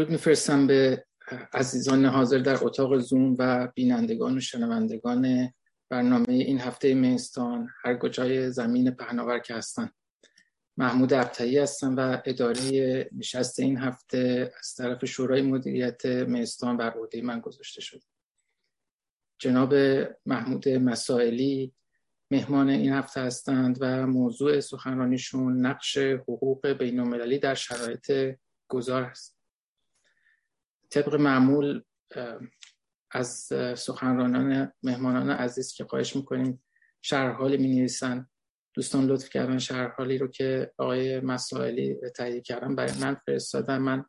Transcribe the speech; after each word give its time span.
درود 0.00 0.12
میفرستم 0.12 0.66
به 0.66 1.04
عزیزان 1.52 2.04
حاضر 2.04 2.38
در 2.38 2.64
اتاق 2.64 2.98
زوم 2.98 3.36
و 3.38 3.68
بینندگان 3.74 4.36
و 4.36 4.40
شنوندگان 4.40 5.52
برنامه 5.88 6.28
این 6.28 6.60
هفته 6.60 6.94
میستان 6.94 7.68
هر 7.84 7.98
کجای 7.98 8.50
زمین 8.50 8.90
پهناور 8.90 9.38
که 9.38 9.54
هستن. 9.54 9.90
محمود 10.76 11.12
ابتایی 11.12 11.58
هستم 11.58 11.96
و 11.96 12.22
اداره 12.24 13.10
نشست 13.12 13.60
این 13.60 13.78
هفته 13.78 14.52
از 14.58 14.74
طرف 14.74 15.04
شورای 15.04 15.42
مدیریت 15.42 16.06
میستان 16.06 16.76
بر 16.76 16.90
عهده 16.90 17.22
من 17.22 17.40
گذاشته 17.40 17.80
شد 17.80 18.02
جناب 19.38 19.74
محمود 20.26 20.68
مسائلی 20.68 21.74
مهمان 22.30 22.68
این 22.68 22.92
هفته 22.92 23.20
هستند 23.20 23.78
و 23.80 24.06
موضوع 24.06 24.60
سخنرانیشون 24.60 25.66
نقش 25.66 25.98
حقوق 25.98 26.68
بین 26.68 27.38
در 27.38 27.54
شرایط 27.54 28.36
گذار 28.68 29.02
است 29.02 29.39
طبق 30.90 31.14
معمول 31.14 31.82
از 33.10 33.52
سخنرانان 33.76 34.72
مهمانان 34.82 35.30
عزیز 35.30 35.72
که 35.72 35.84
خواهش 35.84 36.16
می‌کنیم 36.16 36.64
شرحالی 37.02 37.56
می 37.56 37.68
نویسن 37.68 38.26
دوستان 38.74 39.06
لطف 39.06 39.28
کردن 39.28 39.58
شرحالی 39.58 40.18
رو 40.18 40.28
که 40.28 40.72
آقای 40.78 41.20
مسائلی 41.20 41.96
تهیه 42.16 42.40
کردم 42.40 42.74
برای 42.74 42.92
من 43.00 43.14
فرستادن. 43.14 43.78
من 43.78 44.04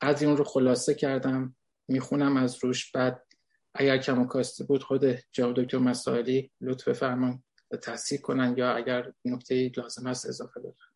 قدری 0.00 0.26
اون 0.26 0.36
رو 0.36 0.44
خلاصه 0.44 0.94
کردم. 0.94 1.56
می‌خونم 1.88 2.36
از 2.36 2.64
روش. 2.64 2.92
بعد 2.92 3.26
اگر 3.74 3.98
کم 3.98 4.26
کاسته 4.26 4.64
بود 4.64 4.82
خود 4.82 5.04
جواب 5.32 5.62
دکتر 5.62 5.78
مسائلی 5.78 6.50
لطف 6.60 6.92
فرمان 6.92 7.42
تصحیح 7.82 8.20
کنن 8.20 8.54
یا 8.58 8.72
اگر 8.72 9.12
نکته 9.24 9.72
لازم 9.76 10.06
هست 10.06 10.26
اضافه 10.26 10.60
بدن 10.60 10.95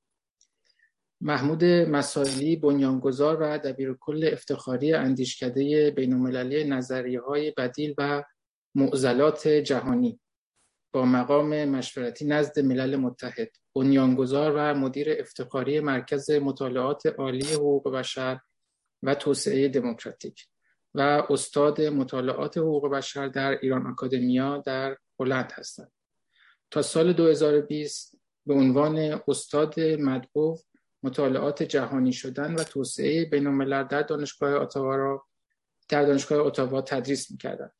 محمود 1.21 1.65
مسائلی 1.65 2.57
بنیانگذار 2.57 3.43
و 3.43 3.59
کل 4.01 4.31
افتخاری 4.33 4.93
اندیشکده 4.93 5.91
بین 5.91 6.13
المللی 6.13 6.65
نظریه 6.65 7.21
های 7.21 7.51
بدیل 7.51 7.95
و 7.99 8.25
معضلات 8.75 9.49
جهانی 9.49 10.21
با 10.93 11.05
مقام 11.05 11.65
مشورتی 11.65 12.25
نزد 12.25 12.61
ملل 12.61 12.97
متحد 12.97 13.51
بنیانگذار 13.75 14.53
و 14.57 14.75
مدیر 14.75 15.21
افتخاری 15.21 15.81
مرکز 15.81 16.31
مطالعات 16.31 17.07
عالی 17.07 17.53
حقوق 17.53 17.93
بشر 17.93 18.41
و 19.03 19.15
توسعه 19.15 19.69
دموکراتیک 19.69 20.47
و 20.95 21.27
استاد 21.31 21.81
مطالعات 21.81 22.59
حقوق 22.59 22.91
بشر 22.91 23.29
در 23.29 23.59
ایران 23.63 23.87
اکادمیا 23.87 24.63
در 24.67 24.97
هلند 25.21 25.53
هستند. 25.55 25.93
تا 26.71 26.83
سال 26.83 27.13
2020 27.13 28.21
به 28.47 28.55
عنوان 28.55 29.23
استاد 29.29 29.81
مدعو 29.81 30.57
مطالعات 31.03 31.63
جهانی 31.63 32.13
شدن 32.13 32.55
و 32.55 32.65
توسعه 32.65 33.25
بین 33.25 33.65
در 33.85 34.03
دانشگاه 34.03 34.63
اتاوا 34.63 34.97
را 34.97 35.27
در 35.89 36.05
دانشگاه 36.05 36.39
اتاوا 36.47 36.83
تدریس 36.83 37.31
می‌کردند. 37.31 37.73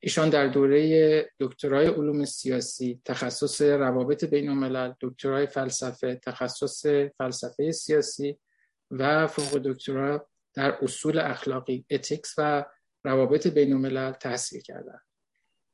ایشان 0.00 0.30
در 0.30 0.46
دوره 0.46 1.30
دکترای 1.40 1.86
علوم 1.86 2.24
سیاسی 2.24 3.00
تخصص 3.04 3.62
روابط 3.62 4.24
بین 4.24 4.48
الملل 4.48 4.92
دکترای 5.00 5.46
فلسفه 5.46 6.20
تخصص 6.24 6.86
فلسفه 7.18 7.72
سیاسی 7.72 8.38
و 8.90 9.26
فوق 9.26 9.58
دکترا 9.58 10.28
در 10.54 10.78
اصول 10.82 11.18
اخلاقی 11.18 11.86
اتیکس 11.90 12.34
و 12.38 12.64
روابط 13.04 13.46
بین 13.46 13.72
الملل 13.72 14.12
تحصیل 14.12 14.60
کردند 14.60 15.00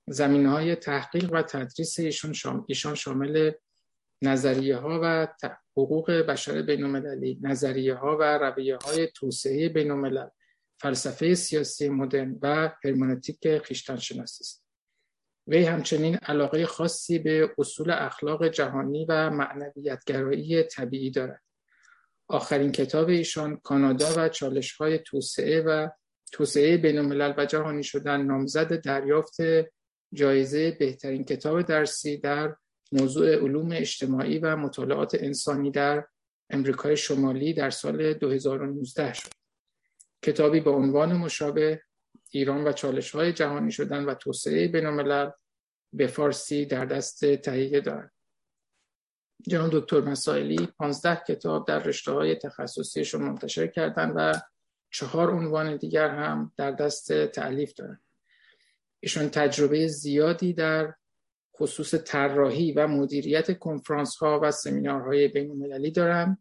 زمین 0.09 0.47
های 0.47 0.77
تحقیق 0.77 1.33
و 1.33 1.43
تدریس 1.43 1.99
ایشان 2.69 2.95
شامل 2.95 3.53
نظریه 4.23 4.77
ها 4.77 5.01
و 5.03 5.29
حقوق 5.77 6.11
بشر 6.11 6.63
بین 6.63 6.85
المللی 6.85 7.39
نظریه 7.43 7.95
ها 7.95 8.17
و 8.21 8.39
رویه 8.39 8.77
های 8.77 9.07
توسعه 9.07 9.69
بین 9.69 9.91
الملل 9.91 10.29
فلسفه 10.81 11.35
سیاسی 11.35 11.89
مدرن 11.89 12.39
و 12.43 12.73
هرمونتیک 12.85 13.59
خیشتن 13.59 13.97
شناسی 13.97 14.45
است. 14.45 14.65
وی 15.47 15.65
همچنین 15.65 16.17
علاقه 16.17 16.67
خاصی 16.67 17.19
به 17.19 17.55
اصول 17.59 17.91
اخلاق 17.91 18.49
جهانی 18.49 19.05
و 19.09 19.31
معنویتگرایی 19.31 20.63
طبیعی 20.63 21.11
دارد. 21.11 21.43
آخرین 22.29 22.73
کتاب 22.73 23.09
ایشان 23.09 23.57
کانادا 23.57 24.15
و 24.17 24.29
چالش 24.29 24.73
های 24.73 24.99
توسعه 24.99 25.63
و 25.63 25.89
توسعه 26.33 26.77
بین 26.77 26.99
الملل 26.99 27.35
و 27.37 27.47
جهانی 27.47 27.83
شدن 27.83 28.23
نامزد 28.23 28.81
دریافت 28.81 29.37
جایزه 30.13 30.71
بهترین 30.71 31.25
کتاب 31.25 31.63
درسی 31.63 32.17
در 32.17 32.57
موضوع 32.93 33.35
علوم 33.35 33.73
اجتماعی 33.73 34.39
و 34.39 34.57
مطالعات 34.57 35.15
انسانی 35.15 35.71
در 35.71 36.07
امریکای 36.51 36.97
شمالی 36.97 37.55
در 37.55 37.71
سال 37.71 38.13
2019 38.13 39.13
شد. 39.13 39.31
کتابی 40.23 40.61
با 40.61 40.71
عنوان 40.71 41.13
مشابه 41.13 41.83
ایران 42.31 42.65
و 42.65 42.73
چالش 42.73 43.11
های 43.11 43.33
جهانی 43.33 43.73
شدن 43.73 44.05
و 44.05 44.15
توسعه 44.15 44.69
بین 44.69 45.31
به 45.93 46.07
فارسی 46.07 46.67
در 46.67 46.85
دست 46.85 47.35
تهیه 47.35 47.81
دارد. 47.81 48.13
جناب 49.49 49.71
دکتر 49.73 50.01
مسائلی 50.01 50.69
15 50.79 51.23
کتاب 51.29 51.67
در 51.67 51.79
رشته 51.79 52.13
های 52.13 52.35
تخصصیشون 52.35 53.23
منتشر 53.23 53.67
کردند 53.67 54.13
و 54.17 54.41
چهار 54.91 55.31
عنوان 55.31 55.77
دیگر 55.77 56.09
هم 56.09 56.53
در 56.57 56.71
دست 56.71 57.27
تعلیف 57.27 57.75
دارند. 57.75 58.03
ایشون 59.01 59.29
تجربه 59.29 59.87
زیادی 59.87 60.53
در 60.53 60.95
خصوص 61.61 61.95
طراحی 61.95 62.73
و 62.73 62.87
مدیریت 62.87 63.59
کنفرانس 63.59 64.17
ها 64.17 64.41
و 64.43 64.51
سمینارهای 64.51 65.29
بین 65.29 65.51
المللی 65.51 65.91
دارم. 65.91 66.39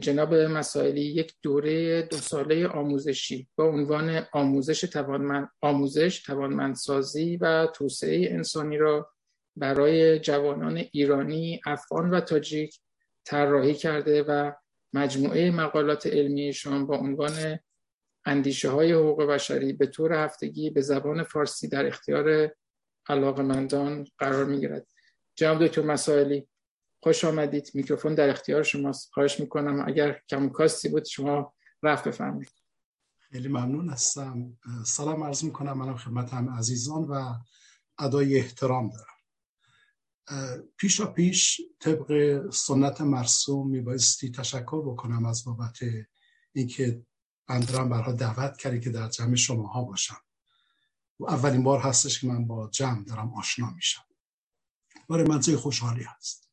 جناب 0.00 0.34
مسائلی 0.34 1.00
یک 1.00 1.34
دوره 1.42 2.02
دو 2.02 2.16
ساله 2.16 2.66
آموزشی 2.68 3.48
با 3.56 3.64
عنوان 3.64 4.26
آموزش 4.32 4.80
توانمند 4.80 5.48
آموزش 5.60 6.22
توانمندسازی 6.22 7.36
و 7.36 7.66
توسعه 7.74 8.28
انسانی 8.30 8.76
را 8.76 9.10
برای 9.56 10.18
جوانان 10.18 10.76
ایرانی، 10.92 11.60
افغان 11.66 12.10
و 12.10 12.20
تاجیک 12.20 12.78
طراحی 13.24 13.74
کرده 13.74 14.22
و 14.22 14.52
مجموعه 14.92 15.50
مقالات 15.50 16.06
علمیشان 16.06 16.86
با 16.86 16.96
عنوان 16.96 17.58
اندیشه 18.24 18.70
های 18.70 18.92
حقوق 18.92 19.22
بشری 19.22 19.72
به 19.72 19.86
طور 19.86 20.12
هفتگی 20.12 20.70
به 20.70 20.80
زبان 20.80 21.22
فارسی 21.22 21.68
در 21.68 21.86
اختیار 21.86 22.54
علاقمندان 23.08 24.06
قرار 24.18 24.44
می‌گیرد. 24.44 24.86
جناب 25.34 25.66
دکتر 25.66 25.82
مسائلی 25.82 26.48
خوش 27.02 27.24
آمدید. 27.24 27.70
میکروفون 27.74 28.14
در 28.14 28.30
اختیار 28.30 28.62
شماست. 28.62 29.12
خواهش 29.12 29.40
می‌کنم 29.40 29.84
اگر 29.86 30.20
کم 30.28 30.48
کاستی 30.48 30.88
بود 30.88 31.04
شما 31.04 31.54
رفت 31.82 32.08
بفرمایید. 32.08 32.52
خیلی 33.18 33.48
ممنون 33.48 33.90
هستم. 33.90 34.58
سلام 34.86 35.24
عرض 35.24 35.44
می‌کنم. 35.44 35.78
منم 35.78 35.96
خدمت 35.96 36.34
هم 36.34 36.50
عزیزان 36.50 37.04
و 37.04 37.34
ادای 37.98 38.38
احترام 38.38 38.90
دارم. 38.90 39.06
پیشا 40.76 41.06
پیش 41.06 41.60
طبق 41.80 42.40
سنت 42.50 43.00
مرسوم 43.00 43.70
میبایستی 43.70 44.30
تشکر 44.30 44.82
بکنم 44.92 45.26
از 45.26 45.44
بابت 45.44 45.78
اینکه 46.52 47.06
بندرم 47.48 47.88
برها 47.88 48.12
دعوت 48.12 48.56
کردی 48.56 48.80
که 48.80 48.90
در 48.90 49.08
جمع 49.08 49.34
شماها 49.34 49.84
باشم. 49.84 50.16
اولین 51.28 51.62
بار 51.62 51.80
هستش 51.80 52.20
که 52.20 52.26
من 52.26 52.46
با 52.46 52.68
جمع 52.72 53.04
دارم 53.04 53.34
آشنا 53.34 53.70
میشم. 53.70 54.02
برای 55.08 55.24
من 55.24 55.40
خوشحالی 55.40 56.02
هست. 56.02 56.48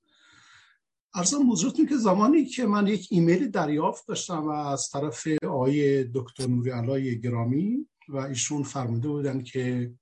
ارزم 1.14 1.38
موضوعتون 1.38 1.88
که 1.88 1.98
زمانی 1.98 2.46
که 2.46 2.66
من 2.66 2.88
یک 2.88 3.08
ایمیل 3.12 3.52
دریافت 3.52 4.08
داشتم 4.08 4.48
و 4.48 4.50
از 4.50 4.90
طرف 4.90 5.28
آقای 5.44 6.04
دکتر 6.04 6.48
نوری 6.48 6.72
علای 6.72 7.22
گرامی 7.22 7.88
و 8.10 8.18
ایشون 8.18 8.64
فرموده 8.64 9.08
بودن 9.08 9.44
که 9.44 9.94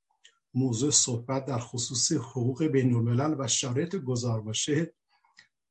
موضوع 0.54 0.92
صحبت 0.92 1.46
در 1.46 1.60
خصوص 1.60 2.12
حقوق 2.12 2.64
بین 2.64 2.94
الملل 2.94 3.36
و 3.40 3.48
شرایط 3.48 3.96
گذار 3.96 4.42
باشه 4.42 4.94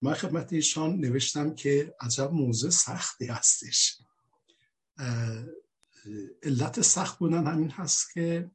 من 0.02 0.14
خدمت 0.14 0.52
ایشان 0.52 0.96
نوشتم 0.96 1.54
که 1.54 1.94
عجب 2.00 2.32
موضوع 2.32 2.70
سختی 2.70 3.26
هستش. 3.26 3.98
علت 6.42 6.80
سخت 6.80 7.18
بودن 7.18 7.46
همین 7.46 7.70
هست 7.70 8.12
که 8.12 8.50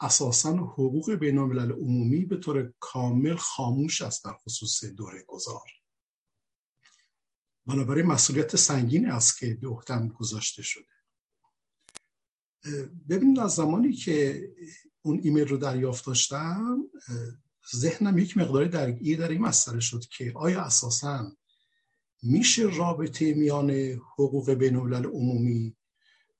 اساسا 0.00 0.56
حقوق 0.56 1.12
بین 1.12 1.38
عمومی 1.38 2.24
به 2.24 2.36
طور 2.36 2.72
کامل 2.80 3.36
خاموش 3.36 4.02
است 4.02 4.24
در 4.24 4.32
خصوص 4.32 4.84
دوره 4.84 5.22
گذار. 5.26 5.70
بنابراین 7.66 8.06
مسئولیت 8.06 8.56
سنگینی 8.56 9.06
است 9.06 9.38
که 9.38 9.54
به 9.54 9.68
عهدم 9.68 10.08
گذاشته 10.08 10.62
شده. 10.62 10.84
ببینید 13.08 13.38
از 13.38 13.54
زمانی 13.54 13.92
که 13.92 14.48
اون 15.02 15.20
ایمیل 15.22 15.48
رو 15.48 15.56
دریافت 15.56 16.06
داشتم 16.06 16.84
ذهنم 17.76 18.18
یک 18.18 18.36
مقداری 18.36 18.68
درگیر 18.68 19.18
در 19.18 19.28
این 19.28 19.40
مسئله 19.40 19.80
شد 19.80 20.04
که 20.04 20.32
آیا 20.36 20.62
اساسا 20.62 21.32
میشه 22.22 22.62
رابطه 22.62 23.34
میان 23.34 23.70
حقوق 24.18 24.50
بین 24.50 24.76
عمومی 24.76 25.76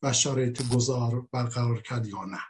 و 0.02 0.12
شرایط 0.12 0.62
گذار 0.68 1.28
برقرار 1.32 1.82
کرد 1.82 2.06
یا 2.06 2.24
نه. 2.24 2.40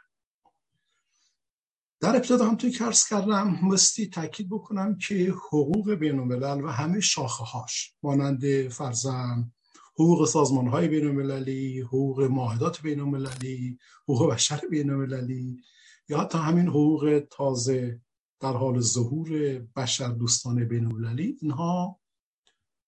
در 2.01 2.15
ابتدا 2.15 2.47
هم 2.47 2.55
توی 2.55 2.71
کرس 2.71 3.09
کردم 3.09 3.59
مستی 3.63 4.07
تاکید 4.07 4.49
بکنم 4.49 4.97
که 4.97 5.33
حقوق 5.51 5.91
بین 5.91 6.19
الملل 6.19 6.63
و 6.63 6.67
همه 6.67 6.99
شاخه 6.99 7.43
هاش 7.43 7.93
مانند 8.03 8.67
فرزن 8.67 9.51
حقوق 9.93 10.27
سازمان 10.27 10.67
های 10.67 10.87
بین 10.87 11.07
المللی 11.07 11.81
حقوق 11.81 12.21
معاهدات 12.21 12.81
بین 12.81 12.99
المللی 12.99 13.77
حقوق 14.03 14.33
بشر 14.33 14.61
بین 14.69 14.89
المللی 14.89 15.61
یا 16.09 16.19
حتی 16.19 16.37
همین 16.37 16.67
حقوق 16.67 17.23
تازه 17.31 18.01
در 18.39 18.53
حال 18.53 18.79
ظهور 18.79 19.59
بشر 19.75 20.07
دوستان 20.07 20.67
بین 20.67 20.85
المللی 20.85 21.37
اینها 21.41 21.99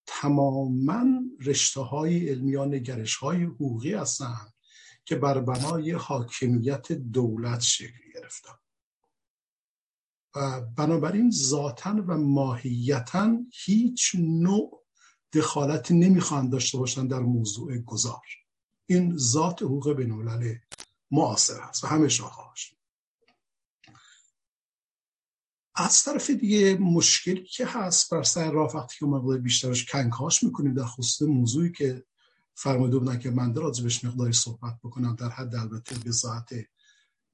تماما 0.06 1.06
رشته 1.46 1.82
های 1.82 2.30
علمیان 2.30 2.74
نگرش 2.74 3.16
های 3.16 3.44
حقوقی 3.44 3.94
هستند 3.94 4.54
که 5.06 5.16
بر 5.16 5.40
بنای 5.40 5.92
حاکمیت 5.92 6.92
دولت 6.92 7.62
شکل 7.62 8.12
گرفتن. 8.14 8.61
بنابراین 10.78 11.32
ذاتا 11.32 12.04
و 12.08 12.18
ماهیتا 12.18 13.38
هیچ 13.66 14.16
نوع 14.20 14.84
دخالت 15.34 15.92
نمی‌خواهند 15.92 16.52
داشته 16.52 16.78
باشند 16.78 17.10
در 17.10 17.20
موضوع 17.20 17.78
گذار. 17.78 18.22
این 18.86 19.18
ذات 19.18 19.62
حقوق 19.62 19.94
بین 19.94 20.12
الملل 20.12 20.56
معاصر 21.12 21.62
است 21.62 21.84
و 21.84 21.88
همه 21.88 22.08
شاخهاش 22.08 22.76
از 25.76 26.04
طرف 26.04 26.30
دیگه 26.30 26.78
مشکلی 26.78 27.44
که 27.44 27.66
هست 27.66 28.14
بر 28.14 28.24
سر 28.24 28.52
راه 28.52 28.76
وقتی 28.76 28.96
که 29.00 29.06
مقدار 29.06 29.38
بیشترش 29.38 29.86
کنکاش 29.86 30.44
می‌کنیم 30.44 30.74
در 30.74 30.86
خصوص 30.86 31.30
موضوعی 31.30 31.72
که 31.72 32.06
فرموده 32.56 32.98
بودن 32.98 33.20
که 33.20 33.32
من 33.32 33.52
در 33.52 33.62
بهش 33.62 34.04
مقداری 34.04 34.34
صحبت 34.34 34.80
بکنم 34.84 35.16
در 35.16 35.30
حد 35.30 35.56
البته 35.56 35.96
به 35.96 36.12
ذات 36.12 36.50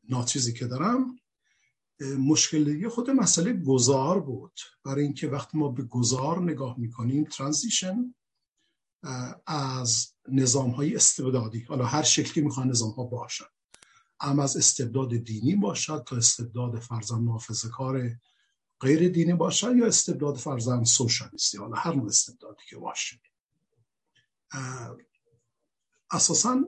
ناچیزی 0.10 0.54
که 0.54 0.68
دارم. 0.68 1.20
مشکل 2.00 2.90
خود 2.90 3.10
مسئله 3.10 3.54
گذار 3.54 4.20
بود. 4.20 4.60
برای 4.84 5.04
اینکه 5.04 5.28
وقتی 5.28 5.58
ما 5.58 5.70
به 5.70 5.84
گذار 5.84 6.44
نگاه 6.44 6.80
می‌کنیم 6.80 7.24
ترانزیشن 7.24 8.16
از 9.46 10.14
نظام 10.28 10.70
های 10.70 10.96
استبدادی 10.96 11.60
حالا 11.60 11.86
هر 11.86 12.04
شکلی 12.04 12.44
می‌خوان 12.44 12.70
نظام 12.70 12.92
ها 12.92 13.04
باشن 13.04 13.46
اما 14.20 14.44
از 14.44 14.58
استبداد 14.58 15.16
دینی 15.16 15.56
باشد 15.56 16.04
تا 16.08 16.16
استبداد 16.16 16.80
فرزن 16.80 17.18
محافظه 17.18 17.70
کار 17.70 18.12
غیر 18.80 19.10
دینی 19.10 19.34
باشد 19.34 19.76
یا 19.76 19.86
استبداد 19.86 20.38
فرزن 20.38 20.84
سوشالیستی 20.84 21.58
حالا 21.58 21.76
هر 21.76 21.96
نوع 21.96 22.06
استبدادی 22.06 22.64
که 22.70 22.78
باشه. 22.78 23.22
اساسا 26.12 26.66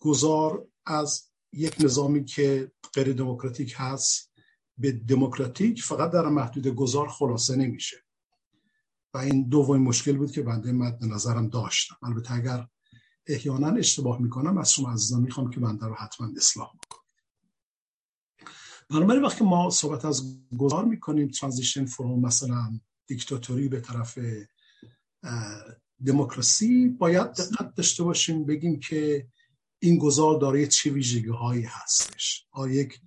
گذار 0.00 0.66
از 0.86 1.30
یک 1.52 1.76
نظامی 1.80 2.24
که 2.24 2.72
غیر 2.94 3.12
دموکراتیک 3.12 3.74
هست 3.76 4.32
به 4.78 4.92
دموکراتیک 4.92 5.82
فقط 5.82 6.10
در 6.10 6.28
محدود 6.28 6.68
گذار 6.68 7.08
خلاصه 7.08 7.56
نمیشه. 7.56 7.96
و 9.14 9.18
این 9.18 9.48
دومین 9.48 9.82
مشکل 9.82 10.16
بود 10.16 10.32
که 10.32 10.42
بنده 10.42 10.72
مد 10.72 11.04
نظرم 11.04 11.48
داشتم. 11.48 11.96
البته 12.02 12.32
اگر 12.32 12.66
احیانا 13.26 13.68
اشتباه 13.68 14.22
می‌کنم 14.22 14.58
از 14.58 14.72
شما 14.72 14.92
عزیزان 14.92 15.22
می‌خوام 15.22 15.50
که 15.50 15.60
بنده 15.60 15.86
رو 15.86 15.94
حتما 15.94 16.28
اصلاح 16.36 16.68
بکنم. 16.68 17.02
بنابراین 18.90 19.22
وقتی 19.22 19.44
ما 19.44 19.70
صحبت 19.70 20.04
از 20.04 20.40
گذار 20.58 20.84
می‌کنیم 20.84 21.28
ترانزیشن 21.28 21.86
فروم 21.86 22.20
مثلا 22.20 22.80
دیکتاتوری 23.06 23.68
به 23.68 23.80
طرف 23.80 24.18
دموکراسی 26.06 26.88
باید 26.88 27.26
دقت 27.26 27.74
داشته 27.74 28.02
باشیم 28.02 28.44
بگیم 28.44 28.80
که 28.80 29.28
این 29.78 29.98
گذار 29.98 30.38
داره 30.38 30.66
چه 30.66 30.90
ویژگی 30.90 31.28
هایی 31.28 31.62
هستش. 31.62 32.46
آیا 32.50 32.74
یک 32.74 33.00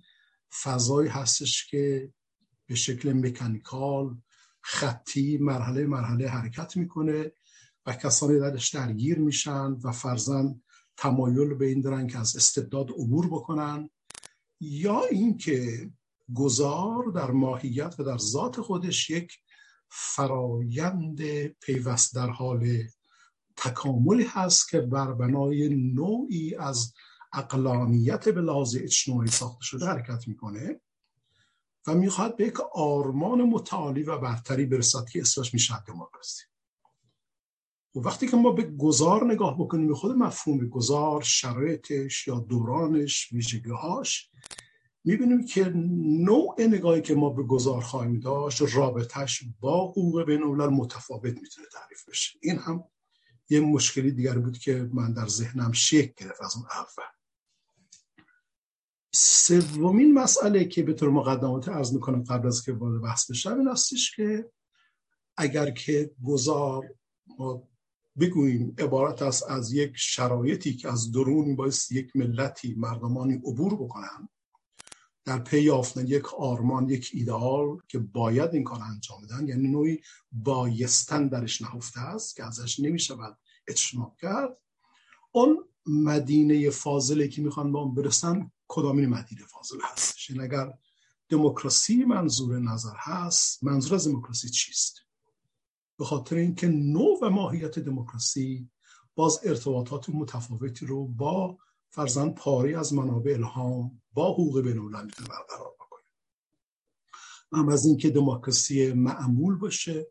فضایی 0.62 1.08
هستش 1.08 1.66
که 1.66 2.12
به 2.66 2.74
شکل 2.74 3.12
مکانیکال 3.12 4.16
خطی 4.60 5.38
مرحله 5.38 5.86
مرحله 5.86 6.28
حرکت 6.28 6.76
می‌کنه 6.76 7.32
و 7.86 7.92
کسانی 7.92 8.38
درش 8.38 8.74
درگیر 8.74 9.18
میشن 9.18 9.72
و 9.84 9.92
فرزن 9.92 10.60
تمایل 10.96 11.54
به 11.54 11.66
این 11.66 11.80
دارن 11.80 12.06
که 12.06 12.18
از 12.18 12.36
استبداد 12.36 12.90
عبور 12.90 13.26
بکنن 13.26 13.90
یا 14.60 15.04
اینکه 15.04 15.90
گذار 16.34 17.04
در 17.14 17.30
ماهیت 17.30 17.94
و 17.98 18.04
در 18.04 18.18
ذات 18.18 18.60
خودش 18.60 19.10
یک 19.10 19.32
فرایند 19.88 21.46
پیوست 21.46 22.14
در 22.14 22.30
حال 22.30 22.82
تکاملی 23.56 24.24
هست 24.24 24.68
که 24.68 24.80
بر 24.80 25.12
بنای 25.12 25.68
نوعی 25.68 26.54
از 26.54 26.92
اقلانیت 27.32 28.28
به 28.28 28.40
لحاظ 28.40 28.76
اجتماعی 28.76 29.28
ساخته 29.28 29.64
شده 29.64 29.86
حرکت 29.86 30.28
می‌کنه 30.28 30.80
و 31.86 31.94
می‌خواد 31.94 32.36
به 32.36 32.46
یک 32.46 32.60
آرمان 32.60 33.42
متعالی 33.42 34.02
و 34.02 34.18
برتری 34.18 34.66
برسد 34.66 35.04
که 35.12 35.20
اسمش 35.20 35.54
میشه 35.54 35.84
دموکراسی 35.88 36.42
و 37.94 38.00
وقتی 38.00 38.28
که 38.28 38.36
ما 38.36 38.52
به 38.52 38.62
گذار 38.62 39.32
نگاه 39.32 39.58
بکنیم 39.58 39.88
به 39.88 39.94
خود 39.94 40.16
مفهوم 40.16 40.68
گذار 40.68 41.22
شرایطش 41.22 42.28
یا 42.28 42.38
دورانش 42.38 43.32
ویژگیهاش 43.32 44.30
می‌بینیم 45.04 45.46
که 45.46 45.64
نوع 46.24 46.56
نگاهی 46.58 47.02
که 47.02 47.14
ما 47.14 47.30
به 47.30 47.42
گذار 47.42 47.80
خواهیم 47.80 48.20
داشت 48.20 48.62
رابطش 48.74 49.42
با 49.60 49.90
حقوق 49.90 50.22
بین 50.22 50.42
متفاوت 50.44 51.34
می‌تونه 51.42 51.66
تعریف 51.72 52.08
بشه. 52.08 52.38
این 52.42 52.58
هم 52.58 52.84
یه 53.50 53.60
مشکلی 53.60 54.12
دیگر 54.12 54.38
بود 54.38 54.58
که 54.58 54.90
من 54.92 55.12
در 55.12 55.26
ذهنم 55.26 55.72
شکل 55.72 56.24
گرفت 56.24 56.42
از 56.42 56.56
اون 56.56 56.66
اول. 56.72 57.19
سومین 59.12 60.14
مسئله 60.14 60.64
که 60.64 60.82
به 60.82 60.92
طور 60.92 61.10
مقدمات 61.10 61.68
ارز 61.68 61.94
می‌کنم 61.94 62.22
قبل 62.22 62.46
از 62.46 62.64
که 62.64 62.72
وارد 62.72 63.02
بحث 63.02 63.30
بشم 63.30 63.58
این 63.58 63.68
هستش 63.68 64.16
که 64.16 64.50
اگر 65.36 65.70
که 65.70 66.10
گذار 66.24 66.94
ما 67.38 67.68
بگوییم 68.20 68.74
عبارت 68.78 69.22
است 69.22 69.50
از 69.50 69.72
یک 69.72 69.92
شرایطی 69.94 70.76
که 70.76 70.92
از 70.92 71.12
درون 71.12 71.56
باعث 71.56 71.92
یک 71.92 72.16
ملتی 72.16 72.74
مردمانی 72.74 73.34
عبور 73.34 73.74
بکنن 73.74 74.28
در 75.24 75.38
پی 75.38 75.60
یافتن 75.60 76.06
یک 76.06 76.34
آرمان 76.34 76.88
یک 76.88 77.10
ایدئال 77.12 77.78
که 77.88 77.98
باید 77.98 78.54
این 78.54 78.64
کار 78.64 78.80
انجام 78.82 79.22
بدن 79.22 79.48
یعنی 79.48 79.68
نوعی 79.68 80.00
بایستن 80.32 81.28
درش 81.28 81.62
نهفته 81.62 82.00
است 82.00 82.36
که 82.36 82.44
ازش 82.44 82.80
نمی‌شود 82.80 83.38
اجتناب 83.68 84.16
کرد 84.20 84.56
اون 85.32 85.64
مدینه 85.86 86.70
فاضله 86.70 87.28
که 87.28 87.42
می‌خوان 87.42 87.72
به 87.72 87.78
اون 87.78 87.94
برسن 87.94 88.50
کدامین 88.70 89.06
مدینه 89.06 89.46
فاضل 89.46 89.78
هست 89.92 90.16
این 90.28 90.40
اگر 90.40 90.72
دموکراسی 91.28 92.04
منظور 92.04 92.58
نظر 92.58 92.94
هست 92.96 93.64
منظور 93.64 93.94
از 93.94 94.08
دموکراسی 94.08 94.48
چیست؟ 94.48 95.00
به 95.98 96.04
خاطر 96.04 96.36
اینکه 96.36 96.68
نوع 96.68 97.18
و 97.22 97.30
ماهیت 97.30 97.78
دموکراسی 97.78 98.70
باز 99.14 99.40
ارتباطات 99.44 100.08
متفاوتی 100.08 100.86
رو 100.86 101.08
با 101.08 101.58
فرزن 101.88 102.30
پاری 102.30 102.74
از 102.74 102.94
منابع 102.94 103.32
الهام 103.32 104.02
با 104.12 104.32
حقوق 104.32 104.60
بین 104.60 104.78
المللی 104.78 105.12
برقرار 105.18 105.74
بکنه. 105.80 106.02
هم 107.52 107.68
از 107.68 107.86
اینکه 107.86 108.10
دموکراسی 108.10 108.92
معمول 108.92 109.56
باشه 109.56 110.06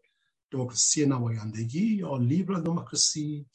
دموکراسی 0.51 1.05
نمایندگی 1.05 1.95
یا 1.95 2.17
لیبرال 2.17 2.63
دموکراسی 2.63 3.45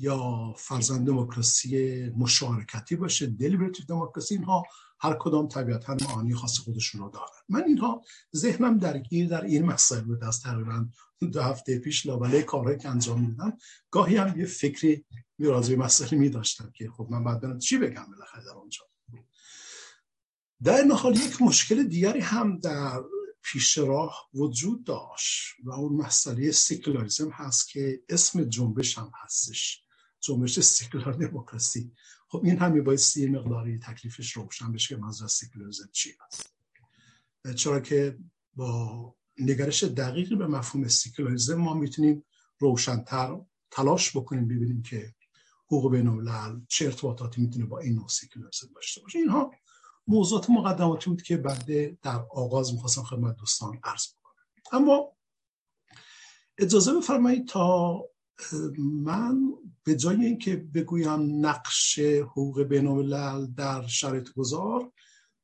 یا 0.00 0.52
فرزند 0.58 1.06
دموکراسی 1.06 2.04
مشارکتی 2.16 2.96
باشه 2.96 3.26
دلیبرتیو 3.26 3.86
دموکراسی 3.86 4.34
اینها 4.34 4.64
هر 5.00 5.16
کدام 5.20 5.48
طبیعتا 5.48 5.96
معانی 6.00 6.34
خاص 6.34 6.58
خودشون 6.58 7.00
رو 7.00 7.10
دارن. 7.10 7.26
من 7.48 7.64
اینها 7.64 8.04
ذهنم 8.36 8.78
درگیر 8.78 9.28
در 9.28 9.44
این 9.44 9.64
مسائل 9.64 10.00
بود. 10.00 10.24
از 10.24 10.40
تقریبا 10.40 10.86
دو 11.32 11.42
هفته 11.42 11.78
پیش 11.78 12.06
لابله 12.06 12.42
کارهایی 12.42 12.78
که 12.78 12.88
انجام 12.88 13.20
میدم 13.20 13.58
گاهی 13.90 14.16
هم 14.16 14.40
یه 14.40 14.46
فکری 14.46 15.04
راجع 15.38 15.76
مسئله 15.76 16.18
می 16.18 16.28
داشتم 16.28 16.72
که 16.74 16.90
خب 16.90 17.08
من 17.10 17.24
بعد 17.24 17.58
چی 17.58 17.78
بگم 17.78 18.06
بالاخره 18.10 18.44
در 18.44 18.50
اونجا؟ 18.50 18.84
در 20.62 20.74
این 20.74 20.90
حال 20.90 21.16
یک 21.16 21.42
مشکل 21.42 21.82
دیگری 21.82 22.20
هم 22.20 22.58
در 22.58 23.00
پیش 23.42 23.78
راه 23.78 24.28
وجود 24.34 24.84
داشت 24.84 25.54
و 25.64 25.70
اون 25.70 25.92
مسئله 25.92 26.52
سیکولاریزم 26.52 27.30
هست 27.30 27.68
که 27.68 28.02
اسم 28.08 28.44
جنبش 28.44 28.98
هم 28.98 29.12
هستش. 29.24 29.84
جنبش 30.20 30.60
سیکولار 30.60 31.12
دموکراسی. 31.12 31.92
خب 32.28 32.40
این 32.44 32.58
هم 32.58 32.72
میبایستی 32.72 33.26
مقداری 33.26 33.78
تکلیفش 33.78 34.32
روشن 34.32 34.72
بشه 34.72 34.94
که 34.94 35.00
منظور 35.00 35.28
سیکولاریزم 35.28 35.88
چی 35.92 36.14
هست. 36.20 36.54
چرا 37.56 37.80
که 37.80 38.18
با 38.54 39.14
نگرش 39.38 39.84
دقیقی 39.84 40.36
به 40.36 40.46
مفهوم 40.46 40.88
سیکولاریزم 40.88 41.54
ما 41.54 41.74
می‌تونیم 41.74 42.24
روشنتر 42.58 43.40
تلاش 43.70 44.16
بکنیم 44.16 44.48
ببینیم 44.48 44.82
که 44.82 45.14
حقوق 45.66 45.92
بین 45.92 46.06
الملل 46.06 46.60
چه 46.68 46.84
ارتباطاتی 46.86 47.40
می‌تونه 47.40 47.66
با 47.66 47.78
این 47.78 47.94
نوع 47.94 48.08
سیکولاریزم 48.08 48.68
داشته 48.74 49.00
باشه. 49.00 49.18
اینها 49.18 49.50
موضوعات 50.06 50.50
مقدماتی 50.50 51.10
بود 51.10 51.22
که 51.22 51.36
بعد 51.36 52.00
در 52.00 52.26
آغاز 52.30 52.72
می‌خواستم 52.74 53.02
خدمت 53.02 53.36
دوستان 53.36 53.80
عرض 53.84 54.06
بکنم. 54.12 54.44
اما 54.72 55.12
اجازه 56.58 56.94
بفرمایید 56.94 57.48
تا 57.48 58.00
من 58.78 59.52
به 59.84 59.94
جای 59.96 60.24
اینکه 60.24 60.56
بگویم 60.56 61.46
نقش 61.46 61.98
حقوق 61.98 62.62
بین 62.62 62.86
در 63.56 63.86
شرایط 63.86 64.32
گذار 64.32 64.92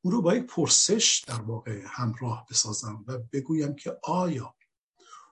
او 0.00 0.10
رو 0.10 0.22
با 0.22 0.34
یک 0.34 0.46
پرسش 0.46 1.24
در 1.26 1.40
واقع 1.40 1.82
همراه 1.86 2.46
بسازم 2.50 3.04
و 3.06 3.18
بگویم 3.32 3.74
که 3.74 3.96
آیا 4.04 4.54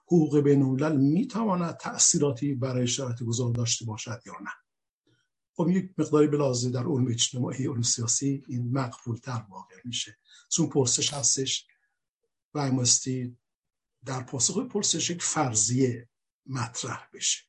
حقوق 0.05 0.39
بین 0.39 0.61
الملل 0.61 0.97
می‌تواند 0.97 1.77
تأثیراتی 1.77 2.53
برای 2.53 2.87
شرایط 2.87 3.23
گذار 3.23 3.51
داشته 3.51 3.85
باشد 3.85 4.21
یا 4.25 4.33
نه؟ 4.41 4.51
خب 5.53 5.69
یک 5.69 5.91
مقداری 5.97 6.27
بلازه 6.27 6.69
در 6.69 6.83
علم 6.83 7.07
اجتماعی 7.07 7.67
علم 7.67 7.81
سیاسی 7.81 8.43
این 8.47 8.71
مقبول 8.71 9.17
تر 9.17 9.45
واقع 9.49 9.75
میشه. 9.85 10.17
چون 10.49 10.69
پرسش 10.69 11.13
هستش 11.13 11.67
و 12.53 12.85
در 14.05 14.23
پاسخ 14.23 14.59
پرسش 14.59 15.09
یک 15.09 15.23
فرضیه 15.23 16.09
مطرح 16.45 17.09
بشه. 17.13 17.43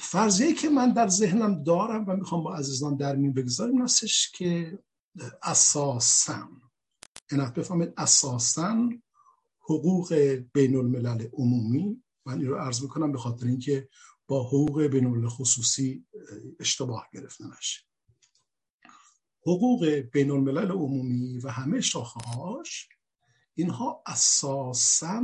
فرضیه 0.00 0.54
که 0.54 0.68
من 0.68 0.92
در 0.92 1.08
ذهنم 1.08 1.62
دارم 1.62 2.04
و 2.08 2.16
می‌خوام 2.16 2.44
با 2.44 2.56
عزیزان 2.56 2.96
در 2.96 3.16
مین 3.16 3.32
بگذاریم 3.32 3.82
هستش 3.82 4.30
که 4.30 4.78
اساسا 5.42 6.48
اینت 7.30 7.54
بفهمید 7.54 7.92
اساسا 7.96 8.90
حقوق 9.60 10.14
بین 10.52 10.76
الملل 10.76 11.26
عمومی 11.32 12.02
من 12.26 12.38
این 12.38 12.48
رو 12.48 12.56
عرض 12.56 12.82
می‌کنم 12.82 13.12
به 13.12 13.18
خاطر 13.18 13.46
اینکه 13.46 13.88
با 14.26 14.42
حقوق 14.46 14.82
بین 14.82 15.28
خصوصی 15.28 16.06
اشتباه 16.60 17.08
گرفته 17.12 17.44
نشه. 17.46 17.80
حقوق 19.46 19.84
بین 19.86 20.30
الملل 20.30 20.70
عمومی 20.70 21.38
و 21.38 21.48
همه 21.48 21.80
شاخهاش 21.80 22.88
اینها 23.54 24.02
اساسا 24.06 25.22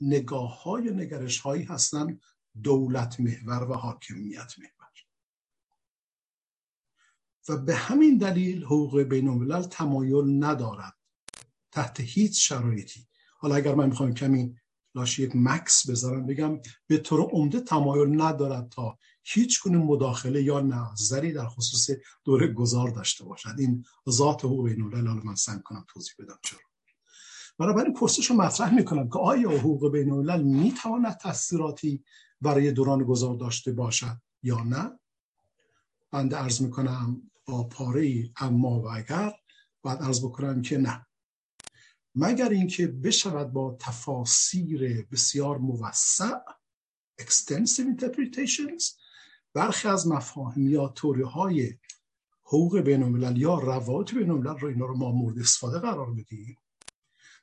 نگاه 0.00 0.62
های 0.62 0.90
نگرش 0.90 1.38
هایی 1.38 1.62
هستن 1.62 2.18
دولت 2.62 3.20
محور 3.20 3.70
و 3.70 3.74
حاکمیت 3.74 4.58
محور. 4.58 4.72
و 7.48 7.56
به 7.56 7.74
همین 7.74 8.18
دلیل 8.18 8.64
حقوق 8.64 9.02
بین 9.02 9.28
الملل 9.28 9.62
تمایل 9.62 10.44
ندارد 10.44 10.96
تحت 11.72 12.00
هیچ 12.00 12.48
شرایطی. 12.48 13.06
حالا 13.38 13.54
اگر 13.54 13.74
من 13.74 13.88
می‌خوام 13.88 14.14
کمی 14.14 14.56
لاش 14.94 15.18
یک 15.18 15.32
مکس 15.34 15.90
بذارم 15.90 16.26
بگم 16.26 16.60
به 16.86 16.98
طور 16.98 17.20
عمده 17.20 17.60
تمایل 17.60 18.22
ندارد 18.22 18.68
تا 18.68 18.98
هیچ 19.22 19.62
گونه 19.62 19.78
مداخله 19.78 20.42
یا 20.42 20.60
نظری 20.60 21.32
در 21.32 21.46
خصوص 21.46 21.90
دوره 22.24 22.48
گذار 22.48 22.90
داشته 22.90 23.24
باشد. 23.24 23.54
این 23.58 23.84
ذات 24.10 24.44
حقوق 24.44 24.68
بین 24.68 24.82
الملل 24.82 25.20
من 25.24 25.34
سعی 25.34 25.58
کنم 25.64 25.84
توضیح 25.88 26.14
بدم 26.18 26.38
چرا. 26.42 26.60
بنابراین 27.58 27.94
پرسش 27.94 28.26
رو 28.30 28.36
مطرح 28.36 28.74
می‌کنم 28.74 29.08
که 29.08 29.18
آیا 29.18 29.50
حقوق 29.50 29.92
بین 29.92 30.10
الملل 30.10 30.42
می‌تواند 30.42 31.16
تاثیراتی 31.16 32.04
برای 32.42 32.72
دوران 32.72 33.04
گذار 33.04 33.36
داشته 33.36 33.72
باشد 33.72 34.16
یا 34.42 34.62
نه. 34.62 34.98
بنده 36.10 36.42
ارز 36.42 36.62
می‌کنم 36.62 37.30
با 37.44 37.64
پاره 37.64 38.30
اما 38.36 38.80
و 38.80 38.88
اگر 38.88 39.32
باید 39.82 40.02
ارز 40.02 40.24
بکنم 40.24 40.62
که 40.62 40.78
نه. 40.78 41.06
مگر 42.14 42.48
اینکه 42.48 42.86
بشود 42.86 43.52
با 43.52 43.76
تفاسیر 43.80 45.06
بسیار 45.12 45.58
موسع 45.58 46.38
extensive 47.20 47.86
interpretations 47.96 48.84
برخی 49.54 49.88
از 49.88 50.08
مفاهیم 50.08 50.68
یا 50.68 50.88
توری 50.88 51.22
های 51.22 51.78
حقوق 52.42 52.78
بین 52.78 53.36
یا 53.36 53.58
روابط 53.58 54.14
بین 54.14 54.28
رو 54.28 54.68
اینا 54.68 54.86
رو 54.86 54.96
ما 54.96 55.12
مورد 55.12 55.38
استفاده 55.38 55.78
قرار 55.78 56.14
بدیم؟ 56.14 56.56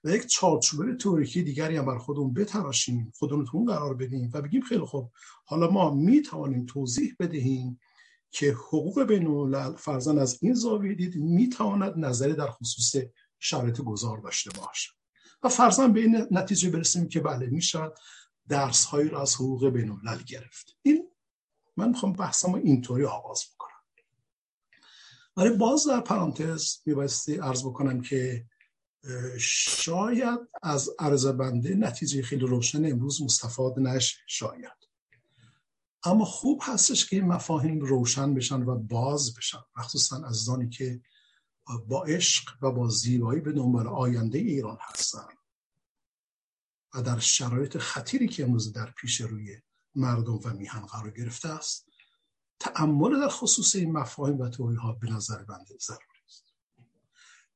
و 0.03 0.09
یک 0.09 0.25
چارچوبه 0.25 0.95
توریکی 0.95 1.43
دیگری 1.43 1.77
هم 1.77 1.85
بر 1.85 1.97
خودمون 1.97 2.33
بتراشیم 2.33 3.11
خودمون 3.15 3.45
تو 3.45 3.65
قرار 3.65 3.93
بدیم 3.93 4.31
و 4.33 4.41
بگیم 4.41 4.61
خیلی 4.61 4.85
خوب 4.85 5.11
حالا 5.45 5.71
ما 5.71 5.93
می 5.93 6.21
توانیم 6.21 6.65
توضیح 6.65 7.15
بدهیم 7.19 7.79
که 8.31 8.51
حقوق 8.51 9.03
بین 9.03 9.27
الملل 9.27 9.75
فرزن 9.75 10.19
از 10.19 10.37
این 10.41 10.53
زاویه 10.53 10.95
دید 10.95 11.15
می 11.15 11.49
تواند 11.49 12.05
نظری 12.05 12.33
در 12.33 12.49
خصوص 12.49 13.03
شرایط 13.39 13.81
گذار 13.81 14.17
داشته 14.17 14.49
باشه. 14.61 14.89
و 15.43 15.49
فرزن 15.49 15.93
به 15.93 15.99
این 15.99 16.27
نتیجه 16.31 16.69
برسیم 16.69 17.07
که 17.07 17.19
بله 17.19 17.45
می‌شد 17.45 17.97
درس 18.47 18.85
هایی 18.85 19.09
را 19.09 19.21
از 19.21 19.35
حقوق 19.35 19.69
بین 19.69 19.89
الملل 19.89 20.23
گرفت. 20.23 20.77
این 20.81 21.11
من 21.77 21.89
می‌خوام 21.89 22.13
بحثم 22.13 22.53
اینطوری 22.53 23.05
آغاز 23.05 23.43
بکنم. 23.55 23.69
ولی 25.37 25.57
باز 25.57 25.87
در 25.87 25.99
پرانتز 25.99 26.77
میبایستی 26.85 27.35
عرض 27.35 27.65
بکنم 27.65 28.01
که 28.01 28.45
شاید 29.39 30.39
از 30.61 30.89
عرض 30.99 31.25
بنده 31.25 31.75
نتیجه 31.75 32.21
خیلی 32.21 32.45
روشن 32.45 32.91
امروز 32.91 33.21
مستفاد 33.21 33.79
نشه 33.79 34.17
شاید. 34.27 34.79
اما 36.03 36.25
خوب 36.25 36.61
هستش 36.63 37.09
که 37.09 37.21
مفاهیم 37.21 37.79
روشن 37.79 38.33
بشن 38.33 38.61
و 38.61 38.75
باز 38.75 39.33
بشن 39.33 39.59
مخصوصا 39.77 40.25
از 40.25 40.35
زانی 40.35 40.69
که 40.69 41.01
با 41.87 42.03
عشق 42.03 42.63
و 42.63 42.71
با 42.71 42.89
زیبایی 42.89 43.41
به 43.41 43.51
دنبال 43.51 43.87
آینده 43.87 44.37
ایران 44.37 44.77
هستن. 44.81 45.27
و 46.93 47.01
در 47.01 47.19
شرایط 47.19 47.77
خطیری 47.77 48.27
که 48.27 48.43
امروز 48.43 48.73
در 48.73 48.91
پیش 48.91 49.21
روی 49.21 49.61
مردم 49.95 50.39
و 50.45 50.49
میهن 50.49 50.85
قرار 50.85 51.11
گرفته 51.11 51.49
است 51.49 51.89
تعمل 52.59 53.19
در 53.19 53.29
خصوص 53.29 53.75
این 53.75 53.91
مفاهیم 53.91 54.39
و 54.39 54.49
توضیحات 54.49 54.85
ها 54.85 54.93
به 54.93 55.11
نظر 55.11 55.43
بنده 55.43 55.77
ضروری 55.81 56.08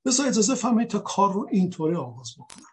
بذار 0.06 0.28
اجازه 0.28 0.56
فهمید 0.56 0.88
تا 0.88 1.00
کار 1.00 1.34
رو 1.34 1.48
اینطوری 1.52 1.96
آغاز 1.96 2.36
بکنم. 2.38 2.66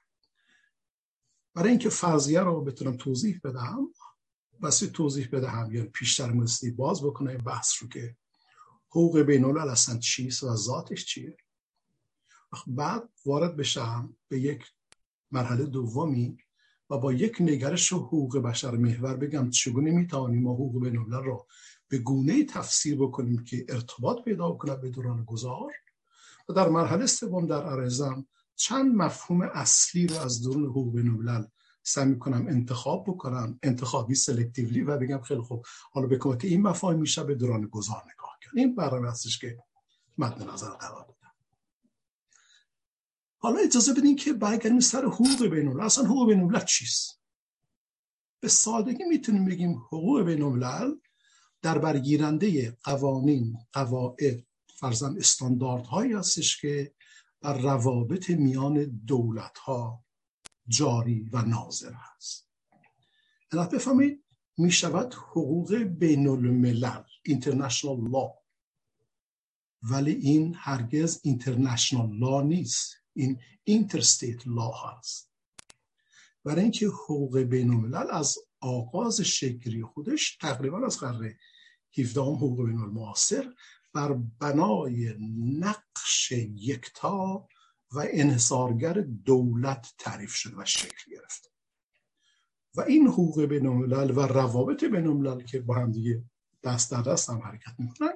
برای 1.54 1.70
اینکه 1.70 1.88
فرضیه 1.88 2.40
رو 2.40 2.64
بتونم 2.64 2.96
توضیح 2.96 3.40
بدم 3.44 3.88
بسی 4.62 4.86
توضیح 4.86 5.28
بدهم 5.32 5.74
یا 5.74 5.86
پیشتر 5.86 6.32
مستی 6.32 6.70
باز 6.70 7.04
بکنم 7.04 7.36
بحث 7.36 7.82
رو 7.82 7.88
که 7.88 8.16
حقوق 8.88 9.18
بین 9.20 9.58
اصلا 9.58 9.98
چیست 9.98 10.42
و 10.42 10.56
ذاتش 10.56 11.04
چیه. 11.04 11.36
بعد 12.66 13.08
وارد 13.26 13.56
بشم 13.56 14.16
به 14.28 14.40
یک 14.40 14.64
مرحله 15.30 15.64
دومی 15.64 16.38
و 16.90 16.98
با 16.98 17.12
یک 17.12 17.36
نگرش 17.40 17.92
حقوق 17.92 18.38
بشر 18.38 18.76
محور 18.76 19.16
بگم 19.16 19.50
چگونه 19.50 19.90
می‌توانیم 19.90 20.42
ما 20.42 20.52
حقوق 20.52 20.82
بین 20.82 21.10
را 21.10 21.46
به 21.88 21.98
گونه 21.98 22.44
تفسیر 22.44 22.96
بکنیم 22.96 23.44
که 23.44 23.66
ارتباط 23.68 24.24
پیدا 24.24 24.52
کنه 24.52 24.76
به 24.76 24.90
دوران 24.90 25.24
گذار. 25.24 25.72
در 26.52 26.68
مرحله 26.68 27.06
سوم 27.06 27.46
در 27.46 27.62
عرضم 27.62 28.26
چند 28.56 28.94
مفهوم 28.94 29.42
اصلی 29.42 30.06
رو 30.06 30.16
از 30.16 30.42
درون 30.42 30.64
حقوق 30.64 30.94
الملل 30.94 31.44
سعی 31.82 32.04
می‌کنم 32.04 32.46
انتخاب 32.46 33.04
بکنم 33.08 33.58
انتخابی 33.62 34.14
سلکتیولی 34.14 34.80
و 34.80 34.98
بگم 34.98 35.20
خیلی 35.20 35.40
خوب 35.40 35.66
حالا 35.92 36.06
به 36.06 36.18
که 36.18 36.48
این 36.48 36.62
مفاهیم 36.62 37.00
میشه 37.00 37.24
به 37.24 37.34
دوران 37.34 37.66
گذار 37.66 38.02
نگاه 38.14 38.38
کرد. 38.42 38.58
این 38.58 38.74
برنامه 38.74 39.10
هستش 39.10 39.38
که 39.38 39.58
مد 40.18 40.42
نظر 40.42 40.70
قرار 40.70 41.04
دادم. 41.04 41.32
حالا 43.38 43.58
اجازه 43.58 43.92
بدین 43.92 44.16
که 44.16 44.32
برگردیم 44.32 44.80
سر 44.80 45.04
حقوق 45.04 45.46
بین 45.46 45.80
اصلا 45.80 46.04
حقوق 46.04 46.28
بین 46.28 46.58
چیست؟ 46.58 47.20
به 48.40 48.48
سادگی 48.48 49.04
می‌تونیم 49.04 49.44
بگیم 49.44 49.78
حقوق 49.78 50.22
بین 50.22 50.42
در 51.62 51.78
برگیرنده 51.78 52.76
قوانین 52.84 53.56
قواعد 53.72 54.46
فرزن 54.80 55.16
استانداردهایی 55.18 56.12
هستش 56.12 56.60
که 56.60 56.94
بر 57.40 57.58
روابط 57.58 58.30
میان 58.30 58.84
دولت 58.84 59.58
ها 59.58 60.04
جاری 60.68 61.30
و 61.32 61.42
ناظر 61.42 61.92
هست. 61.92 62.48
علت 63.52 63.70
بفهمید 63.74 64.24
می 64.58 64.70
شود 64.70 65.14
حقوق 65.14 65.74
بین 65.74 66.28
الملل 66.28 67.02
international 67.28 68.10
law. 68.12 68.40
ولی 69.82 70.12
این 70.12 70.54
هرگز 70.58 71.20
اینترنشنال 71.22 72.18
لا 72.18 72.42
نیست. 72.42 72.96
این 73.12 73.40
اینترستیت 73.64 74.46
لا 74.46 74.70
هست. 74.70 75.30
برای 76.44 76.62
اینکه 76.62 76.86
حقوق 76.86 77.38
بین 77.38 77.70
الملل 77.70 78.10
از 78.10 78.38
آغاز 78.60 79.20
شکلی 79.20 79.82
خودش 79.82 80.36
تقریبا 80.36 80.86
از 80.86 80.98
قرن 80.98 81.34
17 81.98 82.20
حقوق 82.20 82.66
بین 82.66 82.78
المعاصر 82.78 83.54
بر 83.92 84.12
بنای 84.12 85.14
نقش 85.60 86.32
یکتا 86.56 87.48
و 87.92 88.06
انحصارگر 88.10 88.92
دولت 89.24 89.94
تعریف 89.98 90.34
شده 90.34 90.56
و 90.56 90.64
شکل 90.64 91.12
گرفت 91.12 91.52
و 92.74 92.80
این 92.80 93.06
حقوق 93.06 93.42
بین 93.42 93.66
و 93.66 94.20
روابط 94.26 94.84
بین 94.84 95.44
که 95.44 95.60
با 95.60 95.74
هم 95.74 95.92
دیگه 95.92 96.24
دست 96.64 96.90
در 96.90 97.02
دست 97.02 97.30
هم 97.30 97.38
حرکت 97.38 97.74
می‌کنن 97.78 98.12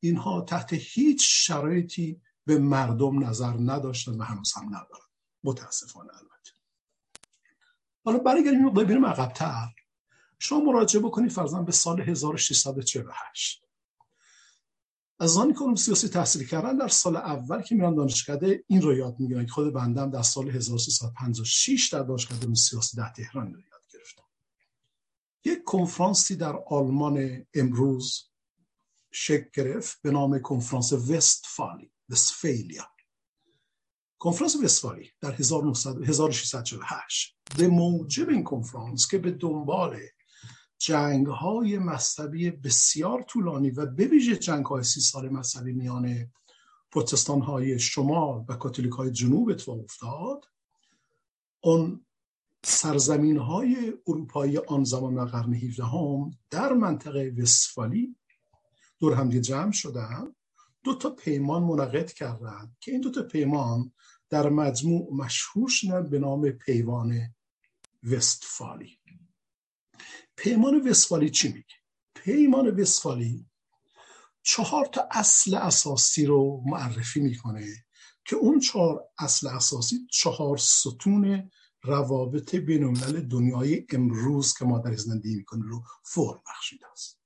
اینها 0.00 0.40
تحت 0.40 0.68
هیچ 0.72 1.46
شرایطی 1.46 2.20
به 2.46 2.58
مردم 2.58 3.24
نظر 3.24 3.56
نداشتن 3.58 4.12
و 4.12 4.22
هنوز 4.22 4.52
هم 4.56 4.66
ندارن. 4.66 5.06
متاسفانه 5.44 6.10
البته. 6.12 6.50
حالا 8.04 8.18
برگردیم 8.18 8.70
ببینیم 8.74 9.06
عقبتر. 9.06 9.68
شما 10.38 10.60
مراجعه 10.60 11.02
بکنید 11.02 11.30
فرضاً 11.30 11.62
به 11.62 11.72
سال 11.72 12.00
1648 12.00 13.69
از 15.20 15.36
آنی 15.36 15.52
که 15.52 15.76
سیاسی 15.76 16.08
تحصیل 16.08 16.46
کردن 16.46 16.76
در 16.76 16.88
سال 16.88 17.16
اول 17.16 17.62
که 17.62 17.74
میرن 17.74 17.94
دانشکده 17.94 18.64
این 18.66 18.82
رو 18.82 18.96
یاد 18.96 19.20
می‌گیرن 19.20 19.46
که 19.46 19.52
خود 19.52 19.72
بندم 19.72 20.10
در 20.10 20.22
سال 20.22 20.50
1356 20.50 21.88
در 21.92 22.02
دانشکده 22.02 22.54
سیاسی 22.54 22.96
در 22.96 23.08
تهران 23.08 23.54
رو 23.54 23.60
یاد 23.60 23.82
گرفتم 23.92 24.22
یک 25.44 25.64
کنفرانسی 25.64 26.36
در 26.36 26.56
آلمان 26.66 27.46
امروز 27.54 28.30
شکل 29.10 29.48
گرفت 29.54 30.02
به 30.02 30.10
نام 30.10 30.38
کنفرانس 30.38 30.92
وستفالی 30.92 31.92
وستفالیا. 32.08 32.84
کنفرانس 34.18 34.56
وستفالی 34.56 35.10
در 35.20 35.32
1648 35.32 37.36
به 37.58 37.68
موجب 37.68 38.28
این 38.28 38.44
کنفرانس 38.44 39.10
که 39.10 39.18
به 39.18 39.30
دنبال 39.30 40.00
جنگ 40.80 41.26
های 41.26 41.78
مذهبی 41.78 42.50
بسیار 42.50 43.22
طولانی 43.22 43.70
و 43.70 43.86
به 43.86 44.06
ویژه 44.06 44.36
جنگ 44.36 44.64
های 44.64 44.84
سی 44.84 45.00
سال 45.00 45.28
مذهبی 45.28 45.72
میان 45.72 46.32
پروتستان 46.92 47.40
های 47.40 47.78
شمال 47.78 48.44
و 48.48 48.56
کاتولیک 48.56 48.92
های 48.92 49.10
جنوب 49.10 49.48
اتفاق 49.48 49.78
افتاد. 49.78 50.44
اون 51.60 52.06
سرزمین 52.64 53.36
های 53.36 53.92
اروپایی 54.06 54.58
آن 54.58 54.84
زمان 54.84 55.14
و 55.14 55.24
قرن 55.24 55.54
17 55.54 55.84
هم 55.84 56.30
در 56.50 56.72
منطقه 56.72 57.34
وستفالی 57.38 58.16
دور 58.98 59.14
همدیگه 59.14 59.40
جمع 59.40 59.72
شدن. 59.72 60.34
دو 60.84 60.94
تا 60.94 61.10
پیمان 61.10 61.62
منعقد 61.62 62.12
کردند 62.12 62.76
که 62.80 62.92
این 62.92 63.00
دو 63.00 63.10
تا 63.10 63.22
پیمان 63.22 63.92
در 64.28 64.48
مجموع 64.48 65.14
مشهور 65.14 65.68
شدن 65.68 66.10
به 66.10 66.18
نام 66.18 66.50
پیوان 66.50 67.34
وستفالی. 68.02 68.99
پیمان 70.40 70.88
وستفالی 70.88 71.30
چی 71.30 71.48
میگه؟ 71.48 71.74
پیمان 72.14 72.80
وستفالی 72.80 73.46
چهار 74.42 74.86
تا 74.86 75.08
اصل 75.10 75.54
اساسی 75.54 76.26
رو 76.26 76.62
معرفی 76.66 77.20
می‌کنه 77.20 77.66
که 78.24 78.36
اون 78.36 78.60
چهار 78.60 79.08
اصل 79.18 79.46
اساسی 79.46 80.06
چهار 80.10 80.56
ستون 80.56 81.50
روابط 81.82 82.54
بین 82.54 82.92
دنیای 83.20 83.86
امروز 83.92 84.54
که 84.54 84.64
ما 84.64 84.78
در 84.78 84.96
زندگی 84.96 85.36
می‌کنیم 85.36 85.68
رو 85.68 85.82
فرم 86.04 86.42
بخشیده 86.46 86.86
است. 86.92 87.20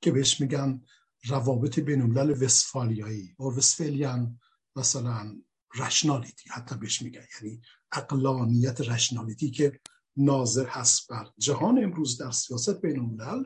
که 0.00 0.10
بهش 0.10 0.40
میگن 0.40 0.82
روابط 1.24 1.78
بین 1.78 2.00
الملل 2.00 2.42
وستفالیایی 2.42 3.36
و 3.38 3.42
وستفالیان 3.42 4.40
مثلا 4.76 5.42
رشنالیتی 5.74 6.50
حتی 6.50 6.76
بهش 6.76 7.02
میگن. 7.02 7.26
یعنی 7.34 7.60
اقلانیت 7.92 8.80
رشنالیتی 8.80 9.50
که 9.50 9.80
ناظر 10.16 10.66
هست 10.66 11.08
بر 11.08 11.26
جهان 11.38 11.84
امروز 11.84 12.18
در 12.18 12.30
سیاست 12.30 12.80
بین 12.80 12.98
الملل 12.98 13.44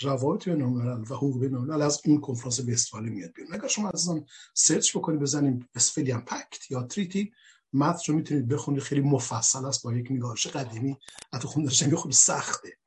روابط 0.00 0.48
بین 0.48 0.62
الملل 0.62 1.00
و 1.00 1.14
حقوق 1.14 1.40
بین 1.40 1.54
الملل 1.54 1.82
از 1.82 2.00
این 2.04 2.20
کنفرانس 2.20 2.60
وستفالی 2.60 3.10
میاد 3.10 3.32
بیرون. 3.32 3.54
اگر 3.54 3.68
شما 3.68 3.90
از 3.90 4.08
آن 4.08 4.26
سرچ 4.54 4.96
بکنید 4.96 5.20
بزنیم 5.20 5.68
وستفالیان 5.76 6.20
پکت 6.20 6.70
یا 6.70 6.82
تریتی 6.82 7.32
متن 7.72 8.12
رو 8.12 8.18
می‌تونید 8.18 8.48
بخونید. 8.48 8.82
خیلی 8.82 9.00
مفصل 9.00 9.64
است 9.64 9.82
با 9.82 9.94
یک 9.94 10.10
نگارش 10.10 10.46
قدیمی. 10.46 10.96
حتی 11.32 11.48
خوندنش 11.48 11.82
خیلی 11.82 12.12
سخته. 12.12 12.78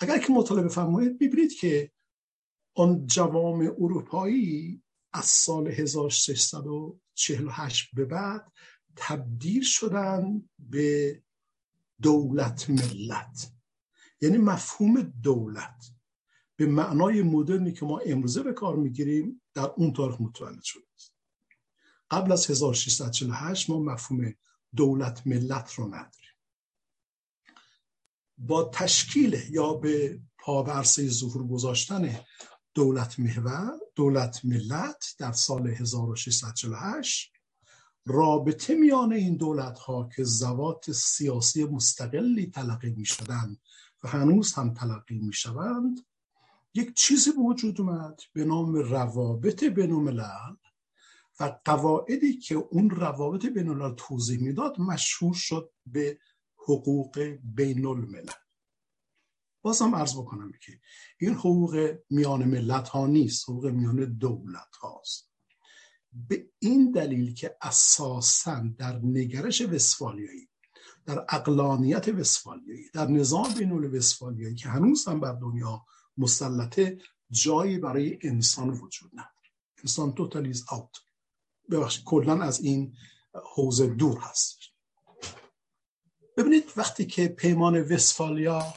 اگر 0.00 0.18
که 0.18 0.32
مطالعه 0.32 0.64
بفرمایید 0.64 1.20
می‌بینید 1.20 1.52
که 1.52 1.90
آن 2.74 3.06
جوام 3.06 3.60
اروپایی 3.60 4.82
از 5.12 5.24
سال 5.24 5.68
1648 5.68 7.88
به 7.94 8.04
بعد 8.04 8.52
تبدیل 8.96 9.62
شدن 9.62 10.48
به 10.58 11.22
دولت 12.02 12.70
ملت. 12.70 13.52
یعنی 14.20 14.38
مفهوم 14.38 15.02
دولت. 15.02 15.90
به 16.56 16.66
معنای 16.66 17.22
مدرنی 17.22 17.72
که 17.72 17.84
ما 17.86 17.98
امروزه 17.98 18.42
به 18.42 18.52
کار 18.52 18.76
می‌گیریم 18.76 19.42
در 19.54 19.70
اون 19.76 19.92
تاریخ 19.92 20.20
متولد 20.20 20.62
شده 20.62 20.84
است. 20.94 21.14
قبل 22.10 22.32
از 22.32 22.50
1648 22.50 23.70
ما 23.70 23.78
مفهوم 23.78 24.34
دولت 24.76 25.26
ملت 25.26 25.72
رو 25.72 25.86
نداریم. 25.86 26.30
با 28.38 28.70
تشکیل 28.74 29.42
یا 29.50 29.74
به 29.74 30.20
پاورسه 30.38 31.08
ظهور 31.08 31.46
گذاشتن 31.46 32.20
دولت 32.74 33.20
محور 33.20 33.78
دولت 33.94 34.44
ملت 34.44 35.14
در 35.18 35.32
سال 35.32 35.66
1648 35.66 37.32
رابطه 38.12 38.74
میان 38.74 39.12
این 39.12 39.36
دولت 39.36 39.78
ها 39.78 40.08
که 40.16 40.24
زوات 40.24 40.92
سیاسی 40.92 41.64
مستقلی 41.64 42.46
تلقی 42.46 42.90
می 42.90 43.04
شدن 43.04 43.56
و 44.02 44.08
هنوز 44.08 44.52
هم 44.52 44.74
تلقی 44.74 45.18
می 45.18 45.32
شوند 45.32 46.00
یک 46.74 46.94
چیزی 46.94 47.32
به 47.32 47.38
وجود 47.42 47.80
اومد 47.80 48.20
به 48.32 48.44
نام 48.44 48.74
روابط 48.74 49.64
بین 49.64 49.92
الملل 49.92 50.56
و 51.40 51.58
قواعدی 51.64 52.38
که 52.38 52.54
اون 52.54 52.90
روابط 52.90 53.46
بین 53.46 53.68
الملل 53.68 53.94
توضیح 53.94 54.40
می‌داد 54.40 54.80
مشهور 54.80 55.34
شد 55.34 55.72
به 55.86 56.18
حقوق 56.56 57.36
بین 57.44 57.86
الملل 57.86 58.30
بازم 59.62 59.94
عرض 59.94 60.14
بکنم 60.16 60.52
که 60.62 60.80
این 61.20 61.34
حقوق 61.34 61.96
میان 62.10 62.44
ملت 62.44 62.88
ها 62.88 63.06
نیست 63.06 63.44
حقوق 63.48 63.66
میان 63.66 64.18
دولت 64.18 64.76
هاست 64.80 65.29
به 66.12 66.46
این 66.58 66.90
دلیل 66.90 67.34
که 67.34 67.56
اساسا 67.62 68.64
در 68.78 69.00
نگرش 69.02 69.60
وسفالیایی 69.60 70.48
در 71.06 71.24
اقلانیت 71.28 72.08
وسفالیایی 72.08 72.90
در 72.92 73.06
نظام 73.06 73.54
بین 73.54 73.72
وسفالیایی 73.72 74.54
که 74.54 74.68
هنوز 74.68 75.08
هم 75.08 75.20
بر 75.20 75.32
دنیا 75.32 75.86
مسلطه 76.18 76.98
جایی 77.30 77.78
برای 77.78 78.18
انسان 78.22 78.70
وجود 78.70 79.10
نداره. 79.12 79.30
انسان 79.78 80.12
توتالیز 80.12 80.64
آوت 80.68 80.96
ببخشید 81.70 82.04
کلا 82.04 82.42
از 82.42 82.60
این 82.60 82.96
حوزه 83.54 83.86
دور 83.86 84.18
هست. 84.18 84.58
ببینید 86.36 86.72
وقتی 86.76 87.06
که 87.06 87.28
پیمان 87.28 87.82
وسفالیا 87.82 88.74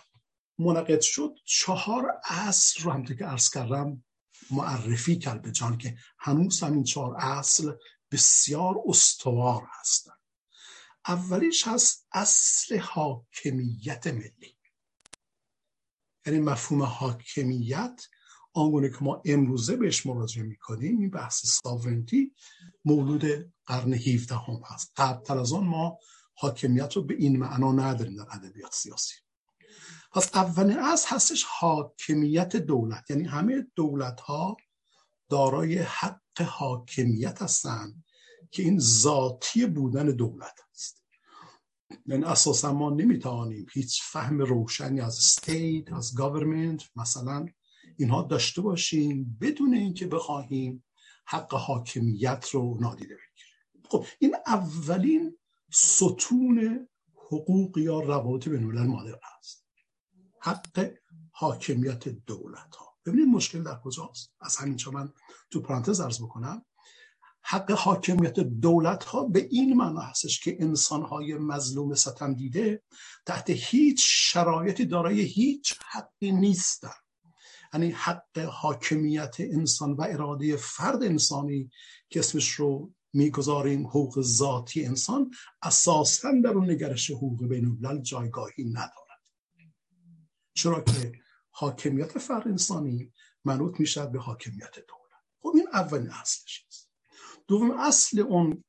منعقد 0.60 1.02
شد 1.02 1.36
چهار 1.46 2.22
اصل 2.26 2.84
رو 2.84 2.91
هم 2.91 3.04
که 3.04 3.32
ارز 3.32 3.50
کردم 3.50 4.04
معرفی 4.51 5.17
کرد 5.17 5.41
به 5.41 5.51
جان 5.51 5.77
که 5.77 5.97
هنوز 6.19 6.63
هم 6.63 6.73
این 6.73 6.84
چهار 6.84 7.15
اصل 7.15 7.71
بسیار 8.12 8.75
استوار 8.88 9.67
هستند. 9.79 10.19
اولیش 11.08 11.67
هست 11.67 12.08
اصل 12.12 12.79
حاکمیت 12.79 14.08
ملی. 14.08 14.58
یعنی 16.25 16.39
مفهوم 16.39 16.84
حاکمیت 16.84 18.01
آنگونه 18.53 18.89
که 18.89 18.97
ما 19.01 19.21
امروزه 19.25 19.75
بهش 19.75 20.06
مراجعه 20.06 20.43
می‌کنیم 20.43 20.99
این 20.99 21.10
بحث 21.10 21.45
sovereignty 21.45 22.36
مولود 22.86 23.53
قرن 23.65 23.93
17 23.93 24.36
هم 24.36 24.62
هست. 24.65 24.91
قبل 24.95 25.39
از 25.39 25.53
آن 25.53 25.63
ما 25.63 25.99
حاکمیت 26.34 26.93
رو 26.93 27.03
به 27.03 27.13
این 27.13 27.39
معنا 27.39 27.71
نداریم 27.71 28.15
در 28.15 28.25
ادبیات 28.32 28.73
سیاسی. 28.73 29.15
پس 30.13 30.36
اولین 30.36 30.80
اصل 30.79 31.06
هستش 31.08 31.43
حاکمیت 31.43 32.56
دولت. 32.56 33.10
یعنی 33.10 33.23
همه 33.23 33.67
دولت 33.76 34.19
ها 34.19 34.58
دارای 35.30 35.78
حق 35.78 36.41
حاکمیت 36.41 37.41
هستند 37.41 38.04
که 38.52 38.63
این 38.63 38.80
ذاتی 38.80 39.65
بودن 39.65 40.06
دولت 40.06 40.60
است. 40.71 41.04
یعنی 42.06 42.23
اساسا 42.23 42.73
ما 42.73 42.89
نمی‌توانیم 42.89 43.65
هیچ 43.73 44.04
فهم 44.04 44.41
روشنی 44.41 45.02
از 45.02 45.17
state 45.17 45.93
از 45.93 46.15
government 46.15 46.84
مثلا 46.95 47.45
اینها 47.97 48.21
داشته 48.21 48.62
باشیم 48.62 49.38
بدون 49.41 49.73
اینکه 49.73 50.08
بخواهیم 50.08 50.84
حق 51.26 51.54
حاکمیت 51.54 52.49
رو 52.52 52.78
نادیده 52.82 53.15
بگیریم. 53.15 53.84
خب 53.89 54.06
این 54.19 54.36
اولین 54.47 55.38
ستون 55.71 56.88
حقوق 57.15 57.78
یا 57.78 57.99
روابط 57.99 58.47
بین 58.47 58.63
الملل 58.63 58.88
مادرن 58.88 59.19
است. 59.39 59.62
حق 60.43 60.91
حاکمیت 61.32 62.08
دولت 62.08 62.75
ها 62.75 62.97
ببینید 63.06 63.27
مشکل 63.27 63.63
در 63.63 63.79
کجاست؟ 63.84 64.34
از 64.41 64.58
همین 64.58 64.77
من 64.93 65.13
تو 65.51 65.62
پرانتز 65.62 65.99
ارز 65.99 66.21
بکنم 66.21 66.65
حق 67.41 67.71
حاکمیت 67.71 68.39
دولت 68.39 69.03
ها 69.03 69.23
به 69.23 69.47
این 69.51 69.77
معنا 69.77 70.01
هستش 70.01 70.39
که 70.39 70.58
انسان 70.60 71.01
های 71.01 71.34
مظلوم 71.34 71.93
ستم 71.93 72.34
دیده 72.34 72.84
تحت 73.25 73.49
هیچ 73.49 74.03
شرایطی 74.06 74.86
دارای 74.86 75.21
هیچ 75.21 75.79
حقی 75.91 76.32
نیستن. 76.32 76.89
یعنی 77.73 77.91
حق 77.91 78.39
حاکمیت 78.39 79.36
انسان 79.39 79.93
و 79.93 80.01
اراده 80.10 80.56
فرد 80.56 81.03
انسانی 81.03 81.69
که 82.10 82.19
اسمش 82.19 82.49
رو 82.49 82.93
می‌گذاریم 83.13 83.88
حقوق 83.88 84.21
ذاتی 84.21 84.86
انسان 84.86 85.32
اساسا 85.62 86.32
در 86.43 86.49
اون 86.49 86.69
نگرش 86.69 87.12
حقوق 87.12 87.47
بین 87.47 88.01
جایگاهی 88.01 88.63
ندارد 88.63 89.02
چرا 90.53 90.81
که 90.81 91.11
حاکمیت 91.49 92.17
فرد 92.17 92.47
انسانی 92.47 93.13
منوط 93.45 93.79
می‌شد 93.79 94.11
به 94.11 94.19
حاکمیت 94.19 94.73
دولت. 94.73 95.23
خب 95.39 95.53
این 95.55 95.67
اولین 95.73 96.11
اصلش 96.11 96.65
است. 96.67 96.89
دوم 97.47 97.71
اصل 97.71 98.19
اون 98.19 98.63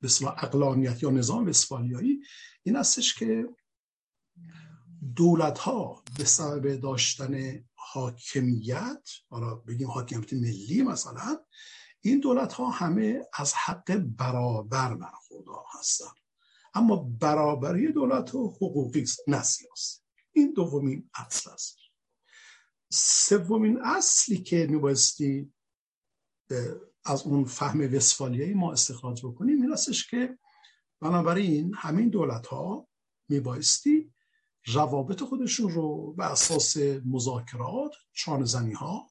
به 0.00 0.08
اقلانیت 0.22 1.02
یا 1.02 1.10
نظام 1.10 1.48
اسپانیایی 1.48 2.20
این 2.62 2.76
استش 2.76 3.14
که 3.14 3.48
دولت 5.16 5.58
ها 5.58 6.04
به 6.18 6.24
سبب 6.24 6.76
داشتن 6.76 7.64
حاکمیت 7.74 9.08
حالا 9.28 9.54
بگیم 9.54 9.90
حاکمیت 9.90 10.32
ملی 10.32 10.82
مثلا 10.82 11.38
این 12.00 12.20
دولت 12.20 12.52
ها 12.52 12.70
همه 12.70 13.26
از 13.34 13.54
حق 13.54 13.96
برابر 13.96 14.94
برخوردار 14.94 15.64
هستند 15.78 16.16
اما 16.74 16.96
برابری 16.96 17.92
دولت 17.92 18.30
ها 18.30 18.38
حقوقی 18.38 19.04
نه 19.28 19.42
سیاسی 19.42 20.00
این 20.36 20.52
دومین 20.52 21.10
اصل 21.14 21.50
است. 21.50 21.78
سومین 22.92 23.80
اصلی 23.82 24.38
که 24.42 24.66
میبایستی 24.70 25.52
از 27.04 27.22
اون 27.22 27.44
فهم 27.44 27.80
وسفالیایی 27.94 28.54
ما 28.54 28.72
استخراج 28.72 29.26
بکنیم 29.26 29.62
این 29.62 29.72
استش 29.72 30.10
که 30.10 30.38
بنابراین 31.00 31.74
همین 31.74 32.08
دولت 32.08 32.46
ها 32.46 32.88
میبایستی 33.28 34.12
روابط 34.66 35.22
خودشون 35.22 35.70
رو 35.70 36.12
به 36.12 36.32
اساس 36.32 36.76
مذاکرات 37.06 37.92
چانزنی 38.12 38.72
ها 38.72 39.10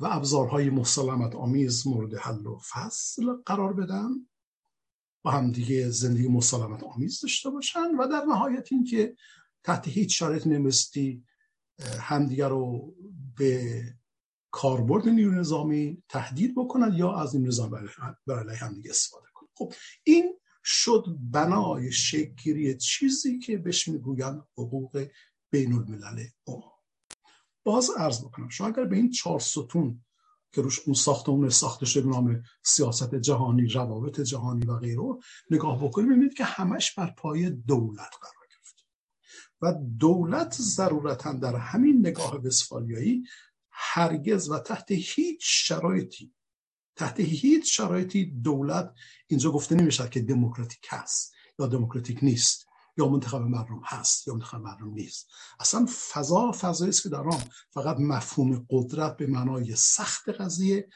و 0.00 0.06
ابزارهای 0.06 0.70
مسلمت 0.70 1.34
آمیز 1.34 1.86
مورد 1.86 2.14
حل 2.14 2.46
و 2.46 2.58
فصل 2.58 3.32
قرار 3.46 3.72
بدن 3.72 4.08
با 5.22 5.30
همدیگه 5.30 5.90
زندگی 5.90 6.28
مسلمت 6.28 6.82
آمیز 6.82 7.20
داشته 7.20 7.50
باشن 7.50 7.94
و 7.98 8.06
در 8.06 8.24
نهایت 8.24 8.72
این 8.72 8.84
که 8.84 9.16
تحت 9.64 9.88
هیچ 9.88 10.18
شرایط 10.18 10.46
نمیستی 10.46 11.24
همدیگه 12.00 12.48
رو 12.48 12.94
به 13.36 13.82
کاربرد 14.50 15.08
نیروی 15.08 15.38
نظامی 15.38 16.02
تهدید 16.08 16.54
بکنن 16.56 16.92
یا 16.94 17.16
از 17.16 17.34
این 17.34 17.46
نظام 17.46 17.88
برای 18.26 18.56
همدیگه 18.56 18.90
استفاده 18.90 19.26
کنن. 19.34 19.48
خب 19.54 19.72
این 20.04 20.38
شد 20.64 21.04
بنای 21.20 21.92
شکلی 21.92 22.76
چیزی 22.76 23.38
که 23.38 23.58
بهش 23.58 23.88
می‌گوین 23.88 24.42
حقوق 24.52 25.06
بین 25.50 25.72
الملل 25.72 26.24
باز 27.64 27.90
عرض 27.96 28.24
بکنم 28.24 28.48
شما 28.48 28.66
اگر 28.66 28.84
به 28.84 28.96
این 28.96 29.10
چهار 29.10 29.40
ستون 29.40 30.04
که 30.52 30.62
روش 30.62 30.80
اون 30.86 30.94
ساختمون 30.94 31.48
ساخته 31.48 31.86
شده 31.86 32.08
نام 32.08 32.42
سیاست 32.62 33.14
جهانی 33.14 33.66
روابط 33.66 34.20
جهانی 34.20 34.66
و 34.66 34.76
غیره 34.76 35.18
نگاه 35.50 35.84
بکنید 35.84 36.08
ببینید 36.08 36.34
که 36.34 36.44
همش 36.44 36.94
بر 36.94 37.10
پای 37.10 37.50
دولت 37.50 38.10
قرار 38.20 38.39
و 39.62 39.74
دولت 39.98 40.56
ضرورتا 40.60 41.32
در 41.32 41.56
همین 41.56 42.06
نگاه 42.06 42.36
وسفالیایی 42.36 43.24
هرگز 43.70 44.50
و 44.50 44.58
تحت 44.58 44.90
هیچ 44.90 45.40
شرایطی 45.42 46.32
تحت 46.96 47.20
هیچ 47.20 47.76
شرایطی 47.76 48.24
دولت 48.24 48.94
اینجا 49.26 49.50
گفته 49.50 49.74
نمیشه 49.74 50.08
که 50.08 50.20
دموکراتیک 50.20 50.86
هست 50.88 51.32
یا 51.58 51.66
دموکراتیک 51.66 52.18
نیست 52.24 52.66
یا 52.98 53.08
منتخب 53.08 53.40
مردم 53.40 53.80
هست 53.84 54.28
یا 54.28 54.34
منتخب 54.34 54.58
مردم 54.60 54.90
نیست. 54.90 55.28
اصلا 55.60 55.86
فضا 56.12 56.52
فضایی 56.52 56.88
است 56.88 57.02
که 57.02 57.08
در 57.08 57.28
آن 57.28 57.42
فقط 57.70 57.96
مفهوم 58.00 58.66
قدرت 58.70 59.16
به 59.16 59.26
معنای 59.26 59.76
سخت 59.76 60.28
قضیه 60.28 60.88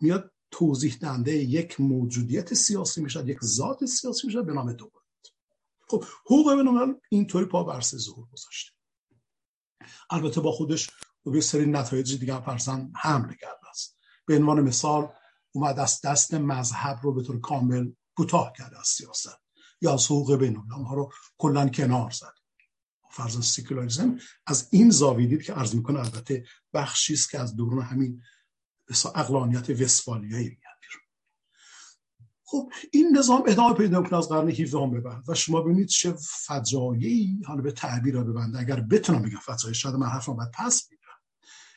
میاد 0.00 0.32
توضیح 0.50 0.96
دهنده 1.00 1.32
یک 1.32 1.80
موجودیت 1.80 2.54
سیاسی 2.54 3.02
می‌شد 3.02 3.28
یک 3.28 3.44
ذات 3.44 3.84
سیاسی 3.84 4.26
می‌شد 4.26 4.46
به 4.46 4.52
نام 4.52 4.72
دولت. 4.72 4.99
خب 5.90 6.04
حقوق 6.24 6.94
اینطوری 7.10 7.44
پا 7.44 7.64
برسه 7.64 7.98
ظهور 7.98 8.26
گذاشته. 8.32 8.72
البته 10.10 10.40
با 10.40 10.52
خودش 10.52 10.90
به 11.24 11.40
سری 11.40 11.66
نتایج 11.66 12.18
دیگه 12.18 12.40
فرزن 12.40 12.92
حمل 12.96 13.34
کرده 13.34 13.68
است. 13.70 13.98
به 14.26 14.36
عنوان 14.36 14.60
مثال 14.60 15.08
اومد 15.52 15.78
از 15.78 16.00
دست 16.04 16.34
مذهب 16.34 17.00
رو 17.02 17.14
به 17.14 17.22
طور 17.22 17.40
کامل 17.40 17.92
کوتاه 18.16 18.52
کرده 18.58 18.80
از 18.80 18.86
سیاست 18.86 19.38
یا 19.80 19.94
از 19.94 20.06
حقوق 20.06 20.36
بین 20.36 20.56
ها 20.56 20.94
رو 20.94 21.12
کلا 21.38 21.68
کنار 21.68 22.10
زد. 22.10 22.34
فرض 23.10 23.40
سیکولاریزم 23.40 24.18
از 24.46 24.68
این 24.72 24.90
زاویه 24.90 25.26
دید 25.26 25.42
که 25.42 25.52
عرض 25.52 25.74
می‌کنه 25.74 25.98
البته 25.98 26.44
بخشی 26.72 27.14
است 27.14 27.30
که 27.30 27.38
از 27.38 27.56
دوران 27.56 27.82
همین 27.82 28.22
اقلانیت 29.14 29.70
وستفالیایی 29.70 30.48
میاد. 30.48 30.69
خب 32.50 32.72
این 32.92 33.16
نظام 33.18 33.42
ادامه 33.46 33.74
پیدا 33.74 34.02
کنه 34.02 34.18
از 34.18 34.28
قرن 34.28 34.48
17 34.48 34.78
هم 34.78 34.90
ببند 34.90 35.24
و 35.28 35.34
شما 35.34 35.60
ببینید 35.60 35.88
چه 35.88 36.14
فجایعی 36.18 37.42
حالا 37.46 37.62
به 37.62 37.72
تعبیر 37.72 38.14
رو 38.14 38.24
ببنده 38.24 38.58
اگر 38.58 38.80
بتونم 38.80 39.22
بگم 39.22 39.38
فجایع 39.38 39.74
شاید 39.74 39.94
من 39.94 40.06
حرفم 40.06 40.36
باید 40.36 40.50
پس 40.50 40.88
میگم 40.90 41.02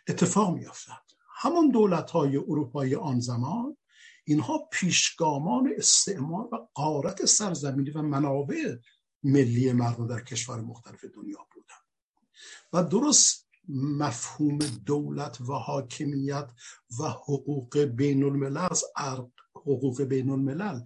اتفاق 0.07 0.55
میافتد. 0.55 1.01
همون 1.35 1.69
دولت 1.69 2.11
های 2.11 2.37
اروپایی 2.37 2.95
آن 2.95 3.19
زمان 3.19 3.77
اینها 4.23 4.67
پیشگامان 4.71 5.73
استعمار 5.77 6.49
و 6.51 6.67
قارت 6.73 7.25
سرزمینی 7.25 7.89
و 7.89 8.01
منابع 8.01 8.75
ملی 9.23 9.73
مردم 9.73 10.07
در 10.07 10.21
کشور 10.21 10.61
مختلف 10.61 11.05
دنیا 11.05 11.47
بودن 11.53 11.75
و 12.73 12.83
درست 12.83 13.47
مفهوم 13.69 14.57
دولت 14.85 15.41
و 15.41 15.53
حاکمیت 15.53 16.51
و 16.99 17.03
حقوق 17.07 17.77
بین 17.77 18.23
الملل 18.23 18.57
از 18.57 18.83
حقوق 19.63 20.01
بین 20.01 20.29
الملل 20.29 20.81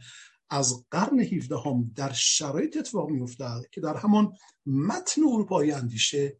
از 0.49 0.85
قرن 0.91 1.19
17 1.19 1.55
هم 1.57 1.91
در 1.95 2.13
شرایط 2.13 2.77
اتفاق 2.77 3.09
می 3.09 3.35
که 3.71 3.81
در 3.81 3.97
همان 3.97 4.33
متن 4.65 5.21
اروپایی 5.23 5.71
اندیشه 5.71 6.37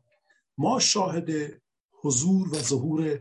ما 0.58 0.80
شاهد 0.80 1.30
حضور 2.02 2.56
و 2.56 2.60
ظهور 2.60 3.20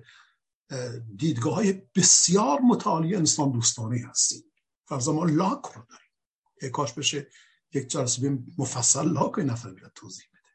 دیدگاه 1.17 1.55
های 1.55 1.83
بسیار 1.95 2.61
متعالی 2.61 3.15
انسان 3.15 3.53
دوستانه 3.53 4.07
هستیم. 4.11 4.43
فرضا 4.89 5.13
ما 5.13 5.25
لاک 5.25 5.65
رو 5.65 5.87
داریم. 5.89 6.73
کاش 6.73 6.93
بشه 6.93 7.31
یک 7.75 7.89
جلسه 7.89 8.39
مفصل 8.59 9.13
لاک 9.13 9.39
نفر 9.39 9.71
بیاد 9.71 9.93
توضیح 9.95 10.27
بده. 10.33 10.53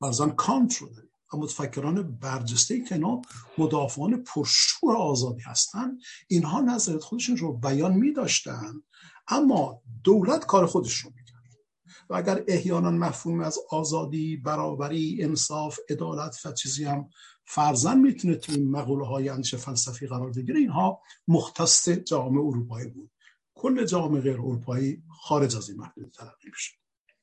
فرضا 0.00 0.28
کانت 0.28 0.76
رو 0.76 0.88
داریم. 0.88 1.09
و 1.34 1.36
متفکران 1.36 2.18
برجسته 2.18 2.84
که 2.84 2.94
اینا 2.94 3.22
مدافعان 3.58 4.24
پرشور 4.24 4.96
آزادی 4.96 5.42
هستن 5.42 5.98
اینها 6.28 6.60
نظرت 6.60 7.02
خودشون 7.02 7.36
رو 7.36 7.52
بیان 7.52 7.92
می 7.92 8.12
داشتن 8.12 8.82
اما 9.28 9.82
دولت 10.04 10.46
کار 10.46 10.66
خودش 10.66 10.94
رو 10.94 11.10
می‌کرد. 11.16 11.40
و 12.10 12.14
اگر 12.14 12.44
احیانا 12.48 12.90
مفهوم 12.90 13.40
از 13.40 13.58
آزادی 13.70 14.36
برابری 14.36 15.18
انصاف 15.20 15.78
عدالت 15.90 16.46
و 16.46 16.52
چیزی 16.52 16.84
هم 16.84 17.08
فرزن 17.44 17.98
می‌تونه 17.98 18.34
تو 18.34 18.52
این 18.52 18.70
مقوله 18.70 19.06
های 19.06 19.28
اندیشه 19.28 19.56
فلسفی 19.56 20.06
قرار 20.06 20.30
بگیره 20.30 20.58
اینها 20.58 21.00
مختص 21.28 21.88
جامعه 21.88 22.40
اروپایی 22.40 22.88
بود. 22.88 23.10
کل 23.54 23.86
جامعه 23.86 24.20
غیر 24.20 24.40
اروپایی 24.40 25.02
خارج 25.22 25.56
از 25.56 25.70
این 25.70 25.78
محدود 25.78 26.10
تلقی 26.10 26.48
میشه 26.52 26.72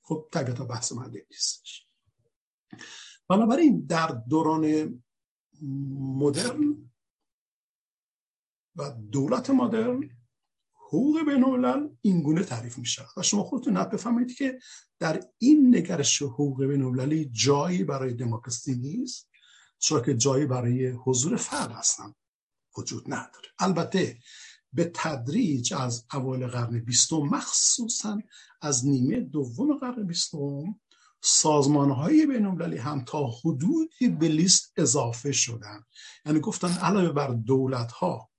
خب 0.02 0.28
طبیعتا 0.32 0.66
بحث 0.66 0.92
من 0.92 1.12
نیستش. 1.32 1.88
بنابراین 3.30 3.86
در 3.86 4.08
دوران 4.08 4.94
مدرن 6.00 6.92
و 8.76 8.92
دولت 9.12 9.50
مدرن 9.50 10.10
حقوق 10.74 11.26
بین 11.26 11.44
الملل 11.44 11.90
این 12.02 12.22
گونه 12.22 12.44
تعریف 12.44 12.78
میشه. 12.78 13.06
و 13.18 13.22
شما 13.22 13.44
خودتون 13.44 13.78
نب 13.78 13.94
بفهمید 13.94 14.36
که 14.36 14.60
در 15.00 15.24
این 15.38 15.76
نگرش 15.76 16.22
حقوق 16.22 16.66
بین 16.66 16.82
المللی 16.82 17.26
جایی 17.26 17.84
برای 17.84 18.14
دموکراسی 18.14 18.76
نیست 18.76 19.30
چرا 19.80 20.02
که 20.02 20.18
جایی 20.18 20.46
برای 20.46 20.88
حضور 20.88 21.36
فرد 21.36 21.72
هستن 21.72 22.14
وجود 22.78 23.04
نداره. 23.08 23.48
البته 23.60 24.20
به 24.74 24.92
تدریج 24.96 25.74
از 25.74 26.06
اول 26.14 26.48
قرن 26.48 26.80
بیستم 26.80 27.18
مخصوصا 27.18 28.22
از 28.62 28.88
نیمه 28.88 29.20
دوم 29.20 29.78
قرن 29.78 30.08
بیستم 30.08 30.80
سازمان 31.22 31.92
های 31.92 32.26
بین 32.26 32.78
هم 32.78 33.04
تا 33.06 33.28
حدودی 33.28 34.10
به 34.20 34.28
لیست 34.28 34.74
اضافه 34.78 35.32
شدن. 35.32 35.84
یعنی 36.26 36.40
گفتن 36.40 36.72
علاوه 36.72 37.12
بر 37.12 37.28
دولت 37.28 37.92
ها 37.92 38.30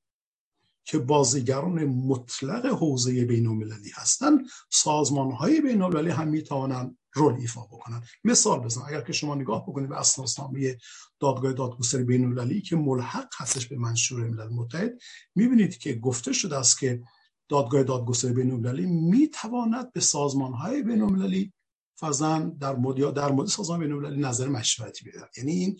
که 0.84 0.98
بازیگران 0.98 1.84
مطلق 1.84 2.66
حوزه 2.66 3.24
بین 3.24 3.46
المللی 3.46 3.90
هستند 3.94 4.40
سازمان 4.70 5.32
های 5.32 5.60
بین 5.60 5.82
هم 5.82 6.28
می‌توانند 6.28 6.98
رول 7.12 7.34
ایفا 7.34 7.60
بکنن. 7.60 8.02
مثال 8.24 8.60
بزن 8.60 8.80
اگر 8.88 9.00
که 9.00 9.12
شما 9.12 9.34
نگاه 9.34 9.62
بکنید 9.62 9.88
به 9.88 9.98
اساسنامه 9.98 10.76
دادگاه 11.20 11.52
دادگستری 11.52 12.04
بین 12.04 12.24
المللی 12.24 12.60
که 12.60 12.76
ملحق 12.76 13.28
هستش 13.38 13.66
به 13.66 13.76
منشور 13.76 14.28
ملل 14.28 14.48
متحد 14.48 14.92
می‌بینید 15.34 15.78
که 15.78 15.94
گفته 15.94 16.32
شده 16.32 16.56
است 16.56 16.78
که 16.78 17.02
دادگاه 17.48 17.82
دادگستری 17.82 18.32
بین 18.32 18.50
المللی 18.50 18.86
می‌تواند 18.86 19.92
به 19.92 20.00
سازمان 20.00 20.52
های 20.52 20.82
بین 20.82 21.02
المللی 21.02 21.52
فرزن 21.98 22.50
در 22.50 22.76
مورد 22.76 23.14
در 23.14 23.32
مورد 23.32 23.48
سازمان 23.48 23.80
بین 23.80 24.24
نظر 24.24 24.48
مشورتی 24.48 25.10
بده 25.10 25.28
یعنی 25.36 25.52
این 25.52 25.78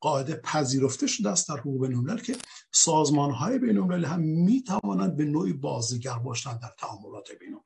قاعده 0.00 0.34
پذیرفته 0.34 1.06
شده 1.06 1.30
است 1.30 1.48
در 1.48 1.56
حقوق 1.56 1.86
بین 1.86 2.16
که 2.16 2.36
سازمان 2.72 3.30
های 3.30 3.58
بین 3.58 3.92
هم 4.04 4.20
می 4.20 4.62
توانند 4.62 5.16
به 5.16 5.24
نوعی 5.24 5.52
بازیگر 5.52 6.18
باشند 6.18 6.60
در 6.60 6.74
تعاملات 6.78 7.28
بین 7.40 7.60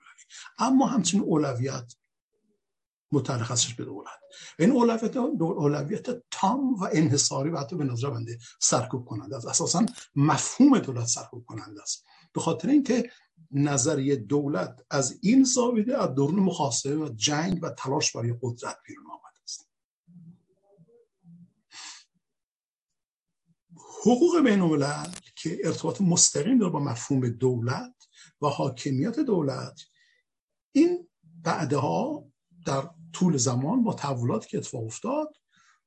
اما 0.59 0.87
همچنین 0.87 1.25
اولویت 1.25 1.95
هستش 3.29 3.75
به 3.75 3.85
دولت. 3.85 4.09
این 4.59 4.71
اولویت 4.71 5.17
اولویت 5.17 6.07
تام 6.31 6.75
و 6.75 6.89
انحصاری 6.93 7.51
و 7.51 7.59
حتی 7.59 7.77
به 7.77 7.85
نظر 7.85 8.11
بنده 8.11 8.39
سرکوب 8.61 9.05
کننده 9.05 9.37
است. 9.37 9.47
اساسا 9.47 9.87
مفهوم 10.17 10.79
دولت 10.79 11.07
سرکوب 11.07 11.45
کننده 11.47 11.83
است. 11.83 12.05
به 12.33 12.41
خاطر 12.41 12.69
اینکه 12.69 13.11
نظریه 13.51 14.17
دولت 14.17 14.81
از 14.91 15.19
این 15.23 15.45
زاویه 15.45 15.97
از 15.99 16.15
درون 16.15 16.41
مخاصمه 16.41 16.95
و 16.95 17.09
جنگ 17.09 17.59
و 17.63 17.71
تلاش 17.71 18.17
برای 18.17 18.35
قدرت 18.43 18.77
بیرون 18.87 19.07
آمده 19.07 19.43
است. 19.43 19.69
حقوق 24.01 24.43
بین 24.45 24.85
که 25.37 25.59
ارتباط 25.65 26.01
مستقیم 26.01 26.59
داره 26.59 26.73
با 26.73 26.81
مفهوم 26.81 27.29
دولت 27.29 27.95
و 28.41 28.47
حاکمیت 28.47 29.21
دولت 29.21 29.81
این 30.73 31.09
بعدها 31.43 32.25
در 32.67 32.91
طول 33.13 33.37
زمان 33.37 33.85
با 33.85 33.93
تحولاتی 33.93 34.49
که 34.49 34.59
اتفاق 34.59 34.85
افتاد 34.85 35.37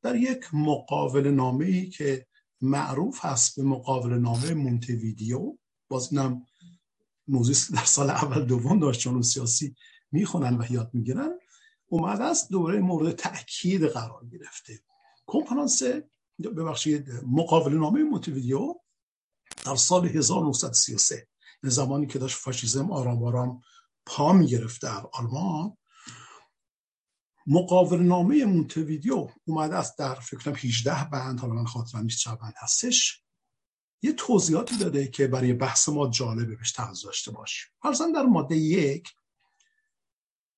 در 0.02 0.16
یک 0.16 0.54
مقابل 0.54 1.28
نامه 1.28 1.66
ای 1.66 1.90
که 1.90 2.28
معروف 2.62 3.26
هست 3.26 3.56
به 3.56 3.64
مقابل 3.64 4.14
نامه 4.14 4.54
مونتویدیو 4.54 5.58
باز 5.90 6.14
اینم 6.14 6.46
موضوعی 7.28 7.78
در 7.78 7.86
سال 7.86 8.10
اول 8.10 8.46
دوم 8.46 8.80
داشت 8.80 9.00
چون 9.00 9.22
سیاسی 9.22 9.76
می‌خونن 10.12 10.58
و 10.62 10.66
یاد 10.70 10.90
می‌گیرن 10.94 11.40
اومده 11.90 12.24
است 12.24 12.50
دوره 12.52 12.80
مورد 12.80 13.16
تأکید 13.16 13.84
قرار 13.84 14.26
گرفته. 14.26 14.80
کنفرانس 15.26 15.82
ببخشید 16.40 17.10
مقابل 17.28 17.74
نامه 17.74 18.04
مونتویدیو 18.04 18.76
در 19.66 19.76
سال 19.76 20.08
1933 20.08 21.28
زمانی 21.64 22.08
که 22.08 22.20
داشت 22.20 22.38
فاشیزم 22.38 22.92
آرام 22.92 23.24
آرام 23.24 23.62
پا 24.06 24.34
می‌گرفت 24.34 24.82
در 24.82 25.06
آلمان. 25.14 25.78
مقابل 27.48 28.00
نامه 28.00 28.46
مونتویدیو 28.46 29.30
اومده 29.46 29.76
است 29.76 29.98
در 29.98 30.16
فکرم 30.16 30.54
18 30.56 31.10
بند 31.10 31.40
حالا 31.40 31.54
من 31.54 31.66
خاطرم 31.66 32.02
نیست 32.02 32.20
چه 32.20 32.36
بند 32.36 32.54
هستش. 32.58 33.24
یه 34.02 34.14
توضیحاتی 34.14 34.78
داده 34.78 35.08
که 35.08 35.28
برای 35.28 35.54
بحث 35.54 35.90
ما 35.90 36.10
جالبه 36.10 36.56
بهش 36.56 36.72
توجه 36.72 37.04
داشته 37.04 37.32
باشیم. 37.32 37.68
فرضاً 37.82 38.12
در 38.16 38.24
ماده 38.24 38.56
یک 38.58 39.16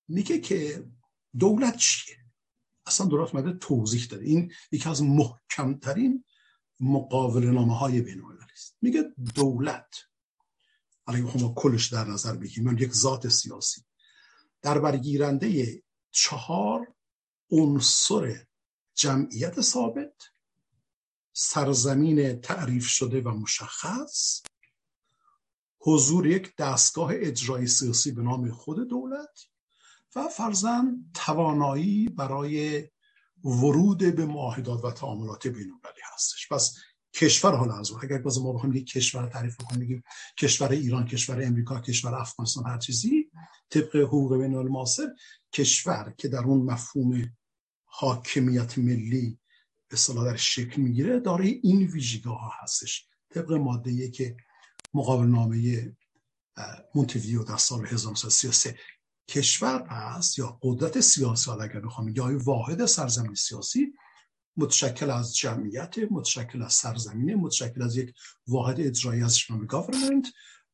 میگه 0.08 0.40
که 0.40 0.88
دولت 1.40 1.78
چیه؟ 1.78 2.18
اصلا 2.86 3.08
درست 3.08 3.36
ماده 3.36 3.54
توضیح 3.54 4.06
داده 4.06 4.26
این 4.26 4.54
یکی 4.72 4.90
از 4.90 5.04
محکمترین 5.04 6.24
مقابل 6.80 7.46
نامه 7.46 7.78
های 7.78 8.02
بین 8.02 8.22
است. 8.54 8.78
میگه 8.82 9.04
دولت 9.36 9.96
الان 11.08 11.42
ما 11.42 11.54
کلش 11.58 11.94
در 11.94 12.06
نظر 12.06 12.36
بگیریم 12.36 12.78
یک 12.78 12.94
ذات 12.94 13.28
سیاسی. 13.28 13.82
در 14.62 14.80
برگیرنده 14.80 15.82
چهار 16.12 16.96
عنصر 17.52 18.46
جمعیت 18.96 19.62
ثابت 19.62 20.14
سرزمین 21.42 22.42
تعریف 22.42 22.86
شده 22.86 23.22
و 23.22 23.30
مشخص. 23.30 24.42
حضور 25.80 26.28
یک 26.28 26.56
دستگاه 26.56 27.12
اجرای 27.14 27.68
سیاسی 27.68 28.12
به 28.12 28.22
نام 28.22 28.52
خود 28.52 28.90
دولت 28.90 29.40
و 30.16 30.28
فرزن 30.28 31.12
توانایی 31.14 32.10
برای 32.10 32.84
ورود 33.44 33.98
به 34.16 34.26
معاهدات 34.26 34.86
و 34.86 34.92
تعاملات 34.92 35.48
بین 35.48 35.80
هستش. 36.14 36.48
پس 36.52 36.76
کشور 37.14 37.56
حالا 37.56 37.74
از 37.80 37.92
اگر 38.04 38.18
باز 38.18 38.42
ما 38.42 38.54
بخوایم 38.54 38.76
یک 38.76 38.92
کشور 38.92 39.28
تعریف 39.28 39.58
کنیم 39.58 39.80
میگیم 39.80 40.04
کشور 40.40 40.72
ایران 40.72 41.06
کشور 41.06 41.44
امریکا 41.44 41.80
کشور 41.80 42.16
افغانستان 42.16 42.66
هر 42.66 42.78
چیزی 42.78 43.32
طبق 43.70 43.96
حقوق 43.96 44.38
بین 44.38 44.56
المعاصر 44.56 45.08
کشور 45.54 46.14
که 46.18 46.28
در 46.28 46.44
اون 46.44 46.62
مفهوم 46.62 47.36
حاکمیت 47.86 48.78
ملی 48.78 49.39
به 49.90 49.98
صلاح 49.98 50.26
در 50.26 50.36
شکل 50.36 50.82
می‌گیره 50.82 51.20
داره 51.20 51.46
این 51.46 51.88
ویژگی 51.88 52.30
ها 52.30 52.52
هستش. 52.62 53.08
طبق 53.30 53.52
ماده 53.52 54.12
که 54.12 54.38
مقابل 54.94 55.26
نامه 55.26 55.92
مونتویو 56.96 57.44
در 57.44 57.58
سال 57.58 57.86
1933 57.86 58.78
کشور 59.30 59.88
هست 59.88 60.40
یا 60.40 60.60
قدرت 60.62 61.00
سیاسی 61.00 61.52
اگر 61.52 61.80
بخوام 61.80 62.10
یا 62.10 62.40
واحد 62.44 62.86
سرزمین 62.86 63.36
سیاسی 63.36 63.94
متشکل 64.58 65.10
از 65.10 65.36
جمعیت 65.36 65.96
متشکل 66.12 66.62
از 66.62 66.74
سرزمینه 66.74 67.36
متشکل 67.36 67.82
از 67.82 67.98
یک 67.98 68.14
واحد 68.48 68.80
اجرایی 68.80 69.24
از 69.24 69.40
نام 69.50 69.66
گاورمنت 69.66 70.28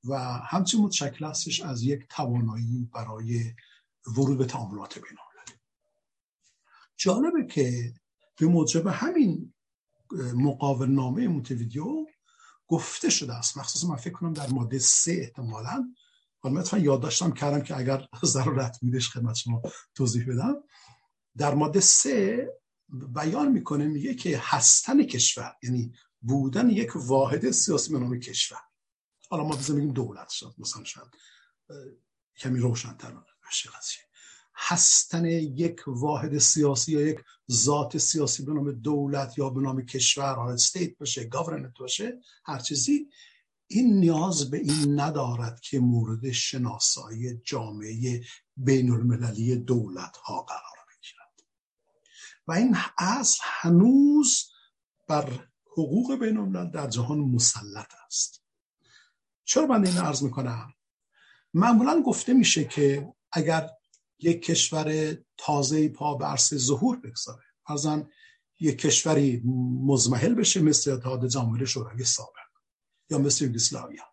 و 0.03 0.17
همچنین 0.49 0.83
متشکل 0.83 1.25
هستش 1.25 1.61
از 1.61 1.83
یک 1.83 1.99
توانایی 2.09 2.89
برای 2.93 3.53
ورود 4.17 4.37
به 4.37 4.45
تعاملات 4.45 4.99
بین 4.99 5.17
جالبه 6.97 7.45
که 7.45 7.93
به 8.39 8.45
موجب 8.45 8.87
همین 8.87 9.53
مقابل 10.33 10.87
نامه 10.87 11.27
مونتویدیو 11.27 12.05
گفته 12.67 13.09
شده 13.09 13.33
است. 13.33 13.57
مخصوصا 13.57 13.87
من 13.87 13.95
فکر 13.95 14.13
کنم 14.13 14.33
در 14.33 14.47
ماده 14.47 14.79
سه 14.79 15.11
احتمالا. 15.11 15.93
حالا 16.39 16.63
من 16.73 16.83
یاد 16.83 17.09
کردم 17.33 17.61
که 17.61 17.77
اگر 17.77 18.07
ضرورت 18.25 18.77
میدش 18.81 19.09
خدمت 19.09 19.35
شما 19.35 19.61
توضیح 19.95 20.25
بدم. 20.27 20.55
در 21.37 21.53
ماده 21.53 21.79
سه 21.79 22.49
بیان 22.89 23.51
می‌کنه 23.51 23.87
میگه 23.87 24.15
که 24.15 24.37
هستن 24.43 25.03
کشور 25.03 25.55
یعنی 25.63 25.93
بودن 26.21 26.69
یک 26.69 26.91
واحد 26.95 27.51
سیاسی 27.51 27.91
به 27.91 27.99
نام 27.99 28.19
کشور. 28.19 28.61
حالا 29.29 29.43
ما 29.43 29.55
بزنیم 29.55 29.79
بگیم 29.79 29.93
دولت 29.93 30.29
شد 30.29 30.55
مثلا 30.57 30.83
شاید 30.83 31.07
کمی 32.37 32.59
روشنتر 32.59 33.13
بشه 33.47 33.69
قضیه. 33.69 34.04
هستن 34.55 35.25
یک 35.25 35.81
واحد 35.87 36.37
سیاسی 36.37 36.91
یا 36.91 37.01
یک 37.01 37.19
ذات 37.51 37.97
سیاسی 37.97 38.45
به 38.45 38.53
نام 38.53 38.71
دولت 38.71 39.37
یا 39.37 39.49
به 39.49 39.61
نام 39.61 39.85
کشور 39.85 40.35
حالا 40.35 40.53
استیت 40.53 40.97
باشه 40.97 41.23
گاورنمنت 41.23 41.77
باشه 41.79 42.19
هر 42.45 42.59
چیزی 42.59 43.09
این 43.67 43.99
نیاز 43.99 44.51
به 44.51 44.57
این 44.57 44.99
ندارد 44.99 45.59
که 45.59 45.79
مورد 45.79 46.31
شناسایی 46.31 47.41
جامعه 47.43 48.23
بین 48.57 48.91
المللی 48.91 49.55
دولت 49.55 50.17
ها 50.17 50.41
قرار 50.41 50.77
بگیرد. 50.89 51.49
و 52.47 52.51
این 52.51 52.77
اصل 52.97 53.39
هنوز 53.43 54.51
بر 55.07 55.47
حقوق 55.71 56.19
بین 56.19 56.37
الملل 56.37 56.71
در 56.71 56.87
جهان 56.87 57.19
مسلط 57.19 57.93
است. 58.07 58.41
چرا 59.45 59.65
من 59.65 59.85
این 59.87 59.97
عرض 59.97 60.23
می‌کنم؟ 60.23 60.73
معمولا 61.53 62.01
گفته 62.01 62.33
میشه 62.33 62.65
که 62.65 63.13
اگر 63.31 63.69
یک 64.25 64.41
کشور 64.41 65.17
تازه 65.37 65.89
پا 65.89 66.17
عرصه 66.17 66.57
ظهور 66.57 66.99
بگذاره. 66.99 67.43
ارزن 67.67 68.09
یک 68.59 68.77
کشوری 68.77 69.41
مزمحل 69.85 70.33
بشه 70.33 70.61
مثل 70.61 70.91
اتحاد 70.91 71.27
جماهیر 71.27 71.65
شوروی 71.65 72.03
سابق 72.03 72.31
یا 73.09 73.17
مثل 73.17 73.45
یوگسلاویا. 73.45 74.03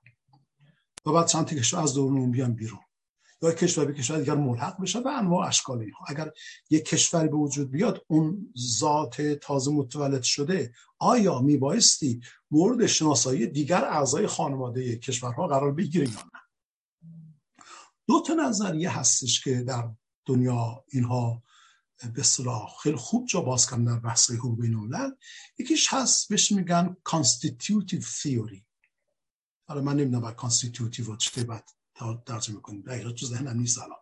و 1.07 1.13
بعد 1.13 1.27
چند 1.27 1.49
کشور 1.55 1.81
از 1.81 1.97
اون 1.97 2.31
بیان 2.31 2.55
بیرون. 2.55 2.81
یا 3.43 3.53
کشور 3.53 3.85
به 3.85 3.93
کشور 3.93 4.19
دیگر 4.19 4.35
ملحق 4.35 4.83
بشه 4.83 4.99
و 4.99 5.09
انواع 5.09 5.49
اشکال 5.49 5.81
اینها. 5.81 6.05
اگر 6.09 6.33
یک 6.71 6.85
کشوری 6.85 7.29
به 7.29 7.37
وجود 7.37 7.71
بیاد 7.71 8.05
اون 8.07 8.55
ذات 8.59 9.23
تازه 9.23 9.73
متولد 9.73 10.23
شده 10.23 10.75
آیا 10.99 11.41
میبایستی 11.41 12.21
مورد 12.51 12.87
شناسایی 12.87 13.47
دیگر 13.47 13.85
اعضای 13.85 14.27
خانواده 14.27 14.97
کشورها 14.97 15.47
قرار 15.47 15.73
بگیره 15.73 16.09
یا 16.09 16.15
نه؟ 16.15 16.41
دو 18.09 18.23
تا 18.27 18.35
نظریه 18.35 18.99
هستش 18.99 19.45
که 19.45 19.63
در 19.63 19.91
دنیا 20.25 20.85
اینها 20.89 21.43
به 22.15 22.23
صلاح 22.23 22.71
خیلی 22.83 22.97
خوب 22.97 23.27
جا 23.27 23.41
باز 23.41 23.71
کردن 23.71 23.85
در 23.85 23.99
بحث 23.99 24.31
حقوق 24.31 24.61
بین 24.61 24.91
یکیش 25.59 25.93
هست 25.93 26.29
بهش 26.29 26.53
میگن 26.53 26.97
constitutive 27.09 28.05
theory. 28.05 28.63
حالا 29.65 29.81
من 29.81 29.97
نمی‌دونم 29.97 30.21
با 30.21 30.49
constitutive 30.49 31.09
و 31.09 31.17
چه 31.17 31.45
بعد 31.45 31.71
ترجمه 32.27 32.61
کنیم. 32.61 32.83
دقیقا 32.83 33.13
تو 33.13 33.27
ذهنم 33.27 33.61
نیست 33.61 33.79
الان. 33.79 33.99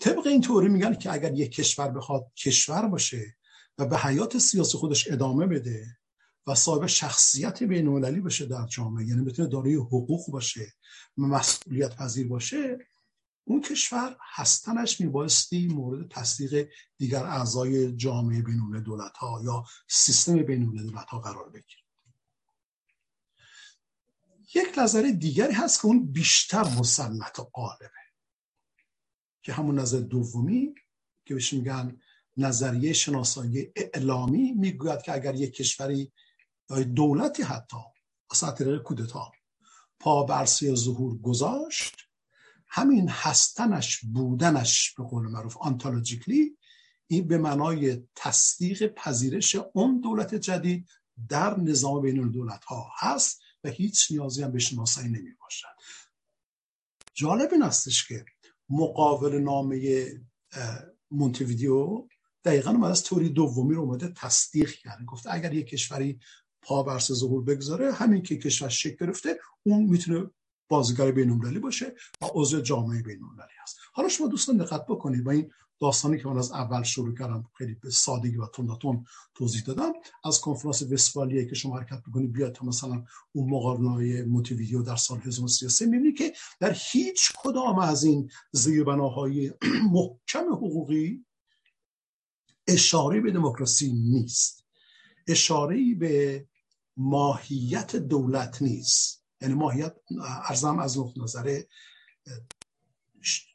طبق 0.00 0.26
این 0.26 0.40
توری 0.40 0.68
میگن 0.68 0.94
که 0.94 1.12
اگر 1.12 1.32
یک 1.32 1.52
کشور 1.52 1.88
بخواد 1.88 2.32
کشور 2.36 2.88
باشه 2.88 3.36
و 3.78 3.86
به 3.86 3.98
حیات 3.98 4.38
سیاسی 4.38 4.78
خودش 4.78 5.10
ادامه 5.10 5.46
بده 5.46 5.98
و 6.46 6.54
صاحب 6.54 6.86
شخصیت 6.86 7.62
بین 7.62 8.20
باشه 8.20 8.46
در 8.46 8.66
جامعه 8.66 9.06
یعنی 9.06 9.24
بتونه 9.24 9.48
دارای 9.48 9.74
حقوق 9.74 10.30
باشه 10.30 10.72
مسئولیت 11.16 11.96
پذیر 11.96 12.28
باشه 12.28 12.78
اون 13.48 13.60
کشور 13.60 14.16
هستنش 14.34 15.00
میبایستی 15.00 15.66
مورد 15.66 16.08
تصدیق 16.08 16.68
دیگر 16.98 17.24
اعضای 17.24 17.96
جامعه 17.96 18.42
بینون 18.42 18.82
دولت 18.82 19.16
ها 19.16 19.40
یا 19.44 19.64
سیستم 19.88 20.42
بینون 20.42 20.86
دولت 20.86 21.06
ها 21.06 21.18
قرار 21.18 21.48
بگیره. 21.48 21.82
یک 24.54 24.78
نظر 24.78 25.02
دیگری 25.02 25.52
هست 25.52 25.80
که 25.80 25.86
اون 25.86 26.12
بیشتر 26.12 26.64
مسلط 26.64 27.38
و 27.38 27.42
قالبه 27.42 27.90
که 29.42 29.52
همون 29.52 29.78
نظر 29.78 30.00
دومی 30.00 30.74
که 31.24 31.34
بهش 31.34 31.52
میگن 31.52 32.00
نظریه 32.36 32.92
شناسایی 32.92 33.72
اعلامی 33.76 34.52
می‌گوید 34.52 35.02
که 35.02 35.12
اگر 35.12 35.34
یک 35.34 35.54
کشوری 35.54 36.12
یا 36.70 36.82
دولتی 36.82 37.42
حتی 37.42 37.76
از 38.30 38.54
طریق 38.54 38.82
کودتا 38.82 39.32
پا 40.00 40.24
برسی 40.24 40.74
ظهور 40.74 41.18
گذاشت 41.18 42.05
همین 42.68 43.08
هستنش 43.08 44.00
بودنش 44.04 44.94
به 44.94 45.04
قول 45.04 45.26
معروف 45.28 45.56
آنتولوژیکلی 45.56 46.56
این 47.06 47.28
به 47.28 47.38
معنای 47.38 48.02
تصدیق 48.14 48.86
پذیرش 48.86 49.56
اون 49.72 50.00
دولت 50.00 50.34
جدید 50.34 50.88
در 51.28 51.60
نظام 51.60 52.02
بین 52.02 52.30
دولت 52.30 52.64
ها 52.64 52.90
هست 52.98 53.40
و 53.64 53.68
هیچ 53.68 54.12
نیازی 54.12 54.42
هم 54.42 54.52
به 54.52 54.58
شناسایی 54.58 55.08
نمی 55.08 55.34
باشد 55.40 55.68
جالب 57.14 57.48
این 57.52 57.62
هستش 57.62 58.08
که 58.08 58.24
مقابل 58.68 59.38
نامه 59.38 60.06
مونتویدیو 61.10 62.06
دقیقا 62.44 62.70
اومد 62.70 62.90
از 62.90 63.02
توری 63.02 63.28
دومی 63.28 63.74
رو 63.74 63.80
اومده 63.82 64.08
تصدیق 64.08 64.70
کرده 64.70 65.04
گفته 65.04 65.34
اگر 65.34 65.54
یک 65.54 65.66
کشوری 65.66 66.20
پا 66.62 66.82
برس 66.82 67.12
ظهور 67.12 67.44
بگذاره 67.44 67.92
همین 67.92 68.22
که 68.22 68.38
کشور 68.38 68.68
شکل 68.68 69.06
گرفته 69.06 69.38
اون 69.62 69.84
می‌تونه 69.84 70.30
بازیگر 70.68 71.10
بین‌المللی 71.10 71.58
باشه 71.58 71.94
و 72.22 72.26
عضو 72.34 72.60
جامعه 72.60 73.02
بین‌المللی 73.02 73.56
هست. 73.62 73.78
حالا 73.92 74.08
شما 74.08 74.28
دوستان 74.28 74.56
دقت 74.56 74.86
بکنید 74.86 75.24
با 75.24 75.30
این 75.30 75.50
داستانی 75.80 76.18
که 76.18 76.28
من 76.28 76.38
از 76.38 76.52
اول 76.52 76.82
شروع 76.82 77.14
کردم 77.14 77.44
خیلی 77.58 77.74
به 77.74 77.90
سادگی 77.90 78.36
و 78.36 78.46
تنداتون 78.46 79.04
توضیح 79.34 79.62
دادم 79.62 79.92
از 80.24 80.40
کنفرانس 80.40 80.82
وستفالیه 80.82 81.46
که 81.46 81.54
شما 81.54 81.78
حرکت 81.78 82.02
بکنید 82.08 82.32
بیاد 82.32 82.52
تا 82.52 82.66
مثلا 82.66 83.04
اون 83.32 83.50
مقارنه 83.50 84.22
موتیویدیو 84.22 84.82
در 84.82 84.96
سال 84.96 85.18
1933 85.18 85.86
می‌بینید 85.86 86.18
که 86.18 86.32
در 86.60 86.76
هیچ 86.92 87.32
کدام 87.38 87.78
از 87.78 88.04
این 88.04 88.30
زیربناهای 88.52 89.52
محکم 89.92 90.52
حقوقی 90.52 91.24
اشاره 92.68 93.20
به 93.20 93.32
دموکراسی 93.32 93.92
نیست. 93.92 94.64
اشاره 95.28 95.94
به 95.94 96.46
ماهیت 96.96 97.96
دولت 97.96 98.62
نیست. 98.62 99.25
یعنی 99.40 99.54
ماهیت 99.54 99.96
ارزم 100.48 100.78
از 100.78 100.98
نظر 101.16 101.62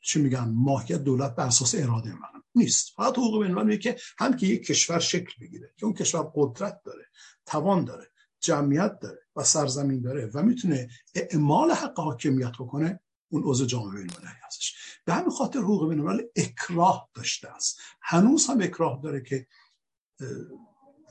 چی 0.03 0.21
میگن 0.21 0.49
ماهیت 0.55 1.03
دولت 1.03 1.35
بر 1.35 1.45
اساس 1.45 1.75
اراده 1.75 2.13
من 2.13 2.43
نیست. 2.55 2.93
فقط 2.95 3.17
حقوق 3.17 3.43
بین 3.43 3.79
که 3.79 3.95
هم 4.17 4.37
که 4.37 4.47
یک 4.47 4.65
کشور 4.65 4.99
شکل 4.99 5.33
بگیره 5.41 5.73
که 5.77 5.85
اون 5.85 5.93
کشور 5.95 6.31
قدرت 6.35 6.81
داره 6.83 7.05
توان 7.45 7.85
داره 7.85 8.11
جمعیت 8.39 8.99
داره 8.99 9.19
و 9.35 9.43
سرزمین 9.43 10.01
داره 10.01 10.31
و 10.33 10.43
می‌تونه 10.43 10.89
اعمال 11.15 11.71
حق 11.71 11.99
حاکمیت 11.99 12.51
بکنه 12.59 12.99
اون 13.29 13.43
عضو 13.45 13.65
جامعه 13.65 14.03
بین‌المللی 14.03 14.39
هستش. 14.47 14.75
به 15.05 15.13
همین 15.13 15.29
خاطر 15.29 15.59
حقوق 15.59 15.89
بین‌الملل 15.89 16.23
اکراه 16.35 17.09
داشته 17.13 17.49
است. 17.49 17.79
هنوز 18.01 18.47
هم 18.47 18.61
اکراه 18.61 18.99
داره 19.03 19.21
که 19.21 19.47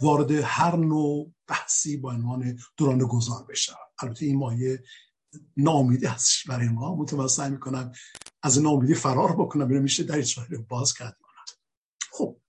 وارد 0.00 0.30
هر 0.30 0.76
نوع 0.76 1.32
بحثی 1.46 1.96
با 1.96 2.12
عنوان 2.12 2.58
دوران 2.76 2.98
گذار 2.98 3.44
بشه. 3.48 3.72
البته 4.02 4.26
این 4.26 4.36
مایه 4.36 4.82
نامیدی 5.56 6.06
هستش 6.06 6.46
برای 6.46 6.68
ما. 6.68 6.94
متوسط 6.94 7.46
می‌کنم 7.46 7.92
از 8.42 8.62
نامیدی 8.62 8.94
فرار 8.94 9.36
بکنم 9.36 9.64
ببینم 9.64 9.82
میشه 9.82 10.02
در 10.02 10.24
رو 10.50 10.62
باز 10.62 10.94
کرد 10.94 11.16
خب. 12.12 12.40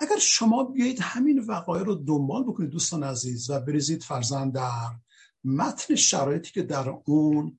اگر 0.00 0.18
شما 0.18 0.64
بیایید 0.64 1.00
همین 1.00 1.38
وقایع 1.38 1.84
رو 1.84 1.94
دنبال 1.94 2.42
بکنید 2.44 2.70
دوستان 2.70 3.02
عزیز 3.02 3.50
و 3.50 3.60
بریزید 3.60 4.02
فرزند 4.02 4.54
در 4.54 4.90
متن 5.44 5.94
شرایطی 5.94 6.52
که 6.52 6.62
در 6.62 6.88
اون 6.88 7.58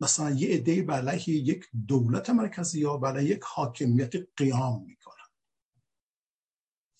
مثلا 0.00 0.30
یه 0.30 0.48
عده 0.48 0.82
بله 0.82 1.28
یک 1.28 1.64
دولت 1.88 2.30
مرکزی 2.30 2.80
یا 2.80 2.96
بله 2.96 3.24
یک 3.24 3.40
حاکمیت 3.42 4.12
قیام 4.36 4.84
می‌کنن 4.86 5.13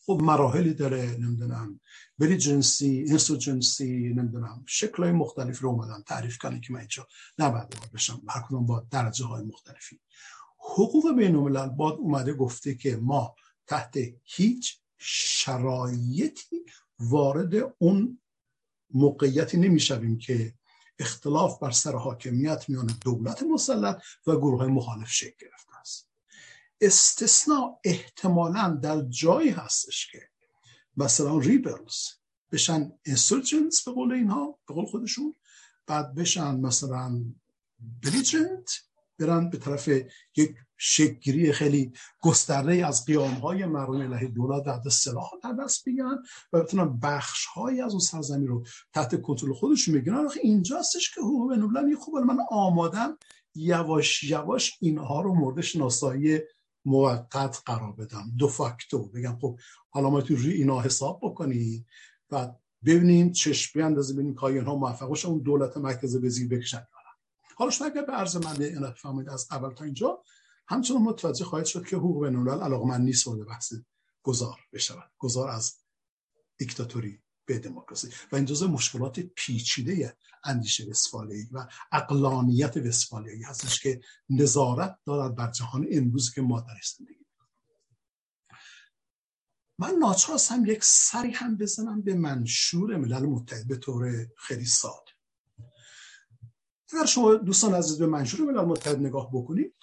خب 0.06 0.20
مراحلی 0.22 0.74
داره 0.74 1.16
نمی‌دونم. 1.20 1.80
بری 2.18 2.36
جنسی 2.36 3.18
جنسی 3.38 4.14
نمی‌دونم. 4.16 4.64
شکلهای 4.66 5.12
مختلف 5.12 5.58
رو 5.58 5.68
اومدن 5.68 6.02
تعریف 6.02 6.38
کنه 6.38 6.60
که 6.60 6.72
من 6.72 6.78
اینجا 6.78 7.06
نباید 7.38 7.74
بشم. 7.94 8.22
هر 8.28 8.42
کدوم 8.42 8.66
با 8.66 8.86
درجه 8.90 9.24
های 9.24 9.44
مختلفی. 9.44 10.00
حقوق 10.58 11.16
بین 11.16 11.36
الملل 11.36 11.68
باد 11.68 11.94
اومده 11.94 12.34
گفته 12.34 12.74
که 12.74 12.96
ما 12.96 13.34
تحت 13.66 13.98
هیچ 14.24 14.78
شرایطی 14.98 16.64
وارد 16.98 17.74
اون 17.78 18.20
موقعیتی 18.90 19.56
نمی‌شویم 19.56 20.18
که 20.18 20.54
اختلاف 20.98 21.58
بر 21.58 21.70
سر 21.70 21.96
حاکمیت 21.96 22.64
میان 22.68 22.90
دولت 23.04 23.42
مسلط 23.42 24.02
و 24.26 24.36
گروه 24.36 24.66
مخالف 24.66 25.10
شکل 25.10 25.46
گرفته 25.46 25.76
است. 25.80 26.13
استثناء 26.86 27.78
احتمالا 27.84 28.78
در 28.82 29.02
جایی 29.02 29.50
هستش 29.50 30.12
که 30.12 30.28
مثلا 30.96 31.38
ریبلز 31.38 32.08
بشن 32.52 32.92
انسرجنس 33.06 33.84
به 33.84 33.92
قول 33.92 34.12
اینها 34.12 34.58
به 34.68 34.74
قول 34.74 34.86
خودشون 34.86 35.34
بعد 35.86 36.14
بشن 36.14 36.60
مثلا 36.60 37.24
بلیجنت 38.02 38.70
برن 39.18 39.50
به 39.50 39.58
طرف 39.58 39.88
یک 40.36 40.54
شکگیری 40.76 41.52
خیلی 41.52 41.92
گسترده 42.20 42.86
از 42.86 43.04
قیام 43.04 43.34
های 43.34 43.66
مردم 43.66 44.12
الهی 44.12 44.28
دولت 44.28 44.64
در 44.64 44.90
سلاح 44.90 45.30
در 45.42 45.52
دست 45.52 45.84
بگیرن 45.84 46.22
و 46.52 46.62
بتونن 46.62 46.98
بخش 47.02 47.46
های 47.46 47.80
از 47.80 47.90
اون 47.90 48.00
سرزمین 48.00 48.48
رو 48.48 48.64
تحت 48.92 49.22
کنترل 49.22 49.52
خودشون 49.52 49.94
بگیرن. 49.94 50.28
اینجاستش 50.42 51.14
که 51.14 51.20
حقوق 51.20 51.54
بین 51.54 51.96
خوب 51.96 52.18
من 52.18 52.38
آمادم 52.50 53.18
یواش 53.54 54.24
یواش 54.24 54.72
اینها 54.80 55.20
رو 55.20 55.34
مورد 55.34 55.60
شناسایی 55.60 56.40
موقت 56.84 57.62
قرار 57.66 57.92
بدم. 57.92 58.32
دو 58.38 58.48
فاکتو 58.48 59.08
بگم 59.08 59.38
خب 59.40 59.58
حالا 59.90 60.10
ما 60.10 60.20
تو 60.20 60.36
روی 60.36 60.52
اینا 60.52 60.80
حساب 60.80 61.20
بکنی 61.22 61.86
و 62.30 62.52
ببینیم 62.84 63.32
چشم 63.32 63.78
بیاندازیم 63.78 64.16
ببینیم 64.16 64.34
که 64.34 64.44
اینها 64.44 64.76
موفق 64.76 65.08
باشه 65.08 65.28
اون 65.28 65.38
دولت 65.38 65.76
مرکز 65.76 66.16
به 66.16 66.28
زیر 66.28 66.48
بکشن 66.48 66.86
حالا 67.56 67.70
شما 67.70 67.86
اگر 67.86 68.02
به 68.02 68.12
عرض 68.12 68.36
من 68.36 68.90
فهمید 68.90 69.28
از 69.28 69.48
اول 69.50 69.74
تا 69.74 69.84
اینجا 69.84 70.22
همچنان 70.68 71.02
متوجه 71.02 71.44
خواهید 71.44 71.66
شد 71.66 71.86
که 71.86 71.96
حقوق 71.96 72.26
بین 72.26 72.36
الملل 72.36 72.86
من 72.86 73.00
نیست 73.00 73.26
وارد 73.26 73.46
بحث 73.46 73.72
گذار 74.22 74.60
بشود. 74.72 75.10
گذار 75.18 75.48
از 75.48 75.78
دیکتاتوری. 76.58 77.23
به 77.46 77.58
دموکراسی. 77.58 78.08
و 78.32 78.36
این 78.36 78.44
جزء 78.44 78.66
مشکلات 78.66 79.20
پیچیده 79.20 80.16
اندیشه 80.44 80.84
وسفالی 80.90 81.48
و 81.52 81.66
اقلانیت 81.92 82.76
وسفالی 82.76 83.42
هستش 83.42 83.80
که 83.80 84.00
نظارت 84.30 84.98
دارد 85.06 85.34
بر 85.34 85.50
جهان 85.50 85.86
امروزی 85.90 86.32
که 86.34 86.42
ما 86.42 86.60
در 86.60 86.80
زندگی 86.98 87.24
من 89.78 89.90
ناچار 89.90 90.34
هستم 90.34 90.66
یک 90.66 90.84
سری 90.84 91.30
هم 91.30 91.56
بزنم 91.56 92.02
به 92.02 92.14
منشور 92.14 92.96
ملل 92.96 93.26
متحد 93.26 93.68
به 93.68 93.76
طور 93.76 94.26
خیلی 94.36 94.64
ساده. 94.64 95.12
اگر 96.92 97.06
شما 97.06 97.34
دوستان 97.34 97.74
عزیز 97.74 97.98
به 97.98 98.06
منشور 98.06 98.52
ملل 98.52 98.64
متحد 98.64 98.98
نگاه 98.98 99.30
بکنید 99.32 99.74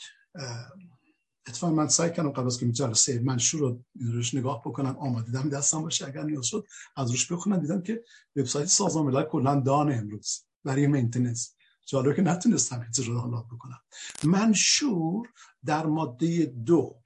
اتفاقا 1.52 1.74
من 1.74 1.88
سعی 1.88 2.10
کردم 2.10 2.32
قبل 2.32 2.46
از 2.46 2.60
که 2.60 2.72
جلسه 2.72 3.20
منشور 3.20 3.60
رو 3.60 3.84
روش 4.02 4.34
نگاه 4.34 4.62
بکنم 4.62 4.98
آماده 4.98 5.26
دیدم 5.26 5.50
دستم 5.50 5.82
باشه 5.82 6.08
اگر 6.08 6.24
نیاز 6.24 6.46
شد 6.46 6.68
از 6.96 7.12
روش 7.12 7.32
بخونم. 7.32 7.60
دیدم 7.60 7.82
که 7.82 8.04
وبسایت 8.36 8.66
سازمان 8.66 9.06
ملل 9.06 9.24
کلا 9.24 9.60
دان 9.60 9.92
امروز 9.92 10.46
برای 10.64 10.88
مینتیننس 10.88 11.56
جالب 11.86 12.16
که 12.16 12.22
نتونستم 12.22 12.84
هیچ 12.84 13.08
رو 13.08 13.14
دانلود 13.14 13.48
بکنم. 13.48 13.80
منشور 14.24 15.28
در 15.66 15.86
ماده 15.86 16.46
دو 16.46 17.02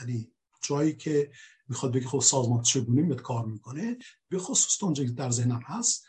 یعنی 0.00 0.32
جایی 0.62 0.96
که 0.96 1.30
می‌خواد 1.68 1.92
بگه 1.92 2.06
خب 2.06 2.20
سازمان 2.20 2.62
چگونه 2.62 3.14
کار 3.14 3.46
می‌کنه 3.46 3.98
به 4.28 4.38
خصوص 4.38 4.82
اونجا 4.82 5.04
در 5.04 5.30
ذهنم 5.30 5.60
هست 5.64 6.04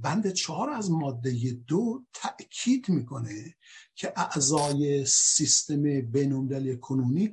بند 0.00 0.32
چهار 0.32 0.70
از 0.70 0.90
ماده 0.90 1.52
دو 1.66 2.04
تأکید 2.12 2.88
می‌کنه 2.88 3.54
که 3.94 4.12
اعضای 4.16 5.06
سیستم 5.06 6.00
بینالمللی 6.00 6.76
کنونی 6.76 7.32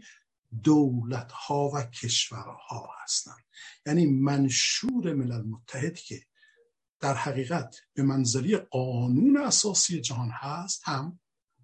دولت 0.64 1.32
ها 1.32 1.72
و 1.74 1.84
کشورها 1.84 2.90
هستند. 3.04 3.44
یعنی 3.86 4.06
منشور 4.06 5.14
ملل 5.14 5.42
متحد 5.42 5.96
که 5.96 6.26
در 7.00 7.14
حقیقت 7.14 7.76
به 7.94 8.04
منزلی 8.04 8.58
قانون 8.58 9.38
اساسی 9.38 10.02
جهان 10.02 10.30
هست 10.34 10.82
هم 10.84 11.20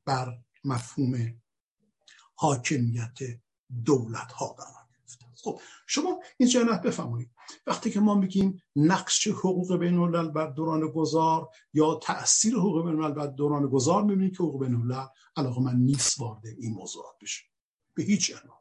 بر 0.06 0.38
مفهوم 0.64 1.42
حاکمیت 2.36 3.18
دولت 3.86 4.32
ها 4.32 4.56
گرفته 4.60 4.85
خب 5.46 5.60
شما 5.88 6.20
این 6.38 6.50
جنت 6.50 6.82
بفهمید 6.82 7.32
وقتی 7.68 7.92
که 7.92 8.00
ما 8.00 8.16
میگیم 8.16 8.64
نقش 8.76 9.28
حقوق 9.28 9.78
بین 9.78 9.94
الملل 9.94 10.32
بر 10.32 10.48
دوران 10.48 10.88
گذار 10.88 11.50
یا 11.74 11.96
تاثیر 11.96 12.56
حقوق 12.56 12.86
بین 12.86 12.96
الملل 12.96 13.14
بر 13.14 13.28
دوران 13.28 13.68
گذار 13.68 14.04
می‌بینید 14.04 14.38
که 14.38 14.44
حقوق 14.44 14.66
بین 14.66 14.76
الملل 14.76 15.06
علاقه 15.38 15.62
من 15.62 15.76
نیست 15.76 16.20
وارد 16.20 16.46
این 16.46 16.74
موضوعات 16.74 17.16
بشه. 17.22 17.44
به 17.94 18.04
هیچ 18.04 18.32
عنوان 18.32 18.58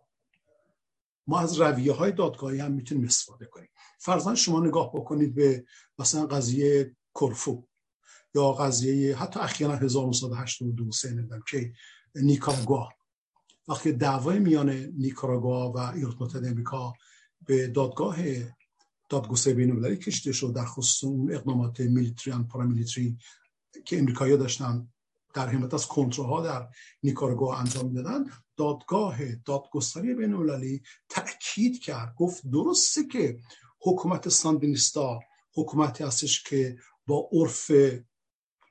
ما 1.26 1.40
از 1.40 1.60
رویه 1.60 1.92
های 1.92 2.12
دادگاهی 2.12 2.60
هم 2.60 2.72
می‌تونیم 2.72 3.04
استفاده 3.04 3.46
کنیم. 3.46 3.68
فرضاً 3.98 4.34
شما 4.34 4.60
نگاه 4.60 4.92
بکنید 4.94 5.34
به 5.34 5.64
مثلا 5.98 6.26
قضیه 6.26 6.96
کرفو 7.20 7.66
یا 8.34 8.52
قضیه 8.52 9.16
حتی 9.16 9.40
اخیرا 9.40 9.76
1982 9.76 10.90
نمی‌دونم 11.10 11.42
که 11.48 11.72
نیکاراگوا 12.14 12.88
وقتی 13.68 13.92
دعوای 13.92 14.38
میان 14.38 14.70
نیکاراگوا 14.70 15.72
و 15.72 15.78
ایالات 15.78 16.22
متحده 16.22 16.48
امریکا 16.48 16.92
به 17.46 17.66
دادگاه 17.66 18.16
دادگستری 19.08 19.54
بین 19.54 19.70
المللی 19.70 19.96
کشیده 19.96 20.32
شد 20.32 20.52
در 20.54 20.64
خصوص 20.64 21.04
اون 21.04 21.34
اقدامات 21.34 21.80
میلیتری 21.80 22.34
و 22.34 22.42
پاراملیتری 22.42 23.18
که 23.84 23.98
امریکایی‌ها 23.98 24.38
داشتن 24.38 24.88
در 25.34 25.48
حمایت 25.48 25.74
از 25.74 25.86
کنترل‌ها 25.86 26.42
در 26.42 26.68
نیکاراگوا 27.02 27.56
انجام 27.56 27.86
می‌دادن 27.86 28.24
دادگاه 28.56 29.34
دادگستری 29.34 30.14
بین 30.14 30.34
المللی 30.34 30.82
تاکید 31.08 31.82
کرد 31.82 32.14
گفت 32.14 32.46
درسته 32.46 33.06
که 33.06 33.38
حکومت 33.80 34.28
ساندینیستا 34.28 35.20
حکومتی 35.54 36.04
هستش 36.04 36.42
که 36.42 36.76
با 37.06 37.28
عرف 37.32 37.70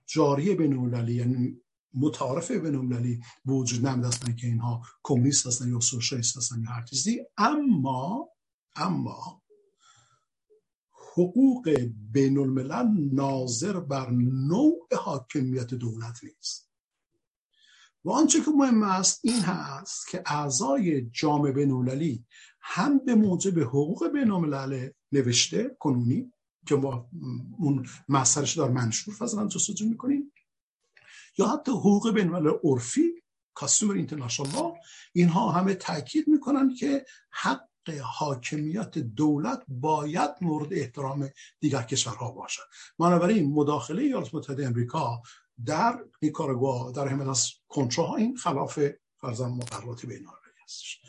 جاری 0.06 0.56
بین 0.56 0.74
المللی 0.74 1.14
یعنی 1.14 1.62
متعارف 1.94 2.52
بین 2.52 2.76
المللی 2.76 3.22
وجود 3.46 3.88
نمیده 3.88 4.08
هستن 4.08 4.36
که 4.36 4.48
اینها 4.48 4.82
کمونیست 5.04 5.48
هستن 5.48 5.70
یا 5.70 5.80
سوشالیست 5.80 6.38
هستن 6.38 6.62
یا 6.62 6.70
هر 6.70 6.84
چیزی. 6.86 7.26
اما 7.38 8.30
اما 8.76 9.44
حقوق 10.92 11.70
بین 12.12 12.38
الملل 12.38 12.88
ناظر 13.14 13.80
بر 13.80 14.10
نوع 14.12 14.88
حاکمیت 14.98 15.74
دولت 15.74 16.24
نیست. 16.24 16.70
و 18.06 18.12
آنچه 18.12 18.42
که 18.42 18.52
مهم 18.52 18.84
است 18.84 19.20
این 19.24 19.40
هست 19.40 20.08
که 20.08 20.24
اعضای 20.26 21.10
جامعه 21.10 21.52
بین 21.52 22.26
هم 22.62 23.06
به 23.06 23.16
موجب 23.16 23.60
حقوق 23.60 24.08
بین 24.08 24.32
نوشته 25.12 25.78
کنونی 25.80 26.34
که 26.68 26.76
ما 26.76 27.10
اون 27.60 27.86
مسئلش 28.10 28.58
دار 28.58 28.72
منشور 28.72 29.14
فضلا 29.14 29.48
جستجو 29.48 29.90
می‌کنیم 29.90 30.33
یا 31.38 31.48
حتی 31.48 31.72
حقوق 31.72 32.12
بین 32.12 32.34
الملل 32.34 32.58
عرفی 32.64 33.24
کاستومر 33.54 33.94
اینترنشنال 33.94 34.74
اینها 35.14 35.52
همه 35.52 35.74
تاکید 35.74 36.28
می‌کنن 36.28 36.76
که 36.76 37.06
حق 37.30 37.68
حاکمیت 38.04 38.98
دولت 38.98 39.64
باید 39.68 40.32
مورد 40.42 40.74
احترام 40.74 41.30
دیگر 41.60 41.82
کشورها 41.82 42.32
باشد. 42.32 42.64
بنابراین 43.00 43.54
مداخله 43.54 44.02
ایالات 44.02 44.36
متحده 44.36 44.68
امریکا 44.68 45.22
در 45.66 46.00
نیکاراگوا 46.22 46.92
در 46.92 47.08
همه 47.08 47.30
از 47.30 47.52
کنترل 47.68 48.14
این 48.18 48.38
خلاف 48.38 48.80
فرزن 49.18 49.48
مقررات 49.48 50.06
بین 50.06 50.28
هستش. 50.64 51.02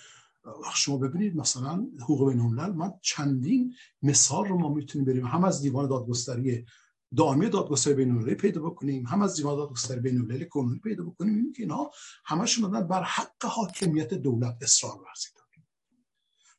وقت 0.44 0.76
شما 0.76 0.96
ببینید 0.96 1.36
مثلا 1.36 1.86
حقوق 2.00 2.30
بین 2.32 2.40
من 2.40 2.92
چندین 3.00 3.74
مثال 4.02 4.44
رو 4.44 4.58
ما 4.58 4.68
می‌تونیم 4.68 5.04
بریم. 5.04 5.26
هم 5.26 5.44
از 5.44 5.62
دیوان 5.62 5.88
دادگستری 5.88 6.66
دائمی 7.16 7.48
دادگستری 7.48 7.94
بین 7.94 8.34
پیدا 8.34 8.62
بکنیم 8.62 9.06
هم 9.06 9.22
از 9.22 9.36
دیوان 9.36 9.56
دادگستری 9.56 10.00
بین 10.00 10.16
المللی 10.16 10.46
کنونی 10.46 10.78
پیدا 10.78 11.04
بکنیم. 11.04 11.34
این 11.34 11.52
که 11.52 11.62
اینها 11.62 11.90
همشون 12.24 12.70
دادن 12.70 12.88
بر 12.88 13.02
حق 13.02 13.44
حاکمیت 13.44 14.14
دولت 14.14 14.58
اصرار 14.62 14.92
ورزیدن 14.92 15.44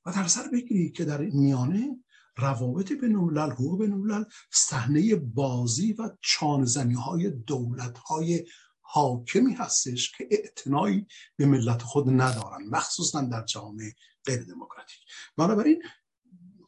و 0.05 0.11
در 0.11 0.27
سر 0.27 0.47
بگیرید 0.53 0.93
که 0.93 1.05
در 1.05 1.21
میانه 1.21 1.99
روابط 2.37 2.91
بین 2.91 3.15
الملل 3.15 3.51
حقوق 3.51 3.79
بین 3.79 4.25
صحنه 4.51 5.15
بازی 5.15 5.93
و 5.93 6.09
چانزنی 6.21 6.93
های 6.93 7.29
دولت 7.29 7.97
های 7.97 8.45
حاکمی 8.81 9.53
هستش 9.53 10.11
که 10.11 10.27
اعتنایی 10.31 11.07
به 11.35 11.45
ملت 11.45 11.81
خود 11.81 12.09
ندارن 12.09 12.67
مخصوصا 12.69 13.21
در 13.21 13.45
جامعه 13.45 13.93
غیر 14.25 14.43
دموکراتیک. 14.43 14.99
بنابراین 15.37 15.83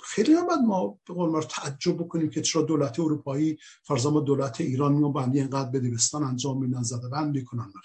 خیلی 0.08 0.34
هم 0.34 0.48
باید 0.48 0.60
ما 0.60 1.00
به 1.06 1.14
قول 1.14 1.42
تعجب 1.42 1.98
بکنیم 1.98 2.30
که 2.30 2.42
چرا 2.42 2.62
دولت 2.62 3.00
اروپایی 3.00 3.58
فرضا 3.84 4.20
دولت 4.20 4.62
ایران 4.62 4.94
میان 4.94 5.14
بندی 5.14 5.40
اینقدر 5.40 5.70
بدبستان 5.70 6.24
انجام 6.24 6.64
میدن 6.64 6.84
زده 6.84 7.10
بند 7.10 7.36
می‌کنن 7.36 7.68
و 7.68 7.80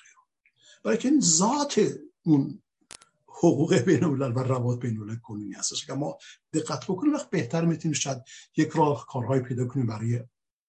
برای 0.85 0.99
که 0.99 1.09
این 1.09 1.21
ذات 1.21 1.81
اون 2.23 2.63
حقوق 3.27 3.75
بین 3.75 4.05
و 4.05 4.39
روابط 4.39 4.79
بین 4.79 5.21
کنونی 5.23 5.53
هستش. 5.53 5.87
که 5.87 5.93
ما 5.93 6.19
دقت 6.53 6.85
بکنیم 6.85 7.15
وقت 7.15 7.31
بهتر 7.31 7.65
می‌تونیم 7.65 7.95
شاید 7.95 8.23
یک 8.57 8.69
راه 8.69 9.07
کارهای 9.07 9.41
پیدا 9.41 9.67
کنیم 9.67 9.87
برای 9.87 10.25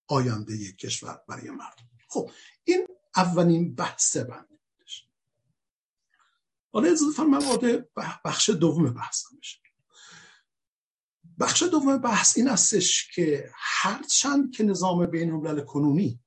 آینده 0.07 0.53
یک 0.53 0.77
کشور 0.77 1.19
برای 1.27 1.49
مردم. 1.49 1.89
خب 2.07 2.29
این 2.63 2.87
اولین 3.15 3.75
بحث 3.75 4.17
بنده 4.17 4.53
حالا 6.73 6.95
من 7.29 7.45
وارد 7.45 7.89
بخش 8.25 8.49
دوم 8.49 8.93
بحث 8.93 9.23
میشه. 9.37 9.62
بخش 11.39 11.63
دوم 11.63 11.97
بحث 11.97 12.37
این 12.37 12.49
استش 12.49 13.11
که 13.15 13.49
هرچند 13.55 14.51
که 14.51 14.63
نظام 14.63 15.05
بین 15.05 15.31
الملل 15.31 15.61
کنونی 15.61 16.19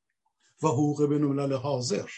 و 0.62 0.68
حقوق 0.68 1.06
بین 1.06 1.24
الملل 1.24 1.52
حاضر 1.52 2.08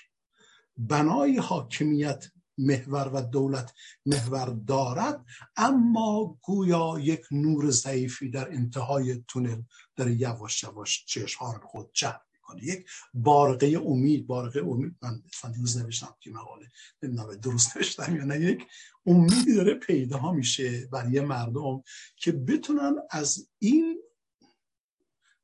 بنای 0.77 1.39
حاکمیت 1.39 2.25
محور 2.59 3.09
و 3.15 3.21
دولت 3.21 3.75
محور 4.07 4.47
دارد 4.67 5.25
اما 5.57 6.39
گویا 6.43 6.99
یک 7.01 7.21
نور 7.31 7.71
ضعیفی 7.71 8.31
در 8.31 8.53
انتهای 8.53 9.25
تونل 9.29 9.63
در 9.97 10.09
یواش 10.09 10.63
یواش 10.63 11.05
چشم 11.07 11.61
خود 11.65 11.91
جمع. 11.93 12.28
می‌کنه. 12.49 12.65
یک 12.65 12.87
بارقه 13.15 13.81
امید 13.87 14.27
بارقه 14.27 14.61
امید. 14.61 14.97
من 15.03 15.53
دیروز 15.53 15.77
نوشتم 15.77 16.17
که 16.21 16.31
مقاله 16.31 16.69
نمی‌دونم 17.03 17.35
درست 17.35 17.77
نوشتم 17.77 18.17
یا 18.17 18.25
نه. 18.25 18.41
یک 18.41 18.67
امیدی 19.07 19.55
داره 19.55 19.75
پیدا 19.75 20.33
میشه 20.33 20.87
برای 20.87 21.21
مردم 21.21 21.83
که 22.17 22.33
بتونن 22.33 22.95
از 23.11 23.49
این 23.59 24.03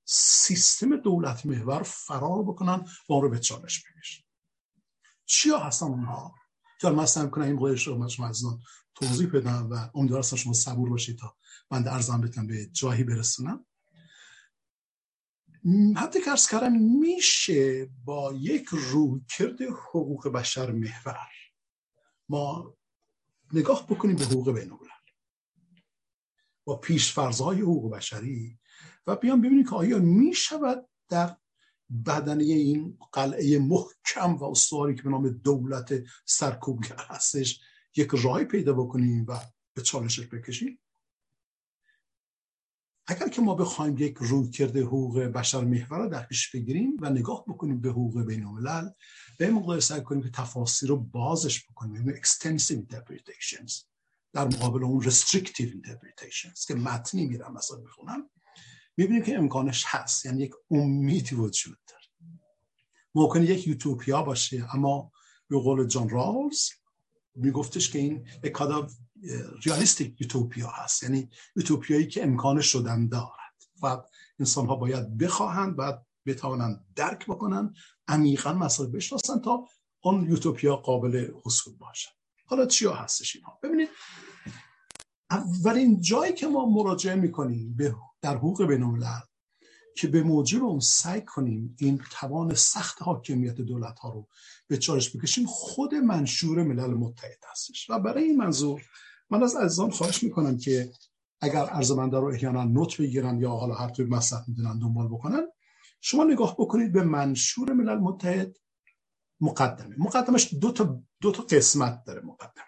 سیستم 0.05 0.97
دولت 0.97 1.47
محور 1.47 1.83
فرار 1.83 2.43
بکنن 2.43 2.85
و 3.11 3.21
رو 3.21 3.31
به 3.31 3.39
چالش 3.39 3.83
بکشن. 3.83 4.23
چیا 5.27 5.59
هستن 5.59 5.87
اونها؟ 5.87 6.35
که 6.81 6.89
من 6.89 7.07
سعی 7.07 7.31
کنم 7.31 7.45
این 7.45 7.57
قایش 7.57 7.87
رو 7.87 8.09
شما 8.09 8.29
از 8.29 8.45
توضیح 8.95 9.31
بدم 9.31 9.71
و 9.71 9.91
امیدوارم 9.95 10.23
شما 10.23 10.53
صبور 10.53 10.91
باشید 10.91 11.19
تا 11.19 11.37
من 11.71 11.89
ارزم 11.89 12.21
بتونم 12.21 12.47
به 12.47 12.67
جایی 12.67 13.05
برسونم. 13.05 13.67
حتی 15.97 16.19
ارز 16.27 16.49
کردم 16.49 16.73
میشه 16.73 17.91
با 18.05 18.33
یک 18.33 18.67
رویکرد 18.73 19.62
حقوق 19.62 20.29
بشر 20.29 20.73
محور. 20.73 21.29
ما 22.29 22.77
نگاه 23.53 23.87
بکنیم 23.87 24.17
به 24.17 24.25
حقوق 24.25 24.53
بین 24.53 24.79
با 26.65 26.77
پیش 26.77 27.12
فرضهای 27.12 27.61
حقوق 27.61 27.93
بشری 27.97 28.59
و 29.07 29.17
بیان 29.17 29.41
ببینیم 29.41 29.65
که 29.65 29.75
آیا 29.75 29.99
می‌شود 29.99 30.89
در 31.09 31.37
بدنه 32.07 32.45
این 32.45 32.99
قلعه 33.12 33.59
محکم 33.59 34.37
و 34.37 34.45
استواری 34.45 34.95
که 34.95 35.03
به 35.03 35.11
نام 35.11 35.29
دولت 35.29 35.95
سرکوبگر 36.25 37.05
هستش 37.09 37.61
یک 37.97 38.09
رای 38.12 38.45
پیدا 38.45 38.73
بکنیم 38.73 39.25
و 39.29 39.41
به 39.75 39.83
چالشش 39.83 40.27
بکشیم؟ 40.27 40.79
اگر 43.07 43.29
که 43.29 43.43
ما 43.43 43.55
بخوایم 43.55 43.97
یک 43.99 44.17
روی 44.21 44.51
کرده 44.51 44.83
حقوق 44.83 45.21
بشر 45.21 45.65
محور 45.65 45.99
رو 45.99 46.09
در 46.09 46.23
پیش 46.23 46.51
بگیریم 46.51 46.97
و 47.01 47.11
نگاه 47.11 47.45
بکنیم 47.49 47.81
به 47.81 47.89
حقوق 47.89 48.23
بین 48.23 48.45
الملل 48.45 48.91
به 49.39 49.81
سعی 49.81 50.01
کنیم 50.01 50.23
که 50.23 50.31
تفاصیل 50.31 50.89
رو 50.89 50.97
بازش 50.97 51.67
بکنیم. 51.71 51.97
یعنی 51.97 52.21
extensive 52.21 52.75
interpretations. 52.75 53.85
در 54.33 54.45
مقابل 54.45 54.85
اون 54.85 55.03
restrictive 55.03 55.71
interpretations 55.71 56.67
که 56.67 56.75
متنی 56.75 57.27
میرم 57.27 57.53
مثلا 57.53 57.77
می‌خونم 57.77 58.31
می‌بینیم 58.97 59.23
که 59.23 59.39
امکانش 59.39 59.85
هست. 59.87 60.27
یعنی 60.27 60.43
یک 60.43 60.53
امیدی 60.71 61.35
وجود 61.35 61.79
داره. 61.87 62.05
ممکن 63.15 63.43
یک 63.43 63.67
یوتوپیا 63.67 64.23
باشه 64.23 64.75
اما 64.75 65.13
به 65.49 65.59
قول 65.59 65.87
جان 65.87 66.09
رالز 66.09 66.71
میگفتش 67.35 67.91
که 67.91 67.99
این 67.99 68.26
یک 68.45 68.57
ریالیستیک 69.64 70.20
یوتوپیا 70.20 70.68
هست. 70.68 71.03
یعنی 71.03 71.30
یوتوپیایی 71.57 72.07
که 72.07 72.22
امکان 72.22 72.61
شدن 72.61 73.09
دارد 73.09 73.55
و 73.82 74.03
انسان 74.39 74.66
ها 74.66 74.76
باید 74.76 75.18
بخواهند 75.18 75.74
و 75.78 75.99
بتوانند 76.26 76.85
درک 76.97 77.26
بکنن 77.26 77.74
عمیقا 78.09 78.53
مسائل 78.53 78.91
بشناسن 78.91 79.41
تا 79.41 79.68
اون 80.03 80.30
یوتوپیا 80.30 80.76
قابل 80.76 81.30
حصول 81.45 81.76
باشه 81.76 82.11
حالا 82.47 82.66
چیا 82.66 82.95
هستش 82.95 83.37
اینها؟ 83.37 83.59
ببینید 83.62 83.89
اولین 85.30 86.01
جایی 86.01 86.32
که 86.32 86.47
ما 86.47 86.66
مراجعه 86.66 87.14
می‌کنیم 87.14 87.76
به 87.76 87.95
در 88.22 88.37
حقوق 88.37 88.66
بین 88.66 88.82
که 89.97 90.09
به 90.09 90.22
موجب 90.22 90.64
اون 90.64 90.80
سعی 90.80 91.20
کنیم 91.20 91.76
این 91.78 92.01
توان 92.11 92.55
سخت 92.55 93.03
حاکمیت 93.03 93.55
دولت 93.55 93.99
ها 93.99 94.12
رو 94.12 94.28
به 94.66 94.76
چالش 94.76 95.16
بکشیم 95.16 95.47
خود 95.47 95.95
منشور 95.95 96.62
ملل 96.62 96.95
متحد 96.95 97.45
هستش. 97.51 97.90
و 97.90 97.99
برای 97.99 98.24
این 98.24 98.36
منظور 98.36 98.82
من 99.30 99.42
از 99.42 99.57
عزیزان 99.57 99.90
خواهش 99.90 100.22
می‌کنم 100.22 100.59
که 100.59 100.92
اگر 101.40 101.68
ارزمنده 101.70 102.16
رو 102.16 102.26
احیانا 102.26 102.64
نوت 102.64 103.01
بگیرن 103.01 103.40
یا 103.40 103.51
حالا 103.51 103.74
هر 103.74 103.88
توی 103.88 104.05
مصرف 104.05 104.49
می‌دونن 104.49 104.78
دنبال 104.78 105.09
بکنن 105.09 105.42
شما 106.01 106.24
نگاه 106.24 106.57
بکنید 106.59 106.92
به 106.92 107.03
منشور 107.03 107.72
ملل 107.72 107.99
متحد 107.99 108.57
مقدمه. 109.40 109.95
مقدمش 109.99 110.55
دو 110.55 110.72
تا, 110.72 111.03
دو 111.20 111.32
تا 111.32 111.42
قسمت 111.42 112.05
داره 112.05 112.20
مقدمه. 112.20 112.64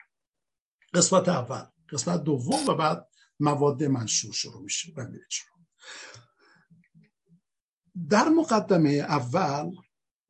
قسمت 0.95 1.29
اول 1.29 1.63
قسمت 1.93 2.25
دوم 2.25 2.69
و 2.69 2.75
بعد 2.75 3.09
مواد 3.41 3.85
منشور 3.85 4.33
شروع 4.33 4.63
میشه. 4.63 4.93
در 8.11 8.29
مقدمه 8.29 8.91
اول 8.91 9.71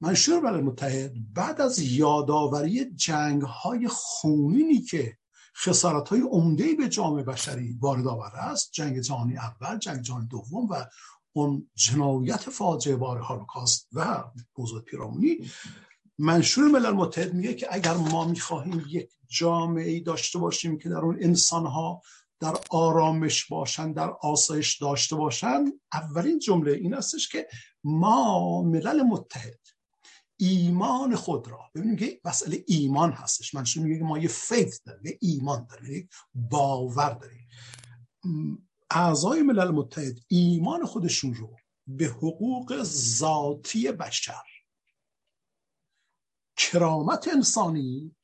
منشور 0.01 0.41
ملل 0.41 0.61
متحد 0.61 1.12
بعد 1.35 1.61
از 1.61 1.79
یادآوری 1.79 2.85
جنگ 2.85 3.43
های 3.43 3.89
خونینی 3.89 4.81
که 4.81 5.19
خسارت 5.57 6.09
های 6.09 6.21
عمده 6.21 6.75
به 6.75 6.89
جامعه 6.89 7.23
بشری 7.23 7.79
وارد 7.81 8.07
آورده 8.07 8.39
است 8.39 8.73
جنگ 8.73 9.01
جهانی 9.01 9.37
اول 9.37 9.79
جنگ 9.79 10.01
جهانی 10.01 10.27
دوم 10.27 10.67
و 10.67 10.87
اون 11.33 11.71
جنایت 11.75 12.41
فاجعه 12.41 12.97
بار 12.97 13.19
هولوکاست 13.19 13.89
و 13.93 14.25
بزرگ 14.57 14.85
پیرامونی 14.85 15.51
منشور 16.19 16.69
ملل 16.69 16.91
متحد 16.91 17.35
میگه 17.35 17.55
که 17.55 17.67
اگر 17.71 17.95
ما 17.95 18.25
می‌خواهیم 18.25 18.85
یک 18.89 19.11
جامعه 19.29 19.91
ای 19.91 20.01
داشته 20.01 20.39
باشیم 20.39 20.79
که 20.79 20.89
در 20.89 20.97
اون 20.99 21.19
انسان 21.21 21.67
ها 21.67 22.03
در 22.41 22.55
آرامش 22.70 23.45
باشن 23.45 23.93
در 23.93 24.11
آسایش 24.11 24.78
داشته 24.78 25.16
باشن 25.16 25.64
اولین 25.93 26.39
جمله 26.39 26.72
این 26.72 26.95
استش 26.95 27.28
که 27.28 27.49
ما 27.84 28.62
ملل 28.62 29.03
متحد 29.03 29.61
ایمان 30.37 31.16
خود 31.16 31.49
را 31.49 31.61
ببینیم 31.74 31.97
که 31.97 32.20
مسئله 32.24 32.64
ایمان 32.66 33.12
هستش. 33.12 33.55
منشور 33.55 33.82
میگه 33.82 33.99
که 33.99 34.05
ما 34.05 34.18
یه 34.18 34.28
فیث 34.28 34.80
داریم 34.87 35.07
یه 35.07 35.18
ایمان 35.20 35.66
داریم 35.70 35.95
یک 35.95 36.09
باور 36.34 37.11
داریم. 37.11 37.49
اعضای 38.91 39.43
ملل 39.43 39.70
متحد 39.70 40.18
ایمان 40.28 40.84
خودشون 40.87 41.34
رو 41.34 41.57
به 41.87 42.05
حقوق 42.07 42.82
ذاتی 42.82 43.93
بشر 43.93 44.43
کرامت 46.57 47.28
انسانی 47.28 48.16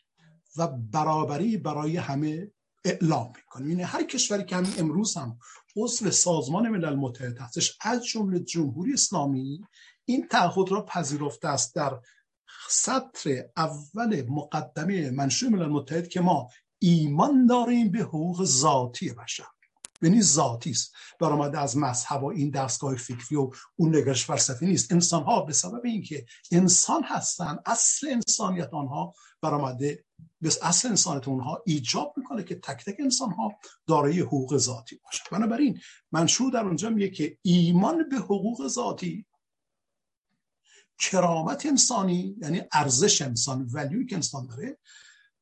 و 0.56 0.68
برابری 0.68 1.56
برای 1.56 1.96
همه 1.96 2.50
اعلام 2.84 3.32
می‌کنه 3.36 3.68
یعنی 3.68 3.82
هر 3.82 4.02
کشوری 4.02 4.44
که 4.44 4.56
همین 4.56 4.72
امروز 4.78 5.16
هم 5.16 5.38
عضو 5.76 6.10
سازمان 6.10 6.68
ملل 6.68 6.94
متحد 6.94 7.38
هستش 7.38 7.78
از 7.80 8.04
جمله 8.04 8.40
جمهوری 8.40 8.92
اسلامی 8.92 9.64
این 10.04 10.28
تعهد 10.28 10.70
را 10.70 10.84
پذیرفته 10.84 11.48
است 11.48 11.74
در 11.74 12.00
سطر 12.68 13.44
اول 13.56 14.22
مقدمه 14.28 15.10
منشور 15.10 15.48
ملل 15.48 15.68
متحد 15.68 16.08
که 16.08 16.20
ما 16.20 16.48
ایمان 16.78 17.46
داریم 17.46 17.90
به 17.90 17.98
حقوق 17.98 18.44
ذاتی 18.44 19.12
بشر. 19.12 19.44
یعنی 20.02 20.22
ذاتی 20.22 20.70
است. 20.70 20.92
برآمده 21.20 21.58
از 21.60 21.76
مذهب 21.76 22.22
و 22.22 22.26
این 22.26 22.50
دستگاه 22.50 22.96
فکری 22.96 23.36
و 23.36 23.50
اون 23.76 23.96
نگرش 23.96 24.24
فلسفی 24.24 24.66
نیست. 24.66 24.92
انسان 24.92 25.22
ها 25.22 25.40
به 25.40 25.52
سبب 25.52 25.80
اینکه 25.84 26.26
انسان 26.52 27.02
هستن 27.04 27.58
اصل 27.66 28.08
انسانیت 28.08 28.74
آنها 28.74 29.14
برآمده 29.42 30.04
به 30.40 30.52
اصل 30.62 30.88
انسانیت 30.88 31.28
اونها 31.28 31.62
ایجاب 31.66 32.14
می‌کنه 32.16 32.44
که 32.44 32.54
تک 32.54 32.84
تک 32.84 32.96
انسان 32.98 33.30
ها 33.30 33.52
دارای 33.86 34.20
حقوق 34.20 34.56
ذاتی 34.56 35.00
باشه 35.04 35.24
بنابراین 35.32 35.80
منشور 36.12 36.52
در 36.52 36.64
اونجا 36.64 36.90
میگه 36.90 37.08
که 37.08 37.38
ایمان 37.42 38.08
به 38.08 38.16
حقوق 38.16 38.68
ذاتی 38.68 39.26
کرامت 40.98 41.66
انسانی 41.66 42.36
یعنی 42.42 42.62
ارزش 42.72 43.22
انسان 43.22 43.68
ولیوی 43.72 44.06
که 44.06 44.16
انسان 44.16 44.46
داره 44.46 44.78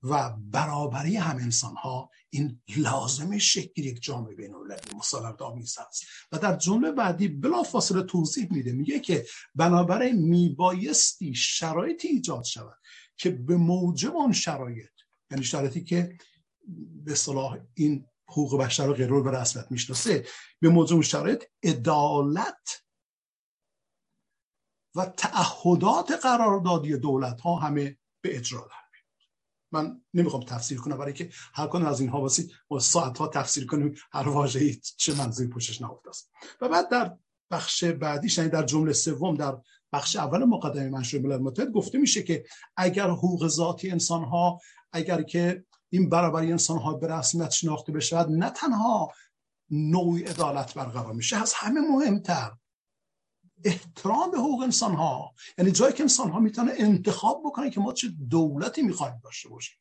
و 0.02 0.30
برابری 0.30 1.16
هم 1.16 1.36
انسان 1.36 1.76
ها 1.76 2.10
این 2.30 2.62
لازمه 2.76 3.38
شکل 3.38 3.82
یک 3.82 4.02
جامعه 4.02 4.34
بین 4.34 4.54
المللی 4.54 4.96
مسالمت 4.96 5.42
آمیز 5.42 5.78
هست 5.78 6.04
و 6.32 6.38
در 6.38 6.56
جمله 6.56 6.92
بعدی 6.92 7.28
بلا 7.28 7.62
فاصله 7.62 8.02
توضیح 8.02 8.48
میده. 8.50 8.72
میگه 8.72 9.00
که 9.00 9.26
بنابراین 9.54 10.16
میبایستی 10.16 11.34
شرایطی 11.34 12.08
ایجاد 12.08 12.44
شود 12.44 12.78
که 13.20 13.30
به 13.30 13.56
موجب 13.56 14.16
اون 14.16 14.32
شرایط 14.32 14.90
یعنی 15.30 15.44
شرایطی 15.44 15.84
که 15.84 16.18
به 17.04 17.14
صلاح 17.14 17.58
این 17.74 18.06
حقوق 18.28 18.60
بشر 18.60 18.88
و 18.88 18.94
غیره 18.94 19.20
به 19.20 19.30
رسمیت 19.30 19.66
می‌شناسه 19.70 20.26
به 20.60 20.68
موجب 20.68 21.00
شرایط 21.00 21.44
عدالت 21.62 22.84
و 24.94 25.06
تعهدات 25.06 26.12
قراردادی 26.22 26.96
دولت 26.96 27.40
ها 27.40 27.56
همه 27.56 27.98
به 28.20 28.36
اجرا 28.36 28.60
در 28.60 28.80
من 29.72 30.02
نمی‌خوام 30.14 30.42
تفسیر 30.42 30.80
کنم 30.80 30.98
برای 30.98 31.12
که 31.12 31.30
هر 31.54 31.66
کن 31.66 31.86
از 31.86 32.00
اینها 32.00 32.20
واسه 32.20 32.48
ساعت 32.80 33.18
ها 33.18 33.28
تفسیر 33.28 33.66
کنیم 33.66 33.94
هر 34.12 34.28
واژه‌ای 34.28 34.74
چه 34.96 35.14
منظوری 35.14 35.48
پوشش 35.48 35.82
نهفته 35.82 36.08
است. 36.08 36.30
و 36.60 36.68
بعد 36.68 36.88
در 36.88 37.16
بخش 37.50 37.84
بعدیش 37.84 38.38
یعنی 38.38 38.50
در 38.50 38.62
جمله 38.62 38.92
سوم 38.92 39.34
در 39.36 39.58
بخش 39.92 40.16
اول 40.16 40.44
مقدمه 40.44 40.88
منشور 40.88 41.20
ملل 41.20 41.38
متحد 41.38 41.70
گفته 41.70 41.98
میشه 41.98 42.22
که 42.22 42.44
اگر 42.76 43.10
حقوق 43.10 43.48
ذاتی 43.48 43.90
انسان 43.90 44.24
ها 44.24 44.60
اگر 44.92 45.22
که 45.22 45.64
این 45.90 46.08
برابری 46.08 46.52
انسان 46.52 46.78
ها 46.78 46.94
به 46.94 47.06
رسمیت 47.06 47.50
شناخته 47.50 47.92
بشود 47.92 48.30
نه 48.30 48.50
تنها 48.50 49.12
نوع 49.70 50.20
عدالت 50.20 50.74
برقرار 50.74 51.12
میشه 51.12 51.36
از 51.36 51.54
همه 51.54 51.80
مهمتر. 51.80 52.50
احترام 53.64 54.30
به 54.30 54.38
حقوق 54.38 54.62
انسان 54.62 54.94
ها 54.94 55.34
یعنی 55.58 55.70
جایی 55.70 55.92
که 55.92 56.02
انسان 56.02 56.30
ها 56.30 56.40
می‌تونه 56.40 56.72
انتخاب 56.76 57.42
بکنه 57.44 57.70
که 57.70 57.80
ما 57.80 57.92
چه 57.92 58.08
دولتی 58.30 58.82
می‌خوایم 58.82 59.20
داشته 59.24 59.48
باشیم. 59.48 59.76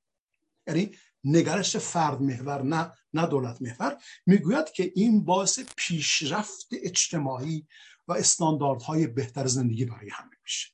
یعنی 0.68 0.91
نگرش 1.24 1.78
فرد 1.78 2.22
محور 2.22 2.62
نه 2.62 2.91
نه 3.14 3.28
دولت 3.28 3.62
محور. 3.62 3.97
می‌گوید 4.26 4.72
که 4.72 4.91
این 4.95 5.26
باعث 5.26 5.60
پیشرفت 5.78 6.68
اجتماعی 6.72 7.68
و 8.10 8.14
استانداردهای 8.14 9.07
بهتر 9.07 9.47
زندگی 9.47 9.86
برای 9.86 10.10
همه 10.10 10.36
میشه. 10.43 10.70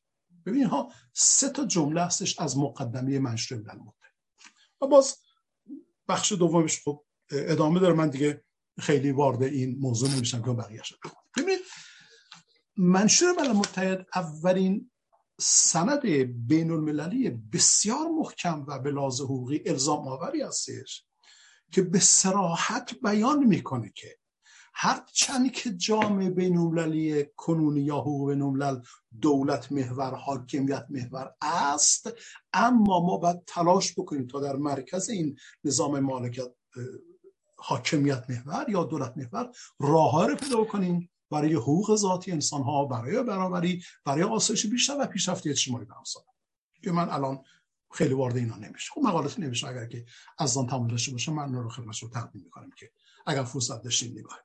ببینید 0.45 0.67
ها 0.67 0.91
سه 1.13 1.49
تا 1.49 1.65
جمله 1.65 2.01
هستش 2.01 2.39
از 2.39 2.57
مقدمه 2.57 3.19
منشور 3.19 3.57
ملل 3.57 3.79
و 4.81 4.87
باز 4.87 5.17
بخش 6.07 6.31
دومش 6.31 6.81
خب 6.83 7.05
ادامه 7.31 7.79
داره. 7.79 7.93
من 7.93 8.09
دیگه 8.09 8.43
خیلی 8.79 9.11
وارد 9.11 9.43
این 9.43 9.79
موضوع 9.79 10.09
نمیشم 10.09 10.41
که 10.41 10.51
بقیه 10.51 10.83
شد 10.83 10.99
ببینید 11.37 11.59
منشور 12.77 13.31
ملل 13.31 13.51
متحد 13.51 14.05
اولین 14.15 14.91
سند 15.39 16.05
بین 16.47 16.71
المللی 16.71 17.29
بسیار 17.29 18.07
محکم 18.07 18.65
و 18.67 18.79
به 18.79 18.91
حقوقی 18.91 19.63
الزام 19.65 20.07
آوری 20.07 20.41
هستش 20.41 21.05
که 21.71 21.81
به 21.81 21.99
سراحت 21.99 22.95
بیان 23.03 23.43
می‌کنه 23.43 23.91
که 23.95 24.17
هر 24.77 25.01
چند 25.13 25.51
که 25.51 25.71
جامعه 25.71 26.29
بین 26.29 26.57
المللی 26.57 27.25
کنونی 27.35 27.81
یا 27.81 27.97
حقوق 27.97 28.29
بین 28.29 28.83
دولت 29.21 29.71
محور 29.71 30.15
حاکمیت 30.15 30.85
محور 30.89 31.33
است 31.41 32.09
اما 32.53 32.99
ما 32.99 33.17
باید 33.17 33.45
تلاش 33.47 33.99
بکنیم 33.99 34.27
تا 34.27 34.39
در 34.39 34.55
مرکز 34.55 35.09
این 35.09 35.37
نظام 35.63 35.99
مالکیت 35.99 36.51
حاکمیت 37.57 38.23
محور 38.29 38.65
یا 38.69 38.83
دولت 38.83 39.17
محور 39.17 39.51
راه 39.79 40.27
رو 40.27 40.35
پیدا 40.35 40.63
کنیم 40.63 41.09
برای 41.31 41.53
حقوق 41.53 41.95
ذاتی 41.95 42.31
انسان 42.31 42.61
ها 42.61 42.85
برای 42.85 43.23
برابری 43.23 43.83
برای 44.05 44.23
آسایش 44.23 44.65
بیشتر 44.65 44.97
و 44.99 45.05
پیشرفت 45.05 45.47
اجتماعی 45.47 45.85
به 45.85 45.97
امثال 45.97 46.23
که 46.83 46.91
من 46.91 47.09
الان 47.09 47.43
خیلی 47.91 48.13
وارد 48.13 48.37
اینا 48.37 48.55
نمیشه 48.55 48.91
خب 48.93 49.01
مقالات 49.01 49.39
نمیشه 49.39 49.67
اگر 49.67 49.85
که 49.85 50.05
از 50.37 50.57
آن 50.57 50.67
تمام 50.67 50.87
داشته 50.87 51.11
باشه 51.11 51.31
من 51.31 51.53
رو 51.53 51.69
خدمت 51.69 51.97
رو 51.97 52.09
تقدیم 52.09 52.41
می‌کنم 52.41 52.69
که 52.77 52.91
اگر 53.25 53.43
فرصت 53.43 53.83
داشتین 53.83 54.19
نگاه 54.19 54.39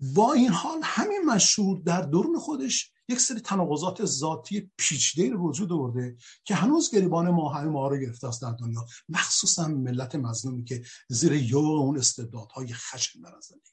با 0.00 0.32
این 0.32 0.48
حال 0.48 0.78
همین 0.82 1.24
مشهور 1.26 1.80
در 1.80 2.00
درون 2.00 2.38
خودش 2.38 2.92
یک 3.08 3.20
سری 3.20 3.40
تناقضات 3.40 4.04
ذاتی 4.04 4.70
پیچیده 4.76 5.36
وجود 5.36 5.72
آورده 5.72 6.16
که 6.44 6.54
هنوز 6.54 6.90
گریبان 6.94 7.30
ما 7.30 7.48
همه 7.48 7.70
ما 7.70 7.88
رو 7.88 7.96
گرفته 7.96 8.28
است 8.28 8.42
در 8.42 8.52
دنیا 8.52 8.86
مخصوصا 9.08 9.68
ملت 9.68 10.14
مظلومی 10.14 10.64
که 10.64 10.82
زیر 11.08 11.32
یو 11.32 11.58
اون 11.58 11.98
استعدادهای 11.98 12.72
خشن 12.72 13.20
در 13.20 13.40
زندگی 13.40 13.70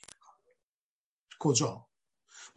کجا؟ 1.40 1.88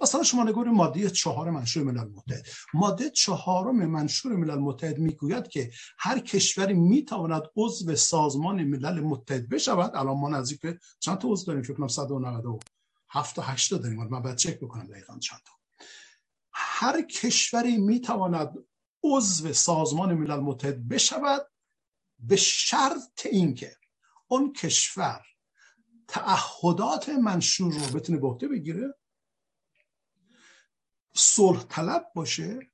مثلا 0.01 0.23
شما 0.23 0.45
نگوری 0.45 0.71
ماده 0.71 1.11
چهار 1.11 1.51
منشور 1.51 1.83
ملل 1.83 2.09
متحد. 2.09 2.47
ماده 2.75 3.11
چهارم 3.11 3.87
منشور 3.87 4.37
ملل 4.37 4.59
متحد 4.59 4.99
می‌گوید 4.99 5.49
که 5.49 5.71
هر 5.99 6.19
کشوری 6.19 6.75
می‌تواند 6.75 7.43
عضو 7.57 7.97
سازمان 7.97 8.65
ملل 8.65 9.01
متحد 9.01 9.49
بشود. 9.49 9.91
الان 9.95 10.17
ما 10.17 10.29
نزدیک 10.29 10.61
چند 11.01 11.19
تا 11.19 11.29
عضو 11.29 11.47
داریم؟ 11.47 11.63
فکر 11.63 11.75
کنم 11.75 11.89
197 13.15 13.37
تا 13.37 13.43
8 13.43 13.75
داریم. 13.75 14.09
من 14.09 14.23
باید 14.23 14.37
چک 14.37 14.61
بکنم 14.61 14.87
دقیقاً 14.87 15.19
چند 15.19 15.41
تا. 15.45 15.53
هر 16.53 17.03
کشوری 17.03 17.79
می‌تواند 17.79 18.55
عضو 19.05 19.53
سازمان 19.53 20.15
ملل 20.15 20.41
متحد 20.41 20.89
بشود 20.89 21.51
به 22.19 22.37
شرط 22.37 23.27
اینکه 23.27 23.77
اون 24.27 24.53
کشور 24.53 25.27
تعهدات 26.09 27.09
منشور 27.09 27.73
رو 27.73 27.99
بتونه 27.99 28.19
به 28.19 28.27
عهده 28.27 28.49
بگیره 28.49 28.95
صلح 31.15 31.63
طلب 31.63 32.13
باشه 32.15 32.71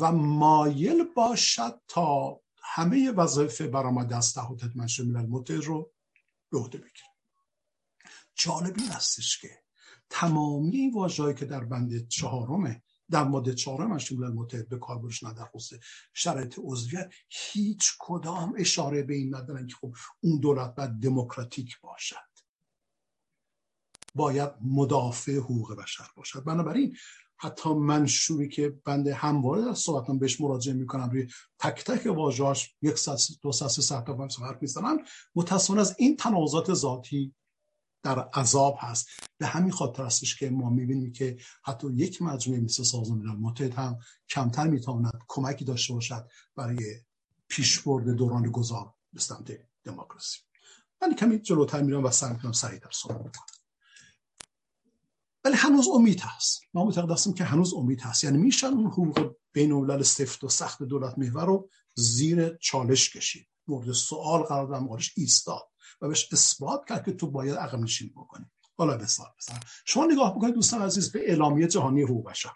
و 0.00 0.12
مایل 0.12 1.04
باشد 1.04 1.80
تا 1.88 2.40
همه 2.62 3.10
وظایف 3.10 3.60
برآمده 3.60 4.16
از 4.16 4.34
تعهدات 4.34 4.70
منشور 4.76 5.06
ملل 5.06 5.26
متحد 5.26 5.56
رو 5.64 5.92
به 6.50 6.58
عهده 6.58 6.78
بگیره. 6.78 7.11
جالب 8.34 8.74
این 8.78 8.88
هستش 8.88 9.38
که 9.38 9.50
تمامی 10.10 10.76
این 10.76 10.94
واژه‌ای 10.94 11.34
که 11.34 11.44
در 11.44 11.64
بند 11.64 12.08
چهارم 12.08 12.82
در 13.10 13.24
ماده 13.24 13.54
چهارم 13.54 13.90
منشور 13.90 14.18
ملل 14.18 14.32
متحد 14.32 14.68
به 14.68 14.78
کار 14.78 14.98
برشن 14.98 15.32
در 15.32 15.44
خصوص 15.44 15.78
شرایط 16.14 16.58
عضویت 16.62 17.10
هیچ 17.28 17.92
کدام 17.98 18.54
اشاره 18.58 19.02
به 19.02 19.14
این 19.14 19.34
ندارن 19.34 19.66
که 19.66 19.74
خب 19.80 19.94
اون 20.20 20.40
دولت 20.40 20.74
باید 20.74 20.90
دموکراتیک 20.90 21.80
باشد. 21.80 22.16
باید 24.14 24.50
مدافع 24.60 25.36
حقوق 25.36 25.74
بشر 25.74 26.08
باشد. 26.16 26.44
بنابراین 26.44 26.96
حتی 27.36 27.74
منشوری 27.74 28.48
که 28.48 28.68
بنده 28.84 29.14
همواره 29.14 29.64
در 29.64 29.74
صحبتم 29.74 30.18
بهش 30.18 30.40
مراجعه 30.40 30.74
می‌کنم 30.74 31.10
روی 31.10 31.28
تک 31.58 31.84
تک 31.84 32.06
واژه‌اش 32.06 32.74
یک 32.82 32.98
ساعت 32.98 33.28
دو 33.42 33.52
ساعت 33.52 33.70
سه 33.70 33.82
ساعت 33.82 34.08
حرف 34.42 34.62
می‌زنم 34.62 34.98
متأسفانه 35.34 35.80
از 35.80 35.94
این 35.98 36.16
تناقضات 36.16 36.74
ذاتی 36.74 37.34
در 38.02 38.28
عذاب 38.34 38.76
هست. 38.80 39.08
به 39.38 39.46
همین 39.46 39.70
خاطر 39.70 40.04
هستش 40.04 40.38
که 40.38 40.50
ما 40.50 40.70
می‌بینیم 40.70 41.12
که 41.12 41.36
حتی 41.64 41.88
یک 41.92 42.22
مجموعه 42.22 42.60
مثل 42.60 42.82
سازمان 42.82 43.18
ملل 43.18 43.36
متحد 43.36 43.74
هم 43.74 43.98
کمتر 44.28 44.66
می‌تواند 44.66 45.22
کمکی 45.28 45.64
داشته 45.64 45.94
باشد 45.94 46.28
برای 46.56 46.94
پیشبرد 47.48 48.08
دوران 48.08 48.50
گذار 48.50 48.94
به 49.12 49.20
سمت 49.20 49.52
دموکراسی. 49.84 50.38
من 51.02 51.14
کمی 51.14 51.38
جلوتر 51.38 51.82
میرم 51.82 52.04
و 52.04 52.10
سعی 52.10 52.32
می‌کنم 52.32 52.52
سریعتر 52.52 52.90
صحبت 52.92 53.36
کنم. 53.36 53.58
ولی 55.44 55.54
هنوز 55.56 55.88
امید 55.88 56.20
هست. 56.20 56.60
ما 56.74 56.84
معتقد 56.84 57.10
هستیم 57.10 57.34
که 57.34 57.44
هنوز 57.44 57.74
امید 57.74 58.00
هست. 58.00 58.24
یعنی 58.24 58.38
میشن 58.38 58.66
اون 58.66 58.86
حقوق 58.86 59.36
بین 59.52 59.72
الملل 59.72 60.02
سفت 60.02 60.44
و 60.44 60.48
سخت 60.48 60.82
دولت 60.82 61.18
محور 61.18 61.44
رو 61.44 61.70
زیر 61.94 62.56
چالش 62.56 63.16
کشید. 63.16 63.48
مورد 63.66 63.92
سوال 63.92 64.42
قرار 64.42 64.66
دادن 64.66 64.88
ایستاد. 65.16 65.71
و 66.00 66.08
بهش 66.08 66.28
اثبات 66.32 66.88
کرد 66.88 67.04
که 67.04 67.12
تو 67.12 67.30
باید 67.30 67.56
عقب 67.56 67.78
نشینی 67.78 68.10
بکنی. 68.10 68.44
حالا 68.76 68.96
مثال 68.96 69.26
بزنم. 69.38 69.60
شما 69.86 70.06
نگاه 70.06 70.36
بکنید 70.36 70.54
دوستان 70.54 70.82
عزیز 70.82 71.12
به 71.12 71.28
اعلامیه 71.28 71.66
جهانی 71.66 72.02
حقوق 72.02 72.30
بشر 72.30 72.52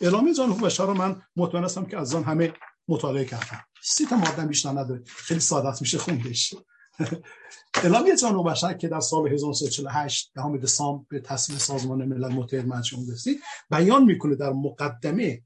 اعلامیه 0.00 0.34
جهانی 0.34 0.52
حقوق 0.52 0.64
بشر 0.64 0.86
رو 0.86 0.94
من 0.94 1.22
مطمئن 1.36 1.64
هستم 1.64 1.84
که 1.84 1.98
از 1.98 2.14
آن 2.14 2.24
همه 2.24 2.52
مطالعه 2.88 3.24
کردم. 3.24 3.64
سی 3.82 4.06
تا 4.06 4.16
ماده 4.16 4.46
بیشتر 4.46 4.70
نداره. 4.70 5.02
خیلی 5.06 5.40
سادت 5.40 5.80
میشه 5.80 5.98
خوندش. 5.98 6.54
اعلامیه 7.84 8.16
جهانی 8.16 8.34
حقوق 8.34 8.50
بشر 8.50 8.74
که 8.74 8.88
در 8.88 9.00
سال 9.00 9.32
1948 9.32 10.32
دهم 10.34 10.58
دسامبر 10.58 11.04
به 11.08 11.20
تصویب 11.20 11.58
سازمان 11.58 12.04
ملل 12.04 12.32
متحد 12.32 12.66
منجم 12.66 13.10
رسید 13.12 13.40
بیان 13.70 14.04
می‌کنه 14.04 14.34
در 14.34 14.52
مقدمه 14.52 15.42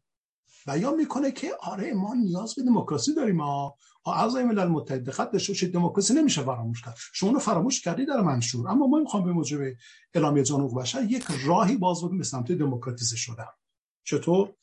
بیان 0.66 0.94
می‌کنه 0.94 1.32
که 1.32 1.54
آره 1.60 1.92
ما 1.92 2.14
نیاز 2.14 2.54
به 2.54 2.62
دموکراسی 2.62 3.14
داریم 3.14 3.36
ما 3.36 3.76
اعضای 4.06 4.44
ملل 4.44 4.68
متحد 4.68 5.04
دقت 5.04 5.30
داشته 5.30 5.52
باشید 5.52 5.72
دموکراسی 5.72 6.14
نمیشه 6.14 6.42
فراموش 6.42 6.82
کرد. 6.82 6.96
شما 7.12 7.30
رو 7.30 7.38
فراموش 7.38 7.80
کردی 7.80 8.06
در 8.06 8.20
منشور. 8.20 8.68
اما 8.68 8.86
ما 8.86 8.98
می‌خوام 8.98 9.24
به 9.24 9.32
موجب 9.32 9.60
اعلامیه 10.14 10.44
جان 10.44 10.68
بشر 10.68 11.02
یک 11.02 11.24
راهی 11.46 11.76
باز 11.76 12.04
بکنیم 12.04 12.18
به 12.18 12.24
سمت 12.24 12.52
دموکراتیزه 12.52 13.16
شدن. 13.16 13.46
چطور؟ 14.04 14.54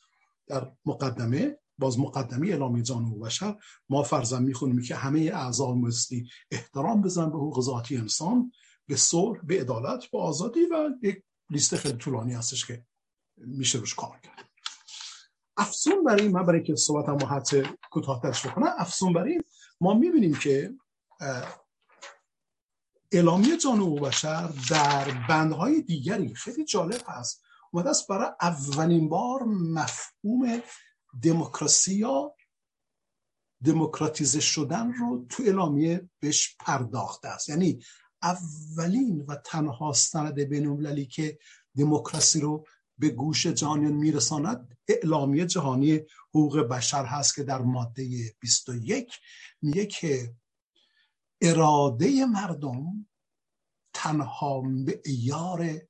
در 0.46 0.72
مقدمه 0.84 1.58
باز 1.78 1.98
مقدمه 1.98 2.48
اعلامیه 2.48 2.82
جان 2.82 3.20
بشر 3.20 3.56
ما 3.88 4.02
فرضاً 4.02 4.38
می‌خونیم 4.38 4.82
که 4.82 4.94
همه 4.94 5.20
اعضا 5.20 5.74
مستی 5.74 6.28
احترام 6.50 7.02
بزن 7.02 7.30
به 7.30 7.36
حقوق 7.36 7.60
ذاتی 7.60 7.96
انسان 7.96 8.52
به 8.86 8.96
صلح 8.96 9.40
به 9.42 9.60
عدالت 9.60 10.04
به 10.12 10.18
آزادی 10.18 10.60
و 10.60 10.90
یک 11.02 11.22
لیست 11.50 11.76
خیلی 11.76 11.96
طولانی 11.96 12.34
هستش 12.34 12.66
که 12.66 12.84
میشه 13.36 13.78
روش 13.78 13.94
کار 13.94 14.20
کرد. 14.22 14.49
افزون 15.60 16.04
بر 16.04 16.16
این 16.16 16.32
من 16.32 16.46
برای 16.46 16.62
که 16.62 16.76
صحبت 16.76 17.08
هم 17.08 17.28
حد 17.28 17.48
کوتاه‌ترش 17.90 18.46
بکنم 18.46 18.74
افزون 18.78 19.12
بر 19.12 19.22
این 19.22 19.44
ما 19.80 19.94
می‌بینیم 19.94 20.34
که 20.34 20.74
اعلامیه 23.12 23.56
جان 23.56 23.80
و 23.80 23.94
بشر 23.94 24.52
در 24.70 25.26
بندهای 25.28 25.82
دیگری 25.82 26.34
خیلی 26.34 26.64
جالب 26.64 27.02
هست. 27.06 27.42
اومده 27.72 27.90
است 27.90 28.08
برای 28.08 28.28
اولین 28.40 29.08
بار 29.08 29.42
مفهوم 29.44 30.62
دموکراسی 31.22 31.94
یا 31.94 32.34
دموکراتیزه 33.64 34.40
شدن 34.40 34.92
رو 34.92 35.26
تو 35.28 35.42
اعلامیه 35.42 36.10
بهش 36.20 36.56
پرداخته 36.60 37.28
است. 37.28 37.48
یعنی 37.48 37.84
اولین 38.22 39.24
و 39.28 39.36
تنها 39.36 39.92
سند 39.92 40.40
بین 40.40 41.06
که 41.06 41.38
دموکراسی 41.76 42.40
رو 42.40 42.66
به 43.00 43.10
گوش 43.10 43.46
جهانیان 43.46 43.92
میرساند. 43.92 44.78
اعلامیه 44.88 45.46
جهانی 45.46 46.00
حقوق 46.28 46.58
بشر 46.58 47.04
هست 47.04 47.34
که 47.34 47.42
در 47.42 47.58
ماده 47.58 48.34
21 48.40 49.12
میگه 49.62 49.86
که 49.86 50.34
اراده 51.40 52.26
مردم 52.26 53.06
تنها 53.94 54.60
معیار 54.60 55.80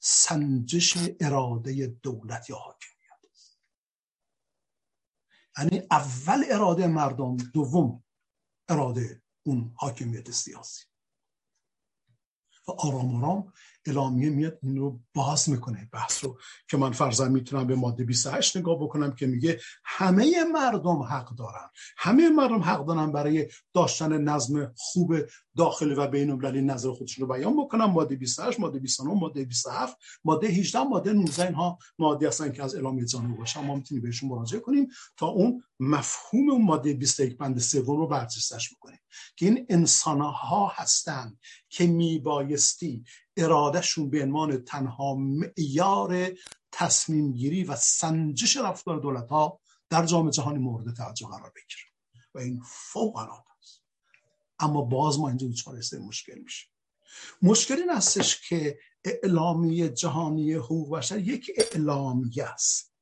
سنجش 0.00 0.98
اراده 1.20 1.86
دولت 1.86 2.50
یا 2.50 2.56
حاکمیت 2.56 3.30
است. 3.32 3.60
یعنی 5.58 5.82
اول 5.90 6.44
اراده 6.50 6.86
مردم 6.86 7.36
دوم 7.36 8.04
اراده 8.68 9.22
اون 9.42 9.72
حاکمیت 9.76 10.30
سیاسی. 10.30 10.84
و 12.68 12.70
آرام 12.70 13.24
آرام 13.24 13.52
اعلامیه 13.86 14.30
میاد 14.30 14.58
این 14.62 14.76
رو 14.76 15.00
باز 15.14 15.50
می‌کنه 15.50 15.88
بحث 15.92 16.24
رو 16.24 16.38
که 16.70 16.76
من 16.76 16.92
فرضاً 16.92 17.28
می‌تونم 17.28 17.66
به 17.66 17.74
ماده 17.74 18.04
28 18.04 18.56
نگاه 18.56 18.78
بکنم 18.78 19.14
که 19.14 19.26
میگه 19.26 19.60
همه 19.84 20.44
مردم 20.52 21.02
حق 21.02 21.34
دارن. 21.34 21.70
همه 21.96 22.28
مردم 22.28 22.62
حق 22.62 22.86
دارن 22.86 23.12
برای 23.12 23.48
داشتن 23.74 24.22
نظم 24.22 24.72
خوب 24.76 25.14
داخلی 25.56 25.94
و 25.94 26.06
بین 26.06 26.30
المللی 26.30 26.62
نظر 26.62 26.90
خودشون 26.90 27.28
رو 27.28 27.34
بیان 27.34 27.56
بکنم 27.56 27.84
ماده 27.84 28.16
28 28.16 28.60
ماده 28.60 28.78
29 28.78 29.14
ماده 29.14 29.44
27 29.44 29.96
ماده 30.24 30.46
18 30.46 30.82
ماده 30.82 31.12
19 31.12 31.46
اینها 31.46 31.78
ماده 31.98 32.28
هستن 32.28 32.52
که 32.52 32.64
از 32.64 32.74
اعلامیه 32.74 33.04
جهانی 33.04 33.36
باشه 33.36 33.60
ما 33.60 33.74
می‌تونیم 33.74 34.02
بهشون 34.02 34.28
مراجعه 34.28 34.60
کنیم 34.60 34.88
تا 35.16 35.26
اون 35.26 35.62
مفهوم 35.80 36.50
اون 36.50 36.64
ماده 36.64 36.94
21 36.94 37.36
بند 37.36 37.58
سوم 37.58 37.96
رو 37.96 38.06
بررسیش 38.06 38.74
بکنیم. 38.74 38.98
که 39.36 39.46
این 39.46 39.66
انسان 39.68 40.20
ها 40.20 40.72
هستند 40.74 41.38
که 41.68 41.86
میبایستی 41.86 43.04
ارادهشون 43.36 44.10
به 44.10 44.22
عنوان 44.22 44.64
تنها 44.64 45.14
معیار 45.14 46.32
تصمیم 46.72 47.32
گیری 47.32 47.64
و 47.64 47.76
سنجش 47.76 48.56
رفتار 48.56 49.00
دولت 49.00 49.28
ها 49.28 49.60
در 49.90 50.06
جامعه 50.06 50.30
جهانی 50.30 50.58
مورد 50.58 50.94
توجه 50.94 51.26
قرار 51.26 51.52
بگیره. 51.56 51.82
و 52.34 52.38
این 52.38 52.62
فوق 52.64 53.16
العاده 53.16 53.50
است. 53.58 53.82
اما 54.58 54.82
باز 54.82 55.18
ما 55.18 55.28
اینجا 55.28 55.48
دچار 55.48 55.80
مشکل 56.00 56.38
میشه 56.38 56.66
مشکل 57.42 57.74
این 57.74 57.90
هستش 57.90 58.48
که 58.48 58.78
اعلامیه 59.04 59.88
جهانی 59.88 60.52
حقوق 60.52 60.96
بشر 60.96 61.18
یک 61.18 61.50
اعلامیه 61.56 62.44
است. 62.44 62.95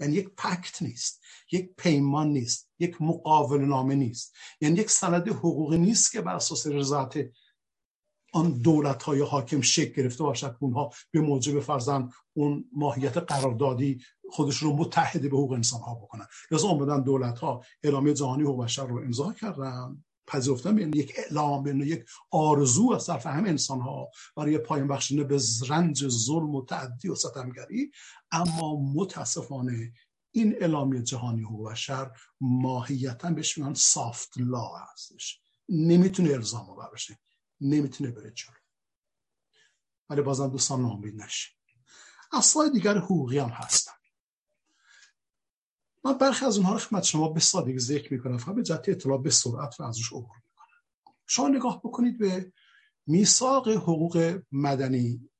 یعنی 0.00 0.14
یک 0.14 0.28
پکت 0.28 0.82
نیست 0.82 1.22
یک 1.52 1.70
پیمان 1.76 2.28
نیست 2.28 2.70
یک 2.78 3.02
مقابل 3.02 3.60
نامه 3.60 3.94
نیست. 3.94 4.34
یعنی 4.60 4.78
یک 4.78 4.90
سند 4.90 5.28
حقوقی 5.28 5.78
نیست 5.78 6.12
که 6.12 6.20
بر 6.20 6.34
اساس 6.34 6.66
رضایت 6.66 7.30
آن 8.32 8.58
دولت 8.58 9.02
های 9.02 9.20
حاکم 9.20 9.60
شکل 9.60 10.02
گرفته 10.02 10.24
باشد 10.24 10.56
اونها 10.60 10.90
به 11.10 11.20
موجب 11.20 11.60
فرزن 11.60 12.10
اون 12.32 12.64
ماهیت 12.72 13.16
قراردادی 13.16 14.00
خودشون 14.30 14.70
رو 14.70 14.76
متحد 14.76 15.20
به 15.22 15.28
حقوق 15.28 15.52
انسان 15.52 15.80
ها 15.80 15.94
بکنن 15.94 16.26
لذا 16.50 16.68
اومدن 16.68 17.02
دولت 17.02 17.38
ها 17.38 17.64
اعلامیه 17.82 18.14
جهانی 18.14 18.42
حقوق 18.42 18.64
بشر 18.64 18.86
رو 18.86 18.98
امضا 18.98 19.32
کردن. 19.32 20.04
پذیرفتن 20.28 20.76
به 20.76 20.98
یک 20.98 21.12
اعلام 21.16 21.62
به 21.62 21.86
یک 21.86 22.04
آرزو 22.30 22.92
از 22.92 23.06
طرف 23.06 23.26
هم 23.26 23.44
انسان 23.44 23.80
ها 23.80 24.10
برای 24.36 24.58
پایان 24.58 24.88
بخشیدن 24.88 25.28
به 25.28 25.40
رنج 25.68 26.08
ظلم 26.08 26.54
و 26.54 26.64
تعدی 26.64 27.08
و 27.08 27.14
ستمگری. 27.14 27.90
اما 28.30 28.92
متاسفانه 28.94 29.92
این 30.30 30.54
اعلامیه 30.54 31.02
جهانی 31.02 31.42
حقوق 31.42 31.70
بشر 31.70 32.10
ماهیتا 32.40 33.30
بهش 33.30 33.58
میگن 33.58 33.74
سافت 33.74 34.32
لا 34.36 34.68
هستش. 34.92 35.40
نمی‌تونه 35.68 36.30
الزام 36.30 36.70
آور 36.70 36.90
بشه 36.92 37.18
نمی‌تونه 37.60 38.10
بره 38.10 38.30
جلو. 38.30 38.54
ولی 40.10 40.22
بازم 40.22 40.48
دوستان 40.48 40.82
نامید 40.82 41.22
نشه 41.22 41.48
اصلای 42.32 42.70
دیگر 42.70 42.98
حقوقی 42.98 43.38
هم 43.38 43.48
هستن. 43.48 43.97
من 46.04 46.18
برخی 46.18 46.44
از 46.44 46.56
اونها 46.56 46.72
رو 46.72 46.78
خدمت 46.78 47.02
شما 47.02 47.28
به 47.28 47.40
سادگی 47.40 47.78
ذکر 47.78 48.12
می‌کنم. 48.12 48.38
فقط 48.38 48.54
به 48.54 48.62
جهت 48.62 48.88
اطلاع 48.88 49.22
به 49.22 49.30
سرعت 49.30 49.80
و 49.80 49.82
ازش 49.82 50.12
عبور 50.12 50.36
می‌کنم. 50.36 51.14
شما 51.26 51.48
نگاه 51.48 51.80
بکنید 51.84 52.18
به 52.18 52.52
میثاق 53.06 53.68
حقوق 53.68 54.40
مدنی 54.52 55.30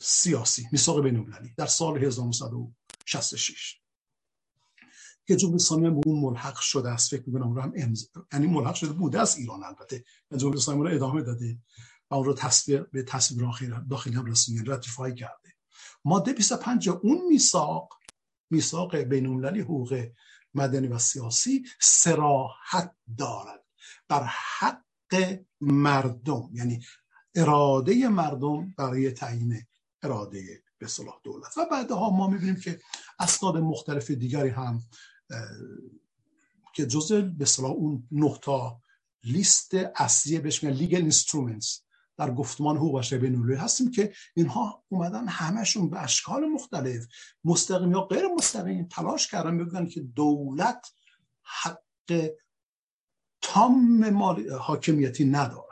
سیاسی 0.00 0.68
میثاق 0.72 1.02
بین‌المللی 1.02 1.54
در 1.56 1.66
سال 1.66 2.04
1966 2.04 3.80
که 5.26 5.36
جمهوری 5.36 5.56
اسلامی 5.56 5.90
به 5.90 6.00
اون 6.06 6.20
ملحق 6.20 6.56
شده 6.56 6.90
است 6.90 7.10
فکر 7.10 7.22
می‌کنم 7.26 7.54
رو 7.54 7.60
هم 7.60 7.72
امز... 7.76 8.08
یعنی 8.32 8.46
ملحق 8.46 8.74
شده 8.74 8.92
بوده 8.92 9.20
از 9.20 9.36
ایران 9.36 9.64
البته. 9.64 10.04
جمهوری 10.36 10.58
اسلامی 10.58 10.88
رو 10.88 10.94
ادامه 10.94 11.22
داده 11.22 11.58
و 12.10 12.14
اون 12.14 12.24
رو 12.24 12.34
تصویر 12.34 12.82
به 12.82 13.02
تصویر 13.02 13.46
داخلی 13.90 14.14
هم 14.14 14.24
رسمی 14.24 14.64
راتیفای 14.64 15.14
کرده. 15.14 15.54
ماده 16.04 16.32
25 16.32 16.88
اون 16.88 17.26
میثاق 17.28 17.88
میثاق 18.50 18.96
بین 18.96 19.26
المللی 19.26 19.60
حقوق 19.60 20.06
مدنی 20.54 20.86
و 20.86 20.98
سیاسی 20.98 21.64
سراحت 21.80 22.94
دارد. 23.18 23.64
بر 24.08 24.24
حق 24.24 24.82
مردم 25.60 26.50
یعنی 26.52 26.80
اراده 27.34 28.08
مردم 28.08 28.74
برای 28.78 29.10
تعیین 29.10 29.62
اراده 30.02 30.62
به 30.78 30.86
صلاح 30.86 31.20
دولت. 31.24 31.58
و 31.58 31.66
بعدها 31.70 32.10
ما 32.10 32.28
می‌بینیم 32.28 32.56
که 32.56 32.80
اسناد 33.18 33.56
مختلف 33.56 34.10
دیگری 34.10 34.48
هم 34.48 34.82
که 36.74 36.86
جزء 36.86 37.20
به 37.20 37.44
صلاح 37.44 37.70
اون 37.70 38.08
نقطه 38.12 38.76
لیست 39.24 39.74
اصلی 39.74 40.38
بهش 40.38 40.64
میگن 40.64 40.76
لیگل 40.76 41.00
اینسترومنتس 41.00 41.85
در 42.16 42.30
گفتمان 42.30 42.76
حقوق 42.76 42.98
بشر 42.98 43.18
بین 43.18 43.52
هستیم 43.52 43.90
که 43.90 44.12
اینها 44.34 44.84
اومدن 44.88 45.28
همشون 45.28 45.90
به 45.90 46.02
اشکال 46.02 46.46
مختلف 46.46 47.06
مستقیم 47.44 47.92
یا 47.92 48.00
غیر 48.00 48.26
مستقیم 48.38 48.88
تلاش 48.90 49.30
کردن 49.30 49.58
بگن 49.58 49.86
که 49.86 50.00
دولت 50.00 50.86
حق 51.42 52.30
تام 53.42 54.10
مال 54.10 54.50
حاکمیتی 54.52 55.24
ندارد. 55.24 55.66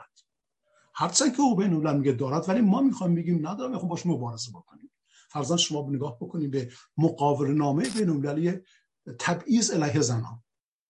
هرچند 0.93 1.35
که 1.35 1.41
او 1.41 1.55
بین 1.55 1.97
میگه 1.97 2.11
دارد 2.11 2.49
ولی 2.49 2.61
ما 2.61 2.81
می‌خوایم 2.81 3.15
بگیم 3.15 3.47
ندارم 3.47 3.71
می‌خوام 3.71 3.89
باش 3.89 4.05
مبارزه 4.05 4.51
بکنیم. 4.51 4.91
فرضاً 5.29 5.57
شما 5.57 5.89
نگاه 5.89 6.17
بکنیم 6.21 6.51
به 6.51 6.71
مقاور 6.97 7.47
نامه 7.47 7.89
بین 7.89 8.09
المللی 8.09 8.59
تبعیض 9.19 9.71
علیه 9.71 10.01
زنان. 10.01 10.43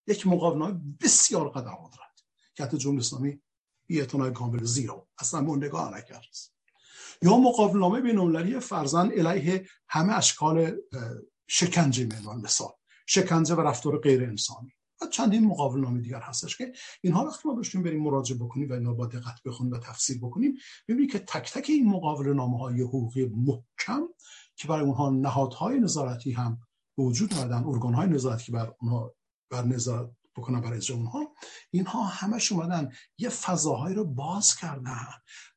یک 0.07 0.27
مقاور 0.27 0.57
نامه 0.57 0.81
بسیار 1.01 1.49
قدر 1.49 1.63
دارد 1.63 2.19
که 2.55 2.63
حتی 2.63 2.77
جمهوری 2.77 2.99
اسلامی 2.99 3.41
اعتنای 3.89 4.31
کامل 4.31 4.63
زیرو. 4.63 5.07
اصلا 5.19 5.39
اون 5.39 5.63
نگاه 5.63 5.97
نکرد. 5.97 6.35
یا 7.21 7.37
بین 8.01 8.17
المللی 8.17 8.59
فرزن 8.59 9.11
علیه 9.11 9.67
همه 9.89 10.13
اشکال 10.13 10.75
شکنجه 11.47 12.03
میدان 12.03 12.41
مثال. 12.41 12.71
شکنجه 13.07 13.55
و 13.55 13.61
رفتار 13.61 13.99
غیر 13.99 14.23
انسانی. 14.23 14.71
و 15.01 15.05
چندین 15.05 15.45
مقابل 15.45 15.79
نامه 15.79 16.01
دیگر 16.01 16.19
هستش 16.19 16.57
که 16.57 16.73
اینها 17.01 17.25
وقتی 17.25 17.49
ما 17.49 17.55
بهشون 17.55 17.83
بریم 17.83 18.03
مراجعه 18.03 18.37
بکنیم 18.37 18.69
و 18.69 18.73
اینا 18.73 18.93
با 18.93 19.05
دقت 19.05 19.43
بخونیم 19.45 19.73
و 19.73 19.77
تفسیر 19.77 20.17
بکنیم. 20.17 20.53
ببینید 20.87 21.11
که 21.11 21.19
تک 21.19 21.53
تک 21.53 21.65
این 21.69 21.89
مقابل 21.89 22.33
نامه 22.33 22.59
های 22.59 22.81
حقوقی 22.81 23.25
محکم 23.25 24.07
که 24.55 24.67
برای 24.67 24.85
اونها 24.85 25.09
نهادهای 25.09 25.79
نظارتی 25.79 26.31
هم 26.31 26.59
وجود 26.97 27.33
آمدن 27.33 27.63
ارگان 27.63 27.93
های 27.93 28.07
نظارتی 28.09 28.45
که 28.45 28.51
بر 28.51 28.73
اونها 28.81 29.15
بر 29.49 29.63
نظارت 29.63 30.11
بکنن 30.35 30.61
برای 30.61 30.81
اونها 30.91 31.35
اینها 31.71 32.03
همش 32.03 32.51
اومدن 32.51 32.91
یه 33.17 33.29
فضاهایی 33.29 33.95
رو 33.95 34.05
باز 34.05 34.55
کردن 34.55 35.07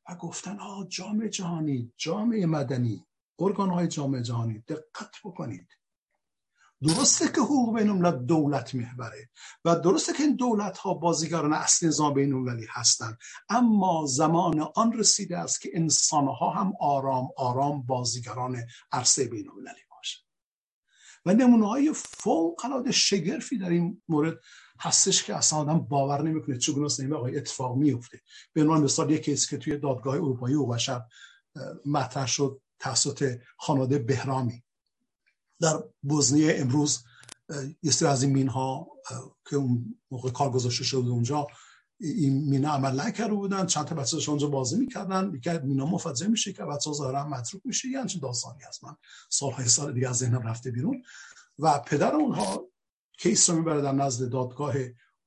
و 0.09 0.15
گفتن 0.15 0.59
ها 0.59 0.87
جامعه 0.89 1.29
جهانی 1.29 1.93
جامعه 1.97 2.45
مدنی 2.45 3.05
ارگان 3.39 3.69
های 3.69 3.87
جامعه 3.87 4.21
جهانی 4.21 4.59
دقت 4.59 5.15
بکنید. 5.23 5.67
درسته 6.81 7.27
که 7.27 7.41
حقوق 7.41 7.79
بین 7.79 8.25
دولت 8.25 8.75
محوره 8.75 9.29
و 9.65 9.75
درسته 9.75 10.13
که 10.13 10.23
این 10.23 10.35
دولت 10.35 10.77
ها 10.77 10.93
بازیگران 10.93 11.53
اصلی 11.53 11.89
نظام 11.89 12.13
بین 12.13 12.33
المللی 12.33 12.67
هستند 12.69 13.17
اما 13.49 14.05
زمان 14.07 14.59
آن 14.75 14.93
رسیده 14.93 15.37
است 15.37 15.61
که 15.61 15.69
انسان 15.73 16.27
ها 16.27 16.49
هم 16.49 16.73
آرام 16.79 17.29
آرام 17.37 17.81
بازیگران 17.81 18.57
عرصه 18.91 19.27
بین 19.27 19.49
المللی 19.49 19.81
باشند 19.89 20.25
و 21.25 21.33
نمونه 21.33 21.67
های 21.67 21.93
فوق 21.93 22.65
العاده 22.65 22.91
شگرفی 22.91 23.57
در 23.57 23.69
این 23.69 24.01
مورد 24.09 24.39
هستش 24.79 25.23
که 25.23 25.35
اصلا 25.35 25.59
آدم 25.59 25.79
باور 25.79 26.21
نمی‌کنه 26.21 26.57
چگونه 26.57 26.89
این 26.99 27.13
آقای 27.13 27.37
اتفاق 27.37 27.77
میفته 27.77 28.21
به 28.53 28.61
عنوان 28.61 28.83
مثال 28.83 29.11
یک 29.11 29.23
کیس 29.23 29.49
که 29.49 29.57
توی 29.57 29.77
دادگاه 29.77 30.15
اروپایی 30.15 30.55
و 30.55 30.65
بشر 30.65 31.01
مطرح 31.85 32.27
شد 32.27 32.61
توسط 32.79 33.39
خانواده 33.57 33.99
بهرامی. 33.99 34.63
در 35.61 35.83
بوزنی 36.01 36.51
امروز 36.51 37.03
یه 37.83 38.07
از 38.07 38.23
این 38.23 38.33
مین 38.33 38.47
ها 38.47 38.87
که 39.49 39.55
اون 39.55 39.95
موقع 40.11 40.29
کار 40.31 40.49
گذاشته 40.49 40.83
شده 40.83 41.09
اونجا 41.09 41.47
این 41.99 42.49
مینا 42.49 42.73
عمل 42.73 43.01
نکرده 43.01 43.33
بودن. 43.33 43.65
چند 43.65 43.85
تا 43.85 43.95
بچه 43.95 44.29
اونجا 44.29 44.47
بازی 44.47 44.77
می‌کردن. 44.77 45.31
یکی 45.35 45.59
مینا 45.63 45.85
مفجع 45.85 46.27
میشه 46.27 46.53
که 46.53 46.63
بچه 46.63 46.89
ها 46.89 46.95
ظاهرا 46.95 47.27
متروک 47.27 47.61
میشه. 47.65 47.87
یعنی 47.87 48.07
چه 48.07 48.19
داستانی 48.19 48.63
هست. 48.63 48.83
من 48.83 48.95
سالهای 49.29 49.67
سال 49.67 49.93
دیگه 49.93 50.09
از 50.09 50.17
ذهنم 50.17 50.47
رفته 50.47 50.71
بیرون. 50.71 51.03
و 51.59 51.79
پدر 51.79 52.15
اونها 52.15 52.69
case 53.19 53.49
رو 53.49 53.55
می‌بره 53.55 53.81
در 53.81 53.91
نزد 53.91 54.29
دادگاه 54.29 54.73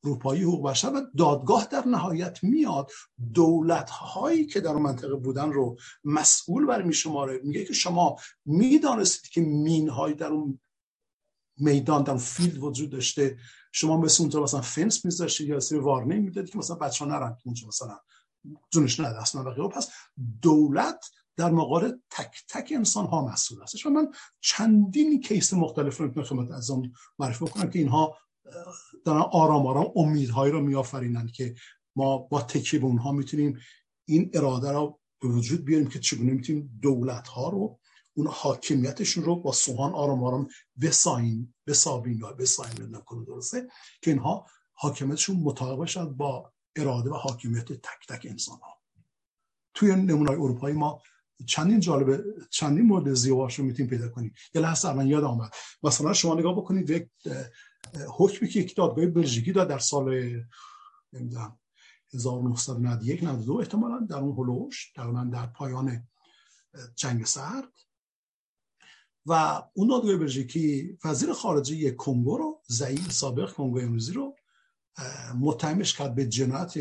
اروپایی 0.04 0.42
حقوق 0.42 0.70
بشر 0.70 0.92
و 0.94 1.00
دادگاه 1.18 1.66
در 1.70 1.88
نهایت 1.88 2.44
میاد. 2.44 2.90
دولت 3.34 3.90
هایی 3.90 4.46
که 4.46 4.60
در 4.60 4.74
منطقه 4.74 5.14
بودن 5.14 5.52
رو 5.52 5.76
مسئول 6.04 6.66
بر 6.66 6.82
میشماره 6.82 7.40
میگه 7.44 7.64
که 7.64 7.72
شما 7.72 8.16
می‌دانستید 8.44 9.30
که 9.30 9.40
مین 9.40 9.88
هایی 9.88 10.14
در 10.14 10.26
اون 10.26 10.60
میدان 11.56 12.02
در 12.02 12.10
اون 12.10 12.20
field 12.20 12.58
وجود 12.58 12.90
داشته. 12.90 13.38
شما 13.72 13.96
مثل 13.96 14.22
اونجا 14.22 14.42
مثلا 14.42 14.60
فنس 14.60 15.04
میذاشتید 15.04 15.48
یه 15.48 15.60
سری 15.60 15.78
warning 15.78 16.18
می‌دادید 16.18 16.50
که 16.50 16.58
مثلا 16.58 16.76
بچه 16.76 17.04
ها 17.04 17.10
نرن 17.10 17.36
اونجا 17.44 17.66
مثلا 17.68 17.98
جونش 18.70 19.00
نده 19.00 19.20
اصلا 19.20 19.64
و 19.64 19.68
پس 19.68 19.90
دولت 20.42 21.04
در 21.36 21.50
مقابل 21.50 21.92
تک 22.10 22.44
تک 22.48 22.72
انسان 22.76 23.06
ها 23.06 23.24
مسئول 23.24 23.62
هستش 23.62 23.86
و 23.86 23.90
من 23.90 24.12
چندین 24.40 25.20
کیس 25.20 25.52
مختلف 25.52 25.96
رو 25.96 26.06
می‌تونم 26.06 26.26
خدمت 26.26 26.50
از 26.50 26.70
معرفی 27.18 27.44
کنم 27.44 27.70
که 27.70 27.78
اینها 27.78 28.18
دارن 29.04 29.20
آرام 29.20 29.66
آرام 29.66 29.92
امیدهایی 29.96 30.52
رو 30.52 30.60
میآفرینند 30.60 31.32
که 31.32 31.54
ما 31.96 32.18
با 32.18 32.42
تکیه 32.42 32.80
به 32.80 32.86
اونها 32.86 33.12
می‌تونیم 33.12 33.58
این 34.04 34.30
اراده 34.34 34.72
رو 34.72 35.00
به 35.20 35.28
وجود 35.28 35.64
بیاریم 35.64 35.88
که 35.88 35.98
چگونه 35.98 36.32
می‌تونیم 36.32 36.78
دولت 36.82 37.28
ها 37.28 37.48
رو 37.48 37.78
اون 38.14 38.26
حاکمیتشون 38.26 39.24
رو 39.24 39.36
با 39.36 39.52
سوهان 39.52 39.92
آرام 39.92 40.24
آرام 40.24 40.48
بساییم 40.80 41.54
بسابیم 41.66 42.20
یا 42.20 42.32
بساییم 42.32 42.96
نکنه 42.96 43.24
درسته؟ 43.24 43.68
که 44.02 44.10
اینها 44.10 44.46
حاکمیتشون 44.72 45.36
مطابق 45.36 46.04
با 46.04 46.52
اراده 46.76 47.10
و 47.10 47.14
حاکمیت 47.14 47.72
تک 47.72 48.06
تک 48.08 48.26
انسان 48.30 48.58
ها 48.58 48.82
توی 49.74 49.96
نمونه 49.96 50.30
اروپایی 50.30 50.74
ما 50.74 51.02
چندین 51.46 51.80
جالبه 51.80 52.24
چندین 52.50 52.86
مورد 52.86 53.14
زیواش 53.14 53.58
رو 53.58 53.64
می‌تونیم 53.64 53.90
پیدا 53.90 54.08
کنیم. 54.08 54.34
یه 54.54 54.60
لحظه 54.60 54.88
الان 54.88 55.06
یاد 55.06 55.24
آمد. 55.24 55.50
مثلا 55.82 56.12
شما 56.12 56.34
نگاه 56.34 56.56
بکنید 56.56 56.90
یک 56.90 57.08
حکمی 58.08 58.48
که 58.48 58.60
یک 58.60 58.76
دادگاه 58.76 59.06
بلژیکی 59.06 59.52
داد 59.52 59.68
در 59.68 59.78
سال 59.78 60.04
نمی‌دونم 61.12 61.58
1991 62.14 63.22
92 63.22 63.54
احتمالا 63.54 64.06
در 64.10 64.16
اون 64.16 64.36
هلوش 64.36 64.92
من 64.98 65.30
در 65.30 65.46
پایان 65.46 66.08
جنگ 66.96 67.24
سرد. 67.24 67.72
و 69.26 69.62
اون 69.74 69.88
دادگاه 69.88 70.16
بلژیکی 70.16 70.98
وزیر 71.04 71.32
خارجه 71.32 71.90
کنگو 71.90 72.38
رو 72.38 72.62
زعیم 72.66 73.08
سابق 73.08 73.52
کنگو 73.52 73.80
امروزی 73.80 74.12
رو 74.12 74.36
متهمش 75.40 75.96
کرد 75.96 76.14
به 76.14 76.26
جنایت 76.26 76.74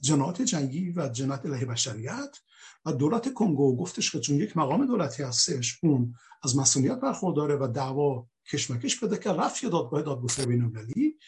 جنایت 0.00 0.42
جنگی 0.42 0.90
و 0.90 1.08
جنایت 1.08 1.46
علیه 1.46 1.64
بشریت 1.64 2.36
و 2.84 2.92
دولت 2.92 3.34
کنگو 3.34 3.76
گفتش 3.76 4.10
که 4.10 4.20
چون 4.20 4.36
یک 4.36 4.56
مقام 4.56 4.86
دولتی 4.86 5.22
هستش 5.22 5.78
اون 5.82 6.14
از 6.42 6.56
مسئولیت 6.56 7.00
برخورداره 7.00 7.56
و 7.56 7.68
دعوا 7.74 8.26
کشمکش 8.52 8.96
بده 9.00 9.18
که 9.18 9.30
رفت 9.30 9.66
دادگاه 9.66 10.02
دادگستری 10.02 10.46
بین‌المللی 10.46 11.18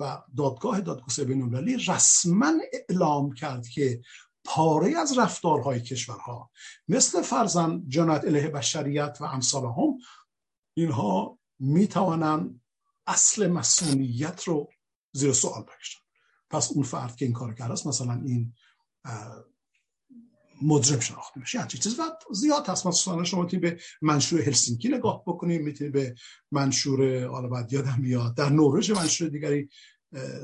و 0.00 0.22
دادگاه 0.36 0.80
دادگستری 0.80 1.24
بین‌المللی 1.24 1.76
رسما 1.76 2.52
اعلام 2.72 3.32
کرد 3.32 3.68
که 3.68 4.00
پاره 4.44 4.98
از 4.98 5.18
رفتارهای 5.18 5.80
کشورها 5.80 6.50
مثل 6.88 7.22
فرزن 7.22 7.82
جنایت 7.88 8.24
علیه 8.24 8.48
بشریت 8.48 9.18
و 9.20 9.24
امثال 9.24 9.64
هم 9.64 9.98
اینها 10.74 11.38
می‌توانند 11.58 12.60
اصل 13.06 13.46
مسئولیت 13.46 14.44
رو 14.44 14.70
زیر 15.12 15.32
سوال 15.32 15.62
بکشن 15.62 16.07
پس 16.50 16.72
اون 16.72 16.84
فرد 16.84 17.16
که 17.16 17.24
این 17.24 17.34
کار 17.34 17.54
کرده 17.54 17.72
است 17.72 17.86
مثلا 17.86 18.22
این 18.26 18.52
مجرم 20.62 21.00
شناخته 21.00 21.40
میشه 21.40 21.58
یعنی 21.58 21.70
چیز. 21.70 22.00
و 22.00 22.02
زیاد 22.32 22.66
هست. 22.66 22.86
مثلا 22.86 23.24
شما 23.24 23.42
می‌تونید 23.42 23.62
به 23.62 23.80
منشور 24.02 24.40
هلسینکی 24.40 24.88
نگاه 24.88 25.22
بکنید 25.26 25.62
می‌تونید 25.62 25.92
به 25.92 26.14
منشور 26.50 27.26
حالا 27.26 27.48
بعد 27.48 27.72
یادم 27.72 28.02
بیاد 28.02 28.34
در 28.34 28.48
نروژ 28.50 28.90
منشور 28.90 29.28
دیگری 29.28 29.68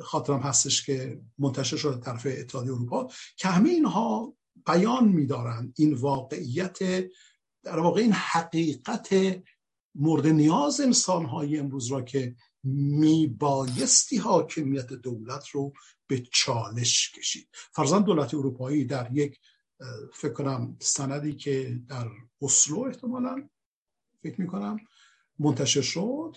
خاطرم 0.03 0.41
هستش 0.41 0.87
که 0.87 1.21
منتشر 1.39 1.77
شده 1.77 2.01
طرف 2.01 2.27
اتحادیه 2.31 2.73
اروپا 2.73 3.09
که 3.37 3.49
همه 3.49 3.69
اینها 3.69 4.35
بیان 4.67 5.09
میدارن 5.09 5.73
این 5.77 5.95
واقعیت 5.95 6.79
در 7.63 7.79
واقع 7.79 8.01
این 8.01 8.13
حقیقت 8.13 9.09
مورد 9.95 10.27
نیاز 10.27 10.81
انسان 10.81 11.25
های 11.25 11.59
امروز 11.59 11.87
را 11.87 12.03
که 12.03 12.37
میبایستی 12.65 14.17
حاکمیت 14.17 14.87
دولت 14.87 15.49
رو 15.49 15.73
به 16.07 16.23
چالش 16.33 17.13
کشید. 17.13 17.49
فرزن 17.73 18.03
دولت 18.03 18.35
اروپایی 18.35 18.85
در 18.85 19.09
یک 19.13 19.41
فکر 20.15 20.33
کنم 20.33 20.77
سندی 20.81 21.35
که 21.35 21.81
در 21.89 22.09
اسلو 22.43 22.81
احتمالا 22.81 23.49
فکر 24.23 24.41
می‌کنم 24.41 24.77
منتشر 25.39 25.83
شد 25.83 26.37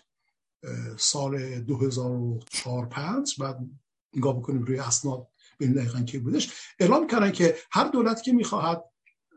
سال 0.98 1.60
2004 1.60 2.86
5 2.86 3.36
بعد 3.40 3.60
نگاه 4.16 4.38
بکنیم 4.40 4.64
روی 4.64 4.80
اسناد 4.80 5.28
ببینیم 5.60 5.78
دقیقا 5.78 6.02
کی 6.02 6.18
بودش. 6.18 6.54
اعلام 6.80 7.08
کردن 7.08 7.32
که 7.32 7.58
هر 7.72 7.88
دولت 7.90 8.24
که 8.24 8.32
می‌خواهد 8.32 8.84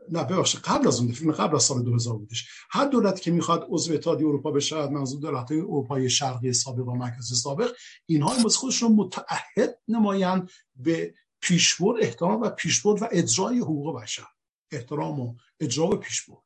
نه 0.09 0.23
ببخشید 0.23 0.61
قبل 0.61 0.87
از 0.87 0.99
اون 0.99 1.11
فیلم 1.11 1.31
قبل 1.31 1.55
از 1.55 1.63
سال 1.63 1.83
2000 1.83 2.17
بودش 2.17 2.49
هر 2.69 2.85
دولت 2.85 3.21
که 3.21 3.31
می‌خواد 3.31 3.65
عضو 3.69 3.93
اتحادیه 3.93 4.27
اروپا 4.27 4.51
بشه 4.51 4.87
منظور 4.87 5.21
دولت 5.21 5.51
اروپای 5.51 6.09
شرقی 6.09 6.53
سابق 6.53 6.87
و 6.87 6.95
مرکزی 6.95 7.35
سابق 7.35 7.71
اینها 8.05 8.35
مثل 8.45 8.57
خودشون 8.57 8.91
متعهد 8.91 9.79
نمایند 9.87 10.49
به 10.75 11.13
پیشبرد 11.41 12.03
احترام 12.03 12.41
و 12.41 12.49
پیشبرد 12.49 13.01
و 13.01 13.07
اجرای 13.11 13.59
حقوق 13.59 14.01
بشر. 14.01 14.27
احترام 14.71 15.19
و 15.19 15.35
اجرا 15.59 15.87
و 15.87 15.95
پیشبرد. 15.95 16.37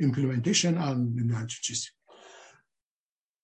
implementation 0.00 0.74
and 0.78 1.46
چیزی. 1.62 1.88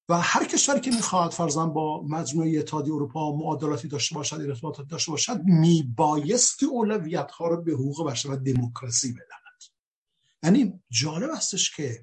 و 0.08 0.20
هر 0.20 0.44
کشوری 0.44 0.80
که 0.80 0.90
می‌خواد 0.90 1.30
فرزن 1.30 1.66
با 1.66 2.02
مجموعه 2.02 2.58
اتحادیه 2.58 2.94
اروپا 2.94 3.36
معادلاتی 3.36 3.88
داشته 3.88 4.14
باشد 4.14 4.40
ارتباطات 4.40 4.88
داشته 4.88 5.10
باشد 5.10 5.42
میبایستی 5.44 6.66
اولویت 6.66 7.30
ها 7.30 7.48
رو 7.48 7.62
به 7.62 7.72
حقوق 7.72 8.10
بشر 8.10 8.30
و 8.30 8.36
دموکراسی 8.36 9.12
بدهد. 9.12 9.48
یعنی 10.42 10.82
جالب 10.90 11.30
استش 11.30 11.76
که 11.76 12.00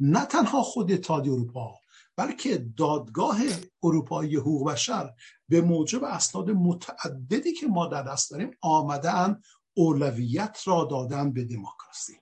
نه 0.00 0.24
تنها 0.24 0.62
خود 0.62 0.92
اتحادیه 0.92 1.32
اروپا 1.32 1.74
بلکه 2.16 2.58
دادگاه 2.76 3.38
اروپایی 3.82 4.36
حقوق 4.36 4.70
بشر 4.70 5.14
به 5.48 5.60
موجب 5.60 6.04
اسناد 6.04 6.50
متعددی 6.50 7.52
که 7.52 7.66
ما 7.66 7.86
در 7.86 8.02
دست 8.02 8.30
داریم 8.30 8.50
آمدن 8.60 9.42
اولویت 9.74 10.58
را 10.64 10.84
دادن 10.90 11.32
به 11.32 11.44
دموکراسی. 11.44 12.20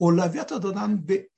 اولویت 0.00 0.52
را 0.52 0.58
دادن 0.58 0.96
به 0.96 1.30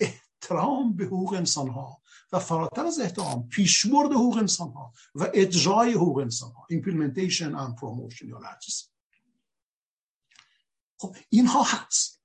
احترام 0.42 0.96
به 0.96 1.04
حقوق 1.04 1.32
انسان 1.32 1.68
ها 1.68 2.02
و 2.32 2.38
فراتر 2.38 2.86
از 2.86 3.00
احترام 3.00 3.48
پیشبرد 3.48 4.12
حقوق 4.12 4.36
انسان 4.36 4.72
ها 4.72 4.92
و 5.14 5.30
اجرای 5.34 5.92
حقوق 5.92 6.18
انسان 6.18 6.52
ها 6.52 6.66
implementation 6.72 7.52
and 7.52 7.80
promotion 7.80 8.22
یا 8.22 8.40
خب 10.98 11.16
اینها 11.28 11.62
هست. 11.62 12.22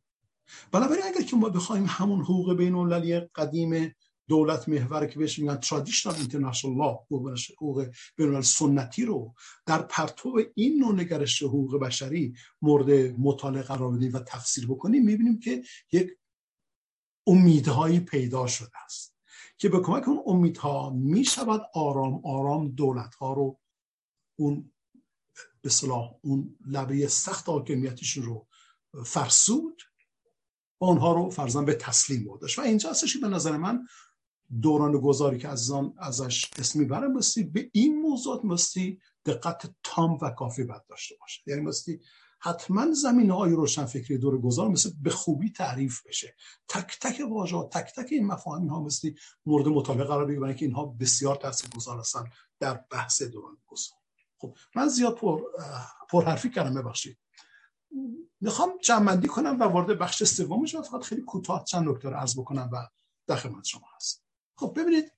بنابراین 0.72 1.04
اگر 1.04 1.22
که 1.22 1.36
ما 1.36 1.50
بخوایم 1.50 1.86
همون 1.88 2.22
حقوق 2.22 2.58
بین 2.58 3.28
قدیم 3.36 3.96
دولت 4.28 4.70
محور 4.70 5.06
که 5.06 5.20
بهش 5.20 5.40
میگن 5.40 5.56
ترادیشنال 5.56 6.16
اینترنشنال 6.16 6.76
لا 6.76 6.92
حقوق 6.92 7.88
بین 8.16 8.42
سنتی 8.42 9.06
رو 9.06 9.34
در 9.66 9.82
پرتو 9.82 10.42
این 10.56 10.80
نوع 10.80 10.96
نگرش 10.96 11.44
حقوق 11.44 11.80
بشری 11.80 12.34
مورد 12.62 12.90
مطالعه 13.20 13.62
قرار 13.62 13.92
بدیم 13.92 14.14
و 14.14 14.20
تفسیر 14.20 14.68
بکنیم 14.68 15.06
می‌بینیم 15.06 15.40
که 15.40 15.64
یک 15.92 16.18
امیدهایی 17.28 18.00
پیدا 18.00 18.48
شده 18.48 18.84
است 18.86 19.16
که 19.58 19.70
به 19.70 19.80
کمک 19.80 20.08
اون 20.08 20.24
امیدها 20.26 20.90
می 20.90 21.26
شود 21.26 21.62
آرام 21.74 22.22
آرام 22.26 22.68
دولت 22.68 23.16
ها 23.16 23.34
رو 23.34 23.60
اون 24.36 24.72
به 25.62 25.70
صلاح 25.70 26.12
اون 26.22 26.58
لبه 26.68 27.08
سخت 27.08 27.50
حاکمیتشون 27.50 28.24
رو 28.24 28.48
فرسود 29.06 29.82
و 30.82 30.86
اونها 30.86 31.14
رو 31.14 31.30
فرزن 31.30 31.66
به 31.66 31.74
تسلیم 31.74 32.26
بردش. 32.26 32.60
و 32.60 32.62
اینجا 32.62 32.90
هستش 32.90 33.18
به 33.18 33.28
نظر 33.28 33.58
من 33.58 33.88
دوران 34.62 35.00
گذاری 35.00 35.38
که 35.38 35.48
عزیزان 35.48 35.94
ازش 35.98 36.52
اسمی 36.58 36.86
برم 36.86 37.14
بستی 37.14 37.44
به 37.44 37.70
این 37.74 38.02
موضوعات 38.02 38.46
مستی 38.46 39.00
دقت 39.26 39.76
تام 39.84 40.18
و 40.22 40.30
کافی 40.30 40.64
بد 40.64 40.86
داشته 40.90 41.16
باشه 41.20 41.42
یعنی 41.48 41.62
مستی 41.62 42.00
حتما 42.46 42.94
زمین 42.94 43.30
های 43.30 43.52
روشن 43.52 43.86
فکری 43.86 44.18
دور 44.18 44.42
گذار 44.42 44.68
مثل 44.68 44.92
به 45.02 45.10
خوبی 45.10 45.52
تعریف 45.52 46.08
بشه. 46.08 46.36
تک 46.68 47.00
تک 47.02 47.22
واژه 47.30 47.70
تک 47.72 47.94
تک 47.96 48.08
این 48.12 48.28
مفاهیم 48.28 48.68
ها 48.68 48.84
مثل 48.84 49.12
مورد 49.46 49.68
مطالعه 49.68 50.04
قرار 50.04 50.26
بگیرن 50.26 50.54
که 50.54 50.66
اینها 50.66 50.86
بسیار 50.86 51.40
گذار 51.76 52.00
هستن 52.00 52.24
در 52.60 52.74
بحث 52.92 53.22
دوران 53.22 53.58
گذار. 53.68 53.98
خب 54.38 54.58
من 54.76 54.88
زیاد 54.88 55.16
پر, 55.16 55.42
پر 56.10 56.26
حرفی 56.26 56.50
کردم 56.50 56.74
ببخشید. 56.82 57.18
می‌خوام 58.42 58.70
جمعندی 58.84 59.28
کنم 59.28 59.60
و 59.60 59.64
وارد 59.64 60.00
بخش 60.00 60.24
سومش 60.24 60.76
فقط 60.76 61.04
خیلی 61.04 61.22
کوتاه 61.22 61.64
چند 61.64 61.90
نکته 61.90 62.10
رو 62.10 62.16
عرض 62.16 62.40
بکنم 62.40 62.70
و 62.74 62.88
در 63.28 63.36
خدمت 63.36 63.66
شما 63.66 63.88
هست 63.96 64.26
خب 64.56 64.74
ببینید 64.80 65.12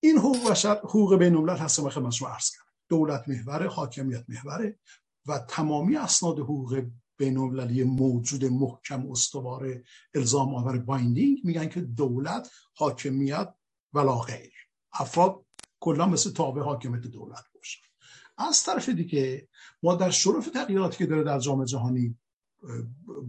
این 0.00 0.18
حقوق 0.18 0.50
بشر 0.50 0.76
حقوق 0.76 1.16
بین 1.16 1.36
الملل 1.36 1.56
هست 1.56 1.82
که 1.82 1.90
خدمت 1.90 2.12
شما 2.12 2.28
عرض 2.28 2.50
کردم. 2.50 2.72
دولت 2.88 3.28
محوره 3.28 3.68
حاکمیت 3.68 4.24
محوره. 4.28 4.78
و 5.26 5.38
تمامی 5.38 5.96
اسناد 5.96 6.38
حقوق 6.38 6.82
بین 7.16 7.38
المللی 7.38 7.84
موجود 7.84 8.44
محکم 8.44 9.10
استوار 9.10 9.82
الزام 10.14 10.54
آور 10.54 10.78
بایندینگ 10.78 11.38
میگن 11.44 11.68
که 11.68 11.80
دولت 11.80 12.50
حاکمیت 12.74 13.54
ولا 13.92 14.18
غیر 14.18 14.52
افراد 14.92 15.44
کلا 15.80 16.06
مثل 16.06 16.32
تابع 16.32 16.62
حاکمیت 16.62 17.00
دولت 17.00 17.44
باشن. 17.54 17.80
از 18.38 18.64
طرف 18.64 18.88
دیگه 18.88 19.48
ما 19.82 19.94
در 19.94 20.10
شرف 20.10 20.48
تغییراتی 20.48 20.98
که 20.98 21.06
داره 21.06 21.24
در 21.24 21.38
جامعه 21.38 21.66
جهانی 21.66 22.18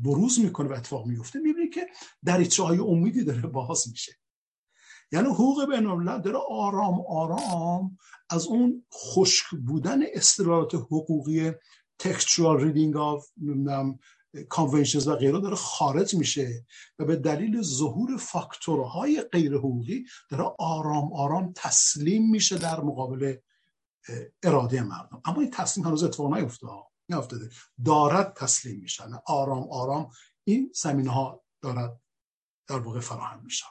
بروز 0.04 0.40
می‌کنه 0.40 0.70
و 0.70 0.74
اتفاق 0.74 1.08
میفته 1.08 1.40
می‌بینی 1.40 1.70
که 1.70 1.88
دریچه 2.26 2.64
های 2.64 2.78
امیدی 2.78 3.24
داره 3.24 3.42
باز 3.42 3.90
میشه. 3.92 4.12
یعنی 5.12 5.28
حقوق 5.28 5.70
بین 5.70 6.22
داره 6.22 6.38
آرام 6.50 7.02
آرام 7.10 7.98
از 8.30 8.48
اون 8.48 8.86
خشک 8.94 9.46
بودن 9.66 10.00
اصطلاحات 10.14 10.76
حقوقی 10.76 11.52
textual 12.04 12.60
reading 12.60 12.98
of 12.98 13.28
conventions 14.50 15.08
و 15.08 15.16
غیره 15.16 15.40
داره 15.40 15.56
خارج 15.56 16.16
میشه 16.16 16.66
و 17.00 17.06
به 17.06 17.16
دلیل 17.16 17.62
ظهور 17.62 18.18
فاکتورهای 18.18 19.22
غیر 19.22 19.58
حقوقی 19.58 20.06
داره 20.30 20.44
آرام 20.60 21.14
آرام 21.14 21.54
تسلیم 21.56 22.32
میشه 22.32 22.58
در 22.58 22.82
مقابل 22.82 23.38
اراده 24.44 24.82
مردم. 24.82 25.22
اما 25.26 25.42
این 25.42 25.52
تسلیم 25.52 25.86
هنوز 25.86 26.04
اتفاق 26.04 26.34
نیفتاده 26.34 26.74
نیفتاده 27.10 27.50
دارد 27.86 28.34
تسلیم 28.34 28.80
میشن 28.80 29.12
آرام 29.26 29.72
آرام 29.72 30.12
این 30.44 30.72
زمینه 30.76 31.12
ها 31.12 31.44
دارد 31.62 32.02
در 32.68 32.80
واقع 32.80 33.00
فراهم 33.00 33.44
میشه. 33.44 33.66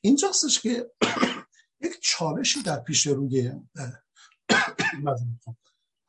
اینجاستش 0.00 0.60
که 0.60 0.90
یک 1.84 1.92
چالشی 2.02 2.62
در 2.62 2.80
پیش 2.80 3.06
روی 3.06 3.52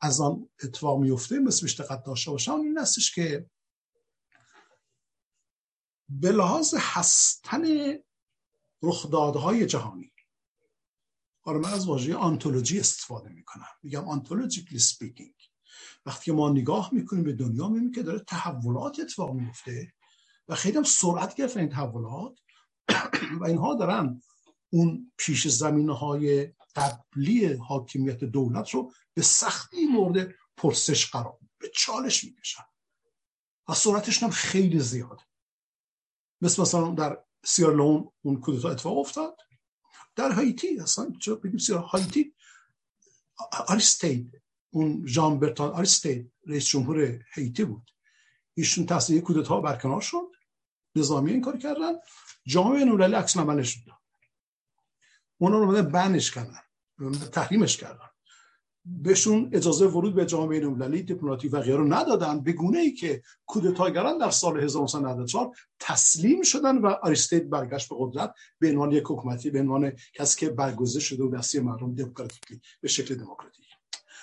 از 0.00 0.20
آن 0.20 0.48
اتفاق 0.64 1.00
میفته 1.00 1.38
مثل 1.38 1.82
دقت 1.82 2.02
داشته 2.02 2.30
باشم 2.30 2.60
این 2.60 2.78
هستش 2.78 3.14
که 3.14 3.50
به 6.08 6.32
لحاظ 6.32 6.74
هستن 6.78 7.64
رخدادهای 8.82 9.66
جهانی 9.66 10.12
حالا 11.46 11.58
من 11.58 11.72
از 11.72 11.86
واژه 11.86 12.14
ontology 12.14 12.80
استفاده 12.80 13.28
می‌کنم. 13.28 13.66
میگم 13.82 14.08
ontologically 14.08 14.78
speaking 14.78 15.34
وقتی 16.06 16.32
ما 16.32 16.50
نگاه 16.50 16.90
می‌کنیم 16.92 17.24
به 17.24 17.32
دنیا 17.32 17.68
می‌بینیم 17.68 17.92
که 17.92 18.02
داره 18.02 18.18
تحولات 18.18 19.00
اتفاق 19.00 19.32
میفته 19.34 19.92
و 20.48 20.54
خیلی 20.54 20.76
هم 20.76 20.82
سرعت 20.82 21.34
گرفت 21.34 21.56
این 21.56 21.68
تحولات 21.68 22.38
و 23.40 23.44
اینها 23.44 23.74
دارن 23.74 24.20
اون 24.70 25.12
پیش 25.16 25.48
زمینه 25.48 25.98
های 25.98 26.52
قبلی 26.76 27.52
حاکمیت 27.52 28.24
دولت 28.24 28.70
رو 28.70 28.92
به 29.16 29.22
سختی 29.22 29.86
مورد 29.86 30.34
پرسش 30.56 31.10
قرار 31.10 31.38
به 31.58 31.68
چالش 31.74 32.24
می‌کشن. 32.24 32.62
و 33.68 33.74
سرعتش 33.74 34.22
هم 34.22 34.30
خیلی 34.30 34.80
زیاده. 34.80 35.22
مثل 36.40 36.62
مثلا 36.62 36.90
در 36.90 37.24
سیرالئون 37.44 38.12
اون 38.22 38.40
کودتا 38.40 38.70
اتفاق 38.70 38.98
افتاد. 38.98 39.36
در 40.16 40.32
هایتی 40.32 40.80
اصلا 40.80 41.12
چرا 41.20 41.34
بگیم 41.34 41.58
سیر 41.58 41.76
هایتی؟ 41.76 42.34
آریستید 43.68 44.42
اون 44.70 45.04
جان 45.04 45.38
برتان 45.38 45.70
آریستید 45.72 46.32
رئیس 46.46 46.66
جمهور 46.66 47.24
هایتی 47.36 47.64
بود. 47.64 47.90
ایشون 48.54 48.86
تحصیل 48.86 49.20
کودتا 49.20 49.60
برکنار 49.60 50.00
شد. 50.00 50.32
نظامی 50.96 51.32
این 51.32 51.40
کار 51.40 51.58
کردن. 51.58 51.92
جامعه 52.46 52.84
نورلی 52.84 53.14
عکس 53.14 53.36
نمانش 53.36 53.76
داد. 53.86 53.98
اونا 55.38 55.58
رو 55.58 55.82
بنش 55.82 56.30
کردن. 56.30 56.60
تحریمش 57.32 57.76
کردن. 57.76 58.08
بهشون 58.86 59.50
اجازه 59.52 59.86
ورود 59.86 60.14
به 60.14 60.26
جامعه 60.26 60.58
المللی 60.58 61.02
دیپلماتیک 61.02 61.54
و 61.54 61.60
غیره 61.60 61.84
ندادن. 61.84 62.40
به 62.40 62.52
گونه 62.52 62.78
ای 62.78 62.92
که 62.92 63.22
کودتاگران 63.46 64.18
در 64.18 64.30
سال 64.30 64.60
1994 64.60 65.56
تسلیم 65.80 66.42
شدن 66.42 66.78
و 66.78 66.86
آریستید 66.86 67.50
برگشت 67.50 67.88
به 67.88 67.96
قدرت 67.98 68.34
به 68.58 68.70
عنوان 68.70 68.92
یک 68.92 69.04
حکومتی 69.04 69.50
به 69.50 69.60
عنوان 69.60 69.92
کسی 70.14 70.40
که 70.40 70.50
برگزیده 70.50 71.00
شده 71.00 71.24
و 71.24 71.36
دستی 71.36 71.60
مردم 71.60 71.94
دموکراتیکی 71.94 72.60
به 72.80 72.88
شکل 72.88 73.14
دموکراتیک 73.14 73.66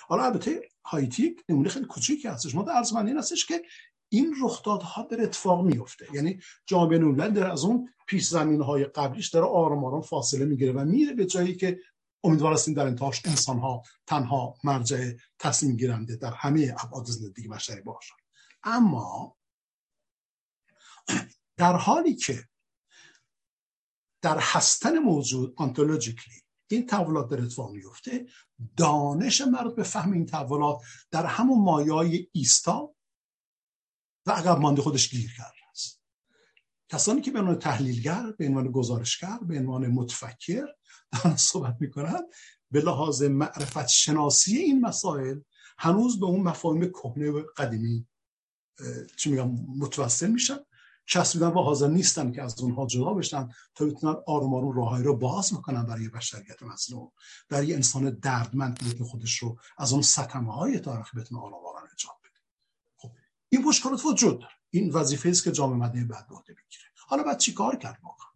حالا 0.08 0.24
البته 0.24 0.68
هایتی 0.84 1.36
نمونه 1.48 1.68
خیلی 1.68 1.86
کوچیکی 1.86 2.28
هستش. 2.28 2.54
ما 2.54 2.62
در 2.62 2.72
عرض 2.72 2.92
هستش 2.92 3.46
که 3.46 3.62
این 4.08 4.34
رخدادها 4.42 5.02
در 5.02 5.22
اتفاق 5.22 5.64
میفته 5.64 6.06
یعنی 6.14 6.38
جامعه 6.66 6.98
الملل 6.98 7.30
در 7.30 7.50
از 7.50 7.64
اون 7.64 7.88
پیش 8.06 8.26
زمین 8.26 8.62
های 8.62 8.84
قبلیش 8.84 9.28
داره 9.28 9.46
آرام 9.46 9.84
آرام 9.84 10.02
فاصله 10.02 10.44
می‌گیره 10.44 10.72
و 10.72 10.84
میره 10.84 11.12
به 11.12 11.26
جایی 11.26 11.54
که 11.54 11.80
امیدوار 12.24 12.52
هستیم 12.52 12.74
در 12.74 12.86
انتهاش 12.86 13.22
انسان 13.26 13.58
ها 13.58 13.82
تنها 14.06 14.54
مرجع 14.64 15.12
تصمیم 15.38 15.76
گیرنده 15.76 16.16
در 16.16 16.32
همه 16.34 16.74
ابعاد 16.78 17.06
زندگی 17.06 17.48
بشری 17.48 17.80
باشن 17.80 18.14
اما 18.62 19.36
در 21.56 21.76
حالی 21.76 22.16
که 22.16 22.44
در 24.22 24.38
هستن 24.40 24.98
موجود 24.98 25.54
آنتولوژیکلی 25.56 26.34
این 26.70 26.86
تحولات 26.86 27.30
در 27.30 27.42
اتفاق 27.42 27.70
میفته 27.70 28.26
دانش 28.76 29.40
مرد 29.40 29.76
به 29.76 29.82
فهم 29.82 30.12
این 30.12 30.26
تحولات 30.26 30.80
در 31.10 31.26
همون 31.26 31.64
مایای 31.64 32.28
ایستا 32.32 32.94
و 34.26 34.30
عقب 34.30 34.58
مانده 34.58 34.82
خودش 34.82 35.10
گیر 35.10 35.34
کرده 35.36 35.68
است. 35.70 36.02
کسانی 36.88 37.20
که 37.20 37.30
به 37.30 37.38
عنوان 37.38 37.58
تحلیلگر 37.58 38.32
به 38.38 38.46
عنوان 38.46 38.70
گزارشگر 38.70 39.38
به 39.38 39.58
عنوان 39.58 39.86
متفکر 39.86 40.66
دارن 41.14 41.36
صحبت 41.36 41.76
می‌کنن 41.80 42.22
به 42.70 42.80
لحاظ 42.80 43.22
معرفت 43.22 43.88
شناسی 43.88 44.56
این 44.56 44.80
مسائل 44.80 45.40
هنوز 45.78 46.20
به 46.20 46.26
اون 46.26 46.40
مفاهیم 46.40 46.90
کهنه 46.90 47.30
و 47.30 47.42
قدیمی 47.56 48.06
چی 49.16 49.30
میگم 49.30 49.50
متوسل 49.78 50.30
میشن. 50.30 50.58
چسبیدن 51.06 51.46
و 51.46 51.62
حاضر 51.62 51.88
نیستن 51.88 52.32
که 52.32 52.42
از 52.42 52.60
اونها 52.60 52.86
جدا 52.86 53.14
بشن. 53.14 53.48
تا 53.74 53.84
بتونن 53.84 54.16
آروم 54.26 54.54
آروم 54.54 54.76
راههایی 54.76 55.04
رو 55.04 55.16
باز 55.16 55.54
می‌کنن 55.54 55.86
برای 55.86 56.08
بشریت 56.08 56.62
مظلوم. 56.62 57.12
برای 57.48 57.74
انسان 57.74 58.10
دردمند 58.10 58.96
که 58.98 59.04
خودش 59.04 59.38
رو 59.38 59.58
از 59.78 59.92
اون 59.92 60.02
ستمه 60.02 60.54
های 60.54 60.78
تاریخی 60.78 61.16
بتونه 61.16 61.40
آرام 61.40 61.84
نجات 61.92 62.16
بده. 62.24 62.40
خب 62.96 63.10
این 63.48 63.64
مشکلات 63.64 64.04
وجود 64.04 64.38
داره. 64.38 64.52
این 64.70 64.90
وظیفه 64.90 65.28
است 65.28 65.44
که 65.44 65.52
جامعه 65.52 65.76
مدنی 65.76 66.04
بعد 66.04 66.26
بگیره 66.28 66.84
حالا 67.06 67.22
بعد 67.22 67.38
چی 67.38 67.54
کار 67.54 67.76
کرد 67.76 67.98
واقعا؟ 68.02 68.33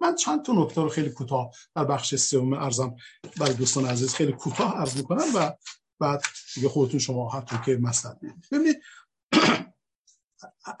من 0.00 0.14
چند 0.14 0.44
تا 0.44 0.52
نکته 0.52 0.82
رو 0.82 0.88
خیلی 0.88 1.10
کوتاه 1.10 1.50
در 1.74 1.84
بخش 1.84 2.14
سوم 2.14 2.52
ارزم 2.52 2.96
برای 3.40 3.54
دوستان 3.54 3.86
عزیز 3.86 4.14
خیلی 4.14 4.32
کوتاه 4.32 4.76
عرض 4.76 4.96
می‌کنم 4.96 5.24
و 5.34 5.52
بعد 6.00 6.22
دیگه 6.54 6.68
خودتون 6.68 7.00
شما 7.00 7.28
هر 7.28 7.62
که 7.66 7.76
مستد 7.76 8.18
ببینید 8.52 8.82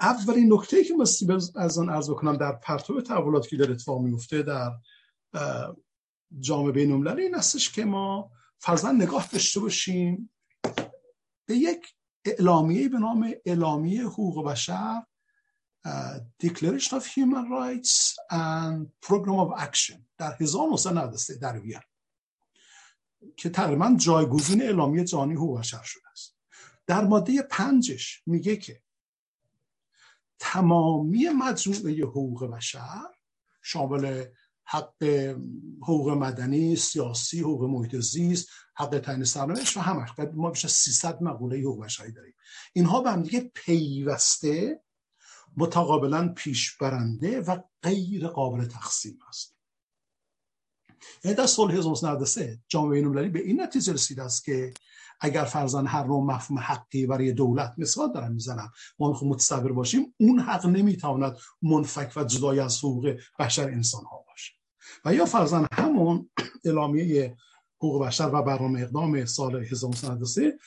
اولین 0.00 0.52
نکته 0.52 0.84
که 0.84 0.94
از 1.56 1.78
آن 1.78 1.90
عرض 1.90 2.10
بکنم 2.10 2.36
در 2.36 2.52
پرتو 2.52 3.00
تحولاتی 3.00 3.48
که 3.48 3.56
در 3.56 3.70
اتفاق 3.70 4.00
میفته 4.00 4.42
در 4.42 4.70
جامعه 6.40 6.72
بین 6.72 7.08
این 7.08 7.34
هستش 7.34 7.72
که 7.72 7.84
ما 7.84 8.30
فرزن 8.58 8.96
نگاه 8.96 9.28
داشته 9.32 9.60
باشیم 9.60 10.30
به 11.46 11.54
یک 11.56 11.94
اعلامیه 12.24 12.88
به 12.88 12.98
نام 12.98 13.34
اعلامیه 13.46 14.04
حقوق 14.04 14.46
بشر 14.46 15.02
Declaration 16.42 16.96
of 16.98 17.06
Human 17.06 17.46
Rights 17.50 18.16
and 18.30 18.88
Program 19.00 19.38
of 19.38 19.50
Action 19.58 19.98
در 20.18 20.36
1993 20.40 21.36
در 21.36 21.58
وین 21.58 21.80
که 23.36 23.50
تقریبا 23.50 23.94
جایگزین 23.98 24.62
اعلامیه 24.62 25.04
جهانی 25.04 25.34
حقوق 25.34 25.58
بشر 25.58 25.82
شده 25.82 26.08
است. 26.12 26.36
در 26.86 27.04
ماده 27.04 27.42
پنجش 27.42 28.22
میگه 28.26 28.56
که 28.56 28.82
تمامی 30.38 31.28
مجموعه 31.28 32.02
حقوق 32.02 32.44
بشر 32.44 33.02
شامل 33.62 34.24
حق 34.64 35.04
حقوق 35.82 36.10
مدنی، 36.10 36.76
سیاسی، 36.76 37.40
حقوق 37.40 37.64
محیط 37.64 37.96
زیست، 37.96 38.48
حق 38.74 38.98
تعیین 38.98 39.24
سرنوشت 39.24 39.76
و 39.76 39.80
همش 39.80 40.08
ما 40.34 40.50
بیش 40.50 40.64
از 40.64 40.72
300 40.72 41.22
مقوله 41.22 41.58
حقوق 41.58 41.84
بشری 41.84 42.12
داریم. 42.12 42.34
اینها 42.72 43.00
به 43.00 43.10
هم 43.10 43.22
دیگه 43.22 43.50
پیوسته 43.54 44.80
متقابلا 45.56 46.28
پیش 46.28 46.76
برنده 46.76 47.40
و 47.40 47.58
غیر 47.82 48.28
قابل 48.28 48.64
تقسیم 48.64 49.18
است. 49.28 49.56
یعنی 51.24 51.36
در 51.36 51.46
سال 51.46 51.70
1993 51.70 52.58
جامعه 52.68 53.00
بین‌المللی 53.00 53.28
به 53.28 53.38
این 53.38 53.60
نتیجه 53.60 53.92
رسیده 53.92 54.22
است 54.22 54.44
که 54.44 54.74
اگر 55.20 55.44
فرزن 55.44 55.86
هر 55.86 56.04
نوع 56.04 56.24
مفهوم 56.24 56.58
حقی 56.58 57.06
برای 57.06 57.32
دولت 57.32 57.74
مثال 57.78 58.12
دارم 58.12 58.32
می‌زنم 58.32 58.72
ما 58.98 59.08
می‌خوام 59.08 59.30
متصور 59.30 59.72
باشیم 59.72 60.14
اون 60.20 60.38
حق 60.38 60.66
نمی‌تواند 60.66 61.36
منفک 61.62 62.12
و 62.16 62.24
جدای 62.24 62.60
از 62.60 62.78
حقوق 62.78 63.16
بشر 63.38 63.68
انسان 63.68 64.04
ها 64.04 64.24
باشه 64.28 64.52
و 65.04 65.14
یا 65.14 65.26
فرزن 65.26 65.66
همون 65.72 66.30
اعلامیه 66.64 67.36
حقوق 67.76 68.06
بشر 68.06 68.30
و 68.32 68.42
برنامه 68.42 68.80
اقدام 68.80 69.24
سال 69.24 69.56
1993 69.64 70.58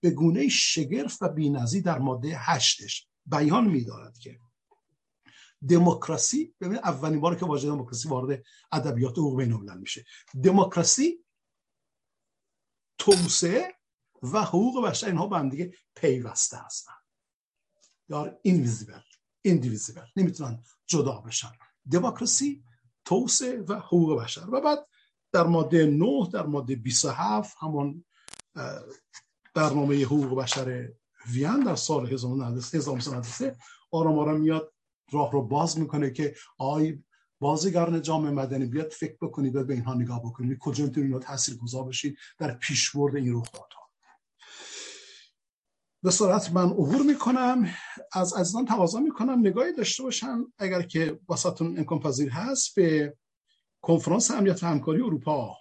به 0.00 0.10
گونه 0.10 0.48
شگرف 0.48 1.18
و 1.22 1.28
بینظی 1.28 1.82
در 1.82 1.98
ماده 1.98 2.36
هشتش 2.36 3.07
بیان 3.30 3.68
میدارد 3.68 4.18
که 4.18 4.40
دموکراسی 5.68 6.54
ببین 6.60 6.78
اولین 6.78 7.20
بار 7.20 7.36
که 7.36 7.46
واژه 7.46 7.68
دموکراسی 7.68 8.08
وارد 8.08 8.44
ادبیات 8.72 9.18
حقوق 9.18 9.36
بین 9.36 9.78
میشه. 9.78 10.04
دموکراسی 10.44 11.24
توسعه 12.98 13.74
و 14.22 14.42
حقوق 14.42 14.84
بشر 14.84 15.06
اینها 15.06 15.26
با 15.26 15.38
هم 15.38 15.48
دیگه 15.48 15.74
پیوسته 15.94 16.56
هستن 16.56 16.92
یا 18.08 18.38
اینویزیبل 18.42 19.00
ایندیویزیبل 19.42 20.06
نمی‌تونن 20.16 20.62
جدا 20.86 21.20
بشن. 21.20 21.52
دموکراسی 21.90 22.64
توسعه 23.04 23.60
و 23.60 23.74
حقوق 23.74 24.22
بشر. 24.22 24.50
و 24.50 24.60
بعد 24.60 24.86
در 25.32 25.42
ماده 25.42 25.86
9 25.86 26.28
در 26.32 26.46
ماده 26.46 26.76
27 26.76 27.56
همون 27.60 28.04
برنامه 29.54 30.04
حقوق 30.04 30.42
بشر 30.42 30.92
وین 31.32 31.60
در 31.60 31.74
سال 31.74 32.12
1993 32.12 33.56
آرام 33.90 34.18
آرام 34.18 34.40
میاد 34.40 34.74
راه 35.12 35.32
رو 35.32 35.42
باز 35.42 35.78
می‌کنه 35.78 36.10
که 36.10 36.34
آی 36.58 37.02
بازیگران 37.40 38.02
جامعه 38.02 38.30
مدنی 38.30 38.66
بیاد 38.66 38.90
فکر 38.90 39.16
بکنید 39.20 39.56
و 39.56 39.64
به 39.64 39.74
اینها 39.74 39.94
نگاه 39.94 40.22
بکنید 40.22 40.58
کجا 40.58 40.84
می‌تونید 40.84 41.08
اینا 41.08 41.18
تاثیر 41.18 41.56
گذار 41.56 41.84
بشید 41.84 42.18
در 42.38 42.54
پیشبرد 42.54 43.16
این 43.16 43.34
رخدادها. 43.34 43.90
به 46.02 46.10
صورت 46.10 46.52
من 46.52 46.70
عبور 46.70 47.02
می‌کنم 47.02 47.74
از 48.12 48.34
عزیزان 48.34 48.64
تقاضا 48.64 49.00
می‌کنم. 49.00 49.38
نگاهی 49.38 49.72
داشته 49.72 50.02
باشن 50.02 50.44
اگر 50.58 50.82
که 50.82 51.20
واسهتون 51.28 51.78
امکان 51.78 51.98
پذیر 52.00 52.30
هست 52.30 52.74
به 52.74 53.16
کنفرانس 53.80 54.30
امنیت 54.30 54.62
و 54.62 54.66
همکاری 54.66 55.02
اروپا 55.02 55.56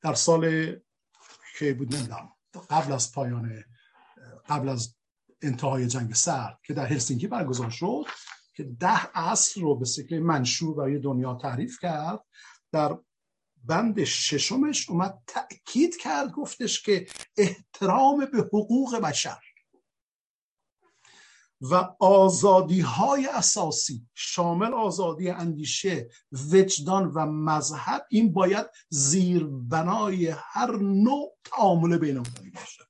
در 0.00 0.14
سال 0.14 0.72
که 1.58 1.74
بود 1.74 1.94
نمی‌دونم 1.94 2.32
قبل 2.70 2.92
از 2.92 3.12
پایان 3.12 3.64
قبل 4.48 4.68
از 4.68 4.94
انتهای 5.42 5.86
جنگ 5.86 6.14
سرد 6.14 6.60
که 6.66 6.74
در 6.74 6.86
هلسینکی 6.86 7.26
برگزار 7.26 7.70
شد 7.70 8.04
که 8.54 8.64
ده 8.64 9.18
اصل 9.18 9.60
رو 9.60 9.74
به 9.78 9.84
شکل 9.84 10.18
منشور 10.18 10.74
برای 10.74 10.98
دنیا 10.98 11.34
تعریف 11.34 11.78
کرد. 11.80 12.24
در 12.72 12.98
بند 13.64 14.04
ششمش 14.04 14.90
اومد 14.90 15.18
تأکید 15.26 15.96
کرد 15.96 16.32
گفتش 16.32 16.82
که 16.82 17.06
احترام 17.36 18.26
به 18.32 18.38
حقوق 18.38 18.96
بشر 18.96 19.38
و 21.60 21.74
آزادی 22.00 22.80
های 22.80 23.26
اساسی 23.26 24.06
شامل 24.14 24.74
آزادی 24.74 25.30
اندیشه 25.30 26.08
وجدان 26.52 27.06
و 27.14 27.26
مذهب 27.26 28.06
این 28.10 28.32
باید 28.32 28.66
زیر 28.88 29.44
بنای 29.44 30.28
هر 30.28 30.76
نوع 30.76 31.36
تعامل 31.44 31.98
بین 31.98 32.22
باشه 32.54 32.87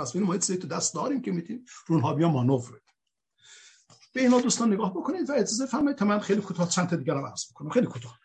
پس 0.00 0.10
ببینیم 0.10 0.28
ما 0.28 0.38
تو 0.38 0.68
دست 0.68 0.94
داریم 0.94 1.22
که 1.22 1.32
می‌تونیم 1.32 1.64
رو 1.86 1.94
اونها 1.94 2.14
بیا 2.14 2.28
مانور 2.28 2.80
به 4.12 4.20
اینا 4.20 4.40
دوستان 4.40 4.72
نگاه 4.72 4.90
بکنید 4.90 5.30
و 5.30 5.32
اجازه 5.32 5.66
فرمایید 5.66 5.98
تا 5.98 6.04
من 6.04 6.20
خیلی 6.20 6.40
کوتاه 6.40 6.68
چند 6.68 6.88
تا 6.88 6.96
دیگر 6.96 7.14
رو 7.14 7.26
عرض 7.26 7.50
بکنم. 7.50 7.70
خیلی 7.70 7.86
کوتاه. 7.86 8.18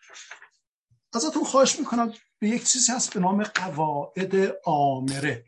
ازتون 1.13 1.43
خواهش 1.43 1.79
می‌کنم 1.79 2.13
به 2.39 2.49
یک 2.49 2.63
چیزی 2.63 2.91
هست 2.91 3.13
به 3.13 3.19
نام 3.19 3.43
قواعد 3.43 4.35
آمره. 4.65 5.45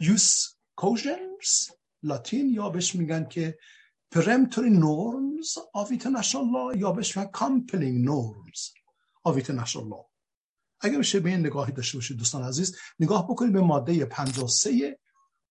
یوس 0.00 0.44
کوژنز 0.76 1.70
لاتین 2.02 2.50
یا 2.50 2.70
بهش 2.70 2.94
میگن 2.94 3.28
که 3.28 3.58
norms 4.14 5.48
of 5.76 5.90
international 5.90 6.46
law 6.54 6.76
یا 6.76 6.92
بهش 6.92 7.16
میگن 7.16 7.30
compelling 7.32 8.08
norms 8.08 8.60
of 9.28 9.42
international 9.42 9.86
law. 9.92 10.06
اگر 10.80 10.98
بشه 10.98 11.20
به 11.20 11.30
این 11.30 11.40
نگاهی 11.40 11.72
داشته 11.72 11.98
باشید 11.98 12.16
دوستان 12.16 12.42
عزیز 12.42 12.76
نگاه 12.98 13.28
بکنید 13.28 13.52
به 13.52 13.60
ماده 13.60 14.04
53 14.04 14.98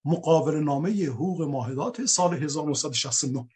مقابل 0.06 0.56
نامه 0.56 1.06
حقوق 1.06 1.42
ماهدات 1.42 2.06
سال 2.06 2.34
1969 2.34 3.48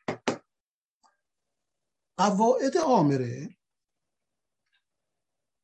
قواعد 2.18 2.78
آمره 2.78 3.50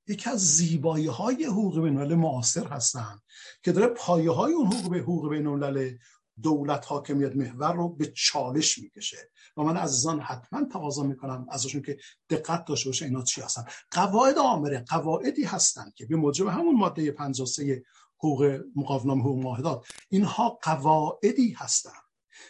یکی 0.08 0.30
از 0.30 0.56
زیبایی 0.56 1.08
های 1.08 1.46
حقوق 1.46 1.84
بین 1.84 2.14
معاصر 2.14 2.68
هستند 2.68 3.22
که 3.64 3.72
داره 3.72 3.88
پایه 3.88 4.32
های 4.32 4.54
اون 4.54 4.68
حقوق 4.68 4.92
به 4.92 4.98
حقوق 4.98 5.30
بین 5.30 6.00
دولت 6.42 6.86
حاکمیت 6.88 7.36
محور 7.36 7.74
رو 7.74 7.90
به 7.90 8.12
چالش 8.16 8.78
می‌کشه. 8.78 9.32
و 9.58 9.62
من 9.62 9.78
عزیزان 9.78 10.20
حتما 10.20 10.66
تقاضا 10.66 11.04
می‌کنم 11.04 11.48
ازشون 11.50 11.82
که 11.82 11.98
دقت 12.30 12.66
داشته 12.66 12.90
باشه 12.90 13.06
اینا 13.06 13.24
چی 13.24 13.42
هستن. 13.42 13.66
قواعد 13.92 14.38
آمره 14.38 14.86
قواعدی 14.88 15.44
هستند 15.44 15.94
که 15.94 16.06
به 16.06 16.16
موجب 16.16 16.48
همون 16.48 16.76
ماده 16.76 17.12
53 17.12 17.84
حقوق 18.18 18.60
مقاومت 18.76 19.18
حقوق 19.26 19.44
معاهدات 19.44 19.86
اینها 20.10 20.50
قواعدی 20.62 21.52
هستند 21.52 22.04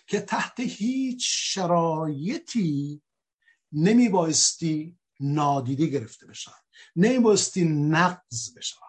که 0.08 0.20
تحت 0.20 0.60
هیچ 0.60 1.26
شرایطی 1.28 3.02
نمی 3.72 4.10
بایستی 4.10 4.98
نادیده 5.20 5.86
گرفته 5.86 6.28
بشن 6.28 6.52
نمی 6.96 7.20
بایستی 7.20 7.66
نقض 7.66 8.58
بشن. 8.58 8.86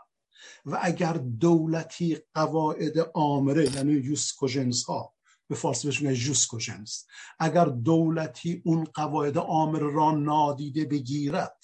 و 0.66 0.78
اگر 0.82 1.12
دولتی 1.12 2.18
قواعد 2.34 2.98
آمره 3.14 3.74
یعنی 3.74 3.92
یوس 3.92 4.32
کوژنز 4.32 4.84
ها 4.84 5.14
به 5.48 5.54
فارسی 5.54 5.88
بهش 5.88 6.02
میگن 6.02 6.14
جوس 6.14 6.46
کوژنز 6.46 7.02
اگر 7.38 7.64
دولتی 7.64 8.62
اون 8.64 8.84
قواعد 8.84 9.38
آمره 9.38 9.92
را 9.92 10.10
نادیده 10.10 10.84
بگیرد 10.84 11.55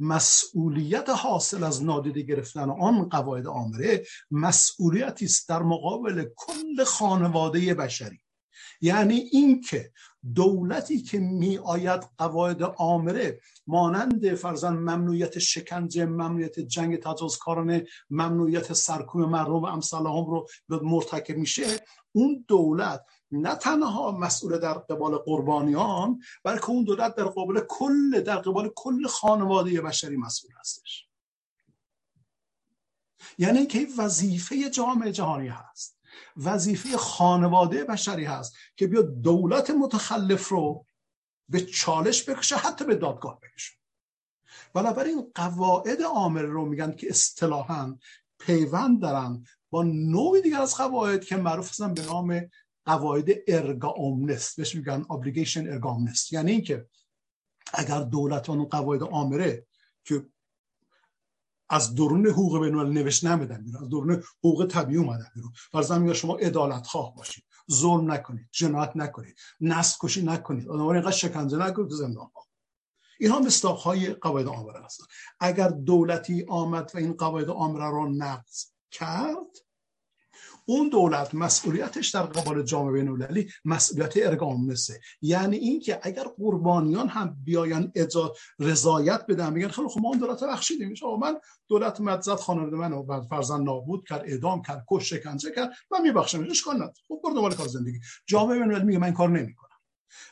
مسئولیت 0.00 1.08
حاصل 1.08 1.64
از 1.64 1.84
نادیده 1.84 2.22
گرفتن 2.22 2.70
آن 2.70 3.08
قواعد 3.08 3.46
آمره 3.46 4.04
مسئولیتی 4.30 5.24
است 5.24 5.48
در 5.48 5.62
مقابل 5.62 6.24
کل 6.36 6.84
خانواده 6.84 7.74
بشری. 7.74 8.20
یعنی 8.80 9.14
اینکه 9.14 9.92
دولتی 10.34 11.02
که 11.02 11.18
می 11.18 11.58
آید 11.58 12.00
قواعد 12.18 12.62
آمره 12.62 13.40
مانند 13.66 14.34
فرزن 14.34 14.72
ممنوعیت 14.72 15.38
شکنجه 15.38 16.06
ممنوعیت 16.06 16.60
جنگ 16.60 16.98
کارانه 17.40 17.84
ممنوعیت 18.10 18.72
سرکوب 18.72 19.22
مردم 19.22 19.52
و 19.52 19.66
امثال 19.66 20.06
هم 20.06 20.24
رو 20.24 20.46
مرتکب 20.82 21.36
میشه 21.36 21.66
اون 22.12 22.44
دولت 22.48 23.04
نه 23.32 23.54
تنها 23.54 24.10
مسئول 24.10 24.58
در 24.58 24.74
قبال 24.74 25.16
قربانیان 25.16 26.22
بلکه 26.44 26.70
اون 26.70 26.84
دولت 26.84 27.14
در 27.14 27.24
قبال 27.24 27.60
کل 27.68 28.20
در 28.20 28.36
قبال 28.36 28.70
کل 28.76 29.06
خانواده 29.06 29.80
بشری 29.80 30.16
مسئول 30.16 30.52
هستش. 30.60 31.06
یعنی 33.38 33.66
که 33.66 33.86
وظیفه 33.98 34.70
جامعه 34.70 35.12
جهانی 35.12 35.48
هست. 35.48 35.98
وظیفه 36.36 36.96
خانواده 36.96 37.84
بشری 37.84 38.24
هست 38.24 38.54
که 38.76 38.86
بیا 38.86 39.02
دولت 39.02 39.70
متخلف 39.70 40.48
رو 40.48 40.86
به 41.48 41.60
چالش 41.60 42.28
بکشه 42.28 42.56
حتی 42.56 42.84
به 42.84 42.94
دادگاه 42.94 43.40
بکشه. 43.40 43.74
بنابراین 44.74 45.32
قواعد 45.34 46.02
عامل 46.02 46.42
رو 46.42 46.66
میگن 46.66 46.92
که 46.92 47.10
اصطلاحا 47.10 47.98
پیوند 48.38 49.02
دارن 49.02 49.44
با 49.70 49.82
نوعی 49.82 50.42
دیگر 50.42 50.60
از 50.60 50.76
قواعد 50.76 51.24
که 51.24 51.36
معروف 51.36 51.70
هستن 51.70 51.94
به 51.94 52.02
نام 52.02 52.50
قواعد 52.84 53.28
ارگا 53.48 53.88
اومنس 53.88 54.54
بهش 54.54 54.74
میگن 54.74 55.02
obligation 55.02 55.56
ارگا 55.56 55.98
یعنی 56.30 56.52
اینکه 56.52 56.86
اگر 57.74 58.00
دولت 58.00 58.50
اون 58.50 58.64
قواعد 58.64 59.02
عامره 59.02 59.66
که 60.04 60.26
از 61.70 61.94
درون 61.94 62.26
حقوق 62.26 62.60
بین 62.60 62.74
نوشت 62.74 63.24
نمیدن 63.24 63.64
از 63.82 63.88
درون 63.88 64.22
حقوق 64.38 64.66
طبیعی 64.66 64.98
اومدن 64.98 65.26
بیرون. 65.34 65.52
فرضاً 65.72 65.98
میگه 65.98 66.14
شما 66.14 66.36
عدالت 66.36 66.86
خواه 66.86 67.14
باشید. 67.14 67.44
ظلم 67.72 68.12
نکنید 68.12 68.48
جنایت 68.52 68.92
نکنید 68.94 69.36
نسل 69.60 69.96
کشی 70.02 70.22
نکنید. 70.22 70.68
آدم 70.68 70.86
اینقدر 70.86 71.10
شکنجه 71.10 71.58
نکنید 71.58 71.88
تو 71.88 71.94
زندان 71.94 72.30
ها 72.34 72.46
اینها 73.20 73.38
مستاق 73.38 73.78
های 73.78 74.14
قواعد 74.14 74.46
عامره 74.46 74.84
هستن. 74.84 75.04
اگر 75.40 75.68
دولتی 75.68 76.44
آمد 76.48 76.90
و 76.94 76.98
این 76.98 77.12
قواعد 77.12 77.48
عامره 77.48 77.90
را 77.90 78.06
نقض 78.06 78.64
کرد 78.90 79.69
اون 80.70 80.88
دولت 80.88 81.34
مسئولیتش 81.34 82.10
در 82.10 82.22
قبال 82.22 82.62
جامعه 82.62 82.92
بین‌المللی 82.92 83.48
مسئولیت 83.64 84.12
ارگامنسه 84.16 85.00
یعنی 85.22 85.56
اینکه 85.56 86.00
اگر 86.02 86.24
قربانیان 86.38 87.08
هم 87.08 87.36
بیاین 87.44 87.92
اجازه 87.94 88.32
رضایت 88.58 89.26
بدن 89.28 89.52
میگن 89.52 89.68
خیلی 89.68 89.88
خب 89.88 90.00
ما 90.00 90.08
اون 90.08 90.18
دولت 90.18 90.44
بخشیدیم. 90.44 90.94
من 91.20 91.40
دولت 91.68 92.00
مدزد 92.00 92.34
خانواده 92.34 92.96
و 92.96 93.22
فرزند 93.22 93.66
نابود 93.66 94.04
کرد 94.08 94.22
اعدام 94.26 94.62
کرد 94.62 94.84
کش 94.88 95.08
شکنجه 95.08 95.50
کرد 95.50 95.70
من 95.90 96.02
میبخشم 96.02 96.46
اشکال 96.50 96.74
نداره 96.74 96.94
خب 97.08 97.20
برو 97.24 97.34
دنبال 97.34 97.54
کار 97.54 97.68
زندگی. 97.68 98.00
جامعه 98.26 98.58
بین‌المللی 98.58 98.84
میگه 98.84 98.98
من 98.98 99.12
کار 99.12 99.28
نمی‌کنم. 99.28 99.78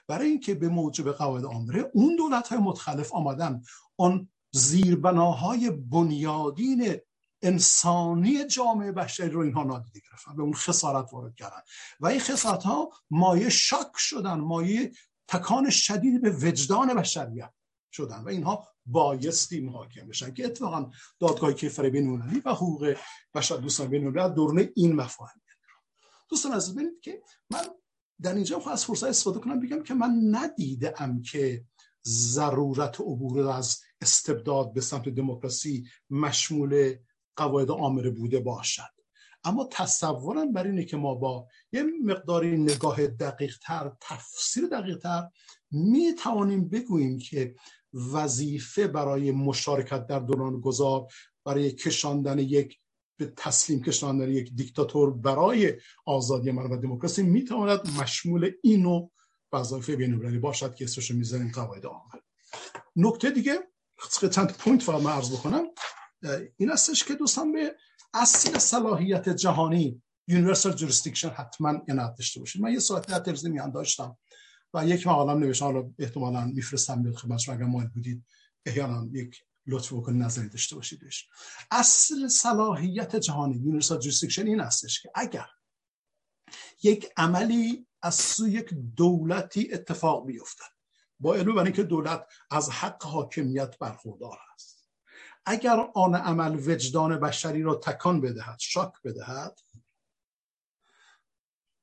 برای 0.09 0.29
اینکه 0.29 0.55
به 0.55 0.69
موجب 0.69 1.13
قواعد 1.13 1.45
آمره 1.45 1.91
اون 1.95 2.17
دولت 2.17 2.49
های 2.49 2.59
متخلف 2.59 3.15
آمدن. 3.15 3.63
اون 3.97 4.29
زیربناهای 4.53 5.71
بنیادین 5.71 7.01
انسانی 7.43 8.45
جامعه 8.45 8.93
بشری 8.93 9.31
رو 9.31 9.41
اینها 9.41 9.63
نادیده 9.63 10.01
گرفتن 10.11 10.37
به 10.37 10.43
اون 10.43 10.55
خسارت 10.55 11.13
وارد 11.13 11.35
کردن. 11.35 11.61
و 12.01 12.07
این 12.07 12.21
خسارت 12.21 12.63
ها 12.63 12.91
مایه 13.11 13.49
شک 13.49 13.91
شدن 13.97 14.35
مایه 14.35 14.93
تکان 15.29 15.71
شدید 15.71 16.23
به 16.23 16.31
وجدان 16.31 16.95
بشریت 16.95 17.53
شدن 17.93 18.25
و 18.25 18.29
اینها 18.29 18.69
بایستی 18.87 19.61
محاکم 19.61 20.09
بشن 20.09 20.35
که 20.35 20.47
اتفاقا 20.47 20.91
دادگاه 21.21 21.53
کیفر 21.53 21.91
بینونلی 21.91 22.43
و 22.45 22.51
حقوق 22.51 22.97
بشر 23.35 23.57
دوستان 23.57 23.89
بینونلی 23.89 24.35
دورنه 24.35 24.73
این 24.77 24.97
مفاهیم 24.97 25.43
دوستان 26.29 26.53
از 26.53 26.75
ببینید 26.75 27.01
که 27.01 27.23
من 27.51 27.65
در 28.23 28.35
اینجا 28.35 28.59
از 28.59 28.85
فرصت 28.85 29.05
استفاده 29.05 29.41
کنم 29.41 29.61
بگم 29.61 29.83
که 29.83 29.95
من 29.95 30.21
ندیدم 30.31 31.23
که 31.23 31.65
ضرورت 32.07 33.01
عبور 33.01 33.49
از 33.49 33.81
استبداد 34.01 34.73
به 34.73 34.81
سمت 34.81 35.09
دموکراسی 35.09 35.89
مشمول 36.11 36.95
قواعد 37.39 37.71
آمره 37.71 38.11
بوده 38.11 38.41
باشد. 38.41 38.93
اما 39.45 39.69
تصورم 39.73 40.53
بر 40.53 40.65
اینه 40.67 40.85
که 40.85 40.97
ما 40.97 41.15
با 41.15 41.47
یه 41.73 41.85
مقداری 42.05 42.59
نگاه 42.59 43.07
دقیق 43.07 43.59
تر 43.63 43.93
تفسیر 44.01 44.67
دقیق 44.67 44.99
تر 44.99 45.29
می 45.71 46.15
توانیم 46.15 46.69
بگوییم 46.69 47.19
که 47.19 47.55
وظیفه 48.13 48.87
برای 48.87 49.31
مشارکت 49.31 50.07
در 50.07 50.19
دوران 50.19 50.61
گذار 50.61 51.07
برای 51.45 51.73
کشاندن 51.73 52.39
یک 52.39 52.79
به 53.17 53.33
تسلیم 53.37 53.83
کشاندن 53.83 54.31
یک 54.31 54.55
دیکتاتور 54.55 55.11
برای 55.11 55.75
آزادی 56.07 56.51
مردم 56.51 56.71
و 56.71 56.77
دموکراسی 56.77 57.23
می‌تواند 57.23 57.81
مشمول 58.01 58.51
اینو 58.63 59.09
وظایف 59.53 59.91
بین‌المللی 59.91 60.39
باشد 60.39 60.75
که 60.75 60.85
اسمش 60.85 61.11
می‌ذاریم 61.11 61.53
قواعد 61.55 61.87
آمره 61.87 62.21
نکته 62.97 63.31
دیگه 63.31 63.59
چند 64.33 64.53
point 64.53 64.83
فقط 64.83 65.07
عرض 65.07 65.33
بکنم. 65.33 65.65
این 66.57 66.71
استش 66.71 67.05
که 67.05 67.15
دوستان 67.15 67.53
به 67.53 67.77
اصل 68.15 68.59
صلاحیت 68.59 69.29
جهانی 69.29 70.03
universal 70.29 70.73
jurisdiction 70.73 71.29
حتما 71.29 71.81
عنایت 71.89 72.15
داشته 72.15 72.41
باشید. 72.41 72.63
من 72.63 72.73
یه 72.73 72.79
ساعت 72.79 73.07
در 73.07 73.19
تلویزیون 73.19 73.53
میان 73.53 73.71
داشتم 73.71 74.19
و 74.75 74.87
یک 74.87 75.07
مقالم 75.07 75.39
نوشتم 75.39 75.65
حالا 75.65 75.91
احتمالاً 75.99 76.45
میفرستم 76.45 77.03
به 77.03 77.13
خدمت 77.13 77.39
شما 77.39 77.55
اگر 77.55 77.65
مایل 77.65 77.89
بودید 77.89 78.25
احیانا 78.67 79.09
یک 79.13 79.43
لطف 79.67 79.93
بکن 79.93 80.13
نظری 80.13 80.49
داشته 80.49 80.77
باشیدش 80.77 81.29
اصل 81.71 82.29
صلاحیت 82.29 83.17
جهانی 83.17 83.57
universal 83.57 83.99
jurisdiction 83.99 84.47
این 84.47 84.61
استش 84.61 85.03
که 85.03 85.11
اگر 85.15 85.47
یک 86.83 87.09
عملی 87.17 87.87
از 88.03 88.15
سوی 88.15 88.51
یک 88.51 88.75
دولتی 88.97 89.73
اتفاق 89.73 90.27
بیفتد 90.27 90.79
با 91.21 91.35
علم 91.35 91.55
برای 91.55 91.65
اینکه 91.65 91.83
دولت 91.83 92.27
از 92.51 92.71
حق 92.71 93.03
حاکمیت 93.03 93.79
برخوردار 93.79 94.39
است. 94.55 94.78
اگر 95.49 95.91
آن 95.95 96.15
عمل 96.15 96.71
وجدان 96.71 97.21
بشری 97.21 97.63
را 97.63 97.75
تکان 97.75 98.21
بدهد 98.21 98.59
شاک 98.61 98.93
بدهد 99.05 99.61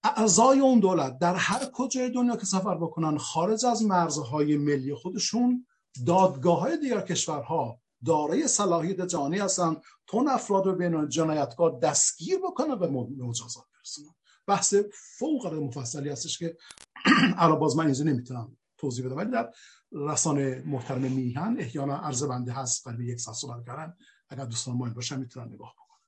اعضای 0.03 0.59
اون 0.59 0.79
دولت 0.79 1.19
در 1.19 1.35
هر 1.35 1.69
کجای 1.73 2.09
دنیا 2.09 2.35
که 2.35 2.45
سفر 2.45 2.75
بکنن 2.75 3.17
خارج 3.17 3.65
از 3.65 3.83
مرزهای 3.83 4.57
ملی 4.57 4.95
خودشون 4.95 5.65
دادگاه 6.05 6.59
های 6.59 6.77
دیگر 6.77 7.01
کشورها 7.01 7.79
دارای 8.05 8.47
صلاحیت 8.47 9.01
جهانی 9.01 9.37
هستن 9.37 9.75
تون 10.07 10.27
افراد 10.27 10.65
رو 10.65 10.75
بین 10.75 11.09
جنایتکار 11.09 11.79
دستگیر 11.79 12.37
بکنن 12.37 12.71
و 12.71 13.01
مجازات 13.27 13.65
برسونن. 13.77 14.15
بحث 14.47 14.75
فوق 15.17 15.53
مفصلی 15.53 16.09
هستش 16.09 16.39
که 16.39 16.57
الان 17.37 17.59
باز 17.59 17.77
من 17.77 17.85
اینجا 17.85 18.03
نمی‌تونم 18.03 18.57
توضیح 18.77 19.05
بدم. 19.05 19.17
ولی 19.17 19.31
در 19.31 19.53
رسانه 19.95 20.63
محترم 20.65 21.01
میهن 21.01 21.55
احیانا 21.59 21.97
عرض 21.97 22.23
بنده 22.23 22.51
هست 22.51 22.87
برای 22.87 23.05
یک 23.05 23.19
ساعت 23.19 23.37
صحبت 23.37 23.65
کردن. 23.65 23.93
اگر 24.29 24.45
دوستان 24.45 24.75
مایل 24.75 24.93
باشن 24.93 25.19
می‌تونن 25.19 25.53
نگاه 25.53 25.73
بکنن. 25.73 25.99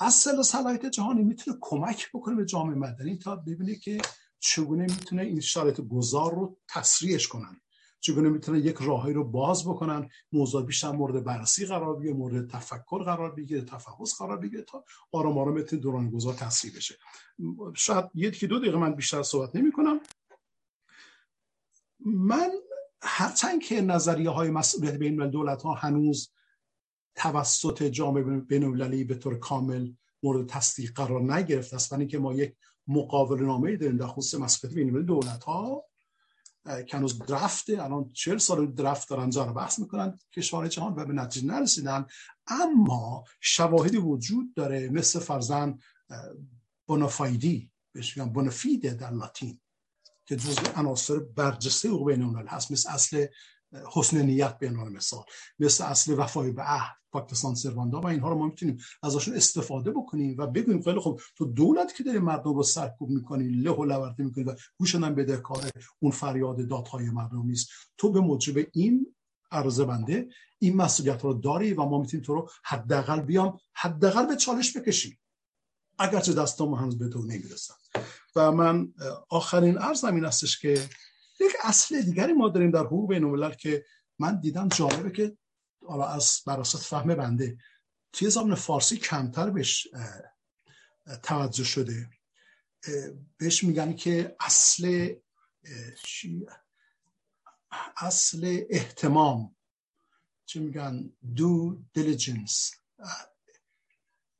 اصل 0.00 0.42
صلاحیت 0.42 0.86
جهانی 0.86 1.24
می‌تونه 1.24 1.56
کمک 1.60 2.08
بکنه 2.14 2.34
به 2.34 2.44
جامعه 2.44 2.74
مدنی 2.74 3.18
تا 3.18 3.36
ببینه 3.36 3.74
که 3.74 4.00
چگونه 4.38 4.82
می‌تونه 4.82 5.22
این 5.22 5.40
شرایط 5.40 5.80
گذار 5.80 6.34
رو 6.34 6.56
تسریعش 6.68 7.28
کنن. 7.28 7.60
چگونه 8.00 8.28
می‌تونه 8.28 8.58
یک 8.58 8.76
راهی 8.80 9.12
رو 9.12 9.24
باز 9.24 9.64
بکنن 9.68 10.08
موضوع 10.32 10.66
بیشتر 10.66 10.90
مورد 10.90 11.24
بررسی 11.24 11.66
قرار 11.66 11.96
بگیره 11.96 12.14
مورد 12.14 12.50
تفکر 12.50 13.02
قرار 13.04 13.34
بگیره 13.34 13.60
تفحص 13.60 14.18
قرار 14.18 14.36
بگیره 14.36 14.62
تا 14.62 14.84
آرام 15.12 15.38
آرام 15.38 15.54
بتونه 15.54 15.82
دوران 15.82 16.10
گذار 16.10 16.34
تسریع 16.34 16.74
بشه. 16.74 16.94
شاید 17.74 18.04
یکی 18.14 18.46
دو 18.46 18.58
دقیقه 18.58 18.78
من 18.78 18.94
بیشتر 18.94 19.22
صحبت 19.22 19.56
نمی 19.56 19.72
کنم 19.72 20.00
من 22.00 22.50
هرچند 23.02 23.62
که 23.62 23.80
نظریه 23.80 24.30
های 24.30 24.50
مسئولیت 24.50 24.94
بین 24.94 25.30
دولت 25.30 25.62
ها 25.62 25.74
هنوز 25.74 26.30
توسط 27.14 27.82
جامعه 27.82 28.22
بین 28.22 29.04
به 29.06 29.14
طور 29.14 29.38
کامل 29.38 29.92
مورد 30.22 30.48
تصدیق 30.48 30.92
قرار 30.92 31.34
نگرفته 31.34 31.76
است. 31.76 31.90
برای 31.90 32.00
اینکه 32.00 32.18
ما 32.18 32.34
یک 32.34 32.54
مقابل 32.86 33.44
نامه 33.44 33.76
داریم 33.76 33.96
در 33.96 34.06
خصوص 34.06 34.40
مسئولیت 34.40 34.76
بین 34.76 35.02
دولت 35.02 35.44
ها 35.44 35.84
که 36.86 36.96
هنوز 36.96 37.18
درفته 37.18 37.84
الان 37.84 38.08
چهل 38.08 38.38
سال 38.38 38.72
درفت 38.72 39.08
دارن 39.10 39.32
رو 39.32 39.52
بحث 39.52 39.78
می‌کنن 39.78 40.18
کشور 40.32 40.68
جهان 40.68 40.94
و 40.96 41.04
به 41.04 41.12
نتیجه 41.12 41.46
نرسیدن. 41.46 42.06
اما 42.46 43.24
شواهدی 43.40 43.96
وجود 43.96 44.54
داره 44.54 44.88
مثل 44.88 45.18
فرزن 45.18 45.78
بونافایدی 46.86 47.70
بهش 47.92 48.16
میگن 48.16 48.32
بونافیده 48.32 48.94
در 48.94 49.10
لاتین. 49.10 49.60
که 50.28 50.36
جزء 50.36 50.62
عناصر 50.76 51.18
برجسته 51.18 51.88
حقوق 51.88 52.06
بین 52.06 52.36
هست 52.48 52.72
مثل 52.72 52.90
اصل 52.90 53.26
حسن 53.92 54.22
نیت 54.22 54.58
به 54.58 54.68
عنوان 54.68 54.92
مثال 54.92 55.24
مثل 55.58 55.84
اصل 55.84 56.14
وفای 56.18 56.50
به 56.50 56.62
عهد 56.62 56.96
پاکستان 57.10 57.54
سرواندا 57.54 58.00
و 58.00 58.06
اینها 58.06 58.28
رو 58.28 58.38
ما 58.38 58.46
می‌تونیم 58.46 58.78
ازشون 59.02 59.34
استفاده 59.34 59.90
بکنیم 59.90 60.36
و 60.38 60.46
بگوییم 60.46 60.82
خیلی 60.82 61.00
خب 61.00 61.20
تو 61.36 61.44
دولت 61.44 61.94
که 61.94 62.04
داری 62.04 62.18
مردم 62.18 62.54
رو 62.54 62.62
سرکوب 62.62 63.10
می‌کنی 63.10 63.48
له 63.48 63.70
و 63.70 63.84
لورده 63.84 64.24
می‌کنی 64.24 64.44
و 64.44 64.54
گوش 64.78 64.94
بده 64.94 65.10
بدهکار 65.10 65.70
اون 65.98 66.12
فریاد 66.12 66.68
دادهای 66.68 67.10
مردم 67.10 67.46
نیست. 67.46 67.68
تو 67.96 68.12
به 68.12 68.20
موجب 68.20 68.66
این 68.72 69.14
عرضه 69.50 69.84
بنده 69.84 70.28
این 70.58 70.76
مسئولیت 70.76 71.24
رو 71.24 71.34
داری 71.34 71.72
و 71.72 71.84
ما 71.84 71.98
می‌تونیم 72.00 72.26
تو 72.26 72.34
رو 72.34 72.50
حداقل 72.64 73.20
بیام 73.20 73.58
حداقل 73.74 74.26
به 74.26 74.36
چالش 74.36 74.76
بکشیم. 74.76 75.18
اگرچه 75.98 76.32
دستام 76.32 76.74
هنوز 76.74 76.98
به 76.98 77.08
تو 77.08 77.22
نمی‌رسن. 77.22 77.74
و 78.36 78.52
من 78.52 78.94
آخرین 79.28 79.78
عرضم 79.78 80.14
این 80.14 80.24
استش 80.24 80.58
که 80.58 80.88
یک 81.40 81.52
اصل 81.62 82.02
دیگری 82.02 82.32
ما 82.32 82.48
داریم 82.48 82.70
در 82.70 82.84
حقوق 82.84 83.08
بین 83.08 83.50
که 83.50 83.84
من 84.18 84.40
دیدم 84.40 84.68
جالبه 84.68 85.10
که 85.10 85.36
حالا 85.86 86.06
از 86.06 86.42
براساس 86.46 86.88
فهم 86.88 87.14
بنده 87.14 87.58
توی 88.12 88.30
زبان 88.30 88.54
فارسی 88.54 88.96
کمتر 88.96 89.50
بهش 89.50 89.88
توجه 91.22 91.64
شده. 91.64 92.10
بهش 93.36 93.64
میگن 93.64 93.92
که 93.92 94.36
اصل 94.40 95.14
اصل 97.96 98.64
احتمام 98.70 99.56
چه 100.46 100.60
میگن؟ 100.60 101.12
دو 101.36 101.78
دیلیجنس 101.92 102.74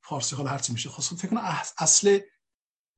فارسی 0.02 0.36
حالا 0.36 0.50
هرچی 0.50 0.72
میشه. 0.72 0.88
خواستم 0.88 1.16
فکر 1.16 1.28
کنم 1.28 1.56
اصل 1.78 2.20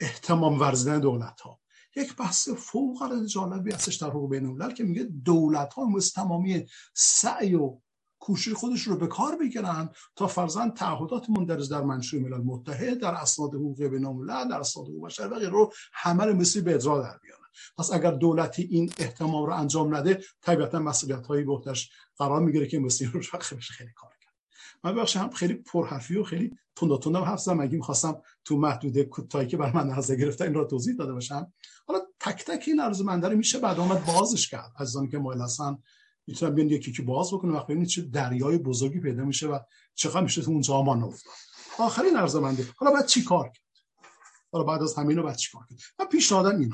احتمام 0.01 0.60
ورزیدن 0.60 1.01
دولت 1.01 1.40
ها 1.40 1.60
یک 1.97 2.16
بحث 2.16 2.48
فوق 2.48 3.02
العاده 3.02 3.27
جالبی 3.27 3.72
هستش 3.72 3.94
در 3.94 4.09
حقوق 4.09 4.31
بین 4.31 4.74
که 4.74 4.85
میگه 4.85 5.02
دولت 5.02 5.74
ها 5.74 5.85
مثل 5.85 6.22
تمامی 6.22 6.66
سعی 6.94 7.55
و 7.55 7.78
کوشش 8.18 8.52
خودش 8.52 8.82
رو 8.82 8.97
به 8.97 9.06
کار 9.06 9.36
بگیرن 9.36 9.89
تا 10.16 10.27
فرزن 10.27 10.70
تعهدات 10.70 11.31
مندرج 11.31 11.70
در 11.70 11.82
منشور 11.82 12.20
ملل 12.20 12.40
متحد 12.44 12.98
در 12.98 13.14
اسناد 13.14 13.55
حقوق 13.55 13.82
بین 13.82 14.05
الملل 14.06 14.48
در 14.48 14.60
اسناد 14.60 14.86
حقوق 14.86 15.06
بشر 15.06 15.28
و 15.28 15.35
رو 15.35 15.72
همه 15.93 16.24
رو 16.24 16.35
مثل 16.35 16.60
به 16.60 16.74
اجرا 16.74 17.02
در 17.02 17.18
بیارن. 17.18 17.40
پس 17.78 17.93
اگر 17.93 18.10
دولتی 18.10 18.62
این 18.62 18.93
احتمام 18.98 19.47
رو 19.47 19.52
انجام 19.52 19.97
نده 19.97 20.20
طبیعتا 20.43 20.78
مسئولیت 20.78 21.27
هایی 21.27 21.44
بهتش 21.44 21.90
قرار 22.16 22.40
می‌گیره 22.40 22.66
که 22.66 22.78
مثل 22.78 23.06
رو 23.06 23.20
خیلی 23.60 23.93
کار 23.97 24.10
من 24.85 24.94
بخش 24.94 25.16
هم 25.16 25.31
خیلی 25.31 25.55
پرحرفی 25.55 26.16
و 26.16 26.24
خیلی 26.24 26.59
تند 26.77 26.98
تند 26.98 27.16
حرف 27.16 27.40
زدم. 27.40 27.61
اگه 27.61 27.77
می‌خواستم 27.77 28.23
تو 28.44 28.57
محدوده 28.57 29.05
کوتاهی 29.05 29.47
که 29.47 29.57
بر 29.57 29.73
من 29.73 29.86
نظر 29.86 30.16
گرفته 30.16 30.44
این 30.44 30.55
را 30.55 30.65
توضیح 30.65 30.97
داده 30.97 31.12
باشم. 31.12 31.52
حالا 31.86 32.01
تک 32.20 32.44
تک 32.44 32.65
این 32.66 32.81
عرض 32.81 33.01
منده 33.01 33.28
میشه 33.28 33.59
بعد 33.59 33.81
اومد 33.81 34.05
بازش 34.05 34.48
کرد. 34.48 34.73
از 34.77 34.97
که 35.11 35.19
مایل 35.19 35.40
هستن 35.40 35.78
می‌تونم 36.27 36.55
بیان 36.55 36.69
یکی 36.69 36.93
که 36.93 37.02
باز 37.02 37.32
بکنه 37.32 37.52
وقتی 37.52 37.73
ببینید 37.73 37.89
چه 37.89 38.02
دریای 38.02 38.59
بزرگی 38.59 39.01
پیدا 39.01 39.24
میشه 39.24 39.48
و 39.48 39.59
چقدر 39.94 40.20
میشه 40.20 40.43
تو 40.43 40.51
اونجا 40.51 40.82
ما 40.82 41.07
افتاد. 41.07 41.32
آخرین 41.78 42.16
ارزمنده 42.16 42.66
حالا 42.77 42.93
بعد 42.93 43.07
چی 43.07 43.24
کار 43.24 43.48
کرد؟ 43.48 43.65
حالا 44.52 44.65
بعد 44.65 44.82
از 44.82 44.94
همین 44.94 45.16
رو 45.16 45.23
بعد 45.23 45.36
چی 45.36 45.52
کار 45.52 45.66
کرد؟ 45.70 45.78
من 45.98 46.07
پیشنهادم 46.07 46.59
این 46.61 46.73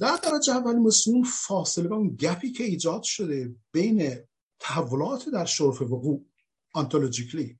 در 0.00 0.16
درجه 0.22 0.56
اولی 0.56 0.80
مسلم 0.80 1.22
فاصله 1.22 1.88
و 1.88 1.92
اون 1.92 2.16
گپی 2.16 2.52
که 2.52 2.64
ایجاد 2.64 3.02
شده 3.02 3.54
بین 3.72 4.18
تحولات 4.64 5.28
در 5.28 5.44
شرف 5.44 5.82
وقوع 5.82 6.26
آنتولوژیکلی 6.72 7.58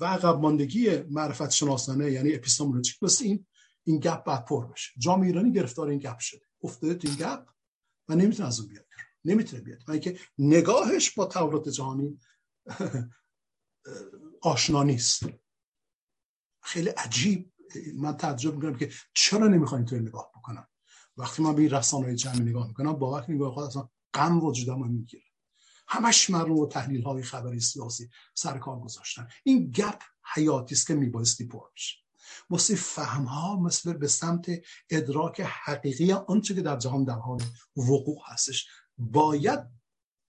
و 0.00 0.04
عقب 0.04 0.38
ماندگی 0.40 0.96
معرفت 0.96 1.50
شناسانه 1.50 2.12
یعنی 2.12 2.34
اپیستمولوژیک 2.34 3.02
مثل 3.02 3.24
این 3.24 3.46
این 3.84 3.98
گپ 3.98 4.24
بعد 4.24 4.44
پر 4.44 4.66
بشه. 4.66 4.92
جامعه 4.98 5.26
ایرانی 5.26 5.52
گرفتار 5.52 5.88
این 5.88 5.98
گپ 5.98 6.18
شده. 6.18 6.46
افتاده 6.62 6.94
تو 6.94 7.08
این 7.08 7.16
گپ 7.16 7.48
و 8.08 8.14
نمی‌تونه 8.14 8.48
از 8.48 8.60
اون 8.60 8.68
بیاد. 8.68 8.86
نمی‌تونه 9.24 9.62
بیاد. 9.62 9.82
من 9.88 10.00
که 10.00 10.18
نگاهش 10.38 11.10
با 11.10 11.26
تورات 11.26 11.68
جهانی 11.68 12.18
آشنا 14.42 14.82
نیست. 14.82 15.22
خیلی 16.62 16.88
عجیب. 16.88 17.52
من 17.96 18.16
تعجب 18.16 18.54
می‌کنم 18.54 18.76
که 18.76 18.92
چرا 19.14 19.48
نمی‌خواین 19.48 19.84
تو 19.84 19.96
نگاه 19.96 20.32
بکنم 20.36 20.68
وقتی 21.16 21.42
من 21.42 21.54
به 21.54 21.62
این 21.62 21.70
رسانه 21.70 22.14
جمعی 22.14 22.40
نگاه 22.40 22.68
می‌کنم 22.68 22.92
با 22.92 23.10
وقتی 23.10 23.32
نگاه 23.32 23.54
خود 23.54 23.64
اصلا 23.64 23.88
غم 24.14 24.44
وجودم 24.44 24.88
می‌گیره 24.88 25.27
همش 25.88 26.30
مردم 26.30 26.52
و 26.52 26.66
تحلیل 26.66 27.02
های 27.02 27.22
خبری 27.22 27.60
سیاسی 27.60 28.10
سر 28.34 28.58
کار 28.58 28.80
گذاشتن. 28.80 29.28
این 29.44 29.70
گپ 29.70 30.02
حیاتی 30.34 30.74
است 30.74 30.86
که 30.86 30.94
میبایستی 30.94 31.46
پر 31.46 31.64
بشه. 31.74 31.96
واسه 32.50 32.74
فهم 32.74 33.24
ها 33.24 33.60
مثل 33.60 33.92
به 33.92 34.08
سمت 34.08 34.46
ادراک 34.90 35.40
حقیقی 35.40 36.12
آنچه 36.12 36.54
که 36.54 36.62
در 36.62 36.76
جهان 36.76 37.04
در 37.04 37.18
حال 37.18 37.42
وقوع 37.76 38.18
هستش 38.26 38.68
باید 38.98 39.60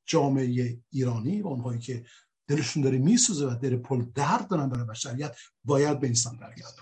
جامعه 0.06 0.80
ایرانی 0.90 1.42
و 1.42 1.48
اونهایی 1.48 1.80
که 1.80 2.06
دلشون 2.48 2.84
داره 2.84 2.98
میسوزه 2.98 3.46
و 3.46 3.56
دل 3.56 3.78
پل 3.78 4.06
درد 4.16 4.48
دارن 4.48 4.70
برای 4.70 4.86
بشریت 4.86 5.36
باید 5.64 6.00
به 6.00 6.08
انسان 6.08 6.38
برگرد 6.38 6.76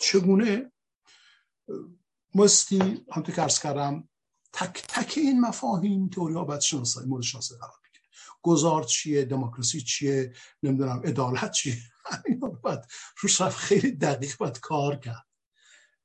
چگونه؟ 0.00 0.72
مستی 2.34 2.78
همونطور 3.12 3.34
که 3.34 3.42
ارز 3.42 3.58
کردم 3.58 4.08
تک 4.52 4.84
تک 4.88 5.14
این 5.16 5.40
مفاهیم 5.40 6.08
تئوری 6.08 6.34
ها 6.34 6.44
باید 6.44 6.60
شناسایی 6.60 7.08
مورد 7.08 7.22
شناسایی 7.22 7.60
قرار 7.60 7.83
گذار 8.44 8.84
چیه 8.84 9.24
دموکراسی 9.24 9.80
چیه 9.80 10.32
نمی‌دونم 10.62 11.02
عدالت 11.04 11.50
چیه؟ 11.50 11.76
باید 12.62 12.80
روش 13.20 13.42
خیلی 13.42 13.92
دقیق 13.92 14.36
باید 14.36 14.60
کار 14.60 14.96
کرد. 14.96 15.26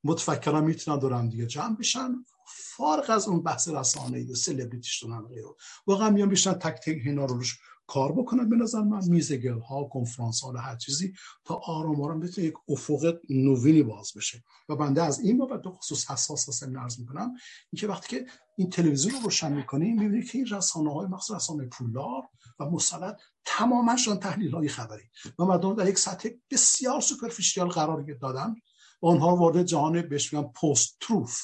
متفکران 0.03 0.63
می‌تونن 0.63 0.99
دورم 0.99 1.29
دیگه 1.29 1.45
جمع 1.45 1.75
بشن. 1.75 2.25
فارغ 2.47 3.09
از 3.09 3.27
اون 3.27 3.43
بحث 3.43 3.67
رسانه 3.67 4.31
و 4.31 4.35
سلبریتیش 4.35 5.03
دونن 5.03 5.21
غیره. 5.21 5.43
واقعا 5.87 6.09
میان 6.09 6.29
بیشتر 6.29 6.53
تک 6.53 6.75
تک 6.75 7.01
اینا 7.05 7.25
رو 7.25 7.35
روش 7.35 7.59
کار 7.89 8.11
بکنن 8.11 8.49
به 8.49 8.55
نظر 8.55 8.81
من 8.81 9.05
میزگل 9.07 9.59
ها 9.59 9.83
کنفرانس 9.83 10.41
ها 10.41 10.51
هر 10.51 10.75
چیزی 10.75 11.13
تا 11.45 11.55
آرام 11.55 12.01
آرام 12.01 12.19
بتونه 12.19 12.47
یک 12.47 12.53
افق 12.69 13.17
نوینی 13.29 13.83
باز 13.83 14.11
بشه. 14.15 14.43
و 14.69 14.75
بنده 14.75 15.03
از 15.03 15.19
این 15.19 15.37
بابت 15.37 15.61
دو 15.61 15.71
خصوص 15.71 16.11
حساس 16.11 16.49
هستم 16.49 16.79
نرز 16.79 16.99
می‌کنم 16.99 17.33
اینکه 17.71 17.87
وقتی 17.87 18.07
که 18.07 18.25
این 18.57 18.69
تلویزیون 18.69 19.15
رو 19.15 19.21
روشن 19.21 19.53
می‌کنیم 19.53 19.99
می‌بینید 19.99 20.31
که 20.31 20.37
این 20.37 20.47
رسانه 20.47 20.93
های 20.93 21.07
مخصوص 21.07 21.35
رسانه 21.35 21.65
پولدار 21.65 22.23
و 22.59 22.65
مسلط 22.65 23.19
تمامشان 23.45 24.19
تحلیل 24.19 24.55
های 24.55 24.67
خبری. 24.67 25.03
و 25.39 25.45
مردم 25.45 25.75
در 25.75 25.89
یک 25.89 25.99
سطح 25.99 26.29
بسیار 26.51 27.01
سوپرفیشیال 27.01 27.67
قرار 27.67 28.17
دادن 28.21 28.55
و 29.01 29.07
آنها 29.07 29.35
وارد 29.35 29.63
جهان 29.63 30.01
بهش 30.01 30.33
میگن 30.33 30.47
پست 30.47 30.97
تروف. 30.99 31.41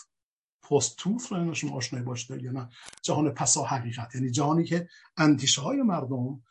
پست 0.69 1.01
رو 1.01 1.73
آشنایی 1.73 2.05
باشید 2.05 2.43
یا 2.43 2.51
نه. 2.51 2.69
جهان 3.01 3.29
پسا 3.29 3.63
حقیقت. 3.63 4.15
یعنی 4.15 4.31
جهانی 4.31 4.63
که 4.63 4.87
اندیشه 5.17 5.61
های 5.61 5.81
مردم 5.81 6.41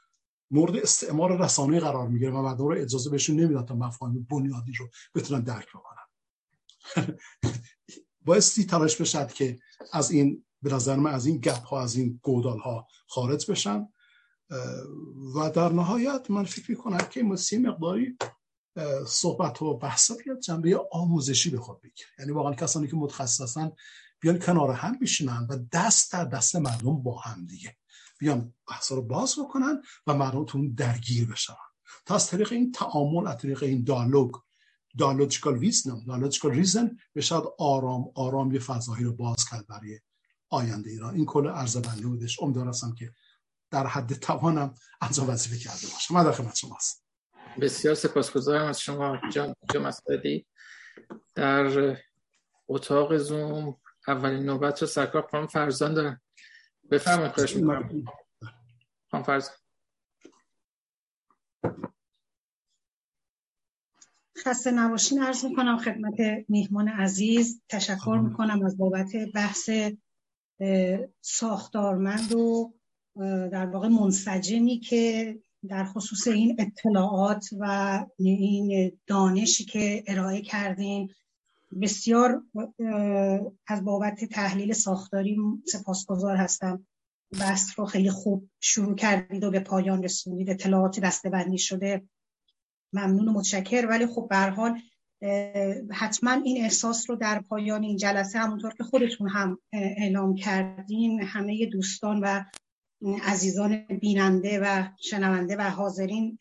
مورد 0.51 0.77
استعمار 0.77 1.45
رسانه 1.45 1.81
قرار 1.81 2.09
می‌گیره 2.09 2.31
و 2.31 2.43
مردم 2.43 2.67
رو 2.67 2.77
اجازه 2.79 3.11
بهشون 3.11 3.41
نمیدن 3.41 3.65
تا 3.65 3.75
مفاهیم 3.75 4.27
بنیادی 4.31 4.73
رو 4.73 4.89
بتونن 5.15 5.41
درک 5.41 5.69
بکنن. 5.69 6.05
بایستی 8.27 8.65
تلاش 8.65 9.01
بشد 9.01 9.33
که 9.33 9.59
از 9.93 10.11
این 10.11 10.45
به 10.63 10.75
نظر 10.75 10.97
من 10.97 11.11
از 11.11 11.27
این 11.27 11.39
گپ 11.39 11.65
ها 11.65 11.83
از 11.83 11.97
این 11.97 12.21
گودال 12.23 12.59
ها 12.59 12.87
خارج 13.09 13.51
بشن. 13.51 13.89
و 15.37 15.51
در 15.51 15.69
نهایت 15.69 16.31
من 16.31 16.45
فکر 16.45 16.71
می‌کنم 16.71 16.99
که 16.99 17.23
مسی 17.23 17.59
مقداری 17.59 18.17
صحبت 19.07 19.63
و 19.63 19.79
بحث 19.79 20.11
بیاد 20.25 20.41
جنبه 20.41 20.81
آموزشی 20.93 21.51
به 21.51 21.59
خود 21.59 21.81
بگیر 21.81 22.07
یعنی 22.19 22.33
واقعا 22.33 22.55
کسانی 22.55 22.89
که 22.89 22.97
متخصص 22.97 23.41
هستن 23.41 23.73
بیان 24.25 24.39
کنار 24.39 24.71
هم 24.71 24.99
بشینن 24.99 25.47
و 25.51 25.59
دست 25.73 26.13
در 26.13 26.25
دست 26.25 26.57
مردم 26.57 27.03
با 27.03 27.19
هم 27.19 27.47
دیگه 27.47 27.77
بیان 28.19 28.55
بحث 28.69 28.93
رو 28.93 29.03
باز 29.03 29.35
بکنن 29.39 29.83
و 30.07 30.15
مردم 30.15 30.45
تو 30.45 30.69
درگیر 30.75 31.29
بشن. 31.29 31.55
تا 32.07 32.15
از 32.15 32.27
طریق 32.27 32.53
این 32.53 32.73
تعامل 32.73 33.27
از 33.27 33.39
طریق 33.39 33.63
این 33.63 33.85
دالوگ 33.85 34.35
دالوجیکال 34.99 35.59
ویزن 35.59 36.05
دالوجیکال 36.07 36.51
ریزن 36.51 36.97
بشد 37.15 37.55
آرام 37.59 38.05
آرام 38.15 38.53
یه 38.53 38.61
فضایی 38.61 39.05
رو 39.05 39.13
باز 39.13 39.45
کرد 39.51 39.67
برای 39.67 40.01
آینده 40.49 40.91
ایران. 40.91 41.15
این 41.15 41.27
کل 41.27 41.49
عرض 41.49 41.77
بنده 41.77 42.07
بودش. 42.07 42.43
امیدوار 42.43 42.75
که 42.99 43.13
در 43.71 43.87
حد 43.87 44.13
توانم 44.13 44.75
انجام 45.01 45.31
وظیفه 45.31 45.59
کرده 45.59 45.87
باشم. 45.93 46.15
من 46.15 46.25
در 46.25 46.33
خدمت 46.33 46.57
شما 46.57 46.77
هستم. 46.77 47.03
بسیار 47.61 47.95
سپاسگزارم 47.95 48.69
از 48.69 48.81
شما 48.81 49.19
جان 49.33 49.55
مسعودی 49.75 50.47
در 51.35 51.97
اتاق 52.69 53.17
زوم 53.17 53.77
اولین 54.09 54.43
نوبت 54.43 54.83
رو 54.83 54.87
سرکار 54.87 55.23
خانم 55.31 55.47
فرزان 55.47 55.95
دارن 55.95 56.21
بفرمایید 56.91 57.33
خواهش 57.33 57.57
می‌کنم. 57.57 58.05
خانم 59.11 59.25
فرزان. 59.25 59.55
خسته 64.39 64.71
نباشین. 64.71 65.23
عرض 65.23 65.45
می‌کنم 65.45 65.79
خدمت 65.79 66.15
میهمان 66.49 66.89
عزیز 66.89 67.63
تشکر 67.69 68.21
می‌کنم 68.25 68.65
از 68.65 68.79
بابت 68.79 69.13
بحث 69.35 69.71
ساختارمند 71.21 72.33
و 72.33 72.75
در 73.53 73.67
واقع 73.67 73.89
منسجمی 73.89 74.81
که 74.81 75.35
در 75.69 75.85
خصوص 75.85 76.29
این 76.29 76.57
اطلاعات 76.59 77.45
و 77.61 78.07
این 78.19 78.93
دانشی 79.07 79.65
که 79.65 80.05
ارائه 80.07 80.43
کردین 80.43 81.11
بسیار 81.81 82.43
از 83.67 83.85
بابت 83.85 84.25
تحلیل 84.25 84.73
ساختاری 84.73 85.39
سپاسگزار 85.67 86.37
هستم. 86.37 86.87
بحث 87.41 87.79
رو 87.79 87.85
خیلی 87.85 88.11
خوب 88.11 88.51
شروع 88.61 88.95
کردید 88.95 89.45
و 89.45 89.51
به 89.51 89.61
پایان 89.61 90.03
رسونید 90.03 90.51
اطلاعات 90.51 91.01
دستبندی 91.01 91.59
شده. 91.59 92.09
ممنون 92.93 93.29
و 93.29 93.33
متشکر 93.33 93.87
ولی 93.91 94.07
خب 94.07 94.27
به 94.31 94.37
حال 94.37 94.81
حتما 95.91 96.31
این 96.31 96.65
احساس 96.65 97.11
رو 97.11 97.17
در 97.17 97.41
پایان 97.41 97.83
این 97.83 97.97
جلسه 97.97 98.39
همونطور 98.39 98.75
که 98.75 98.85
خودتون 98.85 99.29
هم 99.29 99.59
اعلام 99.73 100.35
کردین 100.35 101.23
همه 101.23 101.67
دوستان 101.67 102.21
و 102.21 102.45
عزیزان 103.23 103.77
بیننده 103.77 104.61
و 104.63 104.85
شنونده 105.01 105.57
و 105.57 105.63
حاضرین 105.63 106.39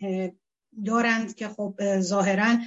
دارند 0.86 1.36
که 1.36 1.48
خب 1.48 2.00
ظاهرا 2.00 2.58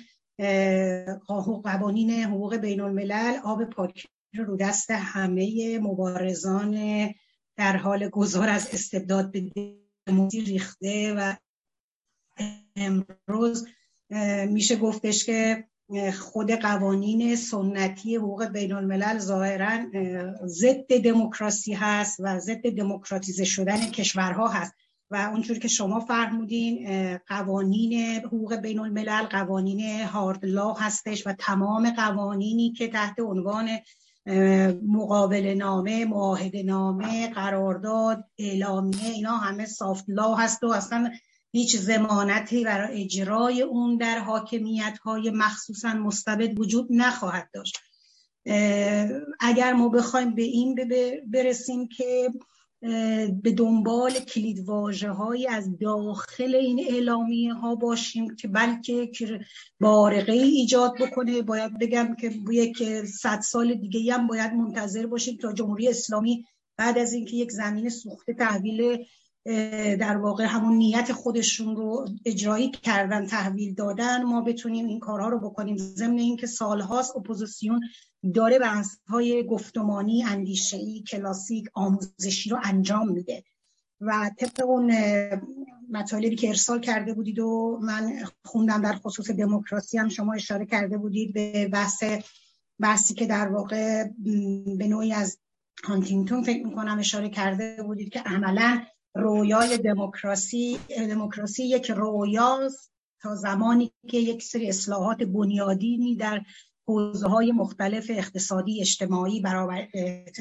قوانین 1.64 2.10
حقوق 2.10 2.56
بین 2.56 2.80
الملل 2.80 3.36
آب 3.44 3.64
پاکی 3.64 4.08
رو 4.38 4.56
دست 4.56 4.90
همه 4.90 5.78
مبارزان 5.78 6.74
در 7.56 7.76
حال 7.76 8.08
گذار 8.08 8.48
از 8.48 8.68
استبداد 8.72 9.32
به 9.32 9.50
دموکراسی 10.06 10.40
ریخته 10.40 11.14
و 11.14 11.34
امروز 12.76 13.66
میشه 14.48 14.76
گفتش 14.76 15.24
که 15.24 15.64
خود 16.18 16.50
قوانین 16.50 17.36
سنتی 17.36 18.16
حقوق 18.16 18.44
بین 18.44 18.72
الملل 18.72 19.18
ظاهرا 19.18 19.86
ضد 20.46 21.02
دموکراسی 21.04 21.72
هست 21.72 22.16
و 22.20 22.38
ضد 22.38 22.70
دموکراتیزه 22.70 23.44
شدن 23.44 23.90
کشورها 23.90 24.48
هست. 24.48 24.72
و 25.10 25.16
اونجور 25.32 25.58
که 25.58 25.68
شما 25.68 26.00
فرمودین 26.00 26.86
قوانین 27.18 28.20
حقوق 28.24 28.54
بین 28.54 28.78
الملل 28.78 29.22
قوانین 29.22 30.00
هارد 30.00 30.44
لا 30.44 30.72
هستش 30.72 31.26
و 31.26 31.32
تمام 31.32 31.90
قوانینی 31.90 32.72
که 32.72 32.88
تحت 32.88 33.20
عنوان 33.20 33.68
مقابل 34.88 35.54
نامه 35.58 36.04
معاهده 36.04 36.62
نامه 36.62 37.30
قرارداد 37.30 38.24
اعلامیه 38.38 39.10
اینا 39.10 39.36
همه 39.36 39.66
سافت 39.66 40.04
لا 40.08 40.34
هست 40.34 40.64
و 40.64 40.66
اصلا 40.66 41.10
هیچ 41.52 41.76
زمانتی 41.76 42.64
برای 42.64 43.02
اجرای 43.02 43.62
اون 43.62 43.96
در 43.96 44.18
حاکمیت 44.18 44.98
های 44.98 45.30
مخصوصا 45.30 45.92
مستبد 45.92 46.58
وجود 46.58 46.86
نخواهد 46.90 47.50
داشت. 47.52 47.78
اگر 49.40 49.72
ما 49.72 49.88
بخوایم 49.88 50.34
به 50.34 50.42
این 50.42 50.74
برسیم 51.26 51.88
که 51.88 52.28
به 53.42 53.52
دنبال 53.52 54.12
کلید 54.12 54.68
های 55.02 55.46
از 55.46 55.78
داخل 55.78 56.54
این 56.54 56.80
اعلامیه 56.88 57.54
ها 57.54 57.74
باشیم 57.74 58.36
که 58.36 58.48
بلکه 58.48 59.10
بارقه 59.80 60.32
ایجاد 60.32 60.92
بکنه. 61.00 61.42
باید 61.42 61.78
بگم 61.78 62.16
که 62.20 62.30
یک 62.52 63.04
صد 63.04 63.40
سال 63.40 63.74
دیگه 63.74 64.14
هم 64.14 64.26
باید 64.26 64.52
منتظر 64.52 65.06
باشیم 65.06 65.36
تا 65.36 65.52
جمهوری 65.52 65.88
اسلامی 65.88 66.44
بعد 66.76 66.98
از 66.98 67.12
اینکه 67.12 67.36
یک 67.36 67.50
زمین 67.50 67.88
سوخته 67.88 68.34
تحویل 68.34 69.04
در 70.00 70.16
واقع 70.16 70.44
همون 70.44 70.76
نیت 70.76 71.12
خودشون 71.12 71.76
رو 71.76 72.08
اجرایی 72.24 72.70
کردن 72.70 73.26
تحویل 73.26 73.74
دادن. 73.74 74.22
ما 74.22 74.40
بتونیم 74.40 74.86
این 74.86 75.00
کارها 75.00 75.28
رو 75.28 75.40
بکنیم. 75.50 75.76
ضمن 75.76 76.18
اینکه 76.18 76.46
سالهاست 76.46 77.16
اپوزیسیون 77.16 77.80
داره 78.34 78.58
بحث 78.58 78.96
های 79.06 79.46
گفتمانی 79.46 80.24
اندیشه‌ای 80.24 81.02
کلاسیک 81.02 81.66
آموزشی 81.74 82.50
رو 82.50 82.58
انجام 82.64 83.12
میده. 83.12 83.44
و 84.00 84.30
طبق 84.38 84.68
اون 84.68 84.92
مطالبی 85.90 86.36
که 86.36 86.48
ارسال 86.48 86.80
کرده 86.80 87.14
بودید 87.14 87.38
و 87.38 87.78
من 87.82 88.12
خوندم 88.44 88.82
در 88.82 88.92
خصوص 88.92 89.30
دموکراسی 89.30 89.98
هم 89.98 90.08
شما 90.08 90.34
اشاره 90.34 90.66
کرده 90.66 90.98
بودید 90.98 91.34
به 91.34 91.68
بحث 91.68 92.04
بحثی 92.80 93.14
که 93.14 93.26
در 93.26 93.48
واقع 93.48 94.04
به 94.78 94.88
نوعی 94.88 95.12
از 95.12 95.38
هانتینگتون 95.84 96.42
فکر 96.42 96.66
می‌کنم 96.66 96.98
اشاره 96.98 97.28
کرده 97.28 97.82
بودید 97.82 98.08
که 98.08 98.20
عملا 98.20 98.82
رویای 99.16 99.78
دموکراسی 99.78 100.78
دموکراسی 100.88 101.64
یک 101.64 101.90
رویاست 101.90 102.92
تا 103.22 103.34
زمانی 103.34 103.92
که 104.08 104.18
یک 104.18 104.42
سری 104.42 104.68
اصلاحات 104.68 105.22
بنیادینی 105.22 106.16
در 106.16 106.40
حوزه 106.88 107.28
های 107.28 107.52
مختلف 107.52 108.06
اقتصادی 108.10 108.80
اجتماعی 108.80 109.40
برابر 109.40 109.88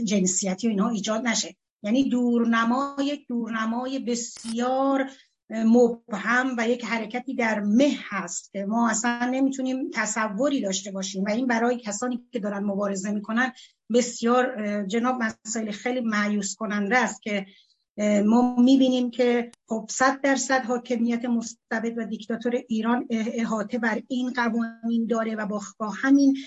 جنسیتی 0.05 0.67
و 0.67 0.69
اینها 0.69 0.89
ایجاد 0.89 1.27
نشه. 1.27 1.55
یعنی 1.83 2.09
دورنما 2.09 2.95
یک 3.03 3.27
دورنمای 3.27 3.99
بسیار 3.99 5.09
مبهم 5.49 6.55
و 6.57 6.69
یک 6.69 6.85
حرکتی 6.85 7.35
در 7.35 7.59
مه 7.59 7.97
هست 8.09 8.51
که 8.51 8.65
ما 8.65 8.89
اصلا 8.89 9.29
نمی‌تونیم 9.31 9.89
تصوری 9.93 10.61
داشته 10.61 10.91
باشیم 10.91 11.23
و 11.23 11.29
این 11.29 11.47
برای 11.47 11.77
کسانی 11.77 12.27
که 12.31 12.39
دارن 12.39 12.63
مبارزه 12.63 13.11
می‌کنن 13.11 13.51
بسیار 13.93 14.83
جناب 14.85 15.15
مسائل 15.21 15.71
خیلی 15.71 16.01
معیوس 16.01 16.55
کننده 16.55 16.97
است 16.97 17.21
که 17.21 17.45
ما 18.25 18.55
می‌بینیم 18.55 19.11
که 19.11 19.51
خب 19.67 19.85
صد 19.89 20.21
درصد 20.21 20.65
حاکمیت 20.65 21.25
مستبد 21.25 21.97
و 21.97 22.05
دیکتاتور 22.05 22.55
ایران 22.67 23.07
احاطه 23.09 23.77
بر 23.77 24.01
این 24.07 24.33
قوانین 24.33 25.07
داره 25.09 25.35
و 25.35 25.45
با 25.79 25.89
همین 25.89 26.37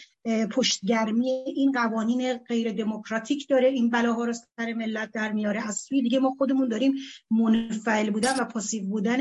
پشتگرمی 0.51 1.31
این 1.31 1.73
قوانین 1.73 2.35
غیر 2.35 2.73
دموکراتیک 2.73 3.49
داره. 3.49 3.69
این 3.69 3.91
بلاها 3.91 4.25
رو 4.25 4.33
سر 4.33 4.73
ملت 4.73 5.13
در 5.13 5.33
میاره. 5.33 5.69
از 5.69 5.77
سوی 5.77 6.03
دیگه 6.03 6.19
ما 6.19 6.35
خودمون 6.39 6.69
داریم 6.69 6.95
منفعل 7.31 8.11
بودن 8.11 8.37
و 8.41 8.45
پاسیو 8.45 8.85
بودن 8.85 9.19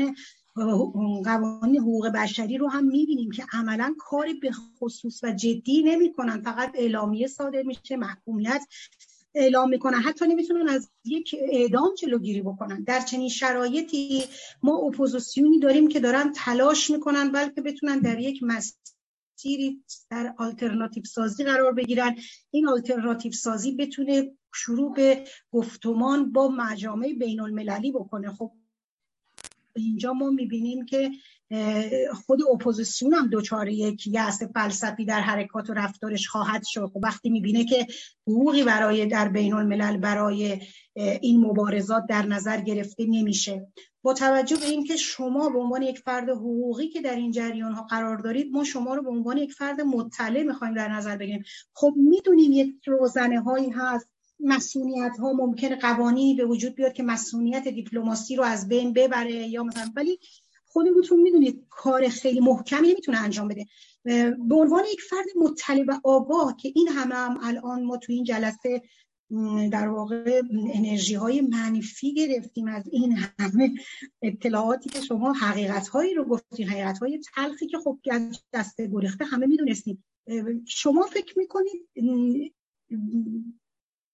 قوانین 1.24 1.80
حقوق 1.80 2.08
بشری 2.08 2.58
رو 2.58 2.68
هم 2.68 2.84
می‌بینیم 2.84 3.30
که 3.30 3.44
عملا 3.52 3.94
کاری 3.98 4.34
به 4.34 4.50
خصوص 4.52 5.24
و 5.24 5.32
جدی 5.32 5.82
نمی‌کنن. 5.82 6.40
فقط 6.42 6.70
اعلامیه 6.74 7.26
صادر 7.26 7.62
میشه 7.62 7.96
محکومیت 7.96 8.62
اعلام 9.34 9.68
می‌کنن. 9.68 9.98
حتی 9.98 10.26
نمی‌تونن 10.26 10.68
از 10.68 10.90
یک 11.04 11.36
اعدام 11.40 11.94
جلوگیری 11.94 12.42
بکنن. 12.42 12.82
در 12.82 13.00
چنین 13.00 13.28
شرایطی 13.28 14.24
ما 14.62 14.76
اپوزیسیونی 14.76 15.58
داریم 15.58 15.88
که 15.88 16.00
دارن 16.00 16.32
تلاش 16.32 16.90
می‌کنن 16.90 17.32
بلکه 17.32 17.60
بتونن 17.60 17.98
در 17.98 18.18
یک 18.18 18.42
مسیری 18.42 19.84
در 20.10 20.34
آلترناتیو 20.38 21.04
سازی 21.04 21.44
قرار 21.44 21.72
بگیرن. 21.72 22.16
این 22.50 22.68
آلترناتیو 22.68 23.32
سازی 23.32 23.72
بتونه 23.72 24.32
شروع 24.54 24.94
به 24.94 25.24
گفتمان 25.50 26.32
با 26.32 26.48
مجامع 26.48 27.12
بین 27.12 27.40
المللی 27.40 27.92
بکنه. 27.92 28.32
خب 28.32 28.52
اینجا 29.76 30.12
ما 30.12 30.30
می‌بینیم 30.30 30.86
که 30.86 31.10
خود 32.26 32.42
اپوزیسیون 32.52 33.14
هم 33.14 33.26
دچار 33.28 33.74
یک 33.74 34.06
یأس 34.06 34.42
فلسفی 34.42 35.04
در 35.04 35.20
حرکات 35.20 35.70
و 35.70 35.74
رفتارش 35.74 36.28
خواهد 36.28 36.62
شد. 36.64 36.90
خب 36.92 37.00
وقتی 37.02 37.30
می‌بینه 37.30 37.64
که 37.64 37.86
حقوقی 38.26 38.64
برای 38.64 39.06
در 39.06 39.28
بین 39.28 39.52
الملل 39.52 39.96
برای 39.96 40.60
این 40.94 41.40
مبارزات 41.40 42.06
در 42.08 42.26
نظر 42.26 42.60
گرفته 42.60 43.06
نمیشه. 43.06 43.66
با 44.02 44.14
توجه 44.14 44.56
به 44.56 44.66
اینکه 44.66 44.96
شما 44.96 45.48
به 45.48 45.58
عنوان 45.58 45.82
یک 45.82 45.98
فرد 45.98 46.28
حقوقی 46.28 46.88
که 46.88 47.00
در 47.00 47.16
این 47.16 47.32
جریان 47.32 47.72
ها 47.72 47.82
قرار 47.82 48.16
دارید 48.16 48.52
ما 48.52 48.64
شما 48.64 48.94
رو 48.94 49.02
به 49.02 49.10
عنوان 49.10 49.36
یک 49.36 49.52
فرد 49.52 49.80
مطلع 49.80 50.42
می‌خوایم 50.42 50.74
در 50.74 50.88
نظر 50.88 51.16
بگیریم. 51.16 51.44
خب 51.72 51.94
می‌دونیم 51.96 52.52
یک 52.52 52.74
روزنه 52.86 53.40
هایی 53.40 53.70
هست. 53.70 54.08
مسئولیت 54.40 55.12
ها 55.18 55.32
ممکنه 55.32 55.76
قوانینی 55.76 56.34
به 56.34 56.44
وجود 56.44 56.74
بیاد 56.74 56.92
که 56.92 57.02
مسئولیت 57.02 57.68
دیپلماسی 57.68 58.36
رو 58.36 58.44
از 58.44 58.68
بین 58.68 58.92
ببره 58.92 59.48
یا 59.48 59.62
مثلا 59.62 59.90
ولی 59.96 60.18
خودتون 60.68 61.20
می‌دونید 61.20 61.66
کار 61.70 62.08
خیلی 62.08 62.40
محکمی 62.40 62.88
نمی‌تونه 62.88 63.18
انجام 63.18 63.48
بده. 63.48 63.66
به 64.48 64.54
عنوان 64.54 64.84
یک 64.92 65.00
فرد 65.00 65.26
مطلع 65.36 65.84
و 65.88 66.00
آگاه 66.04 66.56
که 66.56 66.72
این 66.74 66.88
همه 66.88 67.14
هم 67.14 67.38
الان 67.42 67.84
ما 67.84 67.96
تو 67.96 68.12
این 68.12 68.24
جلسه 68.24 68.82
در 69.72 69.88
واقع 69.88 70.42
انرژی 70.74 71.14
های 71.14 71.40
منفی 71.40 72.14
گرفتیم 72.14 72.68
از 72.68 72.88
این 72.92 73.16
همه 73.38 73.74
اطلاعاتی 74.22 74.90
که 74.90 75.00
شما 75.00 75.32
حقیقت 75.32 75.88
هایی 75.88 76.14
رو 76.14 76.24
گفتیم 76.24 76.68
حقیقت 76.68 76.98
های 76.98 77.20
تلخی 77.34 77.66
که 77.66 77.78
خب 77.78 77.98
از 78.10 78.40
دست 78.52 78.80
گریخته 78.80 79.24
همه 79.24 79.46
می‌دونستیم. 79.46 80.04
شما 80.66 81.02
فکر 81.02 81.38
می‌کنید 81.38 81.88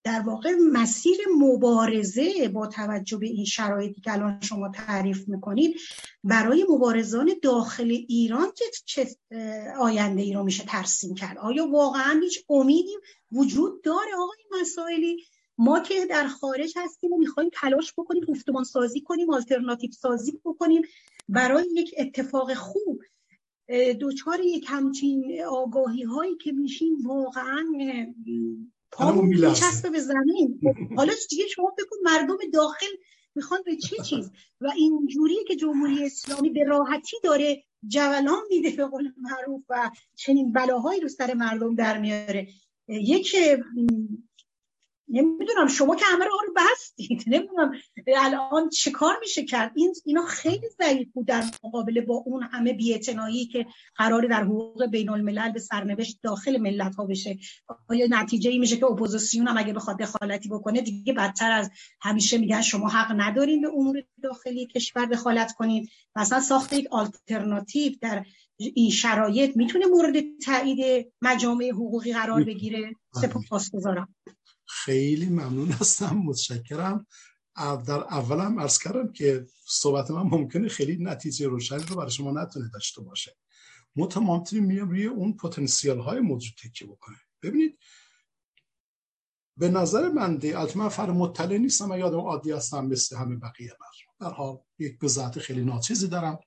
در 0.04 0.20
واقع 0.20 0.54
مسیر 0.72 1.16
مبارزه 1.38 2.48
با 2.48 2.66
توجه 2.66 3.16
به 3.16 3.26
این 3.26 3.44
شرایطی 3.44 4.00
که 4.00 4.12
الان 4.12 4.40
شما 4.40 4.68
تعریف 4.68 5.28
می‌کنید 5.28 5.76
برای 6.24 6.66
مبارزان 6.68 7.30
داخل 7.42 7.90
ایران 8.08 8.48
چه 8.84 9.08
آینده 9.78 10.22
ای 10.22 10.32
رو 10.32 10.44
میشه 10.44 10.64
ترسیم 10.64 11.14
کرد؟ 11.14 11.38
آیا 11.38 11.66
واقعا 11.70 12.20
هیچ 12.22 12.44
امیدی 12.48 12.96
وجود 13.32 13.82
داره 13.82 14.14
آقا 14.14 14.32
این 14.38 14.60
مسائلی؟ 14.60 15.24
ما 15.58 15.80
که 15.80 16.06
در 16.06 16.26
خارج 16.26 16.72
هستیم 16.76 17.12
و 17.12 17.18
می‌خوایم 17.18 17.50
تلاش 17.52 17.92
بکنیم 17.92 18.24
گفتمان 18.24 18.64
سازی 18.64 19.00
کنیم 19.00 19.30
آلترناتیو 19.30 19.90
سازی 19.92 20.40
بکنیم. 20.44 20.82
برای 21.28 21.66
یک 21.72 21.94
اتفاق 21.98 22.54
خوب 22.54 23.02
دوچار 24.00 24.40
یک 24.40 24.66
همچین 24.68 25.42
آگاهی 25.50 26.02
هایی 26.02 26.36
که 26.36 26.52
میشیم 26.52 27.06
واقعا 27.06 27.64
پامون 28.94 29.24
میچسبه 29.26 29.90
به 29.90 30.00
زمین. 30.00 30.60
خب، 30.62 30.96
حالا 30.96 31.12
دیگه 31.30 31.46
شما 31.46 31.74
بکن 31.78 31.96
مردم 32.02 32.36
داخل 32.52 32.86
می‌خوان 33.34 33.60
به 33.66 33.76
چه 33.76 34.02
چیز؟ 34.02 34.30
و 34.60 34.70
این 34.76 35.06
جوری 35.06 35.36
که 35.48 35.56
جمهوری 35.56 36.04
اسلامی 36.06 36.50
به 36.50 36.64
راحتی 36.64 37.16
داره 37.24 37.64
جولان 37.86 38.42
میده 38.48 38.70
به 38.70 38.86
قول 38.86 39.12
معروف 39.16 39.62
و 39.68 39.90
چنین 40.16 40.52
بلاهایی 40.52 41.00
رو 41.00 41.08
سر 41.08 41.34
مردم 41.34 41.74
در 41.74 41.98
میاره. 41.98 42.48
یک 42.88 43.36
نمی‌دونم 45.08 45.66
شما 45.66 45.96
که 45.96 46.04
همه 46.04 46.24
رو 46.24 46.30
بستید. 46.56 47.24
نمی‌دونم 47.34 47.72
الان 48.16 48.68
چه 48.68 48.90
کار 48.90 49.16
میشه 49.20 49.44
کرد. 49.44 49.72
این 49.76 49.94
اینا 50.04 50.24
خیلی 50.24 50.68
ضعیف 50.82 51.08
بود 51.12 51.26
در 51.26 51.44
مقابله 51.64 52.00
با 52.00 52.14
اون 52.14 52.42
همه 52.42 52.72
بی‌اعتنایی 52.72 53.46
که 53.46 53.66
قرار 53.96 54.26
در 54.26 54.42
حقوق 54.44 54.86
بین 54.86 55.10
الملل 55.10 55.52
به 55.52 55.60
سرنوشت 55.60 56.18
داخل 56.22 56.60
ملت 56.60 56.94
ها 56.94 57.06
بشه. 57.06 57.38
آیا 57.88 58.06
نتیجه 58.10 58.50
ای 58.50 58.58
میشه 58.58 58.76
که 58.76 58.86
اپوزیسیون 58.86 59.48
هم 59.48 59.58
اگه 59.58 59.72
بخواد 59.72 59.98
دخالتی 59.98 60.48
بکنه 60.48 60.80
دیگه 60.80 61.12
بدتر 61.12 61.52
از 61.52 61.70
همیشه 62.00 62.38
میگن 62.38 62.62
شما 62.62 62.88
حق 62.88 63.14
ندارین 63.16 63.60
به 63.60 63.68
امور 63.68 64.02
داخلی 64.22 64.66
کشور 64.66 65.06
دخالت 65.06 65.52
کنید 65.52 65.90
مثلا 66.16 66.40
ساخت 66.40 66.72
یک 66.72 66.86
آلترناتیو 66.90 67.92
در 68.00 68.24
این 68.56 68.90
شرایط 68.90 69.56
می‌تونه 69.56 69.86
مورد 69.86 70.14
تایید 70.44 71.12
مجامع 71.22 71.70
حقوقی 71.70 72.12
قرار 72.12 72.44
بگیره؟ 72.44 72.92
سپاسگزارم. 73.20 74.14
خیلی 74.84 75.28
ممنون 75.28 75.70
هستم. 75.70 76.16
متشکرم. 76.16 77.06
در 77.56 77.90
اولم 77.90 78.60
عرض 78.60 78.78
کردم 78.78 79.12
که 79.12 79.46
صحبت 79.66 80.10
من 80.10 80.22
ممکنه 80.22 80.68
خیلی 80.68 80.96
نتیجه 81.00 81.48
روشنی 81.48 81.82
رو 81.82 81.96
برای 81.96 82.10
شما 82.10 82.30
نتونه 82.30 82.70
داشته 82.72 83.02
باشه. 83.02 83.36
متمامتری 83.96 84.60
میام 84.60 84.88
روی 84.88 85.06
اون 85.06 85.36
پتانسیل 85.36 85.98
های 85.98 86.20
موجود 86.20 86.54
تکیه 86.64 86.88
بکنه 86.88 87.16
ببینید 87.42 87.78
به 89.56 89.68
نظر 89.68 90.08
من 90.08 90.36
دی 90.36 90.52
من 90.52 90.88
فر 90.88 91.10
مطلع 91.10 91.58
نیستم 91.58 91.90
و 91.90 91.98
یادم 91.98 92.20
عادی 92.20 92.52
هستم 92.52 92.86
مثل 92.86 93.16
همه 93.16 93.36
بقیه 93.36 93.70
بر 93.80 94.26
در 94.28 94.34
حال 94.34 94.58
یک 94.78 94.98
بذات 94.98 95.38
خیلی 95.38 95.64
ناچیزی 95.64 96.08
دارم. 96.08 96.38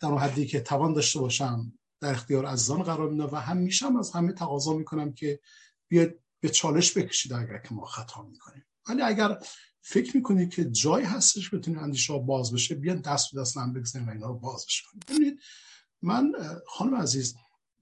در 0.00 0.08
اون 0.08 0.18
حدی 0.18 0.46
که 0.46 0.60
توان 0.60 0.92
داشته 0.92 1.20
باشم 1.20 1.72
در 2.00 2.10
اختیار 2.10 2.46
عزیزان 2.46 2.82
قرار 2.82 3.10
میدم 3.10 3.28
و 3.32 3.36
هم 3.36 3.56
میشم 3.56 3.96
از 3.96 4.10
همه 4.10 4.32
تقاضا 4.32 4.72
می‌کنم 4.72 5.12
که 5.12 5.40
بیاید 5.88 6.23
به 6.44 6.50
چالش 6.50 6.96
بکشید 6.96 7.32
اگر 7.32 7.58
که 7.58 7.74
ما 7.74 7.84
خطا 7.84 8.22
می‌کنیم. 8.22 8.64
ولی 8.88 9.02
اگر 9.02 9.38
فکر 9.80 10.16
می‌کنید 10.16 10.50
که 10.50 10.70
جای 10.70 11.04
هستش 11.04 11.54
بتونید 11.54 11.80
اندیشه 11.80 12.18
باز 12.18 12.52
بشه 12.52 12.74
بیان 12.74 13.00
دست 13.00 13.34
به 13.34 13.40
دست 13.40 13.56
هم 13.56 13.72
بگذاریم 13.72 14.08
و 14.08 14.10
اینا 14.10 14.26
رو 14.26 14.38
بازش 14.38 14.82
کنید 14.82 15.06
ببینید 15.06 15.40
من 16.02 16.32
خانم 16.66 16.94
عزیز 16.94 17.34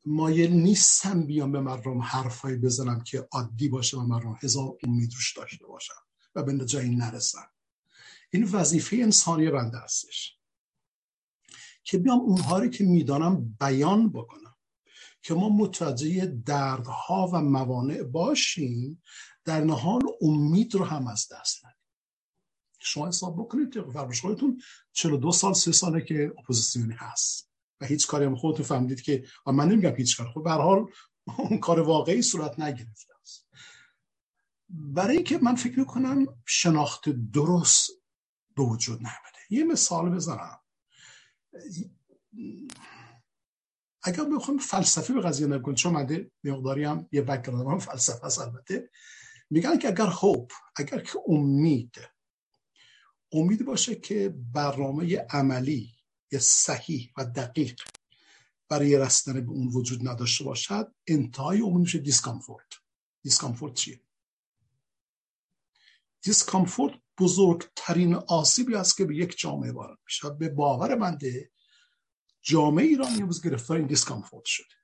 مایل 0.06 0.52
نیستم 0.52 1.26
بیام 1.26 1.52
به 1.52 1.60
مردم 1.60 1.98
حرفایی 1.98 2.56
بزنم 2.56 3.00
که 3.00 3.28
عادی 3.32 3.68
باشه 3.68 3.96
و 3.96 4.06
مردم 4.06 4.38
هزار 4.42 4.76
امید 4.82 5.14
روش 5.14 5.36
داشته 5.36 5.66
باشم 5.66 6.02
و 6.34 6.42
به 6.42 6.66
جایی 6.66 6.96
نرسن. 6.96 7.46
این 8.30 8.44
وظیفه 8.44 8.96
انسانی 8.96 9.50
بنده 9.50 9.78
هستش 9.78 10.38
که 11.84 11.98
بیام 11.98 12.20
اونها 12.20 12.68
که 12.68 12.84
می‌دانم 12.84 13.56
بیان 13.60 14.10
بکنم. 14.10 14.41
که 15.22 15.34
ما 15.34 15.48
متوجه 15.48 16.26
دردها 16.26 17.30
و 17.32 17.40
موانع 17.40 18.02
باشیم 18.02 19.02
در 19.44 19.60
نهال 19.60 20.02
امید 20.20 20.74
رو 20.74 20.84
هم 20.84 21.06
از 21.06 21.28
دست 21.32 21.64
ندیم. 21.64 21.76
شما 22.78 23.08
حساب 23.08 23.36
بکنید 23.36 23.72
که 23.72 23.82
فرمایش 23.82 24.20
خودتون 24.20 24.62
42 24.92 25.32
سال 25.32 25.52
سه 25.52 25.72
ساله 25.72 26.04
که 26.04 26.32
اپوزیسیونی 26.38 26.94
هست 26.94 27.50
و 27.80 27.86
هیچ 27.86 28.06
کاری 28.06 28.24
هم 28.24 28.36
خودتون 28.36 28.66
فهمیدید 28.66 29.00
که 29.00 29.24
من 29.46 29.68
نمیگم 29.68 29.96
هیچ 29.96 30.16
کار 30.16 30.30
خب 30.34 30.42
به 30.44 30.50
حال 30.50 30.86
اون 31.38 31.58
کار 31.58 31.80
واقعی 31.80 32.22
صورت 32.22 32.60
نگرفته 32.60 33.14
است. 33.20 33.46
برای 34.68 35.16
اینکه 35.16 35.38
من 35.38 35.54
فکر 35.54 35.78
می‌کنم 35.78 36.26
شناخت 36.46 37.08
درست 37.08 37.90
به 38.56 38.62
وجود 38.62 38.98
نیومده 38.98 39.38
یه 39.50 39.64
مثال 39.64 40.10
بزنم. 40.10 40.58
اگر 44.02 44.24
بخوام 44.24 44.58
فلسفی 44.58 45.12
به 45.12 45.20
قضیه 45.20 45.46
نگم 45.46 45.74
چون 45.74 45.92
من 45.92 46.30
مقداری 46.44 46.84
هم 46.84 47.08
یه 47.12 47.22
background 47.22 47.66
هم 47.66 47.78
فلسفه 47.78 48.26
هست 48.26 48.38
البته. 48.38 48.90
میگن 49.50 49.78
که 49.78 49.88
اگر 49.88 50.06
خوب 50.06 50.50
اگر 50.76 51.00
که 51.00 51.18
امید 51.28 51.94
امید 53.32 53.64
باشه 53.64 53.94
که 53.94 54.34
برنامه 54.52 55.16
عملی 55.30 55.94
یا 56.32 56.38
صحیح 56.40 57.12
و 57.16 57.24
دقیق 57.24 57.80
برای 58.68 58.98
رسیدن 58.98 59.46
به 59.46 59.50
اون 59.50 59.68
وجود 59.68 60.08
نداشته 60.08 60.44
باشد 60.44 60.94
انتهای 61.06 61.60
امید 61.60 61.78
میشه 61.78 61.98
discomfort 61.98 62.66
discomfort 63.22 63.74
چیه؟ 63.74 64.00
discomfort 66.22 66.94
بزرگترین 67.18 68.14
آسیبی 68.14 68.74
است 68.74 68.96
که 68.96 69.04
به 69.04 69.16
یک 69.16 69.38
جامعه 69.38 69.72
وارد 69.72 69.98
میشه. 70.06 70.30
به 70.30 70.48
باور 70.48 70.96
بنده 70.96 71.50
جامعه 72.42 72.84
ایران 72.84 73.12
امروز 73.12 73.42
گرفتار 73.42 73.76
این 73.76 73.86
discomfort 73.86 74.44
شده. 74.44 74.74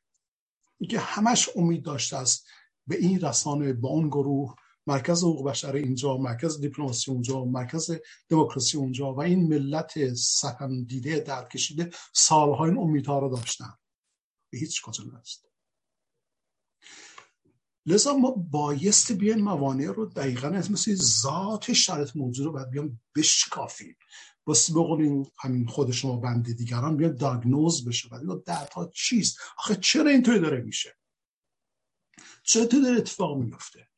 اینکه 0.81 0.99
همش 0.99 1.49
امید 1.57 1.83
داشته 1.83 2.17
است 2.17 2.47
به 2.87 2.97
این 2.97 3.21
رسانه 3.21 3.73
به 3.73 3.87
اون 3.87 4.09
گروه 4.09 4.55
مرکز 4.87 5.23
حقوق 5.23 5.49
بشر 5.49 5.73
اینجا 5.73 6.17
مرکز 6.17 6.61
دیپلماسی 6.61 7.11
اونجا 7.11 7.45
مرکز 7.45 7.91
دموکراسی 8.29 8.77
اونجا 8.77 9.15
و 9.15 9.21
این 9.21 9.49
ملت 9.49 10.15
سهم 10.15 10.85
دیده 10.85 11.21
درد 11.21 11.49
کشیده 11.49 11.91
سالها 12.13 12.65
این 12.65 12.79
امیدها 12.79 13.19
رو 13.19 13.37
داشتن. 13.37 13.73
به 14.51 14.59
هیچ 14.59 14.83
کجا 14.83 15.05
نست 15.05 15.49
لذا 17.87 18.15
ما 18.15 18.31
بایست 18.31 19.13
بیایم 19.13 19.39
موانع 19.39 19.87
رو 19.87 20.07
دقیقا 20.07 20.49
از 20.49 20.71
مثل 20.71 20.95
ذات 20.95 21.73
شرط 21.73 22.17
موجود 22.17 22.47
رو 22.47 22.53
باید 22.53 22.71
بیام 22.71 23.01
بشکافیم. 23.17 23.97
واسه 24.49 24.73
بقولیم 24.73 25.33
همین 25.39 25.67
خود 25.67 25.91
شما 25.91 26.17
بنده 26.17 26.53
دیگران 26.53 26.97
بیاد 26.97 27.19
داگنوز 27.19 27.89
بشه. 27.89 28.09
و 28.09 28.37
دردها 28.47 28.91
چیست؟ 28.95 29.39
آخه 29.59 29.77
چرا 29.77 30.11
اینطوری 30.11 30.41
داره 30.41 30.61
میشه؟ 30.61 30.97
چرا 32.43 32.67
تو 32.67 32.81
داره 32.81 32.97
اتفاق 32.97 33.39
میفته؟ 33.39 33.89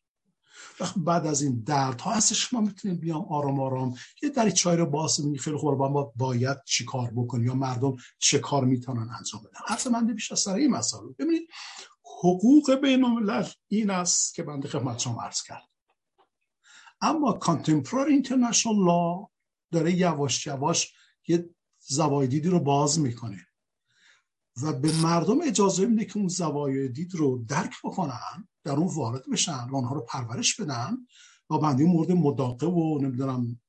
بعد 0.97 1.27
از 1.27 1.43
این 1.43 1.63
دردها 1.67 2.11
هستش 2.13 2.53
ما 2.53 2.61
می‌تونیم 2.61 2.97
بیام 2.97 3.25
آرام 3.25 3.61
آرام 3.61 3.95
یه 4.23 4.29
دری 4.29 4.53
چای 4.53 4.77
رو 4.77 4.87
باز 4.87 5.25
میگه 5.25 5.39
خیلی 5.39 5.57
خوب. 5.57 5.83
ما 5.83 6.13
باید 6.17 6.57
چی 6.65 6.85
کار 6.85 7.11
بکنیم 7.17 7.47
یا 7.47 7.55
مردم 7.55 7.97
چه 8.19 8.39
کار 8.39 8.65
می‌تونن 8.65 9.11
انجام 9.19 9.43
بدن؟ 9.43 9.61
حرف 9.67 9.87
من 9.87 10.07
بیش 10.07 10.33
از 10.33 10.41
سر 10.41 10.55
این 10.55 10.71
مسئله 10.71 11.03
ببینید 11.19 11.49
حقوق 12.03 12.75
بین 12.75 13.05
الملل 13.05 13.47
این 13.69 13.91
است 13.91 14.35
که 14.35 14.43
بنده 14.43 14.69
خدمت 14.69 14.99
شما 14.99 15.23
عرض 15.23 15.43
کرد 15.43 15.69
اما 17.01 17.33
کانتمپرار 17.33 18.07
اینترنشنال 18.07 18.85
لا 18.85 19.27
داره 19.73 19.93
یواش 19.93 20.47
یواش 20.47 20.95
یه 21.29 21.51
زوای 21.81 22.27
دیدی 22.27 22.49
رو 22.49 22.61
باز 22.61 23.01
می‌کنه. 23.01 23.47
و 24.63 24.73
به 24.73 24.93
مردم 25.03 25.41
اجازه 25.41 25.87
میده 25.87 26.05
که 26.05 26.19
اون 26.19 26.29
زوایای 26.29 26.89
دید 26.89 27.15
رو 27.15 27.45
درک 27.49 27.75
بکنن 27.85 28.49
در 28.65 28.73
اون 28.73 28.95
وارد 28.95 29.31
بشن 29.33 29.69
و 29.71 29.77
آنها 29.77 29.95
رو 29.95 30.01
پرورش 30.01 30.61
بدن 30.61 30.97
و 31.51 31.59
بنده 31.59 31.85
مورد 31.85 32.13
مداقه 32.13 32.67
و 32.67 32.99
نمی‌دونم 33.03 33.61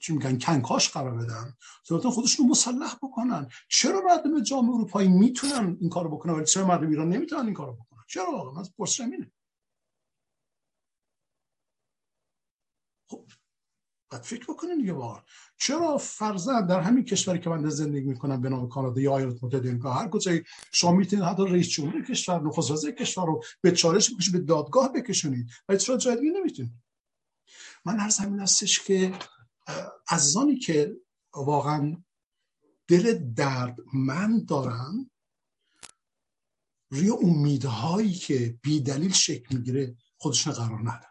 چی 0.00 0.12
میگن 0.12 0.38
کنکاش 0.38 0.90
قرار 0.90 1.18
بدن. 1.18 1.54
ضرورتا 1.88 2.10
خودشون 2.10 2.46
رو 2.46 2.50
مسلح 2.50 2.94
بکنن. 3.02 3.48
چرا 3.68 4.00
مردم 4.00 4.42
جامعه 4.42 4.74
اروپایی 4.74 5.08
می‌تونن 5.08 5.76
این 5.80 5.90
کارو 5.90 6.16
بکنن 6.16 6.32
ولی 6.32 6.44
چرا 6.44 6.66
مردم 6.66 6.88
ایران 6.88 7.08
نمی‌تونن 7.08 7.44
این 7.44 7.54
کارو 7.54 7.72
بکنن؟ 7.72 8.02
چرا 8.08 8.32
واقعا؟ 8.32 8.64
پرسشم 8.78 9.10
اینه. 9.10 9.32
خب 13.10 13.26
باید 14.10 14.22
فکر 14.22 14.44
بکنین 14.48 14.78
دیگه 14.78 14.92
واقعا 14.92 15.22
چرا 15.58 15.98
فرزن 15.98 16.66
در 16.66 16.80
همین 16.80 17.04
کشوری 17.04 17.38
که 17.38 17.50
من 17.50 17.68
زندگی 17.68 18.08
می‌کنم 18.08 18.40
به 18.40 18.48
نام 18.48 18.68
کانادا 18.68 19.00
یا 19.00 19.18
ایالات 19.18 19.44
متحده 19.44 19.68
امریکا 19.68 19.92
هر 19.92 20.08
کجایی 20.08 20.44
شما 20.72 20.92
می‌تونید 20.92 21.24
حتی 21.24 21.44
رئیس 21.44 21.68
جمهور 21.68 22.04
کشور 22.04 22.42
نخست 22.42 22.70
وزیر 22.70 22.90
کشور 22.90 23.26
رو 23.26 23.42
به 23.60 23.72
چالش 23.72 24.14
بکشید 24.14 24.32
به 24.32 24.38
دادگاه 24.38 24.92
بکشونید 24.92 25.50
و 25.68 25.76
چرا 25.76 25.96
جای 25.96 26.16
دیگه 26.16 26.30
نمی‌تونید. 26.30 26.72
من 27.84 27.98
هر 27.98 28.08
زمین 28.08 28.40
هستش 28.40 28.80
که 28.80 29.18
عزیزانی 30.08 30.58
که 30.58 30.96
واقعا 31.34 32.02
دل 32.88 33.32
درد 33.34 33.76
من 33.94 34.44
دارن 34.44 35.10
روی 36.90 37.10
امیدهایی 37.10 38.12
که 38.12 38.58
بی 38.62 38.80
دلیل 38.80 39.12
شکل 39.12 39.56
می‌گیره 39.56 39.96
خودشون 40.16 40.52
قرار 40.52 40.80
ندن. 40.80 41.08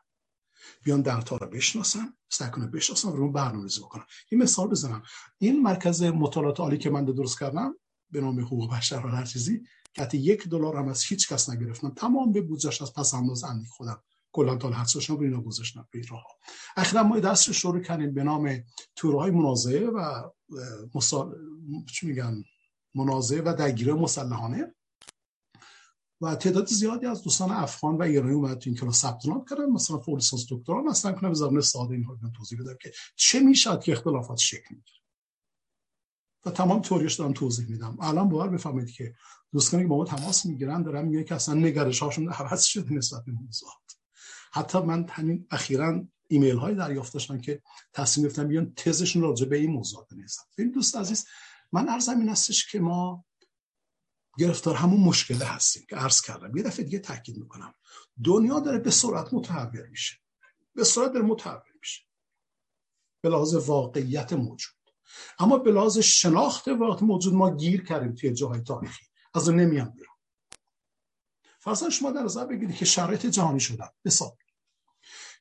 بیان 0.83 1.01
در 1.01 1.19
رو 1.19 1.47
بشناسن. 1.47 2.16
سعی 2.29 2.51
کنن 2.51 2.71
بشناسن 2.71 3.11
رو 3.11 3.31
برنامه‌ریزی 3.31 3.79
بکنن 3.79 4.03
این 4.31 4.41
مثال 4.41 4.67
بزنم. 4.67 5.03
این 5.37 5.61
مرکز 5.61 6.03
مطالعات 6.03 6.59
عالی 6.59 6.77
که 6.77 6.89
من 6.89 7.05
درست 7.05 7.39
کردم 7.39 7.75
به 8.11 8.21
نام 8.21 8.39
حقوق 8.39 8.73
بشر 8.73 9.05
و 9.05 9.09
هر 9.09 9.25
چیزی 9.25 9.61
که 9.93 10.17
یک 10.17 10.47
دلار 10.47 10.75
هم 10.75 10.87
از 10.87 11.03
هیچ 11.03 11.33
کس 11.33 11.49
نگرفتم. 11.49 11.89
تمام 11.89 12.31
به 12.31 12.41
بودجهش 12.41 12.81
از 12.81 12.93
پس 12.93 13.13
انداز 13.13 13.43
اندی 13.43 13.67
خودم. 13.67 14.03
کلا 14.31 14.55
تا 14.55 14.69
حد 14.69 14.87
رو 15.09 15.21
اینا 15.21 15.41
گذاشتم 15.41 15.87
به 15.91 16.01
راه 16.09 16.23
اخیرا 16.77 17.03
ما 17.03 17.19
دست 17.19 17.51
شروع 17.51 17.79
کردیم 17.79 18.13
به 18.13 18.23
نام 18.23 18.63
تورهای 18.95 19.31
منازعه 19.31 19.87
و 19.87 20.29
مسال... 20.95 21.35
چی 21.93 22.07
میگن؟ 22.07 22.43
منازعه 22.95 23.41
و 23.41 23.55
درگیری 23.57 23.91
مسلحانه. 23.91 24.75
و 26.21 26.35
تعداد 26.35 26.67
زیادی 26.67 27.05
از 27.05 27.23
دوستان 27.23 27.51
افغان 27.51 27.97
و 27.97 28.01
ایرانی 28.01 28.33
اومد 28.33 28.57
تو 28.57 28.69
این 28.69 28.79
کلاس 28.79 29.01
ثبت 29.01 29.25
نام 29.25 29.45
کردن. 29.49 29.65
مثلا 29.65 29.97
فوق 29.97 30.15
لیسانس 30.15 30.45
دکترا 30.49 30.81
مثلا 30.81 31.11
کنم 31.11 31.33
زبان 31.33 31.61
ساده 31.61 31.93
اینها 31.93 32.19
توضیح 32.37 32.59
بدم 32.59 32.75
که 32.81 32.91
چه 33.15 33.39
می‌شد 33.39 33.81
که 33.81 33.91
اختلافات 33.91 34.37
شکل 34.37 34.75
می‌گیره. 34.75 34.97
و 36.45 36.51
تمام 36.51 36.81
توریش 36.81 37.15
دارم 37.15 37.33
توضیح 37.33 37.69
میدم. 37.69 37.97
الان 38.01 38.29
باور 38.29 38.47
بفهمید 38.47 38.91
که 38.91 39.15
دوستانی 39.53 39.83
که 39.83 39.87
با 39.87 39.97
ما 39.97 40.05
تماس 40.05 40.45
می‌گیرن 40.45 40.83
دارن 40.83 41.05
میگن 41.05 41.23
که 41.23 41.35
اصلا 41.35 41.55
نگرش 41.55 41.99
هاشون 41.99 42.29
عوض 42.29 42.63
شده 42.63 42.93
نسبت 42.93 43.25
به 43.25 43.31
موضوعات 43.31 43.97
حتی 44.51 44.79
من 44.79 45.09
همین 45.09 45.47
اخیرا 45.51 46.07
ایمیل 46.27 46.57
های 46.57 46.75
دریافت 46.75 47.13
داشتم 47.13 47.37
که 47.37 47.61
تصمیم 47.93 48.27
گرفتم 48.27 48.47
بیان 48.47 48.73
تزشون 48.75 49.21
راجع 49.21 49.45
به 49.45 49.57
این 49.57 49.71
موضوع 49.71 50.07
بنویسن 50.11 50.43
این 50.57 50.71
دوست 50.71 50.95
عزیز 50.95 51.25
من 51.71 51.89
ارزم 51.89 52.19
این 52.19 52.29
هستش 52.29 52.71
که 52.71 52.79
ما 52.79 53.25
گرفتار 54.37 54.75
همون 54.75 54.99
مشکله 54.99 55.45
هستیم 55.45 55.85
که 55.89 55.95
عرض 55.95 56.21
کردم. 56.21 56.57
یه 56.57 56.63
دفعه 56.63 56.85
دیگه 56.85 56.99
تاکید 56.99 57.37
می‌کنم. 57.37 57.73
دنیا 58.23 58.59
داره 58.59 58.79
به 58.79 58.91
سرعت 58.91 59.33
متحول 59.33 59.87
میشه. 59.89 60.15
به 60.75 60.83
سرعت 60.83 61.13
داره 61.13 61.25
متحول 61.25 61.73
میشه. 61.79 62.03
به 63.21 63.29
لحاظ 63.29 63.55
واقعیت 63.55 64.33
موجود. 64.33 64.75
اما 65.39 65.57
به 65.57 65.71
لحاظ 65.71 65.97
شناخت 65.97 66.67
واقعیت 66.67 67.03
موجود 67.03 67.33
ما 67.33 67.55
گیر 67.55 67.85
کردیم 67.85 68.15
توی 68.15 68.33
جاهای 68.33 68.61
تاریخی. 68.61 69.05
از 69.33 69.49
اون 69.49 69.59
نمیام 69.59 69.89
بیرون. 69.89 70.15
فرضاً 71.59 71.89
شما 71.89 72.11
در 72.11 72.23
نظر 72.23 72.45
بگیرید 72.45 72.75
که 72.75 72.85
شرایط 72.85 73.25
جهانی 73.25 73.59
شدن. 73.59 73.89
مثال 74.05 74.31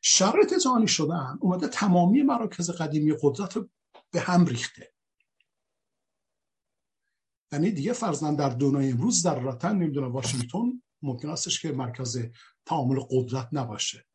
شرایط 0.03 0.55
جهانی 0.55 0.89
شدن 0.89 1.39
اومده 1.41 1.69
تمامی 1.69 2.23
مراکز 2.23 2.71
قدیمی 2.71 3.15
قدرت 3.23 3.55
به 4.11 4.21
هم 4.21 4.47
ریخته. 4.47 4.96
یعنی 7.53 7.71
دیگه 7.71 7.93
فرضاً 7.93 8.35
در 8.35 8.49
دنیای 8.49 8.91
امروز 8.91 9.23
در 9.23 9.41
راتن 9.41 9.77
نمی‌دونم 9.77 10.13
واشنگتن 10.13 10.83
ممکن 11.03 11.29
استش 11.29 11.63
که 11.63 11.73
مرکز 11.73 12.19
تعامل 12.67 13.01
قدرت 13.11 13.49
نباشه. 13.53 14.07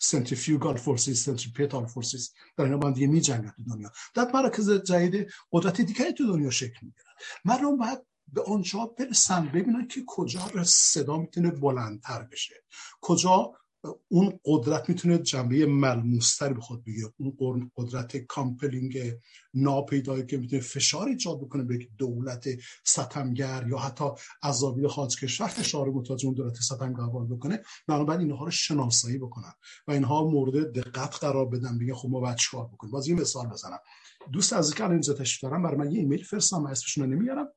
centrifugal 0.00 0.76
forces 0.76 1.24
centripetal 1.24 1.86
forces 1.86 2.32
در 2.56 2.64
اینا 2.64 2.76
با 2.76 2.90
دیگه 2.90 3.06
می 3.06 3.20
جنگن 3.20 3.50
تو 3.56 3.62
دنیا. 3.74 3.92
در 4.14 4.30
مراکز 4.34 4.70
جدید 4.70 5.30
قدرت 5.52 5.80
دیگه 5.80 6.12
تو 6.12 6.26
دنیا 6.26 6.50
شکل 6.50 6.78
می‌گیرن. 6.82 7.12
مردم 7.44 7.76
باید 7.76 7.98
به 8.32 8.42
آنجا 8.42 8.86
برسن 8.86 9.48
ببینن 9.48 9.88
که 9.88 10.02
کجا 10.06 10.64
صدا 10.64 11.16
می‌تونه 11.16 11.50
بلندتر 11.50 12.22
بشه. 12.22 12.54
کجا 13.00 13.52
اون 14.08 14.40
قدرت 14.44 14.88
می‌تونه 14.88 15.18
جنبه 15.18 15.66
ملموستری 15.66 16.54
به 16.54 16.60
خود 16.60 16.84
بگیره. 16.84 17.12
اون 17.18 17.70
قدرت 17.76 18.16
compelling 18.16 19.12
ناپیدایی 19.54 20.26
که 20.26 20.36
می‌تونه 20.36 20.62
فشار 20.62 21.08
ایجاد 21.08 21.40
بکنه 21.40 21.62
به 21.62 21.78
دولت 21.98 22.48
ستمگر 22.84 23.66
یا 23.68 23.78
حتی 23.78 24.04
عذابی 24.42 24.88
خارج 24.88 25.20
کشور 25.20 25.46
فشار 25.46 25.88
متوجه 25.88 26.26
اون 26.26 26.34
دولت 26.34 26.56
ستمگر 26.56 27.06
بکنه 27.30 27.62
بنابراین 27.86 28.20
اینها 28.20 28.44
رو 28.44 28.50
شناسایی 28.50 29.18
بکنن 29.18 29.52
و 29.86 29.92
اینها 29.92 30.24
مورد 30.24 30.72
دقت 30.72 31.16
قرار 31.16 31.46
بدن 31.46 31.78
بگن 31.78 31.94
خب 31.94 32.08
ما 32.08 32.20
باید 32.20 32.36
چیکار 32.36 32.66
بکنیم. 32.66 32.92
باز 32.92 33.08
یه 33.08 33.14
مثال 33.14 33.46
بزنم. 33.46 33.78
دوست 34.32 34.52
عزیزی 34.52 34.74
که 34.74 34.90
اینجا 34.90 35.14
تشریف 35.14 35.42
دارم 35.42 35.62
برای 35.62 35.76
من 35.76 35.92
یه 35.92 35.98
ایمیل 35.98 36.24
فرستادم 36.24 36.66
اسمشون 36.66 37.04
رو 37.04 37.18
نمیارم. 37.18 37.48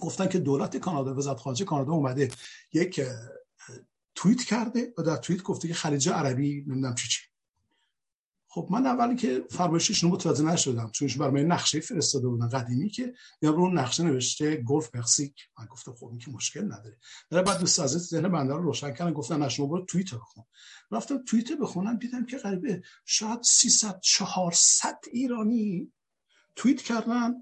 گفتن 0.00 0.28
که 0.28 0.38
دولت 0.38 0.76
کانادا 0.76 1.14
وزارت 1.14 1.38
خارجه 1.38 1.64
کانادا 1.64 1.92
اومده 1.92 2.30
یک 2.72 3.00
توییت 4.18 4.42
کرده 4.42 4.94
و 4.98 5.02
در 5.02 5.16
توییت 5.16 5.42
گفته 5.42 5.68
که 5.68 5.74
خلیج 5.74 6.08
عربی 6.08 6.64
نمی‌دونم 6.66 6.94
چی 6.94 7.08
چی. 7.08 7.20
خب 8.48 8.68
من 8.70 8.86
اولی 8.86 9.16
که 9.16 9.44
فرمایشش 9.50 10.02
رو 10.02 10.08
متوجه 10.08 10.44
نشدم 10.44 10.90
چون 10.90 11.08
برای 11.18 11.44
من 11.44 11.52
نقشه 11.52 11.80
فرستاده 11.80 12.28
بودن 12.28 12.48
قدیمی 12.48 12.88
که 12.88 13.14
یا 13.42 13.50
رو 13.50 13.70
نقشه 13.70 14.02
نوشته 14.02 14.56
گلف 14.56 14.90
پرسیک 14.90 15.34
من 15.58 15.66
گفتم 15.66 15.92
خب 15.92 16.06
این 16.06 16.18
که 16.18 16.30
مشکل 16.30 16.64
نداره. 16.64 16.98
در 17.30 17.42
بعد 17.42 17.60
دوست 17.60 17.80
عزیز 17.80 18.08
ذهن 18.08 18.28
بنده 18.28 18.54
رو 18.54 18.62
روشن 18.62 18.92
کردن 18.92 19.12
گفتن 19.12 19.42
نه 19.42 19.48
برو 19.58 19.84
توییت 19.84 20.14
بخون. 20.14 20.44
رفتم 20.90 21.24
توییت 21.24 21.52
بخونم 21.52 21.96
دیدم 21.96 22.26
که 22.26 22.36
قریب 22.36 22.82
شاید 23.04 23.42
300 23.42 24.00
400 24.00 24.98
ایرانی 25.12 25.92
توییت 26.56 26.82
کردن. 26.82 27.34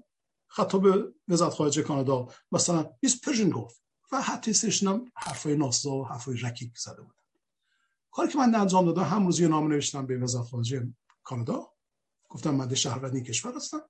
خطاب 0.47 0.85
وزارت 1.27 1.53
خارجه 1.53 1.81
کانادا 1.81 2.27
مثلا 2.51 2.89
it's 2.99 3.21
Persian 3.21 3.49
Gulf 3.49 3.86
و 4.11 4.21
حتی 4.21 4.53
سرشنم 4.53 5.11
حرفای 5.15 5.55
ناسا 5.55 5.91
و 5.91 6.07
حرفای 6.07 6.37
رکیک 6.37 6.77
زده 6.77 7.01
بودن. 7.01 7.21
کاری 8.11 8.31
که 8.31 8.37
من 8.37 8.55
انجام 8.55 8.85
دادم 8.85 9.03
هم 9.03 9.25
روزی 9.25 9.47
نامه 9.47 9.67
نوشتم 9.67 10.05
به 10.05 10.17
وزارت 10.17 10.47
خارجه 10.47 10.87
کانادا. 11.23 11.73
گفتم 12.29 12.55
من 12.55 12.75
شهروند 12.75 13.15
این 13.15 13.23
کشور 13.23 13.55
هستم. 13.55 13.81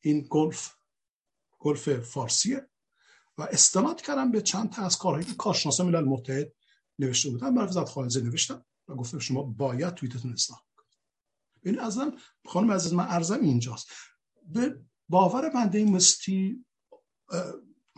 این 0.00 0.26
Gulf 0.30 0.74
Gulf 1.58 1.98
فارسیه. 1.98 2.70
و 3.38 3.42
استناد 3.42 4.00
کردم 4.00 4.30
به 4.30 4.42
چند 4.42 4.70
تا 4.70 4.82
از 4.82 4.98
کارهایی 4.98 5.26
که 5.26 5.34
کارشناسان 5.34 5.86
ملل 5.86 6.04
متحد 6.04 6.52
نوشته 6.98 7.30
بودن 7.30 7.54
برای 7.54 7.68
وزارت 7.68 7.88
خارجه 7.88 8.20
نوشتم 8.20 8.64
و 8.88 8.94
گفتم 8.94 9.18
شما 9.18 9.42
باید 9.42 9.94
توییتتون 9.94 10.32
اصلاح 10.32 10.60
کنید. 10.76 10.98
این 11.62 11.80
ازم 11.80 12.12
خانم 12.46 12.72
عزیز 12.72 12.92
من 12.92 13.06
ارزم 13.08 13.40
اینجاست. 13.40 13.88
به 14.46 14.80
باور 15.08 15.50
بنده 15.50 15.84
مستی 15.84 16.66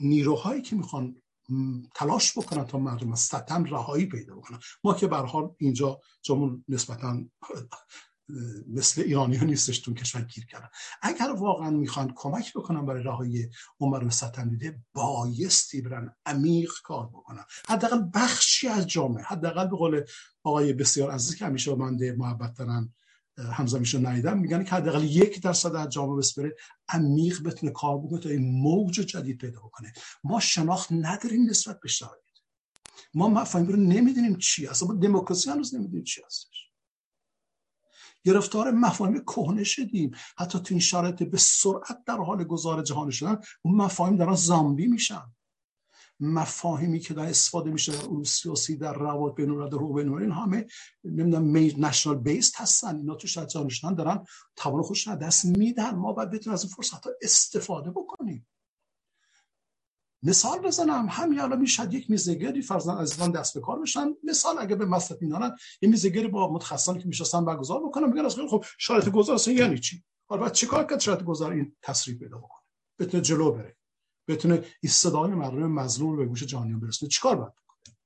نیروهایی 0.02 0.62
که 0.62 0.76
می‌خوان 0.76 1.16
تلاش 1.94 2.38
بکنن 2.38 2.64
تا 2.64 2.78
مردم 2.78 3.12
از 3.12 3.20
ستم 3.20 3.64
رهایی 3.64 4.06
پیدا 4.06 4.36
بکنن. 4.36 4.58
ما 4.84 4.94
که 4.94 5.06
به 5.06 5.16
حال 5.16 5.54
اینجا 5.58 6.00
جامون 6.22 6.64
نسبتا 6.68 7.24
مثل 8.68 9.02
ایرانی 9.02 9.36
ها 9.36 9.44
نیستش 9.44 9.78
تون 9.78 9.94
کشور 9.94 10.22
گیر 10.22 10.46
کردن. 10.46 10.68
اگر 11.02 11.30
واقعا 11.30 11.70
می‌خوان 11.70 12.12
کمک 12.16 12.52
بکنن 12.54 12.86
برای 12.86 13.02
رهایی 13.02 13.50
عمر 13.80 14.10
ستم 14.10 14.50
دیده 14.50 14.80
بایستی 14.94 15.82
برن 15.82 16.14
عمیق 16.26 16.72
کار 16.84 17.06
بکنن. 17.06 17.44
حداقل 17.68 18.02
بخشی 18.14 18.68
از 18.68 18.86
جامعه 18.86 19.24
حداقل 19.24 19.66
به 19.66 19.76
قول 19.76 20.04
آقای 20.42 20.72
بسیار 20.72 21.10
عزیزی 21.10 21.36
که 21.36 21.46
همیشه 21.46 21.74
بنده 21.74 22.12
محبت 22.12 22.54
دارن 22.54 22.94
همزمیشو 23.50 24.06
ندیدم 24.08 24.38
میگن 24.38 24.64
که 24.64 24.70
حداقل 24.70 25.04
یک 25.04 25.42
درصد 25.42 25.74
از 25.74 25.88
جامعه 25.88 26.16
بسپره 26.16 26.56
عمیق 26.88 27.42
بتونه 27.42 27.72
کار 27.72 27.98
بکنه 27.98 28.20
تا 28.20 28.28
این 28.28 28.62
موج 28.62 28.94
جدید 28.94 29.38
پیدا 29.38 29.60
بکنه. 29.60 29.92
ما 30.24 30.40
شناخت 30.40 30.92
نداریم 30.92 31.50
نسبت 31.50 31.80
به 31.80 31.88
شرایط. 31.88 32.22
ما 33.14 33.28
مفاهیم 33.28 33.68
رو 33.68 33.76
نمی‌دونیم 33.76 34.36
چی 34.36 34.66
هست. 34.66 34.84
دموکراسی 34.84 35.50
هنوز 35.50 35.74
نمی‌دونیم 35.74 36.04
چی 36.04 36.22
هستش. 36.26 36.68
گرفتار 38.24 38.70
مفاهیم 38.70 39.18
کهنه 39.18 39.64
شدیم. 39.64 40.10
حتی 40.38 40.58
تو 40.58 40.66
این 40.70 40.80
شرایط 40.80 41.22
به 41.22 41.38
سرعت 41.38 42.04
در 42.06 42.16
حال 42.16 42.44
گذار 42.44 42.82
جهان 42.82 43.10
شدن 43.10 43.40
اون 43.62 43.76
مفاهیم 43.76 44.16
دارن 44.16 44.34
زامبی 44.34 44.86
میشن. 44.86 45.32
مفاهیمی 46.22 47.00
که 47.00 47.14
در 47.14 47.22
استفاده 47.22 47.70
میشه 47.70 47.92
در 47.92 47.98
علوم 47.98 48.22
سیاسی 48.22 48.76
در 48.76 48.92
روابط 48.92 49.34
بین 49.34 49.50
الملل 49.50 49.74
حقوق 49.74 49.96
بین 49.96 50.18
این 50.18 50.32
همه 50.32 50.66
نمی‌دونم 51.04 51.84
نشنال 51.86 52.18
بیسد 52.18 52.60
هستن. 52.60 52.96
اینا 52.96 53.14
تو 53.14 53.26
شاید 53.26 53.48
جانشنان 53.48 53.94
دارن 53.94 54.24
توان 54.56 54.82
خودش 54.82 55.08
دست 55.08 55.44
میدن. 55.44 55.94
ما 55.94 56.12
باید 56.12 56.30
بتونیم 56.30 56.54
از 56.54 56.64
این 56.64 56.72
فرصت 56.72 57.06
ها 57.06 57.12
استفاده 57.22 57.90
بکنیم. 57.90 58.46
مثال 60.22 60.58
بزنم. 60.58 61.06
همین 61.10 61.40
الان 61.40 61.60
می‌شد 61.60 61.94
یک 61.94 62.10
میزگری 62.10 62.62
فرزن 62.62 62.96
عزیزان 62.96 63.30
دست 63.30 63.54
به 63.54 63.60
کار 63.60 63.80
بشن. 63.80 64.08
مثال 64.24 64.58
اگه 64.58 64.76
به 64.76 64.84
مصرف 64.84 65.22
مینانن 65.22 65.56
یه 65.82 65.88
میزگری 65.88 66.28
با 66.28 66.52
متخصصانی 66.52 66.98
که 66.98 67.08
میشستن 67.08 67.44
برگزار 67.44 67.80
بکنم 67.86 68.10
بگن 68.10 68.24
از 68.24 68.36
خب 68.50 68.64
شرایط 68.78 69.08
گذار 69.08 69.48
یعنی 69.48 69.78
چی؟ 69.78 70.04
حالا 70.28 70.50
چیکار 70.50 70.84
کرد 70.84 71.00
شرایط 71.00 71.22
گذار 71.22 71.52
این 71.52 71.76
تصریح 71.82 72.18
پیدا 72.18 72.38
بکنه. 72.38 72.62
بتونه 72.98 73.22
جلو 73.22 73.52
بره. 73.52 73.76
بتونه 74.28 74.54
این 74.54 74.92
صدای 74.92 75.30
مردم 75.30 75.72
مظلوم 75.72 76.16
به 76.16 76.26
گوش 76.26 76.42
جهانیان 76.42 76.80
برسونه. 76.80 77.10
چیکار 77.10 77.36
باید 77.36 77.52
بکنه 77.52 77.96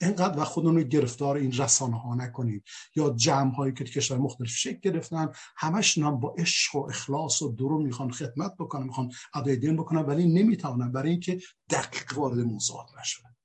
اینقدر 0.00 0.40
و 0.40 0.44
خودمون 0.44 0.76
رو 0.76 0.82
گرفتار 0.82 1.36
این 1.36 1.52
رسانه 1.52 2.00
ها 2.00 2.14
نکنیم 2.14 2.62
یا 2.96 3.10
جمع 3.10 3.54
هایی 3.54 3.74
که 3.74 3.84
کشور 3.84 4.18
مختلف 4.18 4.48
شکل 4.48 4.78
گرفتن 4.90 5.32
همش 5.56 5.98
هم 5.98 6.20
با 6.20 6.34
عشق 6.38 6.76
و 6.76 6.78
اخلاص 6.88 7.42
و 7.42 7.52
درو 7.52 7.82
می‌خوان 7.82 8.10
خدمت 8.10 8.54
بکنن 8.58 8.86
می‌خوان 8.86 9.12
ادای 9.34 9.56
دین 9.56 9.76
بکنن 9.76 10.00
ولی 10.00 10.28
نمی‌تونن 10.28 10.92
برای 10.92 11.10
اینکه 11.10 11.40
دقیق 11.70 12.18
وارد 12.18 12.38
موضوعات 12.38 12.88
نشون 13.00 13.36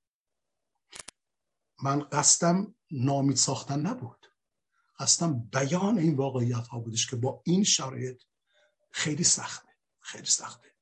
من 1.84 2.00
قصدم 2.00 2.76
نامید 2.92 3.38
ساختن 3.38 3.80
نبود. 3.80 4.28
قصدم 5.00 5.40
بیان 5.40 5.98
این 5.98 6.16
واقعیت 6.16 6.68
ها 6.68 6.80
بودش 6.80 7.10
که 7.10 7.16
با 7.16 7.42
این 7.46 7.64
شرایط 7.64 8.24
خیلی 8.92 9.24
سخته. 9.24 9.70
خیلی 10.00 10.26
سخته. 10.26 10.73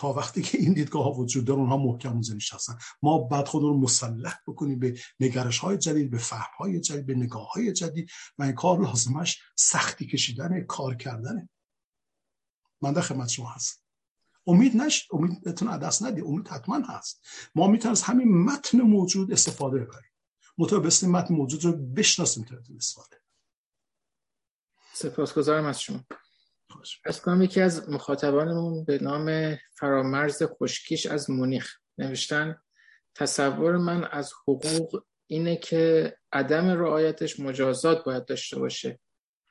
تا 0.00 0.12
وقتی 0.12 0.42
که 0.42 0.58
این 0.58 0.72
دیدگاه 0.72 1.04
ها 1.04 1.12
وجود 1.12 1.44
داره 1.44 1.60
اونها 1.60 1.76
محکم 1.76 2.12
اونجا 2.12 2.34
هستن 2.52 2.78
ما 3.02 3.18
بعد 3.18 3.48
خود 3.48 3.62
رو 3.62 3.80
مسلح 3.80 4.38
بکنیم 4.46 4.78
به 4.78 5.00
نگرش 5.20 5.58
های 5.58 5.78
جدید 5.78 6.10
به 6.10 6.18
فهم 6.18 6.50
های 6.58 6.80
جدید 6.80 7.06
به 7.06 7.14
نگاه 7.14 7.50
های 7.50 7.72
جدید. 7.72 8.10
و 8.38 8.42
این 8.42 8.52
کار 8.52 8.80
لازمش 8.80 9.42
سختی 9.56 10.06
کشیدن 10.06 10.64
کار 10.64 10.94
کردنه 10.94 11.48
من 12.82 12.92
در 12.92 13.00
خدمت 13.00 13.28
شما 13.28 13.48
هست 13.48 13.84
امید 14.46 14.76
نش 14.76 15.08
امید 15.12 15.42
بتون 15.44 15.78
دست 15.78 16.02
ندی 16.02 16.20
امید 16.20 16.48
حتما 16.48 16.78
هست. 16.88 17.20
ما 17.54 17.66
می‌تونیم 17.66 17.92
از 17.92 18.02
همین 18.02 18.44
متن 18.44 18.80
موجود 18.80 19.32
استفاده 19.32 19.78
ببریم 19.78 20.10
متوسط 20.58 21.04
متن 21.04 21.34
موجود 21.34 21.64
رو 21.64 21.72
بشناسیم 21.72 22.44
تا 22.44 22.56
استفاده 22.76 23.16
سپاسگزارم 24.92 25.64
از 25.64 25.80
شما. 25.80 26.04
از 27.04 27.22
کنم 27.22 27.42
یکی 27.42 27.60
از 27.60 27.90
مخاطبانمون 27.90 28.84
به 28.84 28.98
نام 28.98 29.58
فرامرز 29.74 30.42
خشکیش 30.42 31.06
از 31.06 31.30
مونیخ. 31.30 31.76
نوشتن 31.98 32.56
تصور 33.14 33.76
من 33.76 34.04
از 34.04 34.32
حقوق 34.32 35.02
اینه 35.26 35.56
که 35.56 36.16
عدم 36.32 36.68
رعایتش 36.68 37.40
مجازات 37.40 38.04
باید 38.04 38.24
داشته 38.24 38.58
باشه 38.58 39.00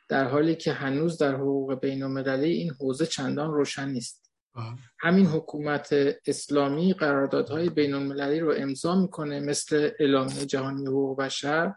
در 0.10 0.28
حالی 0.28 0.56
که 0.56 0.74
هنوز 0.74 1.18
در 1.18 1.36
حقوق 1.36 1.80
بین 1.80 2.04
المللی 2.04 2.52
این 2.52 2.72
حوزه 2.74 3.06
چندان 3.06 3.54
روشن 3.54 3.90
نیست. 3.90 4.32
بله. 4.56 4.66
همین 5.00 5.26
حکومت 5.26 5.90
اسلامی 6.28 6.94
قراردادهای 6.94 7.70
بین 7.70 7.94
المللی 7.94 8.40
رو 8.40 8.54
امضا 8.58 8.96
می‌کنه 8.96 9.40
مثل 9.40 9.92
اعلامیه 10.00 10.46
جهانی 10.46 10.86
حقوق 10.86 11.20
بشر 11.20 11.74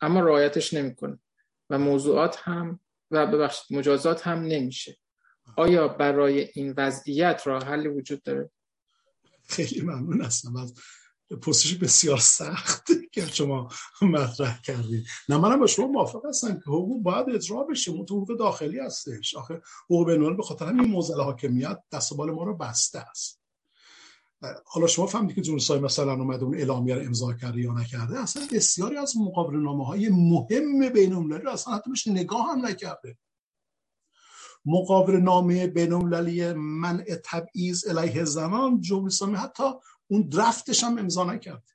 اما 0.00 0.20
رعایتش 0.20 0.74
نمی‌کنه 0.74 1.18
و 1.70 1.78
موضوعات 1.78 2.38
هم 2.42 2.80
و 3.14 3.26
ببخشید 3.26 3.78
مجازات 3.78 4.26
هم 4.26 4.38
نمیشه. 4.38 4.96
آیا 5.56 5.88
برای 5.88 6.48
این 6.54 6.74
وضعیت 6.76 7.42
راه 7.44 7.64
حلی 7.64 7.88
وجود 7.88 8.22
داره؟ 8.22 8.50
خیلی 9.48 9.80
ممنون 9.80 10.22
هستم. 10.22 10.56
از 10.56 10.74
پرسش 11.42 11.74
بسیار 11.74 12.18
سخت 12.18 12.86
که 13.12 13.26
شما 13.26 13.68
مطرح 14.02 14.60
کردید 14.60 15.06
نه 15.28 15.36
منم 15.36 15.60
با 15.60 15.66
شما 15.66 15.86
موافق 15.86 16.26
هستم 16.26 16.54
که 16.54 16.64
حقوق 16.66 17.02
باید 17.02 17.30
اجرا 17.30 17.62
بشه. 17.62 17.90
اون 17.90 18.06
حقوق 18.10 18.38
داخلی 18.38 18.78
هستش. 18.78 19.34
آخه 19.34 19.62
حقوق 19.84 20.06
بین 20.06 20.36
به 20.36 20.42
خاطر 20.42 20.66
همین 20.66 20.90
موزل 20.90 21.20
حاکمیت 21.20 21.78
دست 21.92 22.14
بال 22.16 22.30
ما 22.30 22.44
رو 22.44 22.56
بسته 22.56 22.98
است. 22.98 23.43
حالا 24.64 24.86
شما 24.86 25.06
فهمیدید 25.06 25.36
که 25.36 25.42
جونسای 25.42 25.80
مثلا 25.80 26.12
اومده 26.12 26.44
اون 26.44 26.54
اعلامیه 26.54 26.94
رو 26.94 27.06
امضا 27.06 27.32
کرده 27.32 27.60
یا 27.60 27.72
نکرده 27.72 28.20
اصلا 28.20 28.46
بسیاری 28.52 28.96
از 28.96 29.16
مقابل 29.16 29.56
نامه 29.56 29.86
های 29.86 30.08
مهم 30.08 30.88
بین 30.88 31.12
المللی 31.12 31.46
اصلا 31.46 31.74
حتی 31.74 31.90
بهش 31.90 32.06
نگاه 32.06 32.50
هم 32.50 32.66
نکرده. 32.66 33.18
مقابل 34.64 35.16
نامه 35.16 35.66
بین 35.66 35.92
المللی 35.92 36.52
منع 36.52 37.04
تبعیض 37.24 37.88
علیه 37.88 38.24
زنان 38.24 38.80
جمهوری 38.80 39.06
اسلامی 39.06 39.36
حتی 39.36 39.62
اون 40.06 40.28
درفتش 40.28 40.84
هم 40.84 40.98
امضا 40.98 41.24
نکرد 41.24 41.68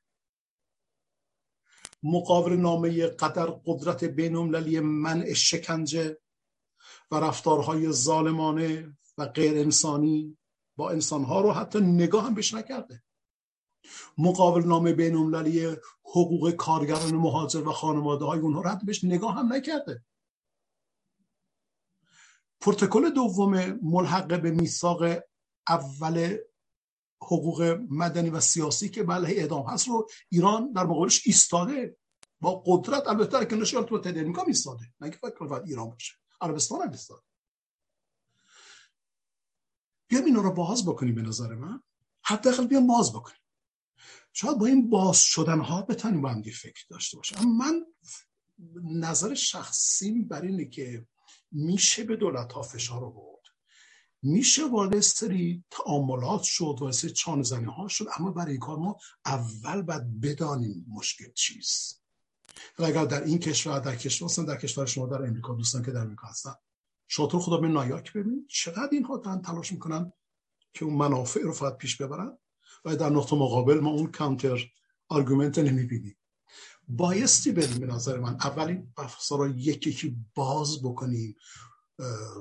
مقابل 2.03 2.53
نامه 2.53 3.07
قدر 3.07 3.45
قدرت 3.65 4.03
بین 4.03 4.35
المللی 4.35 4.79
منع 4.79 5.33
شکنجه 5.33 6.17
و 7.11 7.15
رفتارهای 7.15 7.91
ظالمانه 7.91 8.97
و 9.17 9.25
غیر 9.25 9.57
انسانی 9.57 10.38
با 10.79 10.89
انسانها 10.89 11.41
رو 11.41 11.51
حتی 11.51 11.79
نگاه 11.79 12.25
هم 12.25 12.33
بهش 12.33 12.53
نکرده. 12.53 13.03
مقابل 14.17 14.63
نامه 14.63 14.93
بین 14.93 15.15
حقوق 16.03 16.51
کارگران 16.51 17.15
مهاجر 17.15 17.67
و 17.67 17.71
خانواده 17.71 18.25
های 18.25 18.39
اونها 18.39 18.61
رو 18.61 18.69
حتی 18.69 18.85
بهش 18.85 19.03
نگاه 19.03 19.35
هم 19.35 19.53
نکرده. 19.53 20.03
پروتکل 22.61 23.09
دوم 23.09 23.79
ملحق 23.81 24.41
به 24.41 24.51
میثاق 24.51 25.03
اول 25.67 26.37
حقوق 27.21 27.79
مدنی 27.89 28.29
و 28.29 28.39
سیاسی 28.39 28.89
که 28.89 29.03
بله 29.03 29.29
اعدام 29.29 29.65
هست 29.65 29.87
رو 29.87 30.09
ایران 30.29 30.71
در 30.71 30.83
مقابلش 30.83 31.27
ایستاده. 31.27 31.97
با 32.41 32.63
قدرت 32.65 33.07
البته 33.07 33.39
در 33.39 33.45
کنارش 33.45 33.71
تو 33.71 34.01
امریکا 34.05 34.43
ایستاده. 34.43 34.83
نه 34.99 35.09
که 35.09 35.17
فکر 35.17 35.53
ایران 35.53 35.89
باشه. 35.89 36.13
عربستان 36.41 36.81
هم 36.81 36.91
ایستاده. 36.91 37.28
بیام 40.09 40.25
اینا 40.25 40.41
رو 40.41 40.51
باز 40.51 40.85
بکنیم 40.85 41.15
به 41.15 41.21
نظر 41.21 41.55
من. 41.55 41.81
حداقل 42.23 42.67
بیام 42.67 42.87
باز 42.87 43.13
بکنیم. 43.13 43.39
شاید 44.33 44.57
با 44.57 44.65
این 44.65 44.89
باز 44.89 45.17
شدن 45.17 45.59
ها 45.59 45.81
بتونیم 45.81 46.21
با 46.21 46.29
هم 46.29 46.41
فکر 46.41 46.85
داشته 46.89 47.17
باشیم. 47.17 47.37
اما 47.37 47.65
من 47.65 47.85
نظر 48.83 49.33
شخصیم 49.33 50.27
بر 50.27 50.41
اینه 50.41 50.65
که 50.65 51.07
میشه 51.51 52.03
به 52.03 52.15
دولت 52.15 52.53
ها 52.53 52.61
فشار 52.61 53.09
بود 53.09 53.39
میشه 54.21 54.67
وارد 54.67 54.99
سری 54.99 55.63
تعاملات 55.71 56.43
شد 56.43 56.77
و 56.81 56.91
سری 56.91 57.11
چان 57.11 57.43
زنی 57.43 57.65
ها 57.65 57.87
شد 57.87 58.07
اما 58.17 58.31
برای 58.31 58.51
این 58.51 58.59
کار 58.59 58.77
ما 58.77 58.97
اول 59.25 59.81
باید 59.81 60.21
بدانیم 60.21 60.85
مشکل 60.89 61.31
چیست. 61.33 62.03
و 62.79 62.83
اگر 62.83 63.05
در 63.05 63.23
این 63.23 63.39
کشور 63.39 63.79
در 63.79 63.95
کشور 63.95 64.45
در 64.45 64.57
کشور 64.57 64.85
شما 64.85 65.07
در 65.07 65.23
امریکا 65.23 65.53
دوستان 65.53 65.83
که 65.83 65.91
در 65.91 66.01
امریکا 66.01 66.27
هستن 66.27 66.53
شاطر 67.11 67.37
خدا 67.37 67.57
به 67.57 67.67
نایاک 67.67 68.13
ببینید. 68.13 68.47
چقدر 68.47 68.89
اینها 68.91 69.17
دارن 69.17 69.41
تلاش 69.41 69.71
می‌کنن 69.71 70.13
که 70.73 70.85
اون 70.85 70.93
منافع 70.93 71.41
رو 71.41 71.51
فقط 71.51 71.77
پیش 71.77 72.01
ببرن 72.01 72.37
و 72.85 72.95
در 72.95 73.09
نقطه 73.09 73.35
مقابل 73.35 73.79
ما 73.79 73.89
اون 73.89 74.11
کانتر 74.11 74.65
آرگومنت 75.07 75.59
نمی‌بینیم. 75.59 76.15
بایستی 76.87 77.51
بریم 77.51 77.79
به 77.79 77.85
نظر 77.85 78.19
من. 78.19 78.33
اولین 78.33 78.93
بحثا 78.97 79.35
رو 79.35 79.57
یکی 79.57 79.89
یکی 79.89 80.17
باز 80.35 80.83
بکنیم. 80.83 81.35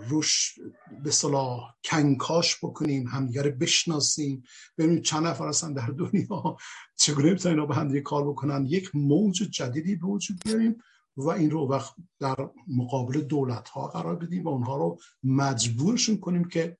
روش 0.08 0.58
به 1.04 1.10
صلاح 1.10 1.74
کنکاش 1.84 2.56
بکنیم. 2.64 3.06
همدیگر 3.06 3.48
بشناسیم. 3.48 4.42
ببینیم 4.78 5.02
چند 5.02 5.26
نفر 5.26 5.48
هستن 5.48 5.72
در 5.72 5.86
دنیا. 5.86 6.56
چگونه 6.96 7.30
می‌تونن 7.30 7.66
به 7.66 7.74
هم 7.74 8.00
کار 8.00 8.28
بکنن. 8.28 8.66
یک 8.66 8.90
موج 8.94 9.36
جدیدی 9.36 9.96
به 9.96 10.06
وجود 10.06 10.40
بیاریم. 10.44 10.76
و 11.18 11.28
این 11.28 11.50
رو 11.50 11.68
وقت 11.68 11.94
در 12.18 12.50
مقابل 12.76 13.20
دولت 13.20 13.68
ها 13.68 13.88
قرار 13.88 14.16
بدیم 14.16 14.44
و 14.44 14.48
اونها 14.48 14.76
رو 14.76 14.98
مجبورشون 15.22 16.18
کنیم 16.18 16.48
که 16.48 16.78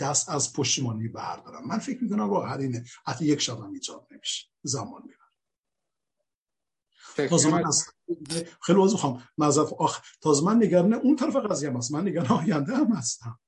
دست 0.00 0.28
از 0.28 0.52
پشتیمانی 0.52 1.08
بردارن. 1.08 1.64
من 1.64 1.78
فکر 1.78 2.02
می‌کنم 2.02 2.30
راه 2.30 2.58
اینه. 2.58 2.84
حتی 3.06 3.24
یک 3.24 3.40
شب 3.40 3.58
هم 3.58 3.72
ایجاد 3.72 4.06
نمیشه. 4.10 4.46
زمان 4.62 5.02
می‌بره. 5.02 5.18
خیلی 8.62 8.78
وضو 8.78 8.96
خواهم 8.96 9.22
نظر 9.38 9.64
آخ 9.78 10.00
تازه 10.20 10.44
من 10.44 10.94
اون 10.94 11.16
طرف 11.16 11.36
قضیه 11.36 11.70
هم 11.70 11.76
هست. 11.76 11.92
من 11.92 12.08
نگران 12.08 12.26
آینده 12.26 12.76
هم 12.76 12.92
هستم. 12.92 13.38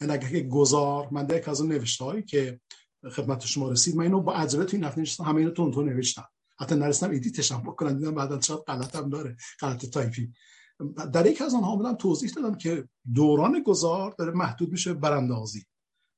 این 0.00 0.10
یعنی 0.10 0.26
اگه 0.26 0.48
گذار 0.48 1.08
من 1.10 1.26
در 1.26 1.50
از 1.50 1.60
اون 1.60 1.72
نوشته 1.72 2.04
هایی 2.04 2.22
که 2.22 2.60
خدمت 3.12 3.46
شما 3.46 3.70
رسید 3.70 3.96
من 3.96 4.02
اینو 4.02 4.20
با 4.20 4.34
عجله 4.34 4.64
تو 4.64 4.76
این 4.76 4.84
هفته 4.84 5.00
نشستم 5.00 5.24
همه 5.24 5.38
اینو 5.38 5.50
تند 5.50 5.72
تند 5.72 5.88
نوشتم. 5.88 6.28
حتی 6.60 6.74
نرسیدم 6.74 7.10
edit 7.10 7.38
ش 7.38 7.52
هم 7.52 7.62
بکنم 7.62 7.98
دیدم 7.98 8.14
بعدا 8.14 8.40
شاید 8.40 8.60
هم 8.94 9.08
داره 9.08 9.36
غلط 9.60 9.86
تایپی. 9.86 10.32
در 11.12 11.26
یک 11.26 11.42
از 11.42 11.54
آنها 11.54 11.76
بودم 11.76 11.94
توضیح 11.94 12.30
دادم 12.30 12.54
که 12.54 12.88
دوران 13.14 13.62
گذار 13.62 14.14
داره 14.18 14.32
محدود 14.32 14.72
میشه 14.72 14.94
براندازی 14.94 15.66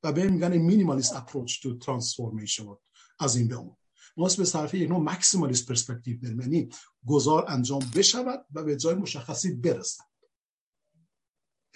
و 0.03 0.13
به 0.13 0.29
میگن 0.29 0.57
minimalist 0.57 1.17
approach 1.17 1.63
to 1.63 1.79
transformation 1.79 2.65
از 3.21 3.37
این 3.37 3.49
به 3.49 3.55
اون. 3.55 3.77
ما 4.17 4.29
به 4.39 4.45
طرف 4.45 4.75
یک 4.75 4.89
نوع 4.89 5.01
ماکسیمالیست 5.01 5.67
پرسپکتیو 5.67 6.21
بریم 6.21 6.41
یعنی 6.41 6.69
گذار 7.07 7.45
انجام 7.49 7.83
بشود 7.97 8.47
و 8.55 8.65
به 8.65 8.77
جای 8.77 8.95
مشخصی 8.95 9.55
برسد. 9.55 10.05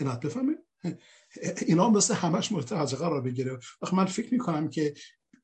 اینات 0.01 0.21
بفهمید؟ 0.21 0.59
اینا 1.67 1.91
مثل 1.91 2.15
همش 2.15 2.53
مورد 2.53 2.73
قرار 2.95 3.21
بگیره. 3.21 3.59
وقت 3.83 3.95
من 3.95 4.05
فکر 4.05 4.33
می‌کنم 4.35 4.69
که 4.69 4.95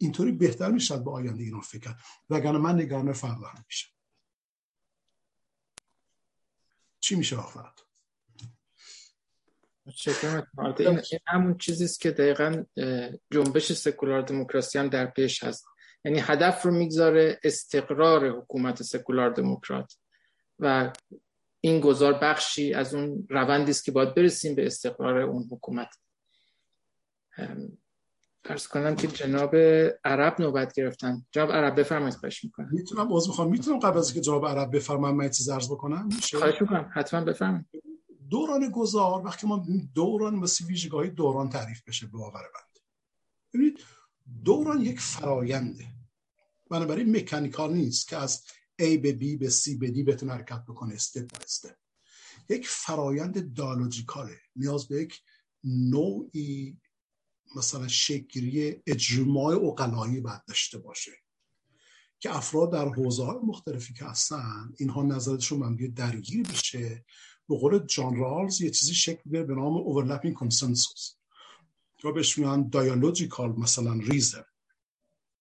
اینطوری 0.01 0.33
بهتر 0.33 0.71
می‌شد 0.71 1.05
به 1.05 1.11
آینده 1.11 1.43
اینا 1.43 1.61
فکر 1.61 1.81
کرد. 1.81 2.01
وگرنه 2.31 2.59
من 2.59 2.75
نگران 2.75 3.13
فردا 3.13 3.47
هم 3.47 3.65
میشم. 3.67 3.91
چی 7.01 7.15
میشه 7.15 7.37
آخرت 7.37 7.81
این 10.81 11.01
همون 11.27 11.59
چیزیست 11.59 12.01
که 12.01 12.11
دقیقا 12.11 12.65
جنبش 13.31 13.73
سکولار 13.73 14.23
دموکراسی 14.23 14.79
هم 14.79 14.89
در 14.89 15.07
پیش 15.07 15.45
هست. 15.45 15.65
یعنی 16.05 16.21
هدف 16.21 16.63
رو 16.63 16.71
می‌گذاره 16.71 17.41
استقرار 17.45 18.29
حکومت 18.39 18.83
سکولار 18.83 19.31
دموکرات. 19.31 19.97
و 20.59 20.93
این 21.61 21.81
گذار 21.81 22.19
بخشی 22.19 22.75
از 22.75 22.95
اون 22.95 23.27
روندی 23.31 23.71
است 23.71 23.85
که 23.85 23.93
باید 23.93 24.15
برسیم 24.15 24.55
به 24.55 24.67
استقرار 24.67 25.19
اون 25.19 25.49
حکومت. 25.53 25.89
ارز 28.45 28.67
کنم 28.67 28.97
که 28.97 29.07
جناب 29.07 29.57
عرب 30.05 30.41
نوبت 30.41 30.75
گرفتن. 30.75 31.27
جناب 31.33 31.53
عرب 31.53 31.81
بفرمایید 31.81 32.15
خواهش 32.15 32.45
می‌کنم. 32.45 32.69
می‌تونم 32.73 33.13
عذر 33.13 33.29
می‌خوام 33.29 33.51
می‌تونم 33.51 33.79
قبل 33.79 33.99
از 33.99 34.15
که 34.15 34.21
جناب 34.21 34.47
عرب 34.47 34.77
بفرمایید 34.77 35.17
من 35.17 35.29
چیز 35.29 35.49
عرض 35.49 35.71
بکنم؟ 35.71 36.09
خواهش 36.33 36.61
می‌کنم. 36.61 36.91
حتما 36.95 37.25
بفرمایید. 37.25 37.67
دوران 38.31 38.71
گذار 38.71 39.23
وقتی 39.27 39.47
ما 39.47 39.67
دوران 39.95 40.35
مثل 40.35 40.65
ویژگاهی 40.65 41.11
دوران 41.11 41.49
تعریف 41.49 41.83
بشه 41.89 42.07
به 42.07 42.13
باور 42.13 42.43
بند. 42.43 42.79
ببینید 43.55 43.79
دوران 44.45 44.81
یک 44.81 45.01
فراینده. 45.01 45.85
بنابراین 46.71 47.17
مکانیکال 47.17 47.73
نیست 47.73 48.09
که 48.09 48.17
از 48.17 48.45
A 48.83 48.99
به 48.99 49.13
B 49.13 49.39
به 49.39 49.51
C 49.51 49.79
به 49.79 49.89
D 49.89 50.05
بتونه 50.05 50.33
حرکت 50.33 50.65
بکنه 50.69 50.95
استپ 50.95 51.31
استپ 51.45 51.77
یک 52.49 52.69
فرایند 52.69 53.55
دالوجیکاله 53.55 54.37
نیاز 54.57 54.89
به 54.89 55.03
یک 55.03 55.21
نوعی 55.65 56.79
مثلا 57.57 57.89
شکلی 57.89 58.83
اجماع 58.87 59.65
اقلایی 59.65 60.21
باید 60.21 60.45
داشته 60.45 60.79
باشه 60.79 61.13
که 62.21 62.37
افراد 62.37 62.73
در 62.73 62.89
حوزه 62.89 63.25
های 63.25 63.39
مختلفی 63.43 63.95
که 63.95 64.05
هستن 64.05 64.73
اینها 64.79 65.03
نظرشون 65.03 65.63
هم 65.63 65.77
درگیر 65.95 66.49
بشه 66.49 67.05
به 67.49 67.59
قول 67.59 67.79
جان 67.87 68.17
رالز 68.17 68.61
یه 68.61 68.71
چیزی 68.71 68.95
شکل 68.95 69.23
بگیره 69.25 69.43
به 69.43 69.55
نام 69.55 69.85
overlapping 69.85 70.35
consensus. 70.35 71.15
یا 72.05 72.13
بهش 72.13 72.39
میگن 72.39 72.63
دیالوجیکال 72.69 73.53
مثلا 73.53 73.93
ریزن. 73.93 74.45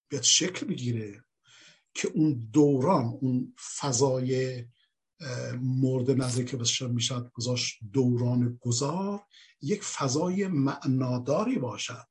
بیاد 0.10 0.23
شکل 0.23 0.65
بگیره 0.65 1.23
که 1.94 2.07
اون 2.07 2.49
دوران 2.53 3.06
اون 3.22 3.53
فضای 3.80 4.65
مورد 5.62 6.12
نظر 6.12 6.44
که 6.44 6.58
بسیار 6.58 6.90
می‌شد 6.90 7.32
گذاشت 7.34 7.78
دوران 7.94 8.60
گذار 8.62 9.22
یک 9.62 9.84
فضای 9.84 10.48
معناداری 10.48 11.60
باشد 11.60 12.08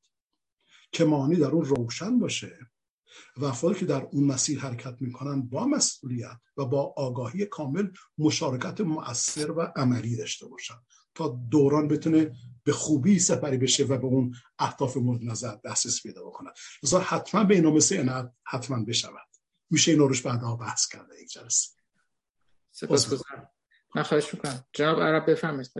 که 0.92 1.04
معنی 1.04 1.36
در 1.36 1.50
اون 1.50 1.64
روشن 1.64 2.18
باشه. 2.18 2.58
و 3.36 3.44
افرادی 3.44 3.78
که 3.78 3.86
در 3.86 4.08
اون 4.12 4.24
مسیر 4.24 4.60
حرکت 4.60 4.96
می‌کنن 5.00 5.42
با 5.42 5.66
مسئولیت 5.66 6.38
و 6.56 6.64
با 6.64 6.94
آگاهی 6.96 7.46
کامل 7.46 7.88
مشارکت 8.18 8.80
مؤثر 8.80 9.50
و 9.50 9.60
عملی 9.76 10.16
داشته 10.16 10.46
باشن 10.46 10.74
تا 11.14 11.28
دوران 11.50 11.88
بتونه 11.88 12.32
به 12.64 12.72
خوبی 12.72 13.18
سپری 13.18 13.56
بشه 13.56 13.84
و 13.84 13.98
به 13.98 14.06
اون 14.06 14.34
اهداف 14.58 14.96
مورد 14.96 15.24
نظر 15.24 15.56
دسترسی 15.64 16.00
پیدا 16.02 16.24
بکنه. 16.24 16.50
لذا 16.82 17.00
حتما 17.00 17.44
به 17.44 17.54
اینا 17.54 17.70
مثل 17.70 18.24
حتما 18.44 18.84
بشود. 18.84 19.28
میشه 19.70 19.90
این 19.90 20.00
روش 20.00 20.22
بعدها 20.22 20.56
بحث 20.56 20.88
کرده 20.88 21.22
یک 21.22 21.30
جلسه. 21.30 21.77
سپاس 22.80 23.06
گذارم 23.06 23.50
من 23.94 24.02
خواهش 24.02 24.34
می‌کنم. 24.34 24.64
جناب 24.72 25.02
عرب 25.02 25.30
بفرمایید 25.30 25.70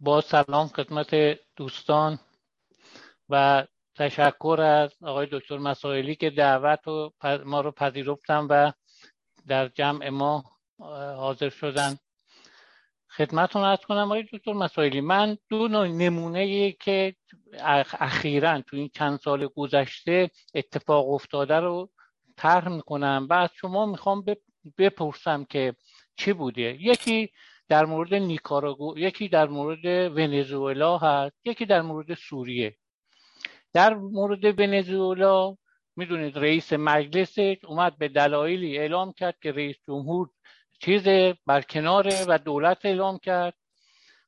با 0.00 0.20
سلام 0.20 0.68
خدمت 0.68 1.38
دوستان 1.56 2.18
و 3.28 3.66
تشکر 3.94 4.60
از 4.60 4.90
آقای 5.02 5.28
دکتر 5.32 5.58
مسائلی 5.58 6.14
که 6.14 6.30
دعوت 6.30 6.80
ما 7.44 7.60
رو 7.60 7.70
پذیرفتن 7.70 8.38
و 8.38 8.72
در 9.46 9.68
جمع 9.68 10.08
ما 10.08 10.44
حاضر 11.16 11.48
شدن. 11.48 11.96
خدمتون 13.10 13.62
ارز 13.62 13.80
کنم 13.80 14.04
آقای 14.04 14.24
دکتر 14.32 14.52
مسائلی 14.52 15.00
من 15.00 15.38
دو 15.48 15.68
نمونه 15.68 16.72
که 16.72 17.16
اخیرا 18.00 18.60
تو 18.60 18.76
این 18.76 18.90
چند 18.94 19.18
سال 19.18 19.46
گذشته 19.46 20.30
اتفاق 20.54 21.10
افتاده 21.10 21.60
رو 21.60 21.90
طرح 22.36 22.68
می‌کنم. 22.68 23.26
و 23.30 23.32
از 23.32 23.50
شما 23.54 23.86
می‌خوام 23.86 24.24
بپرسم 24.78 25.44
که 25.44 25.74
چی 26.16 26.32
بوده؟ 26.32 26.76
یکی 26.80 27.30
در 27.68 27.84
مورد 27.84 28.14
نیکاراگو 28.14 28.98
یکی 28.98 29.28
در 29.28 29.46
مورد 29.46 29.84
ونزوئلا 30.16 30.98
هست 30.98 31.36
یکی 31.44 31.66
در 31.66 31.82
مورد 31.82 32.14
سوریه. 32.14 32.76
در 33.72 33.94
مورد 33.94 34.60
ونزوئلا 34.60 35.56
می‌دونید 35.96 36.38
رئیس 36.38 36.72
مجلس 36.72 37.34
اومد 37.64 37.98
به 37.98 38.08
دلایلی 38.08 38.78
اعلام 38.78 39.12
کرد 39.12 39.38
که 39.42 39.52
رئیس 39.52 39.76
جمهور 39.86 40.30
چیز 40.80 41.08
برکناره 41.46 42.24
و 42.28 42.38
دولت 42.38 42.84
اعلام 42.84 43.18
کرد 43.18 43.54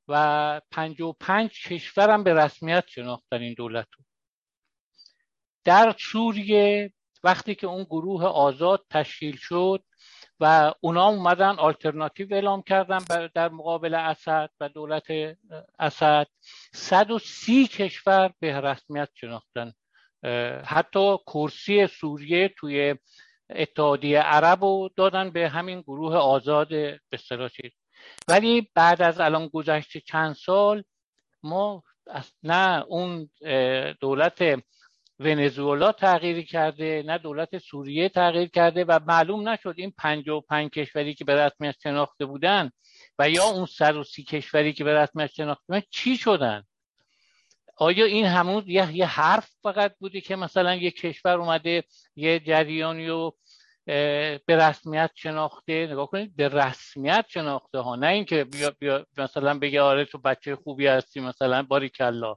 و 0.08 0.60
پنج 0.70 1.00
و 1.00 1.12
پنج 1.12 1.68
کشورم 1.68 2.24
به 2.24 2.34
رسمیت 2.34 2.84
شناختن 2.88 3.40
این 3.40 3.54
دولت 3.54 3.86
رو. 3.98 4.04
در 5.64 5.94
سوریه 5.98 6.92
وقتی 7.24 7.54
که 7.54 7.66
اون 7.66 7.84
گروه 7.84 8.24
آزاد 8.24 8.86
تشکیل 8.90 9.36
شد 9.36 9.84
و 10.40 10.72
اونا 10.80 11.06
اومدن 11.06 11.58
آلترناتیو 11.58 12.34
اعلام 12.34 12.62
کردن 12.62 13.28
در 13.34 13.48
مقابل 13.48 13.94
اسد 13.94 14.50
و 14.60 14.68
دولت 14.68 15.06
اسد. 15.78 16.26
130 16.74 17.68
کشور 17.68 18.32
به 18.40 18.60
رسمیت 18.60 19.08
شناختن. 19.14 19.72
حتی 20.64 21.16
کرسی 21.26 21.86
سوریه 21.86 22.48
توی 22.58 22.94
اتحادیه 23.50 24.20
عرب 24.20 24.64
رو 24.64 24.90
دادن 24.96 25.30
به 25.30 25.48
همین 25.48 25.80
گروه 25.80 26.16
آزاد 26.16 26.68
به 26.68 27.18
ولی 28.28 28.70
بعد 28.74 29.02
از 29.02 29.20
الان 29.20 29.48
گذشته 29.48 30.00
چند 30.00 30.34
سال 30.34 30.84
ما 31.42 31.82
نه 32.42 32.84
اون 32.88 33.30
دولت 34.00 34.42
ونزوئلا 35.18 35.92
تغییر 35.92 36.44
کرده 36.44 37.02
نه 37.06 37.18
دولت 37.18 37.58
سوریه 37.58 38.08
تغییر 38.08 38.48
کرده 38.48 38.84
و 38.84 39.00
معلوم 39.06 39.48
نشد 39.48 39.74
این 39.76 39.92
پنج 39.98 40.28
و 40.28 40.40
پنج 40.40 40.70
کشوری 40.70 41.14
که 41.14 41.24
به 41.24 41.44
رسمیت 41.44 41.74
شناخته 41.82 42.26
بودن 42.26 42.70
و 43.18 43.30
یا 43.30 43.44
اون 43.44 43.66
سر 43.66 43.96
و 43.96 44.04
سی 44.04 44.24
کشوری 44.24 44.72
که 44.72 44.84
به 44.84 44.94
رسمیت 44.94 45.30
شناخته 45.30 45.64
بودن 45.68 45.82
چی 45.90 46.16
شدن؟ 46.16 46.62
آیا 47.76 48.04
این 48.04 48.26
همون 48.26 48.64
یه, 48.66 48.96
یه 48.96 49.06
حرف 49.06 49.50
فقط 49.62 49.94
بوده 49.98 50.20
که 50.20 50.36
مثلا 50.36 50.74
یه 50.74 50.90
کشور 50.90 51.38
اومده 51.38 51.84
یه 52.16 52.40
جریانی 52.40 53.06
رو 53.06 53.36
به 53.86 54.42
رسمیت 54.48 55.10
شناخته؟ 55.14 55.86
نگاه 55.86 56.06
کنید 56.06 56.36
به 56.36 56.48
رسمیت 56.48 57.24
شناخته 57.28 57.78
ها 57.78 57.96
نه 57.96 58.06
اینکه 58.06 58.44
بیا, 58.44 58.72
بیا 58.78 59.06
مثلا 59.18 59.58
بگه 59.58 59.82
آره 59.82 60.04
تو 60.04 60.18
بچه 60.18 60.56
خوبی 60.56 60.86
هستی 60.86 61.20
مثلا 61.20 61.62
باری 61.62 61.88
کلا 61.88 62.36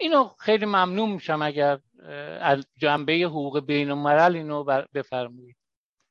اینو 0.00 0.30
خیلی 0.38 0.66
ممنون 0.66 1.10
میشم 1.12 1.42
اگر 1.42 1.80
از 2.40 2.64
جنبه 2.76 3.12
حقوق 3.12 3.60
بین 3.60 3.90
الملل 3.90 4.36
اینو 4.36 4.64
بفرمایید. 4.94 5.56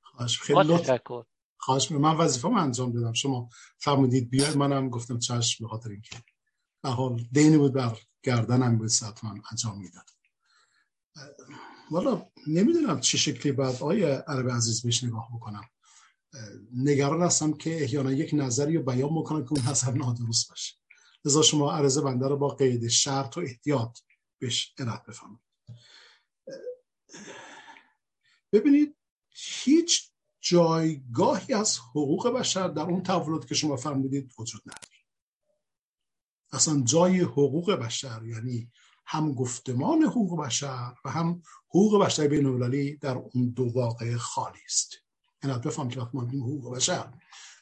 خواهش 0.01 0.39
خیلی 0.39 0.77
تشکر. 0.77 1.23
خواهش 1.57 1.91
من 1.91 2.15
وظیفه 2.15 2.47
انجام 2.47 2.91
دادم. 2.91 3.13
شما 3.13 3.49
فرمودید 3.77 4.29
بیاید. 4.29 4.57
منم 4.57 4.89
گفتم 4.89 5.19
چشم 5.19 5.63
به 5.63 5.69
خاطر 5.69 5.89
اینکه 5.89 6.15
به 6.83 6.89
حال 6.89 7.23
دینی 7.31 7.57
بود 7.57 7.73
بر 7.73 7.97
گردنم 8.23 8.77
بود 8.77 8.91
من 9.23 9.41
انجام 9.51 9.81
می‌داد. 9.81 10.09
والا 11.91 12.25
نمی‌دونم 12.47 12.99
چه 12.99 13.17
شکلی 13.17 13.51
بعد 13.51 13.75
آیا 13.81 14.23
عرب 14.27 14.49
عزیز 14.49 14.83
بهش 14.83 15.03
نگاه 15.03 15.29
بکنم. 15.35 15.63
نگران 16.75 17.21
هستم 17.21 17.53
که 17.53 17.83
احیانا 17.83 18.11
یک 18.11 18.29
نظری 18.33 18.77
رو 18.77 18.83
بیان 18.83 19.15
بکنم 19.15 19.43
که 19.45 19.53
اون 19.53 19.61
نظر 19.69 19.91
نادرست 19.91 20.49
باشه. 20.49 20.75
لذا 21.25 21.41
شما 21.41 21.71
عرض 21.71 21.97
بنده 21.97 22.27
رو 22.27 22.37
با 22.37 22.47
قید 22.47 22.87
شرط 22.87 23.37
و 23.37 23.41
احتیاط 23.41 23.99
بهش 24.39 24.73
عنایت 24.79 25.05
بفهمید 25.05 25.39
ببینید 28.53 28.95
هیچ 29.29 30.11
جایگاهی 30.39 31.53
از 31.53 31.77
حقوق 31.77 32.27
بشر 32.27 32.67
در 32.67 32.81
اون 32.81 33.03
تحولات 33.03 33.47
که 33.47 33.55
شما 33.55 33.75
فرمودید 33.75 34.33
وجود 34.39 34.61
نداره. 34.65 34.97
اصلا 36.51 36.81
جای 36.81 37.19
حقوق 37.19 37.71
بشر 37.71 38.25
یعنی 38.25 38.71
هم 39.05 39.33
گفتمان 39.33 40.03
حقوق 40.03 40.39
بشر 40.39 40.95
و 41.05 41.09
هم 41.09 41.41
حقوق 41.69 42.05
بشر 42.05 42.27
بین 42.27 42.97
در 43.01 43.15
اون 43.15 43.49
دو 43.49 43.71
واقع 43.75 44.15
خالی 44.15 44.59
است. 44.65 44.95
این 45.43 45.57
بفهم 45.57 45.89
که 45.89 46.01
وقتی 46.01 46.17
ما 46.17 46.23
حقوق 46.23 46.75
بشر 46.75 47.13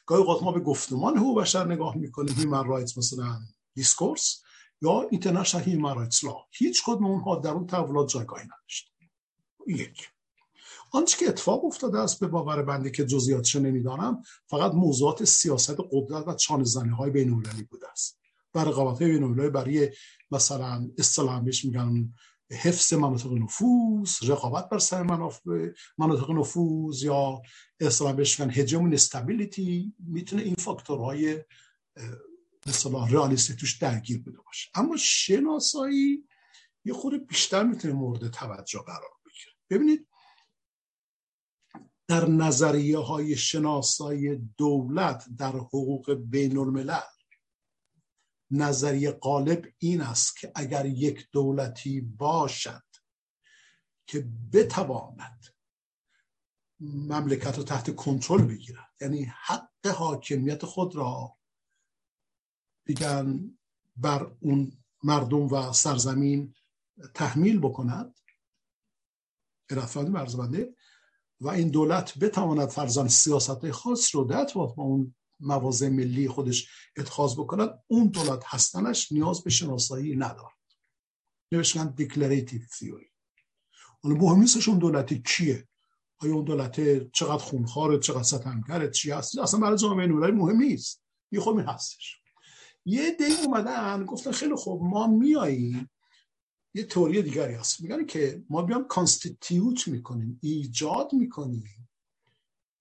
گاهی 0.06 0.22
اوقات 0.22 0.42
ما 0.42 0.52
به 0.52 0.60
گفتمان 0.60 1.18
حقوق 1.18 1.40
بشر 1.40 1.64
نگاه 1.72 1.96
می‌کنیم 1.96 2.34
human 2.34 2.64
rights 2.64 2.98
مثلا 2.98 3.40
discourse 3.74 4.42
یا 4.82 5.08
international 5.10 5.64
human 5.64 5.94
rights 5.94 6.24
law 6.24 6.36
هیچ 6.50 6.82
کدوم 6.86 7.06
اونها 7.06 7.36
در 7.36 7.50
اون 7.50 7.66
تحولات 7.66 8.08
جایگاهی 8.08 8.44
نداشت. 8.44 8.92
یک. 9.66 10.08
آنچه 10.92 11.18
که 11.18 11.28
اتفاق 11.28 11.64
افتاده 11.64 11.98
است 11.98 12.20
به 12.20 12.26
باور 12.26 12.62
بنده 12.62 12.90
که 12.90 13.06
جزئیاتش 13.06 13.56
نمی‌دانم 13.56 14.22
فقط 14.46 14.72
موضوعات 14.72 15.24
سیاست 15.24 15.76
قدرت 15.90 16.28
و 16.28 16.34
چانه 16.34 16.64
زنی 16.64 16.88
های 16.88 17.10
بین 17.10 17.42
بوده 17.70 17.90
است. 17.92 18.18
و 18.54 18.58
رقابت 18.58 18.98
بین 18.98 19.50
برای 19.50 19.92
مثلا 20.30 20.88
اصطلاح 20.98 21.40
بهش 21.40 21.64
میگن 21.64 22.12
حفظ 22.50 22.94
مناطق 22.94 23.32
نفوذ 23.32 24.10
رقابت 24.22 24.68
بر 24.68 24.78
سر 24.78 25.02
مناطق 25.98 26.30
نفوذ 26.30 27.02
یا 27.02 27.42
اصطلاح 27.80 28.12
بهش 28.12 28.40
میگن 28.40 28.52
هجمون 28.52 28.94
استابیلیتی 28.94 29.94
می‌تونه 29.98 30.42
این 30.42 30.54
فاکتورهای 30.54 31.44
مثلا 32.66 33.04
رئالیستی 33.04 33.56
توش 33.56 33.78
درگیر 33.78 34.22
بوده 34.22 34.38
باشه. 34.46 34.70
اما 34.74 34.96
شناسایی 34.96 36.24
یه 36.84 36.92
خود 36.92 37.26
بیشتر 37.26 37.62
می‌تونه 37.62 37.94
مورد 37.94 38.30
توجه 38.30 38.78
قرار 38.78 39.10
بگیره. 39.26 39.52
ببینید 39.70 40.08
در 42.08 42.28
نظریه 42.28 42.98
های 42.98 43.36
شناسایی 43.36 44.36
دولت 44.56 45.24
در 45.38 45.52
حقوق 45.52 46.12
بین 46.14 46.58
الملل 46.58 47.00
نظریه 48.50 49.10
غالب 49.10 49.72
این 49.78 50.00
است 50.00 50.36
که 50.36 50.52
اگر 50.54 50.86
یک 50.86 51.28
دولتی 51.32 52.00
باشد 52.00 52.82
که 54.06 54.28
بتواند 54.52 55.46
مملکت 56.80 57.58
رو 57.58 57.64
تحت 57.64 57.96
کنترل 57.96 58.42
بگیرد 58.42 58.92
یعنی 59.00 59.32
حق 59.44 59.86
حاکمیت 59.86 60.64
خود 60.64 60.96
را 60.96 61.36
بگن 62.86 63.58
بر 63.96 64.32
اون 64.40 64.72
مردم 65.02 65.48
و 65.48 65.72
سرزمین 65.72 66.54
تحمیل 67.14 67.58
بکند 67.58 68.14
ارفانی 69.70 70.08
مرزبنده 70.08 70.74
و 71.40 71.48
این 71.48 71.68
دولت 71.68 72.18
بتواند 72.18 72.68
فرزن 72.68 73.08
سیاست 73.08 73.70
خاص 73.70 74.14
رو 74.14 74.24
در 74.24 74.46
با 74.54 74.74
اون 74.76 75.14
مواضع 75.40 75.88
ملی 75.88 76.28
خودش 76.28 76.68
اتخاذ 76.96 77.34
بکند 77.34 77.70
اون 77.86 78.08
دولت 78.08 78.42
هستنش 78.46 79.12
نیاز 79.12 79.44
به 79.44 79.50
شناسایی 79.50 80.16
ندارد 80.16 80.56
نوشتن 81.52 81.94
دیکلریتیو 81.94 82.60
تیوری 82.78 83.06
اون 84.04 84.18
مهم 84.18 84.40
نیستش 84.40 84.68
اون 84.68 84.78
دولتی 84.78 85.22
کیه. 85.26 85.68
آیا 86.18 86.34
اون 86.34 86.44
دولت 86.44 87.10
چقدر 87.12 87.42
خونخواره 87.42 87.98
چقدر 87.98 88.22
ستمگره 88.22 88.90
چی 88.90 89.10
هست؟ 89.10 89.38
اصلا 89.38 89.60
برای 89.60 89.78
جامعه 89.78 90.06
نورای 90.06 90.32
مهم 90.32 90.56
نیست. 90.56 91.02
یه 91.32 91.40
خود 91.40 91.58
هستش. 91.58 92.20
یه 92.84 93.10
دی 93.10 93.24
اومدن 93.44 94.04
گفتن 94.04 94.30
خیلی 94.30 94.54
خوب 94.54 94.82
ما 94.82 95.06
میاییم. 95.06 95.90
یه 96.74 96.84
توری 96.84 97.22
دیگری 97.22 97.54
هست. 97.54 97.80
میگن 97.80 98.06
که 98.06 98.44
ما 98.50 98.62
بیام 98.62 98.84
کانستیتیوت 98.88 99.88
می‌کنیم 99.88 100.38
ایجاد 100.42 101.12
می‌کنیم. 101.12 101.88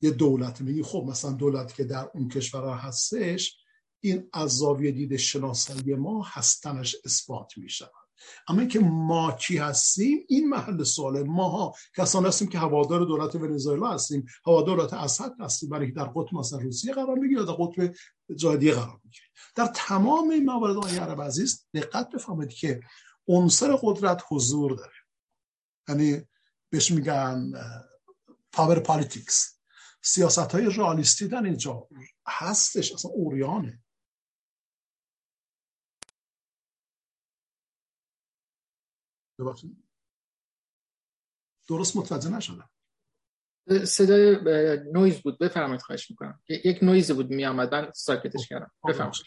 یه 0.06 0.12
دولت 0.12 0.62
میگی 0.62 0.84
خب 0.84 1.06
مثلا 1.08 1.32
دولت 1.32 1.74
که 1.74 1.84
در 1.84 2.10
اون 2.14 2.28
کشورها 2.28 2.76
هستش 2.76 3.58
این 4.00 4.30
از 4.34 4.58
زاویه 4.58 4.92
دید 4.92 5.16
شناسایی 5.16 5.96
ما 5.96 6.24
هستنش 6.28 6.96
اثبات 7.06 7.58
می‌شود. 7.58 7.92
اما 8.48 8.60
اینکه 8.60 8.80
ما 8.80 9.32
کی 9.32 9.58
هستیم 9.58 10.26
این 10.28 10.50
محل 10.50 10.84
سواله. 10.84 11.24
ماها 11.24 11.74
کسان 11.98 12.26
هستیم 12.26 12.48
که 12.48 12.60
هوادار 12.60 13.06
دولت 13.06 13.36
ونزوئلا 13.36 13.88
هستیم 13.94 14.26
هوادار 14.46 14.78
دولت 14.78 14.94
اسد 14.94 15.32
هستیم 15.40 15.70
برای 15.70 15.92
در 15.92 16.06
قطب 16.06 16.34
مثلا 16.34 16.60
روسیه 16.60 16.94
قرار 16.94 17.16
می‌گیره 17.16 17.46
در 17.46 17.54
قطب 17.54 17.94
جای 18.36 18.58
دیگه 18.58 18.74
قرار 18.74 19.00
می‌گیره. 19.04 19.26
در 19.56 19.68
تمام 19.76 20.30
این 20.30 20.46
موارد 20.46 20.78
آقای 20.78 20.98
عرب 20.98 21.22
عزیز 21.22 21.66
دقت 21.74 22.10
بفهمید 22.10 22.50
که 22.50 22.82
عنصر 23.28 23.80
قدرت 23.82 24.22
حضور 24.30 24.76
داره. 24.76 24.94
یعنی 25.90 26.22
بهش 26.70 26.92
میگن 26.92 27.52
power 28.52 28.80
politics 28.80 29.55
سیاست 30.06 30.52
های 30.52 30.74
رئالیستی 30.76 31.28
در 31.28 31.44
اینجا 31.44 31.88
هستش 32.28 32.94
اصلا 32.94 33.12
عریانه. 33.12 33.84
درست 41.68 41.96
متوجه 41.96 42.30
نشدم. 42.30 42.70
صدای 43.86 44.38
نویز 44.94 45.22
بود. 45.22 45.40
بفرمایید 45.40 45.82
خواهش 45.82 46.10
می‌کنم. 46.10 46.44
یک 46.50 46.84
نویز 46.84 47.12
بود 47.12 47.30
میامد 47.30 47.76
من 47.76 47.92
ساکتش 47.96 48.48
کردم. 48.48 48.72
بفرمایید. 48.88 49.26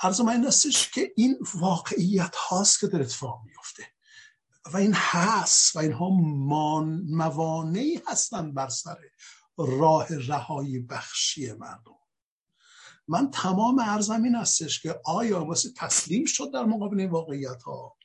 عرض 0.00 0.20
من 0.20 0.46
استش 0.46 0.90
که 0.90 1.12
این 1.16 1.38
واقعیت 1.54 2.36
هاست 2.36 2.80
که 2.80 2.86
در 2.86 3.00
اتفاق 3.00 3.42
میفته 3.44 3.92
و 4.72 4.76
این 4.76 4.92
هست 4.94 5.76
و 5.76 5.78
اینها 5.78 6.10
موانعی 7.04 8.00
هستند 8.06 8.54
بر 8.54 8.68
سر 8.68 8.98
راه 9.58 10.06
رهایی 10.14 10.78
بخشی 10.78 11.52
مردم. 11.52 11.98
من 13.08 13.30
تمام 13.30 13.80
عرضم 13.80 14.22
این 14.22 14.34
هستش 14.34 14.82
که 14.82 15.00
آیا 15.04 15.44
واستی 15.44 15.72
تسلیم 15.76 16.24
شد 16.24 16.52
در 16.52 16.64
مقابل 16.64 17.06
واقعیت 17.06 17.62
ها 17.62 17.96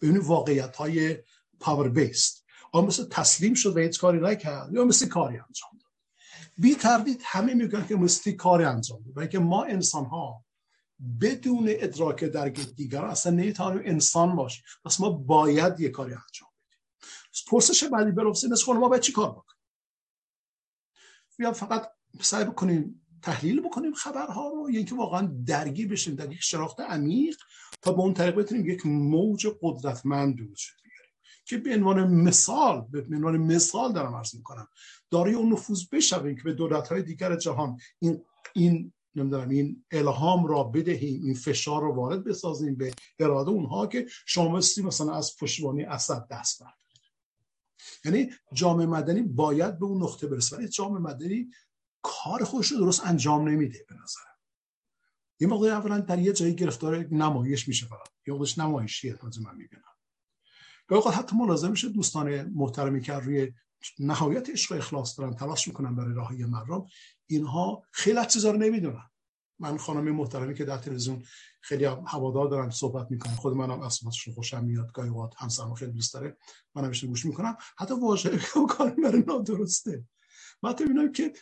ببینید 0.00 0.24
واقعیت 0.24 0.76
های 0.76 1.18
پاور 1.60 1.88
بیست 1.88 2.44
آیا 2.72 2.86
مثل 2.86 3.08
تسلیم 3.08 3.54
شد 3.54 3.76
و 3.76 3.80
هیچ 3.80 4.00
کاری 4.00 4.20
نکرد؟ 4.20 4.72
یا 4.72 4.84
مثل 4.84 5.08
کاری 5.08 5.36
انجام 5.36 5.70
داد؟ 5.72 5.90
بی 6.58 6.74
تردید 6.74 7.22
همه 7.24 7.54
میگن 7.54 7.86
که 7.86 7.96
مثل 7.96 8.32
کاری 8.32 8.64
انجام 8.64 9.02
داد. 9.02 9.16
و 9.16 9.20
اینکه 9.20 9.38
ما 9.38 9.64
انسان 9.64 10.04
ها 10.04 10.44
بدون 11.20 11.64
ادراک 11.68 12.24
درک 12.24 12.60
دیگر 12.60 13.04
اصلا 13.04 13.32
نیتانیم 13.32 13.82
انسان 13.84 14.36
باش 14.36 14.62
پس 14.84 15.00
ما 15.00 15.10
باید 15.10 15.80
یه 15.80 15.88
کاری 15.88 16.12
انجام 16.12 16.50
بدیم. 16.66 16.78
پرسش 17.50 17.84
بعدی 17.84 18.10
برفته 18.10 18.48
مثل 18.48 18.72
ما 18.72 18.88
باید 18.88 19.02
چی 19.02 19.12
کار 19.12 19.30
بکنیم 19.30 19.59
بیا 21.40 21.52
فقط 21.52 21.90
سعی 22.20 22.44
بکنیم 22.44 23.06
تحلیل 23.22 23.60
بکنیم 23.60 23.94
خبرها 23.94 24.48
رو 24.48 24.70
یا 24.70 24.76
اینکه 24.76 24.94
واقعا 24.94 25.32
درگیر 25.46 25.88
بشیم 25.88 26.14
در 26.14 26.32
یک 26.32 26.42
شناخت 26.42 26.80
عمیق 26.80 27.36
تا 27.82 27.92
به 27.92 28.00
اون 28.00 28.14
طریق 28.14 28.34
بتونیم 28.34 28.68
یک 28.68 28.86
موج 28.86 29.46
قدرتمند 29.62 30.40
وجود 30.40 30.76
بیاریم. 30.84 31.14
که 31.44 31.58
به 31.58 31.74
عنوان 31.74 32.14
مثال 32.14 32.80
به 32.90 33.16
عنوان 33.16 33.36
مثال 33.36 33.92
دارم 33.92 34.14
عرض 34.14 34.34
می‌کنم 34.34 34.68
دارای 35.10 35.34
اون 35.34 35.52
نفوذ 35.52 35.82
بشویم 35.92 36.36
که 36.36 36.42
به 36.42 36.52
دولت 36.52 36.88
های 36.88 37.02
دیگر 37.02 37.36
جهان 37.36 37.76
این 37.98 38.24
این 38.54 38.92
نمی‌دونم 39.14 39.48
این 39.48 39.84
الهام 39.90 40.46
را 40.46 40.64
بدهیم 40.64 41.22
این 41.24 41.34
فشار 41.34 41.82
رو 41.82 41.94
وارد 41.94 42.24
بسازیم 42.24 42.76
به 42.76 42.92
اراده 43.18 43.50
اونها 43.50 43.86
که 43.86 44.06
شما 44.26 44.48
مثلا 44.84 45.14
از 45.14 45.36
پشتیبانی 45.40 45.82
اسد 45.82 46.26
دست 46.30 46.60
بردارید. 46.60 46.79
یعنی 48.04 48.30
جامعه 48.52 48.86
مدنی 48.86 49.22
باید 49.22 49.78
به 49.78 49.84
اون 49.84 50.02
نقطه 50.02 50.26
برسه. 50.26 50.56
ولی 50.56 50.68
جامعه 50.68 51.00
مدنی 51.00 51.50
کار 52.02 52.44
خودش 52.44 52.72
رو 52.72 52.78
درست 52.78 53.06
انجام 53.06 53.48
نمیده 53.48 53.84
به 53.88 53.94
نظرم. 53.94 54.36
یه 55.40 55.48
موقع 55.48 55.68
اولا 55.68 55.98
در 55.98 56.18
یه 56.18 56.32
جایی 56.32 56.54
گرفتار 56.54 56.96
نمایش 56.96 57.68
میشه 57.68 57.86
فقط. 57.86 58.08
یه 58.26 58.34
خودش 58.34 58.58
نمایشیه 58.58 59.12
تازه 59.12 59.42
من 59.42 59.56
می‌بینم 59.56 59.82
گاهی 60.86 61.16
حتی 61.16 61.36
ملازم 61.36 61.70
میشه 61.70 61.88
دوستان 61.88 62.42
محترمی 62.42 63.00
که 63.00 63.12
روی 63.12 63.52
نهایت 63.98 64.50
عشق 64.50 64.72
و 64.72 64.74
اخلاص 64.74 65.18
دارن 65.18 65.34
تلاش 65.34 65.68
می‌کنن 65.68 65.94
برای 65.94 66.14
راهی 66.14 66.44
مردم 66.44 66.86
اینها 67.26 67.82
خیلی 67.90 68.18
از 68.18 68.28
چیزا 68.28 68.50
رو 68.50 68.58
نمی‌دونن. 68.58 69.09
من 69.60 69.78
خانم 69.78 70.14
محترمی 70.14 70.54
که 70.54 70.64
در 70.64 70.78
تلویزیون 70.78 71.22
خیلی 71.60 71.84
هوادار 71.84 72.48
دارن 72.48 72.70
صحبت 72.70 73.10
می‌کنن 73.10 73.34
خود 73.34 73.54
منم 73.54 73.80
اسماتشون 73.80 74.34
خوشم 74.34 74.64
میاد 74.64 74.92
گاهی 74.92 75.08
اوقات 75.08 75.34
همسرم 75.36 75.74
خیلی 75.74 75.92
دوست 75.92 76.14
داره 76.14 76.36
منم 76.74 76.90
گوش 76.90 77.24
می‌کنم. 77.26 77.56
حتی 77.78 77.94
واژه 77.94 78.38
کار 78.68 78.90
برای 78.90 79.24
نادرسته. 79.26 80.04
من 80.62 80.74
می‌بینم 80.80 81.12
که 81.12 81.32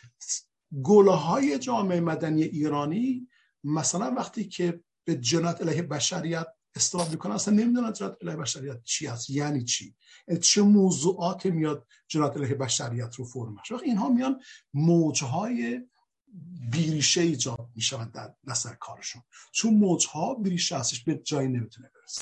گله 0.83 1.11
های 1.11 1.59
جامعه 1.59 1.99
مدنی 1.99 2.43
ایرانی 2.43 3.27
مثلا 3.63 4.13
وقتی 4.17 4.47
که 4.47 4.83
به 5.03 5.15
جنات 5.15 5.61
علیه 5.61 5.81
بشریت 5.81 6.47
استراب 6.75 7.11
می‌کنن 7.11 7.31
اصلا 7.31 7.53
نمی‌دونن 7.53 7.93
جنات 7.93 8.17
علیه 8.21 8.35
بشریت 8.35 8.83
چی 8.83 9.07
هست 9.07 9.29
یعنی 9.29 9.63
چی؟ 9.63 9.95
چه 10.41 10.61
موضوعات 10.61 11.45
میاد 11.45 11.87
جنات 12.07 12.37
علیه 12.37 12.55
بشریت 12.55 13.15
رو 13.15 13.25
فرمش؟ 13.25 13.71
وقتی 13.71 13.85
اینها 13.85 14.09
میان 14.09 14.39
موجهای 14.73 15.81
بیریشه 16.71 17.21
ایجاد 17.21 17.69
می‌شوند 17.75 18.11
در 18.11 18.33
نظر 18.43 18.73
کارشون. 18.73 19.21
چون 19.51 19.73
موجها 19.73 20.33
بیریشه 20.33 20.77
هستش 20.77 21.03
به 21.03 21.15
جایی 21.15 21.47
نمی‌تونه 21.47 21.91
برسه. 21.95 22.21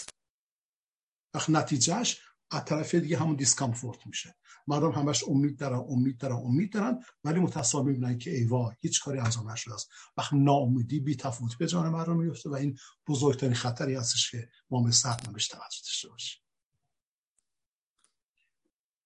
وقت 1.34 1.49
نتیجهش 1.49 2.21
از 2.51 2.65
طرف 2.65 2.95
دیگه 2.95 3.17
همون 3.17 3.35
دیسکامفورت 3.35 4.07
میشه. 4.07 4.35
مردم 4.67 4.91
همش 4.91 5.23
امید 5.27 5.59
دارن 5.59 5.85
امید 5.89 6.17
دارن 6.17 6.35
امید 6.35 6.73
دارن 6.73 7.03
ولی 7.23 7.39
متصال 7.39 7.85
می‌بینن 7.85 8.17
که 8.17 8.31
ایوا 8.31 8.73
هیچ 8.79 9.03
کاری 9.03 9.19
انجام 9.19 9.51
نشده 9.51 9.73
است. 9.73 9.89
وقت 10.17 10.34
ناامیدی 10.34 10.99
بی 10.99 11.15
تفاوت 11.15 11.57
به 11.57 11.67
جان 11.67 11.89
مردم 11.89 12.17
میفته 12.17 12.49
و 12.49 12.53
این 12.53 12.77
بزرگترین 13.07 13.53
خطری 13.53 13.95
هستش 13.95 14.31
که 14.31 14.49
ما 14.69 14.84
مثل 14.84 15.09
حتما 15.09 15.34
بهش 15.34 15.47
توجه 15.47 15.81
داشته 15.85 16.09
باشیم. 16.09 16.41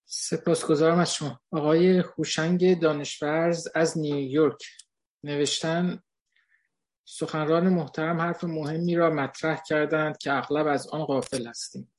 سپاسگزارم 0.06 1.00
از 1.00 1.14
شما. 1.14 1.42
آقای 1.52 2.04
هوشنگ 2.18 2.80
دانشورز 2.80 3.68
از 3.76 3.98
نیویورک. 3.98 4.62
نوشتن 5.24 6.04
سخنران 7.06 7.70
محترم 7.70 8.22
حرف 8.22 8.44
مهمی 8.44 8.96
را 8.96 9.10
مطرح 9.10 9.62
کردند 9.68 10.18
که 10.18 10.34
اغلب 10.34 10.68
از 10.68 10.88
آن 10.88 11.06
غافل 11.06 11.48
هستیم. 11.48 11.92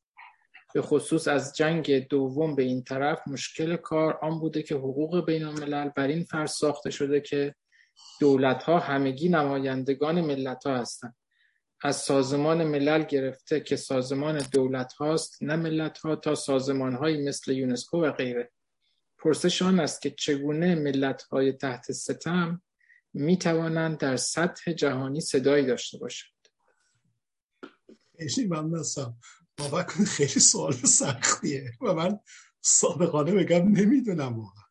به 0.74 0.82
خصوص 0.82 1.28
از 1.28 1.56
جنگ 1.56 2.08
دوم 2.08 2.54
به 2.54 2.62
این 2.62 2.84
طرف 2.84 3.28
مشکل 3.28 3.76
کار 3.76 4.18
آن 4.22 4.40
بوده 4.40 4.62
که 4.62 4.74
حقوق 4.74 5.26
بین 5.26 5.44
الملل 5.44 5.88
بر 5.88 6.06
این 6.06 6.24
فرض 6.24 6.50
ساخته 6.50 6.90
شده 6.90 7.20
که 7.20 7.54
دولت 8.20 8.62
ها 8.62 8.78
همگی 8.78 9.28
نمایندگان 9.28 10.20
ملت 10.20 10.66
ها 10.66 10.76
هستند. 10.76 11.16
از 11.84 11.96
سازمان 11.96 12.64
ملل 12.64 13.02
گرفته 13.02 13.60
که 13.60 13.76
سازمان 13.76 14.38
دولت 14.52 14.92
هاست 14.92 15.42
نه 15.42 15.56
ملت 15.56 15.98
ها 15.98 16.16
تا 16.16 16.34
سازمان 16.34 16.94
های 16.94 17.28
مثل 17.28 17.52
یونسکو 17.52 18.04
و 18.04 18.12
غیره. 18.12 18.50
پرسش 19.18 19.62
آن 19.62 19.80
است 19.80 20.02
که 20.02 20.10
چگونه 20.10 20.74
ملت 20.74 21.22
های 21.22 21.52
تحت 21.52 21.92
ستم 21.92 22.62
می 23.14 23.38
توانند 23.38 23.98
در 23.98 24.16
سطح 24.16 24.72
جهانی 24.72 25.20
صدایی 25.20 25.66
داشته 25.66 25.98
باشند. 25.98 26.32
خیلی 28.18 28.46
ممنون 28.46 28.84
باور 29.56 29.82
کنید 29.82 30.08
خیلی 30.08 30.40
سوال 30.40 30.72
سختیه 30.72 31.72
و 31.80 31.94
من 31.94 32.18
صادقانه 32.60 33.32
بگم 33.32 33.68
نمی‌دونم 33.68 34.38
واقعا. 34.38 34.64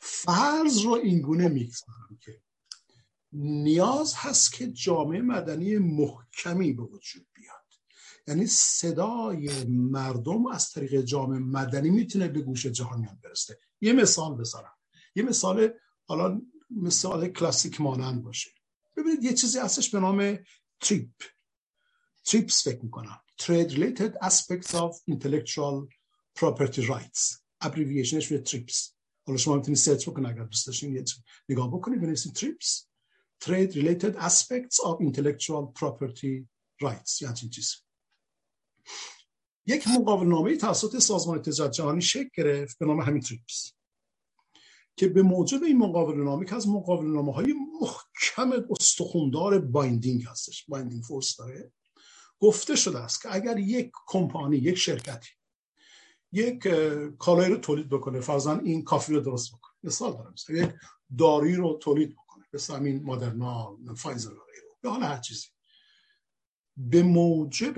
فرض 0.00 0.80
رو 0.80 0.92
اینگونه 0.92 1.48
می‌گذارم 1.48 2.18
که 2.20 2.40
نیاز 3.32 4.14
هست 4.16 4.52
که 4.52 4.72
جامعه 4.72 5.20
مدنی 5.20 5.78
محکمی 5.78 6.72
به 6.72 6.82
وجود 6.82 7.26
بیاد. 7.32 7.56
یعنی 8.26 8.46
صدای 8.46 9.64
مردم 9.68 10.46
از 10.46 10.70
طریق 10.70 11.00
جامعه 11.00 11.38
مدنی 11.38 11.90
می‌تونه 11.90 12.28
به 12.28 12.40
گوش 12.40 12.66
جهانیان 12.66 13.20
برسه. 13.24 13.58
یه 13.80 13.92
مثال 13.92 14.36
بذارم 14.36 14.74
یه 15.14 15.22
مثال 15.22 15.72
حالا 16.04 16.42
مثال 16.70 17.28
کلاسیک 17.28 17.80
مانند 17.80 18.22
باشه. 18.22 18.50
ببینید 18.96 19.24
یه 19.24 19.34
چیزی 19.34 19.58
هستش 19.58 19.90
به 19.90 20.00
نام 20.00 20.38
تریپ. 20.80 21.22
تریپس 22.24 22.68
فکر 22.68 22.84
می‌کنم. 22.84 23.20
Trade 23.42 23.70
related 23.70 24.12
aspects 24.28 24.74
of 24.74 24.90
intellectual 25.10 25.88
property 26.38 26.82
rights. 26.82 27.38
Abbreviationش 27.64 28.32
به 28.32 28.42
TRIPS 28.46 28.92
حالا 29.26 29.38
شما 29.38 29.56
می‌تونید 29.56 29.78
سرچ 29.78 30.08
بکنید 30.08 30.26
اگر 30.26 30.44
دوست 30.44 30.66
داشتین 30.66 31.04
نگاه 31.48 31.68
بکنید 31.68 32.00
بنویسید 32.00 32.36
TRIPS 32.36 32.84
trade 33.44 33.72
related 33.72 34.16
aspects 34.16 34.76
of 34.76 35.00
intellectual 35.00 35.80
property 35.80 36.46
rights. 36.82 37.22
یعنی 37.22 37.48
چیز 37.50 37.74
یک 39.66 39.88
مقابل 39.88 40.26
نامه 40.26 40.56
توسط 40.56 40.98
سازمان 40.98 41.42
تجارت 41.42 41.72
جهانی 41.72 42.00
شکل 42.00 42.28
گرفت 42.34 42.78
به 42.78 42.86
نام 42.86 43.00
همین 43.00 43.22
تریپس. 43.22 43.75
که 44.96 45.08
به 45.08 45.22
موجب 45.22 45.62
این 45.62 45.78
مقاوله 45.78 46.14
نامه 46.14 46.46
که 46.46 46.54
از 46.54 46.68
مقاوله 46.68 47.06
نامه 47.06 47.32
های 47.32 47.54
محکم 47.80 48.64
استخوندار 48.70 49.58
binding 49.58 50.24
هستش 50.24 50.64
binding 50.68 51.02
force 51.02 51.36
داره 51.36 51.72
گفته 52.40 52.76
شده 52.76 52.98
است 52.98 53.22
که 53.22 53.34
اگر 53.34 53.58
یک 53.58 53.92
کمپانی 54.06 54.56
یک 54.56 54.74
شرکتی 54.74 55.30
یک 56.32 56.68
کالایی 57.18 57.52
رو 57.52 57.56
تولید 57.56 57.88
بکنه 57.88 58.20
فرضاً 58.20 58.58
این 58.58 58.84
coffee 58.84 59.12
رو 59.12 59.20
درست 59.20 59.52
بکنه. 59.52 59.74
مثال 59.82 60.12
دارم 60.12 60.32
مثلا 60.32 60.56
یک 60.56 60.70
دارویی 61.18 61.54
رو 61.54 61.78
تولید 61.82 62.12
بکنه 62.12 62.44
مثل 62.52 62.74
همین 62.74 63.02
مدرنا 63.02 63.78
فایزر 63.96 64.32
و 64.32 64.44
غیره 64.52 64.66
یا 64.84 64.90
حالا 64.90 65.06
هر 65.06 65.18
چیزی. 65.18 65.46
به 66.76 67.02
موجب 67.02 67.74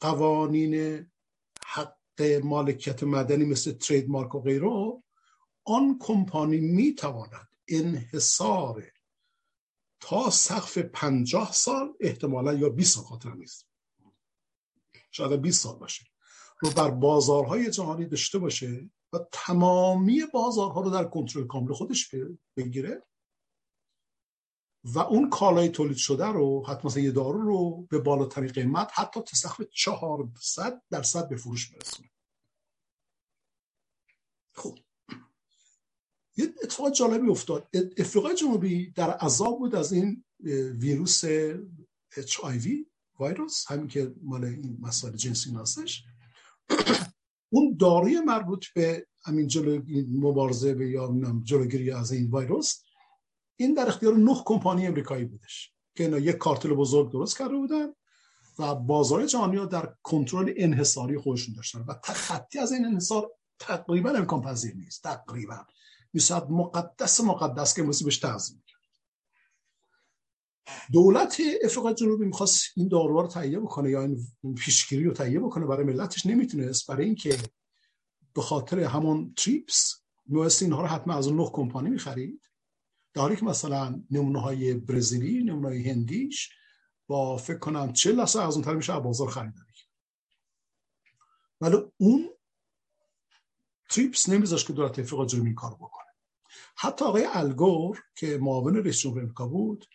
قوانین 0.00 1.06
حق 1.66 2.22
مالکیت 2.42 3.02
مدنی 3.02 3.44
مثل 3.44 3.72
ترید 3.72 4.08
مارک 4.08 4.34
و 4.34 4.40
غیره 4.40 5.02
آن 5.68 5.98
کمپانی 6.00 6.60
می‌تواند 6.60 7.48
انحصار 7.68 8.92
تا 10.00 10.30
سقف 10.30 10.78
پنجاه 10.78 11.52
سال 11.52 11.94
احتمالا 12.00 12.54
یا 12.54 12.68
20 12.68 12.94
سال 12.94 13.04
خاطر 13.04 13.34
نیست. 13.34 13.68
شاید 15.10 15.40
20 15.42 15.62
سال 15.62 15.78
باشه. 15.78 16.04
رو 16.60 16.70
بر 16.70 16.90
بازارهای 16.90 17.70
جهانی 17.70 18.06
داشته 18.06 18.38
باشه 18.38 18.90
و 19.12 19.18
تمامی 19.32 20.22
بازارها 20.32 20.80
رو 20.80 20.90
در 20.90 21.04
کنترل 21.04 21.46
کامل 21.46 21.72
خودش 21.72 22.14
بگیره 22.56 23.06
و 24.84 24.98
اون 24.98 25.30
کالای 25.30 25.68
تولید 25.68 25.96
شده 25.96 26.26
رو 26.26 26.66
حتی 26.66 26.86
مثلا 26.86 27.02
یه 27.02 27.10
دارو 27.10 27.42
رو 27.42 27.86
به 27.90 27.98
بالاترین 27.98 28.52
قیمت 28.52 28.90
حتی 28.94 29.20
تا 29.20 29.36
سقف 29.36 29.62
400 29.62 30.82
درصد 30.90 31.28
به 31.28 31.36
فروش 31.36 31.70
برسونه. 31.70 32.10
خب. 34.54 34.78
یه 36.38 36.54
اتفاق 36.62 36.92
جالبی 36.92 37.28
افتاد. 37.28 37.68
افریقای 37.98 38.34
جنوبی 38.34 38.90
در 38.90 39.10
عذاب 39.10 39.58
بود 39.58 39.74
از 39.74 39.92
این 39.92 40.24
ویروس 40.80 41.24
HIV 42.16 42.68
ویروس 43.20 43.64
همین 43.68 43.88
که 43.88 44.14
مال 44.22 44.44
این 44.44 44.78
مسائل 44.80 45.16
جنسی 45.16 45.52
ناستش 45.52 46.04
اون 47.52 47.76
داروی 47.80 48.20
مربوط 48.20 48.66
به 48.74 49.06
همین 49.24 49.46
جلو 49.46 49.82
مبارزه 50.08 50.74
به 50.74 50.90
یا 50.90 51.14
جلوگیری 51.44 51.90
از 51.90 52.12
این 52.12 52.30
ویروس 52.34 52.82
این 53.56 53.74
در 53.74 53.88
اختیار 53.88 54.16
نه 54.16 54.42
کمپانی 54.44 54.86
امریکایی 54.86 55.24
بودش 55.24 55.72
که 55.96 56.04
اینا 56.04 56.18
یک 56.18 56.36
کارتل 56.36 56.74
بزرگ 56.74 57.12
درست 57.12 57.38
کرده 57.38 57.54
بودن 57.54 57.86
و 58.58 58.74
بازار 58.74 59.26
جهانی 59.26 59.56
رو 59.56 59.66
در 59.66 59.94
کنترل 60.02 60.52
انحصاری 60.56 61.18
خودشون 61.18 61.54
داشتن 61.54 61.80
و 61.88 61.94
تخطی 62.04 62.58
از 62.58 62.72
این 62.72 62.84
انحصار 62.84 63.30
تقریبا 63.58 64.10
امکان 64.10 64.42
پذیر 64.42 64.74
نیست. 64.74 65.02
تقریبا. 65.02 65.66
میشه 66.18 66.50
مقدس 66.50 67.20
مقدس 67.20 67.74
که 67.74 67.82
بهش 67.82 68.18
تعظیم 68.18 68.64
دولت 70.92 71.40
افریقای 71.64 71.94
جنوبی 71.94 72.26
می‌خواست 72.26 72.64
این 72.76 72.88
داروها 72.88 73.20
رو 73.20 73.28
تهیه 73.28 73.60
بکنه 73.60 73.90
یا 73.90 74.02
این 74.02 74.26
پیشگیری 74.56 75.04
رو 75.04 75.12
تهیه 75.12 75.40
بکنه 75.40 75.66
برای 75.66 75.84
ملتش 75.84 76.26
نمی‌تونست. 76.26 76.86
برای 76.86 77.04
اینکه 77.04 77.38
به 78.34 78.42
خاطر 78.42 78.80
همون 78.80 79.34
تریپس 79.36 80.02
میبایستی 80.26 80.64
اینها 80.64 80.80
رو 80.82 80.86
حتما 80.86 81.14
از 81.14 81.26
اون 81.26 81.40
نه 81.40 81.50
کمپانی 81.52 81.90
می‌خرید. 81.90 82.50
داری 83.14 83.36
که 83.36 83.44
مثلا 83.44 84.02
نمونه 84.10 84.40
های 84.40 84.74
برزیلی 84.74 85.44
نمونه 85.44 85.68
های 85.68 85.90
هندیش 85.90 86.50
با 87.06 87.36
فکر 87.36 87.58
کنم 87.58 87.92
چه 87.92 88.12
لحظه 88.12 88.40
از 88.40 88.54
اون 88.54 88.64
طرف 88.64 88.76
میشه 88.76 89.00
بازار 89.00 89.28
خریداری 89.28 89.72
ولی 91.60 91.76
اون 91.96 92.30
تریپس 93.90 94.28
نمیذاش 94.28 94.64
که 94.64 94.72
دولت 94.72 94.98
افریقا 94.98 95.26
جنوبی 95.26 95.54
کار 95.54 95.74
بکنه. 95.74 96.07
حتی 96.80 97.04
آقای 97.04 97.28
الگور 97.32 98.02
که 98.14 98.38
معاون 98.38 98.76
رئیس 98.76 98.98
جمهور 98.98 99.20
امریکا 99.20 99.48
بود 99.48 99.86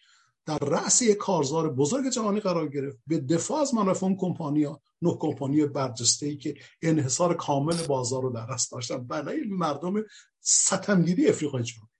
در 0.45 0.57
رأس 0.59 1.01
یک 1.01 1.17
کارزار 1.17 1.73
بزرگ 1.73 2.09
جهانی 2.09 2.39
قرار 2.39 2.67
گرفت. 2.67 2.97
به 3.07 3.17
دفاع 3.17 3.61
از 3.61 3.73
منافع 3.73 4.05
اون 4.05 4.15
کمپانی 4.15 4.63
ها 4.63 4.81
نه 5.01 5.17
کمپانی 5.19 5.65
برجسته 5.65 6.25
ای 6.25 6.37
که 6.37 6.55
انحصار 6.81 7.35
کامل 7.35 7.87
بازار 7.87 8.23
رو 8.23 8.29
در 8.29 8.45
دست 8.45 8.71
داشتن. 8.71 9.07
برای 9.07 9.43
مردم 9.43 9.93
ستمگیری 10.39 11.27
افریقای 11.27 11.63
جنوبی. 11.63 11.91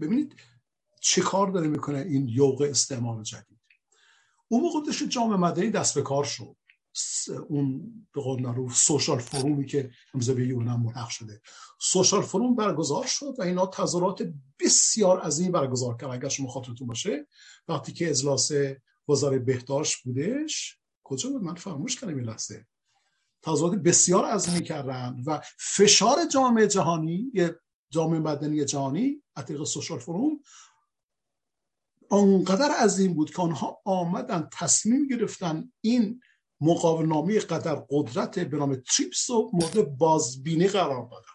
ببینید 0.00 0.36
چه 1.00 1.22
کار 1.22 1.50
داره 1.50 1.68
می‌کنه 1.68 1.98
این 1.98 2.28
یوق 2.28 2.66
استعمار 2.70 3.22
جدید. 3.22 3.60
اون 4.48 4.62
موقع 4.62 4.90
جامعه 4.90 5.36
مدنی 5.36 5.70
دست 5.70 5.94
به 5.94 6.02
کار 6.02 6.24
شد. 6.24 6.56
اون 7.48 7.92
به 8.14 8.20
قول 8.20 8.42
معروف 8.42 8.76
سوشال 8.76 9.18
فرومی 9.18 9.66
که 9.66 9.90
امضا 10.14 10.34
به 10.34 10.46
یونان 10.46 10.80
ملحق 10.80 11.08
شده. 11.08 11.40
سوشال 11.80 12.22
فروم 12.22 12.56
برگزار 12.56 13.06
شد 13.06 13.34
و 13.38 13.42
اینا 13.42 13.66
تظاهرات 13.66 14.32
بسیار 14.60 15.20
عظیم 15.20 15.52
برگزار 15.52 15.96
کرد 15.96 16.10
اگر 16.10 16.28
شما 16.28 16.48
خاطرتون 16.48 16.86
باشه 16.86 17.26
وقتی 17.68 17.92
که 17.92 18.10
اجلاس 18.10 18.50
وزاره 19.08 19.38
بهداشت 19.38 20.02
بودش 20.04 20.78
کجا 21.04 21.30
بود؟ 21.30 21.42
من 21.42 21.54
فراموش 21.54 22.00
کردم 22.00 22.16
این 22.16 22.24
لحظه. 22.24 22.66
تظاهرات 23.42 23.82
بسیار 23.82 24.24
عظیمی 24.24 24.64
کردن 24.64 25.22
و 25.26 25.40
فشار 25.58 26.26
جامعه 26.26 26.66
جهانی 26.66 27.32
جامعه 27.90 28.20
مدنی 28.20 28.64
جهانی 28.64 29.22
از 29.36 29.68
سوشال 29.68 29.98
فروم 29.98 30.40
آنقدر 32.10 32.70
عظیم 32.70 33.14
بود 33.14 33.30
که 33.30 33.42
آنها 33.42 33.80
آمدن 33.84 34.48
تصمیم 34.52 35.06
گرفتن 35.06 35.72
این 35.80 36.20
مقاومنامه 36.62 37.38
قدر 37.38 37.74
قدرت 37.90 38.38
به 38.38 38.56
نام 38.56 38.76
تریپس 38.76 39.30
رو 39.30 39.50
مورد 39.52 39.96
بازبینی 39.96 40.68
قرار 40.68 41.08
دادن. 41.10 41.26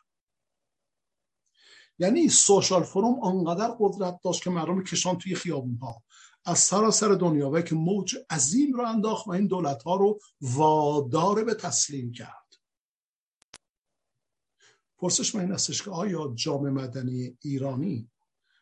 یعنی 1.99 2.29
سوشال 2.29 2.83
فروم 2.83 3.19
آنقدر 3.19 3.75
قدرت 3.79 4.19
داشت 4.23 4.43
که 4.43 4.49
مردم 4.49 4.83
کشان 4.83 5.17
توی 5.17 5.35
خیابون 5.35 5.77
ها 5.77 6.03
از 6.45 6.59
سراسر 6.59 7.07
دنیا 7.07 7.49
و 7.49 7.61
که 7.61 7.75
موج 7.75 8.15
عظیم 8.29 8.73
رو 8.73 8.85
انداخت 8.85 9.27
و 9.27 9.31
این 9.31 9.47
دولت 9.47 9.83
ها 9.83 9.95
رو 9.95 10.19
وادار 10.41 11.43
به 11.43 11.53
تسلیم 11.53 12.11
کرد. 12.11 12.47
پرسش 14.97 15.35
من 15.35 15.41
این 15.41 15.51
استش 15.51 15.81
که 15.81 15.91
آیا 15.91 16.33
جامعه 16.35 16.71
مدنی 16.71 17.37
ایرانی 17.41 18.11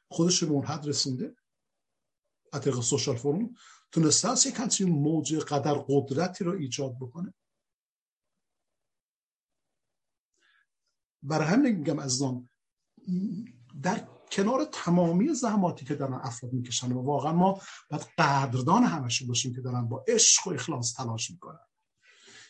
خودش 0.08 0.44
به 0.44 0.52
اون 0.52 0.66
حد 0.66 0.88
رسونده؟ 0.88 1.36
از 2.54 2.86
سوشال 2.86 3.16
فروم؟ 3.16 3.56
تونسته 3.96 4.30
است 4.30 4.46
یک 4.46 4.56
همچین 4.58 4.90
موج 4.90 5.36
قدر 5.36 5.74
قدرتی 5.74 6.44
رو 6.44 6.52
ایجاد 6.52 6.96
بکنه؟ 7.00 7.34
برای 11.24 11.48
همین 11.48 11.76
میگم 11.76 12.00
از 12.00 12.24
در 13.82 14.08
کنار 14.32 14.66
تمامی 14.66 15.34
زحماتی 15.34 15.86
که 15.86 15.96
دارن 15.96 16.14
افراد 16.14 16.54
می‌کشن 16.54 16.92
و 16.92 17.02
واقعا 17.02 17.34
ما 17.34 17.62
باید 17.90 18.06
قدردان 18.18 18.84
همشون 18.84 19.28
باشیم 19.28 19.56
که 19.56 19.62
دارن 19.62 19.88
با 19.88 20.06
عشق 20.08 20.48
و 20.48 20.52
اخلاص 20.52 20.94
تلاش 20.94 21.32
می‌کنن. 21.32 21.68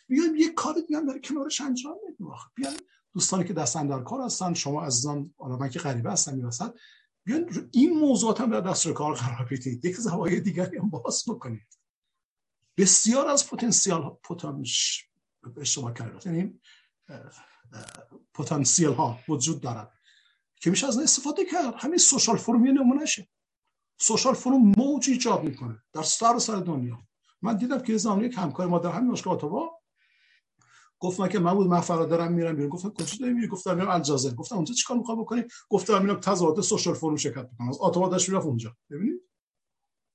بیایم 0.08 0.36
یک 0.36 0.54
کار 0.54 0.74
دیگه 0.74 1.02
در 1.02 1.20
کنارش 1.20 1.62
انجام 1.62 1.96
بدیم. 2.08 2.28
بیایم 2.56 2.78
دوستانی 3.14 3.44
که 3.44 3.54
دستن 3.54 3.88
در 3.88 4.04
کار 4.04 4.22
هستن 4.22 4.54
شما 4.54 4.86
عزیزان 4.86 5.34
من 5.40 5.70
که 5.70 5.80
غریبه 5.80 6.12
هستم 6.12 6.36
می‌رسد 6.36 6.74
بیان 7.26 7.70
این 7.72 8.00
موضوعات 8.00 8.42
هم 8.42 8.52
در 8.52 8.62
دست 8.62 8.88
کار 8.88 9.16
قرار 9.16 9.48
بدید. 9.52 9.86
یک 9.86 9.96
زوایای 9.96 10.40
دیگری 10.40 10.78
هم 10.78 10.90
باز 10.90 11.24
بکنید. 11.28 11.80
بسیار 12.78 13.28
از 13.28 13.50
پتانسیال 13.50 14.18
پتانش 14.24 15.06
اشتباه 15.58 15.94
کردید 15.94 16.26
یعنی 16.26 16.60
پتانسیل 18.34 18.94
ها 18.94 19.20
وجود 19.28 19.62
دارد 19.62 19.92
که 20.62 20.70
میشه 20.70 20.88
از 20.88 20.98
استفاده 20.98 21.46
کرد. 21.46 21.74
همین 21.78 21.98
سوشال 21.98 22.38
فروم 22.38 22.66
یه 22.66 22.72
نمونهشه. 22.72 23.30
سوشال 24.00 24.34
فروم 24.34 24.74
موج 24.78 25.10
ایجاد 25.10 25.44
می‌کنه 25.44 25.84
در 25.94 26.04
سر 26.04 26.40
سر 26.40 26.56
دنیا. 26.56 26.98
من 27.42 27.58
دیدم 27.58 27.82
که 27.82 27.98
زمانی 27.98 28.26
یک 28.26 28.38
همکار 28.38 28.68
ما 28.68 28.80
در 28.80 28.92
همین 28.92 29.10
باشگاه 29.10 29.38
گفتم 31.00 31.28
که 31.28 31.40
من 31.40 31.54
بود 31.54 31.68
من 31.68 31.80
دارم 31.80 32.34
میرم 32.34 32.56
بیرون. 32.56 32.70
گفتم 32.70 32.90
کجا 32.90 33.18
داری 33.20 33.34
میری 33.34 33.48
گفتم 33.48 33.76
میرم 33.76 33.90
الجزایر. 33.90 34.36
گفتم 34.36 34.56
اونجا 34.56 34.74
چیکار 34.74 34.98
می‌خوام 34.98 35.22
بکنی؟ 35.22 35.44
گفتم 35.70 36.02
میرم 36.02 36.20
تظاهرات 36.20 36.62
سوشال 36.62 36.94
فروم 36.94 37.16
شرکت 37.16 37.48
می‌کنم. 37.52 37.70
از 37.70 37.78
اتابا 37.82 38.10
داش 38.10 38.30
می‌رفت 38.30 38.46
اونجا. 38.46 38.78
ببینید؟ 38.90 39.22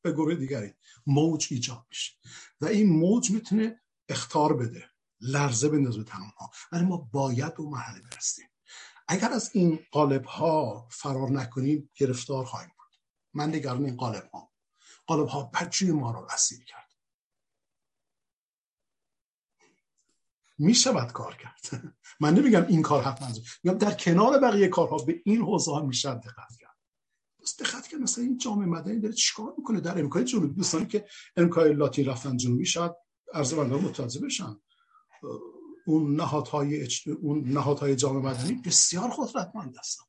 به 0.02 0.12
گروه 0.12 0.34
دیگری. 0.34 0.72
موج 1.06 1.48
ایجاد 1.50 1.86
میشه. 1.90 2.12
و 2.60 2.66
این 2.66 2.90
موج 2.90 3.30
می‌تونه 3.30 3.80
اختار 4.08 4.56
بده. 4.56 4.84
لرزه 5.20 5.68
بندازه 5.68 6.04
تنها. 6.04 6.50
ولی 6.72 6.84
ما 6.84 6.96
باید 6.96 7.52
اون 7.58 7.70
مرحله 7.70 8.00
برسیم. 8.00 8.46
اگر 9.08 9.30
از 9.32 9.50
این 9.54 9.78
قالب 9.92 10.24
ها 10.24 10.88
فرار 10.90 11.30
نکنیم 11.30 11.90
گرفتار 11.94 12.44
خواهیم 12.44 12.70
بود. 12.78 12.98
من 13.34 13.48
نگران 13.54 13.84
این 13.84 13.96
قالب 13.96 14.30
ها 14.32 14.50
قالب 15.06 15.28
ها 15.28 15.50
بچه 15.54 15.92
ما 15.92 16.10
رو 16.10 16.26
اسیر 16.30 16.64
کرد. 16.64 16.89
می 20.60 20.74
شود 20.74 21.12
کار 21.12 21.36
کرد. 21.36 21.94
من 22.20 22.34
نمیگم 22.34 22.66
این 22.66 22.82
کار 22.82 23.02
حتما 23.02 23.28
میگم 23.62 23.78
در 23.78 23.94
کنار 23.94 24.38
بقیه 24.38 24.68
کارها 24.68 24.96
به 24.96 25.22
این 25.24 25.42
حوزه 25.42 25.72
ها 25.72 25.80
میشه 25.86 26.14
دقت 26.14 26.56
کرد. 26.60 26.76
بس 27.42 27.56
دقت 27.60 27.86
کرد 27.86 28.00
مثلا 28.00 28.24
این 28.24 28.38
جامعه 28.38 28.66
مدنی 28.66 29.00
داره 29.00 29.14
چیکار 29.14 29.54
می‌کنه؟ 29.58 29.80
در 29.80 29.98
امریکای 29.98 30.24
جنوبی 30.24 30.54
دوستانی 30.54 30.86
که 30.86 31.06
امریکای 31.36 31.72
لاتین 31.72 32.06
رفتن 32.06 32.36
جنوبی 32.36 32.64
شاید 32.64 32.92
عرض 33.34 33.54
بندر 33.54 33.76
متوجه 33.76 34.20
بشن. 34.20 34.56
اون 35.86 36.16
نهادهای 36.16 36.88
اون 37.20 37.48
نهادهای 37.48 37.96
جامعه 37.96 38.22
مدنی 38.22 38.54
بسیار 38.64 39.10
قدرتمند 39.10 39.76
هستن. 39.78 40.04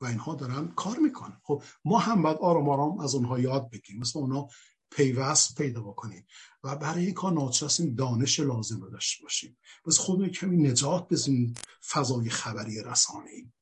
و 0.00 0.06
اینها 0.06 0.34
دارن 0.34 0.68
کار 0.68 0.98
می‌کنن. 0.98 1.40
خب 1.42 1.62
ما 1.84 1.98
هم 1.98 2.22
باید 2.22 2.36
آرام 2.36 2.68
آرام 2.68 3.00
از 3.00 3.14
اونها 3.14 3.38
یاد 3.38 3.70
بگیریم. 3.70 4.00
مثل 4.00 4.18
اونا 4.18 4.48
پیوست 4.90 5.54
پیدا 5.58 5.82
بکنیم. 5.82 6.26
و 6.64 6.76
برای 6.76 7.04
این 7.04 7.14
کار 7.14 7.32
ناچار 7.32 7.70
دانش 7.98 8.40
لازم 8.40 8.80
رو 8.80 8.90
داشته 8.90 9.22
باشیم. 9.22 9.58
بس 9.86 9.98
خود 9.98 10.28
کمی 10.28 10.56
نجات 10.56 11.08
بزنیم 11.08 11.54
فضای 11.88 12.30
خبری 12.30 12.82
رسانه 12.82 13.30
ایم 13.30 13.54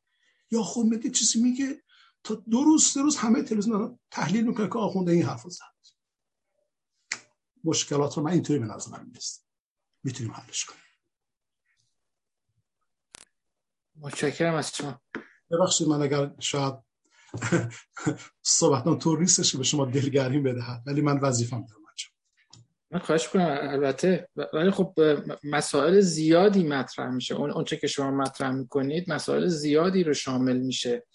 یا 0.51 0.63
خود 0.63 0.87
میگه 0.87 1.11
چیزی 1.11 1.43
میگه؟ 1.43 1.83
تا 2.25 2.35
دو 2.35 2.65
روز 2.65 2.85
سه 2.85 3.03
روز 3.03 3.17
همه 3.17 3.43
تلویزیون 3.43 3.99
تحلیل 4.11 4.47
می‌کنه 4.47 4.69
که 4.69 4.79
آخونده 4.79 5.13
این 5.13 5.23
حرف 5.23 5.43
زد. 5.49 5.63
مشکلات 7.65 8.17
رو 8.17 8.23
من 8.23 8.31
اینطوری 8.31 8.59
به 8.59 8.67
نظر 8.67 8.91
من 8.91 9.13
می‌تونیم 10.03 10.33
حلش 10.33 10.65
کنیم. 10.65 10.83
متشکرم 13.97 14.55
از 14.55 14.77
شما. 14.77 15.01
ببخشید 15.51 15.89
من 15.89 16.03
اگر 16.03 16.35
شاید 16.41 16.75
صحبتم 18.43 18.99
طور 18.99 19.21
نیستش 19.21 19.53
که 19.53 19.59
به 19.59 19.65
شما 19.65 19.85
دلگرمی 19.85 20.41
بدهد 20.41 20.83
ولی 20.87 21.01
من 21.01 21.19
وظیفم 21.19 21.67
دارم 21.69 21.83
من 22.93 22.99
خواهش 22.99 23.29
کنم 23.29 23.59
البته 23.61 24.29
ولی 24.53 24.71
خب 24.71 24.95
مسائل 25.45 26.01
زیادی 26.01 26.63
مطرح 26.63 27.11
میشه. 27.11 27.35
اون 27.35 27.51
اونچه 27.51 27.77
که 27.77 27.87
شما 27.87 28.11
مطرح 28.11 28.51
می‌کنید 28.51 29.13
مسائل 29.13 29.47
زیادی 29.47 30.05
رو 30.05 30.15
شامل 30.15 30.57
میشه. 30.57 31.07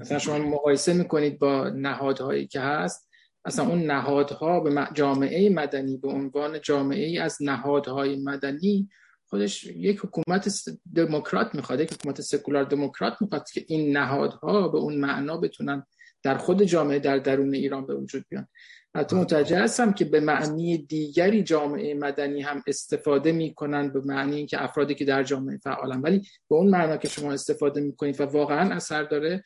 مثلا 0.00 0.18
شما 0.18 0.38
مقایسه 0.38 0.92
می‌کنید 0.92 1.38
با 1.38 1.68
نهادهایی 1.68 2.46
که 2.46 2.60
هست. 2.60 3.08
اصلا 3.44 3.66
اون 3.66 3.90
نهادها 3.90 4.60
به 4.60 4.88
جامعه 4.94 5.50
مدنی 5.50 5.96
به 5.96 6.08
عنوان 6.08 6.60
جامعه 6.60 7.06
ای 7.06 7.18
از 7.18 7.38
نهادهای 7.40 8.16
مدنی 8.16 8.88
خودش 9.26 9.64
یک 9.64 9.98
حکومت 9.98 10.48
دموکرات 10.94 11.54
می‌خواد 11.54 11.80
یک 11.80 11.92
حکومت 11.92 12.20
سکولار 12.20 12.64
دموکرات 12.64 13.16
می‌خواد 13.20 13.50
که 13.50 13.64
این 13.68 13.96
نهادها 13.96 14.68
به 14.68 14.78
اون 14.78 14.96
معنا 14.96 15.36
بتونن 15.36 15.86
در 16.22 16.38
خود 16.38 16.62
جامعه 16.62 16.98
در 16.98 17.18
درون 17.18 17.54
ایران 17.54 17.86
به 17.86 17.94
وجود 17.94 18.24
بیان. 18.28 18.48
حتی 18.96 19.16
متوجه 19.16 19.58
هستم 19.58 19.92
که 19.92 20.04
به 20.04 20.20
معنی 20.20 20.78
دیگری 20.78 21.42
جامعه 21.42 21.94
مدنی 21.94 22.42
هم 22.42 22.62
استفاده 22.66 23.32
می‌کنن 23.32 23.88
به 23.88 24.00
معنی 24.00 24.36
اینکه 24.36 24.64
افرادی 24.64 24.94
که 24.94 25.04
در 25.04 25.22
جامعه 25.22 25.58
فعالن. 25.58 26.00
ولی 26.00 26.18
به 26.50 26.56
اون 26.56 26.68
معنا 26.68 26.96
که 26.96 27.08
شما 27.08 27.32
استفاده 27.32 27.80
می‌کنید 27.80 28.20
و 28.20 28.24
واقعا 28.24 28.74
اثر 28.74 29.02
داره 29.02 29.44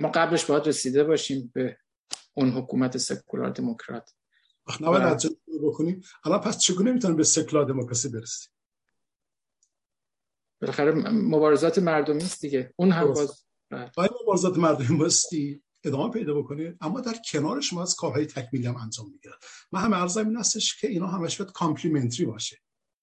ما 0.00 0.08
قبلش 0.08 0.44
باید 0.44 0.66
رسیده 0.66 1.04
باشیم 1.04 1.52
به 1.54 1.76
اون 2.34 2.50
حکومت 2.50 2.96
سکولار 2.96 3.50
دموکرات. 3.50 4.10
نباید 4.80 5.18
بکنیم. 5.62 6.02
الان 6.24 6.40
پس 6.40 6.58
چگونه 6.58 6.92
می‌تونیم 6.92 7.16
به 7.16 7.24
سکولار 7.24 7.64
دموکراسی 7.64 8.08
برسیم؟ 8.08 8.52
بالاخره 10.62 10.92
مبارزات 11.10 11.78
مردمی 11.78 12.22
است 12.22 12.40
دیگه. 12.40 12.74
اون 12.76 12.92
هم 12.92 13.06
باز 13.12 13.44
باید 13.96 14.10
مبارزات 14.22 14.58
مردمی 14.58 14.98
باستی 14.98 15.62
ادامه 15.84 16.10
پیدا 16.10 16.34
بکنه 16.34 16.76
اما 16.80 17.00
در 17.00 17.14
کنارش 17.32 17.72
ما 17.72 17.82
از 17.82 17.94
کارهای 17.94 18.26
تکمیلی 18.26 18.66
هم 18.66 18.76
انجام 18.76 19.10
می‌گیرد 19.10 19.44
من 19.72 19.80
همه 19.80 19.96
عرضم 19.96 20.28
این 20.28 20.36
هستش 20.36 20.80
که 20.80 20.88
اینا 20.88 21.06
همش 21.06 21.40
باید 21.40 21.52
کامپلیمنتری 21.52 22.26
باشه. 22.26 22.56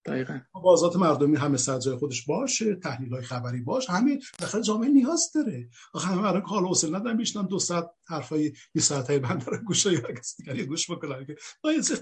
دقیقاً. 0.06 0.40
بازات 0.64 0.96
مردمی 0.96 1.38
همه 1.38 1.58
سر 1.58 1.80
جای 1.80 1.98
خودش 1.98 2.26
باشه 2.26 2.76
تحلیل 2.76 3.14
های 3.14 3.22
خبری 3.22 3.62
باشه 3.62 3.92
همین 3.92 4.22
داخل 4.38 4.62
جامعه 4.62 4.90
نیاز 4.90 5.32
داره. 5.36 5.70
آخه 5.94 6.08
همه 6.08 6.28
الان 6.28 6.42
حال 6.42 6.66
حوصله 6.66 7.00
ندارن 7.00 7.18
بیشتر 7.18 7.42
دو 7.42 7.60
ساعت 7.60 7.90
حرفای 8.08 8.54
یه 8.76 8.82
ساعت 8.82 9.10
های 9.10 9.20
بنده 9.20 9.46
رو 9.46 9.58
گوش 9.58 9.86
یا 9.86 10.02
کسی 10.02 10.44
دیگه 10.44 10.66
گوش 10.66 10.92
بکنن 10.92 11.26
که 11.26 11.36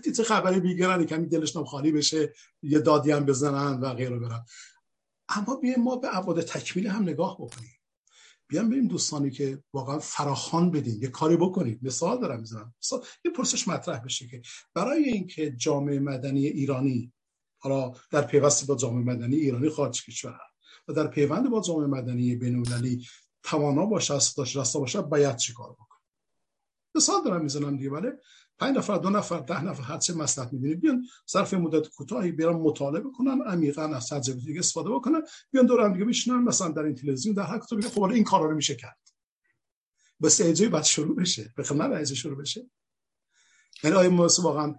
یه 0.06 0.12
چه 0.12 0.24
خبری 0.24 0.60
می‌گیرن 0.60 1.06
کمی 1.06 1.28
دلشون 1.28 1.66
خالی 1.66 1.92
بشه 1.92 2.34
یه 2.62 2.80
دادی 2.80 3.12
هم 3.12 3.26
بزنن 3.26 3.80
و 3.80 3.94
غیره 3.94 4.20
برن 4.20 4.46
اما 5.30 5.56
بیایم 5.56 5.84
ما 5.84 5.96
به 5.96 6.18
ابعاد 6.18 6.42
تکمیل 6.42 6.88
هم 6.88 7.04
نگاه 7.04 7.36
بکنیم. 7.36 7.72
بیان 8.48 8.70
بریم 8.70 8.88
دوستانی 8.88 9.32
که 9.32 9.64
واقعا 9.74 10.00
فراخان 10.00 10.72
بدین. 10.72 11.02
یه 11.02 11.08
کاری 11.08 11.38
بکنید. 11.38 11.80
مثال 11.82 12.22
دارم 12.22 12.40
می‌زنم. 12.40 12.74
یه 13.26 13.32
پرسش 13.32 13.68
مطرح 13.68 14.00
بشه 14.00 14.28
که 14.28 14.42
برای 14.74 15.04
اینکه 15.04 15.52
جامعه 15.52 16.00
مدنی 16.00 16.46
ایرانی 16.46 17.14
حالا 17.60 17.94
در 18.12 18.22
پیوستی 18.22 18.66
با 18.66 18.76
جامعه 18.76 19.04
مدنی 19.04 19.36
ایرانی 19.36 19.70
خارج 19.70 20.06
کشور 20.06 20.40
و 20.88 20.94
در 20.94 21.08
پیوند 21.08 21.50
با 21.50 21.62
جامعه 21.62 21.88
مدنی 21.88 22.36
بین‌المللی 22.36 23.08
توانا 23.44 23.86
باشه 23.86 24.14
داشته 24.14 24.60
راستا 24.60 24.80
باشه 24.80 25.02
باید 25.02 25.36
چیکار 25.38 25.74
بکنه؟ 25.74 26.00
مثال 26.96 27.24
دارم 27.24 27.42
می‌زنم 27.42 27.78
دیگه 27.78 27.90
ولی 27.90 28.08
پنج 28.60 28.78
نفر 28.78 28.98
دو 28.98 29.10
نفر 29.10 29.40
ده 29.40 29.64
نفر 29.64 29.84
هر 29.84 29.98
چه 29.98 30.14
مصلحت 30.14 30.56
بیان 30.56 31.08
صرف 31.26 31.54
مدت 31.54 31.88
کوتاهی 31.88 32.32
بیان 32.32 32.56
مطالعه 32.56 33.04
کنن 33.18 33.42
عمیقا 33.42 33.84
از 33.84 34.10
تجربه 34.10 34.40
دیگه 34.40 34.60
استفاده 34.60 34.90
بکنن. 34.90 35.22
بیان 35.52 35.66
دور 35.66 35.82
هم 35.82 35.94
دیگه 35.94 36.06
بشینن 36.06 36.38
مثلا 36.38 36.70
در 36.70 36.84
این 36.84 36.96
تلویزیون 36.96 37.36
در 37.36 37.44
هر 37.44 37.60
کتابی 37.60 37.82
خب 37.82 38.04
این 38.04 38.24
کارا 38.24 38.46
رو 38.46 38.56
میشه 38.56 38.76
کرد. 38.76 39.00
بس 40.22 40.42
ایجای 40.42 40.70
بعد 40.70 40.84
شروع 40.84 41.16
بشه. 41.16 41.54
به 41.56 41.64
خدمت 41.64 42.14
شروع 42.14 42.38
بشه. 42.38 42.70
یعنی 43.84 43.96
آیا 43.96 44.10
ما 44.10 44.28
واقعا 44.44 44.76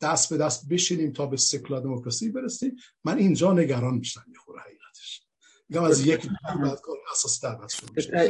دست 0.00 0.30
به 0.30 0.36
دست 0.36 0.68
بشینیم 0.68 1.12
تا 1.12 1.26
به 1.26 1.36
سکولار 1.36 1.80
دموکراسی 1.80 2.30
برسیم؟ 2.30 2.76
من 3.04 3.18
اینجا 3.18 3.52
نگران 3.52 3.94
میشم 3.94 4.24
می‌خوره 4.26 4.60
حقیقتش. 4.60 5.26
میگم 5.72 5.84
از 5.84 6.06
یک 6.06 6.28
بعد 6.44 6.80
کار 6.80 6.96
اساس 7.12 7.44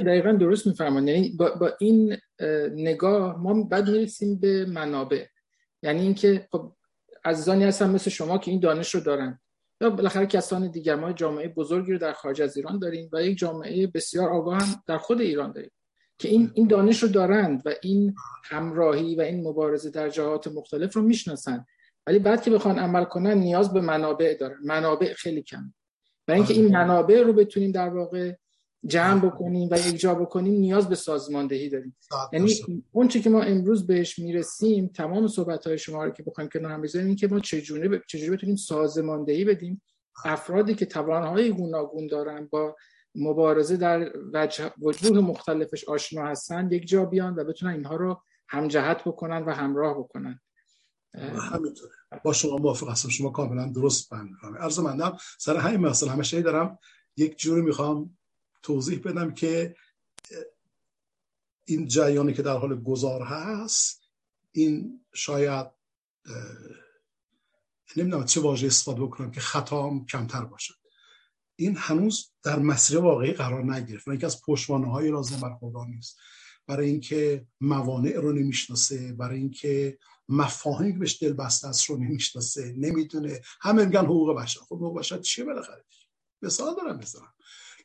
دقیقا 0.06 0.32
درست 0.32 0.66
میفرمان 0.66 1.08
یعنی 1.08 1.28
با, 1.28 1.50
با 1.50 1.72
این 1.80 2.16
نگاه 2.72 3.36
ما 3.38 3.62
بعد 3.62 3.90
می‌رسیم 3.90 4.40
به 4.40 4.66
منابع 4.66 5.26
یعنی 5.82 6.00
اینکه 6.00 6.48
خب 6.52 6.72
عزیزانی 7.24 7.64
هستن 7.64 7.90
مثل 7.90 8.10
شما 8.10 8.38
که 8.38 8.50
این 8.50 8.60
دانش 8.60 8.94
رو 8.94 9.00
دارن 9.00 9.40
یا 9.80 9.90
بالاخره 9.90 10.26
کسان 10.26 10.70
دیگر 10.70 10.94
ما 10.94 11.12
جامعه 11.12 11.48
بزرگی 11.48 11.92
رو 11.92 11.98
در 11.98 12.12
خارج 12.12 12.42
از 12.42 12.56
ایران 12.56 12.78
داریم 12.78 13.10
و 13.12 13.22
یک 13.22 13.38
جامعه 13.38 13.86
بسیار 13.86 14.30
آگاه 14.30 14.62
هم 14.62 14.82
در 14.86 14.98
خود 14.98 15.20
ایران 15.20 15.52
داریم 15.52 15.70
که 16.18 16.28
این 16.28 16.50
این 16.54 16.66
دانش 16.66 17.02
رو 17.02 17.08
دارند 17.08 17.62
و 17.64 17.74
این 17.82 18.14
همراهی 18.44 19.16
و 19.16 19.20
این 19.20 19.48
مبارزه 19.48 19.90
در 19.90 20.08
جهات 20.08 20.48
مختلف 20.48 20.94
رو 20.94 21.02
می‌شناسن 21.02 21.66
ولی 22.06 22.18
بعد 22.18 22.42
که 22.42 22.50
بخوان 22.50 22.78
عمل 22.78 23.04
کنن 23.04 23.38
نیاز 23.38 23.72
به 23.72 23.80
منابع 23.80 24.36
دارن 24.40 24.58
منابع 24.64 25.12
خیلی 25.14 25.42
کم 25.42 25.72
و 26.28 26.32
اینکه 26.32 26.54
این 26.54 26.68
منابع 26.68 27.22
رو 27.22 27.32
بتونیم 27.32 27.72
در 27.72 27.88
واقع 27.88 28.32
جمع 28.86 29.20
بکنیم 29.20 29.68
و 29.72 29.78
یک 29.78 30.00
جا 30.00 30.14
بکنیم 30.14 30.52
نیاز 30.52 30.88
به 30.88 30.94
سازماندهی 30.94 31.68
داریم. 31.68 31.96
یعنی 32.32 32.54
اون 32.92 33.08
چی 33.08 33.20
که 33.20 33.30
ما 33.30 33.42
امروز 33.42 33.86
بهش 33.86 34.18
می‌رسیم 34.18 34.86
تمام 34.86 35.28
صحبت 35.28 35.66
های 35.66 35.78
شما 35.78 36.04
رو 36.04 36.10
که 36.10 36.22
بخوایم 36.22 36.50
کنار 36.50 36.72
هم 36.72 36.82
بذاریم 36.82 37.06
این 37.06 37.16
که 37.16 37.28
ما 37.28 37.40
چجوری 37.40 38.00
چجوری 38.08 38.30
بتونیم 38.30 38.56
سازماندهی 38.56 39.44
بدیم؟ 39.44 39.82
افرادی 40.24 40.74
که 40.74 40.86
توانایی 40.86 41.50
گوناگون 41.50 42.06
دارن 42.06 42.48
با 42.50 42.76
مبارزه 43.14 43.76
در 43.76 44.12
وجوه 44.82 45.20
مختلفش 45.20 45.84
آشنا 45.88 46.26
هستن 46.26 46.68
یک 46.72 46.88
جا 46.88 47.04
بیان 47.04 47.34
و 47.34 47.44
بتونن 47.44 47.72
اینها 47.72 47.96
رو 47.96 48.22
همجهت 48.48 49.04
بکنن 49.04 49.44
و 49.44 49.50
همراه 49.50 49.98
بکنن. 49.98 50.40
همینطوره. 51.52 51.92
با 52.24 52.32
شما 52.32 52.56
موافق 52.56 52.88
هستم. 52.88 53.08
شما 53.08 53.30
کاملا 53.30 53.68
درست 53.68 54.10
بند 54.10 54.30
می‌کنم 54.30 54.56
عرض 54.56 54.78
مندم 54.78 55.16
سر 55.38 55.56
همین 55.56 55.80
مثلا 55.80 56.12
همشه 56.12 56.42
دارم. 56.42 56.78
یک 57.16 57.38
جوری 57.38 57.62
می‌خوام 57.62 58.18
توضیح 58.62 58.98
بدم 58.98 59.34
که 59.34 59.76
این 61.64 61.88
جریانی 61.88 62.34
که 62.34 62.42
در 62.42 62.56
حال 62.56 62.82
گذار 62.82 63.22
هست 63.22 64.02
این 64.52 65.04
شاید 65.14 65.66
نمی‌دونم 67.96 68.24
چه 68.24 68.40
واژه 68.40 68.66
استفاده 68.66 69.00
بکنم 69.00 69.30
که 69.30 69.40
خطام 69.40 70.06
کمتر 70.06 70.44
باشد. 70.44 70.74
این 71.56 71.76
هنوز 71.76 72.32
در 72.42 72.58
مسیر 72.58 72.98
واقعی 72.98 73.32
قرار 73.32 73.74
نگرفت. 73.74 74.08
و 74.08 74.10
اینکه 74.10 74.26
از 74.26 74.42
پشتوانه 74.42 74.90
های 74.90 75.10
لازم 75.10 75.40
برخوردار 75.40 75.86
نیست. 75.86 76.18
برای 76.66 76.88
اینکه 76.88 77.46
موانع 77.60 78.16
رو 78.16 78.32
نمی‌شناسه 78.32 79.12
برای 79.12 79.38
اینکه 79.38 79.98
مفاهیم 80.32 80.98
بهش 80.98 81.22
دل 81.22 81.32
بسته 81.32 81.68
است 81.68 81.84
رو 81.84 81.96
نمی‌شناسه 81.96 82.74
نمی‌دونه. 82.78 83.40
همه 83.60 83.84
میگن 83.84 84.04
حقوق 84.04 84.36
بشر. 84.36 84.60
خب 84.60 84.76
حقوق 84.76 84.98
بشر 84.98 85.18
چیه 85.18 85.44
بالاخره؟ 85.44 85.84
مثال 86.42 86.74
دارم 86.76 86.98
مثلا 86.98 87.22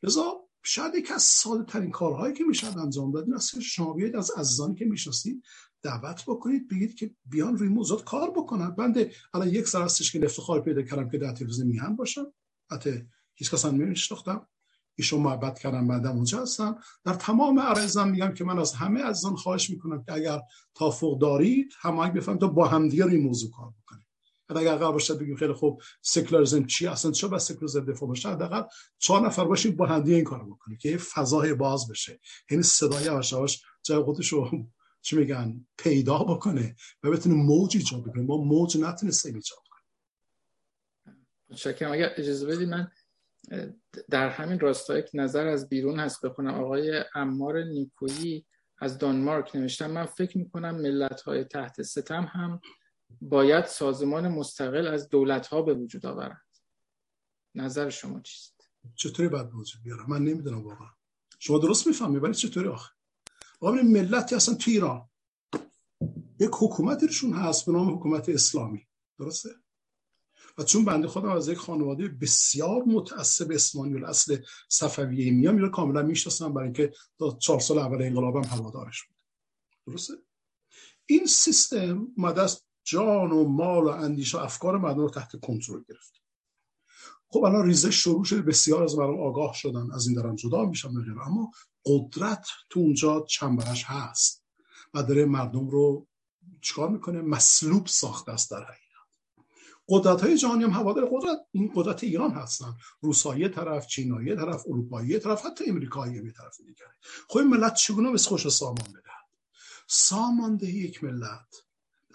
لذا 0.04 0.48
شاید 0.64 0.96
یک 0.96 1.12
از 1.12 1.24
ساده 1.24 1.64
ترین 1.64 1.92
کارهایی 1.92 2.34
که 2.34 2.44
می‌شد 2.44 2.78
انجام 2.78 3.12
داد 3.12 3.24
این 3.24 3.34
است 3.34 3.52
که 3.52 3.60
شما 3.60 3.94
بیاید 3.94 4.16
از 4.16 4.32
عزیزانی 4.32 4.76
که 4.76 4.86
می‌شناسید 4.86 5.44
دعوت 5.82 6.24
بکنید 6.28 6.68
بگید 6.68 6.96
که 6.96 7.16
بیان 7.26 7.58
روی 7.58 7.70
موضوعات 7.70 8.04
کار 8.04 8.32
بکنن. 8.32 8.70
بنده 8.70 9.12
الان 9.34 9.50
یک 9.50 9.68
سر 9.68 9.84
هستش 9.84 10.12
که 10.12 10.26
افتخار 10.26 10.62
پیدا 10.62 10.82
کردم 10.82 11.10
که 11.10 11.18
در 11.18 11.32
تلویزیون 11.32 11.68
میهن 11.68 11.96
باشم. 11.96 12.34
حتی 12.72 13.04
هیچ 13.36 13.52
کس 13.52 13.66
نمیشناختم. 13.66 14.48
ایشون 14.98 15.22
محبت 15.22 15.60
کردم 15.60 15.88
بعدم 15.88 16.12
اونجا 16.12 16.42
هستم 16.42 16.80
در 17.06 17.14
تمام 17.14 17.60
عرضم 17.60 18.08
میگم 18.08 18.34
که 18.34 18.44
من 18.44 18.60
از 18.60 18.74
همه 18.74 19.02
از 19.02 19.26
آن 19.26 19.36
خواهش 19.36 19.70
می‌کنم 19.70 20.04
که 20.04 20.14
اگر 20.14 20.42
توافق 20.76 21.20
دارید 21.20 21.74
هماهنگ 21.80 22.14
بفهم 22.14 22.38
تا 22.38 22.48
با 22.48 22.68
همدیگه 22.68 23.06
این 23.06 23.22
موضوع 23.22 23.52
کار 23.52 23.74
بکنیم 23.84 24.08
اگر 24.56 24.76
قرار 24.76 24.94
باشه 24.94 25.14
بگیم 25.14 25.36
خیلی 25.36 25.54
خوب 25.54 25.82
سکولاریسم 26.02 26.66
چی 26.66 26.88
اصلا 26.88 27.12
چه 27.12 27.28
بس 27.28 27.48
سکولاریسم 27.48 27.86
دفاع 27.86 28.10
باشه 28.10 28.30
حداقل 28.30 28.64
چهار 28.98 29.26
نفر 29.26 29.46
باشیم 29.46 29.76
با 29.76 29.86
همدیگه 29.86 30.16
این 30.16 30.24
کارو 30.24 30.56
بکنیم 30.56 30.78
که 30.78 30.98
فضای 30.98 31.54
باز 31.54 31.88
بشه. 31.88 32.20
یعنی 32.52 32.64
صدای 32.64 33.04
یواش 33.04 33.62
جای 33.84 34.04
خودش 34.04 34.28
رو 34.28 34.52
چی 35.06 35.16
میگن 35.16 35.68
پیدا 35.78 36.18
بکنه 36.18 36.76
و 37.04 37.12
بتونه 37.12 37.36
موج 37.36 37.78
ایجاد 37.78 38.04
بکنه. 38.04 38.24
ما 38.24 38.38
موج 38.38 38.78
نتونستیم 38.78 39.36
ایجاد 39.36 39.60
کنیم. 39.70 41.28
متشکرم. 41.50 41.92
اگر 41.92 42.12
اجازه 42.18 42.48
بدید 42.48 42.70
من 42.70 42.92
در 44.10 44.30
همین 44.30 44.60
راستا 44.60 44.98
یک 44.98 45.10
نظر 45.14 45.48
از 45.48 45.70
بیرون 45.70 46.00
هست 46.00 46.26
بخونم 46.26 46.54
آقای 46.54 47.04
امار 47.16 47.64
نیکویی 47.64 48.46
از 48.80 48.98
دانمارک 48.98 49.56
نوشتن 49.56 49.92
من 49.92 50.06
فکر 50.06 50.38
می‌کنم 50.38 50.76
ملت 50.76 51.22
های 51.22 51.44
تحت 51.44 51.82
ستم 51.82 52.24
هم 52.24 52.62
باید 53.22 53.66
سازمان 53.66 54.28
مستقل 54.28 54.88
از 54.88 55.10
دولت 55.10 55.48
ها 55.48 55.62
به 55.62 55.74
وجود 55.74 56.06
آورند. 56.06 56.42
نظر 57.56 57.90
شما 57.90 58.22
چیست؟ 58.22 58.70
چطوری 58.96 59.30
باید 59.30 59.54
وجود 59.54 59.84
بیارم 59.84 60.06
من 60.10 60.24
نمی‌دونم 60.24 60.64
واقعا. 60.64 60.88
شما 61.40 61.60
درست 61.60 61.88
می‌فهمی 61.88 62.18
ولی 62.18 62.34
چطوری 62.34 62.68
آخه؟ 62.68 62.94
آقا 63.62 63.72
ملتی 63.72 64.36
اصلا 64.36 64.56
تو 64.56 64.72
ایران 64.72 65.10
یک 66.40 66.52
حکومتشون 66.54 67.34
هست 67.34 67.66
به 67.66 67.72
نام 67.72 67.96
حکومت 67.96 68.30
اسلامی. 68.30 68.88
درسته؟ 69.20 69.50
و 70.58 70.64
چون 70.64 70.86
بنده 70.86 71.08
خودم 71.08 71.30
از 71.30 71.48
یک 71.48 71.58
خانواده 71.58 72.08
بسیار 72.08 72.84
متعصب 72.84 73.52
اسمانی 73.52 74.04
اصل 74.06 74.38
صفویه 74.70 75.32
میام 75.32 75.56
میره 75.56 75.70
کاملا 75.70 76.02
می‌شناسم 76.02 76.54
برای 76.54 76.66
اینکه 76.66 76.94
تا 77.20 77.38
چهار 77.42 77.60
سال 77.60 77.80
اول 77.80 78.02
انقلابم 78.02 78.44
هوادارش 78.44 79.04
بود. 79.04 79.18
درسته؟ 79.88 80.14
این 81.06 81.26
سیستم 81.26 82.08
اومده 82.18 82.42
است 82.42 82.68
جان 82.84 83.32
و 83.32 83.48
مال 83.48 83.84
و 83.84 83.88
اندیشه 83.88 84.38
و 84.38 84.42
افکار 84.42 84.78
مردم 84.78 85.00
رو 85.00 85.10
تحت 85.10 85.40
کنترل 85.40 85.84
گرفت. 85.90 86.14
خب 87.30 87.44
الان 87.44 87.66
ریزش 87.66 87.96
شروع 87.96 88.24
شده 88.24 88.42
بسیار 88.42 88.84
از 88.84 88.98
مردم 88.98 89.20
آگاه 89.20 89.54
شدن 89.54 89.92
از 89.92 90.08
این 90.08 90.16
دارن 90.16 90.36
جدا 90.36 90.66
میشن 90.66 90.88
اما 91.26 91.52
قدرت 91.86 92.48
تو 92.70 92.80
اونجا 92.80 93.26
چنبرش 93.30 93.84
هست 93.88 94.44
و 94.94 95.04
داره 95.04 95.26
مردم 95.26 95.68
رو 95.68 96.08
چکار 96.62 96.90
می‌کنه؟ 96.90 97.22
مسلوب 97.22 97.88
ساخته 97.88 98.32
است 98.32 98.52
در 98.52 98.64
حقیقت. 98.64 98.87
قدرت 99.90 100.22
های 100.22 100.38
جهانی 100.38 100.64
هم 100.64 100.70
هوادار 100.70 101.10
قدرت. 101.12 101.38
این 101.52 101.72
قدرت 101.76 102.04
ایران 102.04 102.32
هستن. 102.32 102.74
روسایی 103.02 103.50
طرف 103.50 103.88
چینایی 103.88 104.36
طرف 104.36 104.64
اروپایی 104.68 105.20
طرف 105.20 105.46
حتی 105.46 105.70
امریکایی 105.70 106.22
به 106.22 106.32
طرف 106.32 106.58
دیگره 106.58 106.96
خب 107.30 107.40
ملت 107.40 107.74
چگونه 107.74 108.12
به 108.12 108.18
خوش 108.18 108.48
سامان 108.48 108.76
بدهد 108.76 109.28
ساماندهی 109.88 110.74
یک 110.74 111.04
ملت. 111.04 111.56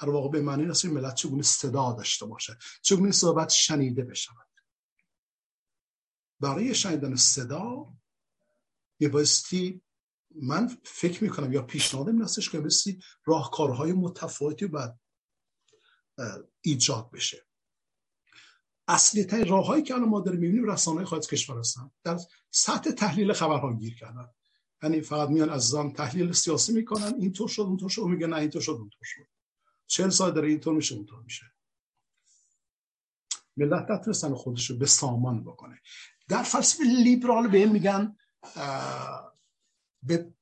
در 0.01 0.11
واقع 0.11 0.29
به 0.29 0.43
معنی 0.43 0.65
است 0.65 0.85
ملت 0.85 1.15
چگونه 1.15 1.43
صدا 1.43 1.93
داشته 1.93 2.27
باشه؟ 2.27 2.59
چگونه 2.83 3.13
صحبت 3.13 3.49
شنیده 3.49 4.05
بشود؟ 4.05 4.47
برای 6.41 6.75
شنیدن 6.75 7.17
صدا 7.17 7.95
بایستی 9.13 9.83
من 10.31 10.79
فکر 10.85 11.25
می‌کنم 11.25 11.53
یا 11.53 11.63
پیشنهادم 11.63 12.23
این 12.23 12.29
که 12.51 12.61
بایستی 12.61 13.01
راهکارهای 13.25 13.93
متفاوتی 13.93 14.67
باید 14.67 14.93
ایجاد 16.61 17.11
بشه. 17.11 17.47
اصلی 18.89 19.25
ترین 19.25 19.49
راههایی 19.49 19.83
که 19.83 19.95
الان 19.95 20.09
ما 20.09 20.21
داریم 20.21 20.41
می‌بینیم 20.41 20.71
رسانه 20.71 21.05
خارج 21.05 21.27
کشور 21.27 21.59
هستن 21.59 21.91
در 22.05 22.19
سطح 22.51 22.91
تحلیل 22.91 23.33
خبرها 23.33 23.73
گیر 23.73 23.95
کردن. 23.95 24.29
یعنی 24.83 25.01
فقط 25.01 25.29
میان 25.29 25.51
از 25.51 25.69
زن 25.69 25.91
تحلیل 25.91 26.33
سیاسی 26.33 26.73
می‌کنن 26.73 27.15
اینطور 27.19 27.49
شد 27.49 27.63
اونطور 27.63 27.89
شد 27.89 28.03
میگه 28.03 28.27
نه 28.27 28.37
اینطور 28.37 28.63
شد 28.63 28.73
اونطور 28.73 29.03
شد. 29.05 29.29
چهل 29.87 30.11
سال 30.11 30.33
داره 30.33 30.49
اینطور 30.49 30.75
میشه 30.75 30.95
اونطور 30.95 31.23
میشه. 31.23 31.47
ملت 33.57 33.91
نتونستن 33.91 34.35
خودش 34.35 34.71
رو 34.71 34.77
به 34.77 34.87
سامان 34.87 35.45
بکنه. 35.45 35.81
در 36.29 36.43
فلسفه 36.43 36.85
لیبرال 36.85 37.49
به 37.49 37.67
میگن 37.67 38.17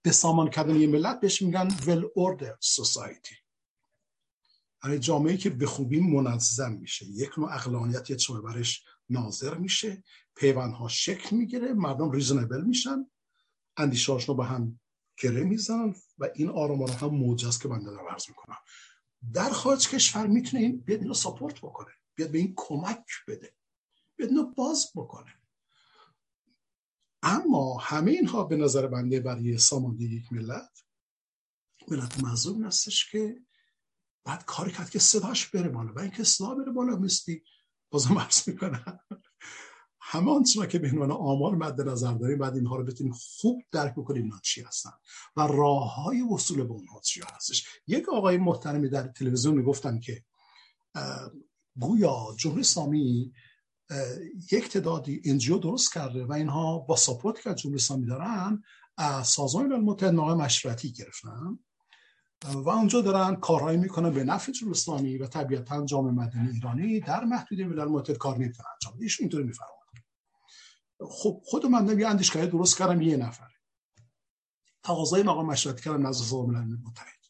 به 0.03 0.13
سامان 0.13 0.51
کردن 0.51 0.77
یه 0.77 0.87
ملت 0.87 1.21
بهش 1.21 1.43
میگن 1.43 1.69
well 1.69 2.05
ordered 2.05 2.59
society. 2.81 3.50
یعنی 4.85 4.99
جامعه 4.99 5.37
که 5.37 5.51
به 5.51 5.67
خوبی 5.67 6.01
منظم 6.01 6.73
میشه. 6.73 7.07
یک 7.07 7.39
نوع 7.39 7.55
اقلانیت 7.55 8.11
یه 8.11 8.17
برش 8.45 8.85
ناظر 9.09 9.55
میشه. 9.55 10.05
پیوندها 10.35 10.89
شکل 10.89 11.37
می‌گیره. 11.37 11.73
مردم 11.73 12.11
ریزنبل 12.11 12.65
میشن. 12.65 13.07
اندیشهاشون 13.77 14.37
رو 14.37 14.43
به 14.43 14.49
هم 14.49 14.81
گره 15.23 15.45
می‌زنن 15.45 15.95
و 16.19 16.29
این 16.35 16.49
آرام 16.49 16.83
هم 16.83 17.09
موجز 17.09 17.59
که 17.59 17.69
من 17.69 17.85
دارم 17.85 18.09
عرض 18.09 18.29
می‌کنم. 18.29 18.59
در 19.33 19.51
خارج 19.51 19.89
کشور 19.89 20.27
می‌تونه 20.27 20.63
این 20.63 20.81
بیاد 20.81 21.01
اینو 21.01 21.15
ساپورت 21.15 21.59
بکنه. 21.59 21.91
بیاد 22.15 22.31
به 22.31 22.39
این 22.39 22.53
کمک 22.57 23.05
بده. 23.29 23.55
بیاد 24.17 24.31
اینو 24.31 24.45
باز 24.45 24.91
بکنه. 24.95 25.35
اما 27.23 27.79
همه 27.79 28.11
اینها 28.11 28.45
به 28.45 28.57
نظر 28.57 28.87
بنده 28.87 29.21
برای 29.21 29.59
ساماندهی 29.59 30.09
یک 30.09 30.33
ملت 30.33 30.85
ملت 31.89 32.25
مظلوم 32.25 32.65
هستش 32.65 33.11
که 33.11 33.41
بعد 34.25 34.45
کاری 34.45 34.73
کرد 34.73 34.91
که 34.91 34.99
صداش 34.99 35.47
بره 35.47 35.69
بالا. 35.69 35.93
و 35.93 35.99
اینکه 35.99 36.25
صدا 36.25 36.55
بره 36.55 36.73
بالا 36.73 36.97
مثلی 36.97 37.43
بازم 37.91 38.19
عرض 38.19 38.49
می‌کنم. 38.49 39.01
همه 40.01 40.33
آنچه 40.33 40.67
که 40.67 40.79
به 40.79 40.91
عنوان 40.91 41.11
آمار 41.11 41.55
مد 41.55 41.81
نظر 41.81 42.15
داریم 42.15 42.39
بعد 42.39 42.55
اینها 42.55 42.77
رو 42.77 42.85
بتونیم 42.85 43.13
خوب 43.13 43.63
درک 43.73 43.93
بکنیم 43.93 44.23
اینا 44.23 44.41
چی 44.43 44.63
هستن 44.63 44.91
و 45.37 45.41
راه 45.41 45.95
های 45.95 46.23
وصول 46.23 46.63
به 46.65 46.73
اونها 46.73 47.01
چی 47.01 47.21
هستش. 47.35 47.67
یک 47.87 48.09
آقای 48.09 48.37
محترمی 48.37 48.89
در 48.89 49.09
تلویزیون 49.09 49.55
می‌گفتن 49.55 49.99
که 49.99 50.25
گویا 51.81 52.27
جمهوری 52.39 52.61
اسلامی 52.61 53.33
یک 54.53 54.69
تعدادی 54.69 55.23
انجیو 55.25 55.59
درست 55.59 55.95
کرده 55.95 56.25
و 56.25 56.33
اینها 56.33 56.79
با 56.79 56.97
ساپورت 56.97 57.43
که 57.43 57.55
جمهوری 57.55 57.83
اسلامی 57.83 58.07
دارن 58.07 58.63
از 58.97 59.29
سازمان 59.29 59.81
متحد 59.81 60.15
نامه 60.15 60.45
مشورتی 60.45 60.93
گرفتن. 60.93 61.59
و 62.45 62.69
اونجا 62.69 63.01
دارن 63.01 63.37
کارهایی 63.37 63.79
می‌کنن 63.79 64.11
به 64.11 64.25
نفع 64.25 64.53
اسلامی 64.71 65.19
و 65.19 65.27
طبیعتا 65.27 65.85
جامعه 65.85 66.13
مدنی 66.13 66.49
ایرانی 66.49 67.01
در 67.01 67.25
محدوده 67.25 67.65
ملل 67.65 67.89
متحد 67.89 68.19
کار 68.19 68.39
نمی‌تونن 68.39 68.69
انجام 68.83 69.01
ایشون 69.01 69.25
اینطوری 69.25 69.45
میفرمایند 69.45 69.81
خب 71.09 71.41
خود 71.45 71.67
من 71.67 71.99
یه 71.99 72.09
اندیشگاه 72.09 72.47
درست 72.47 72.79
کردم 72.79 73.01
یه 73.01 73.17
نفر. 73.17 73.49
تقاضای 74.83 75.23
مقام 75.23 75.47
مشورتی 75.47 75.83
کردم 75.83 76.07
نزد 76.07 76.21
سازمان 76.25 76.47
ملل 76.47 76.77
متحد. 76.85 77.21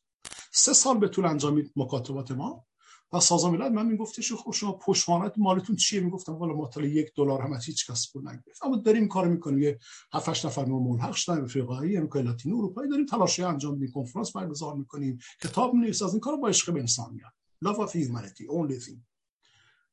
سه 0.53 0.73
سال 0.73 0.99
به 0.99 1.09
طول 1.09 1.27
انجامید 1.27 1.73
مکاتبات 1.77 2.31
ما. 2.31 2.67
و 3.13 3.21
سازمان 3.21 3.57
ملل 3.57 3.69
من 3.69 3.87
میگفتش 3.87 4.33
خب 4.33 4.51
شما 4.51 4.73
پشتوانت 4.73 5.33
مالتون 5.37 5.77
چیه؟ 5.77 6.01
می‌گفتم 6.01 6.33
والا 6.33 6.55
ما 6.55 6.71
یک 6.83 7.13
دلار 7.17 7.43
هم 7.43 7.53
از 7.53 7.65
هیچ 7.65 7.91
کس 7.91 8.13
پول 8.13 8.29
نگرفت 8.29 8.65
اما 8.65 8.77
داریم 8.77 9.09
کار 9.09 9.29
می‌کنیم. 9.29 9.59
یه 9.59 9.79
7 10.13 10.29
8 10.29 10.47
نفر 10.47 10.65
ما 10.65 10.79
ملحق 10.79 11.13
شدن 11.13 11.43
افریقایی 11.43 11.97
امریکای 11.97 12.23
لاتین 12.23 12.53
اروپایی 12.53 12.91
داریم 12.91 13.07
تلاش 13.07 13.41
انجام 13.41 13.75
میدیم. 13.75 13.91
کنفرانس 13.93 14.33
برگزار 14.33 14.75
می‌کنیم. 14.75 15.19
کتاب 15.43 15.75
می‌نویسیم. 15.75 16.07
از 16.07 16.13
این 16.13 16.21
کارو 16.21 16.37
با 16.37 16.49
عشق 16.49 16.73
به 16.73 16.81
انسان 16.81 17.15
میاد. 17.15 17.33
Love 17.65 17.79
of 17.79 17.93
humanity 17.93 18.45
only 18.51 18.85
thing. 18.87 18.99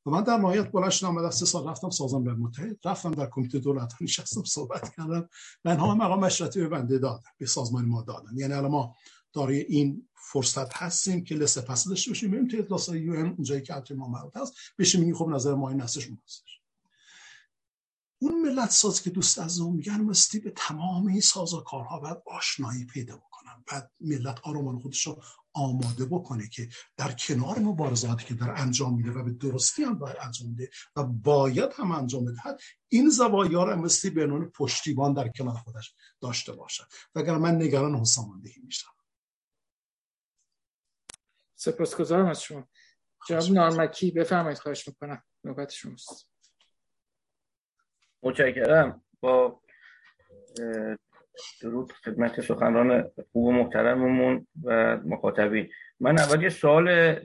و 0.06 0.10
من 0.10 0.23
در 0.23 0.38
نهایت 0.38 0.72
بلند 0.72 0.89
شدم 0.89 1.18
و 1.18 1.31
سه 1.31 1.45
سال 1.45 1.68
رفتم 1.68 1.89
سازمان 1.89 2.22
ملل 2.22 2.35
متحد. 2.35 2.77
رفتم 2.85 3.11
در 3.11 3.30
کمیته 3.31 3.60
دولت 3.60 3.94
نشستم 4.02 4.44
صحبت 4.44 4.95
کردم. 4.95 5.30
من 5.65 5.77
هم 5.77 5.98
مقام 5.98 6.19
مشورتی 6.19 6.60
به 6.60 6.68
بنده 6.68 6.98
دادم 6.98 7.23
به 7.38 7.45
سازمان 7.45 7.85
ما 7.85 8.02
دادم. 8.02 8.38
یعنی 8.38 8.53
الان 8.53 8.72
ما 8.72 8.95
دارای 9.34 9.60
این 9.60 10.07
فرصت 10.32 10.74
هستیم 10.74 11.24
که 11.24 11.36
لسه 11.36 11.62
پس 11.62 11.88
داشته 11.88 12.12
باشیم. 12.12 12.32
بریم 12.32 12.48
توی 12.48 12.60
اطلاس 12.60 12.90
یو 12.90 13.14
ام 13.14 13.28
اونجایی 13.28 13.62
که 13.62 13.94
ما 13.95 14.08
مربوط 14.08 14.38
هست 14.38 14.54
بشیم 14.80 14.99
میگیم 14.99 15.16
خب 15.16 15.28
نظر 15.28 15.54
ما 15.54 15.70
این 15.70 15.82
هستش. 15.82 16.10
اون 18.20 18.41
ملت 18.41 18.72
ساز 18.72 19.02
که 19.02 19.10
دوست 19.10 19.40
از 19.40 19.60
اون 19.60 19.76
میگن 19.76 20.02
مستی 20.02 20.40
به 20.40 20.54
تمام 20.56 21.08
این 21.08 21.22
کارها 21.66 21.99
باید 21.99 22.18
آشنایی 22.26 22.86
پیدا 22.86 23.18
بکنن. 23.18 23.64
بعد 23.68 23.91
ملت 24.02 24.40
آرامان 24.44 24.80
خودش 24.80 25.08
رو 25.08 25.22
آماده 25.54 26.06
بکنه 26.06 26.48
که 26.48 26.70
در 26.98 27.12
کنار 27.12 27.60
مبارزاتی 27.60 28.26
که 28.26 28.34
در 28.34 28.62
انجام 28.62 28.95
میده 28.95 29.12
و 29.12 29.24
به 29.24 29.32
درستی 29.32 29.84
هم 29.84 29.99
باید 29.99 30.18
انجام 30.22 30.49
میده 30.49 30.70
و 30.95 31.04
باید 31.04 31.70
هم 31.76 31.91
انجام 31.91 32.26
بده 32.26 32.41
این 32.88 33.10
زوایا 33.10 33.64
رو 33.64 33.76
مستی 33.76 34.10
به 34.10 34.28
پشتیبان 34.56 35.14
در 35.14 35.28
کنار 35.28 35.56
خودش 35.56 35.94
داشته 36.22 36.54
باشد 36.54 36.88
وگر 37.16 37.38
من 37.38 37.56
نگران 37.56 37.95
حساماندهی 37.95 38.62
میشم. 38.64 38.97
سپاسگزارم 41.58 42.26
از 42.26 42.44
شما. 42.44 42.68
جناب 43.28 43.52
نارمکی 43.54 44.12
بفرمایید 44.12 44.58
خواهش 44.58 44.88
می‌کنم. 44.88 45.24
نوبت 45.44 45.70
شماست. 45.70 46.32
متشکرم. 48.24 49.04
با 49.20 49.62
درود 51.62 51.92
خدمت 51.92 52.42
سخنران 52.42 53.12
خوب 53.32 53.46
و 53.46 53.52
محترممون 53.52 54.48
و 54.64 54.98
مخاطبین. 54.98 55.70
من 56.00 56.20
اول 56.20 56.44
یه 56.44 56.50
سوال 56.50 57.16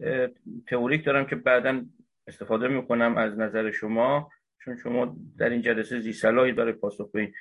تئوریک 0.69 1.05
دارم 1.05 1.27
که 1.27 1.37
بعدا 1.37 1.85
استفاده 2.27 2.69
می‌کنم 2.69 3.17
از 3.17 3.39
نظر 3.39 3.71
شما 3.71 4.31
چون 4.65 4.77
شما 4.77 5.17
در 5.39 5.49
این 5.49 5.63
جلسه 5.63 6.01
زی 6.01 6.13
صلاحی 6.13 6.53
داره 6.53 6.73
پاسخ 6.73 7.11
بدین 7.11 7.35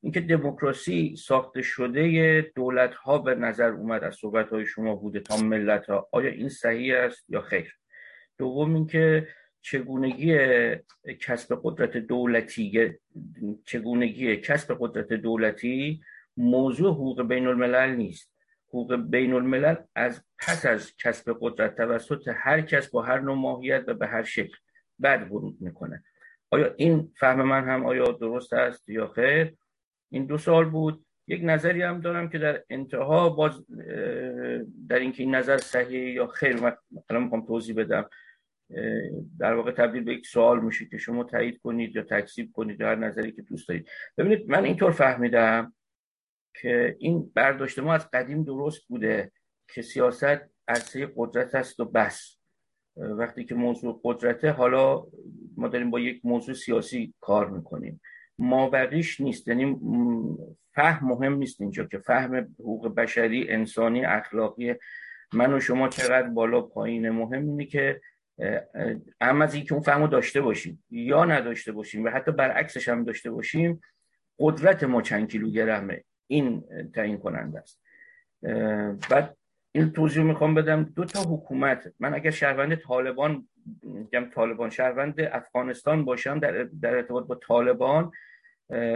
اینکه 0.00 0.20
دموکراسی 0.20 1.16
ساخته 1.16 1.62
شده 1.62 2.40
دولت 2.54 2.94
ها 2.94 3.18
به 3.18 3.34
نظر 3.34 3.70
اومد 3.70 4.04
از 4.04 4.14
صحبت 4.14 4.48
های 4.48 4.66
شما 4.66 4.94
بوده 4.94 5.20
تا 5.20 5.36
ملت 5.36 5.86
ها 5.86 6.08
آیا 6.12 6.30
این 6.30 6.48
صحیح 6.48 6.96
است 6.96 7.24
یا 7.28 7.40
خیر؟ 7.40 7.74
دوم 8.38 8.74
اینکه 8.74 9.28
چگونگی 9.60 10.36
کسب 11.20 11.60
قدرت 11.62 11.96
دولتی 11.96 12.94
چگونگی 13.64 14.36
کسب 14.36 14.76
قدرت 14.80 15.12
دولتی 15.12 16.00
موضوع 16.36 16.92
حقوق 16.94 17.22
بین 17.22 17.46
الملل 17.46 17.96
نیست. 17.96 18.32
حقوق 18.68 18.96
بین 18.96 19.32
الملل 19.32 19.76
از 19.94 20.22
پس 20.38 20.66
از 20.66 20.96
کسب 20.96 21.36
قدرت 21.40 21.76
توسط 21.76 22.28
هر 22.34 22.60
کس 22.60 22.90
با 22.90 23.02
هر 23.02 23.20
نوع 23.20 23.36
ماهیت 23.36 23.84
و 23.86 23.94
به 23.94 24.06
هر 24.06 24.22
شکل 24.22 24.56
بعد 24.98 25.32
ورود 25.32 25.56
می‌کنه. 25.60 26.04
آیا 26.50 26.74
این 26.76 27.12
فهم 27.16 27.42
من 27.42 27.64
هم 27.64 27.86
آیا 27.86 28.04
درست 28.04 28.52
است 28.52 28.88
یا 28.88 29.06
خیر؟ 29.06 29.56
این 30.12 30.26
دو 30.26 30.38
سال 30.38 30.64
بود. 30.70 31.04
یک 31.26 31.40
نظری 31.44 31.82
هم 31.82 32.00
دارم 32.00 32.28
که 32.28 32.38
در 32.38 32.64
انتها 32.70 33.28
باز 33.28 33.66
در 34.88 34.98
اینکه 34.98 35.22
این 35.22 35.34
نظر 35.34 35.56
صحیح 35.56 36.12
یا 36.12 36.26
خیر 36.26 36.56
مثلا 36.90 37.20
می‌خوام 37.20 37.46
توضیح 37.46 37.76
بدم. 37.76 38.08
در 39.38 39.54
واقع 39.54 39.70
تبدیل 39.72 40.04
به 40.04 40.12
یک 40.12 40.26
سوال 40.26 40.64
میشه 40.64 40.86
که 40.86 40.98
شما 40.98 41.24
تایید 41.24 41.58
کنید 41.58 41.96
یا 41.96 42.02
تکذیب 42.02 42.52
کنید 42.52 42.80
یا 42.80 42.88
هر 42.88 42.94
نظری 42.94 43.32
که 43.32 43.42
دوست 43.42 43.68
دارید. 43.68 43.88
ببینید 44.18 44.50
من 44.50 44.64
اینطور 44.64 44.90
فهمیدم 44.90 45.74
که 46.54 46.96
این 46.98 47.32
برداشت 47.34 47.78
ما 47.78 47.94
از 47.94 48.10
قدیم 48.10 48.44
درست 48.44 48.88
بوده 48.88 49.32
که 49.74 49.82
سیاست 49.82 50.40
عرصه 50.68 51.12
قدرت 51.16 51.54
است 51.54 51.80
و 51.80 51.84
بس. 51.84 52.37
وقتی 52.98 53.44
که 53.44 53.54
موضوع 53.54 54.00
قدرته 54.04 54.50
حالا 54.50 55.04
ما 55.56 55.68
داریم 55.68 55.90
با 55.90 56.00
یک 56.00 56.20
موضوع 56.24 56.54
سیاسی 56.54 57.14
کار 57.20 57.50
می‌کنیم. 57.50 58.00
مابقیش 58.38 59.20
نیست 59.20 59.48
یعنی 59.48 59.76
فهم 60.74 61.08
مهم 61.08 61.34
نیست 61.34 61.60
اینجا 61.60 61.84
که 61.84 61.98
فهم 61.98 62.36
حقوق 62.36 62.94
بشری 62.94 63.50
انسانی 63.50 64.04
اخلاقی 64.04 64.74
من 65.32 65.54
و 65.54 65.60
شما 65.60 65.88
چقدر 65.88 66.28
بالا 66.28 66.60
پایین. 66.60 67.10
مهم 67.10 67.48
اینه 67.48 67.64
که 67.64 68.00
اهم 69.20 69.42
از 69.42 69.54
اینکه 69.54 69.72
اون 69.72 69.82
فهمو 69.82 70.06
داشته 70.06 70.40
باشیم 70.40 70.84
یا 70.90 71.24
نداشته 71.24 71.72
باشیم 71.72 72.04
و 72.04 72.08
حتی 72.08 72.32
برعکسش 72.32 72.88
هم 72.88 73.04
داشته 73.04 73.30
باشیم 73.30 73.80
قدرت 74.38 74.84
ما 74.84 75.02
چند 75.02 75.28
کیلوگرمه. 75.28 76.04
این 76.26 76.64
تعیین 76.94 77.18
کننده 77.18 77.58
است. 77.58 77.82
بعد 79.10 79.36
این 79.78 79.92
توضیح 79.92 80.22
می‌خوام 80.22 80.54
بدم 80.54 80.82
دو 80.84 81.04
تا 81.04 81.22
حکومت. 81.22 81.92
من 82.00 82.14
اگر 82.14 82.30
شهروند 82.30 82.74
طالبان 82.74 83.48
میگم 83.82 84.30
طالبان 84.34 84.70
شهروند 84.70 85.20
افغانستان 85.20 86.04
باشم 86.04 86.38
در, 86.38 86.62
در 86.82 86.94
ارتباط 86.94 87.26
با 87.26 87.34
طالبان 87.34 88.10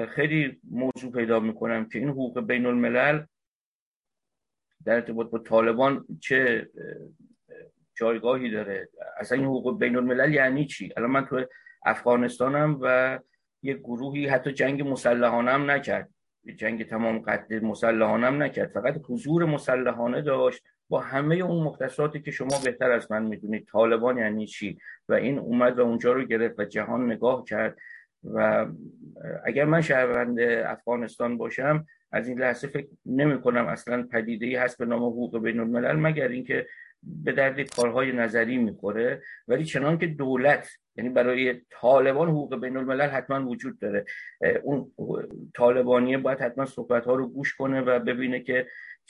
خیلی 0.09 0.61
موضوع 0.71 1.13
پیدا 1.13 1.41
می‌کنم 1.41 1.89
که 1.89 1.99
این 1.99 2.09
حقوق 2.09 2.47
بین 2.47 2.67
الملل 2.67 3.25
در 4.85 4.95
ارتباط 4.95 5.31
با 5.31 5.39
طالبان 5.39 6.05
چه 6.21 6.69
جایگاهی 7.95 8.51
داره. 8.51 8.89
اصلا 9.17 9.39
این 9.39 9.47
حقوق 9.47 9.79
بین 9.79 9.97
الملل 9.97 10.35
یعنی 10.35 10.67
چی؟ 10.67 10.93
الان 10.97 11.11
من 11.11 11.27
تو 11.27 11.47
افغانستانم 11.85 12.79
و 12.83 13.19
یک 13.63 13.79
گروهی 13.79 14.27
حتی 14.27 14.53
جنگ 14.53 14.89
مسلحانه 14.89 15.51
هم 15.51 15.71
نکرد. 15.71 16.09
جنگ 16.57 16.87
تمام 16.87 17.19
قد 17.19 17.55
مسلحانه 17.55 18.27
هم 18.27 18.43
نکرد. 18.43 18.73
فقط 18.73 19.01
حضور 19.09 19.45
مسلحانه 19.45 20.23
داشت. 20.23 20.65
با 20.93 21.01
همه 21.01 21.35
اون 21.37 21.65
مختصاتی 21.65 22.21
که 22.21 22.31
شما 22.31 22.61
بهتر 22.65 22.91
از 22.91 23.13
من 23.13 23.23
می‌دونید. 23.23 23.67
طالبان 23.73 24.19
یعنی 24.19 24.47
چی؟ 24.47 24.79
و 25.09 25.15
این 25.15 25.39
اومد 25.39 25.79
و 25.79 25.83
اونجا 25.83 26.13
رو 26.13 26.25
گرفت 26.25 26.59
و 26.59 26.65
جهان 26.65 27.13
نگاه 27.13 27.45
کرد. 27.45 27.79
و 28.35 28.67
اگر 29.45 29.65
من 29.65 29.81
شهروند 29.81 30.41
افغانستان 30.41 31.39
باشم 31.39 31.87
از 32.13 32.29
این 32.29 32.39
لحظه 32.39 32.69
فکر 32.69 32.89
نمی 33.07 33.41
کنم 33.41 33.67
اصلا 33.67 34.09
پدیده 34.13 34.47
ای 34.47 34.55
هست 34.55 34.79
به 34.79 34.87
نام 34.87 35.03
حقوق 35.03 35.43
بین 35.43 35.61
الملل 35.61 35.97
مگر 35.97 36.29
اینکه 36.29 36.67
به 37.03 37.33
درد 37.33 37.61
کارهای 37.61 38.13
نظری 38.13 38.59
می‌خوره. 38.59 39.23
ولی 39.49 39.65
چنان 39.65 39.99
که 39.99 40.07
دولت 40.07 40.69
یعنی 40.97 41.11
برای 41.11 41.61
طالبان 41.71 42.29
حقوق 42.29 42.61
بین 42.61 42.77
الملل 42.77 43.09
حتما 43.09 43.47
وجود 43.47 43.79
داره. 43.79 44.05
اون 44.63 44.93
طالبانیه 45.55 46.19
باید 46.19 46.41
حتما 46.41 46.65
صحبت 46.65 47.05
ها 47.05 47.15
رو 47.15 47.29
گوش 47.29 47.55
کنه 47.55 47.81
و 47.81 47.99
ببینه 47.99 48.41
که 48.41 48.67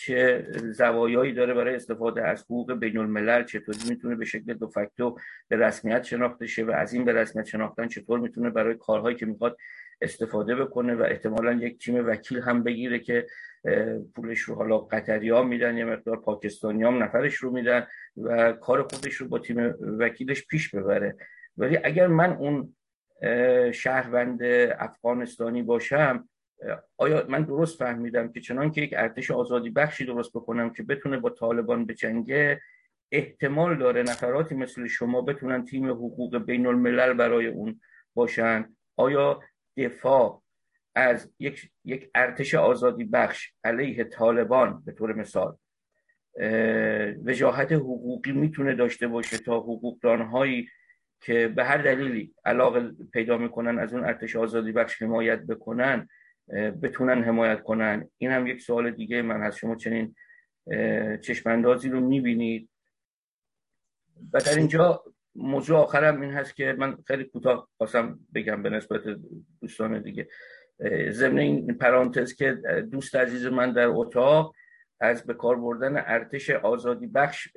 چه 0.06 0.46
زوایایی 0.52 1.32
داره 1.32 1.54
برای 1.54 1.74
استفاده 1.74 2.28
از 2.28 2.42
حقوق 2.42 2.72
بین 2.72 2.98
الملل 2.98 3.44
چطوری 3.44 3.78
می‌تونه 3.88 4.14
به 4.14 4.24
شکل 4.24 4.54
دو 4.54 4.68
فکتو 4.68 5.18
به 5.48 5.56
رسمیت 5.56 6.02
شناخته 6.02 6.46
شه 6.46 6.64
و 6.64 6.70
از 6.70 6.94
این 6.94 7.04
به 7.04 7.12
رسمیت 7.12 7.46
شناختن 7.46 7.88
چطور 7.88 8.18
می‌تونه 8.18 8.50
برای 8.50 8.74
کارهایی 8.74 9.16
که 9.16 9.26
می‌خواد 9.26 9.56
استفاده 10.00 10.56
بکنه 10.56 10.94
و 10.94 11.02
احتمالا 11.02 11.52
یک 11.52 11.84
تیم 11.84 12.06
وکیل 12.06 12.40
هم 12.40 12.62
بگیره 12.62 12.98
که 12.98 13.26
پولش 14.14 14.40
رو 14.40 14.54
حالا 14.54 14.78
قطری 14.78 15.30
ها 15.30 15.42
میدن 15.42 15.76
یا 15.76 15.86
مقدار 15.86 16.16
پاکستانی 16.16 16.82
هم 16.82 17.02
نفرش 17.02 17.34
رو 17.34 17.50
میدن 17.50 17.86
و 18.16 18.52
کار 18.52 18.82
خودش 18.82 19.14
رو 19.14 19.28
با 19.28 19.38
تیم 19.38 19.74
وکیلش 19.98 20.46
پیش 20.46 20.74
ببره. 20.74 21.16
ولی 21.56 21.78
اگر 21.84 22.06
من 22.06 22.32
اون 22.32 22.74
شهروند 23.72 24.42
افغانستانی 24.78 25.62
باشم 25.62 26.28
آیا 26.96 27.26
من 27.28 27.42
درست 27.42 27.78
فهمیدم 27.78 28.32
که 28.32 28.40
چنان 28.40 28.70
که 28.70 28.80
یک 28.80 28.94
ارتش 28.96 29.30
آزادی 29.30 29.70
بخشی 29.70 30.04
درست 30.04 30.30
بکنم 30.32 30.70
که 30.70 30.82
بتونه 30.82 31.18
با 31.18 31.30
طالبان 31.30 31.86
بجنگه؟ 31.86 32.60
احتمال 33.12 33.78
داره 33.78 34.02
نفراتی 34.02 34.54
مثل 34.54 34.86
شما 34.86 35.22
بتونن 35.22 35.64
تیم 35.64 35.90
حقوق 35.90 36.38
بین 36.38 36.66
الملل 36.66 37.12
برای 37.12 37.46
اون 37.46 37.80
باشن. 38.14 38.76
آیا 38.96 39.40
دفاع 39.76 40.42
از 40.94 41.32
یک, 41.38 41.70
یک 41.84 42.10
ارتش 42.14 42.54
آزادی 42.54 43.04
بخش 43.04 43.52
علیه 43.64 44.04
طالبان 44.04 44.82
به 44.86 44.92
طور 44.92 45.12
مثال 45.12 45.56
وجاهت 47.24 47.72
حقوقی 47.72 48.32
می‌تونه 48.32 48.74
داشته 48.74 49.06
باشه 49.06 49.38
تا 49.38 49.60
حقوقدانهایی 49.60 50.68
که 51.20 51.48
به 51.48 51.64
هر 51.64 51.78
دلیلی 51.78 52.34
علاقه 52.44 52.90
پیدا 53.12 53.38
می‌کنن 53.38 53.78
از 53.78 53.94
اون 53.94 54.04
ارتش 54.04 54.36
آزادی 54.36 54.72
بخش 54.72 55.02
حمایت 55.02 55.40
بکنن؟ 55.40 56.08
بتونن 56.82 57.22
حمایت 57.22 57.62
کنن. 57.62 58.08
این 58.18 58.30
هم 58.30 58.46
یک 58.46 58.60
سوال 58.60 58.90
دیگه. 58.90 59.22
من 59.22 59.42
از 59.42 59.56
شما 59.56 59.76
چنین 59.76 60.14
چشماندازی 61.20 61.88
رو 61.88 62.00
می‌بینید؟ 62.00 62.68
و 64.32 64.38
در 64.38 64.54
اینجا 64.56 65.04
موضوع 65.34 65.78
آخرم 65.78 66.20
این 66.20 66.30
هست 66.30 66.56
که 66.56 66.76
من 66.78 66.96
خیلی 67.06 67.24
کوتاه 67.24 67.68
خواستم 67.76 68.18
بگم 68.34 68.62
به 68.62 68.70
نسبت 68.70 69.02
دوستان 69.60 70.02
دیگه. 70.02 70.28
ضمن 71.08 71.38
این 71.38 71.78
پرانتز 71.78 72.34
که 72.34 72.52
دوست 72.90 73.16
عزیز 73.16 73.46
من 73.46 73.72
در 73.72 73.86
اتاق 73.86 74.54
از 75.00 75.26
به 75.26 75.34
کار 75.34 75.56
بردن 75.56 75.96
ارتش 75.96 76.50
آزادی 76.50 77.06
بخش 77.06 77.48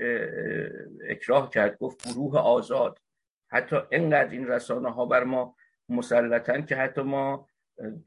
اکراه 1.09 1.49
کرد. 1.49 1.77
گفت 1.77 2.07
گروه 2.07 2.39
آزاد. 2.39 2.99
حتی 3.47 3.75
اینقدر 3.91 4.31
این 4.31 4.47
رسانه 4.47 4.91
ها 4.91 5.05
بر 5.05 5.23
ما 5.23 5.55
مسلطن 5.89 6.65
که 6.65 6.75
حتی 6.75 7.01
ما 7.01 7.47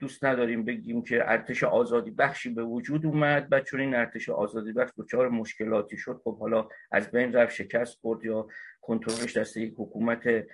دوست 0.00 0.24
نداریم 0.24 0.64
بگیم 0.64 1.02
که 1.02 1.30
ارتش 1.30 1.64
آزادی 1.64 2.10
بخشی 2.10 2.48
به 2.48 2.64
وجود 2.64 3.06
اومد 3.06 3.48
و 3.50 3.60
چون 3.60 3.80
این 3.80 3.94
ارتش 3.94 4.28
آزادی 4.28 4.72
بخش 4.72 4.92
دچار 4.98 5.28
مشکلاتی 5.28 5.96
شد 5.96 6.20
خب 6.24 6.38
حالا 6.38 6.68
از 6.90 7.10
بین 7.10 7.32
رفت 7.32 7.54
شکست 7.54 7.98
خورد 8.00 8.24
یا 8.24 8.48
کنترلش 8.80 9.36
دست 9.36 9.56
یک 9.56 9.74
حکومت 9.76 10.46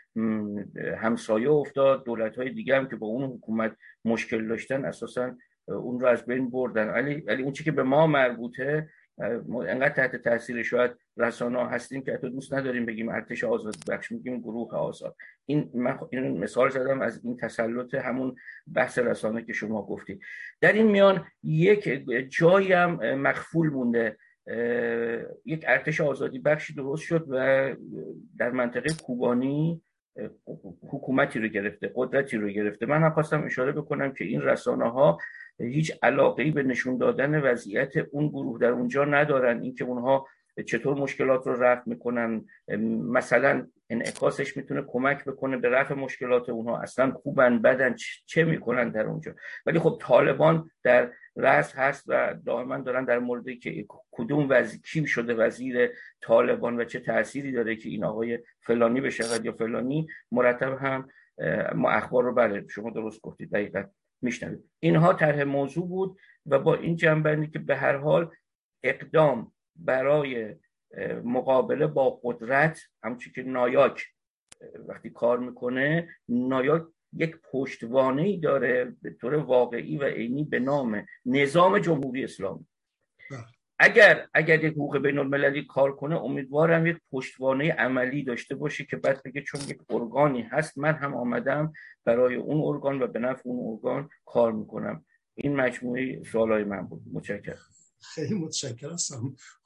همسایه 0.96 1.50
افتاد. 1.50 2.04
دولت 2.04 2.36
های 2.36 2.50
دیگه 2.50 2.76
هم 2.76 2.88
که 2.88 2.96
با 2.96 3.06
اون 3.06 3.24
حکومت 3.24 3.76
مشکل 4.04 4.48
داشتن 4.48 4.84
اساسا 4.84 5.36
اون 5.66 6.00
رو 6.00 6.06
از 6.06 6.26
بین 6.26 6.50
بردن. 6.50 6.88
ولی 6.88 7.14
ولی 7.20 7.42
اون 7.42 7.52
چی 7.52 7.64
که 7.64 7.72
به 7.72 7.82
ما 7.82 8.06
مربوطه 8.06 8.88
انقدر 9.18 9.88
تحت 9.88 10.16
تاثیر 10.16 10.62
شاید 10.62 10.90
رسانه 11.16 11.68
هستیم 11.68 12.02
که 12.02 12.12
حتی 12.12 12.30
دوست 12.30 12.54
نداریم 12.54 12.86
بگیم 12.86 13.08
ارتش 13.08 13.44
آزاد 13.44 13.74
بخش 13.88 14.12
میگیم 14.12 14.40
گروه 14.40 14.74
آزاد. 14.74 15.16
این 15.46 15.70
من 15.74 15.98
این 16.10 16.38
مثال 16.38 16.70
زدم 16.70 17.00
از 17.00 17.24
این 17.24 17.36
تسلط 17.36 17.94
همون 17.94 18.36
بحث 18.74 18.98
رسانه 18.98 19.44
که 19.44 19.52
شما 19.52 19.82
گفتید 19.82 20.20
در 20.60 20.72
این 20.72 20.86
میان 20.86 21.24
یک 21.42 22.04
جایی 22.28 22.72
هم 22.72 23.14
مخفول 23.14 23.70
مونده. 23.70 24.16
یک 25.44 25.64
ارتش 25.68 26.00
آزادی 26.00 26.38
بخشی 26.38 26.74
درست 26.74 27.02
شد 27.02 27.26
و 27.28 27.74
در 28.38 28.50
منطقه 28.50 28.94
کوبانی 29.02 29.82
حکومتی 30.90 31.38
رو 31.38 31.48
گرفته 31.48 31.92
قدرتی 31.94 32.36
رو 32.36 32.48
گرفته. 32.48 32.86
من 32.86 33.02
هم 33.02 33.10
خواستم 33.10 33.44
اشاره 33.44 33.72
بکنم 33.72 34.12
که 34.12 34.24
این 34.24 34.42
رسانه 34.42 34.90
ها 34.90 35.18
هیچ 35.58 35.92
علاقه 36.02 36.50
به 36.50 36.62
نشون 36.62 36.98
دادن 36.98 37.40
وضعیت 37.40 37.92
اون 37.96 38.28
گروه 38.28 38.58
در 38.58 38.70
اونجا 38.70 39.04
ندارن. 39.04 39.62
اینکه 39.62 39.84
اونها 39.84 40.26
چطور 40.66 40.96
مشکلات 40.96 41.46
رو 41.46 41.62
رفع 41.62 41.82
می‌کنن 41.86 42.44
مثلا 43.08 43.66
انعکاسش 43.90 44.56
می‌تونه 44.56 44.82
کمک 44.86 45.24
بکنه 45.24 45.56
به 45.56 45.68
رفع 45.68 45.94
مشکلات 45.94 46.48
اونها. 46.48 46.78
اصلا 46.78 47.10
خوبن 47.10 47.58
بدن 47.58 47.94
چه 48.26 48.44
می‌کنن 48.44 48.90
در 48.90 49.06
اونجا؟ 49.06 49.34
ولی 49.66 49.78
خب 49.78 49.98
طالبان 50.00 50.70
در 50.82 51.10
رأس 51.36 51.74
هست 51.74 52.04
و 52.06 52.34
دائما 52.46 52.78
دارن 52.78 53.04
در 53.04 53.18
مورد 53.18 53.50
که 53.50 53.86
کدوم 54.10 54.46
وزیر 54.50 54.80
کی 54.80 55.06
شده 55.06 55.34
وزیر 55.34 55.90
طالبان 56.20 56.80
و 56.80 56.84
چه 56.84 57.00
تأثیری 57.00 57.52
داره 57.52 57.76
که 57.76 57.88
این 57.88 58.04
آقای 58.04 58.38
فلانی 58.60 59.00
بشه 59.00 59.24
یا 59.44 59.52
فلانی 59.52 60.06
مرتب 60.32 60.78
هم 60.78 61.08
ما 61.74 61.90
اخبار 61.90 62.24
رو 62.24 62.34
بله 62.34 62.66
شما 62.68 62.90
درست 62.90 63.20
گفتید 63.20 63.50
دقیقا. 63.50 63.84
میشنوید 64.24 64.70
اینها 64.80 65.12
طرح 65.12 65.42
موضوع 65.42 65.88
بود 65.88 66.18
و 66.46 66.58
با 66.58 66.74
این 66.74 66.96
جنبندی 66.96 67.46
که 67.46 67.58
به 67.58 67.76
هر 67.76 67.96
حال 67.96 68.30
اقدام 68.82 69.52
برای 69.76 70.54
مقابله 71.24 71.86
با 71.86 72.20
قدرت 72.22 72.80
همچون 73.02 73.32
که 73.32 73.42
نایاک 73.42 74.06
وقتی 74.86 75.10
کار 75.10 75.38
می‌کنه 75.38 76.08
نایاک 76.28 76.82
یک 77.12 77.36
پشتوانه 77.52 78.22
ای 78.22 78.36
داره 78.36 78.96
به 79.02 79.10
طور 79.10 79.34
واقعی 79.34 79.98
و 79.98 80.04
عینی 80.04 80.44
به 80.44 80.58
نام 80.58 81.06
نظام 81.26 81.78
جمهوری 81.78 82.24
اسلامی. 82.24 82.66
اگر 83.84 84.28
اگر 84.34 84.64
یک 84.64 84.72
حقوق 84.72 84.98
بین 84.98 85.18
المللی 85.18 85.66
کار 85.66 85.96
کنه 85.96 86.16
امیدوارم 86.16 86.86
یک 86.86 86.96
پشتوانه 87.12 87.72
عملی 87.72 88.22
داشته 88.24 88.54
باشه 88.54 88.84
که 88.84 88.96
بعد 88.96 89.22
بگه 89.22 89.42
چون 89.42 89.60
یک 89.60 89.78
ارگانی 89.90 90.42
هست 90.42 90.78
من 90.78 90.94
هم 90.94 91.14
آمدم 91.14 91.72
برای 92.04 92.34
اون 92.34 92.74
ارگان 92.74 93.02
و 93.02 93.06
به 93.06 93.18
نفع 93.18 93.42
اون 93.44 93.72
ارگان 93.72 94.08
کار 94.24 94.52
می‌کنم. 94.52 95.04
این 95.34 95.56
مجموعه 95.56 96.22
سوالای 96.32 96.64
من 96.64 96.82
بود. 96.82 97.02
متشکرم. 97.12 97.58
خیلی 98.00 98.34
متشکرم. 98.34 98.96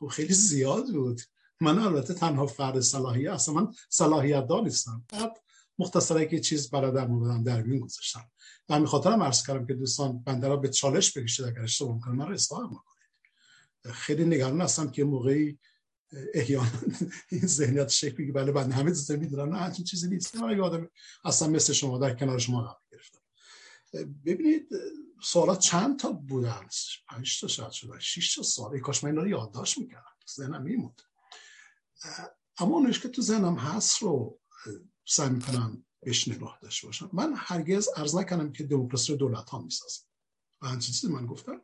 خب 0.00 0.06
خیلی 0.06 0.34
زیاد 0.34 0.86
بود. 0.94 1.20
من 1.60 1.78
البته 1.78 2.14
تنها 2.14 2.46
فرد 2.46 2.80
صلاحیت 2.80 3.32
هستم 3.32 3.52
من 3.52 3.72
صلاحیت 3.88 4.46
دار 4.46 4.62
نیستم. 4.62 5.04
بعد 5.12 5.32
مختصرا 5.78 6.24
که 6.24 6.40
چیز 6.40 6.70
برای 6.70 6.92
در 6.92 7.06
موردم 7.06 7.42
در 7.42 7.62
میون 7.62 7.80
گذاشتم. 7.80 8.24
و 8.68 8.74
همین 8.74 8.86
خاطرم 8.86 9.22
عرض 9.22 9.46
کردم 9.46 9.66
که 9.66 9.74
دوستان 9.74 10.22
بنده 10.22 10.56
به 10.56 10.68
چالش 10.68 11.18
بکشید 11.18 11.46
اگر 11.46 11.60
اشتباه 11.60 12.00
کنم 12.00 12.16
من 12.16 12.26
را 12.26 12.34
اصلاح 12.34 12.70
خیلی 13.92 14.24
نگران 14.24 14.60
هستم 14.60 14.90
که 14.90 15.04
موقعی 15.04 15.58
احیانا 16.34 16.70
این 17.30 17.46
ذهنیت 17.46 17.88
شکلی 17.88 18.26
که 18.26 18.32
بله 18.32 18.52
بنده 18.52 18.74
همه 18.74 18.90
چیز 18.90 19.10
می‌دونم 19.10 19.54
نه 19.54 19.58
همچین 19.60 19.84
چیزی 19.84 20.08
نیست. 20.08 20.36
من 20.36 20.50
اگه 20.50 20.62
آدم 20.62 20.88
اصلا 21.24 21.48
مثل 21.48 21.72
شما 21.72 21.98
در 21.98 22.14
کنار 22.14 22.38
شما 22.38 22.62
قرار 22.62 22.82
گرفتم. 22.92 23.20
ببینید 24.24 24.68
سوالات 25.22 25.58
چند 25.58 25.98
تا 25.98 26.12
بودن؟ 26.12 26.66
پنج 27.08 27.40
تا 27.40 27.48
شاید 27.48 27.70
شده 27.70 27.98
شش 27.98 28.34
تا 28.34 28.42
سال 28.42 28.72
ای 28.74 28.80
کاش 28.80 29.04
من 29.04 29.10
اینا 29.10 29.22
رو 29.22 29.28
یادداشت 29.28 29.78
می‌کردم. 29.78 30.16
ذهنم 30.36 30.62
میموند. 30.62 31.02
اما 32.58 32.76
اونش 32.76 33.00
که 33.00 33.08
تو 33.08 33.22
ذهنم 33.22 33.54
هست 33.54 34.02
رو 34.02 34.40
سعی 35.06 35.30
می‌کنم 35.30 35.84
بهش 36.02 36.28
نگاه 36.28 36.58
داشته 36.62 36.86
باشم. 36.86 37.10
من 37.12 37.32
هرگز 37.36 37.88
عرض 37.96 38.14
نکنم 38.14 38.52
که 38.52 38.64
دموکراسی 38.64 39.12
رو 39.12 39.18
دولت 39.18 39.50
ها 39.50 39.58
می‌سازم. 39.58 40.04
و 40.62 40.66
همچین 40.66 40.94
چیزی 40.94 41.12
من 41.12 41.26
گفتم. 41.26 41.60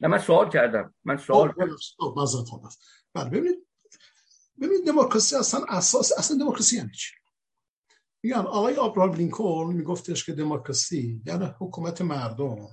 نه 0.00 0.08
من 0.08 0.18
سوال 0.18 0.50
کردم. 0.50 0.94
من 1.04 1.16
سوال 1.16 1.54
هست 2.66 2.80
بله 3.14 3.30
ببینید 3.30 3.66
ببینید 4.60 4.86
دموکراسی 4.86 5.36
اصلا 5.36 5.64
اساس 5.68 6.12
اصلا 6.18 6.38
دموکراسی 6.38 6.76
یعنی 6.76 6.90
چی؟ 6.90 7.14
میگن 8.22 8.36
آقای 8.36 8.74
آبراهام 8.74 9.12
لینکلن 9.12 9.72
میگفتش 9.72 10.26
که 10.26 10.32
دموکراسی 10.32 11.22
یعنی 11.26 11.44
حکومت 11.60 12.02
مردم 12.02 12.68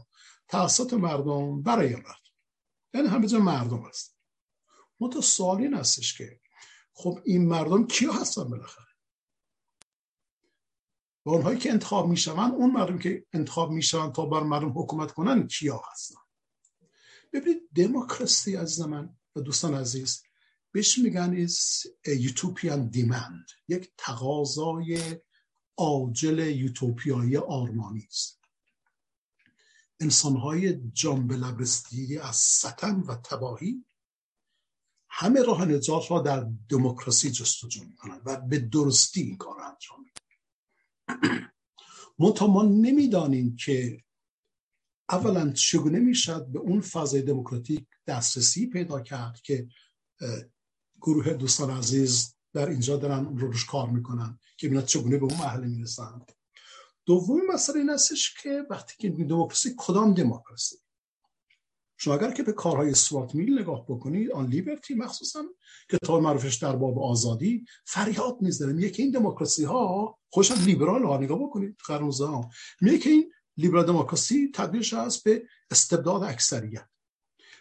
توسط 0.47 0.93
مردم 0.93 1.61
برای 1.61 1.95
مردم 1.95 2.33
یعنی 2.93 3.07
همه 3.07 3.27
جا 3.27 3.39
مردم 3.39 3.83
هست 3.89 4.17
منتها 4.99 5.21
سوال 5.21 5.57
این 5.57 5.73
هستش 5.73 6.17
که 6.17 6.39
خب 6.93 7.19
این 7.25 7.47
مردم 7.47 7.87
کیا 7.87 8.11
هستن 8.11 8.43
بالاخره؟ 8.43 8.85
و 11.25 11.29
اونهایی 11.29 11.57
که 11.57 11.71
انتخاب 11.71 12.07
میشون 12.07 12.39
اون 12.39 12.71
مردم 12.71 12.99
که 12.99 13.25
انتخاب 13.33 13.71
میشون 13.71 14.11
تا 14.13 14.25
بر 14.25 14.43
مردم 14.43 14.79
حکومت 14.79 15.11
کنن 15.11 15.47
کیا 15.47 15.81
هستن؟ 15.91 16.22
ببینید 17.33 17.69
دموکراسی 17.75 18.57
از 18.57 18.69
زمان 18.69 19.17
و 19.35 19.41
دوستان 19.41 19.73
عزیز 19.73 20.23
بهش 20.71 20.97
میگن 20.97 21.43
از 21.43 21.83
یوتوپیان 22.05 22.87
دیمند 22.87 23.45
یک 23.67 23.91
تقاضای 23.97 25.19
عاجل 25.77 26.39
یوتوپیایی 26.39 27.37
آرمانی 27.37 28.07
است. 28.09 28.39
انسانهای 29.99 30.81
جانبلبرستی 30.93 32.17
از 32.17 32.35
ستم 32.35 33.03
و 33.07 33.15
تباهی 33.15 33.85
همه 35.09 35.41
راه 35.41 35.65
نجات 35.65 36.11
را 36.11 36.21
در 36.21 36.51
دموکراسی 36.69 37.31
جستجو 37.31 37.83
می‌کنند 37.83 38.21
و 38.25 38.41
به 38.41 38.59
درستی 38.59 39.21
این 39.21 39.37
کار 39.37 39.61
انجام 39.61 40.05
میدن 40.05 41.49
ما 42.47 42.63
نمی‌دانیم 42.63 43.55
که 43.55 44.03
اولا 45.09 45.51
چگونه 45.51 45.99
می‌شد 45.99 46.47
به 46.47 46.59
اون 46.59 46.81
فضای 46.81 47.21
دموکراتیک 47.21 47.85
دسترسی 48.07 48.69
پیدا 48.69 49.01
کرد 49.01 49.41
که 49.41 49.67
گروه 51.01 51.33
دوستان 51.33 51.69
عزیز 51.69 52.35
در 52.53 52.69
اینجا 52.69 52.97
دارن 52.97 53.25
اون 53.25 53.37
رو 53.37 53.47
روش 53.47 53.65
کار 53.65 53.89
می‌کنن 53.89 54.39
که 54.57 54.67
اینا 54.67 54.81
چگونه 54.81 55.17
به 55.17 55.25
اون 55.25 55.37
مرحله 55.37 55.67
می‌رسن؟ 55.67 56.21
دومی 57.05 57.41
مسئله 57.53 57.79
این 57.79 57.89
هستش 57.89 58.33
که 58.43 58.63
وقتی 58.69 58.93
که 58.99 59.09
دموکراسی 59.09 59.73
کدام 59.77 60.13
دموکراسی؟ 60.13 60.75
شما 61.97 62.13
اگر 62.13 62.31
که 62.31 62.43
به 62.43 62.53
کارهای 62.53 62.93
سوات 62.93 63.35
میل 63.35 63.59
نگاه 63.59 63.85
بکنید 63.85 64.31
آن 64.31 64.47
لیبرتی 64.47 64.93
مخصوصا 64.93 65.43
کتاب 65.91 66.21
معروفش 66.21 66.55
در 66.55 66.75
باب 66.75 66.99
آزادی 66.99 67.65
فریاد 67.85 68.37
می‌زنه. 68.41 68.89
که 68.89 69.03
این 69.03 69.11
دموکراسی 69.11 69.63
ها 69.63 70.19
خوشم 70.29 70.63
لیبرال 70.65 71.03
ها 71.03 71.17
نگاه 71.17 71.39
بکنید 71.39 71.77
قرن 71.87 72.11
ها. 72.11 72.49
میگه 72.81 73.11
این 73.11 73.32
لیبرال 73.57 73.85
دموکراسی 73.85 74.51
تبدیلش 74.53 74.93
هست 74.93 75.23
به 75.23 75.43
استبداد 75.71 76.23
اکثریت. 76.23 76.85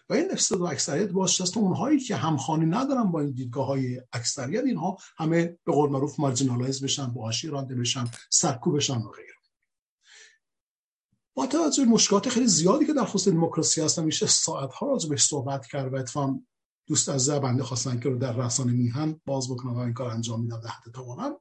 و 0.08 0.14
این 0.14 0.30
استبداد 0.30 0.72
اکثریت 0.72 1.10
باشه 1.10 1.42
است 1.42 1.56
اونهایی 1.56 2.00
که 2.00 2.16
همخوانی 2.16 2.66
ندارن 2.66 3.12
با 3.12 3.20
این 3.20 3.30
دیدگاه 3.30 3.66
های 3.66 4.02
اکثریت 4.12 4.64
اینها 4.64 4.96
همه 5.16 5.58
به 5.64 5.72
قول 5.72 5.90
معروف 5.90 6.20
مارجینالایز 6.20 6.84
بشن 6.84 7.06
با 7.06 7.30
رانده 7.44 7.74
بشن 7.74 8.04
سرکوب 8.30 8.76
بشن 8.76 8.96
و 8.96 9.08
غیره. 9.08 9.32
با 11.34 11.46
توجه 11.46 11.84
مشکلات 11.84 12.28
خیلی 12.28 12.46
زیادی 12.46 12.86
که 12.86 12.92
در 12.92 13.04
خصوص 13.04 13.28
دموکراسی 13.28 13.80
هستن 13.80 14.04
میشه 14.04 14.26
ساعت 14.26 14.72
ها 14.72 14.86
راجع 14.86 15.08
بهش 15.08 15.24
صحبت 15.24 15.66
کرد 15.66 15.92
و 15.92 15.96
اتفاقا 15.96 16.40
دوست 16.86 17.08
از 17.08 17.30
بنده 17.30 17.62
خواستن 17.62 18.00
که 18.00 18.08
رو 18.08 18.18
در 18.18 18.32
رسانه 18.32 18.72
میهن 18.72 19.20
باز 19.26 19.50
بکنم 19.50 19.74
و 19.74 19.78
این 19.78 19.94
کار 19.94 20.10
انجام 20.10 20.40
میدم 20.40 20.60
ده 20.60 20.92
توانم. 20.92 21.36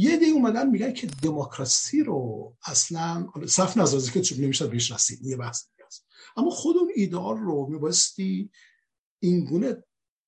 یه 0.00 0.16
دی 0.16 0.30
اومدن 0.30 0.70
میگن 0.70 0.92
که 0.92 1.06
دموکراسی 1.06 2.02
رو 2.02 2.56
اصلا 2.62 3.28
صف 3.48 3.76
نظر 3.76 4.12
که 4.12 4.20
چون 4.20 4.38
نمیشه 4.38 4.66
بهش 4.66 4.92
رسید 4.92 5.22
یه 5.22 5.36
بحث 5.36 5.64
اما 6.36 6.50
خود 6.50 6.76
اون 6.76 6.92
ایدار 6.94 7.38
رو 7.38 7.66
میبایستی 7.70 8.50
این 9.20 9.44
گونه 9.44 9.84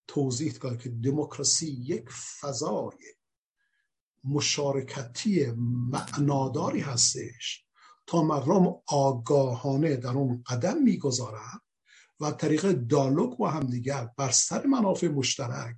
توضیح 0.06 0.52
کنه 0.52 0.76
که 0.76 0.88
دموکراسی 0.88 1.66
یک 1.66 2.10
فضای 2.10 3.14
مشارکتی 4.24 5.46
معناداری 5.92 6.80
هستش 6.80 7.64
تا 8.06 8.22
مردم 8.22 8.74
آگاهانه 8.86 9.96
در 9.96 10.10
اون 10.10 10.42
قدم 10.46 10.82
می‌گذارند 10.82 11.60
و 12.20 12.30
طریق 12.30 12.72
دالوگ 12.72 13.36
با 13.36 13.50
همدیگر 13.50 14.08
بر 14.16 14.30
سر 14.30 14.66
منافع 14.66 15.08
مشترک 15.08 15.76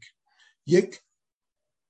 یک 0.67 1.01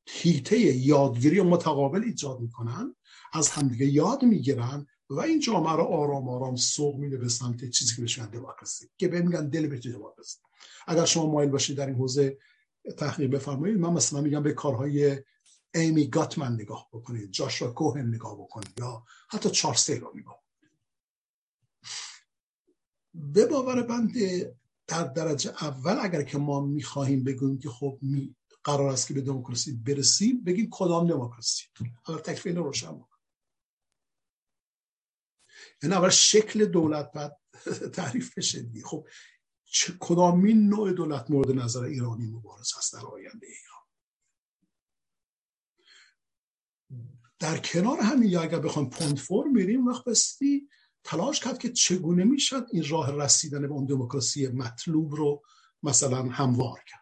هیته 0.06 0.58
یادگیری 0.58 1.40
متقابل 1.40 2.02
ایجاد 2.02 2.40
می‌کنن 2.40 2.94
از 3.32 3.48
همدیگه 3.48 3.86
یاد 3.86 4.22
می‌گیرن 4.22 4.86
و 5.10 5.20
این 5.20 5.40
جامعه 5.40 5.72
رو 5.72 5.82
آرام 5.82 6.28
آرام 6.28 6.56
سوق 6.56 6.96
میده 6.96 7.16
به 7.16 7.28
سمت 7.28 7.70
چیزی 7.70 7.94
که 7.94 8.00
بهش 8.00 8.18
دموکراسی 8.18 8.90
که 8.98 9.08
به 9.08 9.22
میگن 9.22 9.48
دل 9.48 9.66
به 9.66 9.78
دموکراسی. 9.78 10.38
اگر 10.86 11.04
شما 11.04 11.26
مایل 11.26 11.50
باشید 11.50 11.76
در 11.76 11.86
این 11.86 11.96
حوزه 11.96 12.38
تحقیق 12.98 13.30
بفرمایید 13.30 13.78
من 13.78 13.92
مثلا 13.92 14.20
میگم 14.20 14.42
به 14.42 14.52
کارهای 14.52 15.22
ایمی 15.74 16.08
گاتمن 16.08 16.52
نگاه 16.52 16.88
بکنید 16.92 17.30
جاشوا 17.30 17.70
کوهن 17.70 18.06
نگاه 18.06 18.38
بکنید 18.38 18.72
یا 18.78 19.04
حتی 19.30 19.50
چارلز 19.50 19.90
رو 19.90 20.12
نگاه 20.14 20.42
به 23.14 23.46
باور 23.46 23.82
بنده 23.82 24.56
در 24.86 25.04
درجه 25.04 25.50
اول 25.50 25.98
اگر 26.00 26.22
که 26.22 26.38
ما 26.38 26.60
می‌خواهیم 26.60 27.24
بگوییم 27.24 27.58
که 27.58 27.68
خب 27.68 27.98
می 28.02 28.36
قرار 28.64 28.90
است 28.90 29.08
که 29.08 29.14
به 29.14 29.20
دموکراسی 29.20 29.72
برسیم 29.72 30.44
بگیم 30.44 30.68
کدام 30.70 31.08
دموکراسی. 31.08 31.64
اگر 32.08 32.18
تکلیف 32.18 32.46
اینو 32.46 32.62
روشن 32.62 32.98
بکن. 32.98 33.18
این 35.82 35.92
اول 35.92 36.08
شکل 36.08 36.66
دولت 36.66 37.12
باید 37.12 37.32
تعریف 37.96 38.38
بشه 38.38 38.70
خب 38.84 39.08
کدامین 40.00 40.68
نوع 40.68 40.92
دولت 40.92 41.30
مورد 41.30 41.50
نظر 41.50 41.82
ایرانی 41.82 42.26
مبارز 42.26 42.72
هست 42.76 42.92
در 42.92 43.06
آینده 43.06 43.46
ایران؟ 43.46 43.82
در 47.38 47.58
کنار 47.58 48.00
همین 48.00 48.30
یا 48.30 48.42
اگر 48.42 48.58
بخوام 48.58 48.90
point 48.90 49.18
forward 49.18 49.48
بریم 49.48 49.86
وقت 49.86 50.04
واستی 50.04 50.68
تلاش 51.04 51.40
کرد 51.40 51.58
که 51.58 51.72
چگونه 51.72 52.24
می‌شد 52.24 52.66
این 52.72 52.88
راه 52.88 53.16
رسیدن 53.16 53.62
به 53.62 53.68
اون 53.68 53.86
دموکراسی 53.86 54.48
مطلوب 54.48 55.14
رو 55.14 55.42
مثلا 55.82 56.22
هموار 56.22 56.84
کرد. 56.86 57.01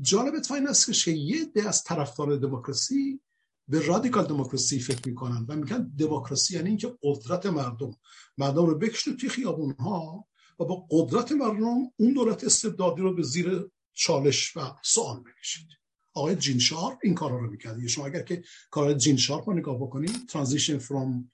جالب 0.00 0.34
این 0.50 0.68
است 0.68 1.04
که 1.04 1.10
یه 1.10 1.44
عده 1.44 1.68
از 1.68 1.84
طرفدار 1.84 2.36
دموکراسی 2.36 3.20
به 3.68 3.86
radical 3.86 4.26
democracy 4.26 4.78
فکر 4.78 5.08
می‌کنن 5.08 5.46
و 5.48 5.56
میگن 5.56 5.92
دموکراسی 5.98 6.54
یعنی 6.54 6.68
اینکه 6.68 6.96
قدرت 7.02 7.46
مردم. 7.46 7.90
مردم 8.38 8.66
رو 8.66 8.78
بکشید 8.78 9.16
توی 9.16 9.28
خیابون 9.28 9.72
ها 9.72 10.28
و 10.60 10.64
با 10.64 10.86
قدرت 10.90 11.32
مردم 11.32 11.92
اون 11.96 12.14
دولت 12.14 12.44
استبدادی 12.44 13.02
رو 13.02 13.14
به 13.14 13.22
زیر 13.22 13.70
چالش 13.92 14.56
و 14.56 14.60
سوال 14.82 15.20
بکشید. 15.20 15.68
آقای 16.14 16.36
جین 16.36 16.58
شارپ 16.58 16.98
این 17.02 17.14
کارا 17.14 17.38
رو 17.38 17.50
می‌کرد. 17.50 17.86
شما 17.86 18.06
اگر 18.06 18.22
که 18.22 18.42
کار 18.70 18.94
جین 18.94 19.16
شارپ 19.16 19.48
رو 19.48 19.54
نگاه 19.54 19.76
بکنید 19.76 20.26
transition 20.28 20.78
from 20.78 21.32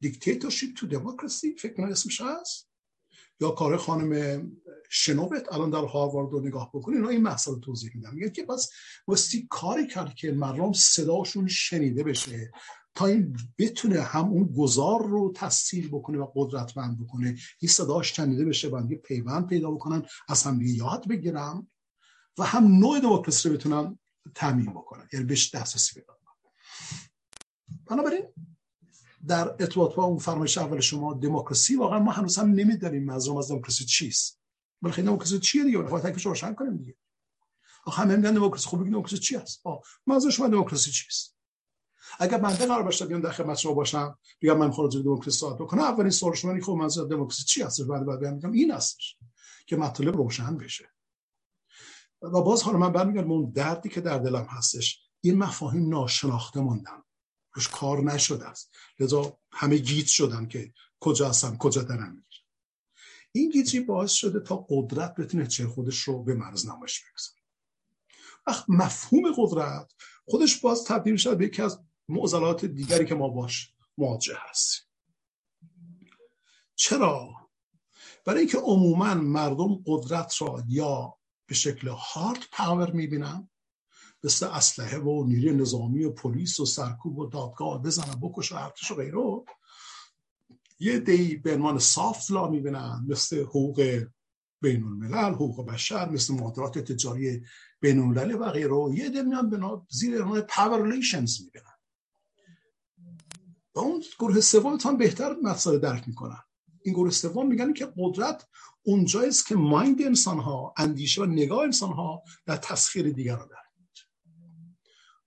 dictatorship 0.00 0.76
to 0.76 0.86
democracy 0.86 1.56
فکر 1.56 1.74
کنم 1.74 1.86
اسمش 1.86 2.20
هست؟ 2.20 2.71
یا 3.42 3.50
کار 3.50 3.76
خانم 3.76 4.42
شنووت 4.90 5.52
الان 5.52 5.70
در 5.70 5.84
هاروارد 5.84 6.32
رو 6.32 6.40
نگاه 6.40 6.70
بکنید 6.74 6.96
اینا 6.96 7.08
این 7.08 7.22
مسئله 7.22 7.58
توضیح 7.58 7.90
میدم. 7.94 8.14
میگه 8.14 8.30
که 8.30 8.42
پس 8.44 8.70
واستی 9.06 9.46
کاری 9.50 9.86
کرد 9.86 10.14
که 10.14 10.32
مردم 10.32 10.72
صداشون 10.72 11.48
شنیده 11.48 12.02
بشه 12.04 12.52
تا 12.94 13.06
این 13.06 13.36
بتونه 13.58 14.00
هم 14.00 14.28
اون 14.28 14.44
گذار 14.58 15.06
رو 15.06 15.32
تسهیل 15.36 15.88
بکنه 15.88 16.18
و 16.18 16.32
قدرتمند 16.34 17.00
بکنه. 17.04 17.36
این 17.58 17.70
صداش 17.70 18.16
شنیده 18.16 18.44
بشه 18.44 18.68
و 18.68 18.96
پیوند 19.04 19.46
پیدا 19.46 19.70
بکنن 19.70 20.02
از 20.28 20.42
هم 20.42 20.62
یاد 20.62 21.08
بگیرم 21.08 21.70
و 22.38 22.44
هم 22.44 22.66
نوع 22.66 23.00
دموکراسی 23.00 23.48
رو 23.48 23.54
بتونن 23.54 23.98
تعمین 24.34 24.70
بکنن. 24.70 25.08
یعنی 25.12 25.26
بهش 25.26 25.54
دسترسی 25.54 26.00
پیدا 26.00 26.12
بنابراین 27.86 28.22
در 29.28 29.48
ارتباط 29.48 29.94
با 29.94 30.04
اون 30.04 30.18
فرمایش 30.18 30.58
اول 30.58 30.80
شما 30.80 31.14
دموکراسی 31.14 31.76
واقعا 31.76 31.98
ما 31.98 32.12
هنوز 32.12 32.38
هم 32.38 32.50
نمی‌دونیم 32.50 33.04
منظورم 33.04 33.36
از 33.36 33.48
دموکراسی 33.48 33.84
چیست. 33.84 34.40
خیلی 34.90 35.06
دموکراسی 35.06 35.38
چیه 35.38 35.64
دیگه؟ 35.64 35.78
باید 35.78 36.04
تکلیفش 36.04 36.26
روشن 36.26 36.54
کنیم 36.54 36.76
دیگه. 36.76 36.96
آخه 37.84 38.02
همه 38.02 38.16
میگن 38.16 38.34
دموکراسی 38.34 38.68
خوب 38.68 38.80
بگید 38.80 38.92
دموکراسی 38.92 39.18
چی 39.18 39.36
است 39.36 39.60
آه 39.64 39.80
منظور 40.06 40.30
شما 40.30 40.48
دموکراسی 40.48 40.90
چیست؟ 40.90 41.36
اگر 42.18 42.40
من 42.40 42.50
قرار 42.50 42.82
باشه 42.82 43.06
بیام 43.06 43.20
در 43.20 43.30
خدمت 43.30 43.58
شما 43.58 43.72
باشم 43.74 44.18
بگم 44.42 44.58
من 44.58 44.70
خارج 44.70 44.96
دموکراسی 44.96 45.38
صحبت 45.38 45.58
بکنم 45.58 45.82
اولین 45.82 46.10
سوال 46.10 46.34
شما 46.34 46.50
اینه 46.50 46.64
خب 46.64 46.72
منظور 46.72 47.08
دموکراسی 47.08 47.44
چی 47.44 47.62
هست 47.62 47.82
بعد 47.82 48.06
بعد 48.06 48.24
میگم 48.24 48.52
این 48.52 48.70
هستش 48.70 49.18
که 49.66 49.76
مطالب 49.76 50.16
روشن 50.16 50.56
بشه. 50.56 50.88
و 52.22 52.42
باز 52.42 52.62
حالا 52.62 52.78
من 52.78 52.92
برمیگردم 52.92 53.32
اون 53.32 53.50
دردی 53.50 53.88
که 53.88 54.00
در 54.00 54.18
دلم 54.18 54.46
هستش. 54.50 55.02
این 55.20 55.38
مفاهیم 55.38 55.88
ناشناخته 55.88 56.60
موندن 56.60 57.02
روش 57.52 57.68
کار 57.68 58.02
نشده 58.02 58.48
است. 58.48 58.70
لذا 59.00 59.38
همه 59.52 59.76
گیت 59.76 60.06
شدن 60.06 60.48
که 60.48 60.72
کجا 61.00 61.28
هستم 61.28 61.56
کجا 61.56 61.82
دارم 61.82 62.24
این 63.32 63.50
گیجی 63.50 63.80
باعث 63.80 64.12
شده 64.12 64.40
تا 64.40 64.66
قدرت 64.68 65.14
بتونه 65.14 65.46
چه 65.46 65.66
خودش 65.66 65.98
رو 65.98 66.22
به 66.22 66.34
مرز 66.34 66.66
نمایش 66.66 67.00
بگذاره 67.00 67.42
وقت 68.46 68.64
مفهوم 68.68 69.32
قدرت 69.36 69.92
خودش 70.24 70.60
باز 70.60 70.84
تبدیل 70.84 71.16
شد 71.16 71.36
به 71.36 71.44
یکی 71.44 71.62
از 71.62 71.80
معضلات 72.08 72.64
دیگری 72.64 73.06
که 73.06 73.14
ما 73.14 73.28
باش 73.28 73.74
مواجه 73.98 74.36
هستیم. 74.38 74.82
چرا؟ 76.74 77.30
برای 78.24 78.40
اینکه 78.40 78.58
عموما 78.58 79.14
مردم 79.14 79.82
قدرت 79.86 80.42
را 80.42 80.64
یا 80.68 81.14
به 81.46 81.54
شکل 81.54 81.88
هارد 81.88 82.44
پاور 82.52 82.90
می‌بینن 82.90 83.48
مثل 84.24 84.46
اسلحه 84.46 84.98
و 84.98 85.24
نیروی 85.24 85.52
نظامی 85.52 86.04
و 86.04 86.10
پلیس 86.10 86.60
و 86.60 86.66
سرکوب 86.66 87.18
و 87.18 87.26
دادگاه 87.26 87.82
بزنن 87.82 88.20
بکش 88.20 88.52
و 88.52 88.56
ارتش 88.56 88.90
و 88.90 88.94
غیره 88.94 89.44
یه 90.80 90.98
دی 90.98 91.36
به 91.36 91.54
عنوان 91.54 91.78
سافت 91.78 92.30
لا 92.30 92.48
می‌بینن 92.48 93.06
مثل 93.08 93.42
حقوق 93.42 94.04
بین 94.60 94.84
الملل 94.84 95.34
حقوق 95.34 95.66
بشر 95.66 96.10
مثل 96.10 96.34
معادلات 96.34 96.78
تجاری 96.78 97.42
بین 97.80 97.98
الملل 97.98 98.34
و 98.34 98.50
غیره. 98.50 98.94
یه 98.94 99.08
عده 99.08 99.22
میان 99.22 99.50
اینا 99.50 99.86
زیر 99.90 100.22
عنوان 100.22 100.40
power 100.40 100.82
relations 100.82 101.40
می‌بینن. 101.42 101.64
و 103.74 103.78
اون 103.78 104.02
گروه 104.18 104.40
سوم 104.40 104.78
هم 104.84 104.96
بهتر 104.96 105.36
مسئله 105.42 105.78
درک 105.78 106.08
می‌کنن. 106.08 106.42
این 106.82 106.94
گروه 106.94 107.10
سوم 107.10 107.48
میگن 107.48 107.72
که 107.72 107.92
قدرت 107.96 108.48
اونجاییست 108.82 109.46
که 109.46 109.54
mind 109.54 110.02
انسان 110.02 110.38
ها 110.38 110.74
اندیشه 110.76 111.22
و 111.22 111.24
نگاه 111.24 111.62
انسان 111.62 111.92
ها 111.92 112.22
در 112.46 112.56
تسخیر 112.56 113.10
دیگران 113.10 113.48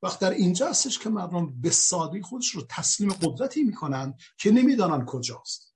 وقت 0.05 0.19
در 0.19 0.31
اینجا 0.31 0.69
هستش 0.69 0.99
که 0.99 1.09
مردم 1.09 1.61
به 1.61 1.69
سادگی 1.69 2.21
خودش 2.21 2.49
رو 2.49 2.61
تسلیم 2.69 3.13
قدرتی 3.13 3.63
می‌کنن 3.63 4.13
که 4.37 4.51
نمی‌دانن 4.51 5.05
کجاست. 5.05 5.75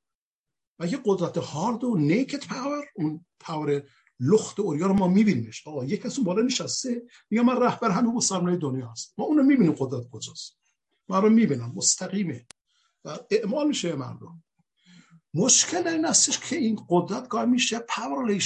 و 0.80 0.88
یه 0.88 1.00
قدرت 1.06 1.38
هارد 1.38 1.84
و 1.84 1.96
naked 1.96 2.48
power 2.48 2.86
اون 2.96 3.26
پاور 3.40 3.84
لخت 4.20 4.60
عریان 4.60 4.88
رو 4.88 4.94
ما 4.94 5.08
میبینیمش. 5.08 5.68
آقا 5.68 5.86
یک 5.86 6.02
کسی 6.02 6.24
بالا 6.24 6.42
نشسته 6.42 7.02
میگه 7.30 7.44
من 7.44 7.62
رهبر 7.62 7.92
همه 7.92 8.20
سرمایه 8.20 8.58
دنیا 8.58 8.92
هست 8.92 9.14
ما 9.18 9.26
اونو 9.26 9.44
می‌بینیم 9.44 9.76
قدرت 9.78 10.10
کجاست. 10.12 10.58
ما 11.10 11.20
رو 11.20 11.30
می‌بینم 11.30 11.72
مستقیمه. 11.76 12.46
و 13.06 13.18
اعمال 13.32 13.68
میشه 13.68 13.96
مردم. 13.96 14.44
مشکل 15.34 15.88
این 15.88 16.06
هستش 16.06 16.40
که 16.40 16.56
این 16.56 16.86
قدرت 16.90 17.28
گاه 17.28 17.46
میشه 17.46 17.80
power 17.80 18.40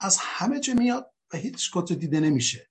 از 0.00 0.16
همه 0.20 0.60
جا 0.60 0.74
میاد 0.74 1.12
و 1.32 1.36
هیچ 1.36 1.70
قدرت 1.74 1.98
دیده 1.98 2.20
نمیشه. 2.20 2.68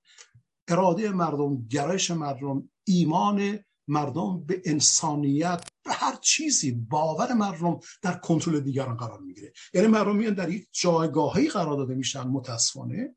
اراده 0.72 1.10
مردم 1.10 1.68
گرایش 1.68 2.12
مردم 2.12 2.70
ایمان 2.84 3.60
مردم 3.88 4.46
به 4.46 4.62
انسانیت 4.66 5.64
به 5.86 5.94
هر 5.94 6.16
چیزی 6.22 6.72
باور 6.72 7.34
مردم 7.34 7.80
در 8.02 8.14
کنترل 8.14 8.60
دیگران 8.60 8.98
قرار 8.98 9.20
می‌گیره. 9.20 9.54
یعنی 9.74 9.88
مردم 9.88 10.16
میان 10.16 10.34
در 10.34 10.50
یک 10.50 10.68
جایگاهی 10.72 11.50
قرار 11.50 11.78
داده 11.78 11.96
میشن 11.96 12.24
متاسفانه 12.24 13.16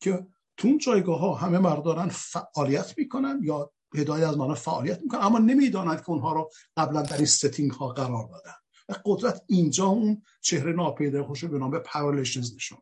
که 0.00 0.26
تو 0.56 0.68
اون 0.68 0.78
جایگاه 0.78 1.18
ها 1.18 1.34
همه 1.34 1.58
مردم 1.58 1.87
دارن 1.87 2.08
فعالیت 2.08 2.94
می‌کنن 2.98 3.40
یا 3.42 3.72
هدایت 3.94 4.28
از 4.28 4.38
مردم 4.38 4.54
فعالیت 4.54 5.00
می‌کنن 5.02 5.20
اما 5.20 5.38
نمی‌دانند 5.38 5.98
که 5.98 6.10
اونها 6.10 6.32
رو 6.32 6.50
قبلا 6.76 7.02
در 7.02 7.16
این 7.16 7.26
setting 7.26 7.70
ها 7.70 7.88
قرار 7.88 8.28
دادن. 8.28 8.54
و 8.88 8.94
قدرت 9.04 9.42
اینجا 9.46 9.86
اون 9.86 10.22
چهره 10.40 10.72
ناپیدا 10.72 11.24
خودش 11.24 11.44
به 11.44 11.58
نام 11.58 11.78
power 11.78 12.05
relations 12.05 12.54
نشون 12.54 12.78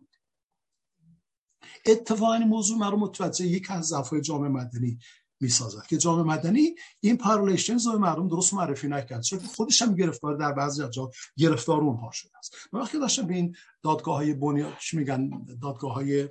اتفاقا 1.86 2.34
این 2.34 2.48
موضوع 2.48 2.78
مرا 2.78 2.96
متوجه 2.96 3.46
یک 3.46 3.70
از 3.70 3.84
ضعف‌های 3.84 4.20
جامعه 4.20 4.48
مدنی 4.48 4.98
می‌سازد 5.40 5.86
که 5.86 5.96
جامعه 5.96 6.24
مدنی 6.24 6.74
این 7.00 7.16
پارلیشنز 7.16 7.86
رو 7.86 7.98
مردم 7.98 8.28
درست 8.28 8.54
معرفی 8.54 8.88
نکرد. 8.88 9.22
چون 9.22 9.38
خودش 9.38 9.82
هم 9.82 9.94
گرفتار 9.94 10.36
در 10.36 10.52
بعضی 10.52 10.88
جا 10.88 11.10
گرفتار 11.36 11.80
اونها 11.80 12.10
شده 12.12 12.38
است. 12.38 12.54
من 12.72 12.80
وقتی 12.80 12.98
داشتم 12.98 13.26
به 13.26 13.34
این 13.34 13.56
دادگاه 13.82 14.16
های 14.16 14.34
بنیاد 14.34 14.72
میگن؟ 14.92 15.46
دادگاه 15.62 15.94
های 15.94 16.28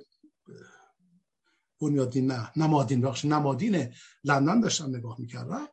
بنیادین 1.80 2.26
نه 2.26 2.50
نمادین 2.56 3.00
بخش 3.00 3.24
نمادین 3.24 3.92
لندن 4.24 4.60
داشتم 4.60 4.96
نگاه 4.96 5.16
می‌کردم. 5.20 5.68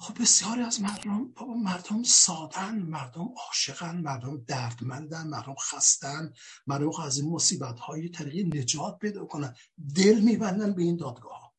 خب 0.00 0.22
بسیاری 0.22 0.62
از 0.62 0.80
مردم 0.80 1.32
بابا 1.32 1.54
مردم 1.54 2.02
سادن 2.02 2.78
مردم 2.82 3.34
عاشقن 3.46 4.00
مردم 4.00 4.44
دردمندن 4.46 5.26
مردم 5.26 5.54
خستن 5.54 6.32
مردم 6.66 6.90
از 7.02 7.18
این 7.18 7.30
مصیبت 7.30 7.80
های 7.80 8.08
طریق 8.08 8.56
نجات 8.56 8.98
پیدا 8.98 9.24
کنن. 9.24 9.54
دل 9.96 10.20
میبندن 10.20 10.74
به 10.74 10.82
این 10.82 10.96
دادگاه 10.96 11.54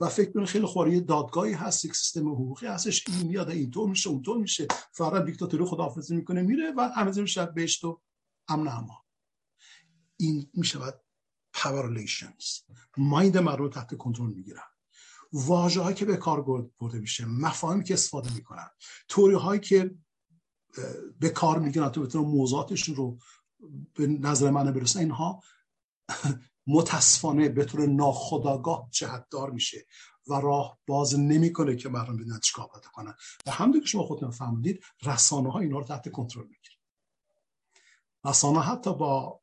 و 0.00 0.08
فکر 0.08 0.32
کنید 0.32 0.48
خیلی 0.48 0.66
خوری 0.66 1.00
دادگاهی 1.00 1.52
هست 1.52 1.84
یک 1.84 1.96
سیستم 1.96 2.28
حقوقی 2.28 2.66
هستش. 2.66 3.08
این 3.08 3.28
میاد 3.28 3.50
اینطور 3.50 3.88
میشه 3.88 4.10
اونطور 4.10 4.38
میشه. 4.38 4.66
فقط 4.92 5.24
دیکتاتوری 5.24 5.64
خداحافظی 5.64 6.16
می‌کنه 6.16 6.42
میره 6.42 6.72
و 6.76 6.88
همه 6.96 7.20
میشه 7.20 7.46
بهشت 7.46 7.84
و 7.84 8.02
امن 8.48 8.68
اما 8.68 9.04
این 10.16 10.50
می‌شود 10.54 11.00
پاور 11.52 12.04
مایند 12.96 13.38
مردم 13.38 13.68
تحت 13.68 13.96
کنترل 13.96 14.32
می‌گیرن. 14.34 14.71
واژه 15.32 15.80
هایی 15.80 15.96
که 15.96 16.04
به 16.04 16.16
کار 16.16 16.42
برده 16.78 16.98
میشه 16.98 17.24
مفاهیمی 17.24 17.84
که 17.84 17.94
استفاده 17.94 18.34
می‌کنن 18.34 18.68
توری 19.08 19.34
هایی 19.34 19.60
که 19.60 19.94
به 21.20 21.28
کار 21.28 21.58
می‌گیرن 21.58 21.88
تو 21.88 22.02
بتونن 22.02 22.28
موضوعاتشون 22.28 22.94
رو 22.94 23.18
به 23.94 24.06
نظر 24.06 24.50
من 24.50 24.72
برسن 24.72 25.00
اینها 25.00 25.42
متاسفانه 26.66 27.48
به 27.48 27.64
طور 27.64 27.86
ناخداگاه 27.86 28.88
جهتدار 28.90 29.50
میشه 29.50 29.86
و 30.28 30.34
راه 30.34 30.78
باز 30.86 31.18
نمی‌کنه 31.18 31.76
که 31.76 31.88
مردم 31.88 32.16
بدونن 32.16 32.40
چیکار 32.40 32.66
باید 32.66 32.84
کنن 32.84 33.14
و 33.46 33.50
همونطور 33.50 33.80
که 33.80 33.86
شما 33.86 34.02
خودتون 34.02 34.30
فهمیدید 34.30 34.84
رسانه 35.02 35.52
ها 35.52 35.58
اینا 35.58 35.78
رو 35.78 35.84
تحت 35.84 36.10
کنترل 36.10 36.42
می‌گیره 36.42 36.76
رسانه 38.24 38.60
حتی 38.60 38.94
با 38.94 39.40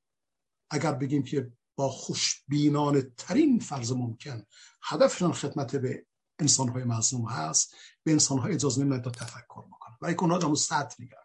اگر 0.69 0.93
بگیم 0.93 1.23
که 1.23 1.51
با 1.79 1.89
خوشبینانه 1.89 3.01
ترین 3.01 3.59
فرض 3.59 3.91
ممکن 3.91 4.43
هدفشان 4.83 5.33
خدمت 5.33 5.75
به 5.75 6.05
انسانهای 6.39 6.83
مظلوم 6.83 7.29
هست 7.29 7.75
به 8.03 8.11
انسانهای 8.11 8.53
اجازه 8.53 8.81
نمیدن 8.81 9.01
تا 9.01 9.11
تفکر 9.11 9.61
بکنن. 9.61 9.97
و 10.01 10.15
اونها 10.19 10.37
در 10.37 10.55
سطح 10.55 10.95
میگن 10.99 11.17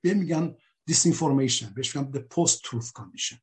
به 0.00 0.14
میگن 0.14 0.56
انفورمیشن 1.06 1.74
بهش 1.74 1.96
میگن 1.96 2.12
the 2.12 2.22
post 2.22 2.54
truth 2.54 2.88
condition. 2.98 3.36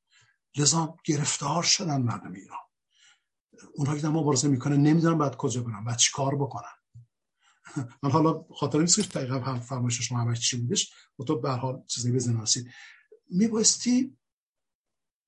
لذا 0.58 0.98
گرفتار 1.06 1.64
شدن 1.64 2.02
مردم 2.02 2.34
ایران. 2.34 2.60
اونها 3.74 3.98
که 3.98 4.08
مبارزه 4.08 4.48
می‌کنن 4.48 4.78
نمی‌دونن 4.78 5.18
بعد 5.18 5.36
کجا 5.36 5.64
برن 5.64 5.84
بعد 5.84 5.98
چی 5.98 6.12
کار 6.14 6.36
بکنن. 6.36 6.76
من 8.04 8.12
حالا 8.12 8.46
خاطر 8.56 8.80
نیست 8.80 8.96
که 8.96 9.02
دقیقا 9.02 9.40
هم 9.40 9.60
فرمایش 9.60 10.02
شما 10.02 10.20
همش 10.20 10.40
چی 10.40 10.58
بودش. 10.58 10.94
و 11.20 11.24
تو 11.24 11.40
به 11.42 11.52
حال 11.52 11.84
چیزی 11.88 12.12
بزن 12.12 12.46
میبایستی 13.30 14.19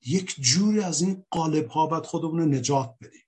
یک 0.06 0.36
جوری 0.40 0.80
از 0.80 1.02
این 1.02 1.26
قالب 1.30 1.68
ها 1.68 1.88
باید 1.88 2.06
خودمون 2.06 2.56
نجات 2.56 2.96
بدیم. 3.02 3.22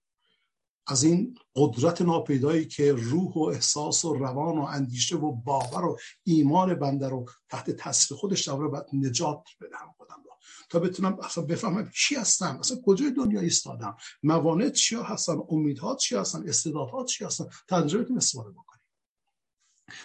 از 0.87 1.03
این 1.03 1.37
قدرت 1.55 2.01
ناپیدایی 2.01 2.65
که 2.65 2.93
روح 2.93 3.33
و 3.33 3.39
احساس 3.39 4.05
و 4.05 4.13
روان 4.13 4.57
و 4.57 4.61
اندیشه 4.61 5.15
و 5.15 5.31
باور 5.31 5.85
و 5.85 5.97
ایمان 6.23 6.75
بنده 6.75 7.09
رو 7.09 7.25
تحت 7.49 7.71
تاثیر 7.71 8.17
خودش 8.17 8.47
دوره 8.47 8.67
باید 8.67 8.85
نجات 8.93 9.43
بدم 9.61 9.93
خودم 9.97 10.23
رو. 10.25 10.31
تا 10.69 10.79
بتونم 10.79 11.19
اصلا 11.19 11.43
بفهمم 11.43 11.91
چی 11.95 12.15
هستم 12.15 12.57
اصلا 12.59 12.77
کجای 12.85 13.11
دنیا 13.11 13.39
ایستادم 13.39 13.97
موانع 14.23 14.69
چیا 14.69 15.03
هستن 15.03 15.37
امیدها 15.49 15.95
چی 15.95 16.15
هستن 16.15 16.49
استعدادها 16.49 17.05
چی 17.05 17.25
هستن 17.25 17.45
تجربه 17.67 18.15
استفاده 18.17 18.49
بکنیم. 18.49 18.83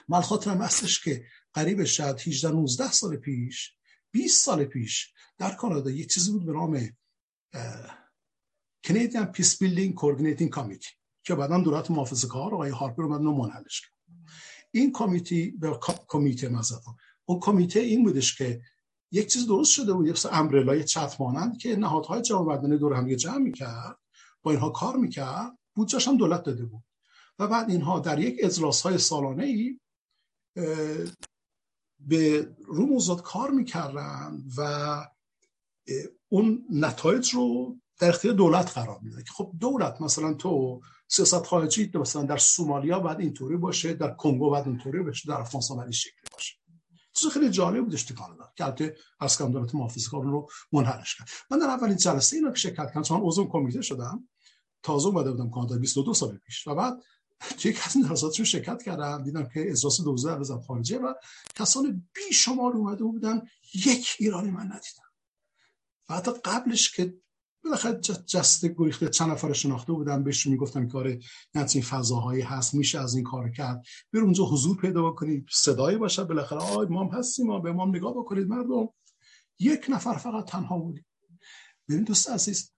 من 0.08 0.20
خاطرم 0.20 0.62
هستش 0.62 1.04
که 1.04 1.24
قریب 1.52 1.84
شاید 1.84 2.20
18 2.20 2.50
19 2.50 2.92
سال 2.92 3.16
پیش 3.16 3.77
20 4.18 4.44
سال 4.44 4.64
پیش 4.64 5.12
در 5.38 5.54
کانادا 5.54 5.90
یک 5.90 6.10
چیزی 6.10 6.32
بود 6.32 6.46
به 6.46 6.52
نام 6.52 6.78
Canadian 8.86 9.36
Peace 9.36 9.54
Building 9.60 9.94
Coordinating 9.94 10.50
Committee 10.58 10.94
که 11.22 11.34
بعدا 11.34 11.60
دولت 11.60 11.90
محافظه 11.90 12.28
کار 12.28 12.54
آقای 12.54 12.70
هارپر 12.70 13.02
اومد 13.02 13.20
رو 13.20 13.36
منحلش 13.36 13.80
کرد. 13.80 13.92
این 14.70 14.92
کمیتی 14.92 15.50
به 15.50 15.78
کمیته 16.08 16.48
مزدا 16.48 16.96
اون 17.24 17.40
کمیته 17.40 17.80
این 17.80 18.04
بودش 18.04 18.38
که 18.38 18.60
یک 19.12 19.32
چیز 19.32 19.46
درست 19.46 19.72
شده 19.72 19.92
بود 19.92 20.06
یک 20.06 20.26
امبرلای 20.32 20.84
چت 20.84 21.20
مانند 21.20 21.58
که 21.58 21.76
نهادهای 21.76 22.22
جامعه 22.22 22.76
دور 22.76 22.94
هم 22.94 23.14
جمع 23.14 23.38
می‌کرد 23.38 23.98
با 24.42 24.50
اینها 24.50 24.70
کار 24.70 24.96
می‌کرد 24.96 25.58
بودجاش 25.74 26.08
هم 26.08 26.16
دولت 26.16 26.42
داده 26.42 26.64
بود. 26.64 26.84
و 27.38 27.48
بعد 27.48 27.70
اینها 27.70 28.00
در 28.00 28.18
یک 28.18 28.36
اجلاس 28.42 28.82
های 28.82 28.98
سالانه 28.98 29.44
ای 29.44 29.80
به 31.98 32.48
رو 32.66 32.86
موضوعات 32.86 33.22
کار 33.22 33.50
می‌کردن 33.50 34.44
و 34.56 34.62
اون 36.28 36.64
نتایج 36.70 37.30
رو 37.30 37.76
در 37.98 38.08
اختیار 38.08 38.34
دولت 38.34 38.78
قرار 38.78 38.98
میده 39.02 39.22
که 39.22 39.32
خب 39.32 39.52
دولت 39.60 40.00
مثلا 40.00 40.34
تو 40.34 40.80
سیاست 41.08 41.46
خارجی 41.46 41.90
مثلا 41.94 42.22
در 42.22 42.36
سومالیا 42.36 43.00
باید 43.00 43.20
اینطوری 43.20 43.56
باشه 43.56 43.94
در 43.94 44.10
کنگو 44.10 44.50
باید 44.50 44.66
اینطوری 44.66 45.02
باشه 45.02 45.28
در 45.28 45.40
افغانستان 45.40 45.76
باید 45.76 45.90
شکلی 45.90 46.28
باشه. 46.32 46.54
چیز 47.12 47.28
خیلی 47.28 47.50
جالب 47.50 47.84
بودش 47.84 48.02
تو 48.02 48.14
کانادا 48.14 48.52
که 48.56 48.64
البته 48.64 48.96
از 49.20 49.38
کم 49.38 49.52
دولت 49.52 49.74
محافظ 49.74 50.08
کار 50.08 50.24
رو 50.24 50.48
منحلش 50.72 51.16
کرد. 51.16 51.28
من 51.50 51.58
در 51.58 51.66
اولین 51.66 51.96
جلسه 51.96 52.36
اینا 52.36 52.50
که 52.50 52.58
شرکت 52.58 52.76
کردم 52.76 53.02
چون 53.02 53.20
عضو 53.22 53.48
کمیته 53.48 53.82
شدم. 53.82 54.28
تازه 54.82 55.08
اومده 55.08 55.30
بودم 55.30 55.50
کانادا 55.50 55.78
22 55.78 56.14
سال 56.14 56.36
پیش 56.36 56.66
و 56.66 56.74
بعد 56.74 57.02
توی 57.40 57.70
یک 57.70 57.80
از 57.86 57.92
جلساتشون 58.08 58.46
شرکت 58.46 58.82
کردم 58.82 59.24
دیدم 59.24 59.48
که 59.54 59.70
اجلاس 59.70 60.00
دوزه 60.00 60.30
از 60.30 60.52
خارجه 60.66 60.98
و 60.98 61.14
کسان 61.54 62.08
بی 62.14 62.34
شمار 62.34 62.72
اومده 62.72 63.04
بودن 63.04 63.42
یک 63.74 64.16
ایرانی 64.18 64.50
من 64.50 64.66
ندیدم. 64.66 65.08
و 66.08 66.14
حتی 66.14 66.30
قبلش 66.44 66.90
که 66.96 67.14
بالاخره 67.64 68.00
جست 68.26 68.66
گریخته 68.66 69.08
چند 69.08 69.30
نفر 69.30 69.52
شناخته 69.52 69.92
بودم 69.92 70.24
بهش 70.24 70.46
می‌گفتم 70.46 70.88
کار 70.88 71.18
این 71.54 71.82
فضاهایی 71.82 72.42
هست 72.42 72.74
میشه 72.74 73.00
از 73.00 73.14
این 73.14 73.24
کار 73.24 73.50
کرد. 73.50 73.86
بر 74.12 74.20
اونجا 74.20 74.44
حضور 74.44 74.76
پیدا 74.76 75.10
بکنید 75.10 75.46
صدایی 75.50 75.96
باشه 75.96 76.24
بالاخره 76.24 76.58
آ 76.58 76.82
امام 76.82 77.08
هستیم 77.08 77.46
ما 77.46 77.58
به 77.58 77.70
امام 77.70 77.96
نگاه 77.96 78.12
بکنید 78.12 78.48
مردم. 78.48 78.88
یک 79.58 79.86
نفر 79.88 80.16
فقط 80.16 80.44
تنها 80.44 80.78
بودیم 80.78 81.06
ببین 81.88 82.04
دوست 82.04 82.30
عزیز 82.30 82.72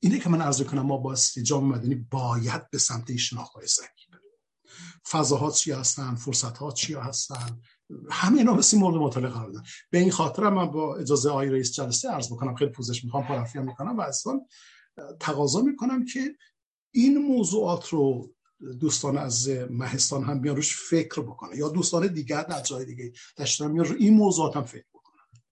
اینه 0.00 0.18
که 0.18 0.28
من 0.28 0.40
عرض 0.40 0.62
کنم 0.62 0.82
ما 0.82 0.96
با 0.96 1.14
جامعه 1.44 1.78
مدنی 1.78 1.94
باید 1.94 2.70
به 2.70 2.78
سمت 2.78 3.16
شناخت 3.16 3.66
سنگی 3.66 4.06
بریم. 4.12 4.22
فضاها 5.10 5.50
چی 5.50 5.72
هستن؟ 5.72 6.14
فرصت 6.14 6.58
ها 6.58 6.72
چی 6.72 6.94
هستن؟ 6.94 7.60
همه 8.10 8.38
اینا 8.38 8.54
مثل 8.54 8.78
مورد 8.78 8.96
مطالعه 8.96 9.30
قرار 9.30 9.50
دادن. 9.50 9.64
به 9.90 9.98
این 9.98 10.10
خاطر 10.10 10.50
من 10.50 10.66
با 10.66 10.96
اجازه 10.96 11.30
آقای 11.30 11.50
رئیس 11.50 11.72
جلسه 11.72 12.10
عرض 12.10 12.32
بکنم. 12.32 12.54
خیلی 12.54 12.70
پوزش 12.70 13.04
می‌خوام 13.04 13.26
پرافیا 13.26 13.62
می‌کنم 13.62 13.96
و 13.96 14.00
اصلا 14.00 14.40
تقاضا 15.20 15.60
می‌کنم 15.62 16.04
که 16.04 16.36
این 16.94 17.18
موضوعات 17.18 17.88
رو 17.88 18.34
دوستان 18.80 19.18
از 19.18 19.48
مهستان 19.70 20.24
هم 20.24 20.40
بیان 20.40 20.56
روش 20.56 20.76
فکر 20.90 21.22
بکنه 21.22 21.56
یا 21.56 21.68
دوستان 21.68 22.06
دیگر 22.06 22.42
در 22.42 22.62
جای 22.62 22.84
دیگه 22.84 23.12
داشتن 23.36 23.72
بیان 23.72 23.86
رو 23.86 23.96
این 23.98 24.14
موضوعات 24.14 24.56
هم 24.56 24.64
فکر 24.64 24.86
بکنن. 24.94 25.42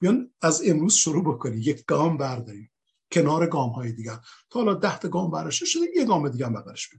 بیان 0.00 0.30
از 0.42 0.62
امروز 0.66 0.94
شروع 0.94 1.34
بکنی. 1.34 1.56
یک 1.56 1.84
گام 1.84 2.16
برداریم. 2.16 2.70
کنار 3.12 3.46
گام 3.46 3.70
های 3.70 3.92
دیگر. 3.92 4.18
تا 4.50 4.58
حالا 4.60 4.74
ده 4.74 4.98
گام 4.98 5.30
برش 5.30 5.64
شده 5.64 5.84
یه 5.96 6.04
گام 6.04 6.28
دیگه 6.28 6.46
هم 6.46 6.52
بغلش 6.52 6.90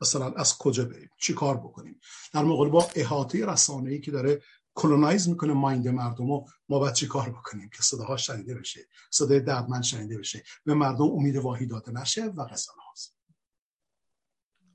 مثلا 0.00 0.32
از 0.32 0.58
کجا 0.58 0.84
بریم؟ 0.84 1.10
چی 1.18 1.34
کار 1.34 1.56
بکنیم؟ 1.56 2.00
در 2.32 2.42
مقابل 2.42 2.70
با 2.70 2.88
احاطه 2.94 3.46
رسانه 3.46 3.90
ای 3.90 4.00
که 4.00 4.10
داره 4.10 4.42
کلونایز 4.74 5.28
می‌کنه 5.28 5.52
مایند 5.52 5.88
مردم 5.88 6.30
و 6.30 6.46
ما 6.68 6.78
باید 6.78 6.94
چی 6.94 7.06
کار 7.06 7.30
بکنیم؟ 7.30 7.68
که 7.68 7.82
صداها 7.82 8.16
شنیده 8.16 8.54
بشه 8.54 8.88
صدای 9.10 9.40
دردمند 9.40 9.82
شنیده 9.82 10.18
بشه 10.18 10.44
به 10.64 10.74
مردم 10.74 11.04
امید 11.04 11.36
واهی 11.36 11.66
داده 11.66 11.92
نشه 11.92 12.24
و 12.24 12.42
قصانه 12.42 12.82
هاست 12.88 13.16